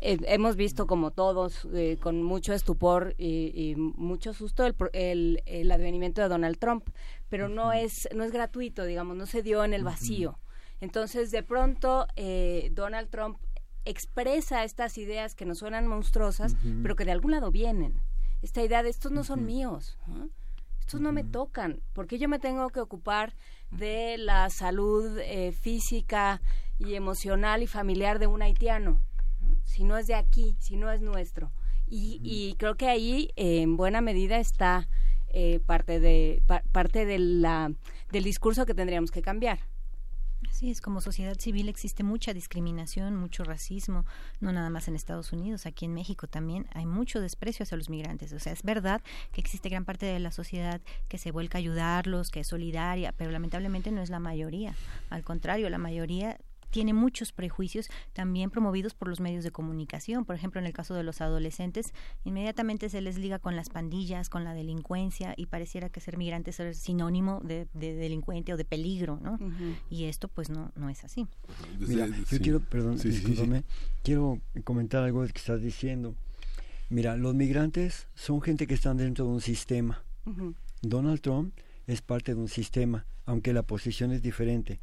eh, 0.00 0.18
hemos 0.26 0.54
visto 0.54 0.86
como 0.86 1.10
todos 1.10 1.66
eh, 1.74 1.98
con 2.00 2.22
mucho 2.22 2.52
estupor 2.52 3.14
y, 3.18 3.74
mucho 3.76 4.32
susto 4.32 4.64
el, 4.92 5.42
el, 5.46 5.72
advenimiento 5.72 6.22
de 6.22 6.28
Donald 6.28 6.58
Trump, 6.58 6.88
pero 7.28 7.48
no 7.48 7.72
es 7.72 8.08
no 8.14 8.22
es 8.22 8.30
gratuito, 8.30 8.84
digamos, 8.84 9.16
no 9.16 9.26
se 9.26 9.42
dio 9.42 9.64
en 9.64 9.74
el 9.74 9.82
vacío. 9.82 10.38
Entonces, 10.80 11.32
de 11.32 11.42
pronto, 11.42 12.06
eh, 12.14 12.70
Donald 12.72 13.10
Trump 13.10 13.38
expresa 13.84 14.64
estas 14.64 14.98
ideas 14.98 15.34
que 15.34 15.46
nos 15.46 15.58
suenan 15.58 15.86
monstruosas, 15.86 16.56
pero 16.82 16.96
que 16.96 17.04
de 17.04 17.12
algún 17.12 17.32
lado 17.32 17.50
vienen. 17.50 17.94
Esta 18.42 18.62
idea 18.62 18.82
de 18.82 18.90
estos 18.90 19.10
no 19.10 19.24
son 19.24 19.44
míos, 19.44 19.98
estos 20.80 21.00
no 21.00 21.12
me 21.12 21.24
tocan, 21.24 21.80
porque 21.92 22.18
yo 22.18 22.28
me 22.28 22.38
tengo 22.38 22.70
que 22.70 22.80
ocupar 22.80 23.34
de 23.70 24.16
la 24.18 24.48
salud 24.50 25.18
eh, 25.18 25.52
física 25.52 26.40
y 26.78 26.94
emocional 26.94 27.62
y 27.62 27.66
familiar 27.66 28.18
de 28.18 28.26
un 28.26 28.42
haitiano, 28.42 29.00
si 29.64 29.84
no 29.84 29.98
es 29.98 30.06
de 30.06 30.14
aquí, 30.14 30.56
si 30.58 30.76
no 30.76 30.90
es 30.90 31.00
nuestro. 31.00 31.50
Y, 31.90 32.54
creo 32.58 32.76
que 32.76 32.86
ahí 32.86 33.30
en 33.36 33.78
buena 33.78 34.02
medida 34.02 34.38
está 34.38 34.88
eh, 35.28 35.58
parte 35.64 36.00
de 36.00 36.42
parte 36.70 37.06
de 37.06 37.18
la, 37.18 37.72
del 38.12 38.24
discurso 38.24 38.66
que 38.66 38.74
tendríamos 38.74 39.10
que 39.10 39.22
cambiar. 39.22 39.60
Así 40.50 40.70
es, 40.70 40.80
como 40.80 41.00
sociedad 41.00 41.38
civil 41.38 41.68
existe 41.68 42.02
mucha 42.02 42.34
discriminación, 42.34 43.14
mucho 43.14 43.44
racismo, 43.44 44.04
no 44.40 44.52
nada 44.52 44.70
más 44.70 44.88
en 44.88 44.96
Estados 44.96 45.32
Unidos, 45.32 45.66
aquí 45.66 45.84
en 45.84 45.94
México 45.94 46.26
también 46.26 46.66
hay 46.72 46.84
mucho 46.84 47.20
desprecio 47.20 47.62
hacia 47.62 47.76
los 47.76 47.90
migrantes. 47.90 48.32
O 48.32 48.40
sea, 48.40 48.52
es 48.52 48.62
verdad 48.62 49.02
que 49.32 49.40
existe 49.40 49.68
gran 49.68 49.84
parte 49.84 50.06
de 50.06 50.18
la 50.18 50.32
sociedad 50.32 50.80
que 51.08 51.18
se 51.18 51.30
vuelca 51.30 51.58
a 51.58 51.60
ayudarlos, 51.60 52.30
que 52.30 52.40
es 52.40 52.46
solidaria, 52.48 53.12
pero 53.12 53.30
lamentablemente 53.30 53.92
no 53.92 54.02
es 54.02 54.10
la 54.10 54.18
mayoría. 54.18 54.74
Al 55.10 55.22
contrario, 55.22 55.70
la 55.70 55.78
mayoría 55.78 56.38
tiene 56.70 56.92
muchos 56.92 57.32
prejuicios 57.32 57.88
también 58.12 58.50
promovidos 58.50 58.94
por 58.94 59.08
los 59.08 59.20
medios 59.20 59.44
de 59.44 59.50
comunicación. 59.50 60.24
Por 60.24 60.36
ejemplo, 60.36 60.60
en 60.60 60.66
el 60.66 60.72
caso 60.72 60.94
de 60.94 61.02
los 61.02 61.20
adolescentes, 61.20 61.92
inmediatamente 62.24 62.88
se 62.88 63.00
les 63.00 63.18
liga 63.18 63.38
con 63.38 63.56
las 63.56 63.68
pandillas, 63.68 64.28
con 64.28 64.44
la 64.44 64.54
delincuencia 64.54 65.34
y 65.36 65.46
pareciera 65.46 65.88
que 65.88 66.00
ser 66.00 66.16
migrante 66.16 66.50
es 66.50 66.78
sinónimo 66.78 67.40
de, 67.44 67.66
delincuente 67.74 68.52
o 68.52 68.56
de 68.56 68.64
peligro, 68.64 69.18
¿no? 69.22 69.38
Y 69.90 70.04
esto 70.04 70.28
pues 70.28 70.50
no, 70.50 70.72
no 70.76 70.88
es 70.88 71.04
así. 71.04 71.26
Mira, 71.78 72.06
yo 72.06 72.38
quiero, 72.40 72.60
perdón, 72.60 72.98
quiero 74.02 74.40
comentar 74.64 75.04
algo 75.04 75.24
que 75.26 75.38
estás 75.38 75.60
diciendo. 75.60 76.14
Mira, 76.90 77.16
los 77.16 77.34
migrantes 77.34 78.08
son 78.14 78.40
gente 78.40 78.66
que 78.66 78.74
están 78.74 78.96
dentro 78.96 79.26
de 79.26 79.30
un 79.32 79.40
sistema. 79.40 80.02
Donald 80.82 81.20
Trump 81.20 81.54
es 81.86 82.02
parte 82.02 82.34
de 82.34 82.40
un 82.40 82.48
sistema, 82.48 83.06
aunque 83.26 83.52
la 83.52 83.62
posición 83.62 84.12
es 84.12 84.22
diferente. 84.22 84.80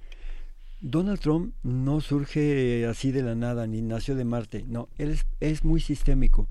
Donald 0.88 1.20
Trump 1.20 1.56
no 1.64 2.00
surge 2.00 2.86
así 2.86 3.12
de 3.12 3.24
la 3.24 3.34
nada, 3.34 3.66
ni 3.66 3.82
nació 3.82 4.14
de 4.14 4.24
Marte. 4.24 4.66
No, 4.68 4.88
él 5.00 5.10
es, 5.10 5.26
es 5.40 5.64
muy 5.64 5.82
sistémico. 5.82 6.48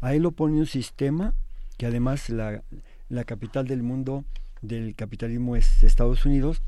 A 0.00 0.12
él 0.12 0.24
lo 0.24 0.32
pone 0.32 0.58
un 0.58 0.66
sistema 0.66 1.34
que 1.78 1.86
además 1.86 2.28
la, 2.28 2.64
la 3.08 3.22
capital 3.22 3.68
del 3.68 3.84
mundo 3.84 4.24
del 4.60 4.96
capitalismo 4.96 5.54
es 5.54 5.84
Estados 5.84 6.26
Unidos. 6.26 6.62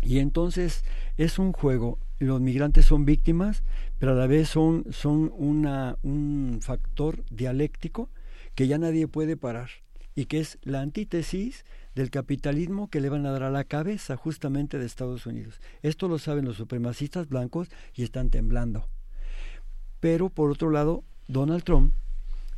Y 0.00 0.20
entonces 0.20 0.84
es 1.16 1.40
un 1.40 1.50
juego. 1.50 1.98
Los 2.20 2.40
migrantes 2.40 2.86
son 2.86 3.04
víctimas, 3.04 3.64
pero 3.98 4.12
a 4.12 4.14
la 4.14 4.28
vez 4.28 4.48
son, 4.48 4.84
son 4.92 5.32
una, 5.36 5.98
un 6.04 6.60
factor 6.62 7.24
dialéctico 7.30 8.10
que 8.54 8.68
ya 8.68 8.78
nadie 8.78 9.08
puede 9.08 9.36
parar 9.36 9.70
y 10.14 10.26
que 10.26 10.38
es 10.38 10.58
la 10.62 10.82
antítesis 10.82 11.64
del 11.94 12.10
capitalismo 12.10 12.88
que 12.88 13.00
le 13.00 13.08
van 13.08 13.26
a 13.26 13.30
dar 13.30 13.44
a 13.44 13.50
la 13.50 13.64
cabeza 13.64 14.16
justamente 14.16 14.78
de 14.78 14.86
Estados 14.86 15.26
Unidos. 15.26 15.60
Esto 15.82 16.08
lo 16.08 16.18
saben 16.18 16.44
los 16.44 16.56
supremacistas 16.56 17.28
blancos 17.28 17.68
y 17.94 18.02
están 18.02 18.30
temblando. 18.30 18.88
Pero 20.00 20.28
por 20.28 20.50
otro 20.50 20.70
lado, 20.70 21.04
Donald 21.28 21.62
Trump, 21.62 21.94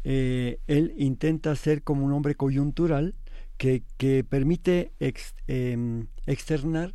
eh, 0.05 0.59
él 0.67 0.95
intenta 0.97 1.55
ser 1.57 1.83
como 1.83 2.05
un 2.05 2.13
hombre 2.13 2.35
coyuntural 2.35 3.15
que, 3.57 3.83
que 3.97 4.25
permite 4.25 4.93
em, 5.47 6.07
externar 6.27 6.95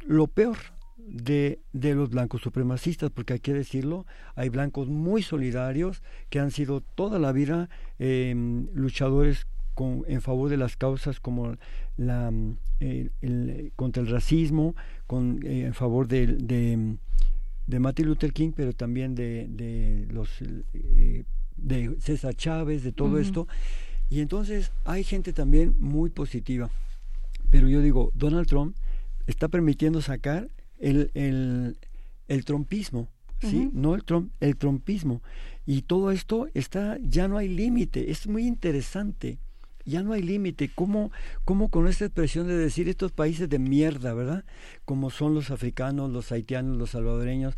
lo 0.00 0.26
peor 0.26 0.56
de, 0.96 1.60
de, 1.72 1.94
los 1.94 2.10
blancos 2.10 2.42
supremacistas, 2.42 3.10
porque 3.10 3.34
hay 3.34 3.40
que 3.40 3.54
decirlo, 3.54 4.06
hay 4.34 4.48
blancos 4.48 4.88
muy 4.88 5.22
solidarios 5.22 6.02
que 6.28 6.40
han 6.40 6.50
sido 6.50 6.80
toda 6.80 7.18
la 7.18 7.32
vida 7.32 7.68
em, 7.98 8.68
luchadores 8.74 9.46
en 10.06 10.20
favor 10.20 10.50
de 10.50 10.56
las 10.56 10.76
causas 10.76 11.20
como 11.20 11.56
la 11.96 12.30
mm, 12.30 12.56
el, 12.80 13.72
contra 13.76 14.02
el 14.02 14.08
racismo, 14.08 14.74
con, 15.06 15.40
eh, 15.44 15.66
en 15.66 15.74
favor 15.74 16.08
de, 16.08 16.26
de, 16.26 17.78
Martin 17.78 18.06
Luther 18.06 18.32
King, 18.32 18.52
pero 18.54 18.72
también 18.72 19.14
de, 19.14 19.46
de 19.48 20.06
los 20.10 20.28
eh, 20.42 21.24
de 21.56 21.96
César 22.00 22.34
Chávez, 22.34 22.82
de 22.82 22.92
todo 22.92 23.18
esto. 23.18 23.46
Y 24.08 24.20
entonces 24.20 24.72
hay 24.84 25.04
gente 25.04 25.32
también 25.32 25.76
muy 25.78 26.10
positiva. 26.10 26.70
Pero 27.50 27.68
yo 27.68 27.80
digo, 27.80 28.10
Donald 28.14 28.48
Trump 28.48 28.76
está 29.26 29.48
permitiendo 29.48 30.02
sacar 30.02 30.48
el, 30.78 31.10
el, 31.14 31.76
el 32.26 32.44
trompismo, 32.44 33.08
¿sí? 33.40 33.70
No 33.72 33.94
el, 33.94 34.04
trump, 34.04 34.32
el 34.40 34.56
trompismo. 34.56 35.22
Y 35.64 35.82
todo 35.82 36.10
esto 36.10 36.48
está, 36.54 36.98
ya 37.02 37.28
no 37.28 37.36
hay 37.36 37.48
límite, 37.48 38.10
es 38.10 38.26
muy 38.26 38.46
interesante 38.46 39.38
ya 39.84 40.02
no 40.02 40.12
hay 40.12 40.22
límite. 40.22 40.70
¿Cómo, 40.74 41.10
¿Cómo 41.44 41.68
con 41.68 41.88
esta 41.88 42.04
expresión 42.04 42.46
de 42.46 42.56
decir 42.56 42.88
estos 42.88 43.12
países 43.12 43.48
de 43.48 43.58
mierda, 43.58 44.14
verdad? 44.14 44.44
Como 44.84 45.10
son 45.10 45.34
los 45.34 45.50
africanos, 45.50 46.10
los 46.10 46.32
haitianos, 46.32 46.76
los 46.76 46.90
salvadoreños, 46.90 47.54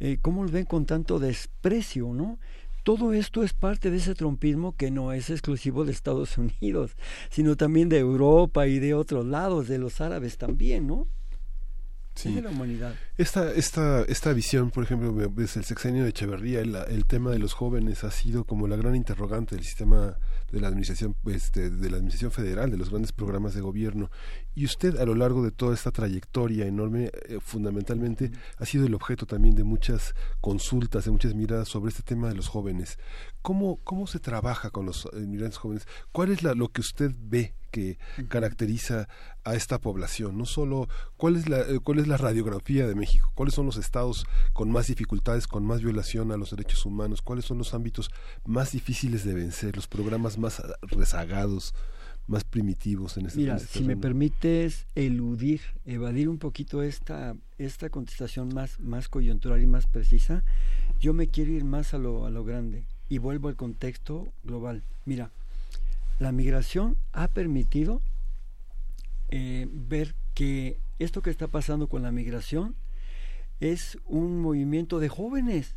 eh, 0.00 0.18
¿cómo 0.20 0.42
los 0.42 0.52
ven 0.52 0.64
con 0.64 0.86
tanto 0.86 1.18
desprecio, 1.18 2.12
no? 2.14 2.38
Todo 2.84 3.12
esto 3.12 3.42
es 3.42 3.52
parte 3.52 3.90
de 3.90 3.98
ese 3.98 4.14
trompismo 4.14 4.74
que 4.76 4.90
no 4.90 5.12
es 5.12 5.28
exclusivo 5.30 5.84
de 5.84 5.92
Estados 5.92 6.38
Unidos, 6.38 6.96
sino 7.30 7.56
también 7.56 7.88
de 7.88 7.98
Europa 7.98 8.66
y 8.66 8.78
de 8.78 8.94
otros 8.94 9.26
lados, 9.26 9.68
de 9.68 9.78
los 9.78 10.00
árabes 10.00 10.38
también, 10.38 10.86
¿no? 10.86 11.06
Sí. 12.18 12.34
de 12.34 12.42
la 12.42 12.50
humanidad. 12.50 12.94
Esta, 13.16 13.52
esta, 13.52 14.02
esta 14.02 14.32
visión, 14.32 14.70
por 14.70 14.84
ejemplo, 14.84 15.12
desde 15.12 15.60
el 15.60 15.66
sexenio 15.66 16.02
de 16.02 16.10
Echeverría, 16.10 16.60
el, 16.60 16.74
el 16.74 17.06
tema 17.06 17.30
de 17.30 17.38
los 17.38 17.52
jóvenes 17.52 18.04
ha 18.04 18.10
sido 18.10 18.44
como 18.44 18.66
la 18.66 18.76
gran 18.76 18.96
interrogante 18.96 19.54
del 19.54 19.64
sistema 19.64 20.16
de 20.50 20.60
la 20.60 20.68
administración 20.68 21.14
este, 21.26 21.70
de 21.70 21.90
la 21.90 21.96
administración 21.96 22.30
federal 22.30 22.70
de 22.70 22.78
los 22.78 22.90
grandes 22.90 23.12
programas 23.12 23.54
de 23.54 23.60
gobierno 23.60 24.10
y 24.58 24.64
usted 24.64 24.98
a 24.98 25.04
lo 25.04 25.14
largo 25.14 25.44
de 25.44 25.52
toda 25.52 25.72
esta 25.72 25.92
trayectoria 25.92 26.66
enorme 26.66 27.12
eh, 27.28 27.38
fundamentalmente 27.40 28.32
ha 28.56 28.66
sido 28.66 28.86
el 28.86 28.94
objeto 28.94 29.24
también 29.24 29.54
de 29.54 29.62
muchas 29.62 30.16
consultas 30.40 31.04
de 31.04 31.12
muchas 31.12 31.36
miradas 31.36 31.68
sobre 31.68 31.90
este 31.90 32.02
tema 32.02 32.28
de 32.28 32.34
los 32.34 32.48
jóvenes. 32.48 32.98
Cómo 33.40 33.76
cómo 33.84 34.08
se 34.08 34.18
trabaja 34.18 34.70
con 34.70 34.84
los 34.84 35.08
inmigrantes 35.12 35.58
jóvenes 35.58 35.86
cuál 36.10 36.32
es 36.32 36.42
la, 36.42 36.54
lo 36.54 36.70
que 36.70 36.80
usted 36.80 37.12
ve 37.16 37.54
que 37.70 37.98
caracteriza 38.28 39.08
a 39.44 39.54
esta 39.54 39.78
población 39.78 40.36
no 40.38 40.46
solo 40.46 40.88
cuál 41.16 41.36
es 41.36 41.48
la 41.48 41.60
eh, 41.60 41.78
cuál 41.80 42.00
es 42.00 42.08
la 42.08 42.16
radiografía 42.16 42.88
de 42.88 42.94
México 42.94 43.30
cuáles 43.34 43.54
son 43.54 43.66
los 43.66 43.76
estados 43.76 44.26
con 44.54 44.72
más 44.72 44.86
dificultades 44.86 45.46
con 45.46 45.64
más 45.64 45.82
violación 45.82 46.32
a 46.32 46.38
los 46.38 46.50
derechos 46.50 46.84
humanos 46.86 47.22
cuáles 47.22 47.44
son 47.44 47.58
los 47.58 47.74
ámbitos 47.74 48.10
más 48.44 48.72
difíciles 48.72 49.22
de 49.24 49.34
vencer 49.34 49.76
los 49.76 49.86
programas 49.86 50.38
más 50.38 50.62
rezagados, 50.82 51.74
más 52.28 52.44
primitivos 52.44 53.16
en 53.16 53.26
este 53.26 53.38
Mira, 53.38 53.58
si 53.58 53.82
me 53.82 53.96
permites 53.96 54.86
eludir, 54.94 55.60
evadir 55.86 56.28
un 56.28 56.38
poquito 56.38 56.82
esta, 56.82 57.34
esta 57.56 57.88
contestación 57.88 58.54
más, 58.54 58.78
más 58.78 59.08
coyuntural 59.08 59.60
y 59.62 59.66
más 59.66 59.86
precisa, 59.86 60.44
yo 61.00 61.14
me 61.14 61.28
quiero 61.28 61.52
ir 61.52 61.64
más 61.64 61.94
a 61.94 61.98
lo, 61.98 62.26
a 62.26 62.30
lo 62.30 62.44
grande 62.44 62.84
y 63.08 63.18
vuelvo 63.18 63.48
al 63.48 63.56
contexto 63.56 64.28
global. 64.44 64.82
Mira, 65.06 65.30
la 66.18 66.30
migración 66.30 66.96
ha 67.12 67.28
permitido 67.28 68.02
eh, 69.30 69.66
ver 69.72 70.14
que 70.34 70.78
esto 70.98 71.22
que 71.22 71.30
está 71.30 71.46
pasando 71.46 71.88
con 71.88 72.02
la 72.02 72.12
migración 72.12 72.74
es 73.60 73.98
un 74.06 74.40
movimiento 74.40 74.98
de 74.98 75.08
jóvenes, 75.08 75.74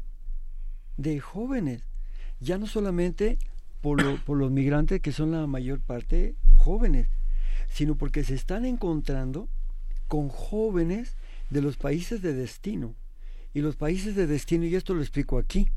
de 0.98 1.20
jóvenes, 1.20 1.84
ya 2.40 2.58
no 2.58 2.68
solamente 2.68 3.38
por, 3.82 4.20
por 4.22 4.38
los 4.38 4.52
migrantes 4.52 5.02
que 5.02 5.12
son 5.12 5.32
la 5.32 5.48
mayor 5.48 5.80
parte 5.80 6.36
jóvenes, 6.62 7.08
sino 7.70 7.96
porque 7.96 8.24
se 8.24 8.36
están 8.36 8.66
encontrando 8.66 9.48
con 10.08 10.30
jóvenes 10.30 11.16
de 11.50 11.62
los 11.62 11.78
países 11.78 12.22
de 12.22 12.34
destino. 12.34 12.94
Y 13.54 13.62
los 13.62 13.76
países 13.76 14.16
de 14.16 14.28
destino, 14.28 14.66
y 14.66 14.76
esto 14.76 14.94
lo 14.94 15.02
explico 15.02 15.38
aquí, 15.38 15.68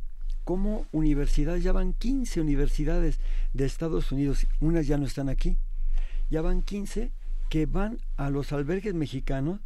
como 0.44 0.86
universidades, 0.92 1.64
ya 1.64 1.72
van 1.72 1.94
15 1.94 2.40
universidades 2.40 3.18
de 3.54 3.64
Estados 3.64 4.12
Unidos, 4.12 4.46
unas 4.60 4.86
ya 4.86 4.98
no 4.98 5.06
están 5.06 5.28
aquí, 5.28 5.56
ya 6.30 6.42
van 6.42 6.62
15 6.62 7.10
que 7.48 7.66
van 7.66 7.98
a 8.16 8.30
los 8.30 8.52
albergues 8.52 8.94
mexicanos 8.94 9.60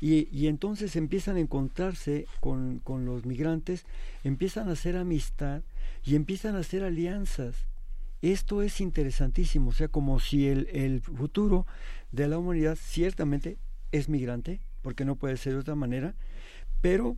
y, 0.00 0.28
y 0.32 0.48
entonces 0.48 0.96
empiezan 0.96 1.36
a 1.36 1.40
encontrarse 1.40 2.26
con, 2.40 2.80
con, 2.82 3.04
los 3.04 3.24
migrantes, 3.24 3.84
empiezan 4.24 4.68
a 4.68 4.72
hacer 4.72 4.96
amistad 4.96 5.62
y 6.04 6.16
empiezan 6.16 6.56
a 6.56 6.60
hacer 6.60 6.82
alianzas. 6.82 7.54
Esto 8.22 8.62
es 8.62 8.80
interesantísimo, 8.80 9.70
o 9.70 9.72
sea, 9.72 9.88
como 9.88 10.20
si 10.20 10.46
el, 10.46 11.00
futuro 11.00 11.66
de 12.12 12.28
la 12.28 12.38
humanidad 12.38 12.78
ciertamente 12.80 13.58
es 13.90 14.08
migrante, 14.08 14.60
porque 14.80 15.04
no 15.04 15.16
puede 15.16 15.36
ser 15.36 15.54
de 15.54 15.58
otra 15.58 15.74
manera, 15.74 16.14
pero 16.80 17.16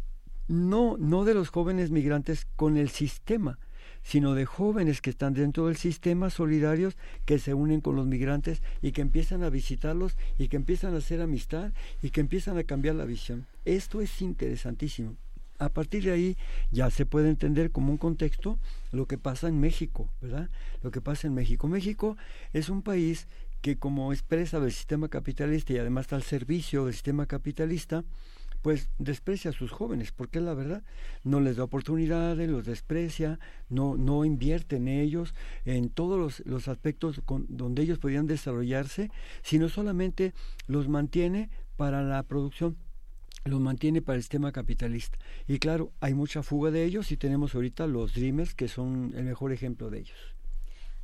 no, 0.49 0.97
no 0.97 1.25
de 1.25 1.35
los 1.35 1.51
jóvenes 1.51 1.91
migrantes 1.91 2.47
con 2.57 2.79
el 2.79 2.89
sistema, 2.89 3.59
sino 4.03 4.35
de 4.35 4.47
jóvenes 4.47 5.03
que 5.03 5.11
están 5.11 5.35
dentro 5.35 5.67
del 5.67 5.77
sistema 5.77 6.31
solidarios 6.31 6.97
que 7.27 7.39
se 7.39 7.53
unen 7.53 7.83
con 7.83 7.97
los 7.97 8.07
migrantes 8.07 8.63
y 8.81 8.93
que 8.93 9.03
empiezan 9.03 9.43
a 9.43 9.51
visitarlos 9.51 10.17
y 10.39 10.49
que 10.49 10.57
empiezan 10.57 10.95
a 10.95 10.99
hacer 10.99 11.21
amistad 11.21 11.73
y 12.01 12.11
que 12.11 12.21
empiezan 12.21 12.57
a 12.57 12.65
cambiar 12.65 12.95
la 12.95 13.05
visión. 13.05 13.47
Esto 13.67 14.01
es 14.01 14.23
interesantísimo. 14.23 15.17
A 15.59 15.69
partir 15.69 16.05
de 16.05 16.13
ahí 16.13 16.37
ya 16.71 16.91
se 16.91 17.07
puede 17.07 17.29
entender 17.29 17.71
como 17.71 17.93
un 17.93 17.99
contexto 17.99 18.59
lo 18.93 19.07
que 19.07 19.19
pasa 19.19 19.49
en 19.49 19.61
México, 19.61 20.09
¿verdad? 20.21 20.51
Lo 20.83 20.91
que 20.91 21.01
pasa 21.01 21.27
en 21.27 21.35
México. 21.35 21.69
México 21.69 22.17
es 22.53 22.69
un 22.69 22.83
país 22.83 23.29
que 23.61 23.79
como 23.79 24.13
expresa 24.13 24.61
del 24.61 24.73
sistema 24.73 25.09
capitalista 25.09 25.73
y 25.73 25.79
además 25.79 26.05
está 26.05 26.17
al 26.17 26.23
servicio 26.23 26.85
del 26.85 26.93
sistema 26.93 27.27
capitalista, 27.27 28.05
pues 28.65 28.89
desprecia 28.99 29.51
a 29.51 29.55
sus 29.55 29.71
jóvenes, 29.71 30.11
porque 30.11 30.41
la 30.41 30.55
verdad, 30.55 30.83
no 31.23 31.39
les 31.39 31.57
da 31.57 31.65
oportunidades, 31.65 32.49
los 32.49 32.65
desprecia, 32.65 33.39
no, 33.69 33.97
no 33.97 34.25
invierte 34.25 34.77
en 34.77 34.89
ellos, 34.89 35.35
en 35.67 35.91
todos 35.91 36.19
los, 36.19 36.47
los 36.47 36.69
aspectos 36.69 37.21
con, 37.27 37.47
donde 37.49 37.83
ellos 37.83 37.99
podían 37.99 38.27
desarrollarse, 38.27 39.11
sino 39.43 39.69
solamente 39.69 40.33
los 40.67 40.89
mantiene 40.89 41.51
para 41.77 42.03
la 42.03 42.23
producción 42.23 42.77
los 43.45 43.61
mantiene 43.61 44.03
para 44.03 44.17
el 44.17 44.23
sistema 44.23 44.53
capitalista. 44.53 45.19
Y 45.47 45.59
claro, 45.59 45.93
hay 46.01 46.15
mucha 46.15 46.43
fuga 46.43 46.71
de 46.71 46.85
ellos 46.85 47.13
y 47.13 47.17
tenemos 47.17 47.55
ahorita 47.55 47.87
los 47.87 48.15
Dreamers, 48.15 48.55
que 48.55 48.69
son 48.69 49.13
el 49.17 49.25
mejor 49.25 49.53
ejemplo 49.53 49.91
de 49.91 50.01
ellos. 50.01 50.19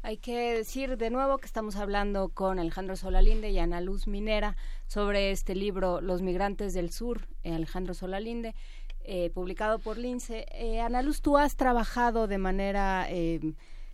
Hay 0.02 0.16
que 0.16 0.54
decir 0.54 0.96
de 0.96 1.10
nuevo 1.10 1.36
que 1.36 1.44
estamos 1.44 1.76
hablando 1.76 2.30
con 2.30 2.58
Alejandro 2.58 2.96
Solalinde 2.96 3.50
y 3.50 3.58
Ana 3.58 3.82
Luz 3.82 4.06
Minera 4.06 4.56
sobre 4.86 5.30
este 5.30 5.54
libro 5.54 6.00
Los 6.00 6.22
migrantes 6.22 6.72
del 6.72 6.90
sur, 6.90 7.28
eh, 7.42 7.52
Alejandro 7.52 7.92
Solalinde, 7.92 8.54
eh, 9.04 9.28
publicado 9.30 9.78
por 9.78 9.98
Lince. 9.98 10.46
Eh, 10.52 10.80
Ana 10.80 11.02
Luz, 11.02 11.20
tú 11.20 11.36
has 11.36 11.56
trabajado 11.56 12.28
de 12.28 12.38
manera 12.38 13.06
eh, 13.10 13.40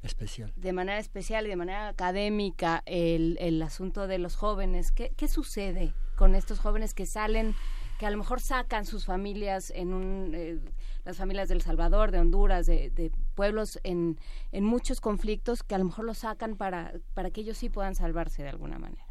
especial, 0.02 0.52
de 0.55 0.73
manera 0.73 1.00
especial 1.00 1.47
y 1.47 1.49
de 1.49 1.57
manera 1.57 1.89
académica 1.89 2.84
el, 2.86 3.36
el 3.41 3.60
asunto 3.62 4.07
de 4.07 4.18
los 4.18 4.36
jóvenes. 4.36 4.92
¿Qué, 4.92 5.12
¿Qué 5.16 5.26
sucede 5.26 5.92
con 6.16 6.34
estos 6.34 6.60
jóvenes 6.60 6.94
que 6.94 7.07
salen, 7.07 7.55
que 7.99 8.07
a 8.07 8.10
lo 8.10 8.18
mejor 8.18 8.41
sacan 8.41 8.84
sus 8.84 9.05
familias 9.05 9.70
en 9.75 9.92
un 9.92 10.33
eh, 10.34 10.58
las 11.05 11.16
familias 11.16 11.49
del 11.49 11.62
Salvador, 11.62 12.10
de 12.10 12.18
Honduras, 12.18 12.66
de, 12.66 12.91
de 12.91 13.12
pueblos 13.34 13.78
en, 13.84 14.18
en, 14.50 14.65
muchos 14.65 15.00
conflictos 15.00 15.62
que 15.62 15.76
a 15.76 15.78
lo 15.78 15.84
mejor 15.84 16.05
los 16.05 16.18
sacan 16.18 16.57
para, 16.57 16.92
para 17.15 17.31
que 17.31 17.42
ellos 17.42 17.57
sí 17.57 17.68
puedan 17.68 17.94
salvarse 17.94 18.42
de 18.42 18.49
alguna 18.49 18.78
manera. 18.78 19.06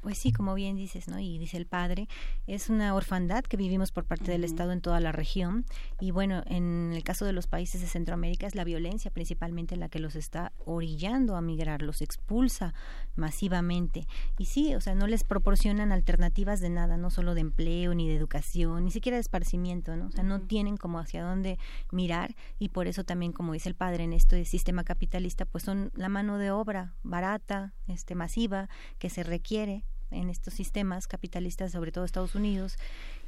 Pues 0.00 0.16
sí, 0.16 0.32
como 0.32 0.54
bien 0.54 0.76
dices, 0.76 1.08
¿no? 1.08 1.18
Y 1.18 1.38
dice 1.38 1.56
el 1.56 1.66
padre, 1.66 2.08
es 2.46 2.70
una 2.70 2.94
orfandad 2.94 3.44
que 3.44 3.56
vivimos 3.56 3.92
por 3.92 4.04
parte 4.04 4.24
uh 4.24 4.26
-huh. 4.28 4.30
del 4.30 4.44
Estado 4.44 4.72
en 4.72 4.80
toda 4.80 4.98
la 5.00 5.12
región. 5.12 5.66
Y 6.00 6.10
bueno, 6.10 6.42
en 6.46 6.92
el 6.94 7.04
caso 7.04 7.26
de 7.26 7.32
los 7.32 7.46
países 7.46 7.80
de 7.80 7.86
Centroamérica 7.86 8.46
es 8.46 8.54
la 8.54 8.64
violencia 8.64 9.10
principalmente 9.10 9.76
la 9.76 9.88
que 9.88 9.98
los 9.98 10.16
está 10.16 10.52
orillando 10.64 11.36
a 11.36 11.42
migrar, 11.42 11.82
los 11.82 12.00
expulsa 12.00 12.72
masivamente. 13.14 14.06
Y 14.38 14.46
sí, 14.46 14.74
o 14.74 14.80
sea, 14.80 14.94
no 14.94 15.06
les 15.06 15.24
proporcionan 15.24 15.92
alternativas 15.92 16.60
de 16.60 16.70
nada, 16.70 16.96
no 16.96 17.10
solo 17.10 17.34
de 17.34 17.42
empleo, 17.42 17.94
ni 17.94 18.08
de 18.08 18.16
educación, 18.16 18.84
ni 18.84 18.90
siquiera 18.90 19.16
de 19.16 19.20
esparcimiento, 19.20 19.96
¿no? 19.96 20.06
O 20.06 20.10
sea, 20.10 20.24
uh 20.24 20.26
-huh. 20.26 20.30
no 20.30 20.40
tienen 20.40 20.76
como 20.76 20.98
hacia 20.98 21.22
dónde 21.22 21.58
mirar 21.92 22.34
y 22.58 22.70
por 22.70 22.86
eso 22.86 23.04
también, 23.04 23.32
como 23.32 23.52
dice 23.52 23.68
el 23.68 23.74
padre, 23.74 24.04
en 24.04 24.12
este 24.12 24.44
sistema 24.44 24.84
capitalista, 24.84 25.44
pues 25.44 25.64
son 25.64 25.90
la 25.94 26.08
mano 26.08 26.38
de 26.38 26.50
obra 26.50 26.94
barata, 27.02 27.74
este, 27.86 28.14
masiva, 28.14 28.68
que 28.98 29.10
se 29.10 29.22
requiere 29.22 29.84
en 30.10 30.30
estos 30.30 30.54
sistemas 30.54 31.06
capitalistas, 31.06 31.72
sobre 31.72 31.92
todo 31.92 32.04
Estados 32.04 32.34
Unidos, 32.34 32.76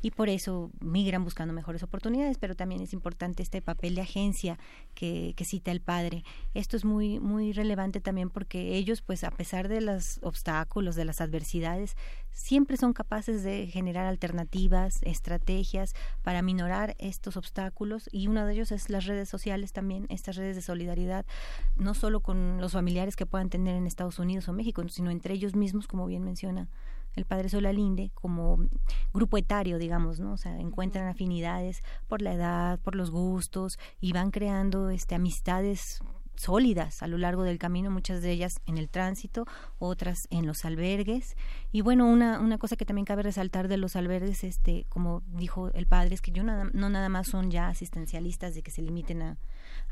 y 0.02 0.10
por 0.10 0.28
eso 0.28 0.70
migran 0.80 1.24
buscando 1.24 1.54
mejores 1.54 1.82
oportunidades, 1.82 2.36
pero 2.36 2.56
también 2.56 2.82
es 2.82 2.92
importante 2.92 3.42
este 3.42 3.62
papel 3.62 3.94
de 3.94 4.02
agencia 4.02 4.58
que, 4.94 5.32
que, 5.36 5.44
cita 5.44 5.70
el 5.70 5.80
padre. 5.80 6.24
Esto 6.54 6.76
es 6.76 6.84
muy, 6.84 7.20
muy 7.20 7.52
relevante 7.52 8.00
también 8.00 8.28
porque 8.28 8.74
ellos, 8.74 9.00
pues 9.00 9.22
a 9.22 9.30
pesar 9.30 9.68
de 9.68 9.80
los 9.80 10.18
obstáculos, 10.22 10.96
de 10.96 11.04
las 11.04 11.20
adversidades, 11.20 11.96
siempre 12.32 12.76
son 12.76 12.92
capaces 12.92 13.44
de 13.44 13.68
generar 13.68 14.06
alternativas, 14.06 15.00
estrategias 15.02 15.94
para 16.22 16.42
minorar 16.42 16.96
estos 16.98 17.36
obstáculos 17.36 18.08
y 18.10 18.26
uno 18.26 18.44
de 18.44 18.54
ellos 18.54 18.72
es 18.72 18.90
las 18.90 19.06
redes 19.06 19.28
sociales 19.28 19.72
también, 19.72 20.06
estas 20.08 20.36
redes 20.36 20.56
de 20.56 20.62
solidaridad, 20.62 21.24
no 21.76 21.94
solo 21.94 22.20
con 22.20 22.60
los 22.60 22.72
familiares 22.72 23.16
que 23.16 23.26
puedan 23.26 23.50
tener 23.50 23.76
en 23.76 23.86
Estados 23.86 24.18
Unidos 24.18 24.48
o 24.48 24.52
México, 24.52 24.86
sino 24.88 25.10
entre 25.10 25.34
ellos 25.34 25.54
mismos, 25.54 25.86
como 25.86 26.06
bien 26.06 26.24
menciona 26.24 26.68
el 27.14 27.24
padre 27.24 27.48
Solalinde 27.48 28.10
como 28.14 28.58
grupo 29.12 29.36
etario, 29.36 29.78
digamos, 29.78 30.20
¿no? 30.20 30.32
O 30.32 30.36
sea, 30.36 30.58
encuentran 30.58 31.08
afinidades 31.08 31.82
por 32.08 32.22
la 32.22 32.34
edad, 32.34 32.80
por 32.80 32.94
los 32.94 33.10
gustos 33.10 33.78
y 34.00 34.12
van 34.12 34.30
creando 34.30 34.90
este 34.90 35.14
amistades 35.14 36.00
sólidas 36.34 37.02
a 37.02 37.06
lo 37.06 37.18
largo 37.18 37.42
del 37.42 37.58
camino, 37.58 37.90
muchas 37.90 38.22
de 38.22 38.30
ellas 38.32 38.60
en 38.66 38.78
el 38.78 38.88
tránsito, 38.88 39.46
otras 39.78 40.26
en 40.30 40.46
los 40.46 40.64
albergues. 40.64 41.36
Y 41.70 41.82
bueno, 41.82 42.06
una, 42.06 42.40
una 42.40 42.58
cosa 42.58 42.76
que 42.76 42.84
también 42.84 43.04
cabe 43.04 43.22
resaltar 43.22 43.68
de 43.68 43.76
los 43.76 43.96
albergues, 43.96 44.42
este, 44.44 44.86
como 44.88 45.22
dijo 45.28 45.70
el 45.74 45.86
padre, 45.86 46.14
es 46.14 46.22
que 46.22 46.32
yo 46.32 46.42
nada, 46.42 46.68
no 46.72 46.90
nada 46.90 47.08
más 47.08 47.28
son 47.28 47.50
ya 47.50 47.68
asistencialistas 47.68 48.54
de 48.54 48.62
que 48.62 48.70
se 48.70 48.82
limiten 48.82 49.22
a, 49.22 49.38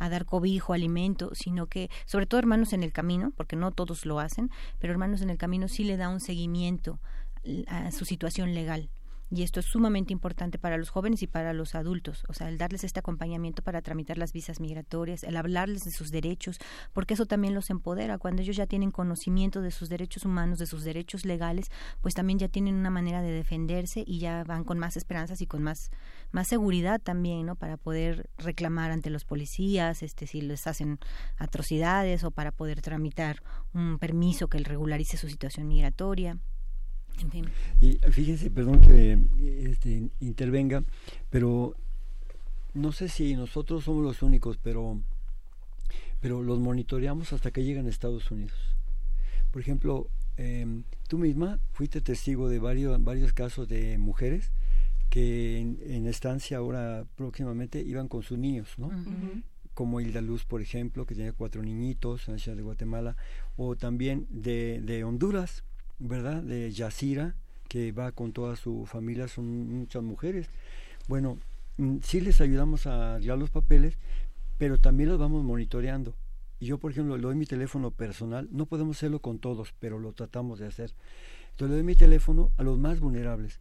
a 0.01 0.09
dar 0.09 0.25
cobijo, 0.25 0.73
alimento, 0.73 1.31
sino 1.35 1.67
que, 1.67 1.89
sobre 2.07 2.27
todo 2.27 2.41
hermanos 2.41 2.73
en 2.73 2.83
el 2.83 2.93
camino, 2.93 3.33
porque 3.37 3.55
no 3.55 3.71
todos 3.71 4.05
lo 4.05 4.19
hacen, 4.19 4.51
pero 4.81 4.93
hermanos 4.93 5.23
en 5.23 5.31
el 5.31 5.39
camino 5.39 5.69
sí 5.69 5.85
le 5.85 5.97
da 5.97 6.09
un 6.09 6.19
seguimiento 6.19 6.99
a 7.69 7.93
su 7.93 8.05
situación 8.05 8.55
legal 8.55 8.91
y 9.31 9.43
esto 9.43 9.61
es 9.61 9.67
sumamente 9.67 10.13
importante 10.13 10.59
para 10.59 10.77
los 10.77 10.91
jóvenes 10.91 11.23
y 11.23 11.27
para 11.27 11.53
los 11.53 11.75
adultos, 11.75 12.25
o 12.29 12.33
sea, 12.33 12.49
el 12.49 12.59
darles 12.59 12.85
este 12.85 13.01
acompañamiento 13.01 13.63
para 13.63 13.81
tramitar 13.81 14.19
las 14.19 14.33
visas 14.33 14.61
migratorias, 14.61 15.23
el 15.23 15.37
hablarles 15.37 15.85
de 15.85 15.93
sus 15.93 16.11
derechos, 16.11 16.59
porque 16.93 17.15
eso 17.15 17.27
también 17.27 17.55
los 17.55 17.71
empodera. 17.71 18.19
Cuando 18.19 18.43
ellos 18.43 18.57
ya 18.57 18.67
tienen 18.67 18.91
conocimiento 18.91 19.61
de 19.63 19.71
sus 19.71 19.89
derechos 19.89 20.25
humanos, 20.25 20.59
de 20.59 20.67
sus 20.67 20.85
derechos 20.85 21.25
legales, 21.25 21.71
pues 22.01 22.15
también 22.15 22.39
ya 22.39 22.49
tienen 22.49 22.75
una 22.75 22.91
manera 22.91 23.23
de 23.23 23.31
defenderse 23.31 24.03
y 24.07 24.19
ya 24.19 24.45
van 24.45 24.65
con 24.65 24.79
más 24.79 24.97
esperanzas 24.97 25.41
y 25.41 25.47
con 25.47 25.63
más 25.63 25.91
más 26.33 26.49
seguridad 26.49 27.01
también, 27.01 27.47
¿no? 27.47 27.57
Para 27.57 27.77
poder 27.77 28.31
reclamar 28.39 28.91
ante 28.91 29.11
los 29.11 29.25
policías, 29.25 30.03
este 30.03 30.27
si 30.27 30.41
les 30.41 30.67
hacen 30.67 30.99
atrocidades 31.37 32.25
o 32.25 32.31
para 32.31 32.53
poder 32.53 32.83
tramitar 32.83 33.43
un 33.73 33.99
permiso 33.99 34.49
que 34.49 34.59
regularice 34.59 35.17
su 35.17 35.29
situación 35.29 35.69
migratoria. 35.69 36.39
En 37.23 37.31
fin. 37.31 37.47
Y 37.81 37.99
fíjense, 38.11 38.51
perdón 38.51 38.81
que 38.81 39.19
este, 39.71 40.11
intervenga, 40.21 40.85
pero 41.31 41.77
no 42.75 42.93
sé 42.93 43.09
si 43.09 43.35
nosotros 43.35 43.85
somos 43.85 44.05
los 44.05 44.23
únicos, 44.23 44.59
pero, 44.63 45.01
pero 46.21 46.43
los 46.43 46.59
monitoreamos 46.59 47.33
hasta 47.33 47.51
que 47.51 47.65
llegan 47.65 47.87
a 47.87 47.91
Estados 47.91 48.31
Unidos. 48.31 48.59
Por 49.51 49.61
ejemplo, 49.61 50.09
eh, 50.37 50.83
tú 51.09 51.19
misma 51.19 51.59
fuiste 51.73 52.01
testigo 52.01 52.49
de 52.49 52.59
varios, 52.59 53.03
varios 53.03 53.33
casos 53.33 53.69
de 53.69 53.99
mujeres 53.99 54.53
que 55.11 55.59
en, 55.59 55.79
en, 55.83 56.07
estancia 56.07 56.59
ahora 56.59 57.05
próximamente 57.17 57.83
iban 57.83 58.07
con 58.07 58.23
sus 58.23 58.39
niños, 58.39 58.69
¿no? 58.79 58.87
Uh 58.87 58.91
-huh. 58.93 59.43
Como 59.75 60.01
Hilda 60.01 60.21
Luz, 60.21 60.45
por 60.45 60.63
ejemplo, 60.63 61.05
que 61.05 61.15
tenía 61.15 61.33
cuatro 61.33 61.63
niñitos 61.63 62.29
en 62.29 62.35
la 62.35 62.39
ciudad 62.39 62.57
de 62.57 62.63
Guatemala, 62.63 63.17
o 63.57 63.77
también 63.77 64.27
de, 64.31 64.81
de 64.83 65.05
Honduras, 65.05 65.65
¿verdad? 66.01 66.43
De 66.43 66.73
Yacira, 66.73 67.35
que 67.69 67.93
va 67.93 68.11
con 68.13 68.33
toda 68.33 68.57
su 68.57 68.87
familia, 68.87 69.29
son 69.29 69.79
muchas 69.79 70.03
mujeres. 70.03 70.49
Bueno, 71.07 71.39
sí 72.03 72.21
les 72.21 72.41
ayudamos 72.41 72.87
a 72.87 73.15
arreglar 73.15 73.39
los 73.39 73.51
papeles, 73.51 73.95
pero 74.59 74.79
también 74.79 75.09
los 75.09 75.19
vamos 75.19 75.45
monitoreando. 75.45 76.15
y 76.59 76.67
yo, 76.67 76.79
por 76.79 76.91
ejemplo, 76.91 77.17
le 77.17 77.23
doy 77.23 77.37
mi 77.37 77.47
teléfono 77.47 77.91
personal, 77.91 78.49
no 78.51 78.67
podemos 78.67 78.97
hacerlo 78.97 79.21
con 79.21 79.39
todos, 79.39 79.73
pero 79.79 79.99
lo 79.99 80.13
tratamos 80.13 80.59
de 80.59 80.67
hacer. 80.67 80.93
Entonces 81.53 81.71
le 81.71 81.77
doy 81.77 81.85
mi 81.85 81.95
teléfono 81.95 82.51
a 82.57 82.63
los 82.63 82.79
más 82.79 83.01
vulnerables. 83.01 83.61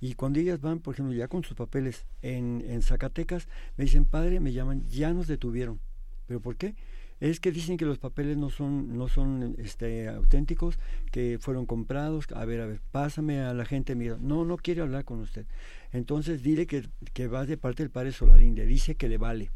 Y 0.00 0.14
cuando 0.14 0.38
ellas 0.38 0.60
van, 0.60 0.78
por 0.78 0.94
ejemplo, 0.94 1.14
ya 1.14 1.28
con 1.28 1.42
sus 1.42 1.56
papeles 1.56 2.06
en, 2.22 2.64
en 2.68 2.82
Zacatecas, 2.82 3.48
me 3.76 3.84
dicen, 3.84 4.04
padre, 4.04 4.40
me 4.40 4.52
llaman, 4.52 4.86
ya 4.88 5.12
nos 5.12 5.26
detuvieron. 5.26 5.80
¿Pero 6.26 6.40
por 6.40 6.56
qué? 6.56 6.74
Es 7.20 7.40
que 7.40 7.50
dicen 7.50 7.76
que 7.76 7.84
los 7.84 7.98
papeles 7.98 8.36
no 8.36 8.50
son, 8.50 8.96
no 8.96 9.08
son 9.08 9.56
este, 9.58 10.08
auténticos, 10.08 10.78
que 11.10 11.38
fueron 11.40 11.66
comprados. 11.66 12.26
A 12.34 12.44
ver, 12.44 12.60
a 12.60 12.66
ver, 12.66 12.80
pásame 12.92 13.40
a 13.40 13.54
la 13.54 13.64
gente 13.64 13.94
mira. 13.94 14.16
No, 14.20 14.44
no 14.44 14.56
quiere 14.56 14.82
hablar 14.82 15.04
con 15.04 15.20
usted. 15.20 15.46
Entonces 15.92 16.42
dile 16.42 16.66
que, 16.66 16.88
que 17.12 17.26
va 17.26 17.46
de 17.46 17.56
parte 17.56 17.82
del 17.82 17.90
padre 17.90 18.12
Solarín, 18.12 18.54
le 18.54 18.66
dice 18.66 18.94
que 18.94 19.08
le 19.08 19.18
vale. 19.18 19.50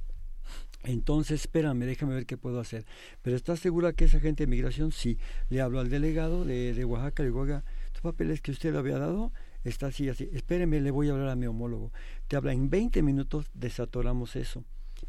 Entonces, 0.84 1.42
espérame, 1.42 1.84
déjame 1.86 2.14
ver 2.14 2.26
qué 2.26 2.36
puedo 2.36 2.58
hacer. 2.58 2.84
Pero 3.22 3.36
¿estás 3.36 3.60
segura 3.60 3.92
que 3.92 4.06
esa 4.06 4.18
gente 4.18 4.44
de 4.44 4.48
migración? 4.48 4.90
Sí. 4.90 5.18
Le 5.48 5.60
hablo 5.60 5.78
al 5.78 5.88
delegado 5.88 6.44
de, 6.44 6.74
de 6.74 6.84
Oaxaca, 6.84 7.22
le 7.22 7.28
digo, 7.28 7.40
oiga, 7.40 7.64
¿estos 7.86 8.02
papeles 8.02 8.40
que 8.40 8.50
usted 8.50 8.72
le 8.72 8.78
había 8.78 8.98
dado? 8.98 9.32
Está 9.62 9.86
así, 9.86 10.08
así. 10.08 10.28
Espéreme, 10.32 10.80
le 10.80 10.90
voy 10.90 11.08
a 11.08 11.12
hablar 11.12 11.28
a 11.28 11.36
mi 11.36 11.46
homólogo. 11.46 11.92
Te 12.26 12.34
habla 12.34 12.52
en 12.52 12.68
20 12.68 13.00
minutos, 13.02 13.46
desatoramos 13.54 14.34
eso. 14.34 14.64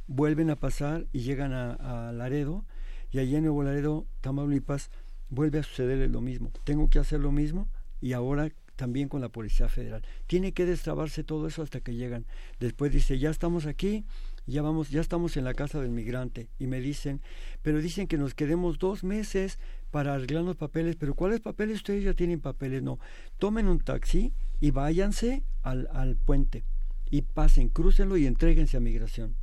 Vuelven 0.08 0.50
a 0.50 0.56
pasar 0.56 1.08
y 1.12 1.22
llegan 1.22 1.54
a, 1.54 2.12
Laredo, 2.12 2.66
y 3.12 3.20
allí 3.20 3.36
en 3.36 3.44
Nuevo 3.44 3.64
Laredo, 3.64 4.06
Tamaulipas, 4.22 4.90
vuelve 5.30 5.60
a 5.60 5.64
suceder 5.64 6.10
lo 6.10 6.22
mismo. 6.22 6.52
Tengo 6.64 6.90
que 6.90 7.00
hacer 7.00 7.20
lo 7.20 7.32
mismo 7.32 7.68
y 8.02 8.14
ahora 8.14 8.52
también 8.76 9.08
con 9.08 9.22
la 9.22 9.30
Policía 9.30 9.70
Federal. 9.70 10.04
Tiene 10.28 10.54
que 10.54 10.66
destrabarse 10.66 11.24
todo 11.24 11.48
eso 11.48 11.62
hasta 11.62 11.80
que 11.80 11.96
llegan. 11.96 12.26
Después 12.60 12.92
dice, 12.92 13.20
ya 13.20 13.30
estamos 13.30 13.66
aquí, 13.66 14.06
ya 14.46 14.62
vamos, 14.62 14.90
ya 14.90 15.00
estamos 15.00 15.38
en 15.38 15.44
la 15.44 15.54
casa 15.54 15.80
del 15.80 15.92
migrante 15.92 16.50
y 16.60 16.68
me 16.68 16.82
dicen, 16.82 17.22
pero 17.62 17.82
dicen 17.82 18.08
que 18.08 18.18
nos 18.18 18.34
quedemos 18.34 18.80
dos 18.80 19.04
meses 19.04 19.60
para 19.92 20.16
arreglar 20.16 20.44
los 20.44 20.58
papeles, 20.58 20.96
pero 20.96 21.14
¿cuáles 21.14 21.40
papeles 21.40 21.78
ustedes 21.78 22.04
ya 22.04 22.14
tienen 22.14 22.42
papeles? 22.42 22.82
No, 22.84 23.00
tomen 23.38 23.68
un 23.68 23.80
taxi 23.80 24.34
y 24.60 24.72
váyanse 24.72 25.44
al, 25.62 25.88
al 25.92 26.16
puente 26.16 26.64
y 27.10 27.22
pasen, 27.22 27.70
crúcenlo 27.70 28.18
y 28.18 28.26
entréguense 28.26 28.76
a 28.76 28.80
migración. 28.80 29.36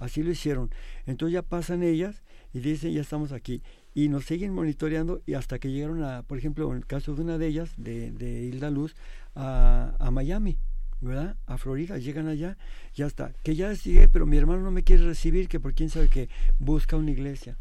Así 0.00 0.24
lo 0.24 0.32
hicieron. 0.32 0.70
Entonces 1.06 1.34
ya 1.34 1.42
pasan 1.42 1.84
ellas 1.84 2.22
y 2.52 2.58
dicen, 2.58 2.92
ya 2.92 3.02
estamos 3.02 3.30
aquí. 3.30 3.62
Y 3.94 4.08
nos 4.08 4.24
siguen 4.24 4.52
monitoreando 4.52 5.22
y 5.26 5.34
hasta 5.34 5.60
que 5.60 5.70
llegaron 5.70 6.02
a, 6.02 6.22
por 6.24 6.38
ejemplo, 6.38 6.68
en 6.72 6.78
el 6.78 6.86
caso 6.86 7.14
de 7.14 7.22
una 7.22 7.38
de 7.38 7.46
ellas, 7.46 7.70
de, 7.76 8.10
de 8.10 8.42
Hilda 8.42 8.70
Luz, 8.70 8.96
a, 9.36 9.94
a 10.00 10.10
Miami 10.10 10.58
¿verdad? 11.00 11.36
A 11.46 11.56
Florida, 11.56 11.98
llegan 11.98 12.28
allá, 12.28 12.56
ya 12.94 13.06
está. 13.06 13.32
Que 13.42 13.56
ya 13.56 13.74
sigue, 13.74 14.08
pero 14.08 14.26
mi 14.26 14.36
hermano 14.36 14.62
no 14.62 14.70
me 14.70 14.82
quiere 14.82 15.04
recibir, 15.04 15.48
que 15.48 15.58
por 15.58 15.74
quién 15.74 15.88
sabe 15.88 16.08
que 16.08 16.28
busca 16.58 16.96
una 16.96 17.10
iglesia. 17.10 17.56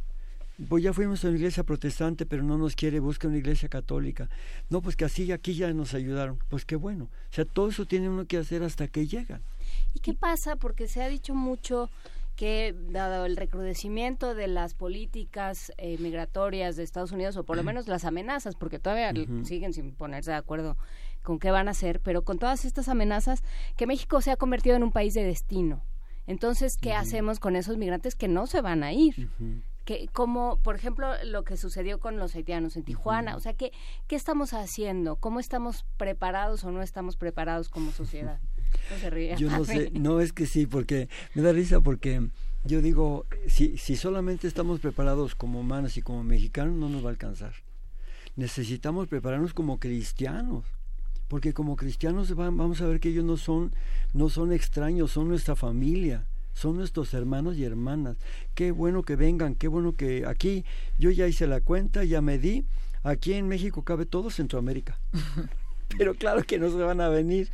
Pues 0.67 0.83
ya 0.83 0.91
fuimos 0.91 1.23
a 1.23 1.29
una 1.29 1.37
iglesia 1.37 1.63
protestante, 1.63 2.25
pero 2.25 2.43
no 2.43 2.57
nos 2.57 2.75
quiere, 2.75 2.99
busca 2.99 3.29
una 3.29 3.37
iglesia 3.37 3.69
católica. 3.69 4.29
No, 4.69 4.81
pues 4.81 4.97
que 4.97 5.05
así 5.05 5.31
aquí 5.31 5.53
ya 5.53 5.71
nos 5.71 5.93
ayudaron. 5.93 6.37
Pues 6.49 6.65
qué 6.65 6.75
bueno. 6.75 7.05
O 7.05 7.33
sea, 7.33 7.45
todo 7.45 7.69
eso 7.69 7.85
tiene 7.85 8.09
uno 8.09 8.25
que 8.25 8.35
hacer 8.35 8.61
hasta 8.63 8.89
que 8.89 9.07
llegan. 9.07 9.41
¿Y 9.93 9.99
qué 9.99 10.13
pasa? 10.13 10.57
Porque 10.57 10.89
se 10.89 11.01
ha 11.01 11.07
dicho 11.07 11.33
mucho 11.33 11.89
que 12.39 12.73
dado 12.73 13.25
el 13.25 13.35
recrudecimiento 13.35 14.33
de 14.33 14.47
las 14.47 14.73
políticas 14.73 15.73
eh, 15.77 15.97
migratorias 15.99 16.77
de 16.77 16.83
Estados 16.83 17.11
Unidos, 17.11 17.35
o 17.35 17.43
por 17.43 17.57
lo 17.57 17.63
menos 17.63 17.89
las 17.89 18.05
amenazas, 18.05 18.55
porque 18.55 18.79
todavía 18.79 19.11
siguen 19.43 19.73
sin 19.73 19.93
ponerse 19.93 20.31
de 20.31 20.37
acuerdo 20.37 20.77
con 21.21 21.37
qué 21.37 21.51
van 21.51 21.67
a 21.67 21.71
hacer, 21.71 21.99
pero 21.99 22.21
con 22.21 22.39
todas 22.39 22.63
estas 22.63 22.87
amenazas, 22.87 23.43
que 23.75 23.87
México 23.87 24.21
se 24.21 24.31
ha 24.31 24.37
convertido 24.37 24.77
en 24.77 24.83
un 24.83 24.93
país 24.93 25.13
de 25.15 25.23
destino. 25.25 25.83
Entonces, 26.27 26.77
¿qué 26.77 26.93
hacemos 26.93 27.41
con 27.41 27.57
esos 27.57 27.75
migrantes 27.75 28.15
que 28.15 28.29
no 28.29 28.47
se 28.47 28.61
van 28.61 28.83
a 28.83 28.93
ir? 28.93 29.29
que 29.83 30.07
como 30.13 30.59
por 30.61 30.75
ejemplo 30.75 31.11
lo 31.25 31.43
que 31.43 31.57
sucedió 31.57 31.99
con 31.99 32.19
los 32.19 32.35
haitianos 32.35 32.77
en 32.77 32.83
Tijuana, 32.83 33.35
o 33.35 33.41
sea, 33.41 33.53
¿qué, 33.53 33.73
¿qué 34.07 34.15
estamos 34.15 34.53
haciendo? 34.53 35.17
¿Cómo 35.17 35.41
estamos 35.41 35.83
preparados 35.97 36.63
o 36.63 36.71
no 36.71 36.83
estamos 36.83 37.17
preparados 37.17 37.67
como 37.67 37.91
sociedad? 37.91 38.39
No 38.91 38.97
se 38.99 39.09
ríe. 39.09 39.35
Yo 39.37 39.49
no 39.49 39.65
sé, 39.65 39.89
no 39.93 40.19
es 40.21 40.33
que 40.33 40.45
sí, 40.45 40.65
porque 40.65 41.09
me 41.33 41.41
da 41.41 41.51
risa 41.51 41.81
porque 41.81 42.27
yo 42.65 42.81
digo, 42.81 43.25
si, 43.47 43.77
si 43.77 43.95
solamente 43.95 44.47
estamos 44.47 44.79
preparados 44.79 45.35
como 45.35 45.59
humanos 45.59 45.97
y 45.97 46.01
como 46.01 46.23
mexicanos, 46.23 46.75
no 46.75 46.89
nos 46.89 47.03
va 47.03 47.07
a 47.07 47.11
alcanzar. 47.11 47.53
Necesitamos 48.35 49.07
prepararnos 49.07 49.53
como 49.53 49.79
cristianos, 49.79 50.65
porque 51.27 51.53
como 51.53 51.75
cristianos 51.75 52.31
va- 52.37 52.49
vamos 52.49 52.81
a 52.81 52.87
ver 52.87 52.99
que 52.99 53.09
ellos 53.09 53.25
no 53.25 53.37
son, 53.37 53.73
no 54.13 54.29
son 54.29 54.51
extraños, 54.53 55.11
son 55.11 55.27
nuestra 55.27 55.55
familia, 55.55 56.25
son 56.53 56.77
nuestros 56.77 57.13
hermanos 57.13 57.57
y 57.57 57.63
hermanas. 57.63 58.17
Qué 58.55 58.71
bueno 58.71 59.03
que 59.03 59.15
vengan, 59.15 59.55
qué 59.55 59.67
bueno 59.67 59.95
que 59.95 60.25
aquí, 60.25 60.63
yo 60.97 61.09
ya 61.11 61.27
hice 61.27 61.47
la 61.47 61.61
cuenta, 61.61 62.03
ya 62.03 62.21
me 62.21 62.37
di, 62.37 62.65
aquí 63.03 63.33
en 63.33 63.47
México 63.47 63.83
cabe 63.83 64.05
todo 64.05 64.29
Centroamérica. 64.29 64.99
Pero 65.97 66.13
claro 66.13 66.43
que 66.43 66.59
no 66.59 66.69
se 66.69 66.77
van 66.77 67.01
a 67.01 67.09
venir 67.09 67.49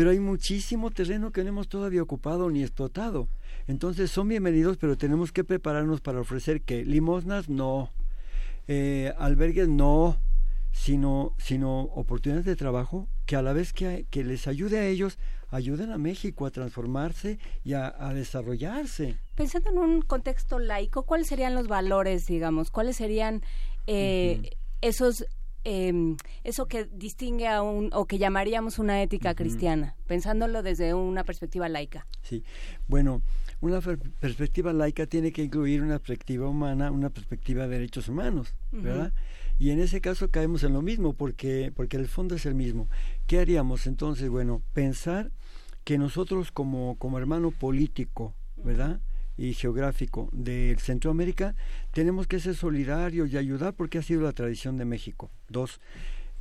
pero 0.00 0.12
hay 0.12 0.18
muchísimo 0.18 0.90
terreno 0.90 1.30
que 1.30 1.42
no 1.42 1.50
hemos 1.50 1.68
todavía 1.68 2.02
ocupado 2.02 2.48
ni 2.48 2.62
explotado. 2.62 3.28
Entonces 3.66 4.10
son 4.10 4.28
bienvenidos, 4.28 4.78
pero 4.78 4.96
tenemos 4.96 5.30
que 5.30 5.44
prepararnos 5.44 6.00
para 6.00 6.20
ofrecer 6.20 6.62
que 6.62 6.86
limosnas 6.86 7.50
no, 7.50 7.90
eh, 8.66 9.12
albergues 9.18 9.68
no, 9.68 10.18
sino, 10.72 11.34
sino 11.36 11.80
oportunidades 11.82 12.46
de 12.46 12.56
trabajo 12.56 13.08
que 13.26 13.36
a 13.36 13.42
la 13.42 13.52
vez 13.52 13.74
que, 13.74 14.06
que 14.08 14.24
les 14.24 14.46
ayude 14.46 14.78
a 14.78 14.86
ellos, 14.86 15.18
ayuden 15.50 15.92
a 15.92 15.98
México 15.98 16.46
a 16.46 16.50
transformarse 16.50 17.38
y 17.62 17.74
a, 17.74 17.94
a 17.98 18.14
desarrollarse. 18.14 19.18
Pensando 19.34 19.68
en 19.68 19.76
un 19.76 20.00
contexto 20.00 20.58
laico, 20.58 21.02
¿cuáles 21.02 21.26
serían 21.26 21.54
los 21.54 21.68
valores, 21.68 22.26
digamos? 22.26 22.70
¿Cuáles 22.70 22.96
serían 22.96 23.42
eh, 23.86 24.56
esos 24.80 25.26
eh, 25.64 26.16
eso 26.44 26.66
que 26.66 26.84
distingue 26.86 27.46
a 27.48 27.62
un 27.62 27.90
o 27.92 28.06
que 28.06 28.18
llamaríamos 28.18 28.78
una 28.78 29.02
ética 29.02 29.34
cristiana, 29.34 29.94
pensándolo 30.06 30.62
desde 30.62 30.94
una 30.94 31.24
perspectiva 31.24 31.68
laica? 31.68 32.06
Sí, 32.22 32.42
bueno, 32.88 33.22
una 33.60 33.80
per- 33.80 33.98
perspectiva 33.98 34.72
laica 34.72 35.06
tiene 35.06 35.32
que 35.32 35.42
incluir 35.44 35.82
una 35.82 35.98
perspectiva 35.98 36.48
humana, 36.48 36.90
una 36.90 37.10
perspectiva 37.10 37.66
de 37.66 37.78
derechos 37.78 38.08
humanos, 38.08 38.54
¿verdad? 38.72 39.12
Y 39.58 39.70
en 39.70 39.80
ese 39.80 40.00
caso 40.00 40.30
caemos 40.30 40.62
en 40.62 40.72
lo 40.72 40.80
mismo, 40.80 41.12
porque, 41.12 41.70
porque 41.76 41.98
el 41.98 42.08
fondo 42.08 42.34
es 42.34 42.46
el 42.46 42.54
mismo. 42.54 42.88
¿Qué 43.26 43.40
haríamos 43.40 43.86
entonces? 43.86 44.30
Bueno, 44.30 44.62
pensar 44.72 45.30
que 45.84 45.98
nosotros 45.98 46.50
como, 46.50 46.96
como 46.96 47.18
hermano 47.18 47.50
político, 47.50 48.34
¿verdad? 48.56 49.00
Y 49.40 49.54
geográfico 49.54 50.28
de 50.32 50.76
Centroamérica, 50.78 51.54
tenemos 51.94 52.26
que 52.26 52.40
ser 52.40 52.54
solidarios 52.54 53.32
y 53.32 53.38
ayudar 53.38 53.72
porque 53.72 53.96
ha 53.96 54.02
sido 54.02 54.20
la 54.20 54.34
tradición 54.34 54.76
de 54.76 54.84
México. 54.84 55.30
Dos, 55.48 55.80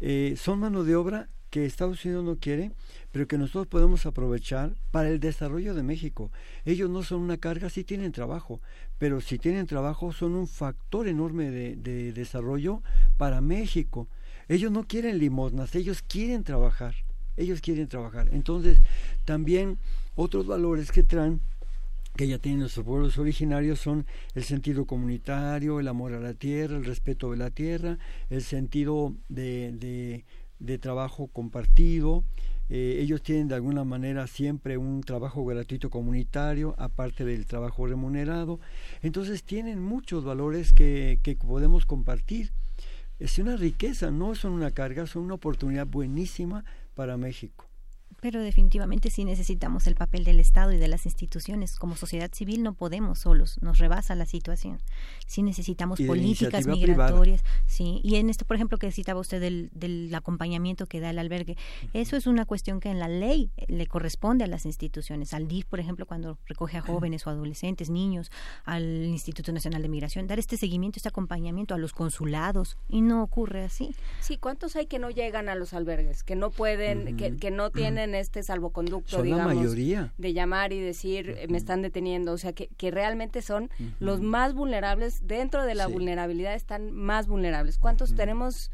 eh, 0.01 0.35
son 0.37 0.59
mano 0.59 0.83
de 0.83 0.97
obra 0.97 1.29
que 1.49 1.65
Estados 1.65 2.03
Unidos 2.03 2.25
no 2.25 2.35
quiere, 2.35 2.73
pero 3.13 3.25
que 3.25 3.37
nosotros 3.37 3.67
podemos 3.67 4.05
aprovechar 4.05 4.75
para 4.91 5.07
el 5.07 5.21
desarrollo 5.21 5.73
de 5.73 5.81
México. 5.81 6.29
Ellos 6.65 6.89
no 6.89 7.01
son 7.01 7.21
una 7.21 7.37
carga, 7.37 7.69
sí 7.69 7.85
tienen 7.85 8.11
trabajo, 8.11 8.59
pero 8.97 9.21
si 9.21 9.39
tienen 9.39 9.65
trabajo 9.65 10.11
son 10.11 10.35
un 10.35 10.47
factor 10.47 11.07
enorme 11.07 11.51
de, 11.51 11.77
de 11.77 12.11
desarrollo 12.11 12.83
para 13.15 13.39
México. 13.39 14.09
Ellos 14.49 14.73
no 14.73 14.83
quieren 14.83 15.19
limosnas, 15.19 15.73
ellos 15.73 16.01
quieren 16.01 16.43
trabajar, 16.43 16.95
ellos 17.37 17.61
quieren 17.61 17.87
trabajar. 17.87 18.27
Entonces, 18.33 18.79
también 19.23 19.77
otros 20.15 20.45
valores 20.45 20.91
que 20.91 21.03
traen 21.03 21.39
que 22.19 22.27
ya 22.27 22.38
tienen 22.38 22.59
nuestros 22.59 22.85
pueblos 22.85 23.17
originarios 23.17 23.80
son 23.80 24.06
el 24.35 24.43
sentido 24.43 24.85
comunitario, 24.85 25.80
el 25.80 25.88
amor 25.88 26.11
a 26.11 26.19
la 26.19 26.33
tierra, 26.33 26.75
el 26.75 26.83
respeto 26.83 27.31
de 27.31 27.38
la 27.38 27.49
tierra, 27.49 27.98
el 28.30 28.41
sentido 28.41 29.15
de, 29.30 30.25
de, 30.59 30.77
trabajo 30.80 31.27
compartido. 31.27 32.25
Eh, 32.67 32.98
ellos 32.99 33.23
tienen 33.23 33.48
de 33.48 33.56
alguna 33.56 33.85
manera 33.85 34.27
siempre 34.27 34.77
un 34.77 34.99
trabajo 34.99 35.45
gratuito 35.45 35.89
comunitario, 35.89 36.75
aparte 36.77 37.23
del 37.23 37.45
trabajo 37.45 37.88
remunerado. 37.88 38.59
Entonces 39.01 39.43
tienen 39.43 39.81
muchos 39.81 40.25
valores 40.25 40.73
que, 40.73 41.22
que 41.23 41.38
podemos 41.38 41.85
compartir. 41.85 42.51
Es 43.19 43.39
una 43.39 43.56
riqueza, 43.56 44.11
no 44.11 44.35
son 44.35 44.51
una 44.51 44.72
carga, 44.72 45.07
son 45.07 45.23
una 45.23 45.35
oportunidad 45.35 45.88
buenísima 45.88 46.65
para 46.95 47.15
México. 47.15 47.68
Pero 48.22 48.41
definitivamente 48.41 49.09
sí 49.09 49.25
necesitamos 49.25 49.88
el 49.88 49.95
papel 49.95 50.23
del 50.23 50.39
Estado 50.39 50.72
y 50.73 50.77
de 50.77 50.88
las 50.88 51.06
instituciones. 51.06 51.77
Como 51.77 51.95
sociedad 51.95 52.30
civil 52.33 52.64
no 52.64 52.73
podemos 52.73 53.19
solos, 53.19 53.57
nos 53.61 53.77
rebasa 53.77 54.15
la 54.15 54.25
situación. 54.25 54.81
Sí 55.25 55.41
necesitamos 55.41 55.99
políticas 56.01 56.64
privada. 56.65 56.75
migratorias. 56.75 57.43
Sí, 57.65 58.01
y 58.03 58.15
en 58.15 58.30
esto, 58.30 58.45
por 58.45 58.56
ejemplo, 58.56 58.77
que 58.77 58.91
citaba 58.91 59.19
usted 59.19 59.39
del, 59.39 59.69
del 59.73 60.14
acompañamiento 60.14 60.85
que 60.85 60.99
da 60.99 61.09
el 61.09 61.19
albergue, 61.19 61.57
eso 61.93 62.17
es 62.17 62.27
una 62.27 62.45
cuestión 62.45 62.80
que 62.80 62.89
en 62.89 62.99
la 62.99 63.07
ley 63.07 63.51
le 63.67 63.88
corresponde 63.88 64.43
a 64.43 64.48
las 64.48 64.65
instituciones. 64.65 65.33
Al 65.33 65.48
DIF, 65.48 65.65
por 65.65 65.80
ejemplo, 65.80 66.06
cuando 66.06 66.38
recoge 66.45 66.77
a 66.77 66.81
jóvenes 66.81 67.25
o 67.27 67.30
adolescentes, 67.30 67.89
niños, 67.89 68.31
al 68.65 69.06
Instituto 69.06 69.51
Nacional 69.51 69.81
de 69.81 69.89
Migración, 69.89 70.27
dar 70.27 70.39
este 70.39 70.57
seguimiento, 70.57 70.98
este 70.98 71.09
acompañamiento 71.09 71.73
a 71.73 71.77
los 71.77 71.93
consulados. 71.93 72.77
Y 72.88 73.01
no 73.01 73.23
ocurre 73.23 73.64
así. 73.64 73.95
Sí, 74.19 74.38
¿cuántos 74.38 74.75
hay 74.75 74.88
que 74.88 74.99
no 74.99 75.09
llegan 75.09 75.49
a 75.49 75.56
los 75.56 75.73
albergues, 75.73 76.23
que 76.23 76.35
no 76.35 76.49
pueden, 76.49 77.17
que, 77.17 77.38
que 77.38 77.51
no 77.51 77.69
tienen 77.69 78.08
tienen 78.09 78.21
este 78.21 78.43
salvoconducto, 78.43 79.17
Son 79.17 79.29
la 79.29 79.35
digamos, 79.35 79.55
mayoría. 79.55 80.13
de 80.17 80.33
llamar 80.33 80.73
y 80.73 80.79
decir, 80.79 81.29
eh, 81.29 81.47
me 81.49 81.57
están 81.57 81.81
deteniendo, 81.81 82.33
o 82.33 82.38
sea, 82.38 82.53
que, 82.53 82.67
que 82.77 82.91
realmente 82.91 83.41
son 83.41 83.69
los 83.99 84.19
más 84.21 84.53
vulnerables, 84.53 85.27
dentro 85.27 85.63
de 85.65 85.75
la 85.75 85.85
Sí. 85.88 85.93
vulnerabilidad 85.93 86.55
están 86.55 86.91
más 86.91 87.27
vulnerables. 87.27 87.77
¿Cuántos 87.77 88.15
tenemos 88.15 88.71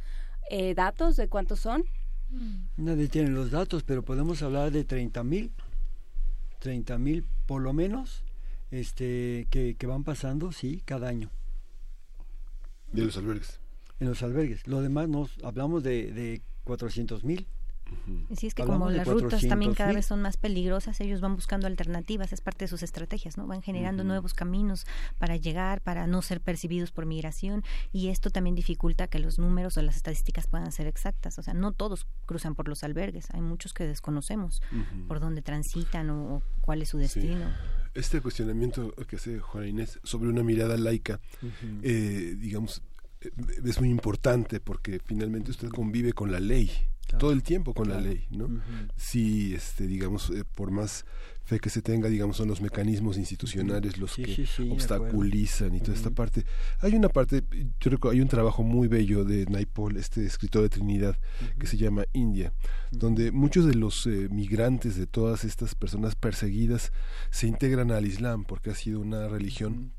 eh, 0.50 0.74
datos 0.76 1.16
de 1.18 1.28
cuántos 1.28 1.60
son? 1.60 1.84
Nadie 2.78 3.08
tiene 3.08 3.30
los 3.30 3.52
datos, 3.52 3.84
pero 3.84 4.04
podemos 4.04 4.42
hablar 4.42 4.72
de 4.72 4.84
30 4.84 5.24
mil, 5.24 5.52
30 6.60 6.98
mil 6.98 7.26
por 7.46 7.62
lo 7.62 7.74
menos, 7.74 8.24
este, 8.72 9.48
que, 9.50 9.76
que 9.76 9.88
van 9.88 10.04
pasando, 10.04 10.52
sí, 10.52 10.82
cada 10.86 11.08
año. 11.10 11.30
De 12.92 13.04
los 13.06 13.18
albergues. 13.18 13.60
En 14.00 14.08
los 14.08 14.22
albergues. 14.24 14.66
Lo 14.68 14.82
demás 14.82 15.08
nos 15.10 15.32
hablamos 15.44 15.84
de, 15.84 16.12
de 16.12 16.42
400 16.64 17.24
mil. 17.24 17.48
Sí, 18.36 18.48
es 18.48 18.54
que 18.54 18.62
Hablamos 18.62 18.88
como 18.88 18.98
las 18.98 19.08
rutas 19.08 19.42
también 19.48 19.74
cada 19.74 19.92
400,000. 19.92 19.96
vez 19.96 20.06
son 20.06 20.22
más 20.22 20.38
peligrosas, 20.38 21.00
ellos 21.02 21.22
van 21.22 21.36
buscando 21.36 21.68
alternativas, 21.68 22.34
es 22.34 22.42
parte 22.42 22.66
de 22.66 22.70
sus 22.70 22.84
estrategias, 22.84 23.38
¿no? 23.38 23.48
Van 23.48 23.62
generando 23.62 24.04
nuevos 24.04 24.34
caminos 24.34 24.86
para 25.18 25.36
llegar, 25.36 25.82
para 25.82 26.08
no 26.08 26.22
ser 26.22 26.42
percibidos 26.42 26.92
por 26.92 27.06
migración 27.06 27.64
y 27.92 28.10
esto 28.10 28.30
también 28.30 28.56
dificulta 28.56 29.08
que 29.08 29.20
los 29.20 29.40
números 29.40 29.78
o 29.78 29.82
las 29.82 29.96
estadísticas 29.96 30.48
puedan 30.48 30.72
ser 30.72 30.88
exactas, 30.88 31.38
o 31.40 31.44
sea, 31.44 31.54
no 31.54 31.72
todos 31.72 32.08
cruzan 32.26 32.56
por 32.56 32.68
los 32.68 32.84
albergues, 32.84 33.28
hay 33.32 33.42
muchos 33.42 33.74
que 33.74 33.86
desconocemos 33.86 34.62
por 35.08 35.20
dónde 35.20 35.42
transitan 35.42 36.10
o, 36.10 36.36
o 36.36 36.44
cuál 36.62 36.82
es 36.82 36.90
su 36.90 36.98
destino. 36.98 37.52
Este 37.94 38.20
cuestionamiento 38.22 38.94
que 39.08 39.16
hace 39.16 39.40
Juana 39.40 39.68
Inés 39.68 40.00
sobre 40.04 40.30
una 40.30 40.44
mirada 40.44 40.76
laica, 40.78 41.20
eh, 41.82 42.36
digamos, 42.38 42.82
eh, 43.22 43.32
es 43.64 43.80
muy 43.80 43.90
importante 43.90 44.60
porque 44.60 45.00
finalmente 45.04 45.52
usted 45.52 45.70
convive 45.70 46.14
con 46.14 46.32
la 46.32 46.40
ley 46.40 46.70
Claro. 47.08 47.20
todo 47.20 47.32
el 47.32 47.44
tiempo 47.44 47.74
con 47.74 47.90
la 47.90 48.02
ley, 48.02 48.26
¿no? 48.32 48.50
Si, 48.98 49.54
este, 49.54 49.86
digamos, 49.88 50.32
eh, 50.32 50.44
por 50.56 50.72
más 50.72 51.06
fe 51.44 51.60
que 51.60 51.70
se 51.70 51.84
tenga, 51.84 52.10
digamos, 52.10 52.38
son 52.38 52.48
los 52.48 52.60
mecanismos 52.62 53.18
institucionales 53.18 54.00
los 54.00 54.14
Sí, 54.14 54.24
que 54.24 54.34
sí, 54.36 54.46
sí, 54.48 54.66
de 54.66 54.72
obstaculizan 54.72 55.76
y 55.76 55.80
toda 55.80 55.94
esta 55.94 56.08
Ujú. 56.10 56.16
parte. 56.16 56.46
Hay 56.80 56.96
una 56.96 57.10
parte, 57.10 57.44
yo 57.52 57.68
creo 57.92 58.00
que 58.00 58.10
hay 58.10 58.22
un 58.22 58.28
trabajo 58.28 58.64
muy 58.64 58.88
bello 58.88 59.24
de 59.24 59.46
Naipaul, 59.46 59.98
este 59.98 60.26
escritor 60.26 60.64
de 60.64 60.70
Trinidad, 60.70 61.20
que 61.60 61.68
se 61.68 61.78
llama 61.78 62.06
India, 62.14 62.52
donde 62.92 63.32
muchos 63.32 63.66
de 63.68 63.76
los 63.76 64.08
eh, 64.08 64.28
migrantes 64.32 64.96
de 64.96 65.06
todas 65.06 65.44
estas 65.46 65.76
personas 65.76 66.16
perseguidas 66.16 66.92
se 67.30 67.46
integran 67.48 67.92
al 67.92 68.08
Islam 68.08 68.46
porque 68.46 68.72
ha 68.72 68.76
sido 68.76 69.00
una 69.00 69.28
religión 69.28 69.94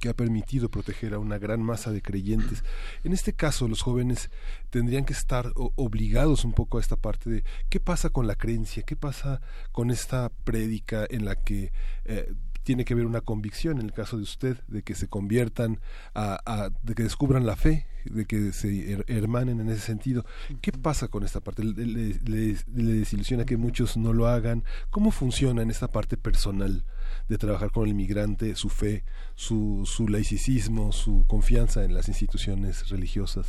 que 0.00 0.08
ha 0.08 0.14
permitido 0.14 0.70
proteger 0.70 1.14
a 1.14 1.18
una 1.18 1.38
gran 1.38 1.62
masa 1.62 1.90
de 1.92 2.02
creyentes. 2.02 2.62
En 3.04 3.12
este 3.12 3.32
caso, 3.32 3.68
los 3.68 3.82
jóvenes 3.82 4.30
tendrían 4.70 5.04
que 5.04 5.12
estar 5.12 5.52
obligados 5.54 6.44
un 6.44 6.52
poco 6.52 6.78
a 6.78 6.80
esta 6.80 6.96
parte 6.96 7.30
de 7.30 7.44
qué 7.68 7.80
pasa 7.80 8.10
con 8.10 8.26
la 8.26 8.34
creencia, 8.36 8.82
qué 8.82 8.96
pasa 8.96 9.40
con 9.72 9.90
esta 9.90 10.30
prédica 10.44 11.06
en 11.08 11.24
la 11.24 11.36
que 11.36 11.72
eh, 12.04 12.32
tiene 12.62 12.84
que 12.84 12.92
haber 12.92 13.06
una 13.06 13.22
convicción, 13.22 13.78
en 13.78 13.86
el 13.86 13.92
caso 13.92 14.18
de 14.18 14.24
usted, 14.24 14.58
de 14.68 14.82
que 14.82 14.94
se 14.94 15.08
conviertan, 15.08 15.80
a, 16.14 16.38
a- 16.44 16.70
de 16.82 16.94
que 16.94 17.02
descubran 17.02 17.46
la 17.46 17.56
fe, 17.56 17.86
de 18.04 18.26
que 18.26 18.52
se 18.52 18.68
her- 18.68 19.04
hermanen 19.06 19.60
en 19.60 19.70
ese 19.70 19.80
sentido. 19.80 20.26
¿Qué 20.60 20.70
pasa 20.72 21.08
con 21.08 21.24
esta 21.24 21.40
parte? 21.40 21.64
¿Le, 21.64 21.86
le- 21.86 22.20
le- 22.24 22.56
le 22.74 22.92
desilusiona 22.92 23.46
que 23.46 23.56
muchos 23.56 23.96
no 23.96 24.12
lo 24.12 24.26
hagan? 24.26 24.64
¿Cómo 24.90 25.12
funciona 25.12 25.62
en 25.62 25.70
esta 25.70 25.88
parte 25.90 26.18
personal 26.18 26.84
de 27.28 27.38
trabajar 27.38 27.70
con 27.70 27.84
el 27.84 27.90
inmigrante, 27.90 28.54
su 28.56 28.68
fe, 28.68 29.04
su, 29.34 29.84
su 29.86 30.08
laicismo, 30.08 30.92
su 30.92 31.24
confianza 31.26 31.84
en 31.84 31.94
las 31.94 32.08
instituciones 32.08 32.88
religiosas, 32.88 33.46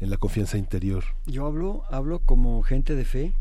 en 0.00 0.10
la 0.10 0.16
confianza 0.16 0.58
interior? 0.58 1.04
Yo 1.26 1.46
hablo, 1.46 1.84
hablo 1.90 2.20
como 2.20 2.62
gente 2.62 2.94
de 2.94 3.04
fe, 3.04 3.34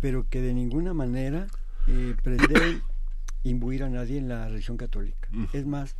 pero 0.00 0.26
que 0.28 0.40
de 0.40 0.54
ninguna 0.54 0.94
manera 0.94 1.46
eh, 1.86 2.14
pretende 2.22 2.80
imbuir 3.44 3.82
a 3.84 3.88
nadie 3.88 4.18
en 4.18 4.28
la 4.28 4.48
religión 4.48 4.76
católica. 4.76 5.28
Es 5.52 5.66
más, 5.66 5.96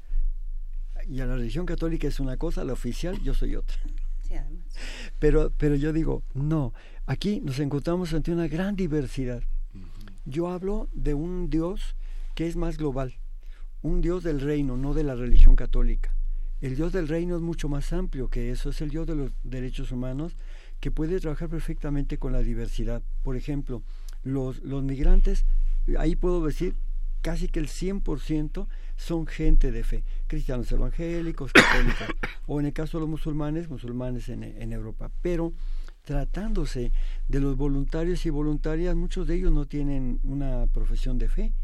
y 1.09 1.21
a 1.21 1.27
la 1.27 1.37
religión 1.37 1.67
católica 1.67 2.09
es 2.09 2.21
una 2.21 2.37
cosa, 2.37 2.65
la 2.65 2.73
oficial, 2.73 3.21
yo 3.23 3.35
soy 3.35 3.57
otra. 3.57 3.77
Pero, 5.19 5.53
pero 5.57 5.75
yo 5.77 5.93
digo, 5.93 6.23
no, 6.35 6.73
aquí 7.07 7.41
nos 7.41 7.59
encontramos 7.59 8.13
ante 8.13 8.33
una 8.33 8.49
gran 8.49 8.77
diversidad. 8.77 9.43
Yo 10.25 10.49
hablo 10.49 10.89
de 10.93 11.15
un 11.15 11.49
Dios 11.51 11.95
que 12.37 12.47
es 12.47 12.55
más 12.55 12.77
global, 12.77 13.15
un 13.81 14.03
Dios 14.03 14.23
del 14.23 14.43
reino, 14.43 14.77
no 14.77 14.93
de 14.93 15.03
la 15.03 15.15
religión 15.15 15.57
católica. 15.57 16.15
El 16.61 16.77
Dios 16.77 16.93
del 16.93 17.09
reino 17.09 17.35
es 17.35 17.41
mucho 17.41 17.71
más 17.71 17.95
amplio 17.95 18.29
que 18.29 18.51
eso, 18.51 18.69
es 18.69 18.83
el 18.83 18.91
Dios 18.91 19.07
de 19.07 19.17
los 19.17 19.33
derechos 19.43 19.91
humanos 19.91 20.37
que 20.79 20.91
puede 20.91 21.19
trabajar 21.19 21.49
perfectamente 21.49 22.19
con 22.19 22.33
la 22.33 22.41
diversidad. 22.41 23.03
Por 23.23 23.37
ejemplo, 23.37 23.83
los, 24.23 24.63
migrantes, 24.63 25.47
ahí 25.99 26.15
puedo 26.15 26.45
decir 26.45 26.77
casi 27.23 27.49
que 27.49 27.59
el 27.59 27.69
100% 27.69 28.69
son 28.97 29.27
gente 29.27 29.73
de 29.73 29.83
fe, 29.83 30.05
cristianos 30.27 30.71
evangélicos, 30.71 31.53
católicos, 31.55 32.09
o 32.47 32.61
en 32.61 32.67
el 32.67 32.75
caso 32.75 32.99
de 32.99 33.01
los 33.01 33.09
musulmanes, 33.09 33.71
musulmanes 33.71 34.29
en 34.29 34.73
Europa. 34.75 35.11
Pero 35.23 35.55
tratándose 36.05 36.93
de 37.29 37.41
los 37.41 37.57
voluntarios 37.57 38.27
y 38.27 38.31
voluntarias, 38.31 38.95
muchos 38.95 39.27
de 39.27 39.37
ellos 39.37 39.53
no 39.53 39.65
tienen 39.65 40.21
una 40.23 40.67
profesión 40.67 41.17
de 41.17 41.31
fe 41.31 41.55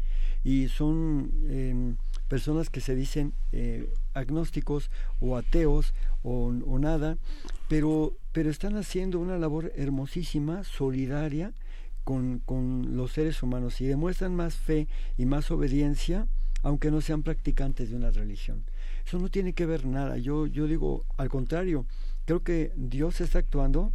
y 0.43 0.67
son 0.67 1.31
eh, 1.45 1.95
personas 2.27 2.69
que 2.69 2.81
se 2.81 2.95
dicen 2.95 3.33
eh, 3.51 3.93
agnósticos 4.13 4.89
o 5.19 5.37
ateos 5.37 5.93
o, 6.23 6.47
o 6.47 6.79
nada, 6.79 7.17
pero, 7.67 8.13
pero 8.31 8.49
están 8.49 8.75
haciendo 8.77 9.19
una 9.19 9.37
labor 9.37 9.71
hermosísima, 9.75 10.63
solidaria, 10.63 11.53
con, 12.03 12.39
con, 12.39 12.97
los 12.97 13.13
seres 13.13 13.41
humanos 13.43 13.79
y 13.79 13.85
demuestran 13.85 14.35
más 14.35 14.55
fe 14.55 14.87
y 15.17 15.25
más 15.25 15.51
obediencia, 15.51 16.27
aunque 16.61 16.91
no 16.91 17.01
sean 17.01 17.23
practicantes 17.23 17.89
de 17.89 17.95
una 17.95 18.11
religión. 18.11 18.63
Eso 19.05 19.19
no 19.19 19.29
tiene 19.29 19.53
que 19.53 19.65
ver 19.65 19.85
nada. 19.85 20.17
Yo, 20.17 20.47
yo 20.47 20.67
digo, 20.67 21.05
al 21.17 21.29
contrario, 21.29 21.85
creo 22.25 22.43
que 22.43 22.71
Dios 22.75 23.21
está 23.21 23.39
actuando 23.39 23.93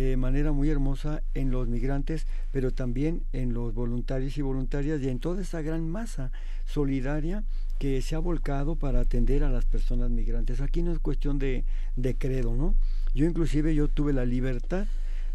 de 0.00 0.16
manera 0.16 0.52
muy 0.52 0.70
hermosa 0.70 1.22
en 1.34 1.50
los 1.50 1.68
migrantes, 1.68 2.26
pero 2.52 2.72
también 2.72 3.24
en 3.32 3.52
los 3.52 3.74
voluntarios 3.74 4.36
y 4.38 4.42
voluntarias 4.42 5.02
y 5.02 5.08
en 5.08 5.18
toda 5.18 5.42
esa 5.42 5.62
gran 5.62 5.88
masa 5.88 6.30
solidaria 6.64 7.44
que 7.78 8.02
se 8.02 8.14
ha 8.14 8.18
volcado 8.18 8.76
para 8.76 9.00
atender 9.00 9.44
a 9.44 9.50
las 9.50 9.64
personas 9.64 10.10
migrantes. 10.10 10.60
Aquí 10.60 10.82
no 10.82 10.92
es 10.92 10.98
cuestión 10.98 11.38
de, 11.38 11.64
de 11.96 12.16
credo, 12.16 12.54
¿no? 12.54 12.74
Yo 13.14 13.26
inclusive 13.26 13.74
yo 13.74 13.88
tuve 13.88 14.12
la 14.12 14.24
libertad, 14.24 14.86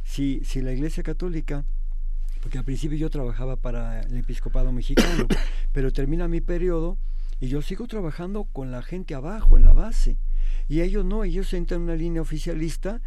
si, 0.03 0.41
si 0.43 0.61
la 0.61 0.73
Iglesia 0.73 1.03
Católica 1.03 1.65
porque 2.43 2.57
al 2.57 2.65
principio 2.65 2.97
yo 2.97 3.09
trabajaba 3.09 3.55
para 3.55 4.01
el 4.01 4.17
episcopado 4.17 4.73
mexicano, 4.73 5.27
pero 5.71 5.93
termina 5.93 6.27
mi 6.27 6.41
periodo 6.41 6.97
y 7.39 7.47
yo 7.47 7.61
sigo 7.61 7.87
trabajando 7.87 8.43
con 8.43 8.69
la 8.69 8.81
gente 8.81 9.15
abajo, 9.15 9.55
en 9.55 9.63
la 9.63 9.71
base. 9.71 10.17
Y 10.67 10.81
ellos 10.81 11.05
no, 11.05 11.23
ellos 11.23 11.53
entran 11.53 11.79
en 11.79 11.83
una 11.85 11.95
línea 11.95 12.21
oficialista 12.21 13.01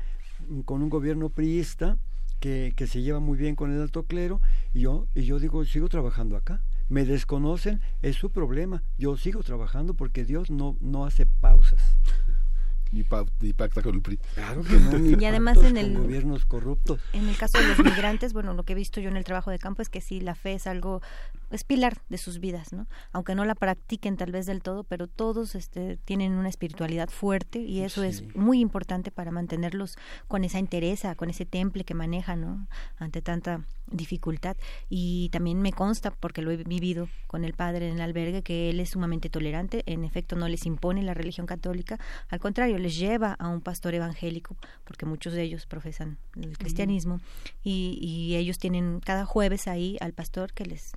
con 0.64 0.82
un 0.82 0.90
gobierno 0.90 1.28
priista 1.28 1.98
que, 2.40 2.72
que 2.76 2.86
se 2.86 3.02
lleva 3.02 3.20
muy 3.20 3.38
bien 3.38 3.56
con 3.56 3.72
el 3.72 3.80
alto 3.80 4.04
clero 4.04 4.40
y 4.74 4.80
yo, 4.80 5.06
y 5.14 5.24
yo 5.24 5.38
digo, 5.38 5.64
sigo 5.64 5.88
trabajando 5.88 6.36
acá. 6.36 6.62
Me 6.88 7.04
desconocen, 7.04 7.80
es 8.02 8.16
su 8.16 8.30
problema. 8.30 8.82
Yo 8.96 9.16
sigo 9.16 9.42
trabajando 9.42 9.94
porque 9.94 10.24
Dios 10.24 10.50
no, 10.50 10.76
no 10.80 11.04
hace 11.04 11.26
pausas. 11.26 11.82
Ni, 12.92 13.02
pa, 13.02 13.24
ni 13.40 13.52
pacta 13.52 13.82
con 13.82 13.96
el 13.96 14.00
PRI. 14.00 14.16
Claro 14.34 14.62
que 14.62 14.78
no, 14.78 14.96
ni 14.96 15.20
y 15.20 15.24
además 15.24 15.58
en 15.58 15.76
el 15.76 15.98
gobiernos 15.98 16.46
corruptos. 16.46 17.00
En 17.12 17.28
el 17.28 17.36
caso 17.36 17.58
de 17.58 17.66
los 17.66 17.80
migrantes, 17.80 18.32
bueno, 18.32 18.54
lo 18.54 18.62
que 18.62 18.74
he 18.74 18.76
visto 18.76 19.00
yo 19.00 19.10
en 19.10 19.16
el 19.16 19.24
trabajo 19.24 19.50
de 19.50 19.58
campo 19.58 19.82
es 19.82 19.88
que 19.88 20.00
sí, 20.00 20.20
la 20.20 20.36
fe 20.36 20.54
es 20.54 20.68
algo, 20.68 21.02
es 21.50 21.64
pilar 21.64 22.02
de 22.08 22.18
sus 22.18 22.40
vidas, 22.40 22.72
¿no? 22.72 22.86
Aunque 23.12 23.34
no 23.34 23.44
la 23.44 23.54
practiquen 23.54 24.16
tal 24.16 24.32
vez 24.32 24.46
del 24.46 24.62
todo, 24.62 24.84
pero 24.84 25.06
todos 25.06 25.54
este, 25.54 25.96
tienen 25.98 26.32
una 26.32 26.48
espiritualidad 26.48 27.08
fuerte 27.08 27.60
y 27.60 27.80
eso 27.80 28.02
sí. 28.02 28.08
es 28.08 28.36
muy 28.36 28.60
importante 28.60 29.10
para 29.10 29.30
mantenerlos 29.30 29.96
con 30.28 30.44
esa 30.44 30.58
entereza, 30.58 31.14
con 31.14 31.30
ese 31.30 31.46
temple 31.46 31.84
que 31.84 31.94
manejan, 31.94 32.40
¿no? 32.40 32.68
Ante 32.98 33.22
tanta 33.22 33.64
dificultad. 33.86 34.56
Y 34.88 35.28
también 35.30 35.60
me 35.60 35.72
consta, 35.72 36.10
porque 36.10 36.42
lo 36.42 36.50
he 36.50 36.56
vivido 36.56 37.08
con 37.26 37.44
el 37.44 37.54
padre 37.54 37.88
en 37.88 37.94
el 37.94 38.00
albergue, 38.00 38.42
que 38.42 38.70
él 38.70 38.80
es 38.80 38.90
sumamente 38.90 39.30
tolerante, 39.30 39.82
en 39.86 40.04
efecto 40.04 40.36
no 40.36 40.48
les 40.48 40.66
impone 40.66 41.02
la 41.02 41.14
religión 41.14 41.46
católica, 41.46 41.98
al 42.28 42.40
contrario, 42.40 42.78
les 42.78 42.96
lleva 42.96 43.34
a 43.34 43.48
un 43.48 43.60
pastor 43.60 43.94
evangélico, 43.94 44.56
porque 44.84 45.06
muchos 45.06 45.32
de 45.32 45.42
ellos 45.42 45.66
profesan 45.66 46.18
el 46.36 46.58
cristianismo, 46.58 47.14
uh 47.14 47.18
-huh. 47.18 47.60
y, 47.62 47.98
y 48.00 48.36
ellos 48.36 48.58
tienen 48.58 49.00
cada 49.00 49.24
jueves 49.24 49.68
ahí 49.68 49.96
al 50.00 50.12
pastor 50.12 50.52
que 50.52 50.66
les 50.66 50.92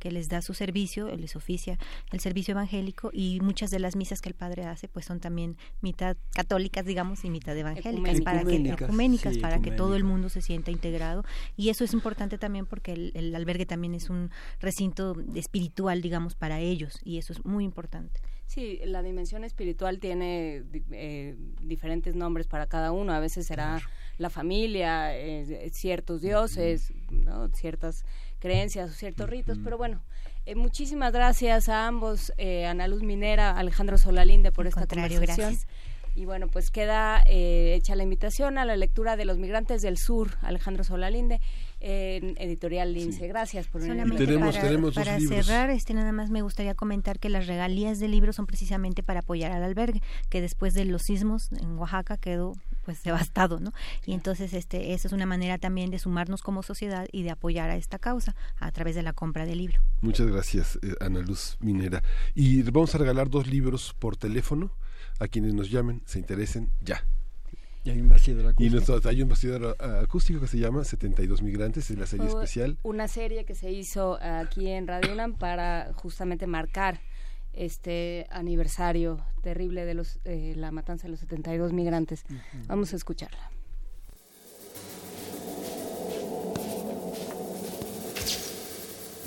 que 0.00 0.10
les 0.10 0.28
da 0.28 0.42
su 0.42 0.54
servicio, 0.54 1.14
les 1.14 1.36
oficia 1.36 1.78
el 2.10 2.18
servicio 2.18 2.52
evangélico 2.52 3.10
y 3.12 3.38
muchas 3.40 3.70
de 3.70 3.78
las 3.78 3.94
misas 3.94 4.20
que 4.20 4.28
el 4.28 4.34
padre 4.34 4.64
hace 4.64 4.88
pues 4.88 5.04
son 5.04 5.20
también 5.20 5.56
mitad 5.80 6.16
católicas, 6.32 6.84
digamos, 6.84 7.24
y 7.24 7.30
mitad 7.30 7.56
evangélicas, 7.56 7.94
ecuménicas. 7.94 8.24
para 8.24 8.44
que 8.44 8.84
ecuménicas, 8.84 9.34
sí, 9.34 9.40
para 9.40 9.60
que 9.60 9.70
todo 9.70 9.94
el 9.94 10.02
mundo 10.02 10.28
se 10.28 10.42
sienta 10.42 10.72
integrado 10.72 11.24
y 11.56 11.68
eso 11.68 11.84
es 11.84 11.92
importante 11.92 12.38
también 12.38 12.66
porque 12.66 12.92
el, 12.92 13.12
el 13.14 13.34
albergue 13.36 13.66
también 13.66 13.94
es 13.94 14.10
un 14.10 14.30
recinto 14.58 15.14
espiritual, 15.36 16.02
digamos, 16.02 16.34
para 16.34 16.58
ellos 16.58 16.98
y 17.04 17.18
eso 17.18 17.32
es 17.32 17.44
muy 17.44 17.64
importante. 17.64 18.20
Sí, 18.50 18.80
la 18.84 19.00
dimensión 19.00 19.44
espiritual 19.44 20.00
tiene 20.00 20.64
eh, 20.90 21.36
diferentes 21.62 22.16
nombres 22.16 22.48
para 22.48 22.66
cada 22.66 22.90
uno. 22.90 23.12
A 23.12 23.20
veces 23.20 23.46
será 23.46 23.76
claro. 23.76 23.86
la 24.18 24.28
familia, 24.28 25.16
eh, 25.16 25.70
ciertos 25.72 26.20
dioses, 26.20 26.92
¿no? 27.12 27.48
ciertas 27.50 28.04
creencias 28.40 28.90
o 28.90 28.92
ciertos 28.92 29.30
ritos, 29.30 29.58
pero 29.62 29.78
bueno, 29.78 30.02
eh, 30.46 30.54
muchísimas 30.54 31.12
gracias 31.12 31.68
a 31.68 31.86
ambos, 31.86 32.32
eh, 32.38 32.66
Ana 32.66 32.88
Luz 32.88 33.02
Minera, 33.02 33.56
Alejandro 33.56 33.98
Solalinde 33.98 34.50
por 34.50 34.66
esta 34.66 34.86
conversación. 34.86 35.22
gracias. 35.22 35.66
Y 36.16 36.24
bueno, 36.24 36.48
pues 36.48 36.70
queda 36.70 37.22
eh, 37.26 37.74
hecha 37.76 37.94
la 37.94 38.02
invitación 38.02 38.58
a 38.58 38.64
la 38.64 38.76
lectura 38.76 39.16
de 39.16 39.24
Los 39.24 39.38
Migrantes 39.38 39.80
del 39.80 39.96
Sur, 39.96 40.32
Alejandro 40.42 40.82
Solalinde, 40.82 41.40
en 41.80 42.34
Editorial 42.38 42.92
Lince. 42.92 43.26
Gracias 43.26 43.66
por 43.66 43.80
venir. 43.80 43.96
Solamente 43.96 44.26
Tenemos- 44.26 44.54
para, 44.54 44.66
tenemos 44.68 44.94
para 44.94 45.18
cerrar, 45.18 45.70
este 45.70 45.94
nada 45.94 46.12
más 46.12 46.30
me 46.30 46.42
gustaría 46.42 46.74
comentar 46.74 47.18
que 47.18 47.28
las 47.28 47.46
regalías 47.46 47.98
del 47.98 48.10
libro 48.10 48.32
son 48.32 48.46
precisamente 48.46 49.02
para 49.02 49.20
apoyar 49.20 49.52
al 49.52 49.62
albergue, 49.62 50.02
que 50.28 50.40
después 50.40 50.74
de 50.74 50.84
los 50.84 51.02
sismos 51.02 51.50
en 51.52 51.78
Oaxaca 51.78 52.16
quedó 52.16 52.52
pues 52.84 53.02
devastado, 53.02 53.60
¿no? 53.60 53.72
Y 54.06 54.12
entonces 54.12 54.52
este 54.52 54.92
esa 54.94 55.08
es 55.08 55.12
una 55.12 55.26
manera 55.26 55.58
también 55.58 55.90
de 55.90 55.98
sumarnos 55.98 56.42
como 56.42 56.62
sociedad 56.62 57.06
y 57.12 57.22
de 57.22 57.30
apoyar 57.30 57.70
a 57.70 57.76
esta 57.76 57.98
causa 57.98 58.34
a 58.58 58.70
través 58.72 58.94
de 58.94 59.02
la 59.02 59.12
compra 59.12 59.46
del 59.46 59.58
libro. 59.58 59.80
Muchas 60.00 60.26
gracias, 60.26 60.78
eh, 60.82 60.94
Ana 61.00 61.20
Luz 61.20 61.56
Minera. 61.60 62.02
Y 62.34 62.62
vamos 62.62 62.94
a 62.94 62.98
regalar 62.98 63.28
dos 63.30 63.46
libros 63.46 63.94
por 63.98 64.16
teléfono 64.16 64.70
a 65.18 65.28
quienes 65.28 65.54
nos 65.54 65.70
llamen, 65.70 66.02
se 66.06 66.18
interesen, 66.18 66.70
ya. 66.80 67.04
Y 67.82 67.90
hay 67.90 68.00
un 68.00 68.08
bastidor 68.10 68.44
Y 68.44 68.48
acústico. 68.48 68.74
nuestro- 68.92 69.10
hay 69.10 69.22
un 69.22 69.28
bastidor 69.28 69.76
ah, 69.80 70.00
acústico 70.02 70.40
que 70.40 70.46
se 70.46 70.58
llama 70.58 70.84
72 70.84 71.40
Migrantes, 71.42 71.90
es 71.90 71.98
la 71.98 72.06
serie 72.06 72.28
Fue 72.28 72.42
especial. 72.42 72.76
Una 72.82 73.08
serie 73.08 73.44
que 73.44 73.54
se 73.54 73.70
hizo 73.70 74.18
aquí 74.22 74.68
en 74.68 74.86
Radio 74.86 75.12
UNAM 75.12 75.34
para 75.34 75.92
justamente 75.94 76.46
marcar 76.46 77.00
este 77.52 78.26
aniversario 78.30 79.18
terrible 79.42 79.84
de 79.84 79.94
los 79.94 80.18
eh, 80.24 80.52
la 80.56 80.70
matanza 80.70 81.04
de 81.04 81.10
los 81.12 81.20
72 81.20 81.72
migrantes. 81.72 82.24
Vamos 82.68 82.92
a 82.92 82.96
escucharla. 82.96 83.50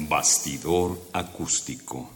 Bastidor 0.10 0.98
acústico. 1.14 2.10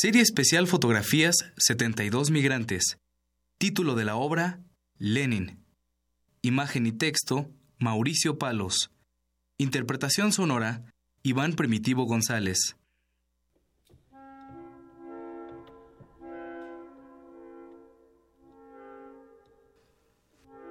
Serie 0.00 0.22
especial 0.22 0.68
Fotografías 0.68 1.52
72 1.56 2.30
Migrantes. 2.30 2.98
Título 3.58 3.96
de 3.96 4.04
la 4.04 4.14
obra 4.14 4.62
Lenin. 4.96 5.64
Imagen 6.40 6.86
y 6.86 6.92
texto 6.92 7.50
Mauricio 7.78 8.38
Palos. 8.38 8.92
Interpretación 9.58 10.30
sonora 10.30 10.84
Iván 11.24 11.54
Primitivo 11.54 12.04
González. 12.04 12.76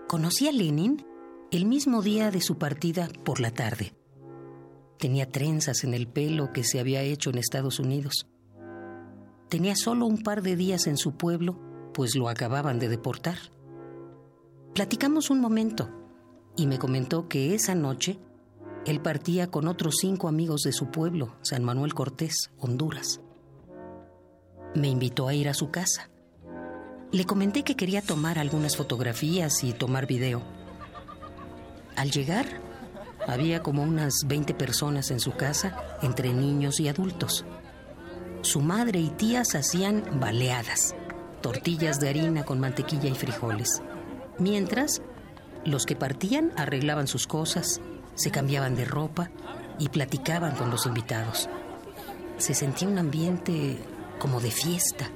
Conocí 0.08 0.48
a 0.48 0.54
Lenin 0.54 1.06
el 1.52 1.66
mismo 1.66 2.02
día 2.02 2.32
de 2.32 2.40
su 2.40 2.58
partida 2.58 3.10
por 3.26 3.42
la 3.42 3.52
tarde. 3.52 3.94
Tenía 4.98 5.30
trenzas 5.30 5.84
en 5.84 5.94
el 5.94 6.08
pelo 6.08 6.54
que 6.54 6.64
se 6.64 6.80
había 6.80 7.02
hecho 7.02 7.30
en 7.30 7.40
Estados 7.40 7.80
Unidos. 7.80 8.26
Tenía 9.50 9.76
solo 9.76 10.06
un 10.06 10.24
par 10.24 10.42
de 10.42 10.56
días 10.56 10.88
en 10.88 10.98
su 10.98 11.14
pueblo, 11.14 11.58
pues 11.94 12.16
lo 12.16 12.30
acababan 12.30 12.80
de 12.80 12.90
deportar. 12.90 13.38
Platicamos 14.74 15.30
un 15.30 15.40
momento 15.40 15.90
y 16.56 16.68
me 16.68 16.78
comentó 16.78 17.28
que 17.28 17.56
esa 17.56 17.74
noche 17.74 18.20
él 18.86 19.02
partía 19.02 19.48
con 19.52 19.68
otros 19.68 19.98
cinco 20.00 20.28
amigos 20.28 20.64
de 20.64 20.72
su 20.72 20.92
pueblo, 20.92 21.36
San 21.42 21.64
Manuel 21.64 21.94
Cortés, 21.94 22.52
Honduras. 22.60 23.22
Me 24.76 24.88
invitó 24.88 25.28
a 25.28 25.34
ir 25.34 25.50
a 25.50 25.54
su 25.54 25.72
casa. 25.72 26.10
Le 27.12 27.26
comenté 27.26 27.64
que 27.64 27.76
quería 27.76 28.02
tomar 28.02 28.40
algunas 28.40 28.78
fotografías 28.78 29.64
y 29.64 29.74
tomar 29.74 30.08
video. 30.08 30.42
Al 31.96 32.12
llegar, 32.12 32.46
había 33.28 33.64
como 33.64 33.84
unas 33.84 34.26
20 34.28 34.54
personas 34.54 35.12
en 35.12 35.20
su 35.20 35.32
casa, 35.32 35.98
entre 36.02 36.34
niños 36.34 36.80
y 36.80 36.88
adultos. 36.88 37.46
Su 38.42 38.62
madre 38.62 39.00
y 39.00 39.10
tías 39.10 39.56
hacían 39.56 40.04
baleadas, 40.20 40.96
tortillas 41.42 42.00
de 42.00 42.10
harina 42.10 42.44
con 42.44 42.60
mantequilla 42.60 43.10
y 43.10 43.16
frijoles. 43.16 43.82
Mientras, 44.38 45.02
los 45.66 45.86
que 45.86 45.96
partían 45.96 46.52
arreglaban 46.56 47.08
sus 47.08 47.28
cosas, 47.28 47.82
se 48.16 48.32
cambiaban 48.32 48.76
de 48.76 48.86
ropa 48.86 49.30
y 49.80 49.90
platicaban 49.90 50.56
con 50.56 50.70
los 50.70 50.86
invitados. 50.86 51.50
Se 52.38 52.54
sentía 52.54 52.88
un 52.88 53.00
ambiente 53.00 53.78
como 54.20 54.40
de 54.40 54.52
fiesta. 54.52 55.10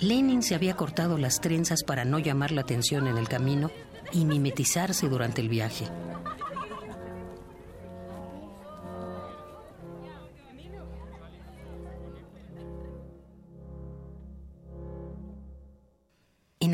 Lenin 0.00 0.42
se 0.42 0.54
había 0.54 0.74
cortado 0.74 1.18
las 1.18 1.40
trenzas 1.40 1.82
para 1.82 2.04
no 2.04 2.18
llamar 2.18 2.52
la 2.52 2.62
atención 2.62 3.06
en 3.06 3.18
el 3.18 3.28
camino 3.28 3.70
y 4.12 4.24
mimetizarse 4.24 5.08
durante 5.08 5.40
el 5.40 5.48
viaje. 5.48 5.86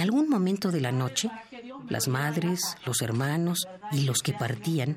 Algún 0.05 0.29
momento 0.29 0.71
de 0.71 0.81
la 0.81 0.93
noche, 0.93 1.31
las 1.89 2.09
madres, 2.09 2.77
los 2.87 3.03
hermanos 3.03 3.67
y 3.91 4.03
los 4.03 4.21
que 4.23 4.33
partían 4.33 4.97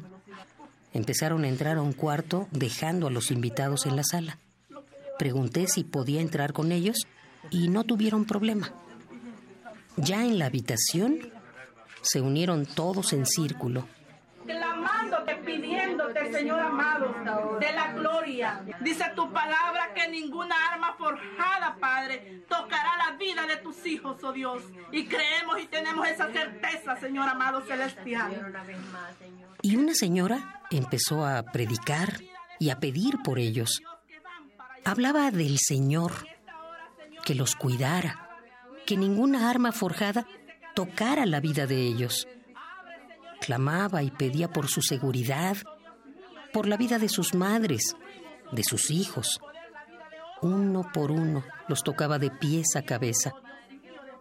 empezaron 0.94 1.44
a 1.44 1.48
entrar 1.48 1.78
a 1.78 1.82
un 1.82 1.94
cuarto 1.94 2.48
dejando 2.52 3.08
a 3.08 3.12
los 3.12 3.32
invitados 3.32 3.86
en 3.86 3.96
la 3.96 4.04
sala. 4.04 4.38
Pregunté 5.18 5.68
si 5.68 5.84
podía 5.84 6.22
entrar 6.22 6.54
con 6.54 6.72
ellos 6.72 7.08
y 7.50 7.70
no 7.70 7.84
tuvieron 7.84 8.26
problema. 8.26 8.72
Ya 9.96 10.24
en 10.24 10.38
la 10.38 10.46
habitación 10.46 11.32
se 12.02 12.22
unieron 12.22 12.66
todos 12.66 13.14
en 13.14 13.26
círculo. 13.26 13.88
Clamándote, 14.48 15.36
pidiéndote, 15.36 16.32
Señor 16.32 16.60
amado, 16.60 17.14
de 17.60 17.72
la 17.74 17.94
gloria. 17.94 18.64
Dice 18.80 19.06
tu 19.16 19.32
palabra 19.32 19.94
que 19.94 20.08
ninguna 20.08 20.56
arma 20.72 20.96
forjada, 20.98 21.76
Padre, 21.80 22.44
tocará 22.48 22.98
la 22.98 23.18
vida 23.18 23.46
de 23.46 23.58
tus 23.58 23.86
hijos, 23.86 24.24
oh 24.24 24.32
Dios. 24.32 24.64
Y 24.92 25.06
creemos 25.06 25.62
y 25.62 25.68
tenemos 25.68 26.08
esa 26.08 26.32
certeza, 26.32 26.96
Señor 26.96 27.28
amado 27.30 27.62
celestial. 27.62 28.54
Y 29.62 29.76
una 29.76 29.94
señora 29.94 30.62
empezó 30.72 31.26
a 31.26 31.44
predicar 31.44 32.22
y 32.60 32.70
a 32.70 32.80
pedir 32.80 33.22
por 33.24 33.40
ellos. 33.40 33.82
Hablaba 34.86 35.32
del 35.32 35.58
Señor, 35.60 36.14
que 37.26 37.36
los 37.36 37.56
cuidara, 37.56 38.30
que 38.86 38.96
ninguna 38.96 39.50
arma 39.50 39.74
forjada 39.74 40.26
tocara 40.74 41.26
la 41.26 41.42
vida 41.42 41.68
de 41.68 41.82
ellos. 41.82 42.28
Clamaba 43.42 44.04
y 44.04 44.12
pedía 44.12 44.50
por 44.50 44.68
su 44.68 44.82
seguridad, 44.82 45.58
por 46.54 46.68
la 46.68 46.78
vida 46.78 46.98
de 47.00 47.10
sus 47.10 47.34
madres, 47.34 47.96
de 48.52 48.64
sus 48.64 48.92
hijos. 48.92 49.40
Uno 50.42 50.90
por 50.94 51.12
uno 51.12 51.44
los 51.68 51.84
tocaba 51.84 52.20
de 52.20 52.30
pies 52.32 52.76
a 52.76 52.84
cabeza. 52.84 53.34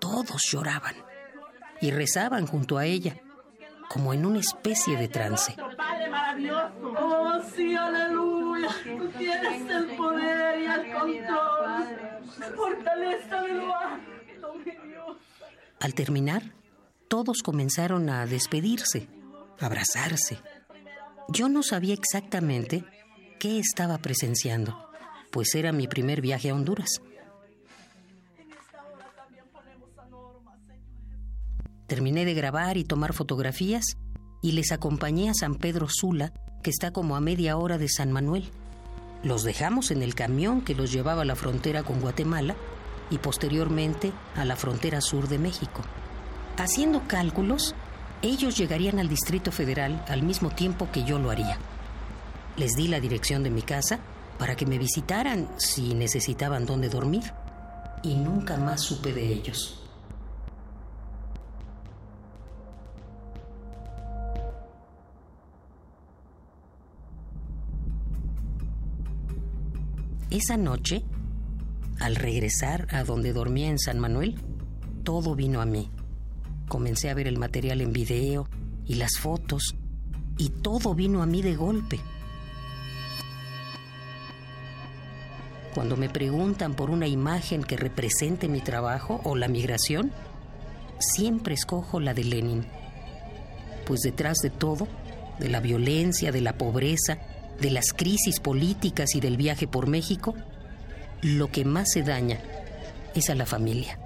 Todos 0.00 0.42
lloraban 0.50 0.94
y 1.80 1.90
rezaban 1.90 2.46
junto 2.46 2.78
a 2.78 2.86
ella, 2.86 3.16
como 3.88 4.12
en 4.12 4.26
una 4.26 4.40
especie 4.40 4.96
de 4.96 5.08
trance. 5.08 5.54
Padre 5.76 6.10
maravilloso. 6.10 6.94
Oh, 6.98 7.40
sí, 7.54 7.74
aleluya. 7.74 8.68
Tú 8.84 9.08
tienes 9.18 9.70
el 9.70 9.96
poder 9.96 10.60
y 10.60 10.66
el 10.66 10.92
control. 10.92 12.56
Fortaleza 12.56 13.42
Dios. 13.42 15.16
Al 15.80 15.94
terminar, 15.94 16.42
todos 17.08 17.42
comenzaron 17.42 18.10
a 18.10 18.26
despedirse, 18.26 19.08
a 19.60 19.66
abrazarse. 19.66 20.38
Yo 21.28 21.48
no 21.48 21.62
sabía 21.62 21.94
exactamente 21.94 22.84
qué 23.38 23.58
estaba 23.58 23.98
presenciando, 23.98 24.90
pues 25.30 25.54
era 25.54 25.72
mi 25.72 25.88
primer 25.88 26.20
viaje 26.20 26.50
a 26.50 26.54
Honduras. 26.54 27.00
Terminé 31.86 32.24
de 32.24 32.34
grabar 32.34 32.76
y 32.76 32.84
tomar 32.84 33.12
fotografías 33.12 33.84
y 34.42 34.52
les 34.52 34.72
acompañé 34.72 35.30
a 35.30 35.34
San 35.34 35.54
Pedro 35.54 35.88
Sula, 35.88 36.32
que 36.62 36.70
está 36.70 36.90
como 36.90 37.14
a 37.14 37.20
media 37.20 37.56
hora 37.56 37.78
de 37.78 37.88
San 37.88 38.10
Manuel. 38.10 38.50
Los 39.22 39.44
dejamos 39.44 39.90
en 39.90 40.02
el 40.02 40.14
camión 40.14 40.62
que 40.62 40.74
los 40.74 40.92
llevaba 40.92 41.22
a 41.22 41.24
la 41.24 41.36
frontera 41.36 41.84
con 41.84 42.00
Guatemala 42.00 42.56
y 43.10 43.18
posteriormente 43.18 44.12
a 44.34 44.44
la 44.44 44.56
frontera 44.56 45.00
sur 45.00 45.28
de 45.28 45.38
México. 45.38 45.82
Haciendo 46.58 47.06
cálculos, 47.06 47.74
ellos 48.22 48.56
llegarían 48.56 48.98
al 48.98 49.08
Distrito 49.08 49.52
Federal 49.52 50.02
al 50.08 50.22
mismo 50.22 50.50
tiempo 50.50 50.88
que 50.90 51.04
yo 51.04 51.18
lo 51.18 51.30
haría. 51.30 51.58
Les 52.56 52.74
di 52.74 52.88
la 52.88 52.98
dirección 52.98 53.42
de 53.42 53.50
mi 53.50 53.60
casa 53.60 54.00
para 54.38 54.56
que 54.56 54.64
me 54.64 54.78
visitaran 54.78 55.48
si 55.58 55.94
necesitaban 55.94 56.64
dónde 56.64 56.88
dormir 56.88 57.24
y 58.02 58.14
nunca 58.14 58.56
más 58.56 58.80
supe 58.80 59.12
de 59.12 59.32
ellos. 59.32 59.82
Esa 70.30 70.56
noche, 70.56 71.04
al 72.00 72.16
regresar 72.16 72.88
a 72.90 73.04
donde 73.04 73.32
dormía 73.32 73.68
en 73.68 73.78
San 73.78 73.98
Manuel, 73.98 74.34
todo 75.04 75.34
vino 75.34 75.60
a 75.60 75.66
mí. 75.66 75.90
Comencé 76.68 77.10
a 77.10 77.14
ver 77.14 77.28
el 77.28 77.38
material 77.38 77.80
en 77.80 77.92
video 77.92 78.48
y 78.84 78.94
las 78.94 79.18
fotos 79.18 79.76
y 80.38 80.48
todo 80.48 80.94
vino 80.94 81.22
a 81.22 81.26
mí 81.26 81.42
de 81.42 81.54
golpe. 81.54 82.00
Cuando 85.74 85.96
me 85.96 86.08
preguntan 86.08 86.74
por 86.74 86.90
una 86.90 87.06
imagen 87.06 87.62
que 87.62 87.76
represente 87.76 88.48
mi 88.48 88.60
trabajo 88.60 89.20
o 89.24 89.36
la 89.36 89.46
migración, 89.46 90.10
siempre 90.98 91.54
escojo 91.54 92.00
la 92.00 92.14
de 92.14 92.24
Lenin. 92.24 92.66
Pues 93.84 94.00
detrás 94.00 94.38
de 94.38 94.50
todo, 94.50 94.88
de 95.38 95.50
la 95.50 95.60
violencia, 95.60 96.32
de 96.32 96.40
la 96.40 96.56
pobreza, 96.56 97.18
de 97.60 97.70
las 97.70 97.92
crisis 97.92 98.40
políticas 98.40 99.14
y 99.14 99.20
del 99.20 99.36
viaje 99.36 99.68
por 99.68 99.86
México, 99.86 100.34
lo 101.22 101.48
que 101.48 101.64
más 101.64 101.92
se 101.92 102.02
daña 102.02 102.40
es 103.14 103.30
a 103.30 103.34
la 103.34 103.46
familia. 103.46 103.98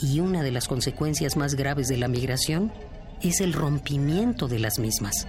Y 0.00 0.20
una 0.20 0.42
de 0.42 0.52
las 0.52 0.68
consecuencias 0.68 1.36
más 1.36 1.54
graves 1.54 1.88
de 1.88 1.96
la 1.96 2.08
migración 2.08 2.72
es 3.22 3.40
el 3.40 3.52
rompimiento 3.52 4.46
de 4.48 4.58
las 4.60 4.78
mismas. 4.78 5.26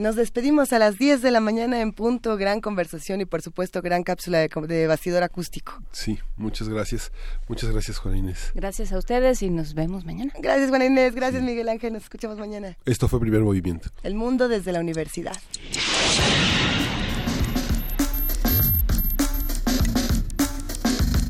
Nos 0.00 0.16
despedimos 0.16 0.72
a 0.72 0.78
las 0.78 0.96
10 0.96 1.20
de 1.20 1.30
la 1.30 1.40
mañana 1.40 1.82
en 1.82 1.92
punto. 1.92 2.38
Gran 2.38 2.62
conversación 2.62 3.20
y, 3.20 3.26
por 3.26 3.42
supuesto, 3.42 3.82
gran 3.82 4.02
cápsula 4.02 4.38
de, 4.38 4.48
de 4.66 4.86
bastidor 4.86 5.22
acústico. 5.22 5.74
Sí, 5.92 6.18
muchas 6.38 6.70
gracias. 6.70 7.12
Muchas 7.48 7.70
gracias, 7.70 7.98
Juan 7.98 8.16
Inés. 8.16 8.50
Gracias 8.54 8.92
a 8.92 8.98
ustedes 8.98 9.42
y 9.42 9.50
nos 9.50 9.74
vemos 9.74 10.06
mañana. 10.06 10.32
Gracias, 10.38 10.70
Juan 10.70 10.80
Inés. 10.80 11.14
Gracias, 11.14 11.42
Miguel 11.42 11.68
Ángel. 11.68 11.92
Nos 11.92 12.04
escuchamos 12.04 12.38
mañana. 12.38 12.78
Esto 12.86 13.08
fue 13.08 13.20
Primer 13.20 13.42
Movimiento. 13.42 13.90
El 14.02 14.14
mundo 14.14 14.48
desde 14.48 14.72
la 14.72 14.80
universidad. 14.80 15.36